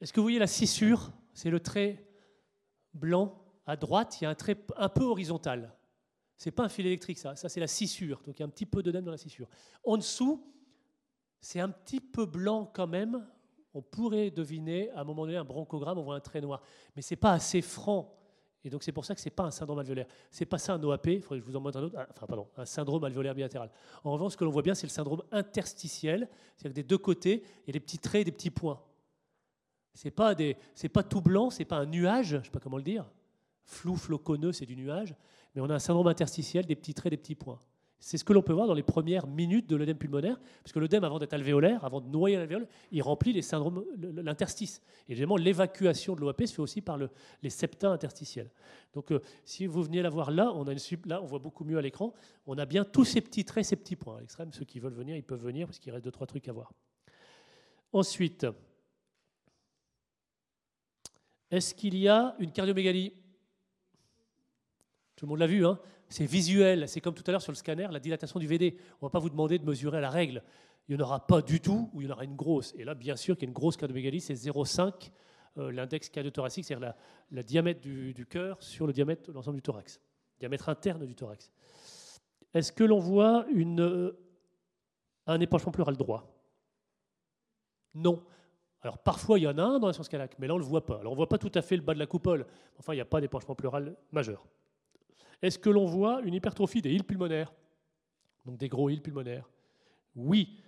Est-ce 0.00 0.12
que 0.12 0.20
vous 0.20 0.24
voyez 0.24 0.38
la 0.38 0.46
scissure 0.46 1.10
C'est 1.34 1.50
le 1.50 1.58
trait 1.58 2.06
blanc. 2.94 3.42
À 3.66 3.76
droite, 3.76 4.20
il 4.20 4.24
y 4.24 4.26
a 4.26 4.30
un 4.30 4.34
trait 4.34 4.56
un 4.76 4.88
peu 4.88 5.04
horizontal. 5.04 5.74
C'est 6.36 6.50
pas 6.50 6.64
un 6.64 6.68
fil 6.68 6.86
électrique, 6.86 7.18
ça. 7.18 7.36
Ça, 7.36 7.48
c'est 7.48 7.60
la 7.60 7.66
scissure. 7.66 8.22
Donc, 8.26 8.38
il 8.38 8.40
y 8.40 8.42
a 8.42 8.46
un 8.46 8.50
petit 8.50 8.66
peu 8.66 8.82
d'œdème 8.82 9.04
dans 9.04 9.10
la 9.10 9.18
scissure. 9.18 9.48
En 9.84 9.96
dessous, 9.96 10.44
c'est 11.40 11.60
un 11.60 11.68
petit 11.68 12.00
peu 12.00 12.26
blanc 12.26 12.70
quand 12.72 12.86
même. 12.86 13.26
On 13.74 13.82
pourrait 13.82 14.30
deviner, 14.30 14.90
à 14.90 15.00
un 15.00 15.04
moment 15.04 15.26
donné, 15.26 15.36
un 15.36 15.44
bronchogramme, 15.44 15.98
on 15.98 16.02
voit 16.02 16.16
un 16.16 16.20
trait 16.20 16.40
noir. 16.40 16.62
Mais 16.96 17.02
c'est 17.02 17.16
pas 17.16 17.32
assez 17.32 17.62
franc 17.62 18.16
et 18.62 18.70
donc 18.70 18.82
c'est 18.82 18.92
pour 18.92 19.04
ça 19.04 19.14
que 19.14 19.20
ce 19.20 19.26
n'est 19.26 19.34
pas 19.34 19.44
un 19.44 19.50
syndrome 19.50 19.78
alvéolaire. 19.78 20.06
Ce 20.30 20.40
n'est 20.40 20.46
pas 20.46 20.58
ça 20.58 20.74
un 20.74 20.82
OAP, 20.82 21.06
il 21.06 21.22
faudrait 21.22 21.38
que 21.38 21.46
je 21.46 21.50
vous 21.50 21.56
en 21.56 21.60
montre 21.60 21.78
un 21.78 21.82
autre, 21.82 21.96
ah, 21.98 22.06
enfin 22.10 22.26
pardon, 22.26 22.46
un 22.56 22.66
syndrome 22.66 23.02
alvéolaire 23.04 23.34
bilatéral. 23.34 23.70
En 24.04 24.12
revanche, 24.12 24.32
ce 24.32 24.36
que 24.36 24.44
l'on 24.44 24.50
voit 24.50 24.62
bien, 24.62 24.74
c'est 24.74 24.86
le 24.86 24.92
syndrome 24.92 25.22
interstitiel, 25.32 26.28
c'est-à-dire 26.56 26.72
que 26.72 26.80
des 26.80 26.86
deux 26.86 26.98
côtés, 26.98 27.42
il 27.62 27.68
y 27.68 27.70
a 27.70 27.72
des 27.72 27.80
petits 27.80 27.98
traits 27.98 28.22
et 28.22 28.24
des 28.24 28.32
petits 28.32 28.50
points. 28.50 28.80
Ce 29.94 30.06
n'est 30.06 30.12
pas, 30.12 30.34
pas 30.92 31.02
tout 31.02 31.20
blanc, 31.20 31.50
ce 31.50 31.58
n'est 31.58 31.64
pas 31.64 31.76
un 31.76 31.86
nuage, 31.86 32.38
je 32.38 32.44
sais 32.44 32.50
pas 32.50 32.60
comment 32.60 32.76
le 32.76 32.82
dire. 32.82 33.10
Flou, 33.64 33.96
floconneux, 33.96 34.52
c'est 34.52 34.66
du 34.66 34.76
nuage. 34.76 35.14
Mais 35.54 35.60
on 35.60 35.68
a 35.70 35.74
un 35.74 35.80
syndrome 35.80 36.06
interstitiel, 36.06 36.66
des 36.66 36.76
petits 36.76 36.94
traits, 36.94 37.10
des 37.10 37.16
petits 37.16 37.34
points. 37.34 37.58
C'est 38.02 38.16
ce 38.16 38.24
que 38.24 38.32
l'on 38.32 38.40
peut 38.40 38.54
voir 38.54 38.66
dans 38.66 38.74
les 38.74 38.82
premières 38.82 39.26
minutes 39.26 39.68
de 39.68 39.76
l'œdème 39.76 39.98
pulmonaire, 39.98 40.40
parce 40.62 40.72
que 40.72 40.78
l'œdème, 40.78 41.04
avant 41.04 41.18
d'être 41.18 41.34
alvéolaire, 41.34 41.84
avant 41.84 42.00
de 42.00 42.08
noyer 42.08 42.38
l'alvéole, 42.38 42.66
il 42.92 43.02
remplit 43.02 43.34
les 43.34 43.42
syndromes, 43.42 43.84
l'interstice. 43.98 44.80
Et 45.06 45.14
généralement, 45.14 45.36
l'évacuation 45.36 46.14
de 46.14 46.20
l'OAP 46.22 46.46
se 46.46 46.54
fait 46.54 46.62
aussi 46.62 46.80
par 46.80 46.96
le, 46.96 47.10
les 47.42 47.50
septa 47.50 47.90
interstitiels. 47.90 48.50
Donc, 48.94 49.12
euh, 49.12 49.20
si 49.44 49.66
vous 49.66 49.82
veniez 49.82 50.00
la 50.00 50.08
voir 50.08 50.30
là, 50.30 50.50
on 50.54 50.66
a 50.66 50.72
une, 50.72 50.78
là, 51.04 51.20
on 51.22 51.26
voit 51.26 51.40
beaucoup 51.40 51.64
mieux 51.64 51.76
à 51.76 51.82
l'écran. 51.82 52.14
On 52.46 52.56
a 52.56 52.64
bien 52.64 52.84
tous 52.84 53.04
ces 53.04 53.20
petits 53.20 53.44
traits, 53.44 53.66
ces 53.66 53.76
petits 53.76 53.96
points. 53.96 54.16
À 54.16 54.20
l'extrême, 54.20 54.50
ceux 54.54 54.64
qui 54.64 54.80
veulent 54.80 54.94
venir, 54.94 55.14
ils 55.14 55.22
peuvent 55.22 55.44
venir, 55.44 55.66
parce 55.66 55.78
qu'il 55.78 55.92
reste 55.92 56.04
deux, 56.04 56.10
trois 56.10 56.26
trucs 56.26 56.48
à 56.48 56.52
voir. 56.52 56.72
Ensuite, 57.92 58.46
est-ce 61.50 61.74
qu'il 61.74 61.96
y 61.96 62.08
a 62.08 62.34
une 62.38 62.52
cardiomégalie? 62.52 63.12
Tout 65.16 65.26
le 65.26 65.30
monde 65.30 65.38
l'a 65.38 65.46
vu, 65.46 65.66
hein 65.66 65.78
c'est 66.10 66.26
visuel, 66.26 66.88
c'est 66.88 67.00
comme 67.00 67.14
tout 67.14 67.22
à 67.28 67.30
l'heure 67.30 67.40
sur 67.40 67.52
le 67.52 67.56
scanner, 67.56 67.86
la 67.90 68.00
dilatation 68.00 68.40
du 68.40 68.46
VD. 68.46 68.76
On 69.00 69.06
ne 69.06 69.08
va 69.08 69.10
pas 69.10 69.20
vous 69.20 69.30
demander 69.30 69.58
de 69.58 69.64
mesurer 69.64 69.98
à 69.98 70.00
la 70.00 70.10
règle. 70.10 70.42
Il 70.88 70.96
n'y 70.96 71.02
en 71.02 71.06
aura 71.06 71.24
pas 71.24 71.40
du 71.40 71.60
tout, 71.60 71.88
ou 71.94 72.02
il 72.02 72.08
y 72.08 72.10
en 72.10 72.12
aura 72.12 72.24
une 72.24 72.34
grosse. 72.34 72.74
Et 72.76 72.84
là, 72.84 72.94
bien 72.94 73.14
sûr 73.14 73.36
qu'il 73.36 73.44
y 73.44 73.46
a 73.46 73.50
une 73.50 73.54
grosse 73.54 73.76
cardiomégalie, 73.76 74.20
c'est 74.20 74.34
0,5, 74.34 75.12
euh, 75.58 75.70
l'index 75.70 76.08
cardiothoracique, 76.08 76.64
c'est-à-dire 76.64 76.94
le 77.30 77.44
diamètre 77.44 77.80
du, 77.80 78.26
cœur 78.28 78.60
sur 78.60 78.88
le 78.88 78.92
diamètre 78.92 79.30
de 79.30 79.32
l'ensemble 79.32 79.56
du 79.56 79.62
thorax, 79.62 80.00
diamètre 80.40 80.68
interne 80.68 81.06
du 81.06 81.14
thorax. 81.14 81.52
Est-ce 82.52 82.72
que 82.72 82.82
l'on 82.82 82.98
voit 82.98 83.46
une, 83.52 83.80
euh, 83.80 84.18
un 85.28 85.38
épanchement 85.38 85.70
pleural 85.70 85.96
droit? 85.96 86.26
Non. 87.94 88.24
Alors 88.82 88.98
parfois 88.98 89.38
il 89.38 89.42
y 89.42 89.46
en 89.46 89.58
a 89.58 89.62
un 89.62 89.78
dans 89.78 89.86
la 89.86 89.92
science 89.92 90.08
calac, 90.08 90.36
mais 90.38 90.46
là 90.46 90.54
on 90.54 90.58
ne 90.58 90.62
le 90.62 90.68
voit 90.68 90.86
pas. 90.86 90.98
Alors 90.98 91.12
on 91.12 91.14
ne 91.14 91.18
voit 91.18 91.28
pas 91.28 91.38
tout 91.38 91.52
à 91.54 91.62
fait 91.62 91.76
le 91.76 91.82
bas 91.82 91.94
de 91.94 91.98
la 91.98 92.06
coupole. 92.06 92.46
Enfin, 92.78 92.92
il 92.94 92.96
n'y 92.96 93.02
a 93.02 93.06
pas 93.06 93.20
d'épanchement 93.20 93.54
pleural 93.54 93.96
majeur. 94.12 94.46
Est-ce 95.42 95.58
que 95.58 95.70
l'on 95.70 95.86
voit 95.86 96.20
une 96.22 96.34
hypertrophie 96.34 96.82
des 96.82 96.90
îles 96.90 97.04
pulmonaires? 97.04 97.52
Donc 98.44 98.56
des 98.56 98.68
gros 98.68 98.88
îles 98.88 99.02
pulmonaires? 99.02 99.48
Oui. 100.16 100.62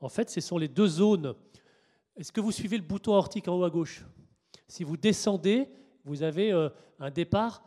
En 0.00 0.08
fait, 0.08 0.30
ce 0.30 0.40
sont 0.40 0.58
les 0.58 0.68
deux 0.68 0.88
zones. 0.88 1.34
Est-ce 2.16 2.32
que 2.32 2.40
vous 2.40 2.52
suivez 2.52 2.76
le 2.76 2.82
bouton 2.82 3.14
aortique 3.14 3.48
en 3.48 3.56
haut 3.56 3.64
à 3.64 3.70
gauche? 3.70 4.04
Si 4.68 4.84
vous 4.84 4.96
descendez, 4.96 5.68
vous 6.04 6.22
avez 6.22 6.52
euh, 6.52 6.68
un 6.98 7.10
départ 7.10 7.62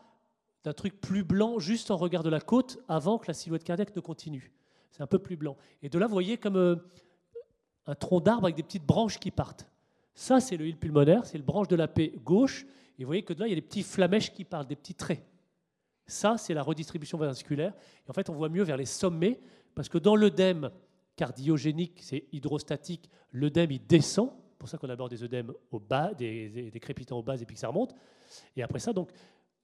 d'un 0.64 0.74
truc 0.74 1.00
plus 1.00 1.24
blanc 1.24 1.60
juste 1.60 1.92
en 1.92 1.98
regard 1.98 2.24
de 2.24 2.30
la 2.30 2.42
côte 2.42 2.80
avant 2.88 3.18
que 3.18 3.28
la 3.28 3.34
silhouette 3.34 3.64
cardiaque 3.64 3.96
ne 3.96 4.02
continue. 4.02 4.52
C'est 4.92 5.04
un 5.04 5.08
peu 5.08 5.20
plus 5.20 5.36
blanc. 5.36 5.58
Et 5.82 5.90
de 5.90 6.00
là, 6.00 6.08
vous 6.08 6.14
voyez 6.14 6.38
comme 6.38 6.58
euh, 6.58 6.76
un 7.86 7.96
tronc 7.96 8.20
d'arbre 8.22 8.46
avec 8.46 8.56
des 8.56 8.64
petites 8.64 8.86
branches 8.86 9.20
qui 9.20 9.32
partent. 9.32 9.70
Ça, 10.16 10.40
c'est 10.40 10.56
le 10.56 10.66
île 10.66 10.78
pulmonaire, 10.78 11.26
c'est 11.26 11.38
le 11.38 11.44
branche 11.44 11.68
de 11.68 11.76
la 11.76 11.90
paix 11.90 12.14
gauche. 12.24 12.66
Et 12.98 13.04
vous 13.04 13.08
voyez 13.08 13.24
que 13.24 13.34
là, 13.34 13.48
il 13.48 13.50
y 13.50 13.54
a 13.54 13.56
des 13.56 13.62
petits 13.62 13.84
flamèches 13.84 14.34
qui 14.34 14.46
parlent, 14.46 14.66
des 14.66 14.78
petits 14.78 14.96
traits. 14.96 15.24
Ça, 16.08 16.38
c'est 16.38 16.54
la 16.54 16.64
redistribution 16.64 17.18
vasculaire. 17.18 17.74
Et 18.08 18.10
en 18.10 18.14
fait, 18.14 18.30
on 18.30 18.34
voit 18.34 18.48
mieux 18.50 18.64
vers 18.64 18.78
les 18.78 18.86
sommets, 18.86 19.40
parce 19.76 19.90
que 19.90 19.98
dans 19.98 20.16
l'œdème 20.16 20.72
cardiogénique, 21.18 22.00
c'est 22.02 22.26
hydrostatique, 22.32 23.10
l'œdème, 23.32 23.72
il 23.72 23.86
descend. 23.86 24.32
C'est 24.52 24.58
pour 24.58 24.70
ça 24.70 24.78
qu'on 24.78 24.90
aborde 24.90 25.12
des 25.12 25.24
œdèmes 25.24 25.52
au 25.72 25.80
bas, 25.80 26.14
des, 26.14 26.72
crépitants 26.82 27.20
au 27.20 27.24
bas 27.24 27.36
et 27.36 27.46
puis 27.46 27.56
que 27.56 27.60
ça 27.60 27.68
remonte. 27.68 27.94
Et 28.56 28.64
après 28.64 28.80
ça, 28.80 28.94
donc, 28.94 29.12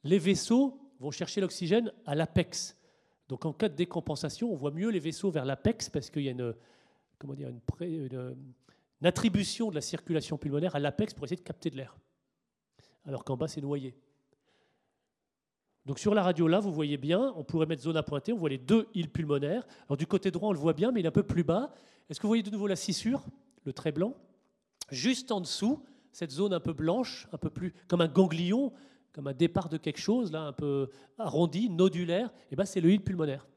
les 0.03 0.19
vaisseaux 0.19 0.77
vont 0.99 1.11
chercher 1.11 1.39
l'oxygène 1.39 1.91
à 2.05 2.13
l'apex. 2.13 2.77
Donc 3.29 3.45
en 3.45 3.53
cas 3.53 3.69
de 3.69 3.75
décompensation, 3.75 4.51
on 4.51 4.55
voit 4.55 4.71
mieux 4.71 4.89
les 4.89 4.99
vaisseaux 4.99 5.31
vers 5.31 5.45
l'apex 5.45 5.89
parce 5.89 6.09
qu'il 6.09 6.23
y 6.23 6.27
a 6.27 6.31
une, 6.31 6.53
comment 7.17 7.33
dire, 7.33 7.49
une, 7.49 7.61
une, 7.87 8.35
attribution 9.07 9.69
de 9.69 9.75
la 9.75 9.81
circulation 9.81 10.37
pulmonaire 10.37 10.75
à 10.75 10.79
l'apex 10.79 11.13
pour 11.13 11.25
essayer 11.25 11.37
de 11.37 11.45
capter 11.45 11.69
de 11.69 11.77
l'air. 11.77 11.97
Alors 13.05 13.23
qu'en 13.23 13.37
bas, 13.37 13.47
c'est 13.47 13.61
noyé. 13.61 13.95
Donc 15.85 15.97
sur 15.97 16.13
la 16.13 16.21
radio 16.21 16.47
là, 16.47 16.59
vous 16.59 16.71
voyez 16.71 16.97
bien, 16.97 17.33
on 17.35 17.43
pourrait 17.43 17.65
mettre 17.65 17.81
zone 17.81 17.97
à 17.97 18.03
pointer, 18.03 18.33
on 18.33 18.37
voit 18.37 18.49
les 18.49 18.59
deux 18.59 18.87
îles 18.93 19.09
pulmonaires. 19.09 19.65
Alors 19.87 19.97
du 19.97 20.05
côté 20.05 20.29
droit, 20.29 20.49
on 20.49 20.53
le 20.53 20.59
voit 20.59 20.73
bien, 20.73 20.91
mais 20.91 20.99
il 20.99 21.05
est 21.05 21.09
un 21.09 21.11
peu 21.11 21.23
plus 21.23 21.43
bas. 21.43 21.73
Est-ce 22.09 22.19
que 22.19 22.23
vous 22.23 22.29
voyez 22.29 22.43
de 22.43 22.51
nouveau 22.51 22.67
la 22.67 22.75
scissure, 22.75 23.23
le 23.63 23.73
trait 23.73 23.91
blanc 23.91 24.13
Juste 24.91 25.31
en 25.31 25.41
dessous, 25.41 25.83
cette 26.11 26.31
zone 26.31 26.53
un 26.53 26.59
peu 26.59 26.73
blanche, 26.73 27.27
un 27.31 27.37
peu 27.37 27.49
plus 27.49 27.73
comme 27.87 28.01
un 28.01 28.07
ganglion, 28.07 28.73
comme 29.11 29.27
un 29.27 29.33
départ 29.33 29.69
de 29.69 29.77
quelque 29.77 29.99
chose, 29.99 30.31
là, 30.31 30.41
un 30.43 30.53
peu 30.53 30.89
arrondi, 31.17 31.69
nodulaire, 31.69 32.31
et 32.51 32.55
eh 32.59 32.65
c'est 32.65 32.81
le 32.81 32.91
île 32.91 33.03
pulmonaire 33.03 33.47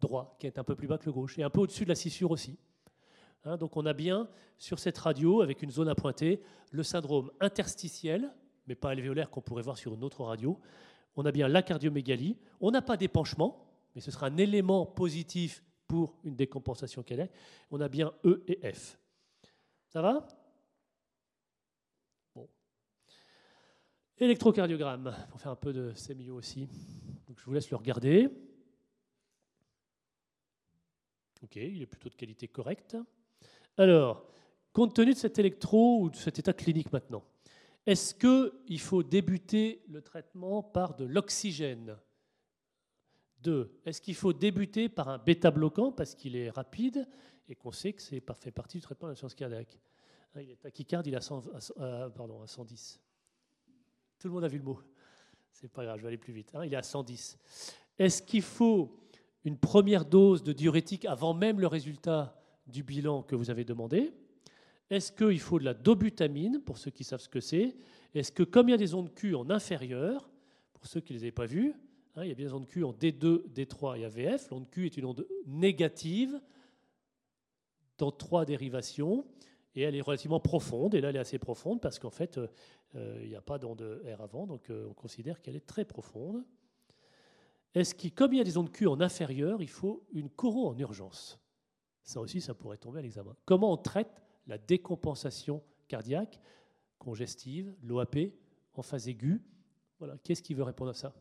droit, 0.00 0.36
qui 0.38 0.46
est 0.46 0.58
un 0.58 0.64
peu 0.64 0.74
plus 0.74 0.88
bas 0.88 0.98
que 0.98 1.06
le 1.06 1.12
gauche, 1.12 1.38
et 1.38 1.42
un 1.42 1.50
peu 1.50 1.60
au-dessus 1.60 1.84
de 1.84 1.88
la 1.88 1.94
scissure 1.94 2.30
aussi. 2.30 2.58
Hein, 3.44 3.56
donc 3.56 3.76
on 3.76 3.86
a 3.86 3.92
bien 3.92 4.28
sur 4.58 4.78
cette 4.78 4.98
radio, 4.98 5.40
avec 5.40 5.62
une 5.62 5.70
zone 5.70 5.88
à 5.88 5.94
pointer, 5.94 6.40
le 6.70 6.82
syndrome 6.82 7.30
interstitiel, 7.40 8.32
mais 8.66 8.74
pas 8.74 8.90
alvéolaire 8.90 9.30
qu'on 9.30 9.40
pourrait 9.40 9.62
voir 9.62 9.76
sur 9.76 9.94
une 9.94 10.04
autre 10.04 10.22
radio, 10.22 10.60
on 11.16 11.26
a 11.26 11.32
bien 11.32 11.48
la 11.48 11.62
cardiomégalie, 11.62 12.38
on 12.60 12.70
n'a 12.70 12.82
pas 12.82 12.96
d'épanchement, 12.96 13.66
mais 13.94 14.00
ce 14.00 14.10
sera 14.10 14.26
un 14.26 14.36
élément 14.36 14.86
positif 14.86 15.64
pour 15.86 16.16
une 16.24 16.36
décompensation 16.36 17.02
cardiaque. 17.02 17.32
On 17.70 17.80
a 17.80 17.88
bien 17.88 18.14
E 18.24 18.42
et 18.46 18.72
F. 18.72 18.98
Ça 19.88 20.00
va? 20.00 20.26
Bon. 22.34 22.48
Électrocardiogramme, 24.16 25.14
pour 25.28 25.40
faire 25.40 25.52
un 25.52 25.56
peu 25.56 25.72
de 25.72 25.92
sémio 25.94 26.36
aussi. 26.36 26.68
Je 27.36 27.44
vous 27.44 27.52
laisse 27.52 27.70
le 27.70 27.76
regarder. 27.76 28.30
Ok, 31.42 31.56
il 31.56 31.82
est 31.82 31.86
plutôt 31.86 32.08
de 32.08 32.14
qualité 32.14 32.48
correcte. 32.48 32.96
Alors, 33.82 34.24
compte 34.72 34.94
tenu 34.94 35.12
de 35.12 35.18
cet 35.18 35.40
électro 35.40 36.02
ou 36.02 36.08
de 36.08 36.14
cet 36.14 36.38
état 36.38 36.52
clinique 36.52 36.92
maintenant, 36.92 37.24
est-ce 37.84 38.14
qu'il 38.14 38.78
faut 38.78 39.02
débuter 39.02 39.82
le 39.88 40.00
traitement 40.00 40.62
par 40.62 40.94
de 40.94 41.04
l'oxygène? 41.04 41.98
Deux, 43.40 43.76
est-ce 43.84 44.00
qu'il 44.00 44.14
faut 44.14 44.32
débuter 44.32 44.88
par 44.88 45.08
un 45.08 45.18
bêta-bloquant 45.18 45.90
parce 45.90 46.14
qu'il 46.14 46.36
est 46.36 46.48
rapide 46.50 47.08
et 47.48 47.56
qu'on 47.56 47.72
sait 47.72 47.92
que 47.92 48.00
c'est 48.00 48.22
fait 48.38 48.52
partie 48.52 48.78
du 48.78 48.82
traitement 48.82 49.08
de 49.08 49.12
l'insuffisance 49.14 49.34
cardiaque? 49.34 49.76
Ah, 50.36 50.42
Il 50.42 50.50
est 50.52 50.62
tachycarde, 50.62 51.08
il 51.08 51.14
est 51.14 51.16
à, 51.16 52.10
pardon, 52.10 52.40
à 52.40 52.46
110. 52.46 53.00
Tout 54.20 54.28
le 54.28 54.34
monde 54.34 54.44
a 54.44 54.48
vu 54.48 54.58
le 54.58 54.64
mot. 54.64 54.78
C'est 55.50 55.72
pas 55.72 55.84
grave, 55.84 55.96
je 55.96 56.02
vais 56.02 56.08
aller 56.08 56.18
plus 56.18 56.32
vite. 56.32 56.52
Hein, 56.54 56.64
il 56.64 56.72
est 56.72 56.76
à 56.76 56.84
110. 56.84 57.36
Est-ce 57.98 58.22
qu'il 58.22 58.42
faut 58.42 58.96
une 59.44 59.58
première 59.58 60.04
dose 60.04 60.44
de 60.44 60.52
diurétique 60.52 61.04
avant 61.04 61.34
même 61.34 61.58
le 61.58 61.66
résultat? 61.66 62.38
Du 62.66 62.82
bilan 62.82 63.22
que 63.22 63.34
vous 63.34 63.50
avez 63.50 63.64
demandé 63.64 64.12
est-ce 64.92 65.10
qu'il 65.10 65.40
faut 65.40 65.58
de 65.58 65.64
la 65.64 65.72
dobutamine, 65.72 66.60
pour 66.60 66.76
ceux 66.76 66.90
qui 66.90 67.02
savent 67.02 67.22
ce 67.22 67.28
que 67.30 67.40
c'est? 67.40 67.74
Est-ce 68.14 68.30
que, 68.30 68.42
comme 68.42 68.68
il 68.68 68.72
y 68.72 68.74
a 68.74 68.78
des 68.78 68.92
ondes 68.92 69.14
Q 69.14 69.34
en 69.34 69.48
inférieur, 69.48 70.30
pour 70.74 70.86
ceux 70.86 71.00
qui 71.00 71.14
ne 71.14 71.18
les 71.18 71.24
avaient 71.24 71.32
pas 71.32 71.46
vues, 71.46 71.72
hein, 72.14 72.24
il 72.24 72.28
y 72.28 72.30
a 72.30 72.34
bien 72.34 72.48
des 72.48 72.52
ondes 72.52 72.68
Q 72.68 72.84
en 72.84 72.92
D2, 72.92 73.48
D3 73.54 73.98
et 73.98 74.04
AVF. 74.04 74.50
L'onde 74.50 74.68
Q 74.68 74.84
est 74.84 74.96
une 74.98 75.06
onde 75.06 75.26
négative 75.46 76.38
dans 77.96 78.12
trois 78.12 78.44
dérivations 78.44 79.24
et 79.74 79.80
elle 79.80 79.96
est 79.96 80.02
relativement 80.02 80.40
profonde. 80.40 80.94
Et 80.94 81.00
là, 81.00 81.08
elle 81.08 81.16
est 81.16 81.20
assez 81.20 81.38
profonde 81.38 81.80
parce 81.80 81.98
qu'en 81.98 82.10
fait, 82.10 82.38
euh, 82.94 83.18
il 83.22 83.30
n'y 83.30 83.34
a 83.34 83.40
pas 83.40 83.58
d'onde 83.58 84.02
R 84.04 84.20
avant, 84.20 84.46
donc 84.46 84.68
euh, 84.68 84.88
on 84.90 84.92
considère 84.92 85.40
qu'elle 85.40 85.56
est 85.56 85.66
très 85.66 85.86
profonde. 85.86 86.44
Est-ce 87.74 87.94
que, 87.94 88.08
comme 88.08 88.34
il 88.34 88.36
y 88.36 88.42
a 88.42 88.44
des 88.44 88.58
ondes 88.58 88.70
Q 88.70 88.86
en 88.88 89.00
inférieur, 89.00 89.62
il 89.62 89.70
faut 89.70 90.04
une 90.12 90.28
coro 90.28 90.68
en 90.68 90.76
urgence? 90.76 91.41
Ça 92.02 92.20
aussi, 92.20 92.40
ça 92.40 92.54
pourrait 92.54 92.78
tomber 92.78 92.98
à 92.98 93.02
l'examen. 93.02 93.34
Comment 93.44 93.72
on 93.72 93.76
traite 93.76 94.22
la 94.46 94.58
décompensation 94.58 95.62
cardiaque, 95.88 96.40
congestive, 96.98 97.74
l'OAP 97.82 98.16
en 98.74 98.82
phase 98.82 99.08
aiguë? 99.08 99.40
Voilà, 99.98 100.18
qu'est-ce 100.18 100.42
qui 100.42 100.54
veut 100.54 100.64
répondre 100.64 100.90
à 100.90 100.94
ça? 100.94 101.14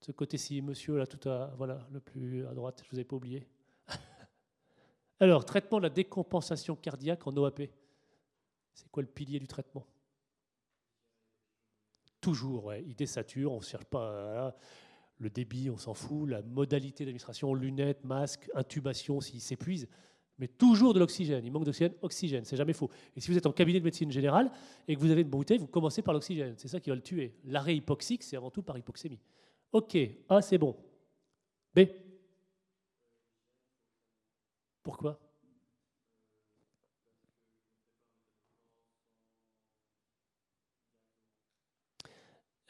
De 0.00 0.06
ce 0.06 0.12
côté-ci, 0.12 0.62
monsieur, 0.62 0.96
là, 0.96 1.06
tout 1.06 1.28
à, 1.28 1.54
voilà, 1.56 1.86
le 1.92 2.00
plus 2.00 2.46
à 2.46 2.54
droite, 2.54 2.82
je 2.84 2.90
vous 2.90 2.98
ai 2.98 3.04
pas 3.04 3.16
oublié. 3.16 3.46
Alors, 5.20 5.44
traitement 5.44 5.78
de 5.78 5.84
la 5.84 5.90
décompensation 5.90 6.74
cardiaque 6.74 7.26
en 7.26 7.36
OAP. 7.36 7.62
C'est 8.72 8.88
quoi 8.90 9.02
le 9.02 9.08
pilier 9.08 9.38
du 9.38 9.46
traitement? 9.46 9.86
Toujours, 12.20 12.66
ouais, 12.66 12.82
il 12.86 12.94
désature, 12.94 13.52
on 13.52 13.58
ne 13.58 13.62
cherche 13.62 13.84
pas 13.84 14.56
le 15.20 15.30
débit, 15.30 15.70
on 15.70 15.78
s'en 15.78 15.94
fout, 15.94 16.28
la 16.28 16.42
modalité 16.42 17.04
d'administration, 17.04 17.54
lunettes, 17.54 18.04
masque, 18.04 18.50
intubation 18.54 19.20
s'il 19.20 19.40
s'épuise 19.40 19.86
mais 20.40 20.48
toujours 20.48 20.94
de 20.94 20.98
l'oxygène. 20.98 21.44
Il 21.44 21.52
manque 21.52 21.64
d'oxygène, 21.64 21.92
oxygène, 22.00 22.44
c'est 22.44 22.56
jamais 22.56 22.72
faux. 22.72 22.88
Et 23.14 23.20
si 23.20 23.30
vous 23.30 23.36
êtes 23.36 23.46
en 23.46 23.52
cabinet 23.52 23.78
de 23.78 23.84
médecine 23.84 24.10
générale 24.10 24.50
et 24.88 24.96
que 24.96 25.00
vous 25.00 25.10
avez 25.10 25.20
une 25.20 25.28
bouteille, 25.28 25.58
vous 25.58 25.66
commencez 25.66 26.00
par 26.00 26.14
l'oxygène. 26.14 26.54
C'est 26.56 26.66
ça 26.66 26.80
qui 26.80 26.88
va 26.88 26.96
le 26.96 27.02
tuer. 27.02 27.34
L'arrêt 27.44 27.76
hypoxique, 27.76 28.22
c'est 28.22 28.36
avant 28.36 28.50
tout 28.50 28.62
par 28.62 28.76
hypoxémie. 28.78 29.20
Ok, 29.70 29.98
A, 30.30 30.40
c'est 30.40 30.56
bon. 30.56 30.74
B. 31.74 31.80
Pourquoi? 34.82 35.20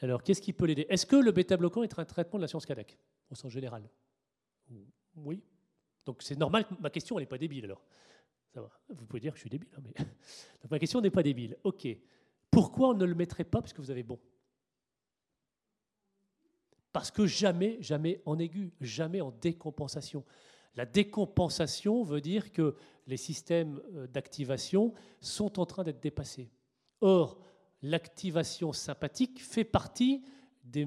Alors, 0.01 0.23
qu'est-ce 0.23 0.41
qui 0.41 0.53
peut 0.53 0.65
l'aider? 0.65 0.85
Est-ce 0.89 1.05
que 1.05 1.15
le 1.15 1.31
bêta-bloquant 1.31 1.83
est 1.83 1.99
un 1.99 2.05
traitement 2.05 2.39
de 2.39 2.41
la 2.43 2.47
science 2.47 2.65
cardiaque, 2.65 2.97
au 3.29 3.35
sens 3.35 3.51
général? 3.51 3.87
Oui 5.15 5.43
donc 6.05 6.21
c'est 6.21 6.37
normal 6.37 6.65
que 6.65 6.73
ma 6.79 6.89
question 6.89 7.19
n'est 7.19 7.25
pas 7.25 7.37
débile 7.37 7.65
alors. 7.65 7.83
Ça 8.53 8.61
va. 8.61 8.69
Vous 8.89 9.05
pouvez 9.05 9.21
dire 9.21 9.31
que 9.31 9.37
je 9.37 9.41
suis 9.41 9.49
débile, 9.49 9.69
hein, 9.77 9.81
mais 9.83 9.93
ma 10.69 10.79
question 10.79 10.99
n'est 10.99 11.09
pas 11.09 11.23
débile. 11.23 11.57
Ok. 11.63 11.87
Pourquoi 12.49 12.89
on 12.89 12.93
ne 12.93 13.05
le 13.05 13.15
mettrait 13.15 13.45
pas 13.45 13.61
puisque 13.61 13.79
vous 13.79 13.91
avez 13.91 14.03
bon? 14.03 14.19
Parce 16.91 17.11
que 17.11 17.25
jamais, 17.25 17.77
jamais 17.79 18.21
en 18.25 18.37
aigu, 18.37 18.73
jamais 18.81 19.21
en 19.21 19.31
décompensation. 19.31 20.25
La 20.75 20.85
décompensation 20.85 22.03
veut 22.03 22.19
dire 22.19 22.51
que 22.51 22.75
les 23.07 23.17
systèmes 23.17 23.81
euh, 23.93 24.07
d'activation 24.07 24.93
sont 25.21 25.59
en 25.59 25.65
train 25.65 25.83
d'être 25.83 26.01
dépassés. 26.01 26.49
Or, 26.99 27.39
l'activation 27.81 28.73
sympathique 28.73 29.41
fait 29.41 29.63
partie 29.63 30.23
des 30.63 30.85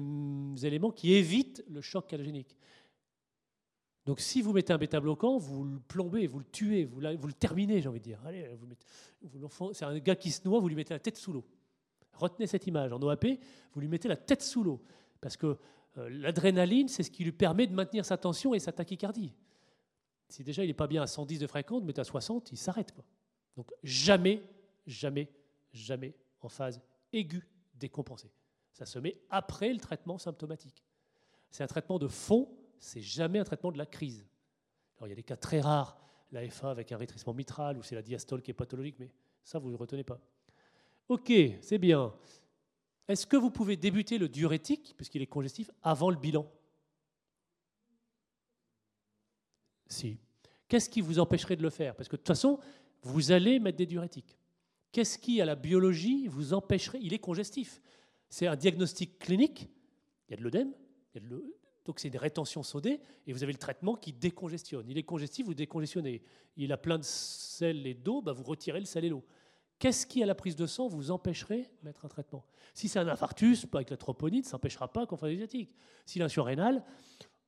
éléments 0.63 0.91
qui 0.91 1.13
évitent 1.13 1.63
le 1.67 1.81
choc 1.81 2.07
calogénique. 2.07 2.55
Donc 4.05 4.19
si 4.19 4.41
vous 4.41 4.53
mettez 4.53 4.71
un 4.71 4.77
bêta-bloquant, 4.77 5.37
vous 5.37 5.63
le 5.63 5.79
plombez, 5.79 6.27
vous 6.27 6.39
le 6.39 6.45
tuez, 6.45 6.85
vous, 6.85 6.99
le 7.01 7.33
terminez, 7.33 7.81
j'ai 7.81 7.89
envie 7.89 7.99
de 7.99 8.03
dire. 8.03 8.21
Allez, 8.25 8.49
vous 8.53 9.49
c'est 9.73 9.85
un 9.85 9.97
gars 9.99 10.15
qui 10.15 10.31
se 10.31 10.47
noie, 10.47 10.59
vous 10.59 10.69
lui 10.69 10.75
mettez 10.75 10.93
la 10.93 10.99
tête 10.99 11.17
sous 11.17 11.33
l'eau. 11.33 11.45
Retenez 12.13 12.47
cette 12.47 12.67
image. 12.67 12.93
En 12.93 13.01
OAP, 13.01 13.25
vous 13.73 13.81
lui 13.81 13.87
mettez 13.87 14.07
la 14.07 14.15
tête 14.15 14.43
sous 14.43 14.63
l'eau. 14.63 14.81
Parce 15.21 15.35
que 15.35 15.57
euh, 15.97 16.09
l'adrénaline, 16.09 16.87
c'est 16.87 17.03
ce 17.03 17.09
qui 17.09 17.23
lui 17.23 17.31
permet 17.31 17.67
de 17.67 17.73
maintenir 17.73 18.05
sa 18.05 18.15
tension 18.17 18.53
et 18.53 18.59
sa 18.59 18.71
tachycardie. 18.71 19.33
Si 20.29 20.43
déjà 20.43 20.63
il 20.63 20.67
n'est 20.67 20.73
pas 20.73 20.87
bien 20.87 21.01
à 21.01 21.07
110 21.07 21.39
de 21.39 21.47
fréquence, 21.47 21.83
mettez 21.83 22.01
à 22.01 22.03
60, 22.03 22.51
il 22.51 22.57
s'arrête. 22.57 22.93
Donc 23.57 23.71
jamais, 23.83 24.43
jamais, 24.85 25.29
jamais 25.73 26.13
en 26.45 26.49
phase 26.49 26.81
aiguë 27.11 27.47
décompensée. 27.75 28.31
Ça 28.71 28.85
se 28.85 28.99
met 28.99 29.21
après 29.29 29.73
le 29.73 29.79
traitement 29.79 30.17
symptomatique. 30.17 30.83
C'est 31.49 31.63
un 31.63 31.67
traitement 31.67 31.99
de 31.99 32.07
fond, 32.07 32.49
c'est 32.79 33.01
jamais 33.01 33.39
un 33.39 33.43
traitement 33.43 33.71
de 33.71 33.77
la 33.77 33.85
crise. 33.85 34.27
Alors 34.97 35.07
il 35.07 35.11
y 35.11 35.13
a 35.13 35.15
des 35.15 35.23
cas 35.23 35.37
très 35.37 35.61
rares, 35.61 35.97
la 36.31 36.47
FA 36.49 36.71
avec 36.71 36.91
un 36.91 36.97
rétrécissement 36.97 37.33
mitral 37.33 37.77
ou 37.77 37.83
c'est 37.83 37.95
la 37.95 38.01
diastole 38.01 38.41
qui 38.41 38.51
est 38.51 38.55
pathologique, 38.55 38.97
mais 38.99 39.11
ça 39.43 39.59
vous 39.59 39.71
ne 39.71 39.75
retenez 39.75 40.03
pas. 40.03 40.19
Ok, 41.07 41.31
c'est 41.61 41.77
bien. 41.77 42.13
Est-ce 43.07 43.27
que 43.27 43.37
vous 43.37 43.51
pouvez 43.51 43.77
débuter 43.77 44.17
le 44.17 44.27
diurétique, 44.27 44.95
puisqu'il 44.97 45.21
est 45.21 45.27
congestif, 45.27 45.69
avant 45.83 46.09
le 46.09 46.17
bilan? 46.17 46.51
Si. 49.87 50.17
Qu'est-ce 50.67 50.89
qui 50.89 51.01
vous 51.01 51.19
empêcherait 51.19 51.55
de 51.55 51.61
le 51.61 51.69
faire? 51.69 51.95
Parce 51.95 52.09
que 52.09 52.15
de 52.15 52.21
toute 52.21 52.27
façon, 52.27 52.59
vous 53.03 53.31
allez 53.31 53.59
mettre 53.59 53.77
des 53.77 53.85
diurétiques. 53.85 54.35
Qu'est-ce 54.95 55.17
qui, 55.17 55.41
à 55.41 55.45
la 55.45 55.55
biologie, 55.55 56.29
vous 56.29 56.53
empêcherait 56.53 56.99
Il 57.01 57.13
est 57.13 57.19
congestif. 57.19 57.81
C'est 58.29 58.47
un 58.47 58.55
diagnostic 58.55 59.19
clinique. 59.19 59.69
Il 60.29 60.31
y 60.31 60.33
a 60.35 60.37
de 60.37 60.41
l'œdème, 60.41 60.73
donc 61.83 61.99
c'est 61.99 62.09
des 62.09 62.17
rétentions 62.17 62.63
sodées, 62.63 63.01
et 63.27 63.33
vous 63.33 63.43
avez 63.43 63.51
le 63.51 63.57
traitement 63.57 63.97
qui 63.97 64.13
décongestionne. 64.13 64.89
Il 64.89 64.97
est 64.97 65.03
congestif, 65.03 65.47
vous 65.47 65.53
décongestionnez. 65.53 66.23
Il 66.55 66.71
a 66.71 66.77
plein 66.77 66.97
de 66.97 67.03
sel 67.03 67.85
et 67.85 67.93
d'eau, 67.93 68.21
bah 68.21 68.31
vous 68.31 68.45
retirez 68.45 68.79
le 68.79 68.85
sel 68.85 69.03
et 69.03 69.09
l'eau. 69.09 69.25
Qu'est-ce 69.79 70.07
qui, 70.07 70.23
à 70.23 70.25
la 70.25 70.33
prise 70.33 70.55
de 70.55 70.65
sang, 70.65 70.87
vous 70.87 71.11
empêcherait 71.11 71.69
de 71.81 71.85
mettre 71.85 72.05
un 72.05 72.07
traitement? 72.07 72.45
Si 72.73 72.87
c'est 72.87 72.99
un 72.99 73.09
infarctus, 73.09 73.65
pas 73.65 73.79
avec 73.79 73.89
la 73.89 73.97
troponine, 73.97 74.43
ça 74.43 74.53
n'empêchera 74.53 74.93
pas 74.93 75.05
qu'on 75.05 75.17
fasse 75.17 75.31
des 75.31 75.35
diurétiques. 75.35 75.75
Si 76.05 76.19
l'insurrénal, 76.19 76.85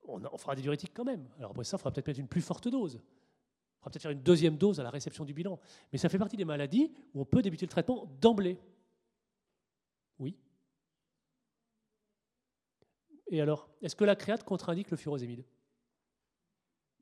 on, 0.03 0.38
fera 0.38 0.53
des 0.53 0.64
diurétiques 0.64 0.91
quand 0.94 1.06
même. 1.06 1.26
Alors 1.38 1.52
après 1.52 1.64
ça, 1.64 1.78
il 1.78 1.80
faudra 1.80 1.94
peut-être 1.94 2.07
mettre 2.07 2.19
une 2.19 2.28
plus 2.28 2.41
forte 2.41 2.68
dose. 2.68 3.02
Faudra 3.88 3.93
peut-être 3.93 4.01
faire 4.03 4.11
une 4.11 4.23
deuxième 4.23 4.57
dose 4.57 4.80
à 4.80 4.84
la 4.84 4.89
réception 4.89 5.23
du 5.23 5.34
bilan. 5.34 5.59
Mais 5.91 5.97
ça 5.97 6.09
fait 6.09 6.18
partie 6.18 6.35
des 6.35 6.45
maladies 6.45 6.91
où 7.14 7.22
on 7.22 7.26
peut 7.26 7.41
débuter 7.41 7.65
le 7.65 7.69
traitement 7.69 8.05
d'emblée. 8.19 8.59
Oui. 10.19 10.35
Et 13.30 13.41
alors, 13.41 13.69
est-ce 13.81 13.95
que 13.95 14.03
la 14.03 14.15
créate 14.15 14.43
contre-indique 14.43 14.91
le 14.91 14.97
furosémide? 14.97 15.45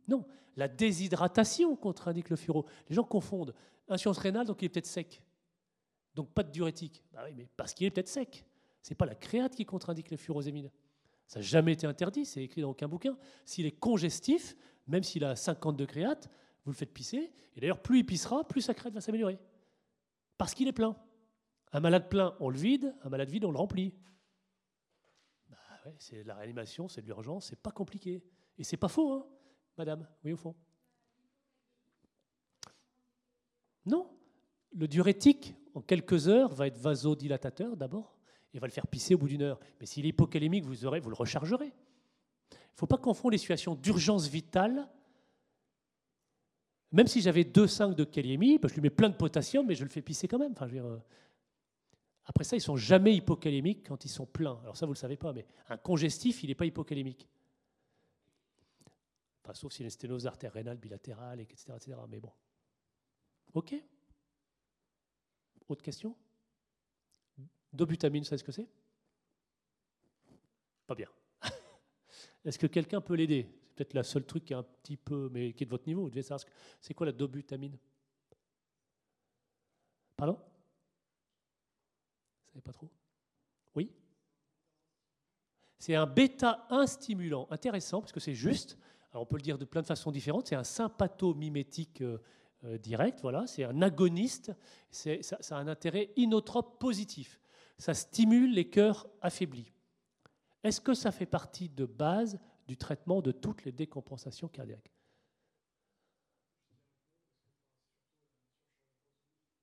Non. 0.08 0.26
La 0.58 0.68
déshydratation 0.68 1.76
contre-indique 1.76 2.30
le 2.30 2.36
furo. 2.36 2.66
Les 2.88 2.96
gens 2.96 3.04
confondent. 3.04 3.56
Insuffisance 3.88 4.20
rénale, 4.20 4.46
donc 4.46 4.62
il 4.62 4.66
est 4.66 4.70
peut-être 4.70 4.86
sec. 4.86 5.22
Donc 6.14 6.30
pas 6.34 6.44
de 6.44 6.52
diurétique. 6.52 7.04
Bah 7.12 7.24
oui, 7.26 7.34
mais 7.36 7.48
parce 7.58 7.74
qu'il 7.74 7.88
est 7.88 7.92
peut-être 7.92 8.08
sec. 8.08 8.46
Ce 8.84 8.92
n'est 8.92 8.96
pas 8.96 9.06
la 9.06 9.16
créate 9.16 9.56
qui 9.56 9.66
contre-indique 9.66 10.12
le 10.12 10.18
furosémide. 10.18 10.72
Ça 11.28 11.40
n'a 11.40 11.44
jamais 11.44 11.74
été 11.74 11.88
interdit, 11.88 12.26
c'est 12.26 12.44
écrit 12.44 12.62
dans 12.62 12.70
aucun 12.70 12.88
bouquin. 12.88 13.18
S'il 13.44 13.66
est 13.66 13.72
congestif, 13.72 14.56
même 14.88 15.04
s'il 15.04 15.26
a 15.26 15.36
50 15.36 15.76
de 15.76 15.86
créate, 15.86 16.30
vous 16.66 16.72
le 16.72 16.76
faites 16.76 16.94
pisser. 16.94 17.32
Et 17.56 17.62
d'ailleurs, 17.62 17.82
plus 17.82 18.00
il 18.00 18.06
pissera, 18.06 18.48
plus 18.48 18.62
sa 18.62 18.74
créate 18.74 18.94
va 18.94 19.02
s'améliorer. 19.02 19.40
Parce 20.38 20.54
qu'il 20.54 20.68
est 20.68 20.74
plein. 20.74 20.98
Un 21.72 21.80
malade 21.80 22.10
plein, 22.10 22.36
on 22.40 22.50
le 22.50 22.58
vide. 22.58 22.96
Un 23.04 23.10
malade 23.10 23.30
vide, 23.30 23.46
on 23.46 23.52
le 23.52 23.58
remplit. 23.58 23.94
Bah 25.50 25.58
c'est 26.00 26.24
la 26.24 26.36
réanimation, 26.36 26.88
c'est 26.88 27.02
de 27.02 27.08
l'urgence, 27.08 27.48
c'est 27.48 27.62
pas 27.62 27.72
compliqué. 27.72 28.24
Et 28.58 28.64
c'est 28.64 28.78
pas 28.78 28.88
faux, 28.88 29.14
hein, 29.14 29.26
madame 29.78 30.08
Oui, 30.24 30.34
au 30.34 30.38
fond. 30.38 30.56
Non. 33.86 34.10
Le 34.74 34.88
diurétique, 34.88 35.56
en 35.74 35.82
quelques 35.82 36.28
heures, 36.28 36.54
va 36.54 36.68
être 36.68 36.78
vasodilatateur 36.78 37.78
d'abord 37.78 38.16
il 38.56 38.62
va 38.62 38.68
le 38.68 38.72
faire 38.72 38.88
pisser 38.88 39.16
au 39.16 39.18
bout 39.18 39.28
d'une 39.28 39.42
heure. 39.42 39.60
Mais 39.82 39.86
s'il 39.86 40.06
est 40.06 40.10
hypocalémique, 40.10 40.64
vous, 40.64 40.86
aurez, 40.86 41.02
vous 41.02 41.10
le 41.10 41.16
rechargerez. 41.16 41.74
Il 42.52 42.56
ne 42.56 42.78
faut 42.78 42.88
pas 42.88 42.98
confondre 42.98 43.34
les 43.34 43.38
situations 43.38 43.76
d'urgence 43.76 44.28
vitale. 44.28 44.88
Même 46.96 47.08
si 47.08 47.20
j'avais 47.20 47.44
2,5 47.44 47.94
de 47.94 48.06
kaliémie, 48.06 48.58
je 48.64 48.74
lui 48.74 48.80
mets 48.80 48.90
plein 48.90 49.10
de 49.10 49.16
potassium, 49.16 49.66
mais 49.68 49.76
je 49.76 49.84
le 49.84 49.90
fais 49.90 50.02
pisser 50.02 50.30
quand 50.30 50.40
même. 50.40 50.54
Enfin, 50.54 50.70
euh, 50.74 50.98
Après 52.24 52.46
ça, 52.46 52.56
ils 52.56 52.62
sont 52.62 52.78
jamais 52.78 53.14
hypocalémiques 53.14 53.86
quand 53.86 54.06
ils 54.06 54.10
sont 54.10 54.26
pleins. 54.26 54.58
Alors 54.62 54.78
ça, 54.78 54.86
vous 54.86 54.94
ne 54.94 54.96
le 54.96 55.00
savez 55.00 55.18
pas, 55.18 55.34
mais 55.34 55.46
un 55.68 55.76
congestif, 55.76 56.42
il 56.44 56.48
n'est 56.48 56.56
pas 56.56 56.66
hypocalémique. 56.66 57.28
Enfin, 59.44 59.54
sauf 59.54 59.74
s'il 59.74 59.82
y 59.82 59.84
a 59.84 59.88
une 59.88 59.92
sténose 59.92 60.26
artère 60.26 60.54
rénale 60.54 60.78
bilatérale, 60.78 61.42
etc., 61.42 61.74
etc. 61.76 61.98
Mais 62.08 62.22
bon. 62.22 62.32
OK 63.56 63.76
Autre 65.68 65.84
question? 65.84 66.16
Dobutamine, 67.74 68.24
vous 68.24 68.30
savez 68.30 68.40
ce 68.40 68.44
que 68.46 68.54
c'est? 68.54 68.70
Pas 70.88 70.96
bien. 70.96 71.10
Est-ce 72.46 72.58
que 72.58 72.68
quelqu'un 72.68 73.02
peut 73.02 73.16
l'aider? 73.16 73.50
Peut-être 73.76 73.94
la 73.94 74.04
seule 74.04 74.26
truc 74.26 74.46
qui 74.46 74.54
est 74.54 74.56
un 74.56 74.64
petit 74.64 74.98
peu, 74.98 75.30
mais 75.32 75.54
qui 75.54 75.64
est 75.64 75.66
de 75.66 75.72
votre 75.72 75.88
niveau. 75.88 76.04
Vous 76.04 76.10
devez 76.10 76.22
savoir 76.22 76.46
c'est 76.82 76.94
quoi 76.94 77.06
la 77.06 77.12
dobutamine? 77.12 77.78
Pardon? 80.18 80.40
Vous 82.44 82.52
savez 82.52 82.62
pas 82.62 82.74
trop? 82.74 82.90
Oui? 83.76 83.92
C'est 85.78 85.96
un 85.96 86.06
bêta-1 86.06 86.88
stimulant 86.88 87.48
intéressant 87.52 88.02
parce 88.02 88.14
que 88.14 88.20
c'est 88.20 88.36
juste. 88.36 88.78
Alors 89.12 89.24
on 89.24 89.26
peut 89.26 89.38
le 89.38 89.42
dire 89.42 89.58
de 89.58 89.66
plein 89.66 89.82
de 89.82 89.88
façons 89.88 90.12
différentes. 90.12 90.48
C'est 90.48 90.56
un 90.56 90.64
sympathomimétique 90.64 92.02
euh, 92.02 92.18
euh, 92.64 92.78
direct. 92.78 93.20
Voilà, 93.22 93.46
c'est 93.48 93.64
un 93.64 93.82
agoniste. 93.82 94.52
Ça, 94.90 95.12
ça 95.22 95.58
a 95.58 95.60
un 95.60 95.68
intérêt 95.68 96.12
inotrope 96.16 96.80
positif 96.80 97.40
ça 97.78 97.94
stimule 97.94 98.54
les 98.54 98.70
cœurs 98.70 99.08
affaiblis. 99.22 99.74
Est-ce 100.64 100.82
que 100.82 100.94
ça 100.94 101.12
fait 101.12 101.26
partie 101.26 101.70
de 101.70 101.86
base 101.86 102.40
du 102.68 102.78
traitement 102.78 103.22
de 103.22 103.32
toutes 103.32 103.64
les 103.66 103.72
décompensations 103.72 104.48
cardiaques 104.48 104.92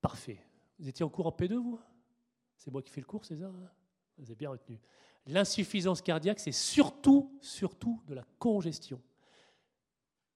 Parfait. 0.01 0.45
Vous 0.79 0.89
étiez 0.89 1.05
en 1.05 1.09
cours 1.09 1.27
en 1.27 1.31
P2, 1.31 1.55
vous? 1.55 1.81
C'est 2.57 2.71
moi 2.71 2.83
qui 2.83 2.91
fais 2.91 3.01
le 3.01 3.07
cours, 3.07 3.25
ça 3.25 3.35
hein? 3.35 3.71
Vous 4.19 4.25
avez 4.25 4.35
bien 4.35 4.51
retenu. 4.51 4.81
L'insuffisance 5.27 6.03
cardiaque, 6.03 6.41
c'est 6.41 6.53
surtout, 6.53 7.39
surtout 7.41 8.03
de 8.07 8.15
la 8.15 8.25
congestion. 8.39 9.01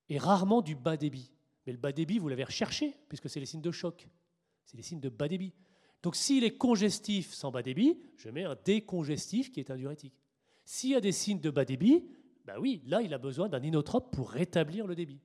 Et 0.08 0.18
rarement 0.18 0.62
du 0.62 0.76
bas 0.76 0.96
débit. 0.96 1.32
Mais 1.66 1.72
le 1.72 1.78
bas 1.78 1.90
débit, 1.90 2.20
vous 2.20 2.28
l'avez 2.28 2.44
recherché, 2.44 2.94
puisque 3.08 3.28
c'est 3.28 3.40
les 3.40 3.46
signes 3.46 3.60
de 3.60 3.72
choc. 3.72 4.08
C'est 4.64 4.76
les 4.76 4.84
signes 4.84 5.00
de 5.00 5.08
bas 5.08 5.26
débit. 5.26 5.52
Donc 6.02 6.14
s'il 6.14 6.44
est 6.44 6.56
congestif 6.56 7.34
sans 7.34 7.50
bas 7.50 7.62
débit, 7.62 7.98
je 8.16 8.28
mets 8.28 8.44
un 8.44 8.56
décongestif 8.64 9.50
qui 9.50 9.58
est 9.58 9.70
un 9.72 9.76
diurétique. 9.76 10.14
S'il 10.64 10.90
y 10.90 10.94
a 10.94 11.00
des 11.00 11.12
signes 11.12 11.40
de 11.40 11.50
bas 11.50 11.64
débit, 11.64 12.04
ben 12.46 12.58
oui, 12.58 12.82
là 12.86 13.02
il 13.02 13.12
a 13.12 13.18
besoin 13.18 13.48
d'un 13.48 13.62
inotrope 13.62 14.14
pour 14.14 14.30
rétablir 14.30 14.86
le 14.86 14.94
débit. 14.94 15.20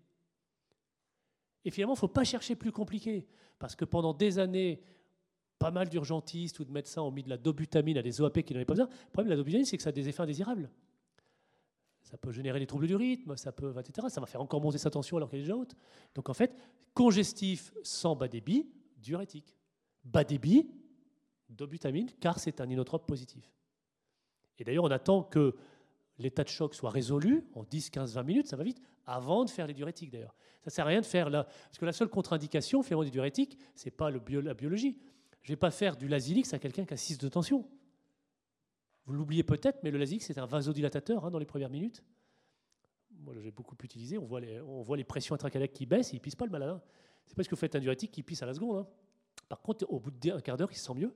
Et 1.63 1.71
finalement, 1.71 1.93
il 1.93 1.97
ne 1.97 1.99
faut 1.99 2.07
pas 2.07 2.23
chercher 2.23 2.55
plus 2.55 2.71
compliqué, 2.71 3.27
parce 3.59 3.75
que 3.75 3.85
pendant 3.85 4.13
des 4.13 4.39
années, 4.39 4.81
pas 5.59 5.69
mal 5.69 5.89
d'urgentistes 5.89 6.59
ou 6.59 6.65
de 6.65 6.71
médecins 6.71 7.03
ont 7.03 7.11
mis 7.11 7.21
de 7.21 7.29
la 7.29 7.37
dobutamine 7.37 7.97
à 7.97 8.01
des 8.01 8.19
OAP 8.19 8.41
qui 8.41 8.53
n'en 8.53 8.57
avaient 8.57 8.65
pas 8.65 8.73
besoin. 8.73 8.89
Le 8.89 9.11
problème 9.11 9.27
de 9.27 9.33
la 9.33 9.37
dobutamine, 9.37 9.65
c'est 9.65 9.77
que 9.77 9.83
ça 9.83 9.89
a 9.89 9.93
des 9.93 10.09
effets 10.09 10.23
indésirables. 10.23 10.71
Ça 12.01 12.17
peut 12.17 12.31
générer 12.31 12.59
des 12.59 12.65
troubles 12.65 12.87
du 12.87 12.95
rythme, 12.95 13.37
ça 13.37 13.51
peut, 13.51 13.71
etc. 13.79 14.07
Ça 14.09 14.19
va 14.19 14.25
faire 14.25 14.41
encore 14.41 14.59
monter 14.59 14.79
sa 14.79 14.89
tension 14.89 15.17
alors 15.17 15.29
qu'elle 15.29 15.41
est 15.41 15.43
déjà 15.43 15.55
haute. 15.55 15.75
Donc 16.15 16.29
en 16.29 16.33
fait, 16.33 16.55
congestif 16.95 17.71
sans 17.83 18.15
bas 18.15 18.27
débit, 18.27 18.67
diurétique 18.97 19.55
bas 20.03 20.23
débit, 20.23 20.67
dobutamine, 21.49 22.09
car 22.19 22.39
c'est 22.39 22.59
un 22.61 22.69
inotrope 22.69 23.05
positif. 23.05 23.53
Et 24.57 24.63
d'ailleurs, 24.63 24.83
on 24.83 24.91
attend 24.91 25.23
que 25.23 25.55
l'état 26.17 26.43
de 26.43 26.49
choc 26.49 26.75
soit 26.75 26.89
résolu 26.89 27.47
en 27.53 27.63
10, 27.63 27.89
15, 27.89 28.13
20 28.13 28.23
minutes, 28.23 28.47
ça 28.47 28.55
va 28.55 28.63
vite, 28.63 28.81
avant 29.05 29.45
de 29.45 29.49
faire 29.49 29.67
les 29.67 29.73
diurétiques 29.73 30.11
d'ailleurs. 30.11 30.35
Ça 30.61 30.67
ne 30.67 30.71
sert 30.71 30.85
à 30.85 30.89
rien 30.89 31.01
de 31.01 31.05
faire 31.05 31.29
là, 31.29 31.43
parce 31.43 31.77
que 31.77 31.85
la 31.85 31.93
seule 31.93 32.09
contre-indication 32.09 32.83
finalement 32.83 33.03
des 33.03 33.11
diurétiques, 33.11 33.57
ce 33.75 33.85
n'est 33.85 33.91
pas 33.91 34.11
la 34.11 34.53
biologie. 34.53 34.97
Je 35.41 35.51
ne 35.51 35.53
vais 35.53 35.59
pas 35.59 35.71
faire 35.71 35.97
du 35.97 36.07
Lasilix 36.07 36.53
à 36.53 36.59
quelqu'un 36.59 36.85
qui 36.85 36.93
a 36.93 36.97
6 36.97 37.17
de 37.17 37.29
tension. 37.29 37.67
Vous 39.05 39.13
l'oubliez 39.13 39.43
peut-être, 39.43 39.81
mais 39.83 39.89
le 39.89 39.97
Lasilix, 39.97 40.25
c'est 40.25 40.37
un 40.37 40.45
vasodilatateur 40.45 41.25
hein, 41.25 41.31
dans 41.31 41.39
les 41.39 41.45
premières 41.45 41.69
minutes. 41.69 42.03
Moi, 43.19 43.33
j'ai 43.39 43.51
beaucoup 43.51 43.75
utilisé. 43.83 44.17
On 44.17 44.25
voit 44.25 44.39
les, 44.39 44.59
on 44.61 44.81
voit 44.81 44.97
les 44.97 45.03
pressions 45.03 45.35
intracardiaques 45.35 45.73
qui 45.73 45.85
baissent, 45.85 46.13
et 46.13 46.17
il 46.17 46.19
pisse 46.19 46.35
pas 46.35 46.45
le 46.45 46.51
malade. 46.51 46.69
Hein. 46.69 46.81
C'est 47.25 47.35
parce 47.35 47.47
que 47.47 47.55
vous 47.55 47.59
faites 47.59 47.75
un 47.75 47.79
diurétique 47.79 48.11
qui 48.11 48.23
pisse 48.23 48.41
à 48.43 48.45
la 48.45 48.53
seconde. 48.53 48.77
Hein. 48.77 48.87
Par 49.49 49.61
contre, 49.61 49.85
au 49.89 49.99
bout 49.99 50.11
d'un 50.11 50.39
quart 50.41 50.57
d'heure, 50.57 50.71
il 50.71 50.77
se 50.77 50.85
sent 50.85 50.93
mieux. 50.93 51.13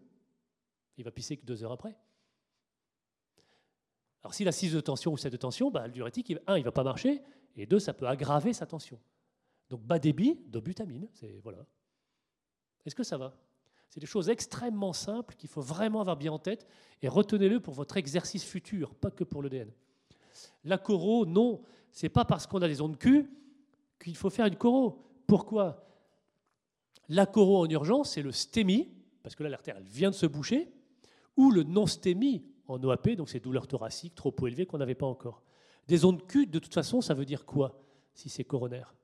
Il 0.98 1.04
va 1.04 1.12
pisser 1.12 1.38
que 1.38 1.46
deux 1.46 1.64
heures 1.64 1.72
après. 1.72 1.96
Alors 4.26 4.34
s'il 4.34 4.48
a 4.48 4.52
6 4.52 4.74
de 4.74 4.82
tension 4.82 5.14
ou 5.14 5.18
7 5.18 5.32
de 5.32 5.38
tension, 5.38 5.70
bah, 5.70 5.86
le 5.86 5.94
diurétique, 5.94 6.34
un, 6.48 6.58
il 6.58 6.62
ne 6.62 6.66
va 6.66 6.72
pas 6.72 6.84
marcher, 6.84 7.22
et 7.56 7.68
deux, 7.68 7.78
ça 7.78 7.94
peut 7.94 8.08
aggraver 8.08 8.54
sa 8.54 8.66
tension. 8.66 9.00
Donc 9.70 9.84
bas 9.84 10.00
débit 10.00 10.40
de 10.48 10.60
butamine, 10.60 11.08
c'est 11.14 11.40
voilà. 11.44 11.64
Est-ce 12.88 12.96
que 12.96 13.04
ça 13.04 13.20
va? 13.20 13.38
C'est 13.92 14.00
des 14.00 14.08
choses 14.08 14.30
extrêmement 14.30 14.94
simples 14.94 15.36
qu'il 15.36 15.48
faut 15.48 15.62
vraiment 15.62 16.02
avoir 16.02 16.18
bien 16.18 16.32
en 16.32 16.40
tête 16.40 16.66
et 17.04 17.08
retenez-le 17.08 17.60
pour 17.60 17.76
votre 17.76 17.98
exercice 17.98 18.44
futur, 18.44 18.96
pas 18.96 19.12
que 19.12 19.24
pour 19.24 19.44
l'EDN. 19.44 19.72
La 20.64 20.80
coro, 20.80 21.28
non, 21.28 21.62
c'est 21.92 22.10
pas 22.10 22.26
parce 22.26 22.48
qu'on 22.48 22.64
a 22.64 22.68
des 22.68 22.82
ondes 22.82 22.98
Q 22.98 23.30
qu'il 24.00 24.16
faut 24.16 24.32
faire 24.32 24.48
une 24.48 24.56
coro. 24.56 25.04
Pourquoi? 25.28 25.88
La 27.10 27.28
coro 27.28 27.60
en 27.60 27.70
urgence, 27.70 28.14
c'est 28.14 28.24
le 28.24 28.32
STEMI, 28.32 28.90
parce 29.22 29.36
que 29.36 29.44
là 29.44 29.50
l'artère 29.50 29.78
elle 29.78 29.84
vient 29.84 30.10
de 30.10 30.16
se 30.16 30.26
boucher, 30.26 30.74
ou 31.38 31.52
le 31.52 31.62
non-STEMI 31.62 32.55
en 32.68 32.84
OAP, 32.84 33.12
donc 33.12 33.30
c'est 33.30 33.40
douleur 33.40 33.68
thoracique 33.68 34.16
trop 34.16 34.34
élevée 34.46 34.66
qu'on 34.66 34.78
n'avait 34.78 34.96
pas 34.96 35.06
encore. 35.06 35.42
Des 35.88 36.06
ondes 36.06 36.26
Q, 36.26 36.48
de 36.48 36.60
toute 36.60 36.74
façon, 36.74 37.02
ça 37.02 37.14
veut 37.14 37.26
dire 37.26 37.46
quoi 37.46 37.80
si 38.14 38.30
c'est 38.30 38.44
coronaire? 38.44 38.96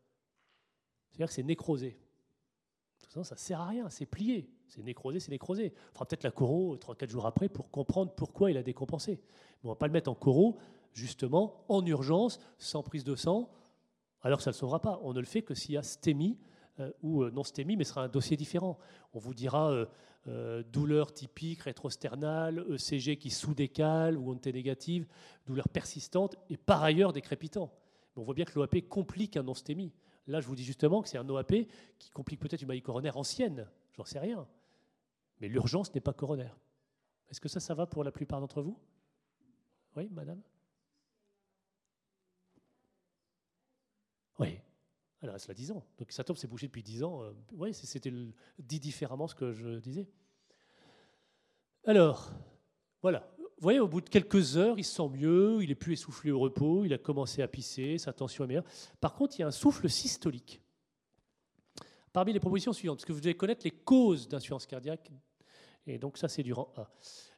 C'est-à-dire 1.09 1.27
que 1.27 1.33
c'est 1.33 1.43
nécrosé. 1.43 1.99
Ça, 2.97 3.23
ça 3.23 3.35
sert 3.35 3.59
à 3.59 3.67
rien, 3.67 3.89
c'est 3.89 4.05
plié. 4.05 4.49
C'est 4.67 4.83
nécrosé, 4.83 5.19
c'est 5.19 5.31
nécrosé. 5.31 5.73
On 5.91 5.93
fera 5.95 6.05
peut-être 6.05 6.23
la 6.23 6.31
coro 6.31 6.77
3-4 6.77 7.09
jours 7.09 7.25
après 7.25 7.49
pour 7.49 7.69
comprendre 7.69 8.13
pourquoi 8.15 8.51
il 8.51 8.57
a 8.57 8.63
décompensé. 8.63 9.11
Mais 9.11 9.65
on 9.65 9.67
ne 9.69 9.73
va 9.73 9.77
pas 9.77 9.87
le 9.87 9.93
mettre 9.93 10.09
en 10.09 10.15
coro, 10.15 10.57
justement, 10.93 11.65
en 11.67 11.85
urgence, 11.85 12.39
sans 12.57 12.81
prise 12.83 13.03
de 13.03 13.15
sang, 13.15 13.51
alors 14.21 14.41
ça 14.41 14.51
ne 14.51 14.53
le 14.53 14.59
sauvera 14.59 14.79
pas. 14.79 14.99
On 15.03 15.13
ne 15.13 15.19
le 15.19 15.25
fait 15.25 15.41
que 15.41 15.53
s'il 15.53 15.75
y 15.75 15.77
a 15.77 15.83
stémie 15.83 16.37
ou 17.01 17.23
euh, 17.23 17.31
non 17.31 17.43
stémie, 17.43 17.75
mais 17.75 17.83
ce 17.83 17.91
sera 17.91 18.03
un 18.03 18.09
dossier 18.09 18.37
différent. 18.37 18.77
On 19.13 19.19
vous 19.19 19.33
dira 19.33 19.87
euh, 20.27 20.63
douleur 20.63 21.13
typique 21.13 21.61
rétrosternale, 21.61 22.65
ECG 22.69 23.17
qui 23.17 23.29
sous-décale 23.29 24.17
ou 24.17 24.31
onté 24.31 24.53
négative, 24.53 25.07
douleur 25.45 25.69
persistante 25.69 26.35
et 26.49 26.57
par 26.57 26.83
ailleurs 26.83 27.13
décrépitant. 27.13 27.71
on 28.15 28.23
voit 28.23 28.33
bien 28.33 28.45
que 28.45 28.53
l'OAP 28.55 28.87
complique 28.87 29.37
un 29.37 29.43
non-stémie. 29.43 29.93
Là, 30.27 30.39
je 30.39 30.47
vous 30.47 30.55
dis 30.55 30.63
justement 30.63 31.01
que 31.01 31.09
c'est 31.09 31.17
un 31.17 31.27
OAP 31.27 31.53
qui 31.97 32.11
complique 32.11 32.39
peut-être 32.39 32.61
une 32.61 32.67
maladie 32.67 32.83
coronaire 32.83 33.17
ancienne, 33.17 33.67
j'en 33.93 34.05
sais 34.05 34.19
rien. 34.19 34.47
Mais 35.39 35.47
l'urgence 35.47 35.93
n'est 35.95 36.01
pas 36.01 36.13
coronaire. 36.13 36.57
Est-ce 37.29 37.41
que 37.41 37.49
ça, 37.49 37.59
ça 37.59 37.73
va 37.73 37.87
pour 37.87 38.03
la 38.03 38.11
plupart 38.11 38.39
d'entre 38.39 38.61
vous? 38.61 38.77
Oui, 39.95 40.07
madame 40.11 40.41
Oui. 44.39 44.59
Alors, 45.21 45.39
cela 45.39 45.53
10 45.53 45.71
ans. 45.71 45.83
Donc, 45.97 46.11
ça 46.11 46.23
tombe, 46.23 46.37
c'est 46.37 46.47
bouché 46.47 46.67
depuis 46.67 46.81
10 46.81 47.03
ans. 47.03 47.23
Euh, 47.23 47.31
oui, 47.53 47.73
c'était 47.73 48.11
dit 48.57 48.79
différemment 48.79 49.27
ce 49.27 49.35
que 49.35 49.53
je 49.53 49.79
disais. 49.79 50.07
Alors, 51.85 52.31
voilà. 53.01 53.27
Vous 53.37 53.65
voyez, 53.65 53.79
au 53.79 53.87
bout 53.87 54.01
de 54.01 54.09
quelques 54.09 54.57
heures, 54.57 54.79
il 54.79 54.83
se 54.83 54.95
sent 54.95 55.09
mieux, 55.09 55.61
il 55.61 55.69
est 55.69 55.75
plus 55.75 55.93
essoufflé 55.93 56.31
au 56.31 56.39
repos, 56.39 56.83
il 56.83 56.93
a 56.93 56.97
commencé 56.97 57.43
à 57.43 57.47
pisser, 57.47 57.99
sa 57.99 58.11
tension 58.11 58.43
est 58.43 58.47
meilleure. 58.47 58.65
Par 58.99 59.13
contre, 59.13 59.35
il 59.37 59.41
y 59.41 59.43
a 59.43 59.47
un 59.47 59.51
souffle 59.51 59.87
systolique. 59.87 60.59
Parmi 62.11 62.33
les 62.33 62.39
propositions 62.39 62.73
suivantes, 62.73 62.97
parce 62.97 63.05
que 63.05 63.13
vous 63.13 63.19
devez 63.19 63.35
connaître 63.35 63.61
les 63.63 63.71
causes 63.71 64.27
d'insuffisance 64.27 64.65
cardiaque, 64.65 65.11
et 65.85 65.99
donc 65.99 66.17
ça, 66.17 66.27
c'est 66.27 66.41
du 66.41 66.53
rang 66.53 66.73
A. 66.75 66.91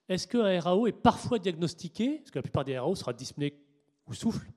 Est-ce 0.07 0.25
qu'un 0.27 0.59
RAO 0.61 0.87
est 0.87 0.93
parfois 0.93 1.39
diagnostiqué? 1.39 2.19
Parce 2.19 2.31
que 2.31 2.39
la 2.39 2.43
plupart 2.43 2.63
des 2.63 2.79
RAO 2.79 2.95
sera 2.95 3.11
dyspnée 3.11 3.61
ou 4.07 4.13
souffle, 4.13 4.49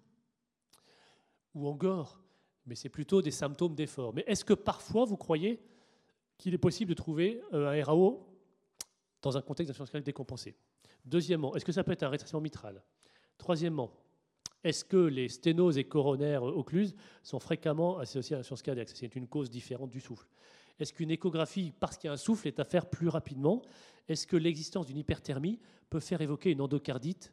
ou 1.55 1.67
angor, 1.67 2.21
mais 2.67 2.75
c'est 2.75 2.89
plutôt 2.89 3.23
des 3.23 3.31
symptômes 3.31 3.75
d'effort. 3.75 4.13
Mais 4.15 4.25
est-ce 4.27 4.45
que 4.45 4.55
parfois, 4.55 5.05
vous 5.05 5.17
croyez 5.17 5.61
qu'il 6.39 6.53
est 6.55 6.59
possible 6.59 6.91
de 6.91 6.95
trouver 6.95 7.41
euh, 7.53 7.69
un 7.69 7.85
RAO 7.85 8.27
dans 9.23 9.37
un 9.37 9.43
contexte 9.43 9.69
d'insuffisance 9.69 9.91
cardiaque 9.91 10.07
décompensée? 10.07 10.57
Deuxièmement, 11.05 11.55
est-ce 11.55 11.65
que 11.65 11.73
ça 11.73 11.85
peut 11.85 11.93
être 11.93 12.03
un 12.03 12.09
rétrécissement 12.09 12.41
mitral? 12.41 12.83
Troisièmement, 13.39 13.93
est-ce 14.65 14.85
que 14.85 14.97
les 14.97 15.29
sténoses 15.29 15.79
et 15.79 15.85
coronaires 15.85 16.43
occluses 16.43 16.97
sont 17.23 17.39
fréquemment 17.39 17.99
associées 17.99 18.35
à 18.35 18.39
l'insuffisance 18.39 18.63
cardiaque? 18.63 18.89
C'est 18.93 19.15
une 19.15 19.29
cause 19.29 19.49
différente 19.49 19.91
du 19.91 20.01
souffle. 20.01 20.27
Est-ce 20.79 20.93
qu'une 20.93 21.11
échographie, 21.11 21.73
parce 21.79 21.97
qu'il 21.97 22.09
y 22.09 22.11
a 22.11 22.15
un 22.15 22.19
souffle, 22.19 22.49
est 22.49 22.59
à 22.59 22.65
faire 22.65 22.91
plus 22.91 23.09
rapidement? 23.09 23.63
Est-ce 24.09 24.27
que 24.27 24.37
l'existence 24.37 24.87
d'une 24.87 24.99
hyperthermie 24.99 25.61
peut 25.89 26.01
faire 26.01 26.21
évoquer 26.21 26.51
une 26.51 26.61
endocardite 26.61 27.33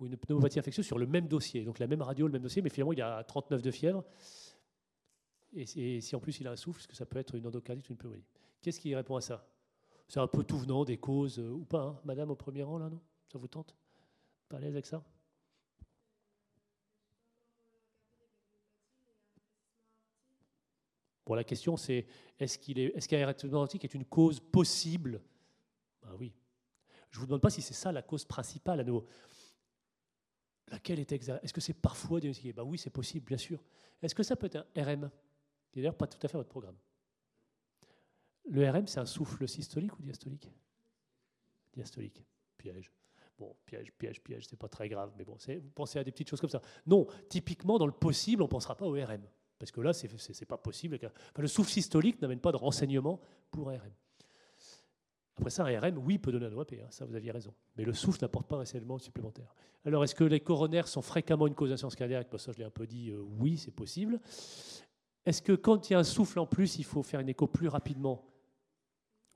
ou 0.00 0.06
une 0.06 0.16
pneumopathie 0.16 0.58
infectieuse 0.58 0.86
sur 0.86 0.98
le 0.98 1.06
même 1.06 1.28
dossier? 1.28 1.64
Donc 1.64 1.78
la 1.78 1.86
même 1.86 2.02
radio, 2.02 2.26
le 2.26 2.32
même 2.32 2.42
dossier, 2.42 2.62
mais 2.62 2.70
finalement 2.70 2.92
il 2.92 2.98
y 2.98 3.02
a 3.02 3.22
39 3.22 3.62
de 3.62 3.70
fièvre. 3.70 4.04
Et, 5.54 6.00
si 6.00 6.16
en 6.16 6.20
plus 6.20 6.40
il 6.40 6.46
a 6.46 6.52
un 6.52 6.56
souffle, 6.56 6.80
est-ce 6.80 6.88
que 6.88 6.96
ça 6.96 7.06
peut 7.06 7.18
être 7.18 7.34
une 7.34 7.46
endocardite 7.46 7.88
ou 7.90 7.92
une 7.92 7.98
pneumonie. 7.98 8.24
Qu'est-ce 8.60 8.80
qui 8.80 8.94
répond 8.94 9.16
à 9.16 9.20
ça? 9.20 9.46
C'est 10.08 10.20
un 10.20 10.26
peu 10.26 10.44
tout 10.44 10.58
venant 10.58 10.84
des 10.84 10.98
causes 10.98 11.38
euh, 11.38 11.50
ou 11.50 11.64
pas, 11.64 11.82
hein. 11.82 12.00
Madame 12.04 12.30
au 12.30 12.36
premier 12.36 12.62
rang 12.62 12.78
là, 12.78 12.88
non? 12.88 13.00
Ça 13.30 13.38
vous 13.38 13.48
tente? 13.48 13.74
Pas 14.48 14.56
à 14.58 14.60
l'aise 14.60 14.72
avec 14.72 14.86
ça? 14.86 15.02
Bon, 21.24 21.34
la 21.34 21.44
question 21.44 21.76
c'est 21.76 22.06
est-ce 22.38 22.58
qu'il 22.58 22.78
est, 22.78 22.96
est-ce 22.96 23.08
qu'un 23.08 23.52
aortique 23.54 23.84
est 23.84 23.94
une 23.94 24.04
cause 24.04 24.40
possible? 24.40 25.22
Ben 26.02 26.14
oui. 26.18 26.32
Je 27.10 27.18
vous 27.18 27.26
demande 27.26 27.42
pas 27.42 27.50
si 27.50 27.62
c'est 27.62 27.74
ça 27.74 27.92
la 27.92 28.02
cause 28.02 28.24
principale 28.24 28.80
à 28.80 28.84
nouveau. 28.84 29.06
Laquelle 30.68 30.98
est 30.98 31.12
exacte 31.12 31.44
Est-ce 31.44 31.52
que 31.52 31.60
c'est 31.60 31.74
parfois 31.74 32.20
diagnostiqué? 32.20 32.52
Ben 32.52 32.64
oui, 32.64 32.78
c'est 32.78 32.90
possible, 32.90 33.26
bien 33.26 33.36
sûr. 33.36 33.62
Est-ce 34.00 34.14
que 34.14 34.22
ça 34.22 34.34
peut 34.34 34.46
être 34.46 34.66
un 34.74 34.84
RM 34.84 35.10
Qui 35.72 35.80
d'ailleurs 35.80 35.96
pas 35.96 36.06
tout 36.06 36.18
à 36.22 36.28
fait 36.28 36.36
votre 36.36 36.50
programme. 36.50 36.76
Le 38.50 38.68
RM, 38.68 38.86
c'est 38.86 39.00
un 39.00 39.06
souffle 39.06 39.48
systolique 39.48 39.98
ou 39.98 40.02
diastolique? 40.02 40.50
Diastolique. 41.72 42.24
Piège. 42.58 42.92
Bon, 43.38 43.56
piège, 43.64 43.90
piège, 43.92 44.20
piège, 44.22 44.46
c'est 44.48 44.58
pas 44.58 44.68
très 44.68 44.88
grave, 44.88 45.12
mais 45.16 45.24
bon, 45.24 45.36
vous 45.36 45.70
pensez 45.74 45.98
à 45.98 46.04
des 46.04 46.12
petites 46.12 46.28
choses 46.28 46.40
comme 46.40 46.50
ça. 46.50 46.60
Non, 46.86 47.06
typiquement, 47.28 47.78
dans 47.78 47.86
le 47.86 47.92
possible, 47.92 48.42
on 48.42 48.46
ne 48.46 48.50
pensera 48.50 48.76
pas 48.76 48.86
au 48.86 48.92
RM. 48.92 49.22
Parce 49.58 49.72
que 49.72 49.80
là, 49.80 49.92
ce 49.92 50.06
n'est 50.06 50.46
pas 50.46 50.58
possible. 50.58 50.98
le 51.36 51.48
souffle 51.48 51.70
systolique 51.70 52.20
n'amène 52.20 52.40
pas 52.40 52.52
de 52.52 52.56
renseignement 52.56 53.20
pour 53.50 53.68
RM. 53.68 53.92
Après 55.36 55.50
ça, 55.50 55.64
un 55.64 55.80
RM, 55.80 55.98
oui, 55.98 56.18
peut 56.18 56.30
donner 56.30 56.46
un 56.46 56.52
OAP, 56.52 56.74
hein, 56.74 56.86
ça 56.90 57.04
vous 57.06 57.14
aviez 57.14 57.30
raison. 57.30 57.54
Mais 57.76 57.84
le 57.84 57.94
souffle 57.94 58.22
n'apporte 58.22 58.46
pas 58.46 58.56
un 58.56 58.60
renseignement 58.60 58.98
supplémentaire. 58.98 59.54
Alors, 59.84 60.04
est-ce 60.04 60.14
que 60.14 60.24
les 60.24 60.40
coronaires 60.40 60.86
sont 60.86 61.02
fréquemment 61.02 61.46
une 61.46 61.54
cause 61.54 61.70
d'insuffisance 61.70 61.96
cardiaque? 61.96 62.28
Bah, 62.30 62.38
Ça, 62.38 62.52
je 62.52 62.58
l'ai 62.58 62.64
un 62.64 62.70
peu 62.70 62.86
dit, 62.86 63.10
euh, 63.10 63.20
oui, 63.40 63.56
c'est 63.56 63.70
possible. 63.70 64.20
Est-ce 65.24 65.42
que 65.42 65.52
quand 65.52 65.88
il 65.88 65.92
y 65.92 65.96
a 65.96 65.98
un 65.98 66.04
souffle 66.04 66.38
en 66.38 66.46
plus, 66.46 66.78
il 66.78 66.84
faut 66.84 67.02
faire 67.02 67.20
une 67.20 67.28
écho 67.28 67.46
plus 67.46 67.68
rapidement? 67.68 68.24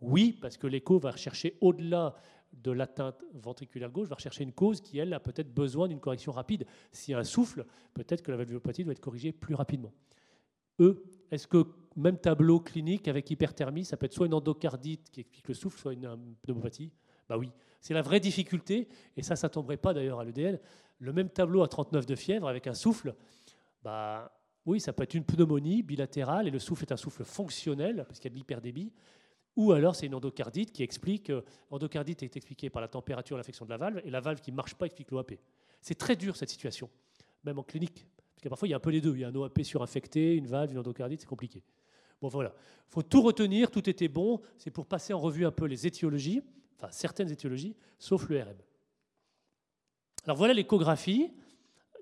Oui, 0.00 0.32
parce 0.40 0.56
que 0.56 0.66
l'écho 0.66 0.98
va 0.98 1.12
rechercher 1.12 1.56
au-delà 1.60 2.14
de 2.52 2.70
l'atteinte 2.70 3.24
ventriculaire 3.34 3.90
gauche, 3.90 4.08
va 4.08 4.16
rechercher 4.16 4.44
une 4.44 4.52
cause 4.52 4.80
qui, 4.80 4.98
elle, 4.98 5.12
a 5.12 5.20
peut-être 5.20 5.52
besoin 5.52 5.88
d'une 5.88 6.00
correction 6.00 6.32
rapide. 6.32 6.66
S'il 6.92 7.12
y 7.12 7.14
a 7.14 7.18
un 7.18 7.24
souffle, 7.24 7.66
peut-être 7.94 8.22
que 8.22 8.30
la 8.30 8.36
valvulopathie 8.36 8.84
doit 8.84 8.92
être 8.92 9.00
corrigée 9.00 9.32
plus 9.32 9.54
rapidement. 9.54 9.92
E, 10.80 11.02
est-ce 11.30 11.46
que 11.46 11.66
même 11.96 12.18
tableau 12.18 12.60
clinique 12.60 13.08
avec 13.08 13.30
hyperthermie, 13.30 13.84
ça 13.84 13.96
peut 13.96 14.06
être 14.06 14.12
soit 14.12 14.26
une 14.26 14.34
endocardite 14.34 15.10
qui 15.10 15.20
explique 15.20 15.48
le 15.48 15.54
souffle, 15.54 15.78
soit 15.78 15.92
une 15.94 16.36
pneumopathie? 16.42 16.92
Bah 17.28 17.38
oui, 17.38 17.50
c'est 17.80 17.94
la 17.94 18.02
vraie 18.02 18.20
difficulté, 18.20 18.88
et 19.16 19.22
ça, 19.22 19.36
ça 19.36 19.48
tomberait 19.48 19.78
pas 19.78 19.94
d'ailleurs 19.94 20.20
à 20.20 20.24
l'EDL. 20.24 20.60
Le 20.98 21.12
même 21.12 21.30
tableau 21.30 21.62
à 21.62 21.68
39 21.68 22.06
de 22.06 22.14
fièvre 22.14 22.48
avec 22.48 22.66
un 22.66 22.74
souffle, 22.74 23.14
bah 23.82 24.32
oui, 24.66 24.80
ça 24.80 24.92
peut 24.92 25.04
être 25.04 25.14
une 25.14 25.24
pneumonie 25.24 25.82
bilatérale, 25.82 26.48
et 26.48 26.50
le 26.50 26.58
souffle 26.58 26.84
est 26.84 26.92
un 26.92 26.96
souffle 26.96 27.24
fonctionnel, 27.24 28.04
parce 28.06 28.18
qu'il 28.18 28.30
y 28.30 28.32
a 28.32 28.34
de 28.34 28.38
l'hyperdébit, 28.38 28.92
ou 29.54 29.72
alors 29.72 29.94
c'est 29.94 30.06
une 30.06 30.14
endocardite 30.14 30.72
qui 30.72 30.82
explique. 30.82 31.32
L'endocardite 31.70 32.22
euh, 32.22 32.26
est 32.26 32.36
expliquée 32.36 32.68
par 32.68 32.82
la 32.82 32.88
température 32.88 33.36
l'infection 33.36 33.64
de 33.64 33.70
la 33.70 33.76
valve, 33.78 34.02
et 34.04 34.10
la 34.10 34.20
valve 34.20 34.40
qui 34.40 34.50
ne 34.50 34.56
marche 34.56 34.74
pas 34.74 34.86
explique 34.86 35.10
l'OAP. 35.10 35.32
C'est 35.80 35.94
très 35.94 36.16
dur 36.16 36.36
cette 36.36 36.50
situation, 36.50 36.90
même 37.44 37.58
en 37.58 37.62
clinique. 37.62 38.06
Parce 38.34 38.42
que 38.42 38.48
parfois 38.48 38.68
il 38.68 38.72
y 38.72 38.74
a 38.74 38.76
un 38.76 38.80
peu 38.80 38.90
les 38.90 39.00
deux. 39.00 39.14
Il 39.14 39.20
y 39.20 39.24
a 39.24 39.28
un 39.28 39.34
OAP 39.34 39.62
surinfecté, 39.62 40.34
une 40.34 40.46
valve, 40.46 40.72
une 40.72 40.78
endocardite, 40.78 41.22
c'est 41.22 41.26
compliqué. 41.26 41.62
Bon 42.20 42.28
voilà, 42.28 42.54
il 42.88 42.92
faut 42.92 43.02
tout 43.02 43.22
retenir, 43.22 43.70
tout 43.70 43.88
était 43.88 44.08
bon. 44.08 44.40
C'est 44.58 44.70
pour 44.70 44.86
passer 44.86 45.12
en 45.12 45.18
revue 45.18 45.46
un 45.46 45.52
peu 45.52 45.66
les 45.66 45.86
étiologies, 45.86 46.42
enfin 46.76 46.88
certaines 46.90 47.30
étiologies, 47.30 47.76
sauf 47.98 48.28
le 48.28 48.42
RM. 48.42 48.56
Alors 50.24 50.36
voilà 50.36 50.52
l'échographie. 50.52 51.30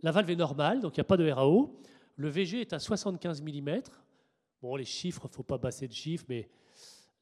La 0.02 0.10
valve 0.10 0.30
est 0.30 0.36
normale, 0.36 0.80
donc 0.80 0.96
il 0.96 1.00
n'y 1.00 1.02
a 1.02 1.04
pas 1.04 1.16
de 1.16 1.30
RAO. 1.30 1.80
Le 2.16 2.28
VG 2.28 2.60
est 2.60 2.72
à 2.72 2.78
75 2.78 3.42
mm. 3.42 3.82
Bon, 4.62 4.76
les 4.76 4.84
chiffres, 4.84 5.26
ne 5.28 5.32
faut 5.32 5.42
pas 5.42 5.58
passer 5.58 5.86
de 5.88 5.92
chiffres, 5.92 6.24
mais 6.28 6.48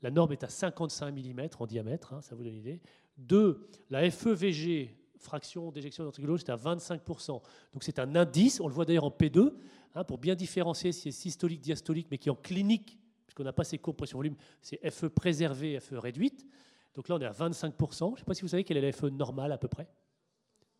la 0.02 0.10
norme 0.10 0.32
est 0.32 0.44
à 0.44 0.48
55 0.48 1.12
mm 1.12 1.48
en 1.58 1.66
diamètre, 1.66 2.12
hein, 2.12 2.20
ça 2.20 2.34
vous 2.34 2.42
donne 2.42 2.52
une 2.52 2.60
idée. 2.60 2.80
Deux, 3.16 3.68
la 3.90 4.08
FEVG, 4.10 4.96
fraction 5.18 5.70
d'éjection 5.70 6.04
ventriculo, 6.04 6.36
c'est 6.36 6.50
à 6.50 6.56
25%. 6.56 7.40
Donc 7.72 7.82
c'est 7.82 7.98
un 7.98 8.14
indice, 8.16 8.60
on 8.60 8.68
le 8.68 8.74
voit 8.74 8.84
d'ailleurs 8.84 9.04
en 9.04 9.10
P2, 9.10 9.54
hein, 9.94 10.04
pour 10.04 10.18
bien 10.18 10.34
différencier 10.34 10.92
si 10.92 11.12
c'est 11.12 11.18
systolique, 11.18 11.60
diastolique, 11.60 12.08
mais 12.10 12.18
qui 12.18 12.30
en 12.30 12.34
clinique, 12.34 12.98
puisqu'on 13.26 13.44
n'a 13.44 13.52
pas 13.52 13.64
ces 13.64 13.78
courbes 13.78 13.96
pression-volume, 13.96 14.36
c'est 14.60 14.78
FE 14.90 15.06
préservé, 15.06 15.78
FE 15.80 15.94
réduite. 15.94 16.46
Donc 16.94 17.08
là, 17.08 17.14
on 17.14 17.20
est 17.20 17.26
à 17.26 17.32
25%. 17.32 18.08
Je 18.08 18.12
ne 18.12 18.16
sais 18.18 18.24
pas 18.24 18.34
si 18.34 18.42
vous 18.42 18.48
savez 18.48 18.64
quelle 18.64 18.76
est 18.76 18.82
la 18.82 18.92
FE 18.92 19.06
normale 19.06 19.52
à 19.52 19.58
peu 19.58 19.68
près. 19.68 19.88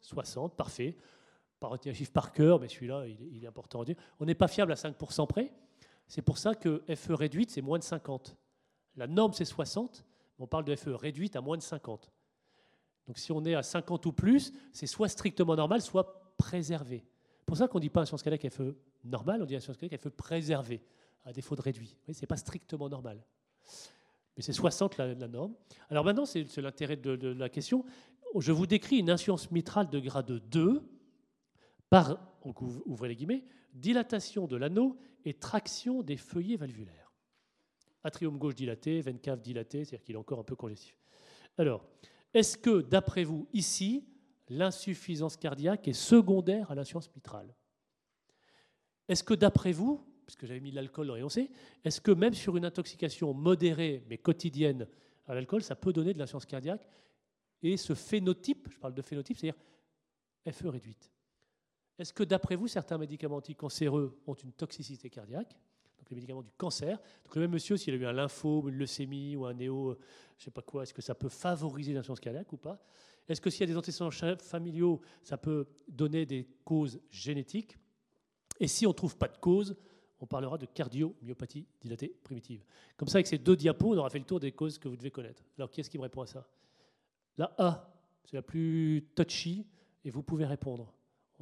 60, 0.01 0.57
parfait. 0.57 0.97
Pas 1.63 1.69
retenir 1.69 1.95
par 2.11 2.33
cœur, 2.33 2.59
mais 2.59 2.67
celui-là, 2.67 3.05
il, 3.07 3.45
est 3.45 3.47
important 3.47 3.83
à 3.83 3.85
dire. 3.85 3.95
On 4.19 4.25
n'est 4.25 4.35
pas 4.35 4.49
fiable 4.49 4.73
à 4.73 4.75
5% 4.75 5.29
près. 5.29 5.53
C'est 6.09 6.21
pour 6.21 6.37
ça 6.37 6.57
que 6.57 6.83
FE 6.93 7.13
réduite, 7.13 7.53
c'est 7.53 7.63
moins 7.63 7.79
de 7.79 7.85
50. 7.85 8.37
La 8.97 9.07
norme, 9.07 9.33
c'est 9.33 9.45
60, 9.45 10.05
on 10.41 10.49
parle 10.49 10.65
de 10.65 10.75
FE 10.75 10.89
réduite 10.89 11.37
à 11.37 11.41
moins 11.41 11.57
de 11.57 11.63
50. 11.63 12.11
Donc 13.07 13.17
si 13.17 13.31
on 13.31 13.45
est 13.45 13.55
à 13.55 13.63
50 13.63 14.05
ou 14.07 14.13
plus, 14.13 14.53
c'est 14.73 14.89
soit 14.89 15.07
strictement 15.07 15.55
normal, 15.55 15.81
soit 15.83 16.35
préservé. 16.37 17.07
C'est 17.39 17.47
pour 17.47 17.57
ça 17.57 17.69
qu'on 17.69 17.79
ne 17.79 17.83
dit 17.83 17.91
pas 17.91 18.01
insuffisance 18.01 18.25
cardiaque 18.25 18.53
FE 18.53 18.75
normal, 19.05 19.41
on 19.41 19.45
dit 19.47 19.55
insuffisance 19.55 19.77
cardiaque 19.77 20.01
FE 20.01 20.09
préservé, 20.09 20.83
à 21.25 21.33
défaut 21.33 21.55
de 21.55 21.63
réduit. 21.63 21.95
Ce 22.13 22.21
n'est 22.21 22.27
pas 22.27 22.39
strictement 22.39 22.89
normal. 22.89 23.25
Mais 24.37 24.43
c'est 24.43 24.53
60 24.53 24.97
la, 24.97 25.15
norme. 25.15 25.55
Alors 25.91 26.05
maintenant, 26.05 26.27
c'est 26.27 26.57
l'intérêt 26.57 26.97
de, 26.97 27.15
de, 27.15 27.29
la 27.29 27.49
question. 27.49 27.85
Je 28.37 28.51
vous 28.51 28.67
décris 28.67 28.97
une 28.97 29.11
insuffisance 29.11 29.49
mitrale 29.53 29.89
de 29.91 30.01
grade 30.01 30.27
2 30.27 30.83
par, 31.93 32.19
ouvrez 32.87 33.11
les 33.11 33.17
guillemets, 33.17 33.45
dilatation 33.75 34.47
de 34.47 34.57
l'anneau 34.57 34.97
et 35.27 35.35
traction 35.35 36.03
des 36.03 36.17
feuillets 36.17 36.57
valvulaires. 36.57 37.13
Atrium 38.03 38.39
gauche 38.39 38.55
dilaté, 38.55 39.03
veine 39.03 39.19
cave 39.19 39.43
dilatée, 39.43 39.85
c'est-à-dire 39.85 40.03
qu'il 40.03 40.15
est 40.15 40.19
encore 40.19 40.39
un 40.39 40.43
peu 40.43 40.57
congestif. 40.57 40.99
Alors, 41.59 41.85
est-ce 42.33 42.57
que, 42.57 42.81
d'après 42.81 43.25
vous, 43.25 43.47
ici, 43.53 44.09
l'insuffisance 44.49 45.37
cardiaque 45.37 45.87
est 45.87 45.93
secondaire 45.93 46.71
à 46.71 46.75
l'insuffisance 46.75 47.15
mitrale? 47.15 47.55
Est-ce 49.07 49.23
que, 49.23 49.35
d'après 49.35 49.73
vous, 49.73 50.03
puisque 50.25 50.47
j'avais 50.47 50.61
mis 50.61 50.71
l'alcool 50.71 51.09
dans 51.09 51.15
l'énoncé, 51.15 51.51
est-ce 51.85 52.01
que 52.01 52.11
même 52.11 52.33
sur 52.33 52.57
une 52.57 52.65
intoxication 52.65 53.35
modérée 53.35 54.03
mais 54.09 54.17
quotidienne 54.17 54.89
à 55.27 55.35
l'alcool, 55.35 55.63
ça 55.63 55.77
peut 55.77 55.93
donner 55.93 56.15
de 56.15 56.19
l'insuffisance 56.19 56.47
cardiaque? 56.47 56.89
Et 57.63 57.77
ce 57.77 57.93
phénotype, 57.93 58.69
je 58.71 58.79
parle 58.79 58.95
de 58.95 59.03
phénotype, 59.03 59.37
c'est-à-dire 59.37 59.61
FE 60.51 60.69
réduite. 60.69 61.13
Est-ce 61.99 62.13
que 62.13 62.25
d'après 62.25 62.57
vous, 62.57 62.69
certains 62.69 62.99
médicaments 62.99 63.37
anticancéreux 63.37 64.19
ont 64.27 64.35
une 64.35 64.53
toxicité 64.53 65.11
cardiaque? 65.11 65.57
Donc 65.99 66.11
les 66.11 66.17
médicaments 66.17 66.43
du 66.43 66.51
cancer. 66.53 66.99
Donc 67.25 67.37
le 67.37 67.43
même 67.43 67.53
monsieur, 67.53 67.77
s'il 67.77 67.95
a 67.95 67.97
eu 67.97 68.07
un 68.07 68.13
lymphome, 68.13 68.69
une 68.69 68.77
leucémie 68.77 69.37
ou 69.37 69.47
un 69.47 69.55
néo, 69.55 69.95
je 70.37 70.43
ne 70.43 70.45
sais 70.45 70.51
pas 70.51 70.63
quoi, 70.63 70.83
est-ce 70.83 70.95
que 70.95 71.03
ça 71.03 71.15
peut 71.15 71.29
favoriser 71.29 71.93
l'insuffisance 71.93 72.21
cardiaque 72.21 72.53
ou 72.53 72.57
pas? 72.57 72.83
Est-ce 73.29 73.41
que 73.41 73.51
s'il 73.51 73.61
y 73.61 73.65
a 73.65 73.67
des 73.67 73.77
antécédents 73.77 74.11
familiaux, 74.39 75.01
ça 75.23 75.37
peut 75.37 75.67
donner 75.87 76.27
des 76.27 76.49
causes 76.65 77.01
génétiques? 77.11 77.77
Et 78.59 78.67
si 78.67 78.85
on 78.87 78.91
ne 78.91 78.95
trouve 78.95 79.17
pas 79.17 79.29
de 79.29 79.39
cause, 79.39 79.77
on 80.21 80.27
parlera 80.27 80.59
de 80.59 80.67
cardiomyopathie 80.67 81.67
dilatée 81.81 82.17
primitive. 82.23 82.65
Comme 82.97 83.09
ça, 83.09 83.19
avec 83.19 83.27
ces 83.27 83.39
deux 83.39 83.57
diapos, 83.57 83.95
on 83.95 83.99
aura 83.99 84.11
fait 84.11 84.19
le 84.19 84.25
tour 84.25 84.41
des 84.41 84.53
causes 84.53 84.79
que 84.79 84.89
vous 84.89 84.97
devez 84.97 85.11
connaître. 85.11 85.45
Alors, 85.57 85.71
qui 85.71 85.81
est-ce 85.81 85.91
qui 85.91 85.99
me 85.99 86.03
répond 86.03 86.23
à 86.23 86.27
ça? 86.27 86.49
La 87.39 87.55
A, 87.59 87.93
c'est 88.25 88.37
la 88.37 88.43
plus 88.43 89.09
touchy, 89.15 89.67
et 90.05 90.11
vous 90.11 90.23
pouvez 90.23 90.47
répondre. 90.47 90.93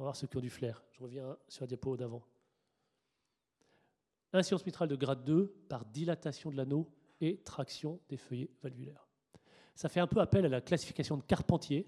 On 0.01 0.03
va 0.03 0.07
voir 0.07 0.15
ce 0.15 0.25
qui 0.25 0.35
ont 0.35 0.41
du 0.41 0.49
flair. 0.49 0.83
Je 0.93 1.03
reviens 1.03 1.37
sur 1.47 1.61
la 1.61 1.67
diapo 1.67 1.95
d'avant. 1.95 2.23
Insuffisance 4.33 4.65
mitrale 4.65 4.89
de 4.89 4.95
grade 4.95 5.23
2 5.23 5.45
par 5.69 5.85
dilatation 5.85 6.49
de 6.49 6.57
l'anneau 6.57 6.91
et 7.19 7.37
traction 7.43 7.99
des 8.09 8.17
feuillets 8.17 8.49
valvulaires. 8.63 9.07
Ça 9.75 9.89
fait 9.89 9.99
un 9.99 10.07
peu 10.07 10.19
appel 10.19 10.43
à 10.43 10.49
la 10.49 10.59
classification 10.59 11.17
de 11.17 11.21
Carpentier, 11.21 11.87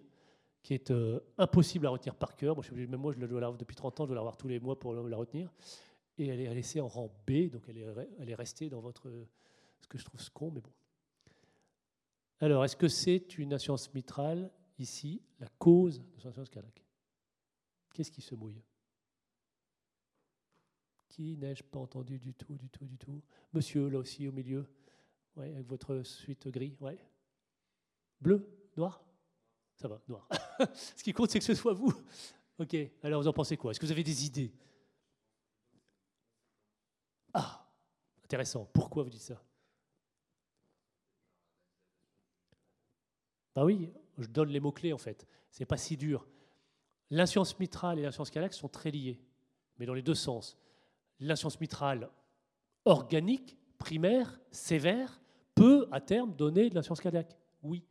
qui 0.61 0.75
est 0.75 0.91
euh, 0.91 1.21
impossible 1.39 1.87
à 1.87 1.89
retenir 1.89 2.13
par 2.13 2.35
cœur. 2.35 2.53
Moi, 2.53 2.63
je 2.63 2.75
même 2.75 2.97
moi, 2.97 3.13
je 3.13 3.19
la 3.19 3.25
joue 3.25 3.57
depuis 3.57 3.75
30 3.75 4.01
ans, 4.01 4.03
je 4.03 4.09
dois 4.09 4.15
la 4.17 4.21
voir 4.21 4.37
tous 4.37 4.47
les 4.47 4.59
mois 4.59 4.77
pour 4.77 4.93
la 4.93 5.17
retenir. 5.17 5.51
Et 6.19 6.27
elle 6.27 6.39
est 6.39 6.53
laissée 6.53 6.81
en 6.81 6.87
rang 6.87 7.11
B, 7.25 7.49
donc 7.49 7.63
elle 7.67 8.29
est, 8.29 8.35
restée 8.35 8.69
dans 8.69 8.79
votre. 8.79 9.09
ce 9.81 9.87
que 9.87 9.97
je 9.97 10.05
trouve 10.05 10.21
con, 10.29 10.51
mais 10.51 10.61
bon. 10.61 10.71
Alors, 12.41 12.63
est-ce 12.63 12.75
que 12.75 12.89
c'est 12.89 13.39
une 13.39 13.53
assurance 13.53 13.91
mitrale, 13.91 14.51
ici, 14.77 15.23
la 15.39 15.47
cause 15.57 15.99
de 15.99 16.19
son 16.19 16.29
assurance 16.29 16.51
cardiaque 16.51 16.82
Qu'est-ce 17.93 18.11
qui 18.11 18.21
se 18.21 18.35
mouille? 18.35 18.61
Qui 21.07 21.37
n'ai-je 21.37 21.63
pas 21.63 21.79
entendu 21.79 22.17
du 22.17 22.33
tout, 22.33 22.55
du 22.57 22.69
tout, 22.69 22.85
du 22.85 22.97
tout? 22.97 23.21
Monsieur, 23.53 23.87
là 23.87 23.99
aussi, 23.99 24.27
au 24.27 24.31
milieu, 24.31 24.65
ouais, 25.35 25.53
avec 25.53 25.67
votre 25.67 26.01
suite 26.01 26.47
gris, 26.47 26.75
ouais. 26.81 26.97
Bleu? 28.19 28.49
Noir? 28.75 29.03
Ça 29.75 29.87
va, 29.87 30.01
noir. 30.07 30.27
ce 30.73 31.03
qui 31.03 31.13
compte, 31.13 31.29
c'est 31.29 31.39
que 31.39 31.45
ce 31.45 31.53
soit 31.53 31.73
vous. 31.73 31.93
Ok, 32.57 32.75
alors 33.03 33.21
vous 33.21 33.27
en 33.27 33.33
pensez 33.33 33.57
quoi? 33.57 33.71
Est-ce 33.71 33.79
que 33.79 33.85
vous 33.85 33.91
avez 33.91 34.03
des 34.03 34.25
idées? 34.25 34.51
Ah, 37.33 37.67
intéressant. 38.23 38.65
Pourquoi 38.73 39.03
vous 39.03 39.09
dites 39.09 39.21
ça? 39.21 39.43
Bah 43.55 43.65
oui, 43.65 43.91
je 44.17 44.27
donne 44.27 44.49
les 44.49 44.59
mots-clés 44.59 44.93
en 44.93 44.97
fait. 44.97 45.27
C'est 45.51 45.65
pas 45.65 45.77
si 45.77 45.97
dur. 45.97 46.27
L'insuffisance 47.13 47.59
mitrale 47.59 47.99
et 47.99 48.01
l'insuffisance 48.01 48.31
cardiaque 48.31 48.55
sont 48.55 48.67
très 48.67 48.89
liées, 48.89 49.19
mais 49.77 49.85
dans 49.85 49.93
les 49.93 50.01
deux 50.01 50.15
sens. 50.15 50.57
L'insuffisance 51.19 51.61
mitrale 51.61 52.09
organique, 52.85 53.55
primaire, 53.77 54.39
sévère, 54.49 55.21
peut 55.53 55.87
à 55.91 56.01
terme 56.01 56.33
donner 56.33 56.71
de 56.71 56.75
l'insuffisance 56.75 57.01
cardiaque. 57.01 57.37
Oui. 57.61 57.83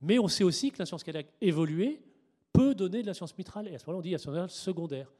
Mais 0.00 0.18
on 0.18 0.26
sait 0.26 0.42
aussi 0.42 0.72
que 0.72 0.80
l'insuffisance 0.80 1.04
cardiaque 1.04 1.32
évoluée 1.40 2.02
peut 2.52 2.74
donner 2.74 3.02
de 3.02 3.06
l'insuffisance 3.06 3.38
mitrale. 3.38 3.68
Et 3.68 3.76
à 3.76 3.78
ce 3.78 3.86
moment-là, 3.86 4.00
on 4.00 4.02
dit 4.02 4.12
insuffisance 4.12 4.54
secondaire. 4.54 5.12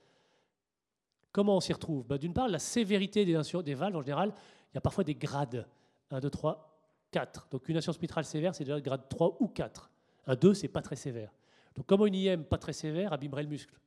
Comment 1.30 1.56
on 1.56 1.60
s'y 1.60 1.72
retrouve? 1.72 2.04
Bah, 2.04 2.18
D'une 2.18 2.34
part, 2.34 2.48
la 2.48 2.58
sévérité 2.58 3.24
des, 3.24 3.34
valves, 3.74 3.94
en 3.94 4.02
général, 4.02 4.34
il 4.72 4.74
y 4.74 4.78
a 4.78 4.80
parfois 4.80 5.04
des 5.04 5.14
grades. 5.14 5.64
1, 6.10 6.18
2, 6.18 6.28
3, 6.28 6.76
4. 7.12 7.46
Donc 7.52 7.68
une 7.68 7.76
insuffisance 7.76 8.02
mitrale 8.02 8.24
sévère, 8.24 8.52
c'est 8.52 8.64
déjà 8.64 8.80
grade 8.80 9.08
3 9.08 9.36
ou 9.38 9.46
4. 9.46 9.92
Un 10.26 10.34
2, 10.34 10.54
c'est 10.54 10.66
pas 10.66 10.82
très 10.82 10.96
sévère. 10.96 11.30
Donc 11.74 11.86
comment 11.86 12.06
une 12.06 12.14
IM 12.14 12.44
pas 12.44 12.58
très 12.58 12.72
sévère 12.72 13.12
abîmerait 13.12 13.42
le 13.42 13.48
muscle 13.48 13.78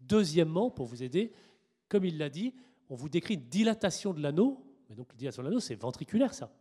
Deuxièmement, 0.00 0.70
pour 0.70 0.86
vous 0.86 1.02
aider, 1.02 1.32
comme 1.88 2.04
il 2.04 2.18
l'a 2.18 2.28
dit, 2.28 2.54
on 2.88 2.94
vous 2.94 3.08
décrit 3.08 3.34
une 3.34 3.48
dilatation 3.48 4.12
de 4.12 4.20
l'anneau, 4.20 4.64
mais 4.88 4.96
donc 4.96 5.12
la 5.12 5.16
dilatation 5.16 5.42
de 5.42 5.48
l'anneau, 5.48 5.60
c'est 5.60 5.74
ventriculaire 5.74 6.34
ça. 6.34 6.52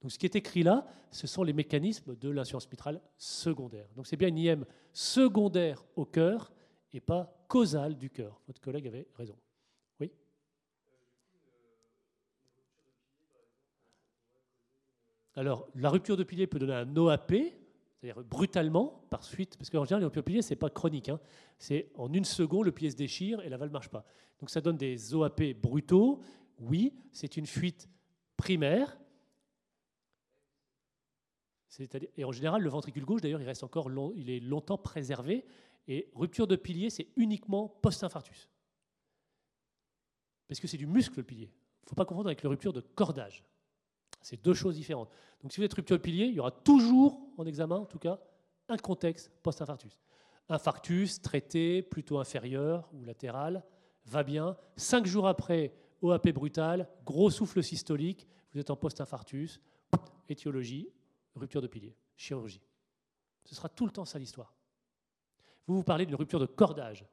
Donc 0.00 0.12
ce 0.12 0.18
qui 0.18 0.26
est 0.26 0.36
écrit 0.36 0.62
là, 0.62 0.86
ce 1.10 1.26
sont 1.26 1.42
les 1.42 1.52
mécanismes 1.52 2.16
de 2.16 2.28
l'insuffisance 2.28 2.70
mitrale 2.70 3.00
secondaire. 3.16 3.88
Donc 3.96 4.06
c'est 4.06 4.16
bien 4.16 4.28
une 4.28 4.38
IM 4.38 4.64
secondaire 4.92 5.84
au 5.96 6.04
cœur 6.04 6.52
et 6.92 7.00
pas 7.00 7.44
causale 7.48 7.96
du 7.96 8.10
cœur. 8.10 8.40
Votre 8.46 8.60
collègue 8.60 8.86
avait 8.86 9.06
raison. 9.14 9.36
Oui? 10.00 10.12
Alors, 15.34 15.68
la 15.74 15.90
rupture 15.90 16.16
de 16.16 16.24
pilier 16.24 16.46
peut 16.46 16.58
donner 16.58 16.74
un 16.74 16.96
OAP, 16.96 17.32
c'est-à-dire 17.96 18.22
brutalement, 18.24 19.06
par 19.10 19.24
suite, 19.24 19.56
parce 19.56 19.70
qu'en 19.70 19.84
général, 19.84 20.00
les 20.00 20.06
ruptures 20.06 20.22
de 20.22 20.26
pilier, 20.26 20.42
ce 20.42 20.50
n'est 20.50 20.58
pas 20.58 20.68
chronique. 20.68 21.08
Hein. 21.08 21.18
C'est 21.58 21.90
en 21.94 22.12
une 22.12 22.24
seconde, 22.24 22.66
le 22.66 22.72
pilier 22.72 22.90
se 22.90 22.96
déchire 22.96 23.40
et 23.40 23.48
la 23.48 23.56
valve 23.56 23.70
ne 23.70 23.72
marche 23.72 23.88
pas. 23.88 24.04
Donc 24.38 24.50
ça 24.50 24.60
donne 24.60 24.76
des 24.76 25.14
OAP 25.14 25.42
brutaux. 25.54 26.20
Oui, 26.58 26.94
c'est 27.12 27.36
une 27.36 27.46
fuite 27.46 27.88
primaire. 28.36 28.98
Et 32.16 32.24
en 32.24 32.32
général, 32.32 32.62
le 32.62 32.68
ventricule 32.68 33.04
gauche, 33.04 33.20
d'ailleurs, 33.20 33.40
il 33.40 33.46
reste 33.46 33.62
encore 33.62 33.90
il 34.14 34.30
est 34.30 34.40
longtemps 34.40 34.78
préservé. 34.78 35.44
Et 35.88 36.10
rupture 36.14 36.46
de 36.46 36.56
pilier, 36.56 36.90
c'est 36.90 37.08
uniquement 37.16 37.68
post-infarctus. 37.68 38.50
Parce 40.48 40.60
que 40.60 40.66
c'est 40.66 40.76
du 40.76 40.86
muscle, 40.86 41.18
le 41.18 41.24
pilier. 41.24 41.50
Il 41.82 41.84
ne 41.86 41.88
faut 41.90 41.94
pas 41.94 42.04
confondre 42.04 42.28
avec 42.28 42.42
la 42.42 42.50
rupture 42.50 42.72
de 42.72 42.80
cordage. 42.80 43.44
C'est 44.26 44.42
deux 44.42 44.54
choses 44.54 44.74
différentes. 44.74 45.08
Donc 45.40 45.52
si 45.52 45.60
vous 45.60 45.64
êtes 45.64 45.74
rupture 45.74 45.96
de 45.96 46.02
pilier, 46.02 46.24
il 46.24 46.34
y 46.34 46.40
aura 46.40 46.50
toujours, 46.50 47.20
en 47.38 47.46
examen 47.46 47.76
en 47.76 47.84
tout 47.84 48.00
cas, 48.00 48.18
un 48.68 48.76
contexte 48.76 49.30
post-infarctus. 49.44 49.96
Infarctus, 50.48 51.22
traité, 51.22 51.80
plutôt 51.80 52.18
inférieur 52.18 52.88
ou 52.92 53.04
latéral, 53.04 53.64
va 54.04 54.24
bien. 54.24 54.56
Cinq 54.74 55.06
jours 55.06 55.28
après, 55.28 55.76
OAP 56.02 56.30
brutal, 56.30 56.88
gros 57.04 57.30
souffle 57.30 57.62
systolique, 57.62 58.26
vous 58.52 58.58
êtes 58.58 58.70
en 58.70 58.74
post-infarctus, 58.74 59.60
étiologie, 60.28 60.88
rupture 61.36 61.62
de 61.62 61.68
pilier, 61.68 61.94
chirurgie. 62.16 62.62
Ce 63.44 63.54
sera 63.54 63.68
tout 63.68 63.86
le 63.86 63.92
temps 63.92 64.04
ça 64.04 64.18
l'histoire. 64.18 64.56
Vous 65.68 65.76
vous 65.76 65.84
parlez 65.84 66.04
d'une 66.04 66.16
rupture 66.16 66.40
de 66.40 66.46
cordage. 66.46 67.06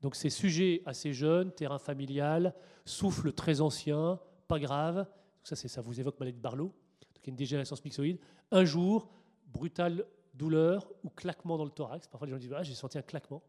Donc 0.00 0.14
c'est 0.14 0.30
sujet 0.30 0.80
assez 0.86 1.12
jeune, 1.12 1.50
terrain 1.50 1.80
familial, 1.80 2.54
souffle 2.84 3.32
très 3.32 3.60
ancien, 3.60 4.20
pas 4.46 4.60
grave, 4.60 5.08
ça, 5.42 5.80
vous 5.80 5.98
évoque 6.00 6.18
maladie 6.20 6.38
de 6.38 6.42
Barlow, 6.42 6.72
donc 7.14 7.26
une 7.26 7.36
dégénérescence 7.36 7.84
myxoïde. 7.84 8.18
Un 8.50 8.64
jour, 8.64 9.08
brutale 9.46 10.06
douleur 10.34 10.90
ou 11.02 11.10
claquement 11.10 11.58
dans 11.58 11.64
le 11.64 11.70
thorax. 11.70 12.08
Parfois, 12.08 12.26
les 12.26 12.32
gens 12.32 12.38
disent 12.38 12.54
ah, 12.56 12.62
j'ai 12.62 12.74
senti 12.74 12.98
un 12.98 13.02
claquement. 13.02 13.42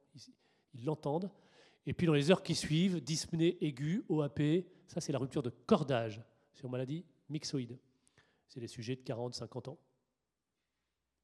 Ils 0.74 0.84
l'entendent. 0.86 1.30
Et 1.86 1.94
puis, 1.94 2.08
dans 2.08 2.14
les 2.14 2.32
heures 2.32 2.44
qui 2.44 2.56
suivent, 2.56 3.02
dyspnée 3.02 3.58
aiguë, 3.62 4.04
OAP, 4.10 4.42
ça, 4.88 5.02
c'est 5.02 5.12
la 5.12 5.20
rupture 5.20 5.44
de 5.44 5.50
cordage 5.50 6.22
sur 6.54 6.70
maladie 6.70 7.06
myxoïde. 7.30 7.78
C'est 8.48 8.60
des 8.60 8.68
sujets 8.68 8.96
de 8.96 9.02
40, 9.02 9.34
50 9.34 9.68
ans. 9.70 9.78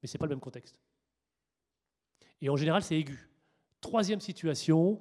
Mais 0.02 0.08
ce 0.08 0.16
n'est 0.16 0.20
pas 0.20 0.26
le 0.26 0.32
même 0.32 0.40
contexte. 0.40 0.80
Et 2.42 2.50
en 2.50 2.56
général, 2.56 2.84
c'est 2.84 2.98
aigu. 2.98 3.30
Troisième 3.82 4.22
situation, 4.22 5.00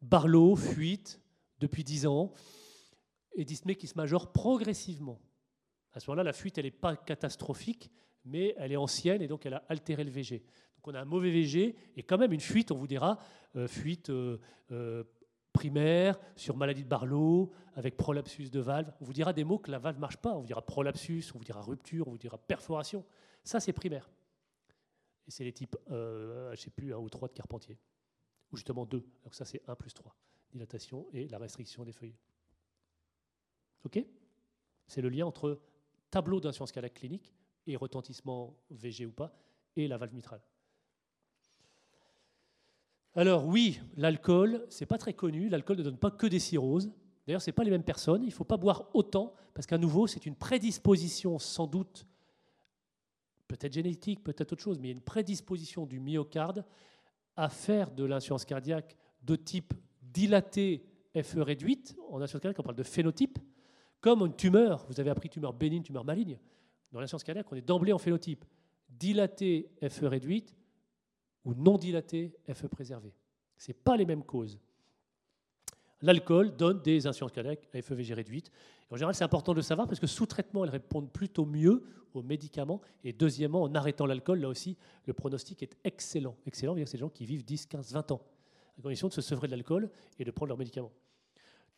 Barlow, 0.00 0.56
fuite, 0.56 1.20
depuis 1.58 1.84
10 1.84 2.06
ans 2.06 2.32
et 3.34 3.44
dyspnée 3.44 3.76
qui 3.76 3.86
se 3.86 3.96
majore 3.96 4.32
progressivement. 4.32 5.20
À 5.92 6.00
ce 6.00 6.08
moment-là, 6.10 6.22
la 6.22 6.32
fuite, 6.32 6.58
elle 6.58 6.64
n'est 6.64 6.70
pas 6.70 6.96
catastrophique, 6.96 7.90
mais 8.24 8.54
elle 8.58 8.72
est 8.72 8.76
ancienne 8.76 9.22
et 9.22 9.28
donc 9.28 9.46
elle 9.46 9.54
a 9.54 9.64
altéré 9.68 10.04
le 10.04 10.10
VG. 10.10 10.38
Donc 10.76 10.88
on 10.88 10.94
a 10.94 11.00
un 11.00 11.04
mauvais 11.04 11.30
VG 11.30 11.76
et 11.96 12.02
quand 12.02 12.18
même 12.18 12.32
une 12.32 12.40
fuite, 12.40 12.70
on 12.70 12.76
vous 12.76 12.86
dira, 12.86 13.18
euh, 13.56 13.66
fuite 13.66 14.10
euh, 14.10 14.38
euh, 14.70 15.04
primaire 15.52 16.18
sur 16.36 16.56
maladie 16.56 16.84
de 16.84 16.88
Barlow, 16.88 17.50
avec 17.74 17.96
prolapsus 17.96 18.50
de 18.50 18.60
valve. 18.60 18.92
On 19.00 19.04
vous 19.04 19.12
dira 19.12 19.32
des 19.32 19.44
mots 19.44 19.58
que 19.58 19.70
la 19.70 19.78
valve 19.78 19.96
ne 19.96 20.00
marche 20.00 20.18
pas. 20.18 20.32
On 20.32 20.40
vous 20.40 20.46
dira 20.46 20.64
prolapsus, 20.64 21.32
on 21.34 21.38
vous 21.38 21.44
dira 21.44 21.60
rupture, 21.60 22.06
on 22.08 22.12
vous 22.12 22.18
dira 22.18 22.38
perforation. 22.38 23.04
Ça, 23.42 23.58
c'est 23.58 23.72
primaire. 23.72 24.10
Et 25.26 25.30
c'est 25.30 25.44
les 25.44 25.52
types, 25.52 25.76
je 25.88 26.50
ne 26.50 26.56
sais 26.56 26.70
plus, 26.70 26.94
1 26.94 26.98
ou 26.98 27.08
3 27.08 27.28
de 27.28 27.34
Carpentier. 27.34 27.78
Ou 28.52 28.56
justement 28.56 28.86
2. 28.86 29.04
Donc 29.24 29.34
ça, 29.34 29.44
c'est 29.44 29.62
1 29.68 29.74
plus 29.74 29.92
3. 29.92 30.14
Dilatation 30.52 31.06
et 31.12 31.28
la 31.28 31.38
restriction 31.38 31.84
des 31.84 31.92
feuilles. 31.92 32.16
OK? 33.84 34.04
C'est 34.86 35.00
le 35.00 35.08
lien 35.08 35.26
entre 35.26 35.60
tableau 36.10 36.40
d'insuffisance 36.40 36.72
cardiaque 36.72 36.94
clinique 36.94 37.32
et 37.66 37.76
retentissement 37.76 38.56
VG 38.70 39.06
ou 39.06 39.12
pas, 39.12 39.32
et 39.76 39.86
la 39.86 39.96
valve 39.96 40.14
mitrale. 40.14 40.40
Alors 43.14 43.46
oui, 43.46 43.80
l'alcool, 43.96 44.66
c'est 44.70 44.86
pas 44.86 44.98
très 44.98 45.14
connu. 45.14 45.48
L'alcool 45.48 45.78
ne 45.78 45.82
donne 45.82 45.98
pas 45.98 46.10
que 46.10 46.26
des 46.26 46.38
cirrhoses. 46.38 46.90
D'ailleurs, 47.26 47.42
ce 47.42 47.50
pas 47.50 47.64
les 47.64 47.70
mêmes 47.70 47.84
personnes. 47.84 48.22
Il 48.22 48.28
ne 48.28 48.32
faut 48.32 48.44
pas 48.44 48.56
boire 48.56 48.88
autant, 48.94 49.34
parce 49.54 49.66
qu'à 49.66 49.78
nouveau, 49.78 50.06
c'est 50.06 50.26
une 50.26 50.36
prédisposition 50.36 51.38
sans 51.38 51.66
doute, 51.66 52.06
peut-être 53.46 53.72
génétique, 53.72 54.22
peut-être 54.22 54.52
autre 54.52 54.62
chose, 54.62 54.78
mais 54.78 54.88
il 54.88 54.90
y 54.90 54.94
a 54.94 54.96
une 54.96 55.02
prédisposition 55.02 55.86
du 55.86 56.00
myocarde 56.00 56.64
à 57.36 57.48
faire 57.48 57.90
de 57.90 58.04
l'insuffisance 58.04 58.44
cardiaque 58.44 58.96
de 59.22 59.36
type 59.36 59.74
dilaté 60.02 60.84
FE 61.20 61.38
réduite. 61.38 61.96
En 62.10 62.20
insuffisance 62.20 62.42
cardiaque, 62.42 62.60
on 62.60 62.62
parle 62.62 62.76
de 62.76 62.82
phénotype, 62.82 63.38
comme 64.00 64.20
une 64.22 64.34
tumeur. 64.34 64.86
Vous 64.88 65.00
avez 65.00 65.10
appris 65.10 65.28
tumeur 65.28 65.52
bénigne, 65.52 65.82
tumeur 65.82 66.04
maligne. 66.04 66.38
Dans 66.92 67.00
l'insuffisance 67.00 67.24
cardiaque, 67.24 67.46
on 67.50 67.56
est 67.56 67.66
d'emblée 67.66 67.92
en 67.92 67.98
phénotype. 67.98 68.44
Dilaté 68.88 69.70
FE 69.88 70.04
réduite, 70.04 70.56
ou 71.44 71.54
non 71.54 71.78
dilaté, 71.78 72.34
FE 72.52 72.66
préservé. 72.66 73.14
Ce 73.56 73.72
pas 73.72 73.96
les 73.96 74.06
mêmes 74.06 74.24
causes. 74.24 74.58
L'alcool 76.02 76.56
donne 76.56 76.80
des 76.80 77.06
insuffisances 77.06 77.32
cardiaques 77.32 77.68
à 77.74 77.82
FEVG 77.82 78.14
réduite. 78.14 78.50
En 78.90 78.96
général, 78.96 79.14
c'est 79.14 79.24
important 79.24 79.52
de 79.52 79.58
le 79.58 79.62
savoir 79.62 79.86
parce 79.86 80.00
que 80.00 80.06
sous 80.06 80.26
traitement, 80.26 80.64
elles 80.64 80.70
répondent 80.70 81.12
plutôt 81.12 81.44
mieux 81.44 81.82
aux 82.14 82.22
médicaments. 82.22 82.80
Et 83.04 83.12
deuxièmement, 83.12 83.62
en 83.62 83.74
arrêtant 83.74 84.06
l'alcool, 84.06 84.40
là 84.40 84.48
aussi, 84.48 84.76
le 85.04 85.12
pronostic 85.12 85.62
est 85.62 85.76
excellent. 85.84 86.36
Excellent, 86.46 86.74
c'est 86.74 86.92
des 86.92 86.98
gens 86.98 87.10
qui 87.10 87.26
vivent 87.26 87.44
10, 87.44 87.66
15, 87.66 87.92
20 87.92 88.12
ans, 88.12 88.22
à 88.78 88.82
condition 88.82 89.08
de 89.08 89.12
se 89.12 89.20
sevrer 89.20 89.46
de 89.46 89.52
l'alcool 89.52 89.90
et 90.18 90.24
de 90.24 90.30
prendre 90.30 90.48
leurs 90.48 90.58
médicaments. 90.58 90.92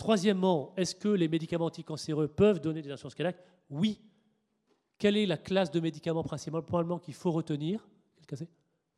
Troisièmement, 0.03 0.73
est-ce 0.77 0.97
que 0.97 1.07
les 1.07 1.29
médicaments 1.29 1.67
anticancéreux 1.67 2.27
peuvent 2.27 2.61
donner 2.61 2.83
des 2.83 2.91
insuffisances 2.91 3.15
cardiaques 3.15 3.41
Oui. 3.71 4.01
Quelle 4.99 5.17
est 5.17 5.27
la 5.27 5.37
classe 5.37 5.71
de 5.71 5.79
médicaments 5.79 6.25
principalement 6.25 6.99
qu'il 6.99 7.15
faut 7.15 7.31
retenir? 7.31 7.89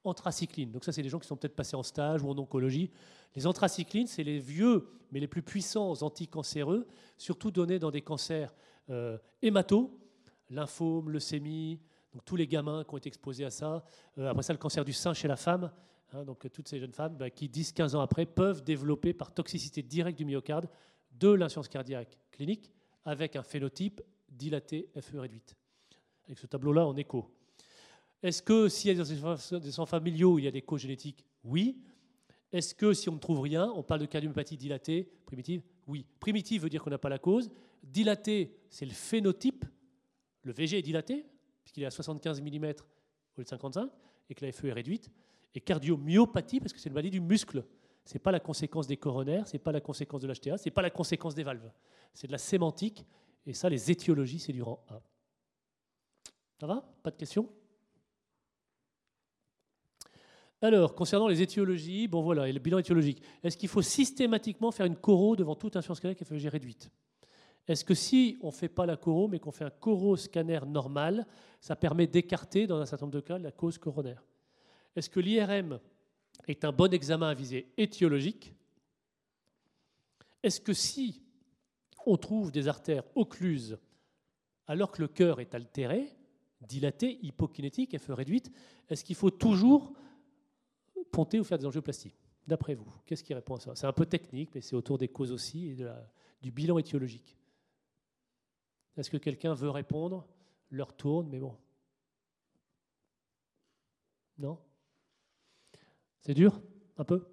Anthracycline. 0.02 0.72
Donc 0.72 0.82
ça, 0.82 0.92
c'est 0.92 1.02
des 1.02 1.10
gens 1.10 1.18
qui 1.18 1.28
sont 1.28 1.36
peut-être 1.36 1.56
passés 1.56 1.76
en 1.76 1.82
stage 1.82 2.22
ou 2.22 2.30
en 2.30 2.38
oncologie. 2.38 2.90
Les 3.34 3.46
anthracyclines, 3.46 4.06
c'est 4.06 4.24
les 4.24 4.38
vieux, 4.38 4.88
mais 5.12 5.20
les 5.20 5.28
plus 5.28 5.42
puissants 5.42 5.92
anticancéreux, 6.00 6.86
surtout 7.18 7.50
donnés 7.50 7.78
dans 7.78 7.90
des 7.90 8.00
cancers 8.00 8.54
euh, 8.88 9.18
hémato, 9.42 10.00
lymphome, 10.48 11.10
leucémie, 11.10 11.80
donc 12.14 12.24
tous 12.24 12.36
les 12.36 12.46
gamins 12.46 12.82
qui 12.82 12.94
ont 12.94 12.96
été 12.96 13.08
exposés 13.08 13.44
à 13.44 13.50
ça. 13.50 13.84
Euh, 14.16 14.30
après 14.30 14.42
ça, 14.42 14.54
le 14.54 14.58
cancer 14.58 14.86
du 14.86 14.94
sein 14.94 15.12
chez 15.12 15.28
la 15.28 15.36
femme. 15.36 15.70
Hein, 16.14 16.24
donc 16.24 16.50
toutes 16.50 16.68
ces 16.68 16.78
jeunes 16.78 16.94
femmes 16.94 17.16
bah, 17.16 17.28
qui, 17.28 17.48
10-15 17.48 17.94
ans 17.94 18.00
après, 18.00 18.24
peuvent 18.24 18.64
développer 18.64 19.12
par 19.12 19.34
toxicité 19.34 19.82
directe 19.82 20.16
du 20.16 20.24
myocarde 20.24 20.66
de 21.14 21.28
l'insuffisance 21.28 21.68
cardiaque 21.68 22.18
clinique 22.30 22.70
avec 23.04 23.36
un 23.36 23.42
phénotype 23.42 24.00
dilaté 24.28 24.88
FE 25.00 25.18
réduite. 25.18 25.54
Avec 26.26 26.38
ce 26.38 26.46
tableau-là 26.46 26.86
en 26.86 26.96
écho. 26.96 27.30
Est-ce 28.22 28.42
que 28.42 28.68
s'il 28.68 28.96
y 28.96 29.00
a 29.00 29.04
des 29.04 29.80
enfants 29.80 29.86
familiaux 29.86 30.38
il 30.38 30.44
y 30.44 30.48
a 30.48 30.50
des 30.50 30.62
causes 30.62 30.80
génétiques? 30.80 31.24
Oui. 31.44 31.76
Est-ce 32.50 32.74
que 32.74 32.92
si 32.94 33.08
on 33.08 33.14
ne 33.14 33.18
trouve 33.18 33.40
rien, 33.40 33.70
on 33.74 33.82
parle 33.82 34.00
de 34.00 34.06
cardiomyopathie 34.06 34.56
dilatée, 34.56 35.10
primitive? 35.26 35.62
Oui. 35.86 36.06
Primitive 36.20 36.62
veut 36.62 36.70
dire 36.70 36.82
qu'on 36.82 36.90
n'a 36.90 36.98
pas 36.98 37.08
la 37.08 37.18
cause. 37.18 37.50
Dilatée, 37.82 38.56
c'est 38.70 38.86
le 38.86 38.92
phénotype. 38.92 39.64
Le 40.42 40.52
VG 40.52 40.78
est 40.78 40.82
dilaté, 40.82 41.26
puisqu'il 41.62 41.82
est 41.82 41.86
à 41.86 41.90
75 41.90 42.40
mm 42.40 42.64
au 42.64 43.40
lieu 43.40 43.44
de 43.44 43.48
55, 43.48 43.90
et 44.30 44.34
que 44.34 44.44
la 44.46 44.52
FE 44.52 44.66
est 44.66 44.72
réduite. 44.72 45.10
Et 45.54 45.60
cardiomyopathie, 45.60 46.60
parce 46.60 46.72
que 46.72 46.78
c'est 46.78 46.88
une 46.88 46.94
maladie 46.94 47.10
du 47.10 47.20
muscle. 47.20 47.64
Ce 48.04 48.14
n'est 48.14 48.20
pas 48.20 48.32
la 48.32 48.40
conséquence 48.40 48.86
des 48.86 48.96
coronaires, 48.96 49.48
ce 49.48 49.54
n'est 49.54 49.62
pas 49.62 49.72
la 49.72 49.80
conséquence 49.80 50.20
de 50.20 50.28
l'HTA, 50.28 50.58
ce 50.58 50.64
n'est 50.66 50.74
pas 50.74 50.82
la 50.82 50.90
conséquence 50.90 51.34
des 51.34 51.42
valves. 51.42 51.70
C'est 52.12 52.26
de 52.26 52.32
la 52.32 52.38
sémantique, 52.38 53.04
et 53.46 53.54
ça, 53.54 53.68
les 53.68 53.90
étiologies, 53.90 54.38
c'est 54.38 54.52
du 54.52 54.62
rang 54.62 54.84
A. 54.88 55.00
Ça 56.60 56.66
va? 56.66 56.84
Pas 57.02 57.10
de 57.10 57.16
questions? 57.16 57.48
Alors, 60.60 60.94
concernant 60.94 61.28
les 61.28 61.42
étiologies, 61.42 62.08
bon 62.08 62.22
voilà, 62.22 62.48
et 62.48 62.52
le 62.52 62.58
bilan 62.58 62.78
étiologique, 62.78 63.22
est-ce 63.42 63.56
qu'il 63.56 63.68
faut 63.68 63.82
systématiquement 63.82 64.70
faire 64.70 64.86
une 64.86 64.96
coro 64.96 65.36
devant 65.36 65.54
toute 65.54 65.76
insuffisance 65.76 66.00
cardiaque 66.00 66.26
FEG 66.26 66.46
réduite 66.46 66.90
Est-ce 67.68 67.84
que 67.84 67.94
si 67.94 68.38
on 68.40 68.46
ne 68.46 68.52
fait 68.52 68.68
pas 68.68 68.86
la 68.86 68.96
coro, 68.96 69.28
mais 69.28 69.38
qu'on 69.38 69.50
fait 69.50 69.64
un 69.64 69.70
coro 69.70 70.16
scanner 70.16 70.60
normal, 70.66 71.26
ça 71.60 71.76
permet 71.76 72.06
d'écarter, 72.06 72.66
dans 72.66 72.80
un 72.80 72.86
certain 72.86 73.06
nombre 73.06 73.16
de 73.16 73.20
cas, 73.20 73.38
la 73.38 73.52
cause 73.52 73.76
coronaire? 73.76 74.24
Est-ce 74.96 75.10
que 75.10 75.20
l'IRM 75.20 75.80
est 76.48 76.64
un 76.64 76.72
bon 76.72 76.92
examen 76.92 77.28
à 77.28 77.34
visée 77.34 77.72
étiologique. 77.76 78.54
Est-ce 80.42 80.60
que 80.60 80.72
si 80.72 81.22
on 82.06 82.16
trouve 82.16 82.52
des 82.52 82.68
artères 82.68 83.04
occluses 83.14 83.78
alors 84.66 84.90
que 84.90 85.02
le 85.02 85.08
cœur 85.08 85.40
est 85.40 85.54
altéré, 85.54 86.14
dilaté, 86.60 87.18
hypokinétique, 87.22 87.98
FE 87.98 88.12
réduite, 88.12 88.50
est-ce 88.88 89.04
qu'il 89.04 89.16
faut 89.16 89.30
toujours 89.30 89.92
ponter 91.10 91.40
ou 91.40 91.44
faire 91.44 91.58
des 91.58 91.66
angioplasties 91.66 92.14
D'après 92.46 92.74
vous, 92.74 92.90
qu'est-ce 93.06 93.24
qui 93.24 93.32
répond 93.32 93.56
à 93.56 93.60
ça? 93.60 93.74
C'est 93.74 93.86
un 93.86 93.92
peu 93.92 94.04
technique, 94.04 94.50
mais 94.54 94.60
c'est 94.60 94.76
autour 94.76 94.98
des 94.98 95.08
causes 95.08 95.32
aussi 95.32 95.70
et 95.70 95.76
du 96.42 96.50
bilan 96.50 96.78
étiologique. 96.78 97.38
Est-ce 98.96 99.10
que 99.10 99.16
quelqu'un 99.16 99.54
veut 99.54 99.70
répondre? 99.70 100.26
Leur 100.70 100.94
tourne, 100.94 101.28
mais 101.28 101.38
bon. 101.38 101.56
Non? 104.38 104.58
C'est 106.24 106.34
dur 106.34 106.60
Un 106.96 107.04
peu 107.04 107.26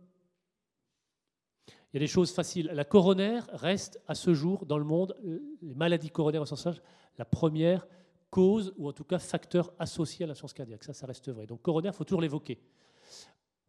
Il 1.68 1.94
y 1.94 1.98
a 1.98 2.00
des 2.00 2.08
choses 2.08 2.32
faciles. 2.32 2.70
La 2.74 2.84
coronaire 2.84 3.50
reste 3.54 4.02
à 4.08 4.16
ce 4.16 4.34
jour 4.34 4.66
dans 4.66 4.78
le 4.78 4.84
monde, 4.84 5.16
les 5.62 5.74
maladies 5.74 6.10
coronaires 6.10 6.42
au 6.42 6.46
sens 6.46 6.66
large, 6.66 6.82
la 7.18 7.26
première 7.26 7.88
cause 8.30 8.74
ou 8.78 8.88
en 8.88 8.94
tout 8.94 9.04
cas 9.04 9.20
facteur 9.20 9.74
associé 9.80 10.24
à 10.24 10.28
l'insuffisance 10.28 10.54
cardiaque. 10.54 10.84
Ça, 10.84 10.94
ça 10.94 11.06
reste 11.06 11.30
vrai. 11.30 11.46
Donc 11.46 11.62
coronaire, 11.62 11.94
il 11.94 11.98
faut 11.98 12.04
toujours 12.04 12.22
l'évoquer. 12.22 12.60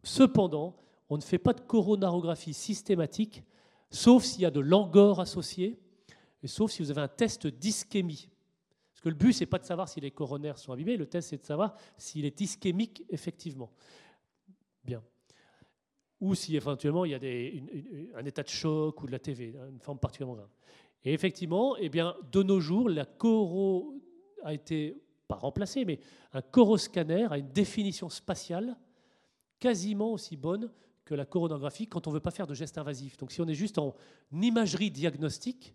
Cependant, 0.02 0.76
on 1.09 1.17
ne 1.17 1.23
fait 1.23 1.39
pas 1.39 1.52
de 1.52 1.60
coronarographie 1.60 2.55
systématique, 2.55 3.44
sauf 3.91 4.25
s'il 4.25 4.42
y 4.42 4.47
a 4.47 4.51
de 4.51 4.60
l'angor 4.60 5.20
associé, 5.20 5.78
et 6.42 6.49
sauf 6.49 6.73
si 6.73 6.83
vous 6.83 6.91
avez 6.91 7.01
un 7.01 7.09
test 7.09 7.47
d'ischémie. 7.47 8.28
Parce 8.92 9.02
que 9.02 9.09
le 9.09 9.15
but, 9.15 9.33
ce 9.33 9.41
n'est 9.41 9.47
pas 9.47 9.59
de 9.59 9.65
savoir 9.65 9.89
si 9.89 10.01
les 10.01 10.10
coronaires 10.10 10.59
sont 10.59 10.73
abîmés, 10.73 10.97
le 10.97 11.07
test, 11.07 11.28
c'est 11.31 11.39
de 11.39 11.44
savoir 11.44 11.76
s'il 11.97 12.25
est 12.25 12.41
ischémique 12.41 13.05
effectivement. 13.10 13.70
Bien. 14.84 15.02
Ou 16.23 16.36
si 16.36 16.55
éventuellement 16.55 17.05
il 17.05 17.10
y 17.10 17.15
a 17.15 18.17
un 18.17 18.25
état 18.25 18.44
de 18.44 18.49
choc 18.49 19.02
ou 19.02 19.07
de 19.07 19.10
la 19.10 19.18
TV, 19.18 19.57
une 19.68 19.81
forme 19.81 19.99
particulièrement 19.99 20.36
grave. 20.36 20.51
Et 21.05 21.12
effectivement, 21.12 21.76
eh 21.76 21.89
bien, 21.89 22.15
de 22.31 22.44
nos 22.44 22.60
jours, 22.60 22.89
la 22.89 23.05
coro 23.05 24.01
a 24.44 24.55
été, 24.55 25.02
pas 25.26 25.34
remplacée, 25.34 25.84
mais 25.84 25.99
un 26.33 26.41
coroscanner 26.41 27.26
a 27.28 27.39
une 27.39 27.51
définition 27.51 28.09
spatiale 28.09 28.76
quasiment 29.59 30.12
aussi 30.12 30.36
bonne 30.36 30.70
que 31.05 31.17
la 31.17 31.26
coronographie 31.26 31.89
quand 31.89 32.07
on 32.07 32.10
ne 32.10 32.15
veut 32.15 32.20
pas 32.20 32.31
faire 32.31 32.47
de 32.47 32.55
gestes 32.55 32.78
invasifs. 32.78 33.17
Donc 33.17 33.33
si 33.33 33.41
on 33.41 33.49
est 33.49 33.55
juste 33.55 33.78
en 33.78 33.92
imagerie 34.31 34.92
diagnostique, 34.92 35.75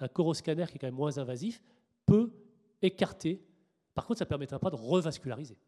un 0.00 0.08
coroscanner 0.08 0.64
qui 0.68 0.76
est 0.76 0.78
quand 0.78 0.86
même 0.86 0.94
moins 0.94 1.18
invasif 1.18 1.62
peut 2.06 2.32
écarter. 2.80 3.44
Par 3.92 4.06
contre, 4.06 4.20
ça 4.20 4.24
ne 4.24 4.30
permettra 4.30 4.58
pas 4.58 4.70
de 4.70 4.76
revasculariser. 4.76 5.58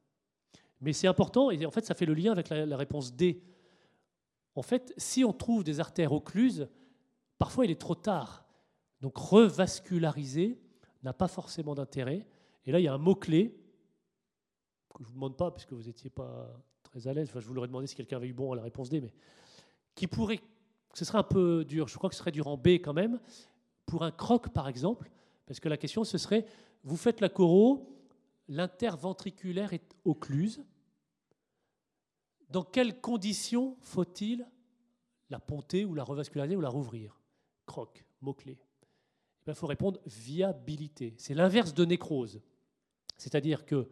Mais 0.81 0.95
c'est 0.95 1.09
important, 1.09 1.51
et 1.51 1.67
en 1.67 1.71
fait, 1.71 1.85
ça 1.85 1.95
fait 1.95 2.07
le 2.07 2.15
lien 2.15 2.33
avec 2.33 2.49
la, 2.49 2.65
la 2.65 2.77
réponse 2.79 3.13
D. 3.13 3.43
En 4.55 4.63
fait, 4.63 4.95
si 4.97 5.25
on 5.25 5.33
trouve 5.33 5.65
des 5.65 5.81
artères 5.81 6.13
occluses, 6.13 6.69
parfois 7.39 7.65
il 7.65 7.71
est 7.71 7.81
trop 7.81 7.95
tard. 7.95 8.47
Donc 9.01 9.17
revasculariser 9.17 10.59
n'a 11.03 11.13
pas 11.13 11.29
forcément 11.29 11.75
d'intérêt. 11.75 12.27
Et 12.65 12.73
là, 12.73 12.81
il 12.81 12.85
y 12.85 12.89
a 12.89 12.95
un 12.95 12.99
mot-clé 12.99 13.55
que 14.95 15.03
je 15.03 15.03
ne 15.03 15.09
vous 15.09 15.15
demande 15.15 15.37
pas, 15.37 15.51
puisque 15.51 15.73
vous 15.73 15.83
n'étiez 15.83 16.09
pas 16.09 16.51
très 16.83 17.09
à 17.09 17.13
l'aise. 17.13 17.31
Je 17.35 17.47
vous 17.47 17.55
l'aurais 17.55 17.67
demandé 17.67 17.87
si 17.87 17.97
quelqu'un 17.97 18.17
avait 18.17 18.29
eu 18.29 18.33
bon 18.33 18.53
à 18.53 18.57
la 18.57 18.63
réponse 18.63 18.89
D, 18.89 19.01
mais 19.01 19.13
qui 19.95 20.07
pourrait, 20.07 20.41
ce 20.95 21.05
serait 21.05 21.19
un 21.19 21.25
peu 21.25 21.65
dur, 21.65 21.89
je 21.89 21.99
crois 21.99 22.09
que 22.09 22.15
ce 22.15 22.21
serait 22.21 22.33
dur 22.33 22.47
en 22.47 22.57
B 22.57 22.69
quand 22.69 22.93
même, 22.93 23.21
pour 23.87 24.05
un 24.05 24.11
croc 24.11 24.49
par 24.51 24.69
exemple, 24.69 25.11
parce 25.47 25.61
que 25.61 25.69
la 25.69 25.77
question 25.77 26.05
ce 26.05 26.17
serait, 26.17 26.47
vous 26.85 26.97
faites 26.97 27.21
la 27.21 27.29
coro, 27.29 27.99
l'interventriculaire 28.49 29.73
est 29.73 29.95
occluse, 30.05 30.65
dans 32.51 32.63
quelles 32.63 33.01
conditions 33.01 33.77
faut-il 33.81 34.47
la 35.31 35.41
ponter 35.41 35.85
ou 35.85 35.95
la 35.95 36.05
revasculariser 36.05 36.57
ou 36.57 36.61
la 36.61 36.69
rouvrir? 36.69 37.21
Croc, 37.67 38.05
mot-clé. 38.21 38.59
Il 39.47 39.51
eh 39.51 39.55
faut 39.55 39.67
répondre 39.67 40.01
viabilité. 40.07 41.15
C'est 41.19 41.35
l'inverse 41.35 41.75
de 41.75 41.85
nécrose. 41.85 42.41
C'est-à-dire 43.19 43.67
que 43.67 43.89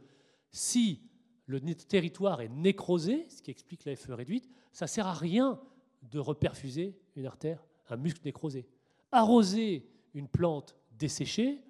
si 0.51 1.03
le 1.47 1.61
territoire 1.61 2.41
est 2.41 2.49
nécrosé, 2.49 3.27
ce 3.29 3.43
qui 3.43 3.51
explique 3.51 3.85
la 3.85 3.97
FE 3.97 4.13
réduite, 4.13 4.49
ça 4.73 4.87
ne 4.87 4.89
sert 4.89 5.07
à 5.07 5.13
rien 5.13 5.61
de 6.03 6.19
reperfuser 6.19 6.99
une 7.17 7.27
artère, 7.27 7.67
un 7.89 7.97
muscle 7.97 8.23
nécrosé. 8.25 8.67
Arroser 9.11 9.87
une 10.15 10.29
plante 10.29 10.77
desséchée, 10.93 11.61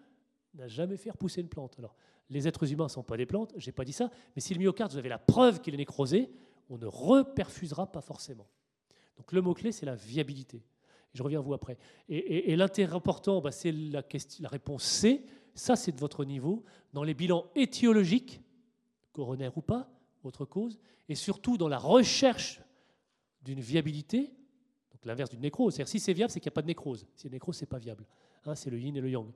n'a 0.55 0.69
jamais 0.69 0.97
fait 0.97 1.11
repousser 1.11 1.41
une 1.41 1.49
plante. 1.49 1.79
Alors, 1.79 1.97
les 2.29 2.47
êtres 2.47 2.71
humains 2.71 2.85
ne 2.85 2.91
sont 2.91 3.03
pas 3.03 3.17
des 3.17 3.27
plantes, 3.27 3.53
je 3.57 3.67
n'ai 3.67 3.73
pas 3.73 3.85
dit 3.85 3.93
ça, 3.93 4.11
mais 4.35 4.43
si 4.43 4.55
le 4.55 4.61
myocarde, 4.61 4.93
vous 4.93 4.99
avez 4.99 5.09
la 5.09 5.19
preuve 5.19 5.61
qu'il 5.61 5.75
est 5.75 5.79
nécrosé, 5.79 6.31
on 6.73 6.79
ne 6.79 6.87
reperfusera 6.87 7.93
pas 7.93 8.01
forcément. 8.01 8.49
Donc 9.19 9.33
le 9.33 9.43
mot-clé, 9.43 9.73
c'est 9.73 9.85
la 9.85 9.95
viabilité. 9.95 10.65
je 11.13 11.23
reviens 11.23 11.41
à 11.41 11.43
vous 11.43 11.53
après. 11.53 11.77
Et, 12.09 12.57
l'intérêt 12.57 12.97
important, 12.97 13.43
bah, 13.43 13.53
c'est 13.53 13.73
la, 13.73 14.03
réponse 14.45 14.83
C. 14.83 15.23
Ça, 15.55 15.77
c'est 15.77 15.93
de 15.93 16.01
votre 16.01 16.25
niveau. 16.25 16.65
Dans 16.95 17.05
les 17.05 17.13
bilans 17.13 17.45
étiologiques, 17.55 18.41
coronaire 19.13 19.57
ou 19.59 19.61
pas, 19.61 19.91
autre 20.25 20.47
cause, 20.47 20.79
et 21.11 21.15
surtout 21.15 21.59
dans 21.59 21.69
la 21.69 21.77
recherche 21.77 22.63
d'une 23.43 23.61
viabilité, 23.61 24.33
donc 24.93 25.05
l'inverse 25.05 25.29
d'une 25.29 25.41
nécrose. 25.41 25.79
Si 25.85 26.01
c'est 26.01 26.15
viable, 26.15 26.31
c'est 26.31 26.41
qu'il 26.41 26.49
n'y 26.49 26.55
a 26.55 26.57
pas 26.57 26.63
de 26.63 26.69
nécrose. 26.69 27.01
Si 27.17 27.25
c'est 27.25 27.33
nécrose, 27.33 27.57
c'est 27.57 27.67
pas 27.67 27.79
viable. 27.79 28.07
Hein, 28.47 28.55
c'est 28.55 28.71
le 28.71 28.79
yin 28.79 28.97
et 28.97 29.01
le 29.03 29.11
yang. 29.11 29.31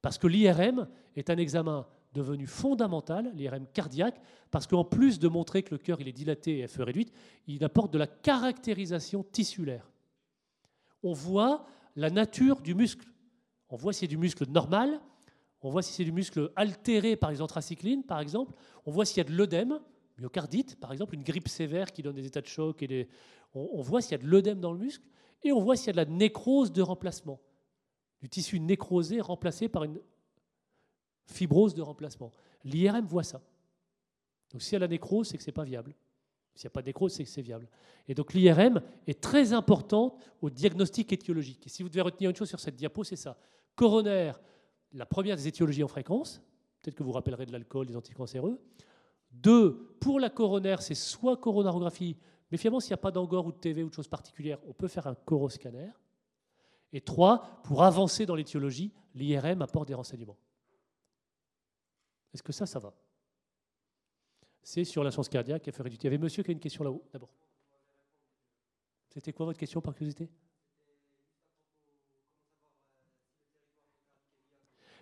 Parce 0.00 0.16
que 0.16 0.28
l'IRM 0.28 0.86
est 1.16 1.28
un 1.28 1.38
examen 1.38 1.88
devenu 2.12 2.46
fondamental, 2.46 3.30
l'IRM 3.34 3.66
cardiaque, 3.66 4.20
parce 4.50 4.66
qu'en 4.66 4.84
plus 4.84 5.18
de 5.18 5.28
montrer 5.28 5.62
que 5.62 5.74
le 5.74 5.78
cœur 5.78 6.00
est 6.00 6.12
dilaté 6.12 6.60
et 6.60 6.66
FE 6.66 6.80
réduite, 6.80 7.12
il 7.46 7.62
apporte 7.64 7.92
de 7.92 7.98
la 7.98 8.06
caractérisation 8.06 9.22
tissulaire. 9.22 9.90
On 11.02 11.12
voit 11.12 11.66
la 11.96 12.10
nature 12.10 12.60
du 12.60 12.74
muscle. 12.74 13.06
On 13.68 13.76
voit 13.76 13.92
si 13.92 14.00
c'est 14.00 14.06
du 14.06 14.16
muscle 14.16 14.48
normal, 14.48 15.00
on 15.60 15.70
voit 15.70 15.82
si 15.82 15.92
c'est 15.92 16.04
du 16.04 16.12
muscle 16.12 16.50
altéré 16.56 17.16
par 17.16 17.30
les 17.30 17.42
anthracyclines, 17.42 18.04
par 18.04 18.20
exemple. 18.20 18.54
On 18.86 18.90
voit 18.90 19.04
s'il 19.04 19.18
y 19.18 19.20
a 19.20 19.24
de 19.24 19.32
l'œdème, 19.32 19.80
myocardite, 20.18 20.76
par 20.76 20.92
exemple, 20.92 21.14
une 21.14 21.24
grippe 21.24 21.48
sévère 21.48 21.92
qui 21.92 22.02
donne 22.02 22.14
des 22.14 22.26
états 22.26 22.40
de 22.40 22.46
choc. 22.46 22.82
Et 22.82 23.08
on, 23.54 23.82
voit 23.82 24.00
s'il 24.00 24.12
y 24.12 24.14
a 24.14 24.18
de 24.18 24.26
l'œdème 24.26 24.60
dans 24.60 24.72
le 24.72 24.78
muscle. 24.78 25.04
Et 25.42 25.52
on 25.52 25.60
voit 25.60 25.76
s'il 25.76 25.88
y 25.88 25.90
a 25.90 25.92
de 25.92 26.08
la 26.08 26.16
nécrose 26.16 26.72
de 26.72 26.82
remplacement, 26.82 27.40
du 28.20 28.28
tissu 28.28 28.60
nécrosé 28.60 29.20
remplacé 29.20 29.68
par 29.68 29.84
une 29.84 30.00
fibrose 31.30 31.74
de 31.74 31.82
remplacement. 31.82 32.32
L'IRM 32.64 33.06
voit 33.06 33.22
ça. 33.22 33.40
Donc 34.50 34.62
s'il 34.62 34.74
y 34.74 34.76
a 34.76 34.80
la 34.80 34.88
nécrose, 34.88 35.28
c'est 35.28 35.36
que 35.36 35.42
ce 35.42 35.48
n'est 35.48 35.54
pas 35.54 35.64
viable. 35.64 35.94
S'il 36.54 36.66
n'y 36.66 36.72
a 36.72 36.74
pas 36.74 36.82
de 36.82 36.86
nécrose, 36.86 37.12
c'est 37.12 37.22
que 37.22 37.30
c'est 37.30 37.42
viable. 37.42 37.68
Et 38.08 38.14
donc 38.14 38.32
l'IRM 38.32 38.80
est 39.06 39.20
très 39.20 39.52
importante 39.52 40.18
au 40.40 40.50
diagnostic 40.50 41.12
étiologique. 41.12 41.66
Et 41.66 41.68
si 41.68 41.82
vous 41.82 41.88
devez 41.88 42.00
retenir 42.00 42.30
une 42.30 42.36
chose 42.36 42.48
sur 42.48 42.58
cette 42.58 42.74
diapo, 42.74 43.04
c'est 43.04 43.16
ça. 43.16 43.36
Coronaire, 43.76 44.40
la 44.92 45.06
première 45.06 45.36
des 45.36 45.46
étiologies 45.46 45.84
en 45.84 45.88
fréquence, 45.88 46.42
peut-être 46.82 46.96
que 46.96 47.02
vous 47.02 47.12
rappellerez 47.12 47.46
de 47.46 47.52
l'alcool, 47.52 47.86
des 47.86 47.96
anticancéreux. 47.96 48.60
Deux, 49.30 49.96
pour 50.00 50.18
la 50.18 50.30
coronaire, 50.30 50.82
c'est 50.82 50.94
soit 50.94 51.36
coronarographie, 51.36 52.16
mais 52.50 52.56
finalement, 52.56 52.80
s'il 52.80 52.90
n'y 52.90 52.94
a 52.94 52.98
pas 52.98 53.10
d'angor 53.10 53.46
ou 53.46 53.52
de 53.52 53.58
TV 53.58 53.82
ou 53.82 53.90
de 53.90 53.94
choses 53.94 54.08
particulières, 54.08 54.58
on 54.66 54.72
peut 54.72 54.88
faire 54.88 55.06
un 55.06 55.14
coroscanner. 55.14 55.90
Et 56.92 57.02
trois, 57.02 57.60
pour 57.62 57.82
avancer 57.82 58.24
dans 58.24 58.34
l'étiologie, 58.34 58.92
l'IRM 59.14 59.60
apporte 59.60 59.88
des 59.88 59.94
renseignements. 59.94 60.38
Est-ce 62.32 62.42
que 62.42 62.52
ça, 62.52 62.66
ça 62.66 62.78
va? 62.78 62.92
C'est 64.62 64.84
sur 64.84 65.02
la 65.02 65.10
cardiaque, 65.10 65.70
FR 65.70 65.86
Il 65.86 66.02
y 66.02 66.06
avait 66.06 66.18
monsieur 66.18 66.42
qui 66.42 66.50
a 66.50 66.52
une 66.52 66.60
question 66.60 66.84
là-haut, 66.84 67.02
d'abord. 67.12 67.30
C'était 69.08 69.32
quoi 69.32 69.46
votre 69.46 69.58
question 69.58 69.80
par 69.80 69.94
curiosité? 69.94 70.28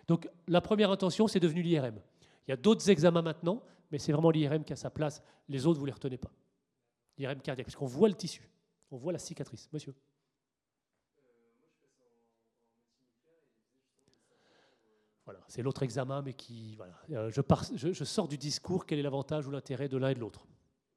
Donc 0.07 0.29
la 0.47 0.61
première 0.61 0.89
intention, 0.89 1.27
c'est 1.27 1.41
devenu 1.41 1.61
l'IRM. 1.61 1.99
Il 2.47 2.51
y 2.51 2.53
a 2.53 2.57
d'autres 2.57 2.89
examens 2.89 3.21
maintenant, 3.21 3.61
mais 3.91 3.99
c'est 3.99 4.13
vraiment 4.13 4.31
l'IRM 4.31 4.63
qui 4.63 4.71
a 4.71 4.77
sa 4.77 4.89
place. 4.89 5.21
Les 5.49 5.65
autres, 5.65 5.79
vous 5.79 5.85
ne 5.85 5.91
les 5.91 5.93
retenez 5.93 6.17
pas. 6.17 6.31
L'IRM 7.17 7.41
cardiaque, 7.41 7.67
parce 7.67 7.75
qu'on 7.75 7.85
voit 7.85 8.07
le 8.07 8.15
tissu, 8.15 8.49
on 8.89 8.97
voit 8.97 9.11
la 9.11 9.19
cicatrice. 9.19 9.67
Monsieur 9.73 9.93
Voilà, 15.25 15.35
c'est 15.47 15.61
l'autre 15.61 15.83
examen, 15.83 16.21
mais 16.21 16.33
qui. 16.33 16.77
Euh, 17.11 17.31
je, 17.31 18.03
sors 18.03 18.27
du 18.27 18.37
discours, 18.37 18.85
quel 18.85 18.99
est 18.99 19.03
l'avantage 19.03 19.47
ou 19.47 19.51
l'intérêt 19.51 19.87
de 19.87 19.97
l'un 19.97 20.09
et 20.09 20.15
de 20.15 20.19
l'autre 20.19 20.45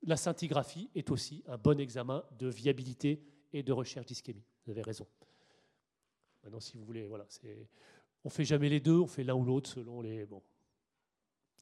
La 0.03 0.17
scintigraphie 0.17 0.91
est 0.95 1.11
aussi 1.11 1.45
un 1.47 1.57
bon 1.57 1.79
examen 1.79 2.25
de 2.39 2.49
viabilité 2.49 3.23
et 3.53 3.63
de 3.63 3.73
recherche 3.73 4.07
d'ischémie. 4.07 4.45
Vous 4.65 4.73
avez 4.73 4.83
raison. 4.83 5.07
Maintenant, 6.43 6.61
si 6.61 6.77
vous 6.77 6.85
voulez, 6.85 7.07
voilà, 7.07 7.27
on 8.25 8.31
fait 8.31 8.45
jamais 8.45 8.69
les 8.69 8.81
deux, 8.81 8.99
on 8.99 9.07
fait 9.07 9.25
l'un 9.25 9.35
ou 9.35 9.45
l'autre 9.45 9.71
selon 9.71 10.01
les, 10.01 10.27
bon, 10.27 10.43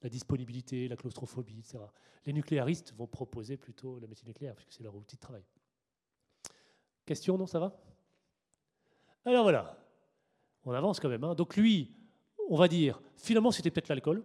la 0.01 0.09
disponibilité, 0.09 0.87
la 0.87 0.95
claustrophobie, 0.95 1.59
etc. 1.59 1.79
Les 2.25 2.33
nucléaristes 2.33 2.93
vont 2.95 3.07
proposer 3.07 3.57
plutôt 3.57 3.99
la 3.99 4.07
médecine 4.07 4.27
nucléaire, 4.27 4.55
puisque 4.55 4.73
c'est 4.73 4.83
leur 4.83 4.95
outil 4.95 5.15
de 5.15 5.21
travail. 5.21 5.43
Question, 7.05 7.37
non, 7.37 7.45
ça 7.45 7.59
va? 7.59 7.79
Alors 9.25 9.43
voilà, 9.43 9.77
on 10.63 10.71
avance 10.71 10.99
quand 10.99 11.09
même. 11.09 11.23
Hein. 11.23 11.35
Donc 11.35 11.55
lui, 11.55 11.98
on 12.49 12.57
va 12.57 12.67
dire, 12.67 12.99
finalement, 13.15 13.51
c'était 13.51 13.71
peut-être 13.71 13.87
l'alcool. 13.89 14.23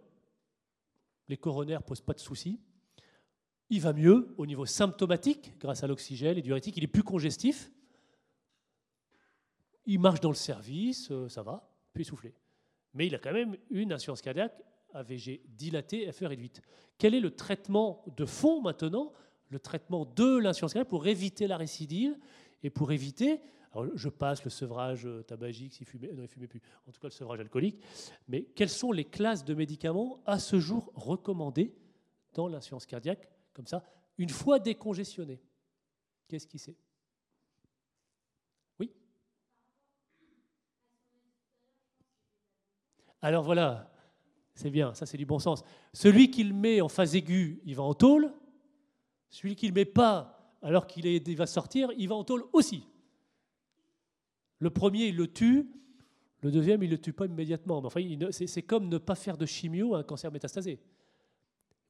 Les 1.28 1.36
coronaires 1.36 1.80
ne 1.80 1.84
posent 1.84 2.00
pas 2.00 2.14
de 2.14 2.18
soucis. 2.18 2.58
Il 3.70 3.80
va 3.80 3.92
mieux 3.92 4.34
au 4.38 4.46
niveau 4.46 4.66
symptomatique, 4.66 5.52
grâce 5.58 5.84
à 5.84 5.86
l'oxygène 5.86 6.36
et 6.38 6.42
diurétique. 6.42 6.76
Il 6.76 6.84
est 6.84 6.88
plus 6.88 7.02
congestif. 7.02 7.70
Il 9.86 10.00
marche 10.00 10.20
dans 10.20 10.30
le 10.30 10.34
service, 10.34 11.10
euh, 11.10 11.28
ça 11.28 11.42
va 11.42 11.70
puis 11.92 12.04
souffler. 12.04 12.34
Mais 12.94 13.06
il 13.06 13.14
a 13.14 13.18
quand 13.18 13.32
même 13.32 13.56
une 13.70 13.92
insuffisance 13.92 14.20
cardiaque 14.20 14.60
AVG 14.94 15.42
dilatée, 15.48 16.10
FE 16.12 16.24
réduite. 16.24 16.60
Quel 16.98 17.14
est 17.14 17.20
le 17.20 17.30
traitement 17.30 18.04
de 18.16 18.24
fond 18.24 18.60
maintenant? 18.60 19.12
Le 19.50 19.58
traitement 19.58 20.04
de 20.04 20.38
l'insuffisance 20.38 20.72
cardiaque 20.72 20.88
pour 20.88 21.06
éviter 21.06 21.46
la 21.46 21.56
récidive 21.56 22.16
et 22.62 22.70
pour 22.70 22.92
éviter, 22.92 23.40
je 23.94 24.08
passe 24.08 24.44
le 24.44 24.50
sevrage 24.50 25.08
tabagique, 25.26 25.74
s'il 25.74 25.86
fumait, 25.86 26.12
non 26.12 26.22
il 26.22 26.28
fumait 26.28 26.46
plus, 26.46 26.60
en 26.86 26.92
tout 26.92 27.00
cas 27.00 27.08
le 27.08 27.12
sevrage 27.12 27.40
alcoolique, 27.40 27.80
mais 28.28 28.44
quelles 28.44 28.68
sont 28.68 28.92
les 28.92 29.04
classes 29.04 29.44
de 29.44 29.54
médicaments 29.54 30.22
à 30.26 30.38
ce 30.38 30.60
jour 30.60 30.92
recommandées 30.94 31.74
dans 32.34 32.48
l'insuffisance 32.48 32.86
cardiaque, 32.86 33.28
comme 33.52 33.66
ça, 33.66 33.82
une 34.18 34.30
fois 34.30 34.58
décongestionné 34.58 35.40
Qu'est-ce 36.28 36.46
qui 36.46 36.58
c'est? 36.58 36.76
Alors 43.24 43.42
voilà, 43.42 43.90
c'est 44.52 44.68
bien, 44.68 44.92
ça 44.92 45.06
c'est 45.06 45.16
du 45.16 45.24
bon 45.24 45.38
sens. 45.38 45.64
Celui 45.94 46.30
qui 46.30 46.44
le 46.44 46.52
met 46.52 46.82
en 46.82 46.90
phase 46.90 47.16
aiguë, 47.16 47.58
il 47.64 47.74
va 47.74 47.82
en 47.82 47.94
tôle. 47.94 48.30
Celui 49.30 49.56
qui 49.56 49.66
ne 49.66 49.72
met 49.72 49.86
pas 49.86 50.54
alors 50.60 50.86
qu'il 50.86 51.34
va 51.34 51.46
sortir, 51.46 51.88
il 51.96 52.06
va 52.06 52.16
en 52.16 52.24
tôle 52.24 52.44
aussi. 52.52 52.86
Le 54.58 54.70
premier, 54.70 55.07
il 55.07 55.16
le 55.16 55.26
tue. 55.26 55.68
Le 56.42 56.50
deuxième, 56.50 56.83
il 56.83 56.86
ne 56.86 56.92
le 56.92 57.00
tue 57.00 57.12
pas 57.12 57.26
immédiatement. 57.26 57.78
enfin, 57.78 58.00
c'est 58.31 58.62
comme 58.62 58.89
ne 58.89 58.99
pas 58.99 59.15
faire 59.15 59.36
de 59.36 59.47
chimio 59.47 59.94
à 59.94 60.00
un 60.00 60.02
cancer 60.02 60.31
métastasé. 60.31 60.78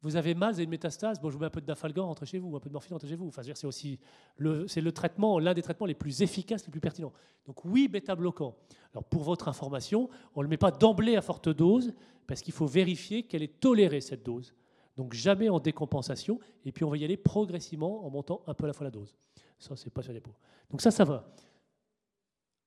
Vous 0.04 0.16
avez 0.16 0.34
mal, 0.34 0.50
vous 0.52 0.58
avez 0.58 0.64
une 0.64 0.70
métastase, 0.70 1.18
bon, 1.18 1.30
je 1.30 1.34
vous 1.34 1.40
mets 1.40 1.46
un 1.46 1.50
peu 1.50 1.62
de 1.62 1.66
dafalgan, 1.66 2.06
rentrez 2.06 2.26
chez 2.26 2.38
vous, 2.38 2.54
un 2.54 2.60
peu 2.60 2.68
de 2.68 2.74
morphine, 2.74 2.92
rentrez 2.92 3.08
chez 3.08 3.16
vous. 3.16 3.28
Enfin, 3.28 3.40
c'est 3.42 3.66
aussi 3.66 3.98
le, 4.36 4.66
le 4.76 4.92
traitement, 4.92 5.38
l'un 5.38 5.54
des 5.54 5.62
traitements 5.62 5.86
les 5.86 5.94
plus 5.94 6.20
efficaces, 6.20 6.66
les 6.66 6.70
plus 6.70 6.80
pertinents. 6.80 7.12
Donc 7.46 7.64
oui, 7.64 7.88
bêta-bloquant. 7.88 8.54
Alors 8.92 9.04
pour 9.04 9.22
votre 9.22 9.48
information, 9.48 10.10
on 10.34 10.40
ne 10.40 10.44
le 10.44 10.50
met 10.50 10.58
pas 10.58 10.70
d'emblée 10.70 11.16
à 11.16 11.22
forte 11.22 11.48
dose, 11.48 11.94
parce 12.26 12.42
qu'il 12.42 12.52
faut 12.52 12.66
vérifier 12.66 13.22
qu'elle 13.22 13.42
est 13.42 13.60
tolérée, 13.60 14.02
cette 14.02 14.22
dose. 14.22 14.54
Donc 14.98 15.14
jamais 15.14 15.48
en 15.48 15.58
décompensation, 15.58 16.38
et 16.66 16.70
puis 16.70 16.84
on 16.84 16.90
va 16.90 16.98
y 16.98 17.04
aller 17.04 17.16
progressivement 17.16 18.04
en 18.04 18.10
montant 18.10 18.42
un 18.46 18.52
peu 18.52 18.64
à 18.64 18.66
la 18.66 18.72
fois 18.74 18.84
la 18.84 18.90
dose. 18.90 19.16
Ça, 19.58 19.74
c'est 19.74 19.88
pas 19.88 20.02
sur 20.02 20.12
les 20.12 20.20
pots. 20.20 20.34
Donc 20.70 20.82
ça, 20.82 20.90
ça 20.90 21.04
va. 21.04 21.34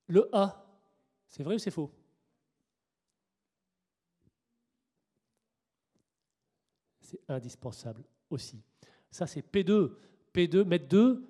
Le 0.07 0.29
A, 0.33 0.65
c'est 1.27 1.43
vrai 1.43 1.55
ou 1.55 1.59
c'est 1.59 1.71
faux? 1.71 1.91
C'est 7.01 7.19
indispensable 7.27 8.03
aussi. 8.29 8.61
Ça, 9.11 9.27
c'est 9.27 9.41
P2. 9.41 9.91
P2, 10.33 10.63
mètre 10.63 10.87
2, 10.87 11.25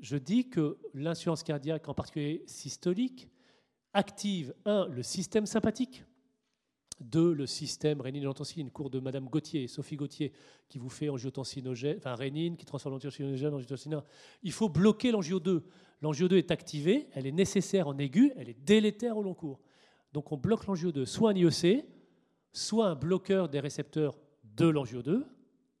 je 0.00 0.16
dis 0.16 0.48
que 0.48 0.78
l'insuffisance 0.94 1.42
cardiaque, 1.42 1.88
en 1.88 1.94
particulier 1.94 2.42
systolique, 2.46 3.28
active, 3.94 4.54
un, 4.64 4.86
le 4.88 5.02
système 5.02 5.46
sympathique, 5.46 6.04
deux, 7.00 7.32
le 7.32 7.46
système 7.46 8.00
rénine-angiotensine, 8.00 8.70
cours 8.70 8.90
de 8.90 9.00
Madame 9.00 9.28
Gauthier, 9.28 9.66
Sophie 9.66 9.96
Gauthier, 9.96 10.32
qui 10.68 10.78
vous 10.78 10.88
fait 10.88 11.08
angiotensinogène, 11.08 11.96
enfin 11.98 12.14
rénine, 12.14 12.56
qui 12.56 12.64
transforme 12.64 12.94
l'angiotensinogène 12.94 13.54
en 13.54 13.56
angiotensine 13.56 14.02
Il 14.42 14.52
faut 14.52 14.68
bloquer 14.68 15.10
l'angio 15.10 15.40
2. 15.40 15.64
L'angio 16.02 16.26
2 16.28 16.36
est 16.36 16.50
activée, 16.50 17.08
elle 17.12 17.26
est 17.26 17.32
nécessaire 17.32 17.86
en 17.86 17.96
aigu, 17.96 18.32
elle 18.36 18.48
est 18.48 18.60
délétère 18.64 19.16
au 19.16 19.22
long 19.22 19.34
cours. 19.34 19.60
Donc 20.12 20.32
on 20.32 20.36
bloque 20.36 20.66
l'angio 20.66 20.90
2, 20.90 21.06
soit 21.06 21.30
un 21.30 21.34
IEC, 21.34 21.86
soit 22.52 22.88
un 22.88 22.94
bloqueur 22.96 23.48
des 23.48 23.60
récepteurs 23.60 24.18
de 24.44 24.66
l'angio-2, 24.66 25.24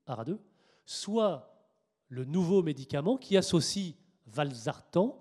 ARA2, 0.06 0.38
soit 0.86 1.66
le 2.08 2.24
nouveau 2.24 2.62
médicament 2.62 3.16
qui 3.16 3.36
associe 3.36 3.94
valsartan, 4.26 5.18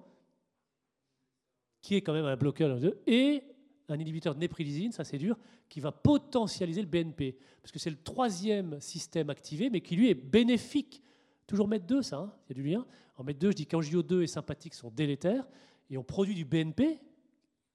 qui 1.81 1.95
est 1.95 2.01
quand 2.01 2.13
même 2.13 2.25
un 2.25 2.37
bloqueur 2.37 2.75
de 2.75 2.79
2, 2.79 3.01
et 3.07 3.43
un 3.89 3.99
inhibiteur 3.99 4.35
de 4.35 4.39
néprilysine, 4.39 4.91
ça 4.91 5.03
c'est 5.03 5.17
dur, 5.17 5.37
qui 5.67 5.79
va 5.79 5.91
potentialiser 5.91 6.81
le 6.81 6.87
BNP. 6.87 7.37
Parce 7.61 7.71
que 7.71 7.79
c'est 7.79 7.89
le 7.89 8.01
troisième 8.01 8.79
système 8.79 9.29
activé, 9.29 9.69
mais 9.69 9.81
qui 9.81 9.95
lui 9.95 10.09
est 10.09 10.15
bénéfique. 10.15 11.01
Toujours 11.47 11.67
MET 11.67 11.79
2, 11.79 12.01
ça, 12.01 12.19
hein, 12.19 12.33
il 12.45 12.55
y 12.55 12.59
a 12.59 12.63
du 12.63 12.69
lien. 12.69 12.85
En 13.21 13.23
MET 13.23 13.35
2, 13.35 13.51
je 13.51 13.55
dis 13.55 13.67
qu'angio 13.67 14.01
2 14.01 14.23
et 14.23 14.27
sympathique 14.27 14.73
sont 14.73 14.89
délétères, 14.89 15.47
et 15.91 15.97
on 15.97 16.03
produit 16.03 16.33
du 16.33 16.43
BNP, 16.43 16.99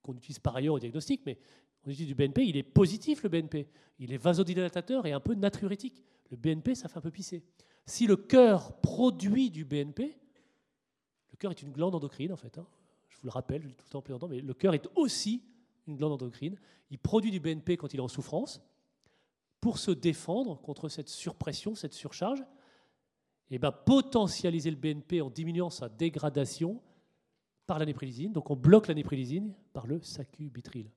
qu'on 0.03 0.17
utilise 0.17 0.41
par 0.41 0.57
ailleurs 0.57 0.75
au 0.75 0.81
diagnostic, 0.81 1.23
mais 1.25 1.39
on 1.85 1.91
utilise 1.91 2.09
du 2.09 2.17
BNP, 2.17 2.45
il 2.49 2.57
est 2.57 2.65
positif 2.65 3.23
le 3.23 3.29
BNP. 3.29 3.69
Il 4.01 4.13
est 4.13 4.17
vasodilatateur 4.17 5.07
et 5.07 5.13
un 5.13 5.21
peu 5.21 5.35
natriurétique. 5.35 6.03
Le 6.33 6.37
BNP, 6.37 6.75
ça 6.75 6.89
fait 6.89 6.99
un 6.99 7.01
peu 7.01 7.13
pisser. 7.13 7.45
Si 7.85 8.09
le 8.09 8.17
cœur 8.17 8.81
produit 8.81 9.51
du 9.51 9.65
BNP, 9.65 10.19
le 11.31 11.37
cœur 11.37 11.53
est 11.53 11.63
une 11.63 11.71
glande 11.71 11.95
endocrine 11.95 12.33
en 12.33 12.37
fait. 12.37 12.59
Hein. 12.59 12.67
Je 13.09 13.17
vous 13.19 13.27
le 13.27 13.31
rappelle, 13.31 13.63
je 13.63 13.69
tout 13.69 13.85
le 13.87 13.91
temps 13.91 14.03
plaisantant, 14.03 14.27
mais 14.27 14.41
le 14.41 14.55
cœur 14.55 14.75
est 14.75 14.89
aussi 14.97 15.45
une 15.87 15.95
glande 15.95 16.15
endocrine. 16.15 16.59
Il 16.91 16.99
produit 16.99 17.31
du 17.31 17.39
BNP 17.39 17.77
quand 17.77 17.95
il 17.95 17.99
est 17.99 18.03
en 18.03 18.09
souffrance 18.09 18.61
pour 19.61 19.79
se 19.79 19.93
défendre 19.93 20.61
contre 20.61 20.89
cette 20.89 21.09
surpression, 21.09 21.77
cette 21.77 21.95
surcharge. 21.95 22.43
Et 23.51 23.59
ben, 23.59 23.71
potentialiser 23.71 24.71
le 24.71 24.77
BNP 24.77 25.21
en 25.21 25.31
diminuant 25.31 25.71
sa 25.71 25.89
dégradation 25.89 26.81
par 27.67 27.79
la 27.79 27.87
néprilysine. 27.87 28.33
Donc 28.33 28.51
on 28.51 28.57
bloque 28.57 28.89
la 28.89 28.95
néprilysine 28.95 29.55
par 29.73 29.87
le 29.87 30.01
sacubitril. 30.01 30.91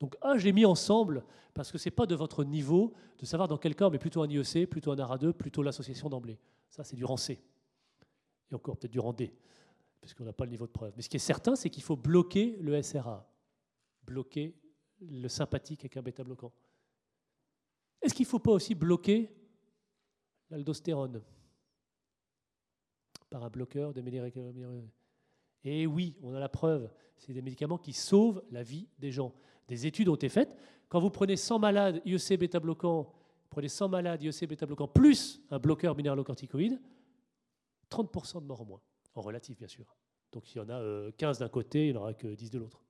Donc 0.00 0.16
ah, 0.20 0.36
j'ai 0.36 0.52
mis 0.52 0.64
ensemble, 0.64 1.24
parce 1.54 1.72
que 1.72 1.78
ce 1.78 1.88
n'est 1.88 1.94
pas 1.94 2.06
de 2.06 2.14
votre 2.14 2.44
niveau 2.44 2.92
de 3.18 3.24
savoir 3.24 3.48
dans 3.48 3.56
quel 3.56 3.74
cas 3.74 3.88
mais 3.88 3.98
plutôt 3.98 4.22
un 4.22 4.28
IEC, 4.28 4.68
plutôt 4.68 4.92
un 4.92 4.96
ARA2, 4.96 5.32
plutôt 5.32 5.62
l'association 5.62 6.08
d'emblée. 6.08 6.38
Ça, 6.68 6.84
c'est 6.84 6.96
du 6.96 7.04
rang 7.04 7.16
C. 7.16 7.40
Et 8.50 8.54
encore 8.54 8.76
peut-être 8.76 8.92
du 8.92 9.00
rang 9.00 9.12
D, 9.12 9.32
puisqu'on 10.00 10.24
n'a 10.24 10.32
pas 10.32 10.44
le 10.44 10.50
niveau 10.50 10.66
de 10.66 10.72
preuve. 10.72 10.92
Mais 10.96 11.02
ce 11.02 11.08
qui 11.08 11.16
est 11.16 11.20
certain, 11.20 11.56
c'est 11.56 11.70
qu'il 11.70 11.82
faut 11.82 11.96
bloquer 11.96 12.56
le 12.60 12.80
SRA, 12.82 13.28
bloquer 14.04 14.54
le 15.00 15.28
sympathique 15.28 15.80
avec 15.80 15.96
un 15.96 16.02
bêta-bloquant. 16.02 16.52
Est-ce 18.02 18.14
qu'il 18.14 18.24
ne 18.24 18.30
faut 18.30 18.38
pas 18.38 18.52
aussi 18.52 18.74
bloquer 18.74 19.34
l'aldostérone? 20.50 21.22
Par 23.36 23.44
un 23.44 23.50
bloqueur 23.50 23.92
des 23.92 24.00
médicaments 24.00 24.50
Et 25.62 25.86
oui, 25.86 26.16
on 26.22 26.32
a 26.32 26.40
la 26.40 26.48
preuve. 26.48 26.90
C'est 27.18 27.34
des 27.34 27.42
médicaments 27.42 27.76
qui 27.76 27.92
sauvent 27.92 28.42
la 28.50 28.62
vie 28.62 28.88
des 28.98 29.10
gens. 29.10 29.34
Des 29.68 29.86
études 29.86 30.08
ont 30.08 30.14
été 30.14 30.30
faites. 30.30 30.56
Quand 30.88 31.00
vous 31.00 31.10
prenez 31.10 31.36
100 31.36 31.58
malades 31.58 32.00
IEC 32.06 32.38
bêta-bloquants, 32.38 33.12
prenez 33.50 33.68
100 33.68 33.90
malades 33.90 34.22
IEC 34.22 34.48
bêta-bloquants 34.48 34.88
plus 34.88 35.42
un 35.50 35.58
bloqueur 35.58 35.94
minéralocorticoïde, 35.94 36.80
30% 37.90 38.40
de 38.40 38.46
morts 38.46 38.62
en 38.62 38.64
moins, 38.64 38.80
en 39.14 39.20
relatif 39.20 39.58
bien 39.58 39.68
sûr. 39.68 39.94
Donc 40.32 40.46
s'il 40.46 40.62
y 40.62 40.64
en 40.64 40.70
a 40.70 41.12
15 41.12 41.36
euh, 41.36 41.44
d'un 41.44 41.50
côté, 41.50 41.88
il 41.88 41.92
n'y 41.92 41.98
en 41.98 42.00
aura 42.00 42.14
que 42.14 42.28
10 42.28 42.50
de 42.50 42.58
l'autre. 42.58 42.82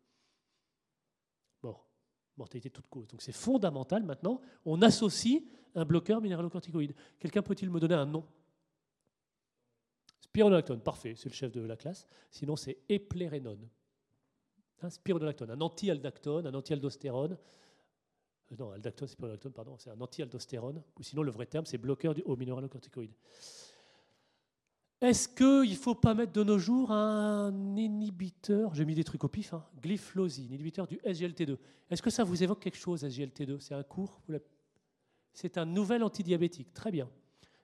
Mort. 1.60 1.88
Mortalité 2.36 2.68
de 2.68 2.74
toute 2.74 2.86
cause. 2.86 3.08
Donc 3.08 3.20
c'est 3.20 3.34
fondamental 3.34 4.04
maintenant. 4.04 4.40
On 4.64 4.80
associe 4.82 5.42
un 5.74 5.84
bloqueur 5.84 6.20
minéralocorticoïde. 6.20 6.94
Quelqu'un 7.18 7.42
peut-il 7.42 7.68
me 7.68 7.80
donner 7.80 7.96
un 7.96 8.06
nom? 8.06 8.24
Spironolactone, 10.36 10.80
parfait, 10.80 11.14
c'est 11.16 11.30
le 11.30 11.34
chef 11.34 11.50
de 11.50 11.62
la 11.62 11.76
classe. 11.76 12.06
Sinon, 12.30 12.56
c'est 12.56 12.76
éplérénone. 12.90 13.66
Un 14.82 14.90
spironolactone, 14.90 15.50
un 15.50 15.60
anti-aldactone, 15.62 16.46
un 16.46 16.52
anti-aldostérone. 16.52 17.38
Euh, 18.52 18.56
non, 18.58 18.70
aldactone, 18.70 19.08
spironolactone, 19.08 19.52
pardon, 19.54 19.78
c'est 19.78 19.88
un 19.88 19.98
anti-aldostérone. 19.98 20.82
Ou 20.98 21.02
sinon, 21.02 21.22
le 21.22 21.30
vrai 21.30 21.46
terme, 21.46 21.64
c'est 21.64 21.78
bloqueur 21.78 22.12
du 22.12 22.20
haut 22.26 22.36
minéralocorticoïde. 22.36 23.14
Est-ce 25.00 25.26
qu'il 25.26 25.70
ne 25.70 25.74
faut 25.74 25.94
pas 25.94 26.12
mettre 26.12 26.32
de 26.32 26.44
nos 26.44 26.58
jours 26.58 26.90
un 26.90 27.74
inhibiteur, 27.74 28.74
j'ai 28.74 28.84
mis 28.84 28.94
des 28.94 29.04
trucs 29.04 29.24
au 29.24 29.28
pif, 29.28 29.54
hein, 29.54 29.64
inhibiteur 29.82 30.86
du 30.86 30.96
SGLT2 30.98 31.56
Est-ce 31.88 32.02
que 32.02 32.10
ça 32.10 32.24
vous 32.24 32.42
évoque 32.42 32.60
quelque 32.60 32.76
chose, 32.76 33.04
SGLT2 33.04 33.58
C'est 33.60 33.74
un 33.74 33.82
cours 33.82 34.20
C'est 35.32 35.56
un 35.56 35.64
nouvel 35.64 36.02
antidiabétique, 36.02 36.74
très 36.74 36.90
bien. 36.90 37.08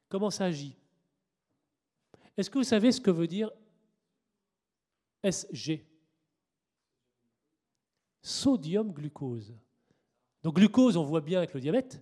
Comment 0.09 0.31
ça 0.31 0.47
agit? 0.47 0.75
Est-ce 2.37 2.51
que 2.51 2.59
vous 2.59 2.65
savez 2.65 2.93
ce 2.93 3.01
que 3.01 3.11
veut 3.11 3.27
dire 3.27 3.51
SG 5.23 5.85
Sodium 8.23 8.93
glucose. 8.93 9.53
Donc 10.43 10.55
glucose, 10.55 10.97
on 10.97 11.05
voit 11.05 11.21
bien 11.21 11.39
avec 11.39 11.55
le 11.55 11.61
diabète. 11.61 12.01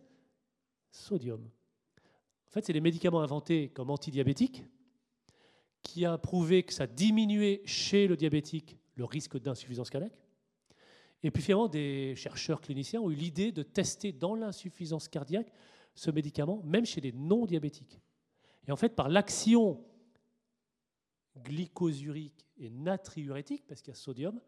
Sodium. 0.91 1.43
En 1.43 2.53
fait, 2.53 2.65
c'est 2.65 2.73
des 2.73 2.81
médicaments 2.81 3.23
inventés 3.23 3.71
comme 3.71 3.91
antidiabétiques 3.91 4.65
qui 5.83 6.05
a 6.05 6.19
prouvé 6.19 6.63
que 6.63 6.75
ça 6.75 6.87
diminuait 6.87 7.63
chez 7.65 8.07
le 8.07 8.17
diabétique 8.17 8.77
le 8.97 9.05
risque 9.05 9.39
d'insuffisance 9.39 9.89
cardiaque. 9.89 10.19
Et 11.23 11.31
puis 11.31 11.43
finalement, 11.43 11.69
des 11.69 12.15
chercheurs 12.17 12.61
cliniciens 12.61 13.01
ont 13.01 13.11
eu 13.11 13.15
l'idée 13.15 13.53
de 13.53 13.63
tester 13.63 14.13
dans 14.13 14.35
l'insuffisance 14.35 15.09
cardiaque 15.09 15.53
ce 15.95 16.11
médicament, 16.11 16.63
même 16.65 16.85
chez 16.85 17.01
les 17.01 17.13
non-diabétiques. 17.13 18.01
Et 18.67 18.73
en 18.73 18.77
fait, 18.77 18.95
par 18.95 19.09
l'action 19.09 19.83
glycosurique 21.39 22.47
et 22.59 22.71
natriurétique, 22.71 23.65
parce 23.67 23.83
qu'il 23.83 23.93
y 23.93 23.97
a 23.97 23.99
sodium, 23.99 24.41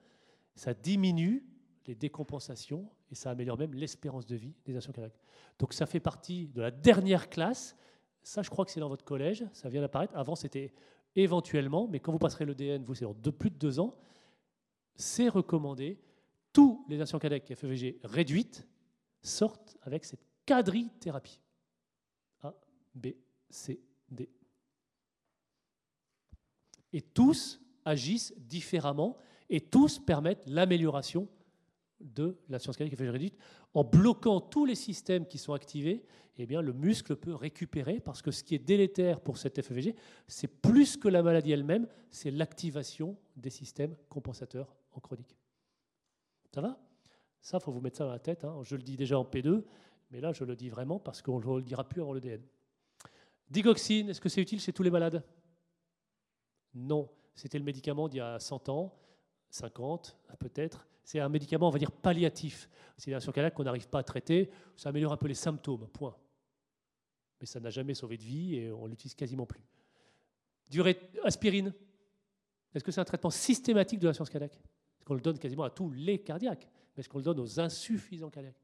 ça 0.55 0.75
diminue 0.75 1.45
les 1.87 1.95
décompensations 1.95 2.91
et 3.11 3.15
ça 3.15 3.31
améliore 3.31 3.59
même 3.59 3.75
l'espérance 3.75 4.27
de 4.27 4.37
vie 4.37 4.55
des 4.65 4.73
nations 4.73 4.93
cardiaques. 4.93 5.19
Donc 5.59 5.73
ça 5.73 5.87
fait 5.87 6.01
partie 6.01 6.49
de 6.49 6.61
la 6.61 6.71
dernière 6.71 7.29
classe. 7.29 7.77
Ça, 8.23 8.43
je 8.43 8.51
crois 8.51 8.65
que 8.65 8.71
c'est 8.71 8.81
dans 8.81 8.89
votre 8.89 9.05
collège, 9.05 9.45
ça 9.53 9.69
vient 9.69 9.81
d'apparaître. 9.81 10.17
Avant, 10.17 10.37
c'était 10.37 10.73
éventuellement, 11.17 11.89
mais 11.89 12.01
quand 12.01 12.13
vous 12.13 12.19
passerez 12.19 12.47
l'EDN, 12.47 12.85
vous, 12.85 12.95
c'est 12.95 13.05
dans 13.05 13.33
plus 13.33 13.51
de 13.51 13.57
deux 13.57 13.81
ans, 13.81 13.97
c'est 14.95 15.29
recommandé. 15.29 15.99
Tous 16.53 16.85
les 16.89 16.99
nations 16.99 17.19
cardiaques 17.19 17.55
FEVG 17.55 18.01
réduites 18.05 18.67
sortent 19.23 19.77
avec 19.83 20.05
cette 20.05 20.25
quadrithérapie. 20.47 21.41
A, 22.43 22.55
B, 22.95 23.09
C, 23.49 23.81
D. 24.11 24.29
Et 26.93 27.01
tous 27.01 27.61
agissent 27.85 28.35
différemment 28.39 29.17
et 29.49 29.61
tous 29.61 29.99
permettent 29.99 30.45
l'amélioration 30.47 31.29
de 32.01 32.37
la 32.49 32.59
science 32.59 32.77
cardiaque 32.77 32.99
FEVG 32.99 33.11
réduite 33.11 33.39
en 33.75 33.85
bloquant 33.85 34.41
tous 34.41 34.65
les 34.65 34.75
systèmes 34.75 35.27
qui 35.27 35.39
sont 35.39 35.53
activés 35.53 36.05
eh 36.37 36.47
bien, 36.47 36.63
le 36.63 36.73
muscle 36.73 37.17
peut 37.17 37.35
récupérer 37.35 38.01
parce 38.01 38.23
que 38.23 38.31
ce 38.31 38.43
qui 38.43 38.55
est 38.55 38.59
délétère 38.59 39.21
pour 39.21 39.37
cette 39.37 39.61
FEVG, 39.61 39.95
c'est 40.27 40.49
plus 40.49 40.97
que 40.97 41.09
la 41.09 41.23
maladie 41.23 41.53
elle-même, 41.53 41.87
c'est 42.11 42.31
l'activation 42.31 43.17
des 43.37 43.51
systèmes 43.51 43.95
compensateurs 44.09 44.75
en 44.93 45.01
chronique. 45.01 45.37
Ça 46.55 46.61
va? 46.61 46.79
Ça, 47.41 47.59
il 47.61 47.63
faut 47.63 47.73
vous 47.73 47.81
mettre 47.81 47.99
ça 47.99 48.05
dans 48.05 48.13
la 48.13 48.19
tête. 48.19 48.45
Hein. 48.45 48.61
Je 48.63 48.77
le 48.77 48.83
dis 48.83 48.97
déjà 48.97 49.19
en 49.19 49.25
P2, 49.25 49.63
mais 50.11 50.21
là, 50.21 50.33
je 50.33 50.45
le 50.45 50.57
dis 50.57 50.69
vraiment 50.69 50.99
parce 50.99 51.21
qu'on 51.21 51.39
ne 51.39 51.57
le 51.57 51.63
dira 51.63 51.87
plus 51.87 52.01
avant 52.01 52.15
l'EDN. 52.15 52.43
Digoxine, 53.51 54.09
est-ce 54.09 54.21
que 54.21 54.29
c'est 54.29 54.41
utile 54.41 54.61
chez 54.61 54.73
tous 54.73 54.83
les 54.83 54.91
malades? 54.91 55.23
Non. 56.75 57.09
C'était 57.35 57.59
le 57.59 57.65
médicament 57.65 58.09
d'il 58.09 58.19
y 58.19 58.21
a 58.21 58.39
100 58.39 58.69
ans, 58.69 58.95
50 59.51 60.17
peut-être. 60.39 60.87
C'est 61.05 61.21
un 61.21 61.29
médicament, 61.29 61.69
on 61.69 61.71
va 61.71 61.79
dire, 61.79 61.91
palliatif. 61.91 62.69
C'est 62.97 63.19
sur 63.21 63.33
qu'on 63.55 63.65
n'arrive 63.65 63.89
pas 63.89 64.01
à 64.01 64.03
traiter. 64.03 64.51
Ça 64.77 64.91
améliore 64.91 65.13
un 65.13 65.17
peu 65.17 65.29
les 65.29 65.35
symptômes, 65.35 65.89
point 65.89 66.17
mais 67.43 67.47
ça 67.47 67.59
n'a 67.59 67.71
jamais 67.71 67.95
sauvé 67.95 68.17
de 68.17 68.23
vie 68.23 68.55
et 68.55 68.71
on 68.71 68.87
l'utilise 68.87 69.17
quasiment 69.17 69.47
plus. 69.47 69.67
Durée, 70.71 70.97
aspirine, 71.25 71.75
est-ce 72.73 72.85
que 72.85 72.93
c'est 72.93 73.01
un 73.01 73.05
traitement 73.05 73.31
systématique 73.31 73.99
de 73.99 74.07
l'insuffisance 74.07 74.31
cardiaque? 74.31 74.55
Est-ce 74.55 75.05
qu'on 75.05 75.15
le 75.15 75.21
donne 75.21 75.41
quasiment 75.41 75.65
à 75.65 75.71
tous 75.71 75.91
les 75.91 76.21
cardiaques? 76.21 76.69
Mais 76.95 77.01
est-ce 77.01 77.09
qu'on 77.09 77.19
le 77.19 77.25
donne 77.25 77.41
aux 77.41 77.59
insuffisants 77.59 78.31
cardiaques? 78.31 78.63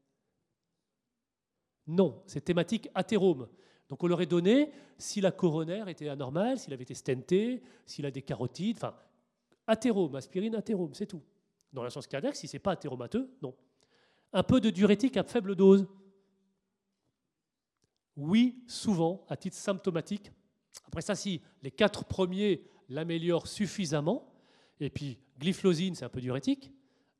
Non, 1.87 2.23
c'est 2.25 2.39
thématique 2.39 2.89
athérome. 2.95 3.49
Donc 3.89 4.03
on 4.03 4.07
l'aurait 4.07 4.27
donné 4.27 4.71
si 4.97 5.19
la 5.19 5.31
coronaire 5.31 5.87
était 5.87 6.07
anormale, 6.07 6.59
s'il 6.59 6.73
avait 6.73 6.83
été 6.83 6.93
stenté, 6.93 7.61
s'il 7.85 8.05
a 8.05 8.11
des 8.11 8.21
carotides, 8.21 8.77
enfin, 8.77 8.95
athérome, 9.65 10.15
aspirine, 10.15 10.55
athérome, 10.55 10.93
c'est 10.93 11.07
tout. 11.07 11.21
Dans 11.73 11.83
l'insuffisance 11.83 12.07
cardiaque, 12.07 12.35
si 12.35 12.47
ce 12.47 12.55
n'est 12.55 12.59
pas 12.59 12.71
athéromateux, 12.71 13.29
non. 13.41 13.55
Un 14.31 14.43
peu 14.43 14.61
de 14.61 14.69
diurétique 14.69 15.17
à 15.17 15.23
faible 15.23 15.55
dose, 15.55 15.87
oui, 18.15 18.63
souvent, 18.67 19.25
à 19.27 19.37
titre 19.37 19.55
symptomatique. 19.55 20.31
Après 20.85 21.01
ça, 21.01 21.15
si 21.15 21.41
les 21.63 21.71
quatre 21.71 22.05
premiers 22.05 22.63
l'améliorent 22.89 23.47
suffisamment, 23.47 24.33
et 24.79 24.89
puis 24.89 25.19
glyphlosine, 25.39 25.95
c'est 25.95 26.05
un 26.05 26.09
peu 26.09 26.21
diurétique, 26.21 26.71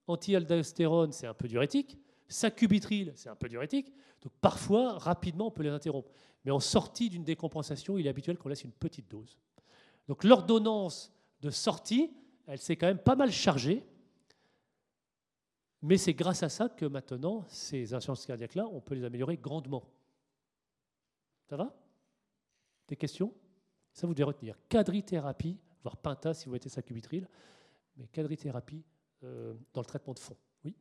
anti-aldostérone, 0.08 1.12
c'est 1.12 1.28
un 1.28 1.34
peu 1.34 1.48
diurétique, 1.48 1.98
sacubitril, 2.28 3.14
c'est 3.16 3.30
un 3.30 3.36
peu 3.36 3.48
diurétique. 3.48 3.94
Donc 4.22 4.34
parfois, 4.42 4.98
rapidement, 4.98 5.48
on 5.48 5.52
peut 5.52 5.64
les 5.64 5.70
interrompre. 5.70 6.10
Mais 6.46 6.52
en 6.52 6.60
sortie 6.60 7.10
d'une 7.10 7.24
décompensation, 7.24 7.98
il 7.98 8.08
est 8.08 8.10
habituel 8.10 8.38
qu'on 8.38 8.50
laisse 8.50 8.64
une 8.64 8.72
petite 8.72 9.10
dose. 9.10 9.38
Donc 10.08 10.24
l'ordonnance 10.24 11.12
de 11.42 11.50
sortie, 11.50 12.12
elle 12.48 12.60
s'est 12.60 12.76
quand 12.76 12.88
même 12.88 13.00
pas 13.00 13.16
mal 13.16 13.32
chargée. 13.32 13.86
Mais 15.82 15.98
c'est 15.98 16.14
grâce 16.14 16.44
à 16.44 16.50
ça 16.50 16.68
que 16.68 16.86
maintenant, 16.86 17.46
ces 17.48 17.94
insuffisances 17.94 18.26
cardiaques-là, 18.26 18.68
on 18.68 18.82
peut 18.82 18.96
les 18.96 19.04
améliorer 19.04 19.38
grandement. 19.38 19.84
Ça 21.50 21.56
va? 21.56 21.74
Des 22.88 22.96
questions? 22.96 23.34
Ça, 23.94 24.08
vous 24.08 24.14
devez 24.14 24.26
retenir. 24.26 24.56
Quadrithérapie, 24.68 25.58
voire 25.82 25.98
Pinta 25.98 26.34
si 26.34 26.46
vous 26.46 26.52
mettez 26.52 26.70
ça 26.70 26.82
cubitril, 26.82 27.28
mais 27.98 28.08
quadrithérapie 28.08 28.84
euh, 29.24 29.54
dans 29.74 29.82
le 29.82 29.86
traitement 29.86 30.14
de 30.14 30.20
fond. 30.20 30.38
Oui 30.64 30.76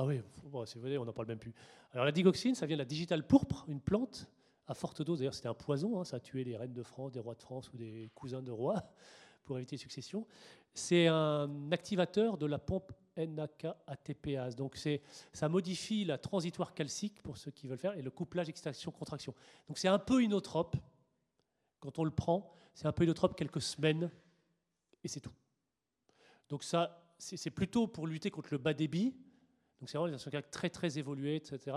Ah 0.00 0.04
oui, 0.04 0.20
bon, 0.44 0.62
vous 0.62 0.80
voulez, 0.80 0.96
on 0.96 1.04
n'en 1.04 1.12
parle 1.12 1.26
même 1.26 1.40
plus. 1.40 1.52
Alors 1.90 2.04
la 2.04 2.12
digoxine, 2.12 2.54
ça 2.54 2.66
vient 2.66 2.76
de 2.76 2.82
la 2.82 2.84
digitale 2.84 3.26
pourpre, 3.26 3.64
une 3.66 3.80
plante 3.80 4.28
à 4.68 4.74
forte 4.74 5.02
dose. 5.02 5.18
D'ailleurs, 5.18 5.34
c'était 5.34 5.48
un 5.48 5.54
poison, 5.54 5.98
hein, 5.98 6.04
ça 6.04 6.18
a 6.18 6.20
tué 6.20 6.44
les 6.44 6.56
reines 6.56 6.72
de 6.72 6.84
France, 6.84 7.10
des 7.10 7.18
rois 7.18 7.34
de 7.34 7.42
France 7.42 7.72
ou 7.72 7.76
des 7.76 8.08
cousins 8.14 8.40
de 8.40 8.52
rois 8.52 8.80
pour 9.44 9.56
éviter 9.56 9.74
les 9.74 9.80
successions. 9.80 10.24
C'est 10.72 11.08
un 11.08 11.72
activateur 11.72 12.38
de 12.38 12.46
la 12.46 12.60
pompe 12.60 12.92
NAK-ATPase. 13.16 14.54
Donc 14.54 14.76
c'est, 14.76 15.02
ça 15.32 15.48
modifie 15.48 16.04
la 16.04 16.16
transitoire 16.16 16.74
calcique 16.74 17.20
pour 17.20 17.36
ceux 17.36 17.50
qui 17.50 17.66
veulent 17.66 17.76
faire 17.76 17.98
et 17.98 18.02
le 18.02 18.12
couplage 18.12 18.48
extraction-contraction. 18.48 19.34
Donc 19.66 19.78
c'est 19.78 19.88
un 19.88 19.98
peu 19.98 20.22
inotrope. 20.22 20.76
Quand 21.80 21.98
on 21.98 22.04
le 22.04 22.12
prend, 22.12 22.52
c'est 22.72 22.86
un 22.86 22.92
peu 22.92 23.02
inotrope 23.02 23.36
quelques 23.36 23.62
semaines 23.62 24.12
et 25.02 25.08
c'est 25.08 25.18
tout. 25.18 25.34
Donc 26.50 26.62
ça, 26.62 27.04
c'est 27.18 27.50
plutôt 27.50 27.88
pour 27.88 28.06
lutter 28.06 28.30
contre 28.30 28.50
le 28.52 28.58
bas 28.58 28.74
débit. 28.74 29.16
Donc 29.80 29.88
c'est 29.88 29.98
vraiment 29.98 30.16
des 30.16 30.30
cas 30.30 30.42
très 30.42 30.70
très 30.70 30.98
évolués, 30.98 31.36
etc. 31.36 31.76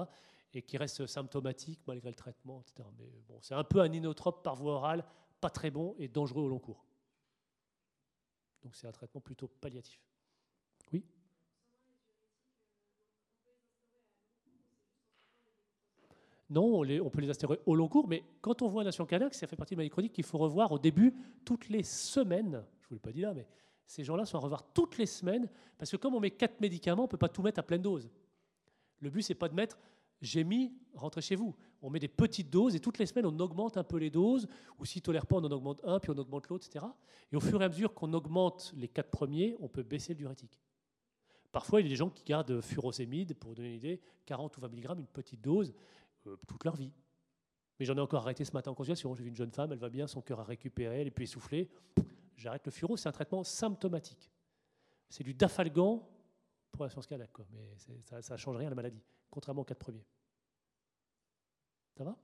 Et 0.53 0.61
qui 0.61 0.77
restent 0.77 1.05
symptomatiques 1.05 1.81
malgré 1.87 2.09
le 2.09 2.15
traitement, 2.15 2.61
etc. 2.61 2.87
Mais 2.97 3.09
bon, 3.27 3.37
c'est 3.41 3.53
un 3.53 3.63
peu 3.63 3.79
un 3.79 3.91
inotrope 3.91 4.43
par 4.43 4.55
voie 4.55 4.73
orale, 4.73 5.05
pas 5.39 5.49
très 5.49 5.71
bon 5.71 5.95
et 5.97 6.07
dangereux 6.07 6.43
au 6.43 6.47
long 6.49 6.59
cours. 6.59 6.85
Donc 8.63 8.75
c'est 8.75 8.87
un 8.87 8.91
traitement 8.91 9.21
plutôt 9.21 9.47
palliatif. 9.47 9.99
Oui? 10.91 11.03
Non, 16.49 16.81
on, 16.81 17.09
peut 17.09 17.21
les 17.21 17.29
instaurer 17.29 17.61
au 17.65 17.75
long 17.75 17.87
cours, 17.87 18.09
mais 18.09 18.25
quand 18.41 18.61
on 18.61 18.67
voit 18.67 18.81
un 18.81 18.85
nation 18.85 19.05
canaque, 19.05 19.33
ça 19.35 19.47
fait 19.47 19.55
partie 19.55 19.73
de 19.73 19.77
maladie 19.77 19.89
chronique 19.89 20.11
qu'il 20.11 20.25
faut 20.25 20.37
revoir 20.37 20.71
au 20.73 20.79
début 20.79 21.15
toutes 21.45 21.69
les 21.69 21.81
semaines. 21.81 22.61
Je 22.81 22.85
ne 22.85 22.89
vous 22.89 22.95
l'ai 22.95 22.99
pas 22.99 23.13
dit 23.13 23.21
là, 23.21 23.33
mais 23.33 23.47
ces 23.91 24.05
gens-là 24.05 24.25
sont 24.25 24.37
à 24.37 24.39
revoir 24.39 24.63
toutes 24.73 24.97
les 24.97 25.05
semaines, 25.05 25.49
parce 25.77 25.91
que 25.91 25.97
comme 25.97 26.15
on 26.15 26.21
met 26.21 26.31
quatre 26.31 26.61
médicaments, 26.61 27.03
on 27.03 27.07
ne 27.07 27.11
peut 27.11 27.17
pas 27.17 27.27
tout 27.27 27.41
mettre 27.41 27.59
à 27.59 27.63
pleine 27.63 27.81
dose. 27.81 28.09
Le 29.01 29.09
but, 29.09 29.21
c'est 29.21 29.35
pas 29.35 29.49
de 29.49 29.53
mettre 29.53 29.77
j'ai 30.21 30.43
mis, 30.43 30.71
rentrez 30.93 31.21
chez 31.21 31.35
vous. 31.35 31.55
On 31.81 31.89
met 31.89 31.99
des 31.99 32.07
petites 32.07 32.49
doses 32.49 32.75
et 32.75 32.79
toutes 32.79 32.99
les 32.99 33.05
semaines, 33.05 33.25
on 33.25 33.37
augmente 33.39 33.75
un 33.75 33.83
peu 33.83 33.97
les 33.97 34.09
doses, 34.09 34.47
ou 34.79 34.85
s'ils 34.85 35.01
ne 35.01 35.05
tolèrent 35.05 35.25
pas, 35.25 35.37
on 35.37 35.43
en 35.43 35.51
augmente 35.51 35.81
un, 35.83 35.99
puis 35.99 36.09
on 36.11 36.17
augmente 36.17 36.47
l'autre, 36.47 36.67
etc. 36.67 36.85
Et 37.33 37.35
au 37.35 37.41
fur 37.41 37.61
et 37.61 37.65
à 37.65 37.69
mesure 37.69 37.93
qu'on 37.93 38.13
augmente 38.13 38.71
les 38.77 38.87
quatre 38.87 39.09
premiers, 39.09 39.57
on 39.59 39.67
peut 39.67 39.83
baisser 39.83 40.13
le 40.13 40.19
diurétique. 40.19 40.61
Parfois, 41.51 41.81
il 41.81 41.83
y 41.83 41.87
a 41.87 41.89
des 41.89 41.97
gens 41.97 42.09
qui 42.09 42.23
gardent 42.23 42.61
furosémide, 42.61 43.33
pour 43.33 43.55
donner 43.55 43.69
une 43.69 43.75
idée, 43.75 43.99
40 44.25 44.55
ou 44.55 44.61
20 44.61 44.69
mg, 44.69 44.99
une 44.99 45.07
petite 45.07 45.41
dose, 45.41 45.73
euh, 46.27 46.37
toute 46.47 46.63
leur 46.63 46.75
vie. 46.75 46.93
Mais 47.79 47.85
j'en 47.85 47.97
ai 47.97 47.99
encore 47.99 48.21
arrêté 48.21 48.45
ce 48.45 48.53
matin 48.53 48.71
en 48.71 48.75
consultation. 48.75 49.13
J'ai 49.15 49.23
vu 49.23 49.29
une 49.29 49.35
jeune 49.35 49.51
femme, 49.51 49.73
elle 49.73 49.79
va 49.79 49.89
bien, 49.89 50.07
son 50.07 50.21
cœur 50.21 50.39
a 50.39 50.43
récupéré, 50.43 51.01
elle 51.01 51.07
est 51.07 51.11
plus 51.11 51.23
essoufflée. 51.23 51.67
J'arrête 52.35 52.65
le 52.65 52.71
furo, 52.71 52.97
c'est 52.97 53.09
un 53.09 53.11
traitement 53.11 53.43
symptomatique. 53.43 54.31
C'est 55.09 55.23
du 55.23 55.33
dafalgan 55.33 56.07
pour 56.71 56.83
la 56.83 56.89
science 56.89 57.05
cardiaque, 57.05 57.31
mais 57.51 57.75
ça 58.01 58.33
ne 58.33 58.37
change 58.37 58.55
rien 58.55 58.67
à 58.67 58.71
la 58.71 58.75
maladie, 58.75 59.03
contrairement 59.29 59.61
aux 59.61 59.65
quatre 59.65 59.79
premiers. 59.79 60.05
Ça 61.97 62.03
va? 62.03 62.17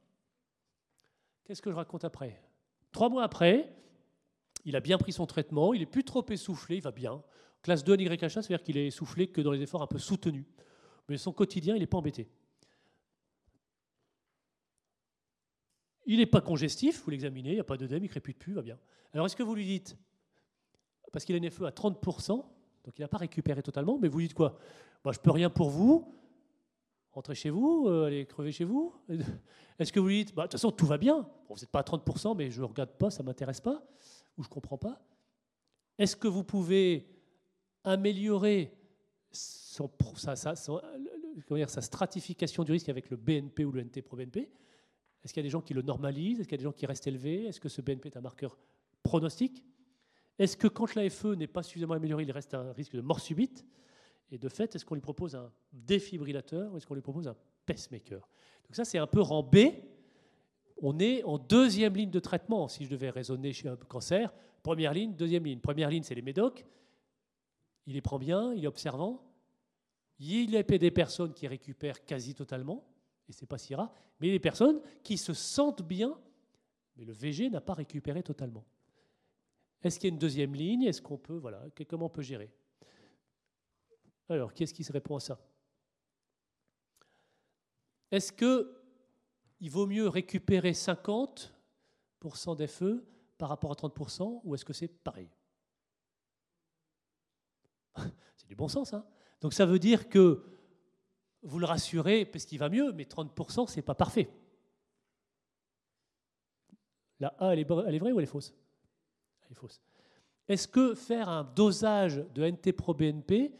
Qu'est-ce 1.44 1.61
que 1.61 1.69
je 1.69 1.76
raconte 1.76 2.03
après? 2.03 2.42
Trois 2.92 3.10
mois 3.10 3.24
après, 3.24 3.76
il 4.66 4.76
a 4.76 4.80
bien 4.80 4.98
pris 4.98 5.11
son 5.11 5.26
traitement, 5.26 5.74
il 5.74 5.82
est 5.82 5.86
plus 5.86 6.03
trop 6.03 6.26
essoufflé, 6.30 6.77
il 6.77 6.82
va 6.82 6.92
bien. 6.92 7.22
Classe 7.61 7.84
2 7.84 7.94
en 7.94 8.18
c'est-à-dire 8.30 8.64
qu'il 8.64 8.77
est 8.77 8.88
essoufflé 8.88 9.27
que 9.27 9.42
dans 9.42 9.52
les 9.52 9.61
efforts 9.61 9.82
un 9.82 9.88
peu 9.88 10.00
soutenus. 10.00 10.45
Mais 11.10 11.18
son 11.18 11.34
quotidien, 11.34 11.76
il 11.76 11.80
n'est 11.80 11.88
pas 11.88 11.98
embêté. 11.98 12.30
Il 16.08 16.18
n'est 16.18 16.26
pas 16.26 16.42
congestif, 16.42 17.03
vous 17.03 17.11
l'examinez, 17.11 17.52
il 17.52 17.56
n'y 17.56 17.60
a 17.60 17.66
pas 17.66 17.77
d'œdème, 17.77 18.03
il 18.03 18.08
ne 18.08 18.11
crépite 18.11 18.40
plus, 18.40 18.53
va 18.53 18.61
bien. 18.61 18.80
Alors 19.14 19.26
est-ce 19.26 19.36
que 19.36 19.44
vous 19.44 19.53
lui 19.53 19.66
dites, 19.66 19.98
parce 21.11 21.26
qu'il 21.26 21.36
a 21.36 21.38
une 21.38 21.52
FE 21.52 21.64
à 21.64 21.69
30%, 21.69 22.30
donc 22.32 22.98
il 22.98 23.02
n'a 23.02 23.08
pas 23.08 23.18
récupéré 23.18 23.61
totalement, 23.61 24.00
mais 24.00 24.08
vous 24.08 24.22
dites 24.22 24.34
quoi? 24.34 24.58
Moi, 25.03 25.14
Je 25.14 25.19
ne 25.19 25.24
peux 25.24 25.32
rien 25.32 25.50
pour 25.50 25.69
vous, 25.69 26.18
rentrez 27.11 27.36
chez 27.36 27.50
vous, 27.50 27.86
euh, 27.88 28.06
allez 28.06 28.26
crever 28.26 28.52
chez 28.52 28.64
vous. 28.64 28.94
Est-ce 29.80 29.92
que 29.92 30.00
vous 30.00 30.08
lui 30.08 30.24
dites, 30.24 30.34
bah, 30.34 30.44
de 30.44 30.48
toute 30.48 30.53
façon, 30.53 30.72
tout 30.72 30.86
va 30.86 30.98
bien, 30.98 31.30
vous 31.50 31.56
n'êtes 31.56 31.69
pas 31.69 31.80
à 31.80 31.84
30%, 31.84 32.36
mais 32.36 32.50
je 32.50 32.61
ne 32.61 32.66
regarde 32.66 32.92
pas, 32.92 33.10
ça 33.10 33.22
ne 33.22 33.27
m'intéresse 33.27 33.61
pas, 33.61 33.86
ou 34.38 34.44
je 34.44 34.48
ne 34.48 34.53
comprends 34.53 34.77
pas. 34.77 35.02
Est-ce 35.98 36.16
que 36.16 36.27
vous 36.27 36.44
pouvez 36.44 37.08
améliorer 37.84 38.72
sa, 39.32 39.86
stratification 41.82 42.64
du 42.64 42.72
risque 42.72 42.90
avec 42.90 43.10
le 43.10 43.18
BNP 43.18 43.66
ou 43.66 43.72
le 43.72 43.84
NT 43.84 44.02
pro 44.02 44.16
BNP 44.16 44.50
est-ce 45.28 45.34
qu'il 45.34 45.42
y 45.42 45.46
a 45.46 45.50
des 45.50 45.52
gens 45.52 45.60
qui 45.60 45.74
le 45.74 45.82
normalisent? 45.82 46.40
Est-ce 46.40 46.48
qu'il 46.48 46.56
y 46.56 46.60
a 46.60 46.60
des 46.60 46.64
gens 46.64 46.72
qui 46.72 46.86
restent 46.86 47.06
élevés? 47.06 47.48
Est-ce 47.48 47.60
que 47.60 47.68
ce 47.68 47.82
BNP 47.82 48.08
est 48.08 48.16
un 48.16 48.22
marqueur 48.22 48.58
pronostique? 49.04 49.62
Est-ce 50.40 50.56
que 50.56 50.70
quand 50.70 50.96
l'AFE 50.96 51.26
n'est 51.26 51.48
pas 51.48 51.64
suffisamment 51.64 51.96
amélioré, 51.96 52.24
il 52.24 52.32
reste 52.32 52.54
un 52.54 52.72
risque 52.72 52.96
de 52.96 53.02
mort 53.02 53.20
subite? 53.20 53.66
Et 54.32 54.38
de 54.38 54.48
fait, 54.48 54.74
est-ce 54.74 54.86
qu'on 54.86 54.96
lui 54.96 55.02
propose 55.02 55.36
un 55.36 55.52
défibrillateur 55.74 56.72
ou 56.72 56.78
est-ce 56.78 56.88
qu'on 56.88 56.94
lui 56.94 57.02
propose 57.02 57.28
un 57.28 57.36
pacemaker? 57.66 58.20
Donc 58.20 58.76
ça, 58.78 58.86
c'est 58.86 59.00
un 59.00 59.06
peu 59.06 59.20
rang 59.20 59.44
B. 59.44 59.58
On 60.82 60.98
est 60.98 61.26
en 61.26 61.38
deuxième 61.38 61.94
ligne 61.94 62.10
de 62.10 62.22
traitement, 62.22 62.70
si 62.70 62.86
je 62.86 62.90
devais 62.90 63.10
raisonner 63.10 63.52
chez 63.52 63.68
un 63.68 63.76
cancer. 63.76 64.34
Première 64.64 64.94
ligne, 64.94 65.14
deuxième 65.14 65.44
ligne. 65.44 65.60
Première 65.60 65.90
ligne, 65.90 66.04
c'est 66.04 66.16
les 66.16 66.22
médocs. 66.22 66.66
Il 67.86 67.96
les 67.96 68.02
prend 68.02 68.18
bien, 68.18 68.54
il 68.54 68.64
est 68.64 68.68
observant. 68.68 69.30
Il 70.20 70.52
y 70.52 70.56
a 70.56 70.64
des 70.64 70.92
personnes 70.92 71.34
qui 71.34 71.48
récupèrent 71.48 72.06
quasi 72.06 72.34
totalement 72.34 72.88
et 73.28 73.34
c'est 73.34 73.46
pas 73.46 73.58
si 73.58 73.76
rare, 73.76 73.94
mais 74.20 74.30
les 74.30 74.40
personnes 74.40 74.82
qui 75.04 75.18
se 75.18 75.34
sentent 75.34 75.82
bien, 75.82 76.18
mais 76.96 77.06
le 77.06 77.14
VG 77.14 77.50
n'a 77.50 77.62
pas 77.62 77.74
récupéré 77.74 78.24
totalement. 78.24 78.66
Est-ce 79.82 80.00
qu'il 80.00 80.10
y 80.10 80.12
a 80.12 80.14
une 80.14 80.20
deuxième 80.20 80.56
ligne? 80.56 80.84
Est-ce 80.84 81.02
qu'on 81.02 81.18
peut, 81.18 81.38
voilà, 81.38 81.64
comment 81.88 82.08
on 82.08 82.10
peut 82.10 82.22
gérer? 82.22 82.52
Alors, 84.30 84.54
qui 84.54 84.64
est-ce 84.64 84.74
qui 84.74 84.84
se 84.84 84.92
répond 84.92 85.16
à 85.16 85.20
ça? 85.20 85.40
Est-ce 88.12 88.32
que 88.32 88.74
il 89.60 89.72
vaut 89.72 89.88
mieux 89.88 90.08
récupérer 90.08 90.72
50% 90.72 92.56
des 92.56 92.68
par 93.38 93.50
rapport 93.50 93.72
à 93.72 93.76
30% 93.76 94.42
ou 94.44 94.56
est-ce 94.56 94.66
que 94.66 94.74
c'est 94.74 94.88
pareil? 94.88 95.30
C'est 98.36 98.48
du 98.48 98.56
bon 98.56 98.68
sens, 98.68 98.94
hein. 98.94 99.06
Donc 99.42 99.54
ça 99.54 99.66
veut 99.66 99.80
dire 99.80 100.10
que 100.10 100.44
vous 101.43 101.59
le 101.59 101.66
rassurez 101.66 102.25
parce 102.25 102.45
qu'il 102.45 102.59
va 102.59 102.69
mieux, 102.69 102.91
mais 102.93 103.03
30%, 103.03 103.67
ce 103.67 103.75
n'est 103.75 103.82
pas 103.82 103.95
parfait. 103.95 104.30
La 107.19 107.30
A, 107.40 107.53
elle 107.53 107.59
est, 107.59 107.64
vraie 107.64 108.11
ou 108.11 108.19
elle 108.19 108.24
est 108.24 108.27
fausse? 108.27 108.53
Elle 109.45 109.51
est 109.53 109.56
fausse. 109.56 109.82
Est-ce 110.48 110.67
que 110.67 110.93
faire 110.93 111.30
un 111.30 111.43
dosage 111.43 112.24
de 112.33 112.45
NT-proBNP 112.45 113.53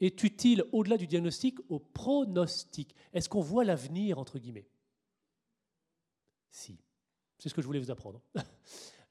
est 0.00 0.22
utile 0.22 0.64
au-delà 0.72 0.96
du 0.96 1.06
diagnostic 1.06 1.58
au 1.68 1.78
pronostic? 1.78 2.94
Est-ce 3.12 3.28
qu'on 3.28 3.40
voit 3.40 3.64
l'avenir, 3.64 4.18
entre 4.18 4.38
guillemets? 4.38 4.68
Si. 6.50 6.78
C'est 7.38 7.48
ce 7.48 7.54
que 7.54 7.62
je 7.62 7.66
voulais 7.66 7.80
vous 7.80 7.90
apprendre. 7.90 8.20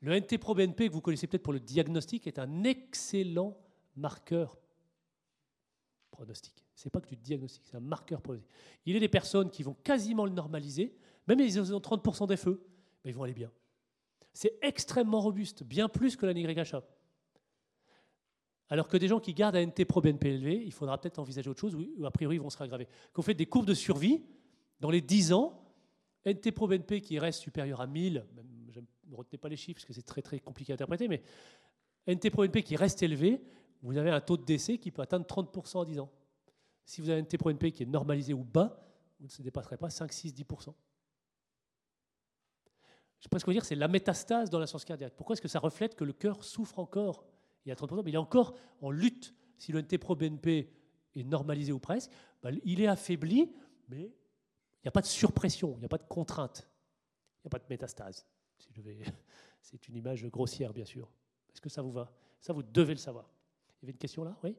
Le 0.01 0.19
NT-proBNP, 0.19 0.89
que 0.89 0.93
vous 0.93 1.01
connaissez 1.01 1.27
peut-être 1.27 1.43
pour 1.43 1.53
le 1.53 1.61
diagnostic, 1.61 2.27
est 2.27 2.37
un 2.37 2.63
excellent 2.65 3.57
marqueur 3.95 4.57
pronostic. 6.11 6.62
Ce 6.83 6.89
n'est 6.89 6.91
pas 6.91 6.99
que 6.99 7.07
du 7.07 7.15
diagnostic, 7.15 7.63
c'est 7.63 7.77
un 7.77 7.79
marqueur 7.79 8.21
pronostic. 8.21 8.51
Il 8.85 8.93
y 8.93 8.97
a 8.97 8.99
des 8.99 9.07
personnes 9.07 9.49
qui 9.49 9.63
vont 9.63 9.73
quasiment 9.85 10.25
le 10.25 10.33
normaliser, 10.33 10.93
même 11.29 11.39
ils 11.39 11.57
ont 11.73 11.79
30% 11.79 12.27
des 12.27 12.35
feux, 12.35 12.61
mais 13.03 13.11
ils 13.11 13.13
vont 13.13 13.23
aller 13.23 13.33
bien. 13.33 13.49
C'est 14.33 14.59
extrêmement 14.61 15.21
robuste, 15.21 15.63
bien 15.63 15.87
plus 15.87 16.17
que 16.17 16.25
la 16.25 16.33
NYHA. 16.33 16.83
Alors 18.67 18.89
que 18.89 18.97
des 18.97 19.07
gens 19.07 19.21
qui 19.21 19.33
gardent 19.33 19.55
un 19.55 19.65
NT 19.65 19.85
pro 19.85 20.01
BNP 20.01 20.31
élevé, 20.31 20.61
il 20.61 20.73
faudra 20.73 20.99
peut-être 20.99 21.19
envisager 21.19 21.49
autre 21.49 21.61
chose, 21.61 21.73
ou 21.73 22.05
a 22.05 22.11
priori 22.11 22.35
ils 22.35 22.41
vont 22.41 22.49
se 22.49 22.57
réaggraver. 22.57 22.89
Quand 23.13 23.21
faites 23.21 23.37
des 23.37 23.45
courbes 23.45 23.67
de 23.67 23.73
survie, 23.73 24.21
dans 24.81 24.89
les 24.89 24.99
10 24.99 25.31
ans, 25.31 25.63
NT 26.25 26.51
pro 26.51 26.67
BNP 26.67 26.99
qui 26.99 27.17
reste 27.17 27.39
supérieur 27.39 27.79
à 27.79 27.87
1000, 27.87 28.25
ne 29.07 29.15
retenez 29.15 29.37
pas 29.37 29.47
les 29.47 29.55
chiffres 29.55 29.77
parce 29.77 29.85
que 29.85 29.93
c'est 29.93 30.01
très 30.01 30.21
très 30.21 30.39
compliqué 30.39 30.73
à 30.73 30.75
interpréter, 30.75 31.07
mais 31.07 31.23
NT 32.07 32.29
pro 32.29 32.41
BNP 32.41 32.61
qui 32.63 32.75
reste 32.75 33.01
élevé, 33.03 33.39
vous 33.83 33.95
avez 33.95 34.09
un 34.09 34.19
taux 34.19 34.35
de 34.35 34.43
décès 34.43 34.77
qui 34.79 34.91
peut 34.91 35.01
atteindre 35.01 35.25
30% 35.25 35.77
en 35.77 35.85
10 35.85 35.99
ans. 36.01 36.11
Si 36.85 37.01
vous 37.01 37.09
avez 37.09 37.21
un 37.21 37.23
T 37.23 37.37
pro 37.37 37.51
NP 37.51 37.71
qui 37.71 37.83
est 37.83 37.87
normalisé 37.87 38.33
ou 38.33 38.43
bas, 38.43 38.83
vous 39.19 39.27
ne 39.39 39.43
dépasserez 39.43 39.77
pas 39.77 39.89
5, 39.89 40.11
6, 40.11 40.33
10%. 40.33 40.73
Je 43.19 43.29
presque 43.29 43.45
vous 43.45 43.53
dire 43.53 43.63
c'est 43.63 43.75
la 43.75 43.87
métastase 43.87 44.49
dans 44.49 44.59
l'insuffisance 44.59 44.83
cardiaque. 44.83 45.13
Pourquoi 45.15 45.33
est-ce 45.33 45.41
que 45.41 45.47
ça 45.47 45.59
reflète 45.59 45.95
que 45.95 46.03
le 46.03 46.11
cœur 46.11 46.43
souffre 46.43 46.79
encore 46.79 47.25
Il 47.65 47.69
y 47.69 47.71
a 47.71 47.75
30%, 47.75 48.03
mais 48.03 48.11
il 48.11 48.15
est 48.15 48.17
encore 48.17 48.53
en 48.81 48.91
lutte. 48.91 49.33
Si 49.57 49.71
le 49.71 49.81
NT 49.81 49.97
pro 49.97 50.15
BNP 50.15 50.69
est 51.15 51.23
normalisé 51.23 51.71
ou 51.71 51.79
presque, 51.79 52.11
bah, 52.41 52.49
il 52.65 52.81
est 52.81 52.87
affaibli, 52.87 53.49
mais 53.87 54.01
il 54.01 54.83
n'y 54.83 54.89
a 54.89 54.91
pas 54.91 55.01
de 55.01 55.05
surpression, 55.05 55.75
il 55.77 55.79
n'y 55.79 55.85
a 55.85 55.89
pas 55.89 55.97
de 55.97 56.03
contrainte, 56.03 56.67
il 57.37 57.45
n'y 57.45 57.47
a 57.47 57.51
pas 57.51 57.59
de 57.59 57.65
métastase. 57.69 58.25
C'est 59.61 59.87
une 59.87 59.95
image 59.95 60.25
grossière, 60.25 60.73
bien 60.73 60.83
sûr. 60.83 61.09
Est-ce 61.49 61.61
que 61.61 61.69
ça 61.69 61.81
vous 61.81 61.91
va? 61.91 62.11
Ça, 62.41 62.51
vous 62.51 62.63
devez 62.63 62.93
le 62.93 62.99
savoir. 62.99 63.29
Il 63.69 63.83
y 63.83 63.85
avait 63.85 63.93
une 63.93 63.97
question 63.97 64.25
là? 64.25 64.37
Oui? 64.43 64.57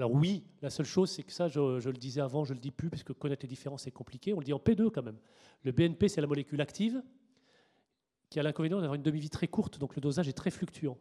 Alors 0.00 0.14
oui, 0.14 0.44
la 0.62 0.70
seule 0.70 0.86
chose, 0.86 1.10
c'est 1.10 1.22
que 1.22 1.30
ça, 1.30 1.46
je, 1.46 1.60
le 1.60 1.92
disais 1.92 2.22
avant, 2.22 2.42
je 2.42 2.54
ne 2.54 2.56
le 2.56 2.62
dis 2.62 2.70
plus, 2.70 2.88
parce 2.88 3.02
que 3.02 3.12
connaître 3.12 3.44
les 3.44 3.50
différences, 3.50 3.82
c'est 3.82 3.90
compliqué. 3.90 4.32
On 4.32 4.38
le 4.38 4.44
dit 4.46 4.54
en 4.54 4.58
P2 4.58 4.90
quand 4.90 5.02
même. 5.02 5.18
Le 5.62 5.72
BNP, 5.72 6.08
c'est 6.08 6.22
la 6.22 6.26
molécule 6.26 6.58
active, 6.62 7.02
qui 8.30 8.40
a 8.40 8.42
l'inconvénient 8.42 8.78
d'avoir 8.78 8.94
une 8.94 9.02
demi-vie 9.02 9.28
très 9.28 9.46
courte, 9.46 9.78
donc 9.78 9.94
le 9.94 10.00
dosage 10.00 10.26
est 10.26 10.32
très 10.32 10.50
fluctuant. 10.50 10.96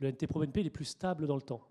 Le 0.00 0.10
NT-proBNP, 0.10 0.58
il 0.58 0.66
est 0.66 0.70
plus 0.70 0.86
stable 0.86 1.28
dans 1.28 1.36
le 1.36 1.42
temps. 1.42 1.62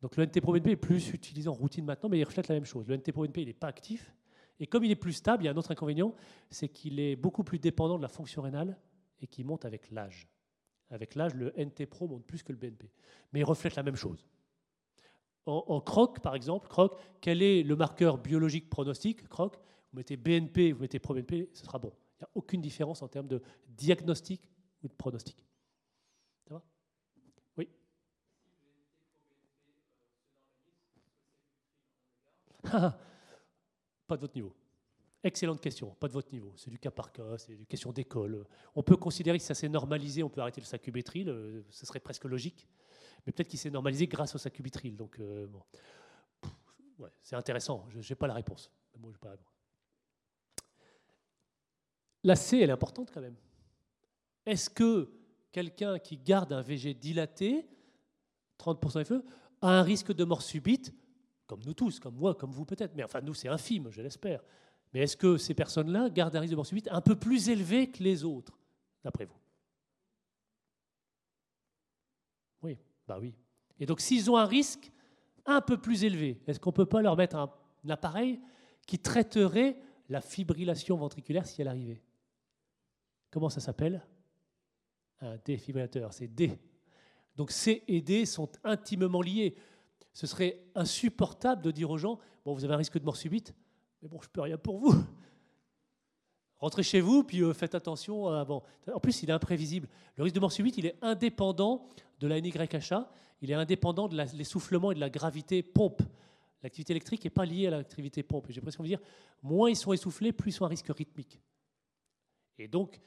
Donc 0.00 0.16
le 0.16 0.24
NT-proBNP 0.24 0.70
est 0.70 0.76
plus 0.76 1.10
utilisé 1.10 1.46
en 1.46 1.52
routine 1.52 1.84
maintenant, 1.84 2.08
mais 2.08 2.18
il 2.18 2.24
reflète 2.24 2.48
la 2.48 2.54
même 2.54 2.64
chose. 2.64 2.88
Le 2.88 2.96
NT-proBNP, 2.96 3.42
il 3.42 3.48
n'est 3.48 3.52
pas 3.52 3.68
actif, 3.68 4.14
Et 4.58 4.66
comme 4.66 4.82
il 4.82 4.90
est 4.90 4.96
plus 4.96 5.12
stable, 5.12 5.42
il 5.42 5.46
y 5.46 5.48
a 5.50 5.52
un 5.52 5.56
autre 5.58 5.72
inconvénient, 5.72 6.14
c'est 6.48 6.70
qu'il 6.70 7.00
est 7.00 7.16
beaucoup 7.16 7.44
plus 7.44 7.58
dépendant 7.58 7.98
de 7.98 8.02
la 8.02 8.08
fonction 8.08 8.40
rénale 8.40 8.78
et 9.20 9.26
qui 9.26 9.44
monte 9.44 9.66
avec 9.66 9.90
l'âge. 9.90 10.26
Avec 10.88 11.16
l'âge, 11.16 11.34
le 11.34 11.52
NT-pro 11.54 12.08
monte 12.08 12.24
plus 12.24 12.42
que 12.42 12.52
le 12.52 12.56
BNP. 12.56 12.90
Mais 13.34 13.40
il 13.40 13.44
reflète 13.44 13.74
la 13.74 13.82
même 13.82 13.96
chose. 13.96 14.26
En, 15.46 15.80
croc, 15.80 16.20
par 16.20 16.34
exemple, 16.34 16.66
croc, 16.68 16.98
quel 17.20 17.40
est 17.40 17.62
le 17.62 17.76
marqueur 17.76 18.18
biologique 18.18 18.68
pronostic 18.68 19.28
Croc, 19.28 19.56
vous 19.92 19.98
mettez 19.98 20.16
BNP, 20.16 20.72
vous 20.72 20.80
mettez 20.80 20.98
pro-BNP, 20.98 21.50
ce 21.54 21.64
sera 21.64 21.78
bon. 21.78 21.92
Il 22.18 22.22
n'y 22.22 22.24
a 22.24 22.30
aucune 22.34 22.60
différence 22.60 23.00
en 23.02 23.08
termes 23.08 23.28
de 23.28 23.40
diagnostic 23.68 24.50
ou 24.82 24.88
de 24.88 24.94
pronostic. 24.94 25.36
Ça 26.48 26.54
va? 26.54 26.62
Oui 27.56 27.68
Pas 34.08 34.16
de 34.16 34.20
votre 34.20 34.34
niveau. 34.34 34.52
Excellente 35.22 35.60
question, 35.60 35.90
pas 35.98 36.08
de 36.08 36.12
votre 36.12 36.32
niveau. 36.32 36.52
C'est 36.56 36.70
du 36.70 36.78
cas 36.78 36.90
par 36.90 37.12
cas, 37.12 37.38
c'est 37.38 37.52
une 37.52 37.66
question 37.66 37.92
d'école. 37.92 38.44
On 38.74 38.82
peut 38.82 38.96
considérer 38.96 39.38
que 39.38 39.44
ça 39.44 39.54
s'est 39.54 39.68
normalisé, 39.68 40.22
on 40.22 40.28
peut 40.28 40.40
arrêter 40.40 40.60
le 40.60 40.66
sacubitril, 40.66 41.64
ce 41.70 41.86
serait 41.86 42.00
presque 42.00 42.24
logique. 42.24 42.66
Mais 43.26 43.32
peut-être 43.32 43.48
qu'il 43.48 43.58
s'est 43.58 43.70
normalisé 43.70 44.06
grâce 44.06 44.34
au 44.34 44.38
sacubitril. 44.38 44.96
Donc, 44.96 45.18
euh, 45.18 45.46
bon. 45.46 45.62
c'est 47.22 47.36
intéressant, 47.36 47.86
je 47.90 47.98
n'ai 47.98 48.16
pas 48.16 48.26
la 48.26 48.34
réponse. 48.34 48.70
Pas 49.20 49.28
la 49.28 49.32
réponse. 49.32 49.52
La 52.24 52.36
C, 52.36 52.58
elle 52.60 52.70
est 52.70 52.72
importante 52.72 53.10
quand 53.12 53.20
même. 53.20 53.36
Est-ce 54.46 54.70
que 54.70 55.10
quelqu'un 55.52 55.98
qui 55.98 56.16
garde 56.16 56.52
un 56.52 56.62
VG 56.62 56.94
dilaté, 56.94 57.68
30% 58.58 59.04
FE, 59.04 59.24
a 59.60 59.68
un 59.68 59.82
risque 59.82 60.12
de 60.12 60.24
mort 60.24 60.42
subite 60.42 60.94
comme 61.46 61.62
nous 61.64 61.74
tous, 61.74 62.00
comme 62.00 62.16
moi, 62.16 62.34
comme 62.34 62.50
vous 62.50 62.64
peut-être, 62.64 62.94
mais 62.94 63.04
enfin 63.04 63.20
nous 63.20 63.34
c'est 63.34 63.48
infime, 63.48 63.90
je 63.90 64.02
l'espère. 64.02 64.42
Mais 64.92 65.00
est-ce 65.00 65.16
que 65.16 65.36
ces 65.36 65.54
personnes-là 65.54 66.10
gardent 66.10 66.36
un 66.36 66.40
risque 66.40 66.52
de 66.52 66.56
mort 66.56 66.66
subite 66.66 66.88
un 66.90 67.00
peu 67.00 67.16
plus 67.16 67.48
élevé 67.48 67.90
que 67.90 68.02
les 68.02 68.24
autres, 68.24 68.58
d'après 69.04 69.24
vous 69.24 69.38
Oui, 72.62 72.78
bah 73.06 73.18
oui. 73.20 73.34
Et 73.78 73.86
donc 73.86 74.00
s'ils 74.00 74.30
ont 74.30 74.36
un 74.36 74.46
risque 74.46 74.90
un 75.44 75.60
peu 75.60 75.76
plus 75.76 76.04
élevé, 76.04 76.40
est-ce 76.46 76.58
qu'on 76.58 76.70
ne 76.70 76.76
peut 76.76 76.86
pas 76.86 77.02
leur 77.02 77.16
mettre 77.16 77.36
un, 77.36 77.52
appareil 77.88 78.40
qui 78.86 78.98
traiterait 78.98 79.76
la 80.08 80.20
fibrillation 80.20 80.96
ventriculaire 80.96 81.46
si 81.46 81.60
elle 81.60 81.68
arrivait? 81.68 82.02
Comment 83.30 83.48
ça 83.48 83.60
s'appelle? 83.60 84.04
Un 85.20 85.36
défibrillateur, 85.44 86.12
c'est 86.12 86.28
D. 86.28 86.58
Donc 87.36 87.50
C 87.50 87.84
et 87.86 88.00
D 88.00 88.26
sont 88.26 88.50
intimement 88.64 89.22
liés 89.22 89.56
ce 90.16 90.26
serait 90.26 90.58
insupportable 90.74 91.60
de 91.60 91.70
dire 91.70 91.90
aux 91.90 91.98
gens 91.98 92.18
Bon, 92.42 92.54
vous 92.54 92.64
avez 92.64 92.72
un 92.72 92.78
risque 92.78 92.98
de 92.98 93.04
mort 93.04 93.18
subite, 93.18 93.54
mais 94.00 94.08
bon, 94.08 94.18
je 94.22 94.28
peux 94.30 94.40
rien 94.40 94.56
pour 94.56 94.78
vous. 94.78 94.94
Rentrez 96.58 96.82
chez 96.82 97.02
vous, 97.02 97.22
puis 97.22 97.42
euh, 97.42 97.52
faites 97.52 97.74
attention 97.74 98.28
avant. 98.28 98.62
En 98.90 98.98
plus, 98.98 99.22
il 99.22 99.28
est 99.28 99.32
imprévisible. 99.34 99.90
Le 100.16 100.22
risque 100.22 100.34
de 100.34 100.40
mort 100.40 100.52
subite, 100.52 100.78
il 100.78 100.86
est 100.86 100.96
indépendant 101.02 101.86
de 102.18 102.26
la 102.26 102.40
NYHA, 102.40 103.10
il 103.42 103.50
est 103.50 103.54
indépendant 103.54 104.08
de 104.08 104.16
l'essoufflement 104.34 104.92
et 104.92 104.94
de 104.94 105.00
la 105.00 105.10
gravité 105.10 105.62
pompe. 105.62 106.02
L'activité 106.62 106.92
électrique 106.92 107.24
n'est 107.24 107.30
pas 107.30 107.44
liée 107.44 107.66
à 107.66 107.70
l'activité 107.70 108.22
pompe. 108.22 108.46
J'ai 108.48 108.60
envie 108.60 108.76
de 108.76 108.96
dire, 108.96 109.00
moins 109.42 109.70
ils 109.70 109.76
sont 109.76 109.92
essoufflés, 109.92 110.32
plus 110.32 110.50
ils 110.50 110.54
sont 110.54 110.64
à 110.64 110.68
risque 110.68 110.88
rythmique. 110.88 111.40
Et 112.58 112.68
donc, 112.68 113.00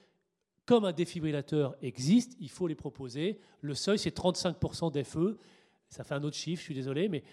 comme 0.66 0.86
un 0.86 0.92
défibrillateur 0.92 1.76
existe, 1.82 2.36
il 2.40 2.50
faut 2.50 2.68
les 2.68 2.76
proposer. 2.76 3.40
Le 3.62 3.74
seuil, 3.74 3.98
c'est 3.98 4.16
35% 4.16 4.92
d'FE 4.92 5.38
ça 5.90 6.04
fait 6.04 6.14
un 6.14 6.24
autre 6.24 6.38
chiffre, 6.38 6.62
je 6.62 6.66
suis 6.66 6.76
désolé, 6.76 7.10
mais 7.10 7.24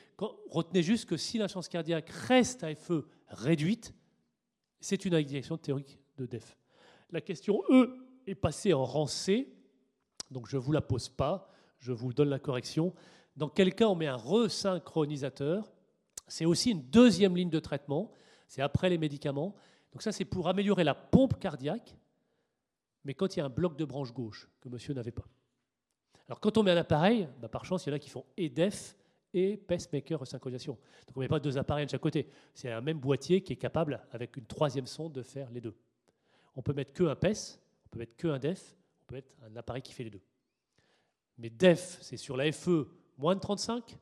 retenez 0.50 0.82
juste 0.82 1.05
que 1.06 1.18
si 1.18 1.36
la 1.36 1.46
chance 1.46 1.68
cardiaque 1.68 2.08
reste 2.08 2.64
à 2.64 2.74
FE 2.74 3.06
réduite, 3.28 3.94
c'est 4.80 5.05
une 5.05 5.14
indication 5.14 5.58
théorique 5.58 5.98
de 6.16 6.24
DEF. 6.24 6.56
La 7.10 7.20
question 7.20 7.62
E 7.68 7.94
est 8.26 8.34
passée 8.34 8.72
en 8.72 8.84
rang 8.84 9.06
C, 9.06 9.52
donc 10.30 10.48
je 10.48 10.56
ne 10.56 10.62
vous 10.62 10.72
la 10.72 10.80
pose 10.80 11.10
pas, 11.10 11.50
je 11.86 11.92
vous 11.92 12.12
donne 12.12 12.31
la 12.31 12.40
correction. 12.40 12.92
Dans 13.36 13.48
quel 13.48 13.74
cas 13.74 13.86
on 13.86 13.94
met 13.94 14.08
un 14.08 14.16
resynchronisateur 14.16 15.73
C'est 16.26 16.44
aussi 16.44 16.73
une 16.73 16.82
deuxième 16.82 17.36
ligne 17.36 17.50
de 17.50 17.60
traitement, 17.60 18.10
c'est 18.48 18.60
après 18.60 18.90
les 18.90 18.98
médicaments. 18.98 19.55
Donc 19.92 20.02
ça, 20.02 20.10
c'est 20.10 20.24
pour 20.24 20.48
améliorer 20.48 20.82
la 20.82 20.94
pompe 20.94 21.39
cardiaque, 21.39 21.97
mais 23.05 23.15
quand 23.15 23.36
il 23.36 23.39
y 23.39 23.42
a 23.42 23.44
un 23.44 23.50
bloc 23.50 23.76
de 23.76 23.84
branche 23.84 24.12
gauche 24.12 24.48
que 24.60 24.68
monsieur 24.68 24.94
n'avait 24.94 25.12
pas. 25.12 25.26
Alors 26.28 26.40
quand 26.40 26.58
on 26.58 26.65
met 26.65 26.73
un 26.73 26.76
appareil, 26.76 27.28
bah, 27.40 27.48
par 27.48 27.65
chance, 27.65 27.86
il 27.86 27.90
y 27.90 27.92
en 27.92 27.97
a 27.97 28.00
qui 28.00 28.10
font 28.10 28.24
EDEF 28.36 28.97
et 29.32 29.56
pacemaker 29.56 30.18
resynchronisation. 30.18 30.73
Donc 31.06 31.16
on 31.16 31.20
ne 31.20 31.24
met 31.24 31.28
pas 31.28 31.39
deux 31.39 31.56
appareils 31.56 31.86
de 31.86 31.90
chaque 31.92 32.00
côté. 32.00 32.28
C'est 32.52 32.73
un 32.73 32.81
même 32.81 32.98
boîtier 32.98 33.42
qui 33.42 33.52
est 33.52 33.56
capable, 33.56 34.05
avec 34.10 34.36
une 34.36 34.47
troisième 34.47 34.86
sonde, 34.86 35.12
de 35.12 35.23
faire 35.23 35.50
les 35.52 35.60
deux. 35.60 35.76
On 36.56 36.62
peut 36.62 36.73
mettre 36.73 36.92
que 36.92 37.05
un 37.05 37.15
PES, 37.15 37.60
on 37.84 37.89
peut 37.90 37.98
mettre 38.00 38.16
que 38.16 38.26
un 38.26 38.40
DEF, 38.40 38.76
on 39.02 39.06
peut 39.06 39.15
mettre 39.15 39.32
un 39.44 39.55
appareil 39.55 39.82
qui 39.82 39.92
fait 39.92 40.02
les 40.02 40.10
deux. 40.10 40.23
Mais 41.39 41.50
DEF, 41.50 41.98
c'est 42.00 42.16
sur 42.16 42.36
la 42.36 42.50
FE 42.50 42.89
moins 43.18 43.34
de 43.34 43.40
35, 43.40 43.98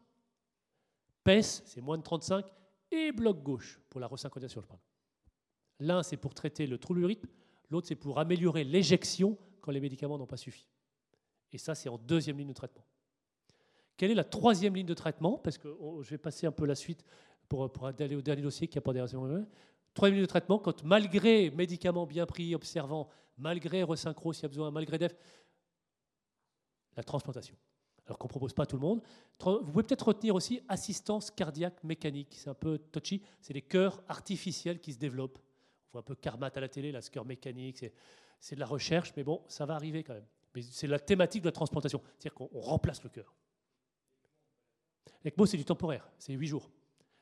PES, 1.24 1.62
c'est 1.64 1.80
moins 1.80 1.98
de 1.98 2.02
35, 2.02 2.44
et 2.90 3.12
bloc 3.12 3.42
gauche 3.42 3.80
pour 3.88 4.00
la 4.00 4.06
resynchronisation. 4.06 4.62
L'un, 5.80 6.02
c'est 6.02 6.16
pour 6.16 6.34
traiter 6.34 6.66
le 6.66 6.78
trouble 6.78 7.06
du 7.06 7.18
l'autre, 7.70 7.88
c'est 7.88 7.96
pour 7.96 8.18
améliorer 8.18 8.62
l'éjection 8.62 9.36
quand 9.60 9.72
les 9.72 9.80
médicaments 9.80 10.18
n'ont 10.18 10.26
pas 10.26 10.36
suffi. 10.36 10.68
Et 11.52 11.58
ça, 11.58 11.74
c'est 11.74 11.88
en 11.88 11.98
deuxième 11.98 12.38
ligne 12.38 12.48
de 12.48 12.52
traitement. 12.52 12.84
Quelle 13.96 14.10
est 14.10 14.16
la 14.16 14.24
troisième 14.24 14.74
ligne 14.74 14.86
de 14.86 14.94
traitement? 14.94 15.38
Parce 15.38 15.56
que 15.56 15.68
je 16.02 16.10
vais 16.10 16.18
passer 16.18 16.46
un 16.46 16.52
peu 16.52 16.66
la 16.66 16.74
suite 16.74 17.04
pour, 17.48 17.70
aller 17.86 18.16
au 18.16 18.22
dernier 18.22 18.42
dossier 18.42 18.68
qui 18.68 18.78
a 18.78 18.80
pas 18.80 18.92
des 18.92 19.04
Troisième 19.94 20.16
ligne 20.16 20.24
de 20.24 20.28
traitement, 20.28 20.58
quand 20.58 20.82
malgré 20.82 21.50
médicaments 21.50 22.06
bien 22.06 22.26
pris, 22.26 22.54
observant, 22.54 23.08
malgré 23.38 23.84
resynchro 23.84 24.32
s'il 24.32 24.42
y 24.42 24.46
a 24.46 24.48
besoin, 24.48 24.70
malgré 24.70 24.98
DEF, 24.98 25.14
la 26.96 27.02
transplantation. 27.02 27.56
Alors 28.06 28.18
qu'on 28.18 28.26
ne 28.26 28.30
propose 28.30 28.52
pas 28.52 28.64
à 28.64 28.66
tout 28.66 28.76
le 28.76 28.82
monde. 28.82 29.02
Vous 29.40 29.72
pouvez 29.72 29.82
peut-être 29.82 30.08
retenir 30.08 30.34
aussi 30.34 30.60
assistance 30.68 31.30
cardiaque 31.30 31.82
mécanique. 31.82 32.34
C'est 32.38 32.50
un 32.50 32.54
peu 32.54 32.78
touchy. 32.78 33.22
C'est 33.40 33.54
les 33.54 33.62
cœurs 33.62 34.02
artificiels 34.08 34.80
qui 34.80 34.92
se 34.92 34.98
développent. 34.98 35.38
On 35.38 35.92
voit 35.92 36.00
un 36.00 36.04
peu 36.04 36.14
Carmat 36.14 36.50
à 36.54 36.60
la 36.60 36.68
télé, 36.68 36.92
là, 36.92 37.00
ce 37.00 37.10
cœur 37.10 37.24
mécanique. 37.24 37.84
C'est 38.40 38.54
de 38.56 38.60
la 38.60 38.66
recherche, 38.66 39.12
mais 39.16 39.24
bon, 39.24 39.42
ça 39.48 39.64
va 39.64 39.74
arriver 39.74 40.04
quand 40.04 40.12
même. 40.12 40.26
Mais 40.54 40.60
c'est 40.62 40.86
la 40.86 40.98
thématique 40.98 41.42
de 41.42 41.48
la 41.48 41.52
transplantation, 41.52 42.02
c'est-à-dire 42.18 42.34
qu'on 42.34 42.60
remplace 42.60 43.02
le 43.02 43.08
cœur. 43.08 43.34
L'ECMO, 45.24 45.46
c'est 45.46 45.56
du 45.56 45.64
temporaire, 45.64 46.08
c'est 46.18 46.34
8 46.34 46.46
jours. 46.46 46.70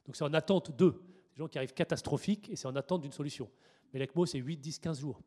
Donc 0.05 0.17
c'est 0.17 0.25
en 0.25 0.35
attente 0.35 0.77
de. 0.77 0.91
Des 1.35 1.39
gens 1.39 1.49
qui 1.49 1.57
arrivent 1.59 1.73
catastrophiques 1.73 2.51
et 2.51 2.57
c'est 2.57 2.67
en 2.67 2.77
attente 2.77 3.03
d'une 3.03 3.13
solution. 3.13 3.49
Mais 3.93 4.01
l'ECMO, 4.01 4.27
c'est 4.27 4.39
8, 4.39 4.57
10, 4.57 4.81
15 4.81 5.01
jours. 5.01 5.23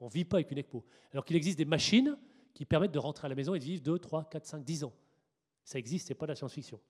On 0.00 0.06
ne 0.06 0.10
vit 0.10 0.24
pas 0.24 0.38
avec 0.38 0.50
une 0.50 0.58
ECMO. 0.58 0.84
Alors 1.12 1.24
qu'il 1.24 1.36
existe 1.36 1.58
des 1.58 1.64
machines 1.64 2.16
qui 2.56 2.64
permettent 2.64 2.92
de 2.92 2.98
rentrer 2.98 3.26
à 3.26 3.28
la 3.28 3.34
maison 3.34 3.54
et 3.54 3.58
de 3.58 3.64
vivre 3.64 3.82
2, 3.82 3.98
3, 3.98 4.30
4, 4.30 4.46
5, 4.46 4.64
10 4.64 4.84
ans. 4.84 4.92
Ça 5.62 5.78
existe, 5.78 6.08
ce 6.08 6.12
n'est 6.12 6.16
pas 6.16 6.24
de 6.24 6.32
la 6.32 6.36
science-fiction. 6.36 6.80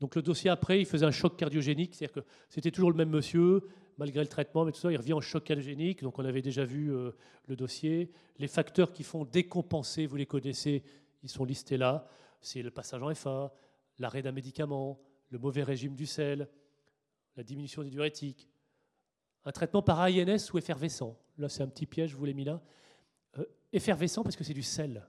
Donc 0.00 0.16
le 0.16 0.22
dossier 0.22 0.50
après, 0.50 0.80
il 0.80 0.84
faisait 0.84 1.06
un 1.06 1.12
choc 1.12 1.36
cardiogénique, 1.36 1.94
c'est-à-dire 1.94 2.24
que 2.24 2.28
c'était 2.48 2.72
toujours 2.72 2.90
le 2.90 2.96
même 2.96 3.10
monsieur, 3.10 3.68
malgré 3.96 4.20
le 4.20 4.26
traitement, 4.26 4.64
mais 4.64 4.72
tout 4.72 4.80
ça, 4.80 4.90
il 4.90 4.96
revient 4.96 5.12
en 5.12 5.20
choc 5.20 5.44
cardiogénique. 5.44 6.02
Donc 6.02 6.18
on 6.18 6.24
avait 6.24 6.42
déjà 6.42 6.64
vu 6.64 6.92
euh, 6.92 7.12
le 7.46 7.54
dossier. 7.54 8.10
Les 8.38 8.48
facteurs 8.48 8.92
qui 8.92 9.04
font 9.04 9.24
décompenser, 9.24 10.06
vous 10.06 10.16
les 10.16 10.26
connaissez, 10.26 10.82
ils 11.22 11.30
sont 11.30 11.44
listés 11.44 11.76
là. 11.76 12.08
C'est 12.40 12.62
le 12.62 12.72
passage 12.72 13.00
en 13.00 13.14
FA, 13.14 13.54
l'arrêt 14.00 14.22
d'un 14.22 14.32
médicament, 14.32 15.00
le 15.30 15.38
mauvais 15.38 15.62
régime 15.62 15.94
du 15.94 16.06
sel, 16.06 16.48
la 17.36 17.44
diminution 17.44 17.84
des 17.84 17.90
diurétiques, 17.90 18.48
un 19.44 19.52
traitement 19.52 19.82
par 19.82 20.00
AINS 20.00 20.50
ou 20.52 20.58
effervescent. 20.58 21.16
Là, 21.38 21.48
c'est 21.48 21.62
un 21.62 21.68
petit 21.68 21.86
piège, 21.86 22.10
je 22.10 22.16
vous 22.16 22.24
l'ai 22.24 22.34
mis 22.34 22.44
là. 22.44 22.60
Effervescent 23.74 24.22
parce 24.22 24.36
que 24.36 24.44
c'est 24.44 24.54
du 24.54 24.62
sel. 24.62 25.04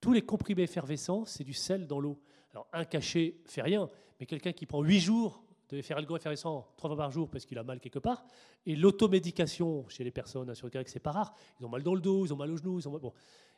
Tous 0.00 0.14
les 0.14 0.22
comprimés 0.22 0.62
effervescents, 0.62 1.26
c'est 1.26 1.44
du 1.44 1.52
sel 1.52 1.86
dans 1.86 2.00
l'eau. 2.00 2.18
Alors, 2.52 2.66
un 2.72 2.86
cachet 2.86 3.36
fait 3.44 3.60
rien, 3.60 3.86
mais 4.18 4.24
quelqu'un 4.24 4.52
qui 4.52 4.64
prend 4.64 4.82
8 4.82 4.98
jours 4.98 5.44
de 5.68 5.82
faire 5.82 5.98
algo 5.98 6.16
effervescent 6.16 6.66
trois 6.78 6.88
fois 6.88 6.96
par 6.96 7.10
jour 7.10 7.28
parce 7.28 7.44
qu'il 7.44 7.58
a 7.58 7.62
mal 7.62 7.80
quelque 7.80 7.98
part, 7.98 8.24
et 8.64 8.74
l'automédication 8.74 9.86
chez 9.88 10.04
les 10.04 10.10
personnes 10.10 10.54
sur 10.54 10.70
le 10.72 10.82
c'est 10.86 11.00
pas 11.00 11.12
rare, 11.12 11.34
ils 11.60 11.66
ont 11.66 11.68
mal 11.68 11.82
dans 11.82 11.94
le 11.94 12.00
dos, 12.00 12.24
ils 12.24 12.32
ont 12.32 12.36
mal 12.36 12.50
aux 12.50 12.56
genoux, 12.56 12.80
ils 12.80 12.88
ont 12.88 12.98
bon, 12.98 13.12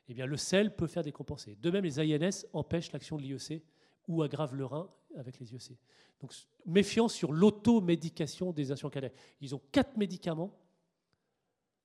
eh 0.08 0.14
bien 0.14 0.26
le 0.26 0.36
sel 0.36 0.74
peut 0.74 0.88
faire 0.88 1.04
décompenser. 1.04 1.56
De 1.62 1.70
même, 1.70 1.84
les 1.84 2.00
INS 2.00 2.44
empêchent 2.52 2.90
l'action 2.90 3.16
de 3.16 3.22
l'IEC 3.22 3.62
ou 4.08 4.22
aggravent 4.22 4.56
le 4.56 4.64
rein 4.64 4.90
avec 5.16 5.38
les 5.38 5.54
IEC. 5.54 5.78
Donc 6.20 6.32
méfiance 6.66 7.14
sur 7.14 7.32
l'automédication 7.32 8.50
des 8.50 8.72
insuffisants 8.72 8.90
cardiaques. 8.90 9.14
Ils 9.40 9.54
ont 9.54 9.62
quatre 9.70 9.96
médicaments 9.96 10.52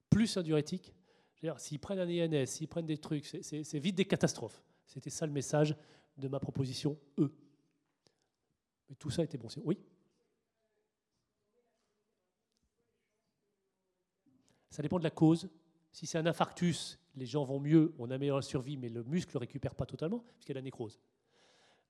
plus 0.10 0.36
un 0.38 0.42
diurétique. 0.42 0.95
S'ils 1.58 1.80
prennent 1.80 2.00
un 2.00 2.08
INS, 2.08 2.46
s'ils 2.46 2.68
prennent 2.68 2.86
des 2.86 2.98
trucs, 2.98 3.26
c'est 3.26 3.80
vite 3.80 3.96
des 3.96 4.06
catastrophes. 4.06 4.62
C'était 4.86 5.10
ça 5.10 5.26
le 5.26 5.32
message 5.32 5.76
de 6.18 6.28
ma 6.28 6.40
proposition 6.40 6.98
E. 7.20 7.32
Mais 8.90 8.96
tout 8.96 9.10
ça 9.10 9.24
était 9.24 9.38
bon. 9.38 9.48
Oui 9.64 9.78
Ça 14.70 14.82
dépend 14.82 15.00
de 15.00 15.04
la 15.04 15.12
cause. 15.12 15.50
Si 15.92 16.06
c'est 16.06 16.18
un 16.18 16.26
infarctus, 16.26 17.00
les 17.16 17.26
gens 17.26 17.46
vont 17.46 17.60
mieux, 17.60 17.94
on 17.98 18.12
améliore 18.12 18.38
la 18.38 18.42
survie, 18.42 18.76
mais 18.76 18.90
le 18.90 19.04
muscle 19.04 19.32
ne 19.36 19.40
récupère 19.40 19.74
pas 19.74 19.86
totalement, 19.86 20.20
puisqu'il 20.34 20.52
y 20.52 20.56
a 20.56 20.56
la 20.56 20.62
nécrose. 20.62 21.00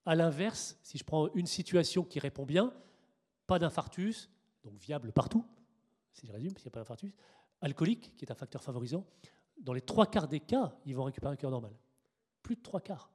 A 0.06 0.14
l'inverse, 0.14 0.78
si 0.84 1.00
je 1.00 1.04
prends 1.04 1.34
une 1.34 1.48
situation 1.48 2.04
qui 2.04 2.20
répond 2.20 2.46
bien, 2.46 2.72
pas 3.48 3.58
d'infarctus, 3.58 4.30
donc 4.64 4.78
viable 4.78 5.12
partout, 5.12 5.44
si 6.14 6.28
je 6.28 6.32
résume, 6.32 6.56
s'il 6.58 6.66
n'y 6.66 6.68
a 6.68 6.72
pas 6.72 6.82
d'infarctus, 6.82 7.12
alcoolique, 7.62 8.16
qui 8.18 8.26
est 8.26 8.32
un 8.32 8.36
facteur 8.36 8.62
favorisant, 8.62 9.04
dans 9.58 9.74
les 9.74 9.82
trois 9.82 10.06
quarts 10.06 10.28
des 10.28 10.40
cas, 10.40 10.76
ils 10.86 10.96
vont 10.96 11.04
récupérer 11.04 11.34
un 11.34 11.36
cœur 11.36 11.52
normal. 11.52 11.74
Plus 12.42 12.56
de 12.56 12.62
trois 12.62 12.82
quarts. 12.82 13.12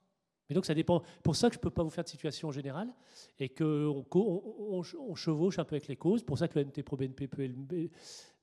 Mais 0.49 0.55
donc 0.55 0.67
ça 0.67 0.75
dépend. 0.75 1.03
Pour 1.23 1.37
ça 1.37 1.49
que 1.49 1.55
je 1.55 1.59
ne 1.59 1.63
peux 1.63 1.71
pas 1.71 1.85
vous 1.85 1.91
faire 1.91 2.03
de 2.03 2.09
situation 2.09 2.51
générale 2.51 2.93
et 3.39 3.49
qu'on 3.49 4.05
on, 4.11 5.15
chevauche 5.15 5.61
un 5.61 5.65
peu 5.65 5.77
avec 5.77 5.87
les 5.87 5.97
causes. 5.97 6.25
Pour 6.25 6.39
ça 6.39 6.49
que 6.49 6.59
le 6.59 6.65
NT-proBNP 6.65 7.29
peut 7.29 7.45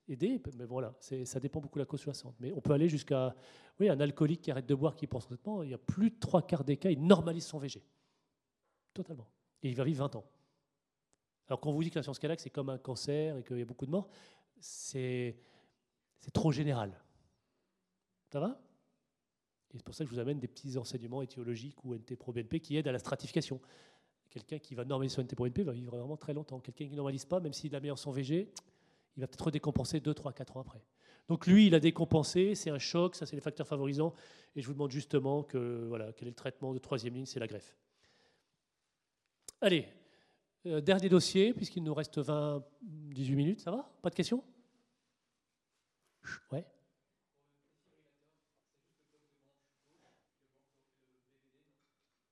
aider. 0.08 0.42
Mais 0.56 0.64
voilà, 0.64 0.94
ça 1.00 1.38
dépend 1.38 1.60
beaucoup 1.60 1.78
de 1.78 1.82
la 1.82 1.86
cause 1.86 2.00
60. 2.00 2.34
Mais 2.40 2.50
on 2.52 2.62
peut 2.62 2.72
aller 2.72 2.88
jusqu'à 2.88 3.34
oui, 3.78 3.90
un 3.90 4.00
alcoolique 4.00 4.40
qui 4.40 4.50
arrête 4.50 4.66
de 4.66 4.74
boire, 4.74 4.96
qui 4.96 5.06
pense 5.06 5.26
traitement. 5.26 5.62
Il 5.62 5.68
y 5.68 5.74
a 5.74 5.78
plus 5.78 6.10
de 6.10 6.18
trois 6.18 6.40
quarts 6.40 6.64
des 6.64 6.78
cas, 6.78 6.90
il 6.90 7.04
normalise 7.04 7.44
son 7.44 7.58
VG. 7.58 7.84
Totalement. 8.94 9.28
Et 9.62 9.68
il 9.68 9.76
va 9.76 9.84
vivre 9.84 9.98
20 9.98 10.16
ans. 10.16 10.24
Alors 11.46 11.60
quand 11.60 11.68
on 11.70 11.74
vous 11.74 11.82
dit 11.82 11.90
que 11.90 11.98
la 11.98 12.02
science 12.02 12.18
cardiaque, 12.18 12.40
c'est 12.40 12.50
comme 12.50 12.70
un 12.70 12.78
cancer 12.78 13.36
et 13.36 13.44
qu'il 13.44 13.58
y 13.58 13.62
a 13.62 13.66
beaucoup 13.66 13.86
de 13.86 13.90
morts, 13.90 14.08
c'est 14.60 15.36
trop 16.32 16.52
général. 16.52 16.98
Ça 18.30 18.40
va? 18.40 18.60
Et 19.72 19.76
c'est 19.76 19.84
pour 19.84 19.94
ça 19.94 20.04
que 20.04 20.10
je 20.10 20.14
vous 20.14 20.20
amène 20.20 20.38
des 20.38 20.48
petits 20.48 20.76
enseignements 20.78 21.22
étiologiques 21.22 21.84
ou 21.84 21.94
NT-proBNP 21.94 22.60
qui 22.60 22.76
aident 22.76 22.88
à 22.88 22.92
la 22.92 22.98
stratification. 22.98 23.60
Quelqu'un 24.30 24.58
qui 24.58 24.74
va 24.74 24.84
normaliser 24.84 25.16
son 25.16 25.22
NT-proBNP 25.22 25.62
va 25.62 25.72
vivre 25.72 25.96
vraiment 25.96 26.16
très 26.16 26.34
longtemps. 26.34 26.60
Quelqu'un 26.60 26.86
qui 26.86 26.92
ne 26.92 26.96
normalise 26.96 27.24
pas, 27.24 27.40
même 27.40 27.52
s'il 27.52 27.74
a 27.74 27.80
mis 27.80 27.90
en 27.90 27.96
son 27.96 28.12
VG, 28.12 28.50
il 29.16 29.20
va 29.20 29.26
peut-être 29.26 29.44
redécompenser 29.44 30.00
2, 30.00 30.14
3, 30.14 30.32
4 30.32 30.56
ans 30.56 30.60
après. 30.60 30.82
Donc 31.28 31.46
lui, 31.46 31.66
il 31.66 31.74
a 31.74 31.80
décompensé, 31.80 32.54
c'est 32.54 32.70
un 32.70 32.78
choc, 32.78 33.14
ça 33.14 33.26
c'est 33.26 33.36
les 33.36 33.42
facteurs 33.42 33.66
favorisants. 33.66 34.14
Et 34.56 34.62
je 34.62 34.66
vous 34.66 34.72
demande 34.72 34.90
justement 34.90 35.42
que, 35.42 35.86
voilà, 35.88 36.12
quel 36.12 36.28
est 36.28 36.30
le 36.30 36.36
traitement 36.36 36.72
de 36.72 36.78
troisième 36.78 37.14
ligne, 37.14 37.26
c'est 37.26 37.40
la 37.40 37.46
greffe. 37.46 37.76
Allez, 39.60 39.88
euh, 40.66 40.80
dernier 40.80 41.08
dossier, 41.08 41.52
puisqu'il 41.52 41.82
nous 41.82 41.94
reste 41.94 42.18
20, 42.18 42.64
18 42.82 43.34
minutes, 43.36 43.60
ça 43.60 43.70
va? 43.70 43.90
Pas 44.02 44.10
de 44.10 44.14
questions? 44.14 44.42
Ouais. 46.52 46.64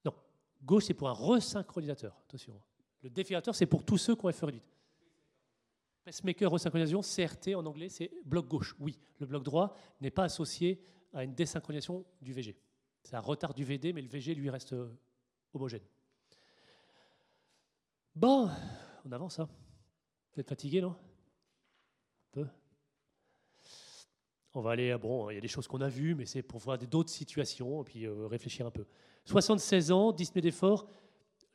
Non, 0.04 0.14
gauche 0.66 0.84
c'est 0.84 0.94
pour 0.94 1.08
un 1.08 1.12
resynchronisateur, 1.12 2.20
attention. 2.28 2.60
Le 3.02 3.08
défibrillateur 3.08 3.54
c'est 3.54 3.66
pour 3.66 3.84
tous 3.84 3.98
ceux 3.98 4.16
qui 4.16 4.26
ont 4.26 4.32
FE 4.32 4.44
réduite. 4.44 4.76
Pacemaker 6.04 6.50
resynchronisation, 6.52 7.00
CRT 7.00 7.56
en 7.56 7.66
anglais, 7.66 7.88
c'est 7.88 8.12
bloc 8.24 8.46
gauche. 8.46 8.76
Oui, 8.78 8.98
le 9.18 9.26
bloc 9.26 9.42
droit 9.42 9.74
n'est 10.00 10.10
pas 10.10 10.24
associé 10.24 10.80
à 11.12 11.24
une 11.24 11.34
désynchronisation 11.34 12.04
du 12.20 12.32
VG. 12.32 12.56
C'est 13.02 13.16
un 13.16 13.20
retard 13.20 13.54
du 13.54 13.64
VD, 13.64 13.92
mais 13.92 14.02
le 14.02 14.08
VG 14.08 14.34
lui 14.34 14.50
reste 14.50 14.72
euh, 14.72 14.88
homogène. 15.52 15.82
Bon, 18.14 18.48
on 19.04 19.12
avance. 19.12 19.38
Hein. 19.40 19.48
Vous 20.32 20.40
êtes 20.40 20.48
fatigué, 20.48 20.80
non? 20.80 20.90
Un 20.90 22.30
peu? 22.32 22.46
On 24.56 24.62
va 24.62 24.70
aller, 24.70 24.96
bon, 24.96 25.28
il 25.28 25.34
y 25.34 25.36
a 25.36 25.40
des 25.42 25.48
choses 25.48 25.68
qu'on 25.68 25.82
a 25.82 25.88
vues, 25.90 26.14
mais 26.14 26.24
c'est 26.24 26.40
pour 26.40 26.58
voir 26.60 26.78
d'autres 26.78 27.10
situations 27.10 27.82
et 27.82 27.84
puis 27.84 28.06
euh, 28.06 28.26
réfléchir 28.26 28.64
un 28.64 28.70
peu. 28.70 28.86
76 29.26 29.92
ans, 29.92 30.12
dyspnée 30.12 30.40
d'effort, 30.40 30.88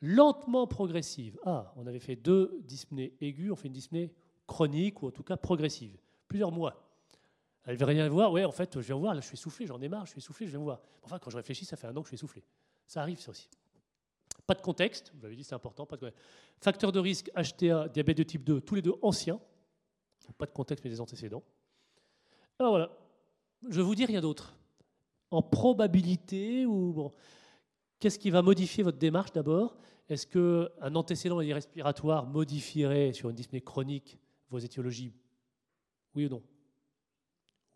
lentement 0.00 0.68
progressive. 0.68 1.36
Ah, 1.44 1.74
on 1.74 1.88
avait 1.88 1.98
fait 1.98 2.14
deux 2.14 2.60
dyspnées 2.62 3.12
aiguës, 3.20 3.50
on 3.50 3.56
fait 3.56 3.66
une 3.66 3.74
dyspnée 3.74 4.12
chronique 4.46 5.02
ou 5.02 5.08
en 5.08 5.10
tout 5.10 5.24
cas 5.24 5.36
progressive. 5.36 5.98
Plusieurs 6.28 6.52
mois. 6.52 6.92
Elle 7.64 7.76
veut 7.76 7.86
rien 7.86 8.08
voir. 8.08 8.30
Ouais, 8.30 8.44
en 8.44 8.52
fait, 8.52 8.80
je 8.80 8.86
viens 8.86 8.94
voir, 8.94 9.16
là, 9.16 9.20
je 9.20 9.26
suis 9.26 9.36
soufflé, 9.36 9.66
j'en 9.66 9.80
ai 9.80 9.88
marre, 9.88 10.06
je 10.06 10.12
suis 10.12 10.20
soufflé, 10.20 10.46
je 10.46 10.52
viens 10.52 10.60
voir. 10.60 10.80
Enfin, 11.02 11.18
quand 11.18 11.30
je 11.30 11.36
réfléchis, 11.36 11.64
ça 11.64 11.76
fait 11.76 11.88
un 11.88 11.96
an 11.96 12.02
que 12.02 12.06
je 12.06 12.10
suis 12.10 12.18
soufflé. 12.18 12.44
Ça 12.86 13.00
arrive, 13.00 13.18
ça 13.18 13.32
aussi. 13.32 13.48
Pas 14.46 14.54
de 14.54 14.62
contexte, 14.62 15.10
vous 15.16 15.22
l'avez 15.22 15.34
dit, 15.34 15.42
c'est 15.42 15.56
important. 15.56 15.86
Pas 15.86 15.96
de 15.96 16.12
Facteur 16.60 16.92
de 16.92 17.00
risque, 17.00 17.32
HTA, 17.34 17.88
diabète 17.88 18.18
de 18.18 18.22
type 18.22 18.44
2, 18.44 18.60
tous 18.60 18.76
les 18.76 18.82
deux 18.82 18.94
anciens. 19.02 19.40
Pas 20.38 20.46
de 20.46 20.52
contexte, 20.52 20.84
mais 20.84 20.90
des 20.90 21.00
antécédents. 21.00 21.42
Alors 22.58 22.72
voilà, 22.72 22.90
je 23.68 23.80
vous 23.80 23.94
dire 23.94 24.08
rien 24.08 24.20
d'autre. 24.20 24.56
En 25.30 25.42
probabilité, 25.42 26.66
ou 26.66 26.92
bon, 26.92 27.12
qu'est-ce 27.98 28.18
qui 28.18 28.30
va 28.30 28.42
modifier 28.42 28.84
votre 28.84 28.98
démarche 28.98 29.32
d'abord? 29.32 29.76
Est-ce 30.08 30.26
qu'un 30.26 30.94
antécédent 30.94 31.36
respiratoire 31.36 32.26
modifierait 32.26 33.12
sur 33.12 33.30
une 33.30 33.36
dyspnée 33.36 33.62
chronique 33.62 34.18
vos 34.50 34.58
étiologies? 34.58 35.14
Oui 36.14 36.26
ou 36.26 36.28
non? 36.28 36.42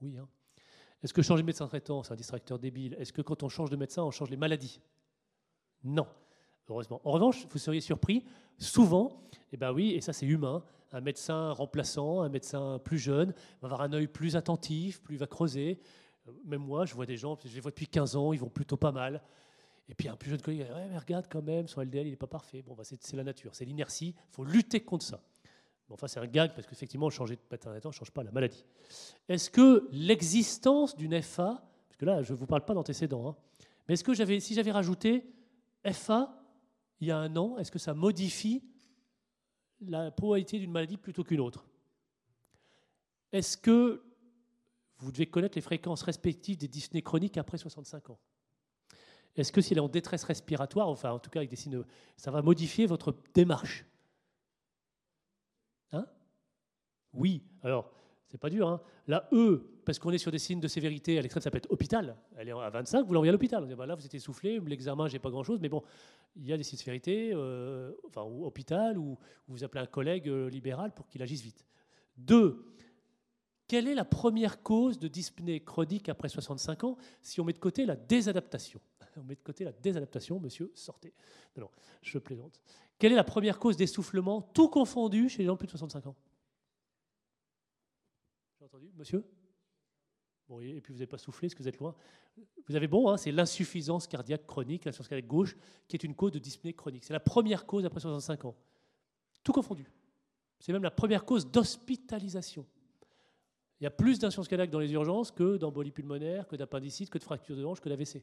Oui. 0.03 0.17
Hein. 0.19 0.29
Est-ce 1.03 1.15
que 1.15 1.23
changer 1.23 1.43
de 1.43 1.47
médecin 1.47 1.67
traitant, 1.67 2.03
c'est 2.03 2.13
un 2.13 2.17
distracteur 2.17 2.59
débile? 2.59 2.95
Est-ce 2.99 3.13
que 3.13 3.23
quand 3.23 3.43
on 3.43 3.49
change 3.49 3.71
de 3.71 3.77
médecin, 3.77 4.03
on 4.03 4.11
change 4.11 4.31
les 4.31 4.37
maladies? 4.37 4.81
Non 5.85 6.07
heureusement. 6.69 7.01
En 7.05 7.13
revanche, 7.13 7.47
vous 7.49 7.59
seriez 7.59 7.81
surpris, 7.81 8.25
souvent, 8.59 9.23
eh 9.53 9.57
ben 9.57 9.73
oui, 9.73 9.93
et 9.93 10.01
ça 10.01 10.13
c'est 10.13 10.27
humain, 10.27 10.63
un 10.93 11.01
médecin 11.01 11.53
remplaçant, 11.53 12.23
un 12.23 12.29
médecin 12.29 12.81
plus 12.83 12.99
jeune, 12.99 13.33
va 13.61 13.67
avoir 13.67 13.83
un 13.83 13.93
œil 13.93 14.07
plus 14.07 14.37
attentif, 14.37 15.03
plus 15.03 15.17
va 15.17 15.27
creuser. 15.27 15.79
Euh, 16.29 16.33
même 16.45 16.63
moi, 16.63 16.87
je 16.87 16.95
vois 16.95 17.07
des 17.07 17.17
gens, 17.17 17.39
je 17.45 17.55
les 17.55 17.61
vois 17.61 17.71
depuis 17.71 17.87
15 17.87 18.17
ans, 18.17 18.33
ils 18.33 18.41
vont 18.41 18.49
plutôt 18.49 18.77
pas 18.77 18.93
mal. 18.93 19.23
Et 19.89 19.95
puis 19.95 20.09
un 20.09 20.17
plus 20.17 20.31
jeune 20.31 20.43
collègue, 20.43 20.63
ouais, 20.63 20.89
mais 20.91 20.99
regarde 20.99 21.27
quand 21.31 21.43
même, 21.43 21.69
son 21.69 21.81
LDL, 21.81 22.07
il 22.07 22.11
n'est 22.11 22.17
pas 22.17 22.27
parfait. 22.27 22.63
Bon, 22.63 22.75
bah, 22.75 22.83
c'est 22.85 23.17
la 23.17 23.25
nature, 23.25 23.55
c'est 23.55 23.65
l'inertie, 23.65 24.15
il 24.17 24.35
faut 24.35 24.45
lutter 24.45 24.81
contre 24.81 25.05
ça. 25.05 25.23
Bon, 25.89 25.95
enfin, 25.95 26.09
c'est 26.09 26.19
un 26.19 26.27
gag 26.27 26.53
parce 26.55 26.67
qu'effectivement, 26.67 27.09
changer 27.11 27.37
de 27.37 27.41
paternité 27.41 27.87
ne 27.87 27.93
change 27.93 28.11
pas 28.11 28.25
la 28.25 28.33
maladie. 28.33 28.65
Est-ce 29.29 29.49
que 29.51 29.89
l'existence 29.93 30.97
d'une 30.97 31.21
FA, 31.23 31.63
parce 31.89 31.97
que 31.99 32.05
là, 32.05 32.23
je 32.23 32.33
ne 32.33 32.39
vous 32.39 32.47
parle 32.47 32.65
pas 32.65 32.75
d'antécédents, 32.75 33.29
hein, 33.29 33.37
mais 33.87 33.95
est-ce 33.95 34.03
que 34.03 34.41
si 34.41 34.55
j'avais 34.55 34.73
rajouté 34.73 35.25
FA 35.93 36.37
il 37.01 37.09
y 37.09 37.11
a 37.11 37.19
un 37.19 37.37
an, 37.37 37.59
est-ce 37.59 37.71
que 37.71 37.79
ça 37.79 37.95
modifie 37.95 38.63
la 39.81 40.11
probabilité 40.11 40.59
d'une 40.59 40.71
maladie 40.71 40.97
plutôt 40.97 41.25
qu'une 41.25 41.41
autre? 41.41 41.67
Est-ce 43.33 43.57
que 43.57 44.03
vous 44.99 45.13
devez 45.13 45.27
connaître 45.27 45.57
les 45.57 45.63
fréquences 45.63 46.03
respectives 46.03 46.57
des 46.57 46.69
dyspnées 46.69 47.03
chroniques 47.03 47.37
après 47.37 47.59
65 47.59 48.11
ans? 48.11 48.19
Est-ce 49.37 49.53
que 49.53 49.61
s'il 49.61 49.77
est 49.77 49.81
en 49.81 49.89
détresse 49.89 50.25
respiratoire, 50.25 50.89
enfin 50.89 51.11
en 51.13 51.19
tout 51.19 51.29
cas 51.29 51.41
avec 51.41 51.51
des 51.51 51.57
signes, 51.57 51.83
ça 52.17 52.31
va 52.31 52.41
modifier 52.41 52.87
votre 52.87 53.15
démarche? 53.35 53.85
Hein? 55.93 56.07
Oui. 57.13 57.43
Alors, 57.63 57.93
c'est 58.29 58.39
pas 58.39 58.51
dur. 58.51 58.69
Hein 58.69 58.81
la 59.07 59.29
E, 59.33 59.63
parce 59.85 59.99
qu'on 59.99 60.11
est 60.11 60.19
sur 60.19 60.31
des 60.31 60.39
signes 60.39 60.61
de 60.61 60.69
sévérité, 60.69 61.19
à 61.19 61.23
l'extrême, 61.23 61.43
ça 61.43 61.51
peut 61.51 61.59
être 61.59 61.71
hôpital. 61.71 62.17
Elle 62.37 62.49
est 62.49 62.53
à 62.53 62.71
25, 62.71 63.07
vous 63.07 63.15
l'envoyez 63.15 63.31
à 63.31 63.33
l'hôpital. 63.33 63.75
Bah 63.77 63.87
là, 63.87 63.95
vous 63.95 64.05
êtes 64.05 64.15
essoufflé, 64.15 64.61
l'examen, 64.61 65.09
j'ai 65.09 65.19
pas 65.19 65.31
grand-chose, 65.31 65.61
mais 65.61 65.69
bon, 65.69 65.83
il 66.37 66.47
y 66.47 66.53
a 66.53 66.57
des 66.57 66.63
signes 66.63 66.79
de 66.79 66.83
sévérité, 66.83 67.31
euh, 67.33 67.93
enfin, 68.07 68.23
ou 68.23 68.45
hôpital, 68.45 68.99
ou, 68.99 69.17
vous 69.49 69.65
appelez 69.65 69.81
un 69.81 69.87
collègue 69.87 70.29
euh, 70.29 70.51
libéral 70.51 70.93
pour 70.93 71.07
qu'il 71.07 71.23
agisse 71.23 71.43
vite. 71.43 71.65
Deux, 72.17 72.65
quelle 73.69 73.89
est 73.89 73.95
la 73.95 74.05
première 74.05 74.63
cause 74.63 74.99
de 74.99 75.09
dyspnée 75.09 75.61
chronique 75.61 76.09
après 76.09 76.29
65 76.29 76.85
ans 76.85 76.97
si 77.23 77.41
on 77.41 77.45
met 77.45 77.53
de 77.53 77.59
côté 77.59 77.85
la 77.85 77.97
désadaptation 77.97 78.81
On 79.17 79.23
met 79.23 79.35
de 79.35 79.43
côté 79.43 79.65
la 79.65 79.73
désadaptation, 79.73 80.39
monsieur, 80.41 80.71
sortez. 80.75 81.13
Non, 81.57 81.63
non, 81.63 81.71
je 82.03 82.19
plaisante. 82.19 82.61
Quelle 82.99 83.13
est 83.13 83.17
la 83.17 83.25
première 83.25 83.59
cause 83.59 83.77
d'essoufflement, 83.77 84.43
tout 84.43 84.69
confondu, 84.69 85.29
chez 85.29 85.39
les 85.39 85.47
gens 85.47 85.53
de 85.53 85.59
plus 85.59 85.67
de 85.67 85.73
65 85.73 86.07
ans? 86.07 86.17
Monsieur? 88.97 89.25
Et 90.61 90.81
puis 90.81 90.93
vous 90.93 90.99
n'avez 90.99 91.07
pas 91.09 91.19
soufflé, 91.19 91.47
est-ce 91.47 91.57
que 91.57 91.63
vous 91.63 91.69
êtes 91.69 91.79
loin 91.79 91.95
Vous 92.69 92.77
avez 92.77 92.87
bon, 92.87 93.09
hein, 93.09 93.17
c'est 93.17 93.33
l'insuffisance 93.33 94.07
cardiaque 94.07 94.47
chronique, 94.47 94.85
l'insuffisance 94.85 95.09
cardiaque 95.09 95.29
gauche, 95.29 95.57
qui 95.89 95.97
est 95.97 96.05
une 96.05 96.15
cause 96.15 96.33
de 96.33 96.39
dyspnée 96.39 96.73
chronique. 96.73 97.05
C'est 97.05 97.13
la 97.13 97.21
première 97.21 97.67
cause 97.67 97.85
après 97.85 98.01
65 98.01 98.45
ans. 98.45 98.57
Tout 99.43 99.53
confondu. 99.53 99.91
C'est 100.61 100.73
même 100.73 100.85
la 100.85 100.91
première 100.91 101.25
cause 101.25 101.51
d'hospitalisation. 101.51 102.65
Il 103.81 103.85
y 103.85 103.87
a 103.87 103.91
plus 103.91 104.19
d'insuffisance 104.19 104.49
cardiaque 104.49 104.71
dans 104.71 104.79
les 104.79 104.93
urgences 104.93 105.31
que 105.31 105.57
d'embolie 105.57 105.91
pulmonaire, 105.91 106.47
que 106.47 106.57
d'appendicite, 106.57 107.11
que 107.11 107.19
de 107.19 107.25
fracture 107.25 107.57
de 107.57 107.65
hanche, 107.65 107.81
que 107.81 107.89
d'AVC. 107.89 108.23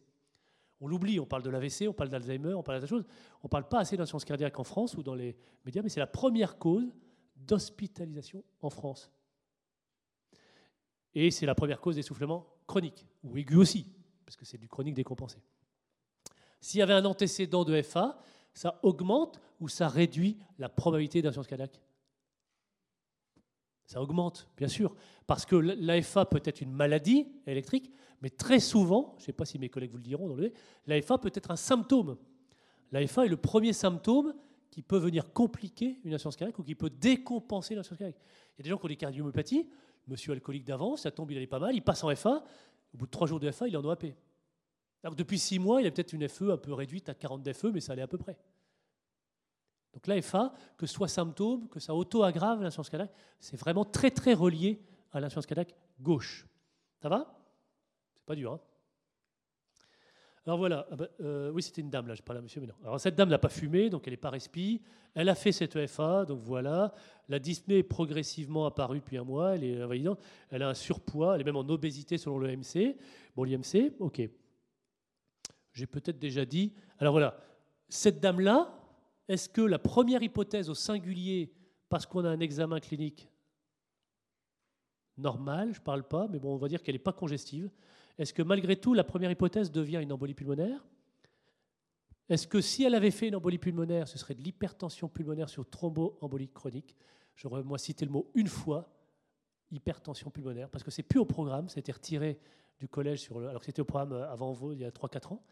On 0.80 0.88
l'oublie, 0.88 1.20
on 1.20 1.26
parle 1.26 1.44
de 1.44 1.50
l'AVC, 1.50 1.88
on 1.88 1.94
parle 1.94 2.10
d'Alzheimer, 2.10 2.54
on 2.54 2.64
parle 2.64 2.82
de 2.82 2.88
choses. 2.88 3.06
On 3.44 3.48
ne 3.48 3.50
parle 3.50 3.68
pas 3.68 3.80
assez 3.80 3.96
d'insuffisance 3.96 4.26
cardiaque 4.26 4.58
en 4.60 4.64
France 4.64 4.96
ou 4.96 5.04
dans 5.04 5.14
les 5.14 5.36
médias, 5.66 5.82
mais 5.82 5.90
c'est 5.90 6.00
la 6.00 6.08
première 6.08 6.58
cause 6.58 6.92
d'hospitalisation 7.36 8.44
en 8.62 8.70
France. 8.70 9.12
Et 11.16 11.32
c'est 11.32 11.45
la 11.45 11.56
première 11.56 11.80
cause 11.80 11.95
d'essoufflement 11.95 12.48
chronique, 12.66 13.06
ou 13.24 13.38
aigu 13.38 13.56
aussi, 13.56 13.88
parce 14.25 14.35
que 14.35 14.45
c'est 14.45 14.58
du 14.58 14.67
chronique 14.67 14.95
décompensé. 14.95 15.38
S'il 16.59 16.80
y 16.80 16.83
avait 16.83 16.93
un 16.93 17.06
antécédent 17.06 17.64
de 17.64 17.82
FA, 17.82 18.19
ça 18.53 18.80
augmente 18.83 19.40
ou 19.59 19.67
ça 19.67 19.88
réduit 19.88 20.38
la 20.58 20.69
probabilité 20.69 21.22
d'insuffisance 21.22 21.48
cardiaque? 21.48 21.82
Ça 23.85 24.01
augmente, 24.01 24.48
bien 24.58 24.69
sûr, 24.69 24.95
parce 25.27 25.45
que 25.45 25.56
l'AFA 25.56 26.25
peut 26.25 26.42
être 26.45 26.61
une 26.61 26.72
maladie 26.72 27.27
électrique, 27.45 27.92
mais 28.22 28.30
très 28.30 28.59
souvent, 28.59 29.14
je 29.17 29.24
ne 29.24 29.25
sais 29.25 29.33
pas 29.33 29.45
si 29.45 29.59
mes 29.59 29.69
collègues 29.69 29.92
vous 29.92 29.98
le 29.98 30.03
diront, 30.03 30.38
l'AFA 30.88 31.17
peut 31.17 31.32
être 31.33 31.51
un 31.51 31.58
symptôme. 31.58 32.17
L'AFA 32.92 33.25
est 33.25 33.30
le 33.30 33.38
premier 33.38 33.74
symptôme 33.74 34.33
qui 34.72 34.82
peut 34.82 34.98
venir 34.98 35.33
compliquer 35.33 36.00
une 36.03 36.14
insuffisance 36.14 36.38
cardiaque 36.38 36.58
ou 36.59 36.64
qui 36.64 36.75
peut 36.75 36.90
décompenser 36.90 37.75
l'insuffisance 37.75 38.00
cardiaque. 38.00 38.22
Il 38.56 38.59
y 38.59 38.61
a 38.61 38.64
des 38.64 38.69
gens 38.69 38.77
qui 38.77 38.85
ont 38.85 38.88
des 38.88 38.95
cardiomyopathies, 38.95 39.69
monsieur 40.08 40.34
alcoolique 40.34 40.66
d'avant, 40.66 40.96
ça 40.96 41.12
tombe, 41.12 41.32
il 41.32 41.38
allait 41.38 41.48
pas 41.48 41.60
mal, 41.60 41.76
il 41.76 41.82
passe 41.82 42.04
en 42.04 42.16
FA, 42.16 42.44
au 42.94 42.98
bout 42.98 43.06
de 43.06 43.12
trois 43.12 43.28
jours 43.28 43.40
de 43.40 43.50
FA, 43.52 43.68
il 43.68 43.74
est 43.74 43.78
en 43.78 43.86
OAP. 43.86 44.06
Alors 45.04 45.16
depuis 45.16 45.40
six 45.40 45.60
mois, 45.60 45.82
il 45.82 45.88
a 45.88 45.92
peut-être 45.92 46.14
une 46.14 46.28
FE 46.28 46.52
un 46.52 46.58
peu 46.58 46.74
réduite 46.74 47.10
à 47.10 47.14
40 47.14 47.44
d'FE, 47.44 47.66
mais 47.74 47.82
ça 47.82 47.94
allait 47.94 48.02
à 48.02 48.08
peu 48.08 48.18
près. 48.18 48.38
Donc 49.94 50.08
l'AFA, 50.08 50.54
que 50.78 50.86
ce 50.86 50.94
soit 50.94 51.08
symptôme, 51.08 51.68
que 51.70 51.80
ça 51.80 51.94
auto-aggrave 51.94 52.62
l'insuffisance 52.62 52.90
cardiaque, 52.90 53.14
c'est 53.40 53.58
vraiment 53.58 53.86
très 53.86 54.12
très 54.12 54.34
relié 54.34 54.82
à 55.12 55.20
l'insuffisance 55.20 55.46
cardiaque 55.46 55.76
gauche. 56.00 56.48
Ça 57.02 57.10
va? 57.10 57.40
C'est 58.16 58.26
pas 58.26 58.36
dur, 58.36 58.54
hein? 58.54 58.60
Alors 60.46 60.58
voilà, 60.58 60.86
ah 60.92 60.96
bah, 60.98 61.08
euh, 61.22 61.52
oui 61.52 61.64
c'était 61.64 61.82
une 61.82 61.90
dame 61.90 62.08
là, 62.08 62.16
je 62.16 62.22
parle 62.22 62.40
à 62.40 62.42
monsieur, 62.42 62.60
mais 62.60 62.68
non. 62.68 62.74
Alors 62.84 63.00
cette 63.00 63.16
dame 63.16 63.30
n'a 63.30 63.40
pas 63.40 63.50
fumé, 63.50 63.90
donc 63.90 64.06
elle 64.08 64.14
n'est 64.14 64.18
pas 64.18 64.30
respi. 64.30 64.82
Elle 65.16 65.30
a 65.30 65.36
fait 65.36 65.54
cette 65.54 65.76
EFA, 65.76 66.26
donc 66.26 66.42
voilà. 66.42 66.94
La 67.30 67.40
dyspnée 67.40 67.78
est 67.78 67.84
progressivement 67.84 68.66
apparue 68.66 69.00
depuis 69.00 69.18
un 69.18 69.24
mois, 69.24 69.56
elle 69.56 69.64
est 69.64 69.82
invalidante. 69.82 70.20
Elle 70.50 70.64
a 70.64 70.70
un 70.70 70.74
surpoids, 70.74 71.36
elle 71.36 71.42
est 71.42 71.46
même 71.46 71.56
en 71.56 71.70
obésité 71.70 72.18
selon 72.18 72.40
le 72.40 72.58
MC. 72.58 72.98
Bon, 73.36 73.44
l'IMC, 73.44 73.94
ok. 74.00 74.22
J'ai 75.72 75.88
peut-être 75.88 76.20
déjà 76.20 76.44
dit. 76.44 76.74
Alors 77.00 77.14
voilà, 77.14 77.38
cette 77.88 78.20
dame-là, 78.20 78.78
est-ce 79.30 79.48
que 79.48 79.62
la 79.62 79.80
première 79.80 80.22
hypothèse 80.24 80.70
au 80.70 80.76
singulier, 80.76 81.54
parce 81.88 82.06
qu'on 82.06 82.26
a 82.26 82.30
un 82.30 82.42
examen 82.42 82.82
clinique 82.82 83.30
normal, 85.18 85.74
je 85.74 85.80
ne 85.80 85.84
parle 85.84 86.04
pas, 86.04 86.28
mais 86.28 86.40
bon, 86.40 86.54
on 86.54 86.58
va 86.58 86.68
dire 86.68 86.84
qu'elle 86.84 86.96
n'est 86.96 87.00
pas 87.00 87.14
congestive, 87.14 87.70
est-ce 88.17 88.33
que 88.33 88.42
malgré 88.42 88.75
tout, 88.75 88.93
la 88.93 89.03
première 89.03 89.32
hypothèse 89.32 89.72
devient 89.72 90.00
une 90.01 90.11
embolie 90.11 90.33
pulmonaire? 90.33 90.85
Est-ce 92.30 92.48
que 92.48 92.61
si 92.61 92.83
elle 92.83 92.95
avait 92.95 93.11
fait 93.11 93.27
une 93.27 93.35
embolie 93.35 93.58
pulmonaire, 93.58 94.08
ce 94.08 94.17
serait 94.17 94.35
de 94.35 94.42
l'hypertension 94.42 95.09
pulmonaire 95.09 95.50
sur 95.50 95.69
thromboembolie 95.69 96.50
chronique? 96.50 96.95
J'aurais 97.35 97.64
moi 97.64 97.77
cité 97.77 98.06
le 98.06 98.11
mot 98.11 98.30
une 98.35 98.48
fois, 98.48 98.90
hypertension 99.72 100.30
pulmonaire, 100.30 100.69
parce 100.69 100.83
que 100.83 100.92
c'est 100.92 101.03
plus 101.03 101.19
au 101.19 101.25
programme, 101.25 101.67
ça 101.67 101.77
a 101.77 101.80
été 101.80 101.92
retiré 101.92 102.40
du 102.80 102.88
collège, 102.88 103.30
alors 103.32 103.59
que 103.59 103.66
c'était 103.66 103.82
au 103.82 103.85
programme 103.85 104.14
euh, 104.14 104.32
avant 104.32 104.51
vous, 104.51 104.74
il 104.74 104.80
y 104.80 104.85
a 104.85 104.92
3-4 104.92 105.33
ans. 105.33 105.43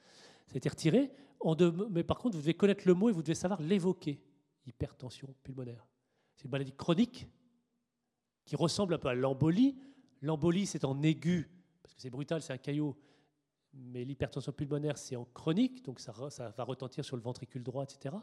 Ça 0.47 0.55
a 0.55 0.57
été 0.57 0.69
retiré. 0.69 1.11
mais 1.89 2.03
par 2.03 2.17
contre, 2.17 2.35
vous 2.35 2.41
devez 2.41 2.53
connaître 2.53 2.83
le 2.85 2.93
mot 2.93 3.09
et 3.09 3.11
vous 3.11 3.21
devez 3.21 3.35
savoir 3.35 3.61
l'évoquer. 3.61 4.21
Hypertension 4.65 5.33
pulmonaire. 5.43 5.87
C'est 6.35 6.45
une 6.45 6.51
maladie 6.51 6.73
chronique 6.73 7.27
qui 8.45 8.55
ressemble 8.55 8.93
un 8.93 8.97
peu 8.97 9.07
à 9.07 9.13
l'embolie. 9.13 9.77
L'embolie, 10.21 10.65
c'est 10.65 10.85
en 10.85 11.01
aigu 11.01 11.49
parce 11.81 11.93
que 11.93 12.01
c'est 12.01 12.09
brutal, 12.09 12.41
c'est 12.41 12.53
un 12.53 12.57
caillot. 12.57 12.97
Mais 13.73 14.03
l'hypertension 14.03 14.51
pulmonaire, 14.51 14.97
c'est 14.97 15.15
en 15.15 15.25
chronique, 15.25 15.83
donc 15.83 15.99
ça, 15.99 16.11
va 16.11 16.63
retentir 16.63 17.05
sur 17.05 17.15
le 17.15 17.21
ventricule 17.21 17.63
droit, 17.63 17.83
etc. 17.83 18.15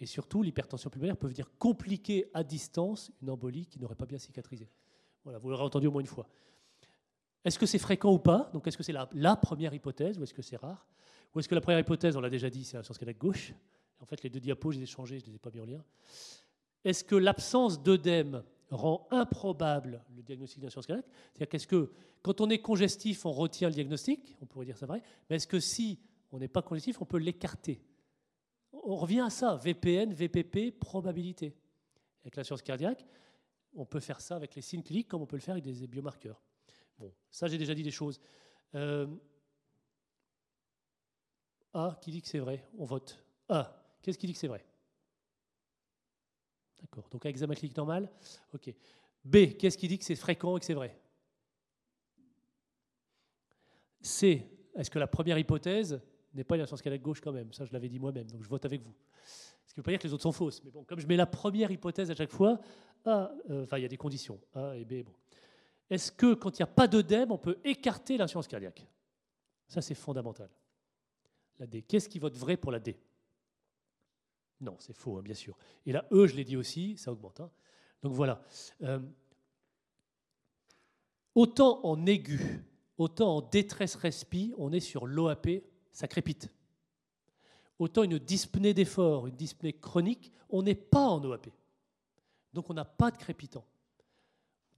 Et 0.00 0.06
surtout, 0.06 0.42
l'hypertension 0.42 0.90
pulmonaire 0.90 1.16
peut 1.16 1.28
venir 1.28 1.50
compliquer 1.58 2.28
à 2.34 2.42
distance 2.42 3.12
une 3.22 3.30
embolie 3.30 3.66
qui 3.66 3.78
n'aurait 3.78 3.94
pas 3.94 4.06
bien 4.06 4.18
cicatrisé. 4.18 4.68
Voilà, 5.22 5.38
vous 5.38 5.50
l'aurez 5.50 5.62
entendu 5.62 5.86
au 5.86 5.92
moins 5.92 6.00
une 6.00 6.08
fois. 6.08 6.28
Est-ce 7.44 7.58
que 7.58 7.66
c'est 7.66 7.78
fréquent 7.78 8.12
ou 8.12 8.18
pas? 8.18 8.50
Donc, 8.52 8.66
est-ce 8.66 8.76
que 8.76 8.82
c'est 8.82 8.92
la, 8.92 9.36
première 9.36 9.72
hypothèse 9.72 10.18
ou 10.18 10.24
est-ce 10.24 10.34
que 10.34 10.42
c'est 10.42 10.56
rare? 10.56 10.86
Ou 11.34 11.40
est-ce 11.40 11.48
que 11.48 11.54
la 11.54 11.60
première 11.60 11.80
hypothèse, 11.80 12.16
on 12.16 12.20
l'a 12.20 12.30
déjà 12.30 12.50
dit, 12.50 12.64
c'est 12.64 12.76
la 12.76 12.82
science 12.82 12.98
cardiaque 12.98 13.18
gauche? 13.18 13.52
En 14.00 14.04
fait, 14.04 14.22
les 14.22 14.30
deux 14.30 14.40
diapos, 14.40 14.72
je 14.72 14.78
les 14.78 14.84
ai 14.84 14.86
changés, 14.86 15.18
je 15.18 15.24
ne 15.24 15.30
les 15.30 15.36
ai 15.36 15.38
pas 15.38 15.50
mis 15.50 15.60
en 15.60 15.64
lien. 15.64 15.84
Est-ce 16.84 17.04
que 17.04 17.14
l'absence 17.14 17.80
d'œdème 17.80 18.42
rend 18.76 19.06
improbable 19.10 20.04
le 20.16 20.22
diagnostic 20.22 20.60
d'insuffisance 20.60 20.86
cardiaque. 20.86 21.10
C'est-à-dire 21.32 21.48
qu'est-ce 21.48 21.66
que, 21.66 21.92
quand 22.22 22.40
on 22.40 22.50
est 22.50 22.60
congestif, 22.60 23.26
on 23.26 23.32
retient 23.32 23.68
le 23.68 23.74
diagnostic, 23.74 24.36
on 24.40 24.46
pourrait 24.46 24.66
dire 24.66 24.78
ça 24.78 24.86
vrai, 24.86 25.02
mais 25.28 25.36
est-ce 25.36 25.46
que 25.46 25.60
si 25.60 26.00
on 26.30 26.38
n'est 26.38 26.48
pas 26.48 26.62
congestif, 26.62 27.00
on 27.00 27.04
peut 27.04 27.18
l'écarter? 27.18 27.82
On 28.72 28.96
revient 28.96 29.20
à 29.20 29.30
ça, 29.30 29.56
VPN, 29.56 30.12
VPP, 30.12 30.78
probabilité. 30.78 31.54
Avec 32.22 32.36
l'insuffisance 32.36 32.62
cardiaque, 32.62 33.04
on 33.74 33.84
peut 33.84 34.00
faire 34.00 34.20
ça 34.20 34.36
avec 34.36 34.54
les 34.54 34.62
signes 34.62 34.82
cliniques 34.82 35.08
comme 35.08 35.22
on 35.22 35.26
peut 35.26 35.36
le 35.36 35.42
faire 35.42 35.52
avec 35.52 35.64
des 35.64 35.86
biomarqueurs. 35.86 36.42
Bon, 36.98 37.12
ça 37.30 37.48
j'ai 37.48 37.58
déjà 37.58 37.74
dit 37.74 37.82
des 37.82 37.90
choses. 37.90 38.20
Euh, 38.74 39.06
A, 41.74 41.98
qui 42.00 42.10
dit 42.10 42.20
que 42.20 42.28
c'est 42.28 42.38
vrai 42.38 42.64
On 42.78 42.84
vote. 42.84 43.24
A, 43.48 43.98
qu'est-ce 44.02 44.18
qui 44.18 44.26
dit 44.26 44.32
que 44.32 44.38
c'est 44.38 44.48
vrai? 44.48 44.64
D'accord. 46.82 47.08
Donc, 47.10 47.24
examen 47.24 47.54
clinique 47.54 47.76
normal. 47.76 48.10
OK. 48.52 48.74
B, 49.24 49.56
qu'est-ce 49.56 49.78
qui 49.78 49.88
dit 49.88 49.98
que 49.98 50.04
c'est 50.04 50.16
fréquent 50.16 50.56
et 50.56 50.60
que 50.60 50.66
c'est 50.66 50.74
vrai? 50.74 50.98
C, 54.00 54.46
est-ce 54.74 54.90
que 54.90 54.98
la 54.98 55.06
première 55.06 55.38
hypothèse 55.38 56.00
n'est 56.34 56.44
pas 56.44 56.56
une 56.56 56.66
science 56.66 56.82
cardiaque 56.82 57.02
gauche 57.02 57.20
quand 57.20 57.32
même? 57.32 57.52
Ça, 57.52 57.64
je 57.64 57.72
l'avais 57.72 57.88
dit 57.88 58.00
moi-même, 58.00 58.28
donc 58.30 58.42
je 58.42 58.48
vote 58.48 58.64
avec 58.64 58.82
vous. 58.82 58.94
Ce 59.64 59.72
qui 59.72 59.78
ne 59.78 59.82
veut 59.82 59.84
pas 59.84 59.92
dire 59.92 60.00
que 60.00 60.08
les 60.08 60.12
autres 60.12 60.24
sont 60.24 60.32
fausses. 60.32 60.62
Mais 60.64 60.70
bon, 60.70 60.84
comme 60.84 60.98
je 60.98 61.06
mets 61.06 61.16
la 61.16 61.26
première 61.26 61.70
hypothèse 61.70 62.10
à 62.10 62.14
chaque 62.14 62.32
fois, 62.32 62.60
euh, 63.06 63.62
enfin, 63.62 63.78
il 63.78 63.82
y 63.82 63.86
a 63.86 63.88
des 63.88 63.96
conditions, 63.96 64.40
A 64.54 64.76
et 64.76 64.84
B. 64.84 65.04
Bon. 65.04 65.14
Est-ce 65.88 66.10
que 66.10 66.34
quand 66.34 66.58
il 66.58 66.62
n'y 66.62 66.64
a 66.64 66.74
pas 66.74 66.88
d'œdème, 66.88 67.30
on 67.30 67.38
peut 67.38 67.58
écarter 67.64 68.16
l'insuffisance 68.16 68.48
cardiaque? 68.48 68.86
Ça, 69.68 69.80
c'est 69.80 69.94
fondamental. 69.94 70.50
La 71.58 71.66
D. 71.66 71.82
Qu'est-ce 71.82 72.08
qui 72.08 72.18
vote 72.18 72.36
vrai 72.36 72.56
pour 72.56 72.72
la 72.72 72.80
D? 72.80 72.98
Non, 74.62 74.76
c'est 74.78 74.96
faux, 74.96 75.18
hein, 75.18 75.22
bien 75.22 75.34
sûr. 75.34 75.58
Et 75.84 75.92
là, 75.92 76.06
E, 76.12 76.26
je 76.26 76.36
l'ai 76.36 76.44
dit 76.44 76.56
aussi, 76.56 76.96
ça 76.96 77.12
augmente. 77.12 77.40
Hein. 77.40 77.50
Donc 78.02 78.12
voilà. 78.12 78.42
Euh, 78.82 79.00
autant 81.34 81.84
en 81.84 82.06
aigu, 82.06 82.64
autant 82.96 83.36
en 83.36 83.40
détresse 83.42 83.96
respi, 83.96 84.54
on 84.56 84.72
est 84.72 84.80
sur 84.80 85.06
l'OAP, 85.06 85.48
ça 85.90 86.06
crépite. 86.06 86.48
Autant 87.78 88.04
une 88.04 88.18
dyspnée 88.18 88.72
d'effort, 88.72 89.26
une 89.26 89.34
dyspnée 89.34 89.72
chronique, 89.72 90.32
on 90.48 90.62
n'est 90.62 90.76
pas 90.76 91.08
en 91.08 91.22
OAP. 91.24 91.48
Donc 92.52 92.70
on 92.70 92.74
n'a 92.74 92.84
pas 92.84 93.10
de 93.10 93.16
crépitant. 93.16 93.64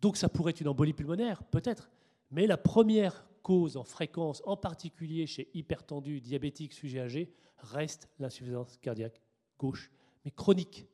Donc 0.00 0.16
ça 0.16 0.30
pourrait 0.30 0.50
être 0.50 0.60
une 0.60 0.68
embolie 0.68 0.94
pulmonaire, 0.94 1.44
peut-être. 1.44 1.90
Mais 2.30 2.46
la 2.46 2.56
première 2.56 3.26
cause 3.42 3.76
en 3.76 3.84
fréquence, 3.84 4.42
en 4.46 4.56
particulier 4.56 5.26
chez 5.26 5.50
hypertendus, 5.52 6.22
diabétiques, 6.22 6.72
sujets 6.72 7.00
âgés, 7.00 7.34
reste 7.58 8.08
l'insuffisance 8.18 8.78
cardiaque 8.78 9.20
gauche, 9.58 9.90
mais 10.24 10.30
chronique, 10.30 10.86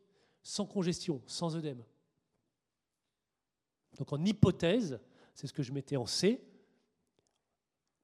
sans 0.42 0.66
congestion, 0.66 1.22
sans 1.26 1.56
œdème. 1.56 1.84
Donc 3.98 4.12
en 4.12 4.24
hypothèse, 4.24 5.00
c'est 5.34 5.46
ce 5.46 5.52
que 5.52 5.62
je 5.62 5.72
mettais 5.72 5.96
en 5.96 6.06
C, 6.06 6.42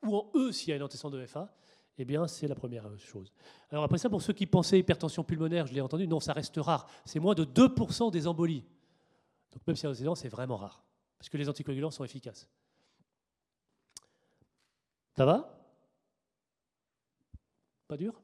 ou 0.03 0.17
en 0.17 0.31
E 0.35 0.53
s'il 0.53 0.69
y 0.69 0.73
a 0.73 0.77
une 0.77 0.83
antécédent 0.83 1.11
de 1.11 1.25
FA, 1.27 1.55
eh 1.99 2.05
bien 2.05 2.27
c'est 2.27 2.47
la 2.47 2.55
première 2.55 2.99
chose. 2.99 3.33
Alors 3.71 3.85
après 3.85 3.99
ça, 3.99 4.11
pour 4.11 4.23
ceux 4.23 4.33
qui 4.33 4.47
pensaient 4.47 4.79
hypertension 4.79 5.25
pulmonaire, 5.25 5.67
je 5.67 5.75
l'ai 5.75 5.81
entendu, 5.81 6.07
non, 6.07 6.21
ça 6.21 6.33
reste 6.33 6.57
rare. 6.57 6.89
C'est 7.05 7.21
moins 7.21 7.35
de 7.35 7.45
2% 7.45 8.11
des 8.11 8.27
embolies. 8.27 8.65
Donc 9.53 9.67
même 9.67 9.77
si 9.77 9.87
antécédent, 9.87 10.15
c'est 10.15 10.29
vraiment 10.29 10.57
rare, 10.57 10.85
parce 11.19 11.29
que 11.29 11.37
les 11.37 11.49
anticoagulants 11.49 11.91
sont 11.91 12.05
efficaces. 12.05 12.49
Ça 15.17 15.25
va? 15.25 15.53
Pas 17.89 17.97
dur? 17.97 18.21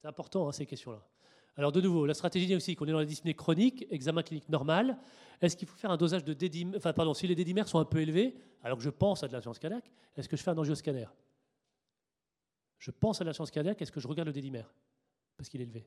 C'est 0.00 0.08
important, 0.08 0.48
hein, 0.48 0.52
ces 0.52 0.64
questions-là. 0.64 1.06
Alors 1.56 1.70
de 1.70 1.80
nouveau, 1.80 2.06
la 2.06 2.14
stratégie 2.14 2.46
diagnostique, 2.46 2.80
on 2.80 2.86
est 2.86 2.92
dans 2.92 2.98
la 2.98 3.04
dyspnée 3.04 3.34
chronique, 3.34 3.86
examen 3.90 4.22
clinique 4.22 4.48
normal. 4.48 4.98
Est-ce 5.40 5.56
qu'il 5.56 5.68
faut 5.68 5.76
faire 5.76 5.90
un 5.90 5.96
dosage 5.96 6.24
de 6.24 6.32
dédimère 6.32 6.78
Enfin, 6.78 6.92
pardon, 6.92 7.12
si 7.12 7.26
les 7.26 7.34
dédimères 7.34 7.68
sont 7.68 7.78
un 7.78 7.84
peu 7.84 8.00
élevés, 8.00 8.34
alors 8.62 8.78
que 8.78 8.84
je 8.84 8.90
pense 8.90 9.22
à 9.22 9.28
de 9.28 9.32
l'insuffisance 9.32 9.58
cardiaque, 9.58 9.90
est-ce 10.16 10.28
que 10.28 10.36
je 10.36 10.42
fais 10.42 10.50
un 10.50 10.58
angioscanner? 10.58 11.06
Je 12.78 12.90
pense 12.90 13.20
à 13.20 13.24
l'insuffisance 13.24 13.50
cardiaque, 13.50 13.82
est-ce 13.82 13.92
que 13.92 14.00
je 14.00 14.08
regarde 14.08 14.28
le 14.28 14.32
dédimère? 14.32 14.72
Parce 15.36 15.48
qu'il 15.48 15.60
est 15.60 15.64
élevé. 15.64 15.86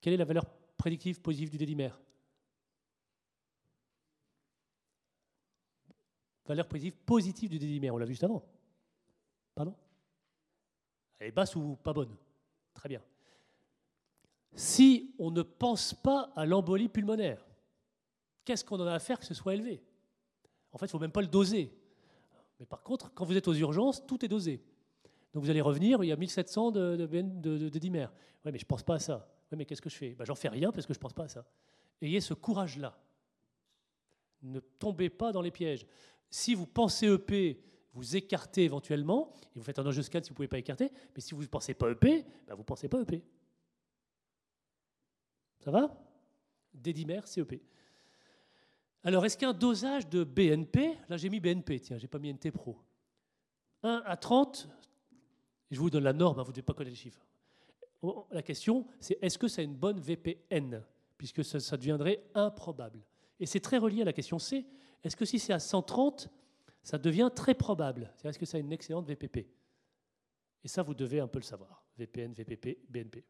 Quelle 0.00 0.14
est 0.14 0.18
la 0.18 0.24
valeur 0.24 0.46
prédictive 0.76 1.20
positive 1.20 1.50
du 1.50 1.58
dédimère? 1.58 2.00
Valeur 6.46 6.66
prédictive 6.66 6.98
positive 7.04 7.50
du 7.50 7.58
dédimère, 7.58 7.94
on 7.94 7.98
l'a 7.98 8.06
vu 8.06 8.12
juste 8.12 8.24
avant. 8.24 8.42
Pardon? 9.54 9.76
Elle 11.18 11.28
est 11.28 11.32
basse 11.32 11.54
ou 11.54 11.76
pas 11.76 11.92
bonne? 11.92 12.16
Très 12.82 12.88
bien. 12.88 13.02
Si 14.56 15.14
on 15.20 15.30
ne 15.30 15.42
pense 15.42 15.94
pas 15.94 16.32
à 16.34 16.44
l'embolie 16.44 16.88
pulmonaire, 16.88 17.46
qu'est-ce 18.44 18.64
qu'on 18.64 18.80
en 18.80 18.86
a 18.88 18.94
à 18.94 18.98
faire 18.98 19.20
que 19.20 19.24
ce 19.24 19.34
soit 19.34 19.54
élevé? 19.54 19.80
En 20.72 20.78
fait, 20.78 20.86
il 20.86 20.88
ne 20.88 20.90
faut 20.90 20.98
même 20.98 21.12
pas 21.12 21.20
le 21.20 21.28
doser. 21.28 21.72
Mais 22.58 22.66
par 22.66 22.82
contre, 22.82 23.14
quand 23.14 23.24
vous 23.24 23.36
êtes 23.36 23.46
aux 23.46 23.54
urgences, 23.54 24.04
tout 24.04 24.24
est 24.24 24.28
dosé. 24.28 24.64
Donc 25.32 25.44
vous 25.44 25.50
allez 25.50 25.60
revenir, 25.60 26.02
il 26.02 26.08
y 26.08 26.12
a 26.12 26.16
1700 26.16 26.72
de, 26.72 26.96
de, 26.96 27.06
de, 27.06 27.68
de 27.68 27.78
dimères. 27.78 28.12
Oui, 28.44 28.50
mais 28.50 28.58
je 28.58 28.64
ne 28.64 28.68
pense 28.68 28.82
pas 28.82 28.96
à 28.96 28.98
ça. 28.98 29.32
Oui, 29.52 29.58
mais 29.58 29.64
qu'est-ce 29.64 29.80
que 29.80 29.88
je 29.88 29.96
fais? 29.96 30.16
Ben, 30.16 30.24
J'en 30.24 30.34
fais 30.34 30.48
rien 30.48 30.72
parce 30.72 30.84
que 30.84 30.92
je 30.92 30.98
ne 30.98 31.02
pense 31.02 31.12
pas 31.12 31.26
à 31.26 31.28
ça. 31.28 31.46
Ayez 32.00 32.20
ce 32.20 32.34
courage-là. 32.34 32.98
Ne 34.42 34.58
tombez 34.58 35.08
pas 35.08 35.30
dans 35.30 35.40
les 35.40 35.52
pièges. 35.52 35.86
Si 36.28 36.56
vous 36.56 36.66
pensez 36.66 37.06
EP, 37.06 37.62
vous 37.92 38.16
écartez 38.16 38.64
éventuellement, 38.64 39.32
et 39.54 39.58
vous 39.58 39.64
faites 39.64 39.78
un 39.78 39.86
angioscan 39.86 40.20
si 40.22 40.30
vous 40.30 40.34
ne 40.34 40.36
pouvez 40.36 40.48
pas 40.48 40.58
écarter, 40.58 40.90
mais 41.14 41.20
si 41.20 41.34
vous 41.34 41.42
ne 41.42 41.46
pensez 41.46 41.74
pas 41.74 41.90
EP, 41.90 42.24
ben 42.46 42.54
vous 42.54 42.62
ne 42.62 42.66
pensez 42.66 42.88
pas 42.88 43.00
EP. 43.00 43.22
Ça 45.60 45.70
va? 45.70 45.94
Dédimère, 46.72 47.28
c'est 47.28 47.40
EP. 47.40 47.62
Alors, 49.04 49.24
est-ce 49.24 49.36
qu'un 49.36 49.52
dosage 49.52 50.08
de 50.08 50.24
BNP, 50.24 50.96
là 51.08 51.16
j'ai 51.16 51.28
mis 51.28 51.40
BNP, 51.40 51.80
tiens, 51.80 51.98
j'ai 51.98 52.08
pas 52.08 52.18
mis 52.18 52.32
NT 52.32 52.50
Pro, 52.52 52.78
1 53.82 54.02
à 54.06 54.16
30, 54.16 54.68
je 55.70 55.78
vous 55.78 55.90
donne 55.90 56.04
la 56.04 56.12
norme, 56.12 56.38
hein, 56.38 56.42
vous 56.42 56.50
ne 56.50 56.54
devez 56.54 56.62
pas 56.62 56.74
connaître 56.74 56.94
les 56.94 57.02
chiffres. 57.02 57.26
Oh, 58.00 58.26
la 58.30 58.42
question, 58.42 58.86
c'est 59.00 59.18
est-ce 59.22 59.38
que 59.38 59.46
a 59.60 59.62
une 59.62 59.76
bonne 59.76 60.00
VPN 60.00 60.84
Puisque 61.16 61.44
ça, 61.44 61.60
ça 61.60 61.76
deviendrait 61.76 62.24
improbable? 62.34 63.00
Et 63.38 63.46
c'est 63.46 63.60
très 63.60 63.78
relié 63.78 64.02
à 64.02 64.04
la 64.04 64.12
question 64.12 64.38
C. 64.38 64.66
Est-ce 65.04 65.16
que 65.16 65.24
si 65.24 65.38
c'est 65.38 65.52
à 65.52 65.60
130, 65.60 66.28
ça 66.82 66.98
devient 66.98 67.30
très 67.34 67.54
probable. 67.54 68.12
Est-ce 68.24 68.38
que 68.38 68.46
ça 68.46 68.56
a 68.56 68.60
une 68.60 68.72
excellente 68.72 69.06
VPP 69.06 69.46
Et 70.64 70.68
ça, 70.68 70.82
vous 70.82 70.94
devez 70.94 71.20
un 71.20 71.28
peu 71.28 71.38
le 71.38 71.44
savoir. 71.44 71.84
VPN, 71.96 72.32
VPP, 72.32 72.78
BNP. 72.88 73.24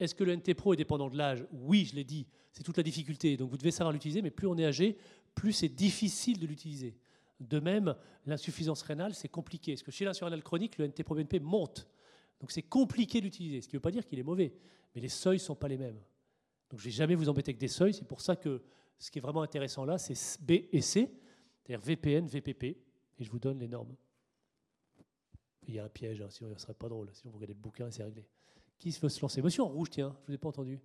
Est-ce 0.00 0.14
que 0.14 0.24
le 0.24 0.34
NT 0.34 0.54
Pro 0.54 0.72
est 0.72 0.76
dépendant 0.76 1.08
de 1.08 1.16
l'âge? 1.16 1.46
Oui, 1.52 1.84
je 1.84 1.94
l'ai 1.94 2.02
dit, 2.02 2.26
c'est 2.50 2.64
toute 2.64 2.76
la 2.76 2.82
difficulté. 2.82 3.36
Donc 3.36 3.50
vous 3.50 3.56
devez 3.56 3.70
savoir 3.70 3.92
l'utiliser, 3.92 4.20
mais 4.20 4.32
plus 4.32 4.48
on 4.48 4.58
est 4.58 4.66
âgé, 4.66 4.96
plus 5.34 5.52
c'est 5.52 5.68
difficile 5.68 6.40
de 6.40 6.46
l'utiliser. 6.46 6.96
De 7.38 7.60
même, 7.60 7.94
l'insuffisance 8.26 8.82
rénale, 8.82 9.14
c'est 9.14 9.28
compliqué. 9.28 9.72
Parce 9.72 9.84
que 9.84 9.92
chez 9.92 10.04
l'insuffisance 10.04 10.30
rénale 10.30 10.42
chronique, 10.42 10.78
le 10.78 10.86
NT-proBNP 10.88 11.38
monte. 11.40 11.86
Donc 12.40 12.50
c'est 12.50 12.62
compliqué 12.62 13.20
d'utiliser. 13.20 13.60
Ce 13.60 13.68
qui 13.68 13.76
ne 13.76 13.78
veut 13.78 13.82
pas 13.82 13.92
dire 13.92 14.04
qu'il 14.04 14.18
est 14.18 14.24
mauvais, 14.24 14.52
mais 14.94 15.00
les 15.00 15.08
seuils 15.08 15.36
ne 15.36 15.42
sont 15.42 15.54
pas 15.54 15.68
les 15.68 15.78
mêmes. 15.78 16.00
Donc 16.68 16.80
je 16.80 16.86
ne 16.86 16.90
vais 16.90 16.96
jamais 16.96 17.14
vous 17.14 17.28
embêter 17.28 17.50
avec 17.50 17.60
des 17.60 17.68
seuils. 17.68 17.94
C'est 17.94 18.06
pour 18.06 18.20
ça 18.20 18.34
que 18.34 18.62
ce 18.98 19.10
qui 19.10 19.18
est 19.18 19.22
vraiment 19.22 19.42
intéressant 19.42 19.84
là, 19.84 19.98
c'est 19.98 20.42
B 20.42 20.66
et 20.72 20.80
C, 20.80 21.12
c'est-à-dire 21.62 21.84
VPN, 21.84 22.26
VPP. 22.26 22.64
Et 23.18 23.24
je 23.24 23.30
vous 23.30 23.38
donne 23.38 23.58
les 23.58 23.68
normes. 23.68 23.94
Il 25.68 25.74
y 25.74 25.78
a 25.78 25.84
un 25.84 25.88
piège, 25.88 26.20
hein, 26.20 26.28
sinon 26.30 26.50
ce 26.50 26.54
ne 26.54 26.58
serait 26.58 26.74
pas 26.74 26.88
drôle. 26.88 27.08
Sinon 27.12 27.30
vous 27.30 27.38
regardez 27.38 27.54
le 27.54 27.60
bouquin 27.60 27.86
et 27.86 27.90
c'est 27.92 28.02
réglé. 28.02 28.26
Qui 28.78 28.90
veut 28.90 29.08
se 29.08 29.20
lancer? 29.20 29.42
Monsieur 29.42 29.62
en 29.62 29.68
rouge, 29.68 29.90
tiens, 29.90 30.12
je 30.20 30.22
ne 30.22 30.26
vous 30.26 30.34
ai 30.34 30.38
pas 30.38 30.48
entendu. 30.48 30.80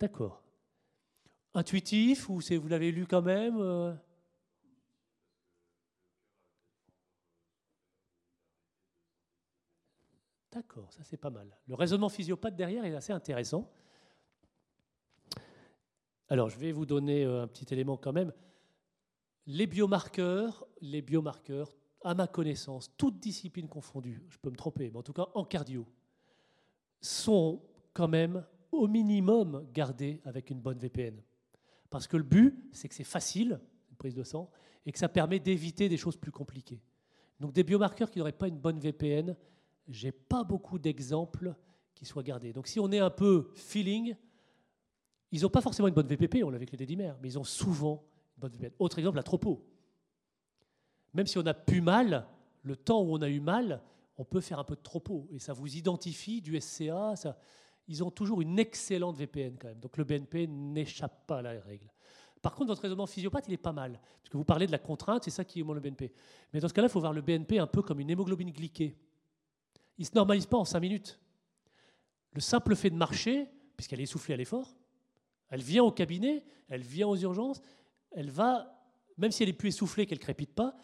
D'accord. 0.00 0.42
Intuitif 1.52 2.28
ou 2.28 2.40
vous 2.40 2.68
l'avez 2.68 2.90
lu 2.90 3.06
quand 3.06 3.22
même 3.22 3.56
euh? 3.58 3.94
D'accord, 10.50 10.92
ça 10.92 11.02
c'est 11.02 11.16
pas 11.16 11.30
mal. 11.30 11.56
Le 11.66 11.74
raisonnement 11.74 12.08
physiopathe 12.08 12.54
derrière 12.54 12.84
est 12.84 12.94
assez 12.94 13.12
intéressant. 13.12 13.70
Alors 16.28 16.48
je 16.48 16.58
vais 16.58 16.72
vous 16.72 16.86
donner 16.86 17.24
euh, 17.24 17.42
un 17.42 17.46
petit 17.46 17.72
élément 17.72 17.96
quand 17.96 18.12
même. 18.12 18.32
Les 19.46 19.66
biomarqueurs, 19.66 20.66
les 20.80 21.02
biomarqueurs, 21.02 21.76
à 22.02 22.14
ma 22.14 22.26
connaissance, 22.26 22.90
toutes 22.96 23.18
disciplines 23.18 23.68
confondues, 23.68 24.22
je 24.28 24.38
peux 24.38 24.50
me 24.50 24.56
tromper, 24.56 24.90
mais 24.90 24.98
en 24.98 25.02
tout 25.02 25.12
cas 25.12 25.28
en 25.34 25.44
cardio, 25.44 25.86
sont 27.00 27.62
quand 27.92 28.08
même 28.08 28.44
au 28.72 28.86
minimum 28.86 29.66
gardés 29.72 30.20
avec 30.24 30.50
une 30.50 30.60
bonne 30.60 30.78
VPN. 30.78 31.22
Parce 31.90 32.06
que 32.06 32.16
le 32.16 32.22
but, 32.22 32.68
c'est 32.72 32.88
que 32.88 32.94
c'est 32.94 33.04
facile, 33.04 33.60
une 33.90 33.96
prise 33.96 34.14
de 34.14 34.22
sang, 34.22 34.50
et 34.84 34.92
que 34.92 34.98
ça 34.98 35.08
permet 35.08 35.38
d'éviter 35.38 35.88
des 35.88 35.96
choses 35.96 36.16
plus 36.16 36.32
compliquées. 36.32 36.82
Donc 37.40 37.52
des 37.52 37.64
biomarqueurs 37.64 38.10
qui 38.10 38.18
n'auraient 38.18 38.32
pas 38.32 38.48
une 38.48 38.58
bonne 38.58 38.78
VPN, 38.78 39.36
j'ai 39.88 40.12
pas 40.12 40.44
beaucoup 40.44 40.78
d'exemples 40.78 41.54
qui 41.94 42.04
soient 42.04 42.22
gardés. 42.22 42.52
Donc 42.52 42.66
si 42.66 42.80
on 42.80 42.90
est 42.92 42.98
un 42.98 43.10
peu 43.10 43.50
feeling, 43.54 44.16
ils 45.34 45.42
n'ont 45.42 45.50
pas 45.50 45.60
forcément 45.60 45.88
une 45.88 45.94
bonne 45.94 46.06
VPP, 46.06 46.42
on 46.44 46.50
l'a 46.50 46.56
avec 46.56 46.70
les 46.70 46.78
dédimères, 46.78 47.16
mais 47.20 47.28
ils 47.28 47.38
ont 47.38 47.44
souvent 47.44 48.04
une 48.36 48.40
bonne 48.40 48.52
VPN. 48.52 48.72
Autre 48.78 48.98
exemple, 48.98 49.16
la 49.16 49.22
tropo. 49.22 49.64
Même 51.12 51.26
si 51.26 51.38
on 51.38 51.46
a 51.46 51.54
pu 51.54 51.80
mal, 51.80 52.26
le 52.62 52.76
temps 52.76 53.02
où 53.02 53.14
on 53.14 53.22
a 53.22 53.28
eu 53.28 53.40
mal, 53.40 53.82
on 54.16 54.24
peut 54.24 54.40
faire 54.40 54.58
un 54.58 54.64
peu 54.64 54.76
de 54.76 54.82
tropo. 54.82 55.28
Et 55.30 55.38
ça 55.38 55.52
vous 55.52 55.76
identifie 55.76 56.40
du 56.40 56.60
SCA. 56.60 57.14
Ils 57.86 58.02
ont 58.02 58.10
toujours 58.10 58.40
une 58.40 58.58
excellente 58.58 59.16
VPN 59.16 59.56
quand 59.58 59.68
même. 59.68 59.80
Donc 59.80 59.96
le 59.96 60.04
BNP 60.04 60.46
n'échappe 60.46 61.26
pas 61.26 61.38
à 61.38 61.42
la 61.42 61.60
règle. 61.60 61.90
Par 62.42 62.54
contre, 62.54 62.68
votre 62.68 62.82
raisonnement 62.82 63.06
physiopathe, 63.06 63.46
il 63.48 63.54
est 63.54 63.58
pas 63.58 63.72
mal. 63.72 64.00
Parce 64.20 64.30
que 64.30 64.36
vous 64.36 64.44
parlez 64.44 64.66
de 64.66 64.72
la 64.72 64.78
contrainte, 64.78 65.24
c'est 65.24 65.30
ça 65.30 65.44
qui 65.44 65.60
est 65.60 65.64
le 65.64 65.80
BNP. 65.80 66.12
Mais 66.52 66.60
dans 66.60 66.68
ce 66.68 66.74
cas-là, 66.74 66.88
il 66.88 66.90
faut 66.90 67.00
voir 67.00 67.12
le 67.12 67.22
BNP 67.22 67.58
un 67.58 67.66
peu 67.66 67.82
comme 67.82 68.00
une 68.00 68.10
hémoglobine 68.10 68.50
glyquée 68.50 68.96
il 69.98 70.02
ne 70.02 70.06
se 70.06 70.14
normalise 70.14 70.46
pas 70.46 70.56
en 70.56 70.64
cinq 70.64 70.80
minutes. 70.80 71.20
Le 72.32 72.40
simple 72.40 72.74
fait 72.74 72.90
de 72.90 72.96
marcher, 72.96 73.48
puisqu'elle 73.76 74.00
est 74.00 74.04
essoufflée 74.04 74.34
à 74.34 74.36
l'effort, 74.36 74.74
elle 75.50 75.62
vient 75.62 75.84
au 75.84 75.92
cabinet, 75.92 76.44
elle 76.68 76.82
vient 76.82 77.08
aux 77.08 77.16
urgences, 77.16 77.60
elle 78.10 78.30
va, 78.30 78.80
même 79.16 79.30
si 79.30 79.42
elle 79.42 79.48
est 79.48 79.54
plus 79.54 79.68
essoufflée, 79.68 80.06
qu'elle 80.06 80.18
crépite 80.18 80.54
pas, 80.54 80.76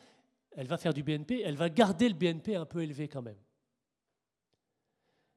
elle 0.53 0.67
va 0.67 0.77
faire 0.77 0.95
du 0.95 1.03
BNP, 1.03 1.43
elle 1.45 1.57
va 1.57 1.69
garder 1.69 2.09
le 2.09 2.15
BNP 2.15 2.57
un 2.57 2.67
peu 2.67 2.83
élevé 2.83 3.09
quand 3.09 3.23
même. 3.23 3.39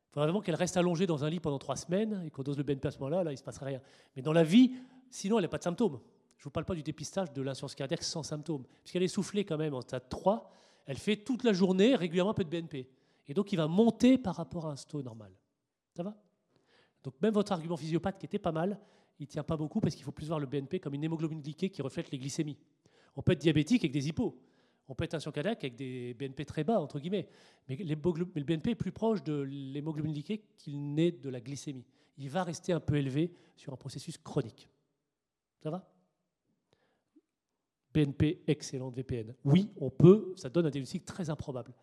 Il 0.09 0.13
faudrait 0.13 0.27
vraiment 0.27 0.41
qu'elle 0.41 0.55
reste 0.55 0.77
allongée 0.77 1.07
dans 1.07 1.23
un 1.23 1.29
lit 1.29 1.39
pendant 1.39 1.59
trois 1.59 1.75
semaines 1.75 2.23
et 2.25 2.29
qu'on 2.29 2.43
dose 2.43 2.57
le 2.57 2.63
BNP 2.63 2.87
à 2.87 2.91
ce 2.91 2.99
moment-là, 2.99 3.23
là, 3.23 3.31
il 3.31 3.35
ne 3.35 3.39
se 3.39 3.43
passera 3.43 3.65
rien. 3.65 3.81
Mais 4.15 4.21
dans 4.21 4.33
la 4.33 4.43
vie, 4.43 4.73
sinon, 5.09 5.39
elle 5.39 5.43
n'a 5.43 5.49
pas 5.49 5.57
de 5.57 5.63
symptômes. 5.63 5.99
Je 6.37 6.41
ne 6.41 6.43
vous 6.45 6.51
parle 6.51 6.65
pas 6.65 6.75
du 6.75 6.83
dépistage 6.83 7.31
de 7.31 7.41
l'insuffisance 7.41 7.73
cardiaque 7.73 8.03
sans 8.03 8.21
symptômes, 8.21 8.65
puisqu'elle 8.83 9.01
est 9.01 9.05
essoufflée 9.05 9.45
quand 9.45 9.57
même 9.57 9.73
en 9.73 9.81
stade 9.81 10.09
3, 10.09 10.51
elle 10.85 10.97
fait 10.97 11.17
toute 11.17 11.43
la 11.43 11.53
journée 11.53 11.95
régulièrement 11.95 12.31
un 12.31 12.35
peu 12.35 12.43
de 12.43 12.49
BNP. 12.49 12.89
Et 13.27 13.33
donc, 13.33 13.51
il 13.53 13.55
va 13.55 13.67
monter 13.67 14.17
par 14.17 14.35
rapport 14.35 14.65
à 14.67 14.71
un 14.71 14.75
sto 14.75 15.01
normal. 15.01 15.31
Ça 15.95 16.03
va? 16.03 16.15
Donc, 17.03 17.15
même 17.21 17.33
votre 17.33 17.51
argument 17.51 17.77
physiopathe 17.77 18.19
qui 18.19 18.25
était 18.25 18.39
pas 18.39 18.51
mal, 18.51 18.79
il 19.19 19.23
ne 19.23 19.27
tient 19.27 19.43
pas 19.43 19.57
beaucoup 19.57 19.79
parce 19.79 19.95
qu'il 19.95 20.03
faut 20.03 20.11
plus 20.11 20.27
voir 20.27 20.39
le 20.39 20.47
BNP 20.47 20.79
comme 20.79 20.93
une 20.93 21.03
hémoglobine 21.03 21.41
glyquée 21.41 21.69
qui 21.69 21.81
reflète 21.81 22.11
les 22.11 22.17
glycémies. 22.17 22.57
On 23.15 23.21
peut 23.21 23.33
être 23.33 23.41
diabétique 23.41 23.83
avec 23.83 23.91
des 23.91 24.07
hypos. 24.07 24.35
On 24.87 24.95
peut 24.95 25.05
être 25.05 25.11
tension 25.11 25.31
cardiaque 25.31 25.63
avec 25.63 25.75
des 25.75 26.13
BNP 26.13 26.45
très 26.45 26.63
bas, 26.63 26.79
entre 26.79 26.99
guillemets. 26.99 27.27
Mais 27.69 27.77
le 27.77 27.95
BNP 28.43 28.71
est 28.71 28.75
plus 28.75 28.91
proche 28.91 29.23
de 29.23 29.41
l'hémoglobine 29.41 30.11
glyquée 30.11 30.43
qu'il 30.57 30.93
n'est 30.93 31.11
de 31.11 31.29
la 31.29 31.39
glycémie. 31.39 31.85
Il 32.17 32.29
va 32.29 32.43
rester 32.43 32.73
un 32.73 32.79
peu 32.79 32.95
élevé 32.95 33.31
sur 33.55 33.71
un 33.71 33.77
processus 33.77 34.17
chronique. 34.17 34.69
Ça 35.61 35.69
va? 35.69 35.89
BNP, 37.93 38.43
excellente 38.47 38.95
VPN. 38.95 39.35
Oui, 39.45 39.71
on 39.77 39.89
peut, 39.89 40.33
ça 40.35 40.49
donne 40.49 40.65
un 40.65 40.69
diagnostic 40.69 41.05
très 41.05 41.29
improbable. 41.29 41.73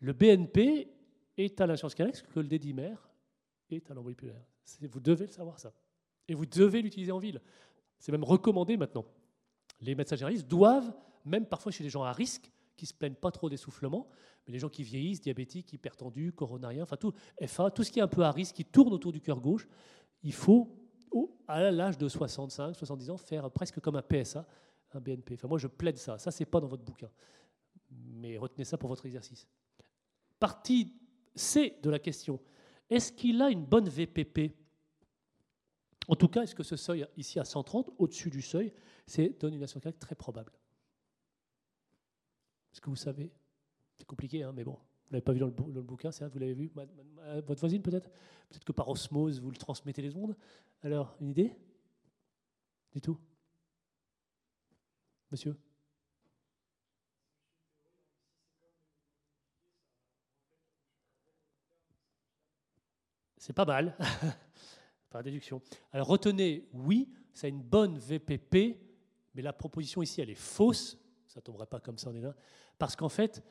Le 0.00 0.12
BNP 0.12 0.88
est 1.36 1.60
à 1.60 1.66
l'insuffisance 1.66 1.94
cardiaque 1.94 2.26
que 2.26 2.40
le 2.40 2.48
dédimère 2.48 3.08
est 3.70 3.90
à 3.90 3.94
l'embolie 3.94 4.16
Vous 4.82 5.00
devez 5.00 5.26
le 5.26 5.32
savoir 5.32 5.58
ça. 5.58 5.72
Et 6.28 6.34
vous 6.34 6.46
devez 6.46 6.82
l'utiliser 6.82 7.12
en 7.12 7.18
ville. 7.18 7.40
C'est 7.98 8.12
même 8.12 8.24
recommandé 8.24 8.76
maintenant. 8.76 9.04
Les 9.80 9.94
médecins 9.94 10.16
généralistes 10.16 10.46
doivent, 10.46 10.92
même 11.24 11.46
parfois 11.46 11.72
chez 11.72 11.82
les 11.82 11.90
gens 11.90 12.02
à 12.02 12.12
risque, 12.12 12.50
qui 12.76 12.86
se 12.86 12.94
plaignent 12.94 13.14
pas 13.14 13.30
trop 13.30 13.50
d'essoufflement, 13.50 14.08
mais 14.46 14.52
les 14.52 14.58
gens 14.58 14.68
qui 14.68 14.82
vieillissent, 14.82 15.20
diabétiques, 15.20 15.72
hypertendus, 15.72 16.32
coronariens, 16.32 16.84
enfin 16.84 16.96
tout, 16.96 17.12
FA, 17.46 17.70
tout 17.70 17.82
ce 17.82 17.90
qui 17.90 17.98
est 17.98 18.02
un 18.02 18.08
peu 18.08 18.22
à 18.22 18.30
risque, 18.30 18.54
qui 18.54 18.64
tourne 18.64 18.92
autour 18.92 19.12
du 19.12 19.20
cœur 19.20 19.40
gauche, 19.40 19.66
il 20.22 20.32
faut, 20.32 20.74
à 21.46 21.70
l'âge 21.70 21.98
de 21.98 22.08
65, 22.08 22.74
70 22.74 23.10
ans, 23.10 23.16
faire 23.16 23.50
presque 23.50 23.80
comme 23.80 23.96
un 23.96 24.02
PSA, 24.02 24.46
un 24.92 25.00
BNP. 25.00 25.34
Enfin, 25.34 25.48
moi, 25.48 25.58
je 25.58 25.66
plaide 25.66 25.98
ça. 25.98 26.18
Ça, 26.18 26.30
c'est 26.30 26.44
pas 26.44 26.60
dans 26.60 26.66
votre 26.66 26.84
bouquin. 26.84 27.10
Mais 27.90 28.38
retenez 28.38 28.64
ça 28.64 28.78
pour 28.78 28.88
votre 28.88 29.06
exercice. 29.06 29.46
Partie 30.38 30.94
C 31.34 31.78
de 31.82 31.90
la 31.90 31.98
question. 31.98 32.40
Est-ce 32.88 33.12
qu'il 33.12 33.40
a 33.42 33.50
une 33.50 33.64
bonne 33.64 33.88
VPP 33.88 34.54
En 36.08 36.16
tout 36.16 36.28
cas, 36.28 36.42
est-ce 36.42 36.54
que 36.54 36.62
ce 36.62 36.76
seuil 36.76 37.06
ici 37.16 37.38
à 37.38 37.44
130, 37.44 37.90
au-dessus 37.98 38.30
du 38.30 38.40
seuil, 38.40 38.72
c'est 39.06 39.38
donne 39.38 39.54
une 39.54 39.60
nation 39.60 39.78
très 39.78 40.14
probable? 40.14 40.52
Est-ce 42.72 42.80
que 42.80 42.88
vous 42.88 42.96
savez? 42.96 43.30
C'est 43.94 44.06
compliqué, 44.06 44.42
hein, 44.42 44.52
mais 44.52 44.64
bon. 44.64 44.72
Vous 44.72 45.14
l'avez 45.14 45.22
pas 45.22 45.32
vu 45.32 45.40
dans 45.40 45.46
le, 45.46 45.82
bouquin, 45.82 46.10
c'est 46.10 46.26
vous 46.28 46.38
l'avez 46.38 46.54
vu 46.54 46.70
Votre 47.46 47.60
voisine 47.60 47.82
peut-être? 47.82 48.10
Peut-être 48.48 48.64
que 48.64 48.72
par 48.72 48.88
osmose, 48.88 49.40
vous 49.40 49.50
le 49.50 49.56
transmettez 49.56 50.02
les 50.02 50.16
ondes. 50.16 50.36
Alors, 50.82 51.16
une 51.20 51.28
idée? 51.28 51.54
Du 52.92 53.00
tout? 53.00 53.18
Monsieur? 55.30 55.56
C'est 63.36 63.52
pas 63.52 63.64
mal, 63.64 63.96
par 65.10 65.22
déduction. 65.22 65.62
Alors 65.92 66.08
retenez, 66.08 66.68
oui, 66.72 67.08
ça 67.32 67.46
a 67.46 67.50
une 67.50 67.62
bonne 67.62 67.98
VPP, 67.98 68.78
mais 69.34 69.42
la 69.42 69.52
proposition 69.52 70.02
ici, 70.02 70.20
elle 70.20 70.30
est 70.30 70.34
fausse. 70.34 70.98
Ça 71.26 71.40
ne 71.40 71.42
tomberait 71.42 71.66
pas 71.66 71.80
comme 71.80 71.98
ça, 71.98 72.10
on 72.10 72.14
est 72.14 72.20
là. 72.20 72.34
Parce 72.78 72.96
qu'en 72.96 73.08
fait, 73.08 73.42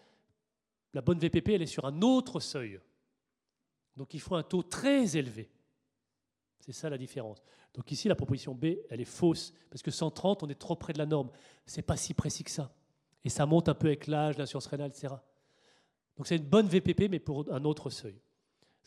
la 0.93 1.01
bonne 1.01 1.19
VPP, 1.19 1.49
elle 1.49 1.61
est 1.61 1.67
sur 1.67 1.85
un 1.85 2.01
autre 2.01 2.39
seuil. 2.39 2.79
Donc 3.95 4.13
il 4.13 4.19
faut 4.19 4.35
un 4.35 4.43
taux 4.43 4.63
très 4.63 5.17
élevé. 5.17 5.49
C'est 6.59 6.73
ça 6.73 6.89
la 6.89 6.97
différence. 6.97 7.41
Donc 7.73 7.91
ici, 7.91 8.07
la 8.07 8.15
proposition 8.15 8.53
B, 8.53 8.77
elle 8.89 9.01
est 9.01 9.05
fausse, 9.05 9.53
parce 9.69 9.81
que 9.81 9.91
130, 9.91 10.43
on 10.43 10.49
est 10.49 10.59
trop 10.59 10.75
près 10.75 10.93
de 10.93 10.97
la 10.97 11.05
norme. 11.05 11.29
C'est 11.65 11.81
pas 11.81 11.97
si 11.97 12.13
précis 12.13 12.43
que 12.43 12.51
ça. 12.51 12.73
Et 13.23 13.29
ça 13.29 13.45
monte 13.45 13.69
un 13.69 13.73
peu 13.73 13.87
avec 13.87 14.07
l'âge, 14.07 14.37
l'assurance 14.37 14.67
rénale, 14.67 14.89
etc. 14.89 15.13
Donc 16.15 16.27
c'est 16.27 16.37
une 16.37 16.43
bonne 16.43 16.67
VPP, 16.67 17.09
mais 17.09 17.19
pour 17.19 17.51
un 17.51 17.63
autre 17.63 17.89
seuil. 17.89 18.19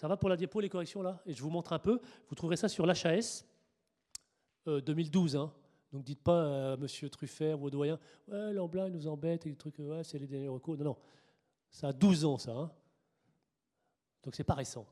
Ça 0.01 0.09
va 0.09 0.17
pour 0.17 0.31
la 0.31 0.37
diapo, 0.39 0.61
les 0.61 0.71
corrections 0.71 1.03
là? 1.03 1.21
Et 1.27 1.35
je 1.35 1.43
vous 1.43 1.51
montre 1.51 1.75
un 1.75 1.79
peu. 1.79 2.01
Vous 2.31 2.35
trouverez 2.35 2.57
ça 2.57 2.71
sur 2.71 2.87
l'HAS 2.87 3.45
2012. 4.65 5.37
Hein. 5.37 5.53
Donc 5.93 6.05
dites 6.05 6.23
pas 6.23 6.73
à 6.73 6.77
Monsieur 6.79 7.11
Truffert 7.11 7.61
ou 7.61 7.67
au 7.67 7.71
doyen, 7.71 7.99
ouais, 8.29 8.51
l'emblanc 8.55 8.87
il 8.87 8.95
nous 8.95 9.07
embête 9.07 9.45
et 9.45 9.51
les 9.51 9.57
trucs, 9.57 9.79
ouais, 9.79 10.03
c'est 10.03 10.19
les 10.19 10.27
derniers 10.27 10.49
recours. 10.49 10.79
Non, 10.79 10.85
non. 10.85 10.97
Ça 11.69 11.89
a 11.89 11.93
12 11.93 12.25
ans, 12.25 12.39
ça. 12.39 12.53
Hein. 12.53 12.71
Donc 14.23 14.35
c'est 14.35 14.43
pas 14.43 14.55
récent. 14.55 14.87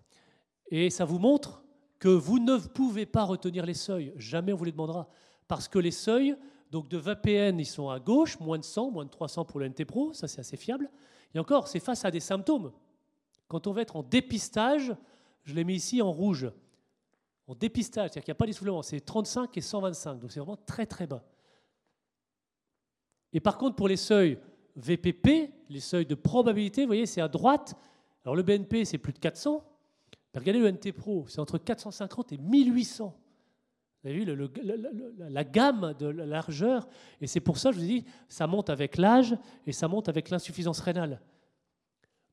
Et 0.67 0.91
ça 0.91 1.07
vous 1.07 1.19
montre 1.19 1.65
que 1.99 2.09
vous 2.09 2.39
ne 2.39 2.59
pouvez 2.59 3.07
pas 3.07 3.25
retenir 3.25 3.65
les 3.65 3.73
seuils. 3.73 4.13
Jamais 4.17 4.53
on 4.53 4.57
vous 4.57 4.65
les 4.65 4.73
demandera. 4.73 5.09
Parce 5.47 5.69
que 5.69 5.79
les 5.79 5.91
seuils, 5.91 6.37
donc 6.71 6.87
de 6.91 6.99
20 6.99 7.15
PN, 7.15 7.59
ils 7.59 7.65
sont 7.65 7.89
à 7.89 7.99
gauche, 7.99 8.39
moins 8.41 8.59
de 8.59 8.63
100, 8.63 8.91
moins 8.91 9.07
de 9.07 9.11
300 9.11 9.47
pour 9.47 9.59
le 9.59 9.71
NT 9.71 9.87
Pro, 9.87 10.13
ça 10.13 10.29
c'est 10.29 10.41
assez 10.41 10.59
fiable. 10.59 10.91
Et 11.35 11.39
encore, 11.39 11.67
c'est 11.67 11.81
face 11.81 12.05
à 12.05 12.11
des 12.11 12.21
symptômes. 12.21 12.73
Quand 13.49 13.67
on 13.67 13.73
va 13.73 13.83
être 13.83 13.97
en 13.97 14.03
dépistage, 14.03 14.95
je 15.43 15.55
l'ai 15.55 15.65
mis 15.65 15.75
ici 15.75 16.03
en 16.03 16.13
rouge. 16.13 16.51
En 17.47 17.55
dépistage, 17.55 18.11
c'est-à-dire 18.11 18.25
qu'il 18.25 18.33
n'y 18.33 18.37
a 18.37 18.41
pas 18.41 18.47
d'essoufflement, 18.47 18.83
c'est 18.83 19.01
35 19.01 19.57
et 19.57 19.61
125, 19.63 20.21
donc 20.21 20.31
c'est 20.31 20.41
vraiment 20.41 20.59
très 20.67 20.85
très 20.85 21.07
bas. 21.07 21.25
Et 23.33 23.41
par 23.41 23.57
contre, 23.57 23.77
pour 23.77 23.89
les 23.89 23.97
seuils 23.97 24.39
VPP, 24.77 25.51
les 25.69 25.81
seuils 25.81 26.07
de 26.07 26.15
probabilité, 26.15 26.83
vous 26.83 26.89
voyez, 26.89 27.07
c'est 27.07 27.21
à 27.21 27.29
droite. 27.29 27.75
Alors 28.25 28.37
le 28.37 28.43
BNP, 28.43 28.85
c'est 28.85 28.99
plus 28.99 29.13
de 29.13 29.19
400. 29.19 29.65
regardez 30.35 30.61
le 30.61 30.71
NT 30.71 30.93
Pro, 30.93 31.25
c'est 31.29 31.41
entre 31.41 31.59
450 31.59 32.33
et 32.33 32.39
1800. 32.39 33.19
Vous 34.03 34.09
avez 34.09 34.19
vu 34.19 34.25
la, 35.29 35.45
gamme 35.45 35.95
de 35.99 36.07
la 36.07 36.27
largeur? 36.27 36.87
Et 37.21 37.27
c'est 37.27 37.41
pour 37.41 37.59
ça, 37.59 37.73
je 37.73 37.79
vous 37.79 37.85
ai 37.85 37.89
dit, 37.89 38.05
ça 38.29 38.47
monte 38.47 38.71
avec 38.71 38.97
l'âge 38.97 39.37
et 39.67 39.73
ça 39.73 39.89
monte 39.89 40.09
avec 40.09 40.31
l'insuffisance 40.31 40.79
rénale. 40.81 41.21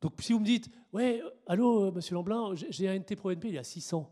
Donc 0.01 0.13
si 0.19 0.33
vous 0.33 0.39
me 0.39 0.45
dites, 0.45 0.69
ouais, 0.93 1.21
allô, 1.47 1.91
monsieur 1.91 2.15
Lamblin, 2.15 2.53
j'ai 2.69 2.89
un 2.89 2.99
NT 2.99 3.15
Pro 3.15 3.29
BNP, 3.29 3.49
il 3.49 3.57
à 3.57 3.63
600. 3.63 4.11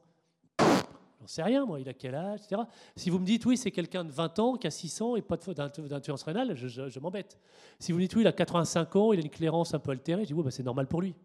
J'en 1.24 1.28
sais 1.28 1.44
rien, 1.44 1.66
moi, 1.66 1.80
il 1.80 1.88
a 1.88 1.94
quel 1.94 2.16
âge, 2.16 2.42
etc. 2.42 2.64
Si 2.98 3.10
vous 3.10 3.18
me 3.18 3.26
dites, 3.26 3.46
oui, 3.46 3.56
c'est 3.56 3.72
quelqu'un 3.72 4.04
de 4.04 4.12
20 4.12 4.40
ans 4.40 4.58
qui 4.58 4.68
a 4.68 4.72
600 4.72 5.16
et 5.16 5.22
pas 5.22 5.38
d'insuffisance 5.38 6.24
rénale, 6.24 6.54
je, 6.56 7.00
m'embête. 7.00 7.40
Si 7.80 7.94
vous 7.94 7.98
me 7.98 8.04
dites, 8.04 8.14
oui, 8.16 8.24
il 8.24 8.28
a 8.28 8.34
85 8.34 8.96
ans, 8.98 9.14
il 9.14 9.20
a 9.20 9.22
une 9.22 9.30
clairance 9.30 9.74
un 9.74 9.80
peu 9.80 9.92
altérée, 9.92 10.24
je 10.24 10.28
dis, 10.28 10.34
oui, 10.34 10.44
bah, 10.44 10.52
c'est 10.52 10.64
normal 10.64 10.88
pour 10.88 11.02
lui. 11.02 11.16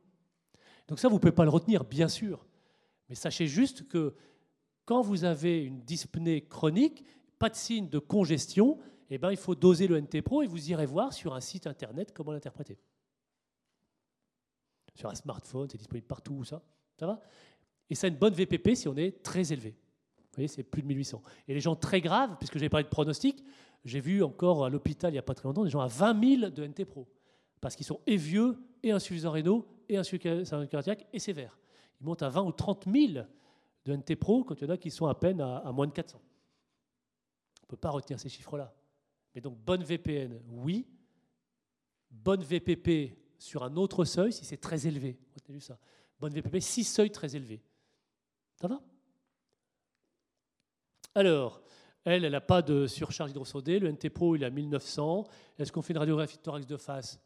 Donc 0.87 1.01
ça, 1.01 1.09
vous 1.09 1.17
ne 1.17 1.21
pouvez 1.21 1.33
pas 1.33 1.43
le 1.43 1.51
retenir, 1.51 1.83
bien 1.83 2.07
sûr. 2.07 2.47
Mais 3.09 3.17
sachez 3.17 3.49
juste 3.49 3.89
que 3.89 4.15
quand 4.85 5.03
vous 5.03 5.25
avez 5.25 5.65
une 5.65 5.81
dyspnée 5.81 6.43
chronique, 6.43 7.05
pas 7.39 7.51
de 7.51 7.57
signe 7.57 7.89
de 7.89 7.99
congestion, 7.99 8.79
eh 9.11 9.19
ben, 9.19 9.31
il 9.31 9.37
faut 9.37 9.55
doser 9.55 9.89
le 9.89 10.01
NT-Pro 10.01 10.43
et 10.43 10.47
vous 10.47 10.71
irez 10.71 10.87
voir 10.87 11.13
sur 11.13 11.35
un 11.35 11.41
site 11.41 11.67
internet 11.67 12.13
comment 12.15 12.33
l'interpréter. 12.33 12.79
Sur 14.99 15.09
un 15.09 15.15
smartphone, 15.15 15.69
c'est 15.71 15.79
disponible 15.79 16.07
partout, 16.07 16.45
ça. 16.45 16.63
Ça 16.99 17.07
va 17.07 17.21
Et 17.89 17.95
ça 17.95 18.07
a 18.07 18.11
une 18.11 18.17
bonne 18.17 18.35
VPP 18.35 18.75
si 18.75 18.89
on 18.89 18.97
est 18.97 19.23
très 19.23 19.53
élevé 19.53 19.77
voyez, 20.39 20.49
c'est 20.49 20.63
plus 20.63 20.83
de 20.83 20.87
1800. 20.87 21.23
Et 21.47 21.55
les 21.55 21.61
gens 21.61 21.77
très 21.77 22.01
graves, 22.01 22.37
puisque 22.39 22.59
j'ai 22.59 22.69
parlé 22.69 22.85
de 22.85 22.89
pronostic, 22.89 23.45
j'ai 23.85 24.01
vu 24.01 24.23
encore 24.23 24.65
à 24.65 24.71
l'hôpital 24.71 25.11
il 25.11 25.15
n'y 25.15 25.19
a 25.19 25.23
pas 25.23 25.35
très 25.35 25.49
longtemps 25.49 25.65
des 25.65 25.71
gens 25.71 25.81
à 25.81 25.87
20 25.87 26.39
000 26.39 26.51
de 26.51 26.67
NT 26.67 26.85
Pro. 26.85 27.07
Parce 27.61 27.77
qu'ils 27.77 27.87
sont 27.87 28.01
et 28.07 28.17
vieux, 28.17 28.57
et 28.83 28.93
insuffisants 28.93 29.33
rénaux, 29.33 29.67
et 29.89 29.97
insuffisants 29.97 30.67
cardiaque, 30.67 31.07
et 31.13 31.19
sévères. 31.19 31.59
Ils 32.01 32.07
montent 32.07 32.23
à 32.23 32.29
20 32.29 32.43
ou 32.43 32.53
30 32.53 32.87
000 32.91 33.25
de 33.85 33.97
NT 33.97 34.17
Pro 34.17 34.45
quand 34.45 34.55
il 34.61 34.65
y 34.65 34.67
en 34.71 34.75
a 34.75 34.77
qui 34.77 34.91
sont 34.91 35.07
à 35.07 35.15
peine 35.15 35.41
à, 35.41 35.71
moins 35.73 35.87
de 35.87 35.93
400. 35.93 36.21
On 36.21 37.65
ne 37.65 37.69
peut 37.69 37.77
pas 37.77 37.91
retenir 37.91 38.21
ces 38.21 38.29
chiffres-là. 38.29 38.73
Mais 39.35 39.41
donc, 39.41 39.59
bonne 39.59 39.83
VPN, 39.83 40.41
oui. 40.49 40.87
Bonne 42.11 42.43
VPP 42.43 43.17
sur 43.39 43.63
un 43.63 43.77
autre 43.77 44.05
seuil, 44.05 44.33
si 44.33 44.45
c'est 44.45 44.57
très 44.57 44.87
élevé. 44.87 45.19
Retenez 45.35 45.61
ça. 45.61 45.79
Bonne 46.21 46.33
VPP, 46.33 46.61
6 46.61 46.85
seuils 46.85 47.11
très 47.11 47.37
élevés. 47.37 47.63
Ça 48.61 48.67
va? 48.69 48.81
Alors, 51.15 51.63
elle, 52.05 52.25
elle 52.25 52.33
n'a 52.33 52.41
pas 52.41 52.63
de 52.63 52.87
surcharge 52.87 53.31
hydrosodée. 53.31 53.79
Le 53.79 53.91
NT 53.91 54.11
Pro, 54.11 54.37
il 54.37 54.43
est 54.43 54.47
à 54.47 54.51
1900. 54.51 55.27
Est-ce 55.59 55.73
qu'on 55.73 55.83
fait 55.83 55.93
une 55.93 55.99
radiographie 55.99 56.37
de 56.37 56.43
thorax 56.43 56.67
de 56.67 56.77
face? 56.77 57.21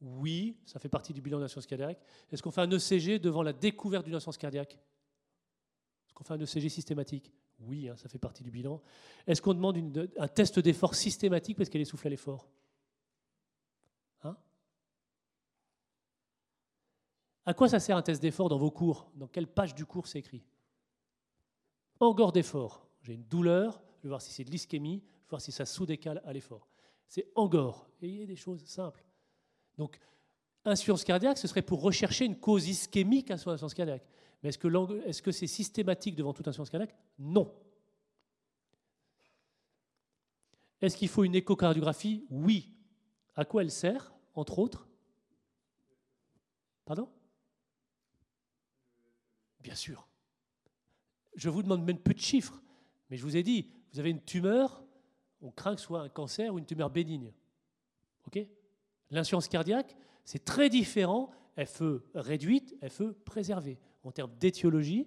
Oui, 0.00 0.58
ça 0.66 0.80
fait 0.80 0.88
partie 0.88 1.12
du 1.12 1.20
bilan 1.20 1.38
d'insuffisance 1.38 1.66
cardiaque. 1.66 2.00
Est-ce 2.30 2.42
qu'on 2.42 2.50
fait 2.50 2.60
un 2.60 2.70
ECG 2.70 3.20
devant 3.20 3.42
la 3.42 3.52
découverte 3.52 4.04
d'une 4.04 4.14
insuffisance 4.14 4.38
cardiaque? 4.38 4.72
Est-ce 6.06 6.14
qu'on 6.14 6.24
fait 6.24 6.34
un 6.34 6.40
ECG 6.40 6.68
systématique? 6.68 7.32
Oui, 7.60 7.88
hein, 7.88 7.96
ça 7.96 8.08
fait 8.08 8.18
partie 8.18 8.42
du 8.42 8.50
bilan. 8.50 8.82
Est-ce 9.26 9.40
qu'on 9.40 9.54
demande 9.54 10.08
un 10.18 10.28
test 10.28 10.58
d'effort 10.58 10.94
systématique 10.94 11.56
parce 11.56 11.68
qu'elle 11.68 11.80
essouffle 11.80 12.08
à 12.08 12.10
l'effort 12.10 12.48
hein 14.24 14.36
À 17.44 17.54
quoi 17.54 17.68
ça 17.68 17.80
sert 17.80 17.96
un 17.96 18.02
test 18.02 18.22
d'effort 18.22 18.48
dans 18.48 18.58
vos 18.58 18.70
cours 18.70 19.10
Dans 19.14 19.26
quelle 19.26 19.46
page 19.46 19.74
du 19.74 19.84
cours 19.84 20.06
c'est 20.06 20.20
écrit 20.20 20.44
Engor 22.00 22.32
d'effort 22.32 22.86
j'ai 23.02 23.14
une 23.14 23.24
douleur, 23.24 23.82
je 23.98 24.04
vais 24.04 24.08
voir 24.10 24.22
si 24.22 24.32
c'est 24.32 24.44
de 24.44 24.50
l'ischémie, 24.50 25.02
je 25.04 25.24
vais 25.24 25.30
voir 25.30 25.40
si 25.40 25.52
ça 25.52 25.66
sous-décale 25.66 26.22
à 26.24 26.32
l'effort. 26.32 26.68
C'est 27.08 27.26
Angor. 27.34 27.88
Et 28.00 28.08
il 28.08 28.20
y 28.20 28.22
a 28.22 28.26
des 28.26 28.36
choses 28.36 28.64
simples. 28.64 29.04
Donc, 29.76 29.98
insuffisance 30.64 31.04
cardiaque, 31.04 31.38
ce 31.38 31.48
serait 31.48 31.62
pour 31.62 31.82
rechercher 31.82 32.24
une 32.24 32.38
cause 32.38 32.68
ischémique 32.68 33.30
à 33.30 33.36
son 33.36 33.50
insuffisance 33.50 33.74
cardiaque. 33.74 34.06
Mais 34.42 34.50
est-ce 34.50 35.22
que 35.22 35.32
c'est 35.32 35.46
systématique 35.46 36.14
devant 36.14 36.32
toute 36.32 36.46
insuffisance 36.46 36.70
cardiaque? 36.70 36.96
Non. 37.18 37.52
Est-ce 40.80 40.96
qu'il 40.96 41.08
faut 41.08 41.24
une 41.24 41.34
échocardiographie? 41.34 42.24
Oui. 42.30 42.72
À 43.34 43.44
quoi 43.44 43.62
elle 43.62 43.70
sert, 43.70 44.12
entre 44.34 44.58
autres? 44.58 44.88
Pardon? 46.84 47.08
Bien 49.62 49.74
sûr. 49.74 50.08
Je 51.36 51.48
vous 51.48 51.62
demande 51.62 51.84
même 51.84 51.98
peu 51.98 52.14
de 52.14 52.18
chiffres. 52.18 52.60
Mais 53.10 53.16
je 53.16 53.22
vous 53.22 53.36
ai 53.36 53.42
dit, 53.42 53.70
vous 53.92 54.00
avez 54.00 54.10
une 54.10 54.22
tumeur, 54.22 54.82
on 55.40 55.50
craint 55.50 55.74
que 55.74 55.80
ce 55.80 55.86
soit 55.86 56.00
un 56.00 56.08
cancer 56.08 56.52
ou 56.52 56.58
une 56.58 56.66
tumeur 56.66 56.90
bénigne. 56.90 57.32
OK? 58.26 58.38
L'insuffisance 59.10 59.48
cardiaque, 59.48 59.96
c'est 60.24 60.44
très 60.44 60.70
différent, 60.70 61.30
FE 61.66 62.02
réduite, 62.14 62.74
FE 62.88 63.12
préservée, 63.24 63.78
en 64.04 64.12
termes 64.12 64.32
d'étiologie, 64.38 65.06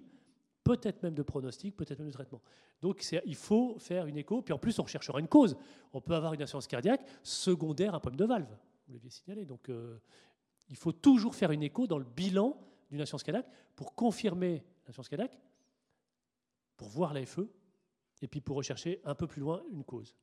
peut-être 0.62 1.02
même 1.02 1.14
de 1.14 1.22
pronostic, 1.22 1.76
peut-être 1.76 1.98
même 1.98 2.08
de 2.08 2.12
traitement. 2.12 2.40
Donc 2.82 3.04
il 3.24 3.34
faut 3.34 3.78
faire 3.78 4.06
une 4.06 4.16
écho, 4.16 4.42
puis 4.42 4.52
en 4.52 4.58
plus 4.58 4.78
on 4.78 4.82
recherchera 4.82 5.18
une 5.18 5.28
cause. 5.28 5.56
On 5.92 6.00
peut 6.00 6.14
avoir 6.14 6.34
une 6.34 6.42
insuffisance 6.42 6.66
cardiaque 6.66 7.04
secondaire 7.22 7.94
à 7.94 7.96
un 7.96 8.00
problème 8.00 8.20
de 8.20 8.24
valve, 8.26 8.56
vous 8.86 8.92
l'aviez 8.92 9.10
signalé. 9.10 9.44
Donc 9.44 9.68
euh, 9.68 9.98
il 10.68 10.76
faut 10.76 10.92
toujours 10.92 11.34
faire 11.34 11.50
une 11.50 11.62
écho 11.62 11.86
dans 11.86 11.98
le 11.98 12.04
bilan 12.04 12.56
d'une 12.90 13.00
insuffisance 13.00 13.22
cardiaque 13.22 13.48
pour 13.74 13.94
confirmer 13.94 14.64
l'insuffisance 14.86 15.08
cardiaque, 15.08 15.38
pour 16.76 16.88
voir 16.88 17.14
la 17.14 17.24
FE, 17.24 17.48
et 18.22 18.28
puis 18.28 18.40
pour 18.40 18.56
rechercher 18.56 19.00
un 19.04 19.14
peu 19.14 19.26
plus 19.26 19.40
loin 19.40 19.62
une 19.70 19.84
cause. 19.84 20.14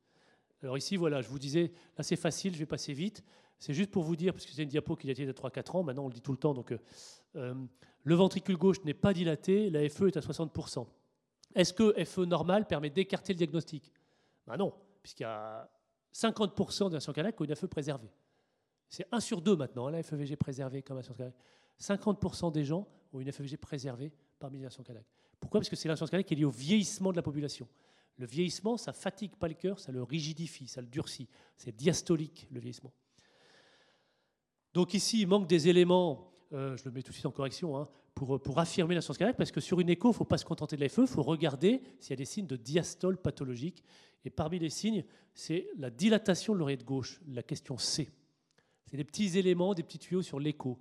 Alors 0.62 0.78
ici, 0.78 0.96
voilà, 0.96 1.20
je 1.20 1.28
vous 1.28 1.38
disais, 1.38 1.72
là 1.96 2.02
c'est 2.02 2.16
facile, 2.16 2.54
je 2.54 2.58
vais 2.58 2.66
passer 2.66 2.92
vite. 2.92 3.22
C'est 3.58 3.74
juste 3.74 3.90
pour 3.90 4.02
vous 4.02 4.16
dire, 4.16 4.32
parce 4.32 4.46
que 4.46 4.52
c'est 4.52 4.62
une 4.62 4.68
diapo 4.68 4.96
qui 4.96 5.06
date 5.06 5.20
de 5.20 5.32
3-4 5.32 5.76
ans, 5.76 5.82
maintenant 5.82 6.04
on 6.04 6.08
le 6.08 6.14
dit 6.14 6.20
tout 6.20 6.32
le 6.32 6.38
temps, 6.38 6.54
donc 6.54 6.72
euh, 6.72 6.78
euh, 7.36 7.54
le 8.02 8.14
ventricule 8.14 8.56
gauche 8.56 8.82
n'est 8.84 8.94
pas 8.94 9.12
dilaté, 9.12 9.70
la 9.70 9.88
FE 9.88 10.08
est 10.08 10.16
à 10.16 10.20
60%. 10.20 10.86
Est-ce 11.54 11.72
que 11.72 12.04
FE 12.04 12.20
normal 12.20 12.66
permet 12.66 12.90
d'écarter 12.90 13.32
le 13.32 13.38
diagnostic? 13.38 13.92
Ben 14.46 14.56
Non, 14.56 14.74
puisqu'il 15.02 15.22
y 15.22 15.26
a 15.26 15.70
50% 16.12 16.90
des 16.90 16.98
cardiaques 17.12 17.36
qui 17.36 17.42
ont 17.42 17.44
une 17.44 17.56
FE 17.56 17.66
préservée. 17.66 18.10
C'est 18.88 19.06
1 19.10 19.20
sur 19.20 19.40
2 19.40 19.56
maintenant, 19.56 19.88
hein, 19.88 19.92
la 19.92 20.02
FEVG 20.02 20.36
préservée 20.36 20.82
comme 20.82 21.02
cardiaque. 21.02 21.34
50% 21.80 22.52
des 22.52 22.64
gens 22.64 22.86
ont 23.12 23.20
une 23.20 23.30
FEVG 23.30 23.56
préservée 23.56 24.12
parmi 24.38 24.58
les 24.58 24.68
cardiaques. 24.68 25.06
Pourquoi? 25.40 25.60
Parce 25.60 25.68
que 25.68 25.76
c'est 25.76 25.88
l'insuffisance 25.88 26.10
cardiaque 26.10 26.26
qui 26.26 26.34
est 26.34 26.38
liée 26.38 26.44
au 26.44 26.50
vieillissement 26.50 27.10
de 27.10 27.16
la 27.16 27.22
population. 27.22 27.68
Le 28.16 28.26
vieillissement, 28.26 28.76
ça 28.76 28.92
fatigue 28.92 29.34
pas 29.36 29.48
le 29.48 29.54
cœur, 29.54 29.80
ça 29.80 29.92
le 29.92 30.02
rigidifie, 30.02 30.68
ça 30.68 30.80
le 30.80 30.86
durcit. 30.86 31.28
C'est 31.56 31.74
diastolique, 31.74 32.46
le 32.50 32.60
vieillissement. 32.60 32.92
Donc 34.72 34.94
ici, 34.94 35.20
il 35.20 35.26
manque 35.26 35.46
des 35.48 35.68
éléments, 35.68 36.30
euh, 36.52 36.76
je 36.76 36.84
le 36.84 36.90
mets 36.92 37.02
tout 37.02 37.10
de 37.10 37.14
suite 37.14 37.26
en 37.26 37.32
correction, 37.32 37.76
hein, 37.76 37.88
pour, 38.14 38.40
pour 38.40 38.58
affirmer 38.58 38.94
l'insuffisance 38.94 39.18
cardiaque, 39.18 39.36
parce 39.36 39.50
que 39.50 39.60
sur 39.60 39.80
une 39.80 39.88
écho, 39.88 40.08
il 40.08 40.12
ne 40.12 40.16
faut 40.16 40.24
pas 40.24 40.38
se 40.38 40.44
contenter 40.44 40.76
de 40.76 40.80
la 40.80 40.88
FE, 40.88 41.00
il 41.00 41.06
faut 41.06 41.22
regarder 41.22 41.82
s'il 41.98 42.10
y 42.10 42.12
a 42.14 42.16
des 42.16 42.24
signes 42.24 42.46
de 42.46 42.56
diastole 42.56 43.16
pathologique. 43.16 43.82
Et 44.24 44.30
parmi 44.30 44.58
les 44.58 44.70
signes, 44.70 45.04
c'est 45.34 45.68
la 45.76 45.90
dilatation 45.90 46.54
de 46.54 46.58
l'oreillette 46.58 46.84
gauche, 46.84 47.20
la 47.28 47.42
question 47.42 47.76
C. 47.76 48.10
C'est 48.86 48.96
des 48.96 49.04
petits 49.04 49.38
éléments, 49.38 49.74
des 49.74 49.82
petits 49.82 49.98
tuyaux 49.98 50.22
sur 50.22 50.38
l'écho. 50.38 50.78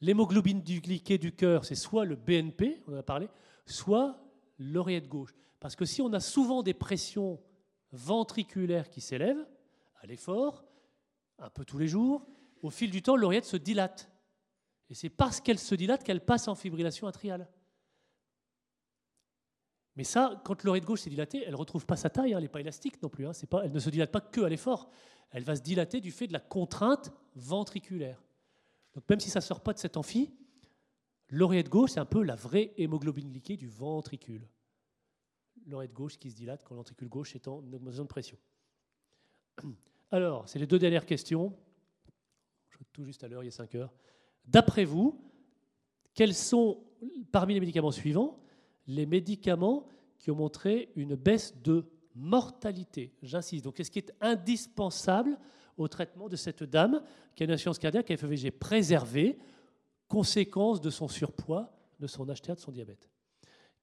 L'hémoglobine 0.00 0.62
du 0.62 0.80
glyquée 0.80 1.18
du 1.18 1.32
cœur, 1.32 1.64
c'est 1.64 1.74
soit 1.74 2.04
le 2.04 2.16
BNP, 2.16 2.82
on 2.86 2.94
en 2.94 2.98
a 2.98 3.02
parlé, 3.02 3.28
soit 3.66 4.18
l'oreillette 4.58 5.08
gauche. 5.08 5.34
Parce 5.60 5.76
que 5.76 5.84
si 5.84 6.02
on 6.02 6.12
a 6.12 6.20
souvent 6.20 6.62
des 6.62 6.74
pressions 6.74 7.40
ventriculaires 7.92 8.90
qui 8.90 9.00
s'élèvent 9.00 9.46
à 10.00 10.06
l'effort, 10.06 10.64
un 11.38 11.50
peu 11.50 11.64
tous 11.64 11.78
les 11.78 11.88
jours, 11.88 12.26
au 12.62 12.70
fil 12.70 12.90
du 12.90 13.02
temps, 13.02 13.16
l'oreillette 13.16 13.44
se 13.44 13.56
dilate. 13.56 14.10
Et 14.90 14.94
c'est 14.94 15.10
parce 15.10 15.40
qu'elle 15.40 15.58
se 15.58 15.74
dilate 15.74 16.04
qu'elle 16.04 16.24
passe 16.24 16.48
en 16.48 16.54
fibrillation 16.54 17.06
atriale. 17.06 17.48
Mais 19.96 20.04
ça, 20.04 20.42
quand 20.44 20.62
l'oreillette 20.64 20.86
gauche 20.86 21.02
s'est 21.02 21.10
dilatée, 21.10 21.44
elle 21.44 21.52
ne 21.52 21.56
retrouve 21.56 21.86
pas 21.86 21.96
sa 21.96 22.10
taille, 22.10 22.34
hein, 22.34 22.38
elle 22.38 22.44
n'est 22.44 22.48
pas 22.48 22.60
élastique 22.60 23.00
non 23.02 23.08
plus. 23.08 23.26
Hein, 23.26 23.32
elle 23.62 23.72
ne 23.72 23.78
se 23.78 23.90
dilate 23.90 24.10
pas 24.10 24.20
que 24.20 24.40
à 24.40 24.48
l'effort. 24.48 24.90
Elle 25.30 25.44
va 25.44 25.56
se 25.56 25.62
dilater 25.62 26.00
du 26.00 26.10
fait 26.10 26.26
de 26.26 26.32
la 26.32 26.40
contrainte 26.40 27.12
ventriculaire. 27.36 28.22
Donc 28.94 29.08
même 29.08 29.20
si 29.20 29.30
ça 29.30 29.40
ne 29.40 29.44
sort 29.44 29.60
pas 29.60 29.72
de 29.72 29.78
cet 29.78 29.96
amphi, 29.96 30.30
L'oreillette 31.28 31.68
gauche, 31.68 31.90
c'est 31.90 32.00
un 32.00 32.04
peu 32.04 32.22
la 32.22 32.36
vraie 32.36 32.72
hémoglobine 32.76 33.30
glyquée 33.30 33.56
du 33.56 33.66
ventricule. 33.66 34.46
L'oreillette 35.66 35.94
gauche 35.94 36.18
qui 36.18 36.30
se 36.30 36.36
dilate 36.36 36.62
quand 36.62 36.74
l'ventricule 36.74 37.08
gauche 37.08 37.34
est 37.34 37.48
en 37.48 37.58
augmentation 37.72 38.04
de 38.04 38.08
pression. 38.08 38.38
Alors, 40.10 40.48
c'est 40.48 40.58
les 40.58 40.66
deux 40.66 40.78
dernières 40.78 41.06
questions. 41.06 41.56
Je 42.68 42.78
tout 42.92 43.04
juste 43.04 43.24
à 43.24 43.28
l'heure, 43.28 43.42
il 43.42 43.46
y 43.46 43.48
a 43.48 43.52
5 43.52 43.74
heures. 43.74 43.92
D'après 44.44 44.84
vous, 44.84 45.20
quels 46.12 46.34
sont, 46.34 46.84
parmi 47.32 47.54
les 47.54 47.60
médicaments 47.60 47.90
suivants, 47.90 48.38
les 48.86 49.06
médicaments 49.06 49.88
qui 50.18 50.30
ont 50.30 50.36
montré 50.36 50.92
une 50.94 51.16
baisse 51.16 51.56
de 51.62 51.86
mortalité? 52.14 53.12
J'insiste. 53.22 53.64
Donc, 53.64 53.76
qu'est-ce 53.76 53.90
qui 53.90 54.00
est 54.00 54.12
indispensable 54.20 55.38
au 55.76 55.88
traitement 55.88 56.28
de 56.28 56.36
cette 56.36 56.62
dame 56.62 57.02
qui 57.34 57.42
a 57.42 57.46
une 57.46 57.52
insuffisance 57.52 57.78
cardiaque 57.78 58.10
à 58.10 58.16
FEVG 58.16 58.50
préservée 58.50 59.38
conséquence 60.08 60.80
de 60.80 60.90
son 60.90 61.08
surpoids, 61.08 61.72
de 61.98 62.06
son 62.06 62.26
HTA, 62.26 62.54
de 62.54 62.60
son 62.60 62.70
diabète. 62.70 63.08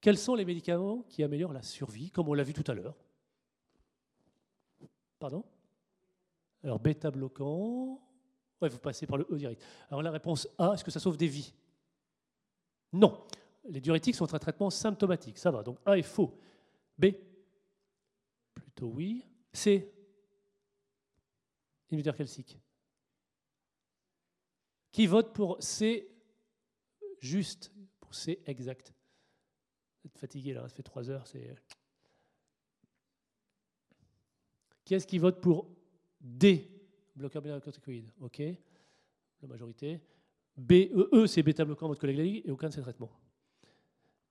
Quels 0.00 0.18
sont 0.18 0.34
les 0.34 0.44
médicaments 0.44 1.04
qui 1.08 1.22
améliorent 1.22 1.52
la 1.52 1.62
survie, 1.62 2.10
comme 2.10 2.28
on 2.28 2.34
l'a 2.34 2.42
vu 2.42 2.52
tout 2.52 2.68
à 2.70 2.74
l'heure? 2.74 2.96
Pardon? 5.18 5.44
Alors, 6.64 6.80
bêta-bloquant, 6.80 8.00
Ouais, 8.62 8.68
vous 8.68 8.78
passez 8.78 9.08
par 9.08 9.18
le 9.18 9.26
E 9.28 9.36
direct. 9.36 9.60
Alors 9.90 10.02
la 10.02 10.12
réponse 10.12 10.48
A, 10.56 10.72
est-ce 10.72 10.84
que 10.84 10.92
ça 10.92 11.00
sauve 11.00 11.16
des 11.16 11.26
vies? 11.26 11.52
Non. 12.92 13.26
Les 13.64 13.80
diurétiques 13.80 14.14
sont 14.14 14.32
un 14.32 14.38
traitement 14.38 14.70
symptomatique, 14.70 15.36
ça 15.36 15.50
va. 15.50 15.64
Donc 15.64 15.78
A 15.84 15.98
est 15.98 16.02
faux. 16.02 16.38
B 16.96 17.06
Plutôt 18.54 18.86
oui. 18.86 19.26
C 19.52 19.92
Calcique. 22.00 22.58
Qui 24.90 25.06
vote 25.06 25.34
pour 25.34 25.62
C 25.62 26.08
juste, 27.20 27.72
pour 28.00 28.14
C 28.14 28.42
exact 28.46 28.94
Vous 30.02 30.08
êtes 30.08 30.18
fatigué 30.18 30.54
là, 30.54 30.68
ça 30.68 30.74
fait 30.74 30.82
trois 30.82 31.10
heures, 31.10 31.26
c'est... 31.26 31.54
Qui 34.84 34.94
est-ce 34.94 35.06
qui 35.06 35.18
vote 35.18 35.40
pour 35.40 35.68
D? 36.20 36.68
Bloqueur 37.14 37.42
corticoïde, 37.60 38.10
ok. 38.20 38.42
La 39.42 39.48
majorité. 39.48 40.00
B, 40.56 40.72
E, 40.72 41.08
e 41.12 41.26
c'est 41.26 41.42
bêta-bloquant, 41.42 41.88
votre 41.88 42.00
collègue 42.00 42.42
et 42.44 42.50
aucun 42.50 42.68
de 42.68 42.74
ces 42.74 42.80
traitements. 42.80 43.12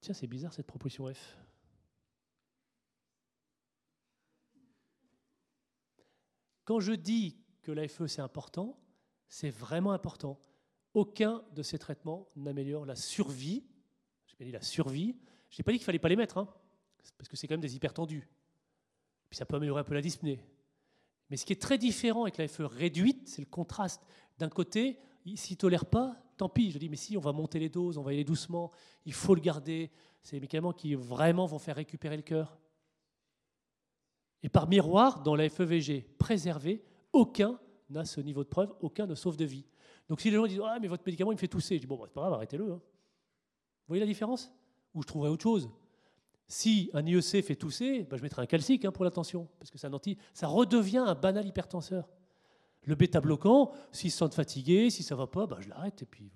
Tiens, 0.01 0.13
c'est 0.13 0.27
bizarre 0.27 0.53
cette 0.53 0.67
proposition 0.67 1.11
F. 1.13 1.37
Quand 6.65 6.79
je 6.79 6.93
dis 6.93 7.40
que 7.61 7.71
l'AFE 7.71 8.05
c'est 8.07 8.21
important, 8.21 8.77
c'est 9.27 9.49
vraiment 9.49 9.91
important. 9.91 10.39
Aucun 10.93 11.41
de 11.53 11.63
ces 11.63 11.79
traitements 11.79 12.27
n'améliore 12.35 12.85
la 12.85 12.95
survie. 12.95 13.63
J'ai 14.27 14.35
bien 14.37 14.47
dit 14.47 14.51
la 14.51 14.61
survie. 14.61 15.15
Je 15.49 15.57
n'ai 15.57 15.63
pas 15.63 15.71
dit 15.71 15.77
qu'il 15.77 15.85
fallait 15.85 15.99
pas 15.99 16.09
les 16.09 16.15
mettre, 16.15 16.37
hein, 16.37 16.47
parce 17.17 17.29
que 17.29 17.37
c'est 17.37 17.47
quand 17.47 17.53
même 17.53 17.61
des 17.61 17.75
hypertendus. 17.75 18.27
Puis 19.29 19.37
ça 19.37 19.45
peut 19.45 19.55
améliorer 19.55 19.81
un 19.81 19.85
peu 19.85 19.93
la 19.93 20.01
dyspnée. 20.01 20.43
Mais 21.29 21.37
ce 21.37 21.45
qui 21.45 21.53
est 21.53 21.61
très 21.61 21.77
différent 21.77 22.23
avec 22.23 22.37
l'AFE 22.37 22.59
réduite, 22.59 23.29
c'est 23.29 23.41
le 23.41 23.47
contraste. 23.47 24.01
D'un 24.37 24.49
côté, 24.49 24.99
s'il 25.35 25.55
ne 25.55 25.59
tolère 25.59 25.85
pas, 25.85 26.17
tant 26.35 26.49
pis. 26.49 26.71
Je 26.71 26.77
dis, 26.77 26.89
mais 26.89 26.97
si, 26.97 27.15
on 27.15 27.21
va 27.21 27.31
monter 27.31 27.59
les 27.59 27.69
doses, 27.69 27.97
on 27.97 28.01
va 28.01 28.11
y 28.11 28.15
aller 28.15 28.23
doucement, 28.25 28.71
il 29.05 29.13
faut 29.13 29.35
le 29.35 29.41
garder. 29.41 29.91
C'est 30.23 30.35
des 30.35 30.41
médicaments 30.41 30.73
qui 30.73 30.95
vraiment 30.95 31.45
vont 31.45 31.59
faire 31.59 31.77
récupérer 31.77 32.17
le 32.17 32.23
cœur. 32.23 32.57
Et 34.43 34.49
par 34.49 34.67
miroir, 34.67 35.21
dans 35.21 35.35
la 35.35 35.47
FEVG 35.49 36.01
préservé, 36.17 36.83
aucun 37.13 37.59
n'a 37.89 38.05
ce 38.05 38.21
niveau 38.21 38.43
de 38.43 38.49
preuve, 38.49 38.73
aucun 38.81 39.05
ne 39.05 39.15
sauve 39.15 39.37
de 39.37 39.45
vie. 39.45 39.65
Donc 40.07 40.21
si 40.21 40.29
les 40.29 40.37
gens 40.37 40.47
disent 40.47 40.61
Ah, 40.63 40.77
mais 40.81 40.87
votre 40.87 41.03
médicament, 41.05 41.31
il 41.31 41.35
me 41.35 41.39
fait 41.39 41.47
tousser, 41.47 41.75
je 41.75 41.81
dis 41.81 41.87
Bon, 41.87 41.97
bah, 41.97 42.05
c'est 42.07 42.13
pas 42.13 42.21
grave, 42.21 42.33
arrêtez-le. 42.33 42.71
Hein. 42.71 42.81
Vous 42.81 43.87
voyez 43.87 44.01
la 44.01 44.07
différence? 44.07 44.53
Ou 44.93 45.01
je 45.01 45.07
trouverai 45.07 45.29
autre 45.29 45.43
chose. 45.43 45.69
Si 46.47 46.89
un 46.93 47.05
IEC 47.05 47.43
fait 47.43 47.55
tousser, 47.55 48.03
bah, 48.03 48.17
je 48.17 48.23
mettrai 48.23 48.41
un 48.41 48.45
calcique 48.45 48.83
hein, 48.85 48.91
pour 48.91 49.05
l'attention, 49.05 49.47
parce 49.59 49.71
que 49.71 49.77
c'est 49.77 49.87
un 49.87 49.93
anti. 49.93 50.17
Ça 50.33 50.47
redevient 50.47 50.97
un 50.97 51.15
banal 51.15 51.47
hypertenseur. 51.47 52.09
Le 52.83 52.95
bêta-bloquant, 52.95 53.71
s'ils 53.91 54.11
se 54.11 54.17
sentent 54.17 54.33
fatigués, 54.33 54.89
si 54.89 55.03
ça 55.03 55.15
ne 55.15 55.19
va 55.19 55.27
pas, 55.27 55.45
bah, 55.45 55.57
je 55.59 55.69
l'arrête 55.69 56.01
et 56.01 56.05
puis. 56.05 56.31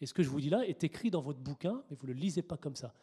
Et 0.00 0.06
ce 0.06 0.14
que 0.14 0.22
je 0.22 0.30
vous 0.30 0.40
dis 0.40 0.50
là 0.50 0.66
est 0.66 0.82
écrit 0.82 1.10
dans 1.10 1.20
votre 1.20 1.40
bouquin, 1.40 1.82
mais 1.90 1.96
vous 1.96 2.06
ne 2.06 2.12
le 2.12 2.18
lisez 2.18 2.42
pas 2.42 2.56
comme 2.56 2.76
ça. 2.76 2.94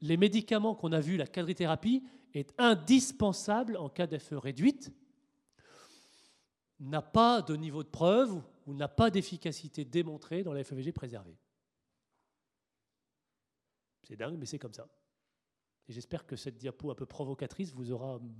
Les 0.00 0.16
médicaments 0.16 0.74
qu'on 0.74 0.92
a 0.92 1.00
vus, 1.00 1.16
la 1.16 1.26
quadrithérapie, 1.26 2.04
est 2.32 2.54
indispensable 2.58 3.76
en 3.76 3.88
cas 3.88 4.06
d'FE 4.06 4.34
réduite, 4.34 4.92
n'a 6.80 7.02
pas 7.02 7.42
de 7.42 7.54
niveau 7.54 7.82
de 7.82 7.88
preuve 7.88 8.42
ou 8.66 8.74
n'a 8.74 8.88
pas 8.88 9.10
d'efficacité 9.10 9.84
démontrée 9.84 10.42
dans 10.42 10.52
la 10.52 10.64
FEVG 10.64 10.92
préservée. 10.92 11.36
C'est 14.02 14.16
dingue, 14.16 14.36
mais 14.38 14.46
c'est 14.46 14.58
comme 14.58 14.72
ça. 14.72 14.88
Et 15.88 15.92
j'espère 15.92 16.26
que 16.26 16.36
cette 16.36 16.56
diapo 16.56 16.90
un 16.90 16.94
peu 16.94 17.06
provocatrice 17.06 17.72
vous 17.72 17.92
aura 17.92 18.16
hum, 18.16 18.34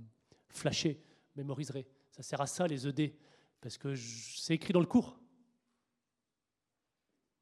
flashé, 0.49 1.01
mémoriserez. 1.35 1.87
Ça 2.09 2.23
sert 2.23 2.41
à 2.41 2.47
ça 2.47 2.67
les 2.67 2.87
ED, 2.87 3.13
parce 3.61 3.77
que 3.77 3.95
c'est 3.95 4.55
écrit 4.55 4.73
dans 4.73 4.79
le 4.79 4.85
cours. 4.85 5.19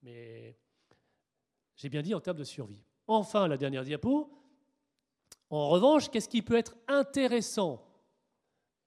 Mais 0.01 0.57
j'ai 1.75 1.89
bien 1.89 2.01
dit 2.01 2.13
en 2.13 2.19
termes 2.19 2.37
de 2.37 2.43
survie. 2.43 2.83
Enfin, 3.07 3.47
la 3.47 3.57
dernière 3.57 3.83
diapo. 3.83 4.35
En 5.49 5.69
revanche, 5.69 6.09
qu'est-ce 6.09 6.29
qui 6.29 6.41
peut 6.41 6.57
être 6.57 6.75
intéressant? 6.87 7.83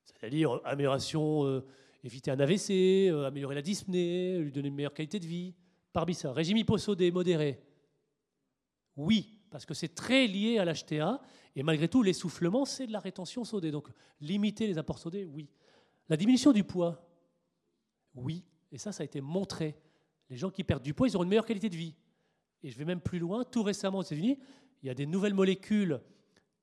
C'est-à-dire 0.05 0.61
amélioration, 0.65 1.45
euh, 1.47 1.67
éviter 2.03 2.31
un 2.31 2.41
AVC, 2.41 3.09
euh, 3.11 3.27
améliorer 3.27 3.55
la 3.55 3.63
dyspnée, 3.63 4.39
lui 4.39 4.53
donner 4.53 4.69
une 4.69 4.75
meilleure 4.75 4.95
qualité 4.95 5.19
de 5.19 5.27
vie. 5.27 5.55
Parmi 5.93 6.15
ça, 6.15 6.33
régime 6.33 6.57
hyposodé 6.57 7.11
modéré. 7.11 7.63
Oui, 8.97 9.41
parce 9.51 9.67
que 9.67 9.75
c'est 9.75 9.95
très 9.95 10.27
lié 10.27 10.59
à 10.59 10.65
l'HTA. 10.65 11.21
Et 11.55 11.63
malgré 11.63 11.89
tout, 11.89 12.03
l'essoufflement, 12.03 12.65
c'est 12.65 12.87
de 12.87 12.93
la 12.93 12.99
rétention 12.99 13.45
sodée. 13.45 13.71
Donc, 13.71 13.89
limiter 14.21 14.67
les 14.67 14.79
apports 14.79 14.99
sodés, 14.99 15.25
oui. 15.25 15.51
La 16.09 16.17
diminution 16.17 16.53
du 16.53 16.65
poids, 16.65 17.07
oui. 18.15 18.45
Et 18.71 18.79
ça, 18.79 18.93
ça 18.93 19.03
a 19.03 19.05
été 19.05 19.21
montré. 19.21 19.77
Les 20.31 20.37
gens 20.37 20.51
qui 20.51 20.65
perdent 20.65 20.83
du 20.83 20.95
poids, 20.95 21.09
ils 21.09 21.15
auront 21.15 21.25
une 21.25 21.31
meilleure 21.31 21.47
qualité 21.47 21.69
de 21.69 21.77
vie. 21.77 21.95
Et 22.63 22.71
je 22.71 22.79
vais 22.79 22.85
même 22.85 23.01
plus 23.01 23.19
loin. 23.19 23.45
Tout 23.45 23.63
récemment 23.63 23.99
aux 23.99 24.03
États-Unis, 24.03 24.39
il 24.83 24.87
y 24.87 24.91
a 24.91 24.95
des 24.95 25.07
nouvelles 25.07 25.35
molécules 25.35 26.01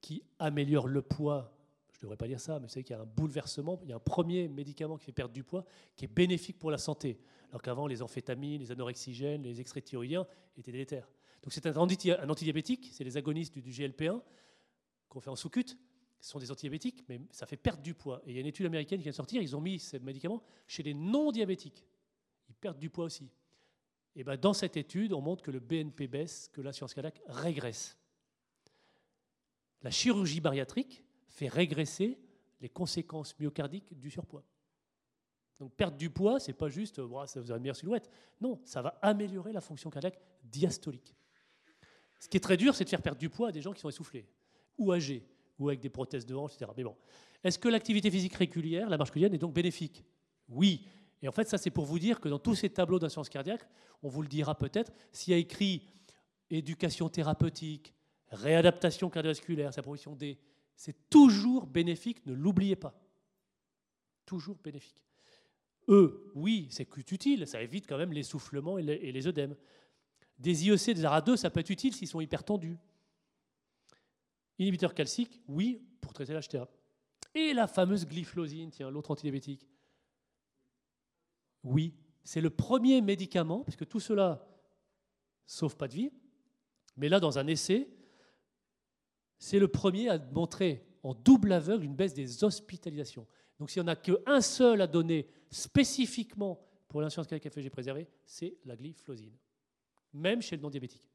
qui 0.01 0.23
améliorent 0.39 0.87
le 0.87 1.01
poids. 1.01 1.55
Je 1.99 2.05
ne 2.05 2.07
devrais 2.07 2.17
pas 2.17 2.27
dire 2.27 2.39
ça, 2.39 2.59
mais 2.59 2.65
vous 2.65 2.71
savez 2.71 2.85
qu'il 2.85 2.95
y 2.95 2.99
a 2.99 3.01
un 3.01 3.05
bouleversement. 3.05 3.77
Il 3.83 3.89
y 3.89 3.91
a 3.91 3.97
un 3.97 3.99
premier 3.99 4.47
médicament 4.47 4.97
qui 4.97 5.03
fait 5.03 5.11
perdre 5.11 5.33
du 5.33 5.43
poids 5.43 5.65
qui 5.97 6.05
est 6.05 6.07
bénéfique 6.07 6.57
pour 6.57 6.71
la 6.71 6.77
santé. 6.77 7.19
Alors 7.49 7.61
qu'avant, 7.61 7.87
les 7.87 8.01
amphétamines, 8.01 8.61
les 8.61 8.71
anorexigènes, 8.71 9.43
les 9.43 9.59
extraits 9.59 9.83
thyroïdiens 9.83 10.25
étaient 10.57 10.71
délétères. 10.71 11.11
Donc 11.43 11.51
c'est 11.51 11.65
un, 11.65 11.75
antidiabétique, 11.75 12.89
c'est 12.93 13.03
les 13.03 13.17
agonistes 13.17 13.59
du, 13.59 13.69
GLP1 13.69 14.21
qu'on 15.09 15.19
fait 15.19 15.29
en 15.29 15.35
sous-cut. 15.35 15.65
Ce 16.21 16.29
sont 16.29 16.39
des 16.39 16.49
antidiabétiques, 16.51 17.03
mais 17.09 17.19
ça 17.31 17.45
fait 17.45 17.57
perdre 17.57 17.83
du 17.83 17.93
poids. 17.93 18.21
Et 18.25 18.29
il 18.29 18.35
y 18.35 18.37
a 18.37 18.41
une 18.41 18.47
étude 18.47 18.65
américaine 18.65 18.99
qui 18.99 19.03
vient 19.03 19.11
de 19.11 19.15
sortir, 19.15 19.41
ils 19.41 19.53
ont 19.57 19.61
mis 19.61 19.77
ces 19.77 19.99
médicaments 19.99 20.41
chez 20.67 20.83
les 20.83 20.93
non-diabétiques. 20.93 21.85
Ils 22.47 22.55
perdent 22.55 22.79
du 22.79 22.89
poids 22.89 23.05
aussi. 23.05 23.29
Et 24.15 24.23
ben 24.23 24.37
dans 24.37 24.53
cette 24.53 24.77
étude, 24.77 25.11
on 25.11 25.19
montre 25.19 25.43
que 25.43 25.51
le 25.51 25.59
BNP 25.59 26.07
baisse, 26.07 26.49
que 26.53 26.61
l'assurance 26.61 26.93
cardiaque 26.93 27.21
régresse. 27.27 27.97
La 29.81 29.91
chirurgie 29.91 30.39
bariatrique 30.39 31.03
fait 31.29 31.47
régresser 31.47 32.19
les 32.61 32.69
conséquences 32.69 33.37
myocardiques 33.39 33.97
du 33.97 34.09
surpoids. 34.09 34.43
Donc 35.59 35.73
perdre 35.73 35.97
du 35.97 36.09
poids, 36.09 36.39
c'est 36.39 36.53
pas 36.53 36.69
juste 36.69 36.95
ça 36.97 37.01
vous 37.03 37.13
aura 37.13 37.57
une 37.57 37.61
meilleure 37.61 37.75
silhouette. 37.75 38.09
Non, 38.39 38.61
ça 38.63 38.81
va 38.81 38.97
améliorer 39.01 39.51
la 39.51 39.61
fonction 39.61 39.89
cardiaque 39.89 40.19
diastolique. 40.43 41.15
Ce 42.19 42.27
qui 42.27 42.37
est 42.37 42.41
très 42.41 42.57
dur, 42.57 42.75
c'est 42.75 42.83
de 42.83 42.89
faire 42.89 43.01
perdre 43.01 43.19
du 43.19 43.29
poids 43.29 43.49
à 43.49 43.51
des 43.51 43.61
gens 43.61 43.73
qui 43.73 43.81
sont 43.81 43.89
essoufflés, 43.89 44.27
ou 44.77 44.91
âgés, 44.91 45.25
ou 45.57 45.69
avec 45.69 45.79
des 45.79 45.89
prothèses 45.89 46.25
de 46.25 46.35
hanche, 46.35 46.53
etc. 46.53 46.71
Mais 46.75 46.83
bon, 46.83 46.95
est-ce 47.43 47.59
que 47.59 47.69
l'activité 47.69 48.09
physique 48.09 48.35
régulière, 48.35 48.89
la 48.89 48.97
marche 48.97 49.09
quotidienne, 49.09 49.33
est 49.33 49.39
donc 49.39 49.53
bénéfique? 49.53 50.03
Oui. 50.47 50.85
Et 51.21 51.27
en 51.27 51.31
fait, 51.31 51.47
ça, 51.47 51.57
c'est 51.57 51.69
pour 51.69 51.85
vous 51.85 51.99
dire 51.99 52.19
que 52.19 52.29
dans 52.29 52.39
tous 52.39 52.55
ces 52.55 52.69
tableaux 52.69 52.99
d'assurance 52.99 53.29
cardiaque, 53.29 53.67
on 54.01 54.09
vous 54.09 54.21
le 54.21 54.27
dira 54.27 54.57
peut-être, 54.57 54.91
s'il 55.11 55.31
y 55.31 55.35
a 55.35 55.39
écrit 55.39 55.83
éducation 56.49 57.09
thérapeutique, 57.09 57.93
réadaptation 58.29 59.09
cardiovasculaire, 59.09 59.73
sa 59.73 59.81
proposition 59.81 60.15
D, 60.15 60.39
c'est 60.79 61.09
toujours 61.09 61.67
bénéfique, 61.67 62.25
ne 62.25 62.31
l'oubliez 62.31 62.77
pas. 62.77 62.97
Toujours 64.25 64.55
bénéfique. 64.63 65.03
E, 65.89 66.31
oui, 66.35 66.69
c'est 66.71 66.87
utile, 67.11 67.45
ça 67.45 67.61
évite 67.61 67.85
quand 67.85 67.97
même 67.97 68.13
l'essoufflement 68.13 68.77
et 68.77 69.11
les 69.11 69.27
œdèmes. 69.27 69.57
Des 70.37 70.65
IEC, 70.65 70.95
des 70.95 71.03
ARA2, 71.03 71.35
ça 71.35 71.49
peut 71.49 71.59
être 71.59 71.69
utile 71.69 71.93
s'ils 71.93 72.07
sont 72.07 72.21
hyper 72.21 72.45
tendus. 72.45 72.77
Inhibiteur 74.57 74.93
calcique, 74.93 75.41
oui, 75.49 75.85
pour 75.99 76.13
traiter 76.13 76.33
l'HTA. 76.33 76.69
Et 77.35 77.53
la 77.53 77.67
fameuse 77.67 78.05
glyphlosine, 78.05 78.71
tiens, 78.71 78.89
l'autre 78.89 79.11
antidiabétique. 79.11 79.67
Oui, 81.65 81.93
c'est 82.23 82.39
le 82.39 82.51
premier 82.51 83.01
médicament, 83.01 83.65
puisque 83.65 83.85
tout 83.85 83.99
cela 83.99 84.47
sauve 85.45 85.75
pas 85.75 85.89
de 85.89 85.95
vie, 85.95 86.11
mais 86.95 87.09
là, 87.09 87.19
dans 87.19 87.37
un 87.37 87.47
essai, 87.47 87.89
c'est 89.39 89.57
le 89.57 89.67
premier 89.67 90.09
à 90.09 90.19
montrer 90.19 90.85
en 91.01 91.13
double 91.13 91.53
aveugle 91.53 91.85
une 91.85 91.95
baisse 91.95 92.13
des 92.13 92.43
hospitalisations. 92.43 93.25
Donc 93.59 93.71
s'il 93.71 93.81
n'y 93.81 93.89
en 93.89 93.91
a 93.91 93.95
qu'un 93.95 94.41
seul 94.41 94.81
à 94.81 94.87
donner 94.87 95.27
spécifiquement 95.49 96.59
pour 96.87 97.01
l'insuffisance 97.01 97.27
cardiaque 97.27 97.51
FEG 97.51 97.69
préservée, 97.71 98.07
c'est 98.25 98.57
la 98.65 98.75
glyphlosine 98.75 99.33
même 100.13 100.41
chez 100.41 100.55
le 100.55 100.61
non-diabétique. 100.61 101.07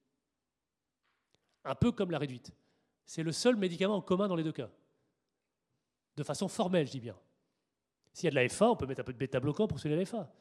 Un 1.65 1.75
peu 1.75 1.93
comme 1.93 2.11
la 2.11 2.19
réduite. 2.19 2.53
C'est 3.07 3.23
le 3.23 3.33
seul 3.33 3.57
médicament 3.57 3.97
en 3.97 4.03
commun 4.03 4.29
dans 4.29 4.37
les 4.37 4.45
deux 4.45 4.53
cas. 4.53 4.71
De 6.17 6.23
façon 6.23 6.49
formelle, 6.49 6.87
je 6.87 6.93
dis 6.93 7.01
bien. 7.01 7.19
S'il 8.13 8.27
y 8.27 8.29
a 8.29 8.31
de 8.31 8.37
la 8.37 8.49
FA, 8.49 8.71
on 8.71 8.77
peut 8.77 8.87
mettre 8.87 9.01
un 9.01 9.05
peu 9.05 9.13
de 9.13 9.19
bêta-bloquant 9.19 9.67
pour 9.67 9.81
soigner 9.81 9.97
la 9.97 10.05
FA. 10.05 10.33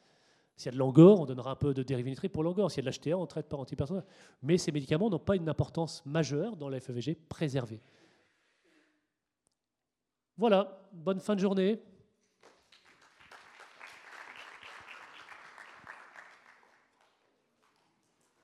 S'il 0.56 0.66
y 0.66 0.68
a 0.68 0.72
de 0.72 0.78
l'angor, 0.78 1.20
on 1.20 1.24
donnera 1.24 1.52
un 1.52 1.56
peu 1.56 1.74
de 1.74 1.82
dérivé 1.82 2.14
pour 2.28 2.44
l'angor. 2.44 2.70
S'il 2.70 2.84
y 2.84 2.88
a 2.88 2.90
de 2.90 2.96
l'HTA, 2.96 3.18
on 3.18 3.26
traite 3.26 3.48
par 3.48 3.58
antipersonnel. 3.60 4.04
Mais 4.42 4.56
ces 4.56 4.70
médicaments 4.70 5.10
n'ont 5.10 5.18
pas 5.18 5.36
une 5.36 5.48
importance 5.48 6.04
majeure 6.06 6.56
dans 6.56 6.68
la 6.68 6.78
FEVG 6.78 7.16
préservée. 7.28 7.80
Voilà, 10.36 10.88
bonne 10.92 11.20
fin 11.20 11.34
de 11.34 11.40
journée. 11.40 11.80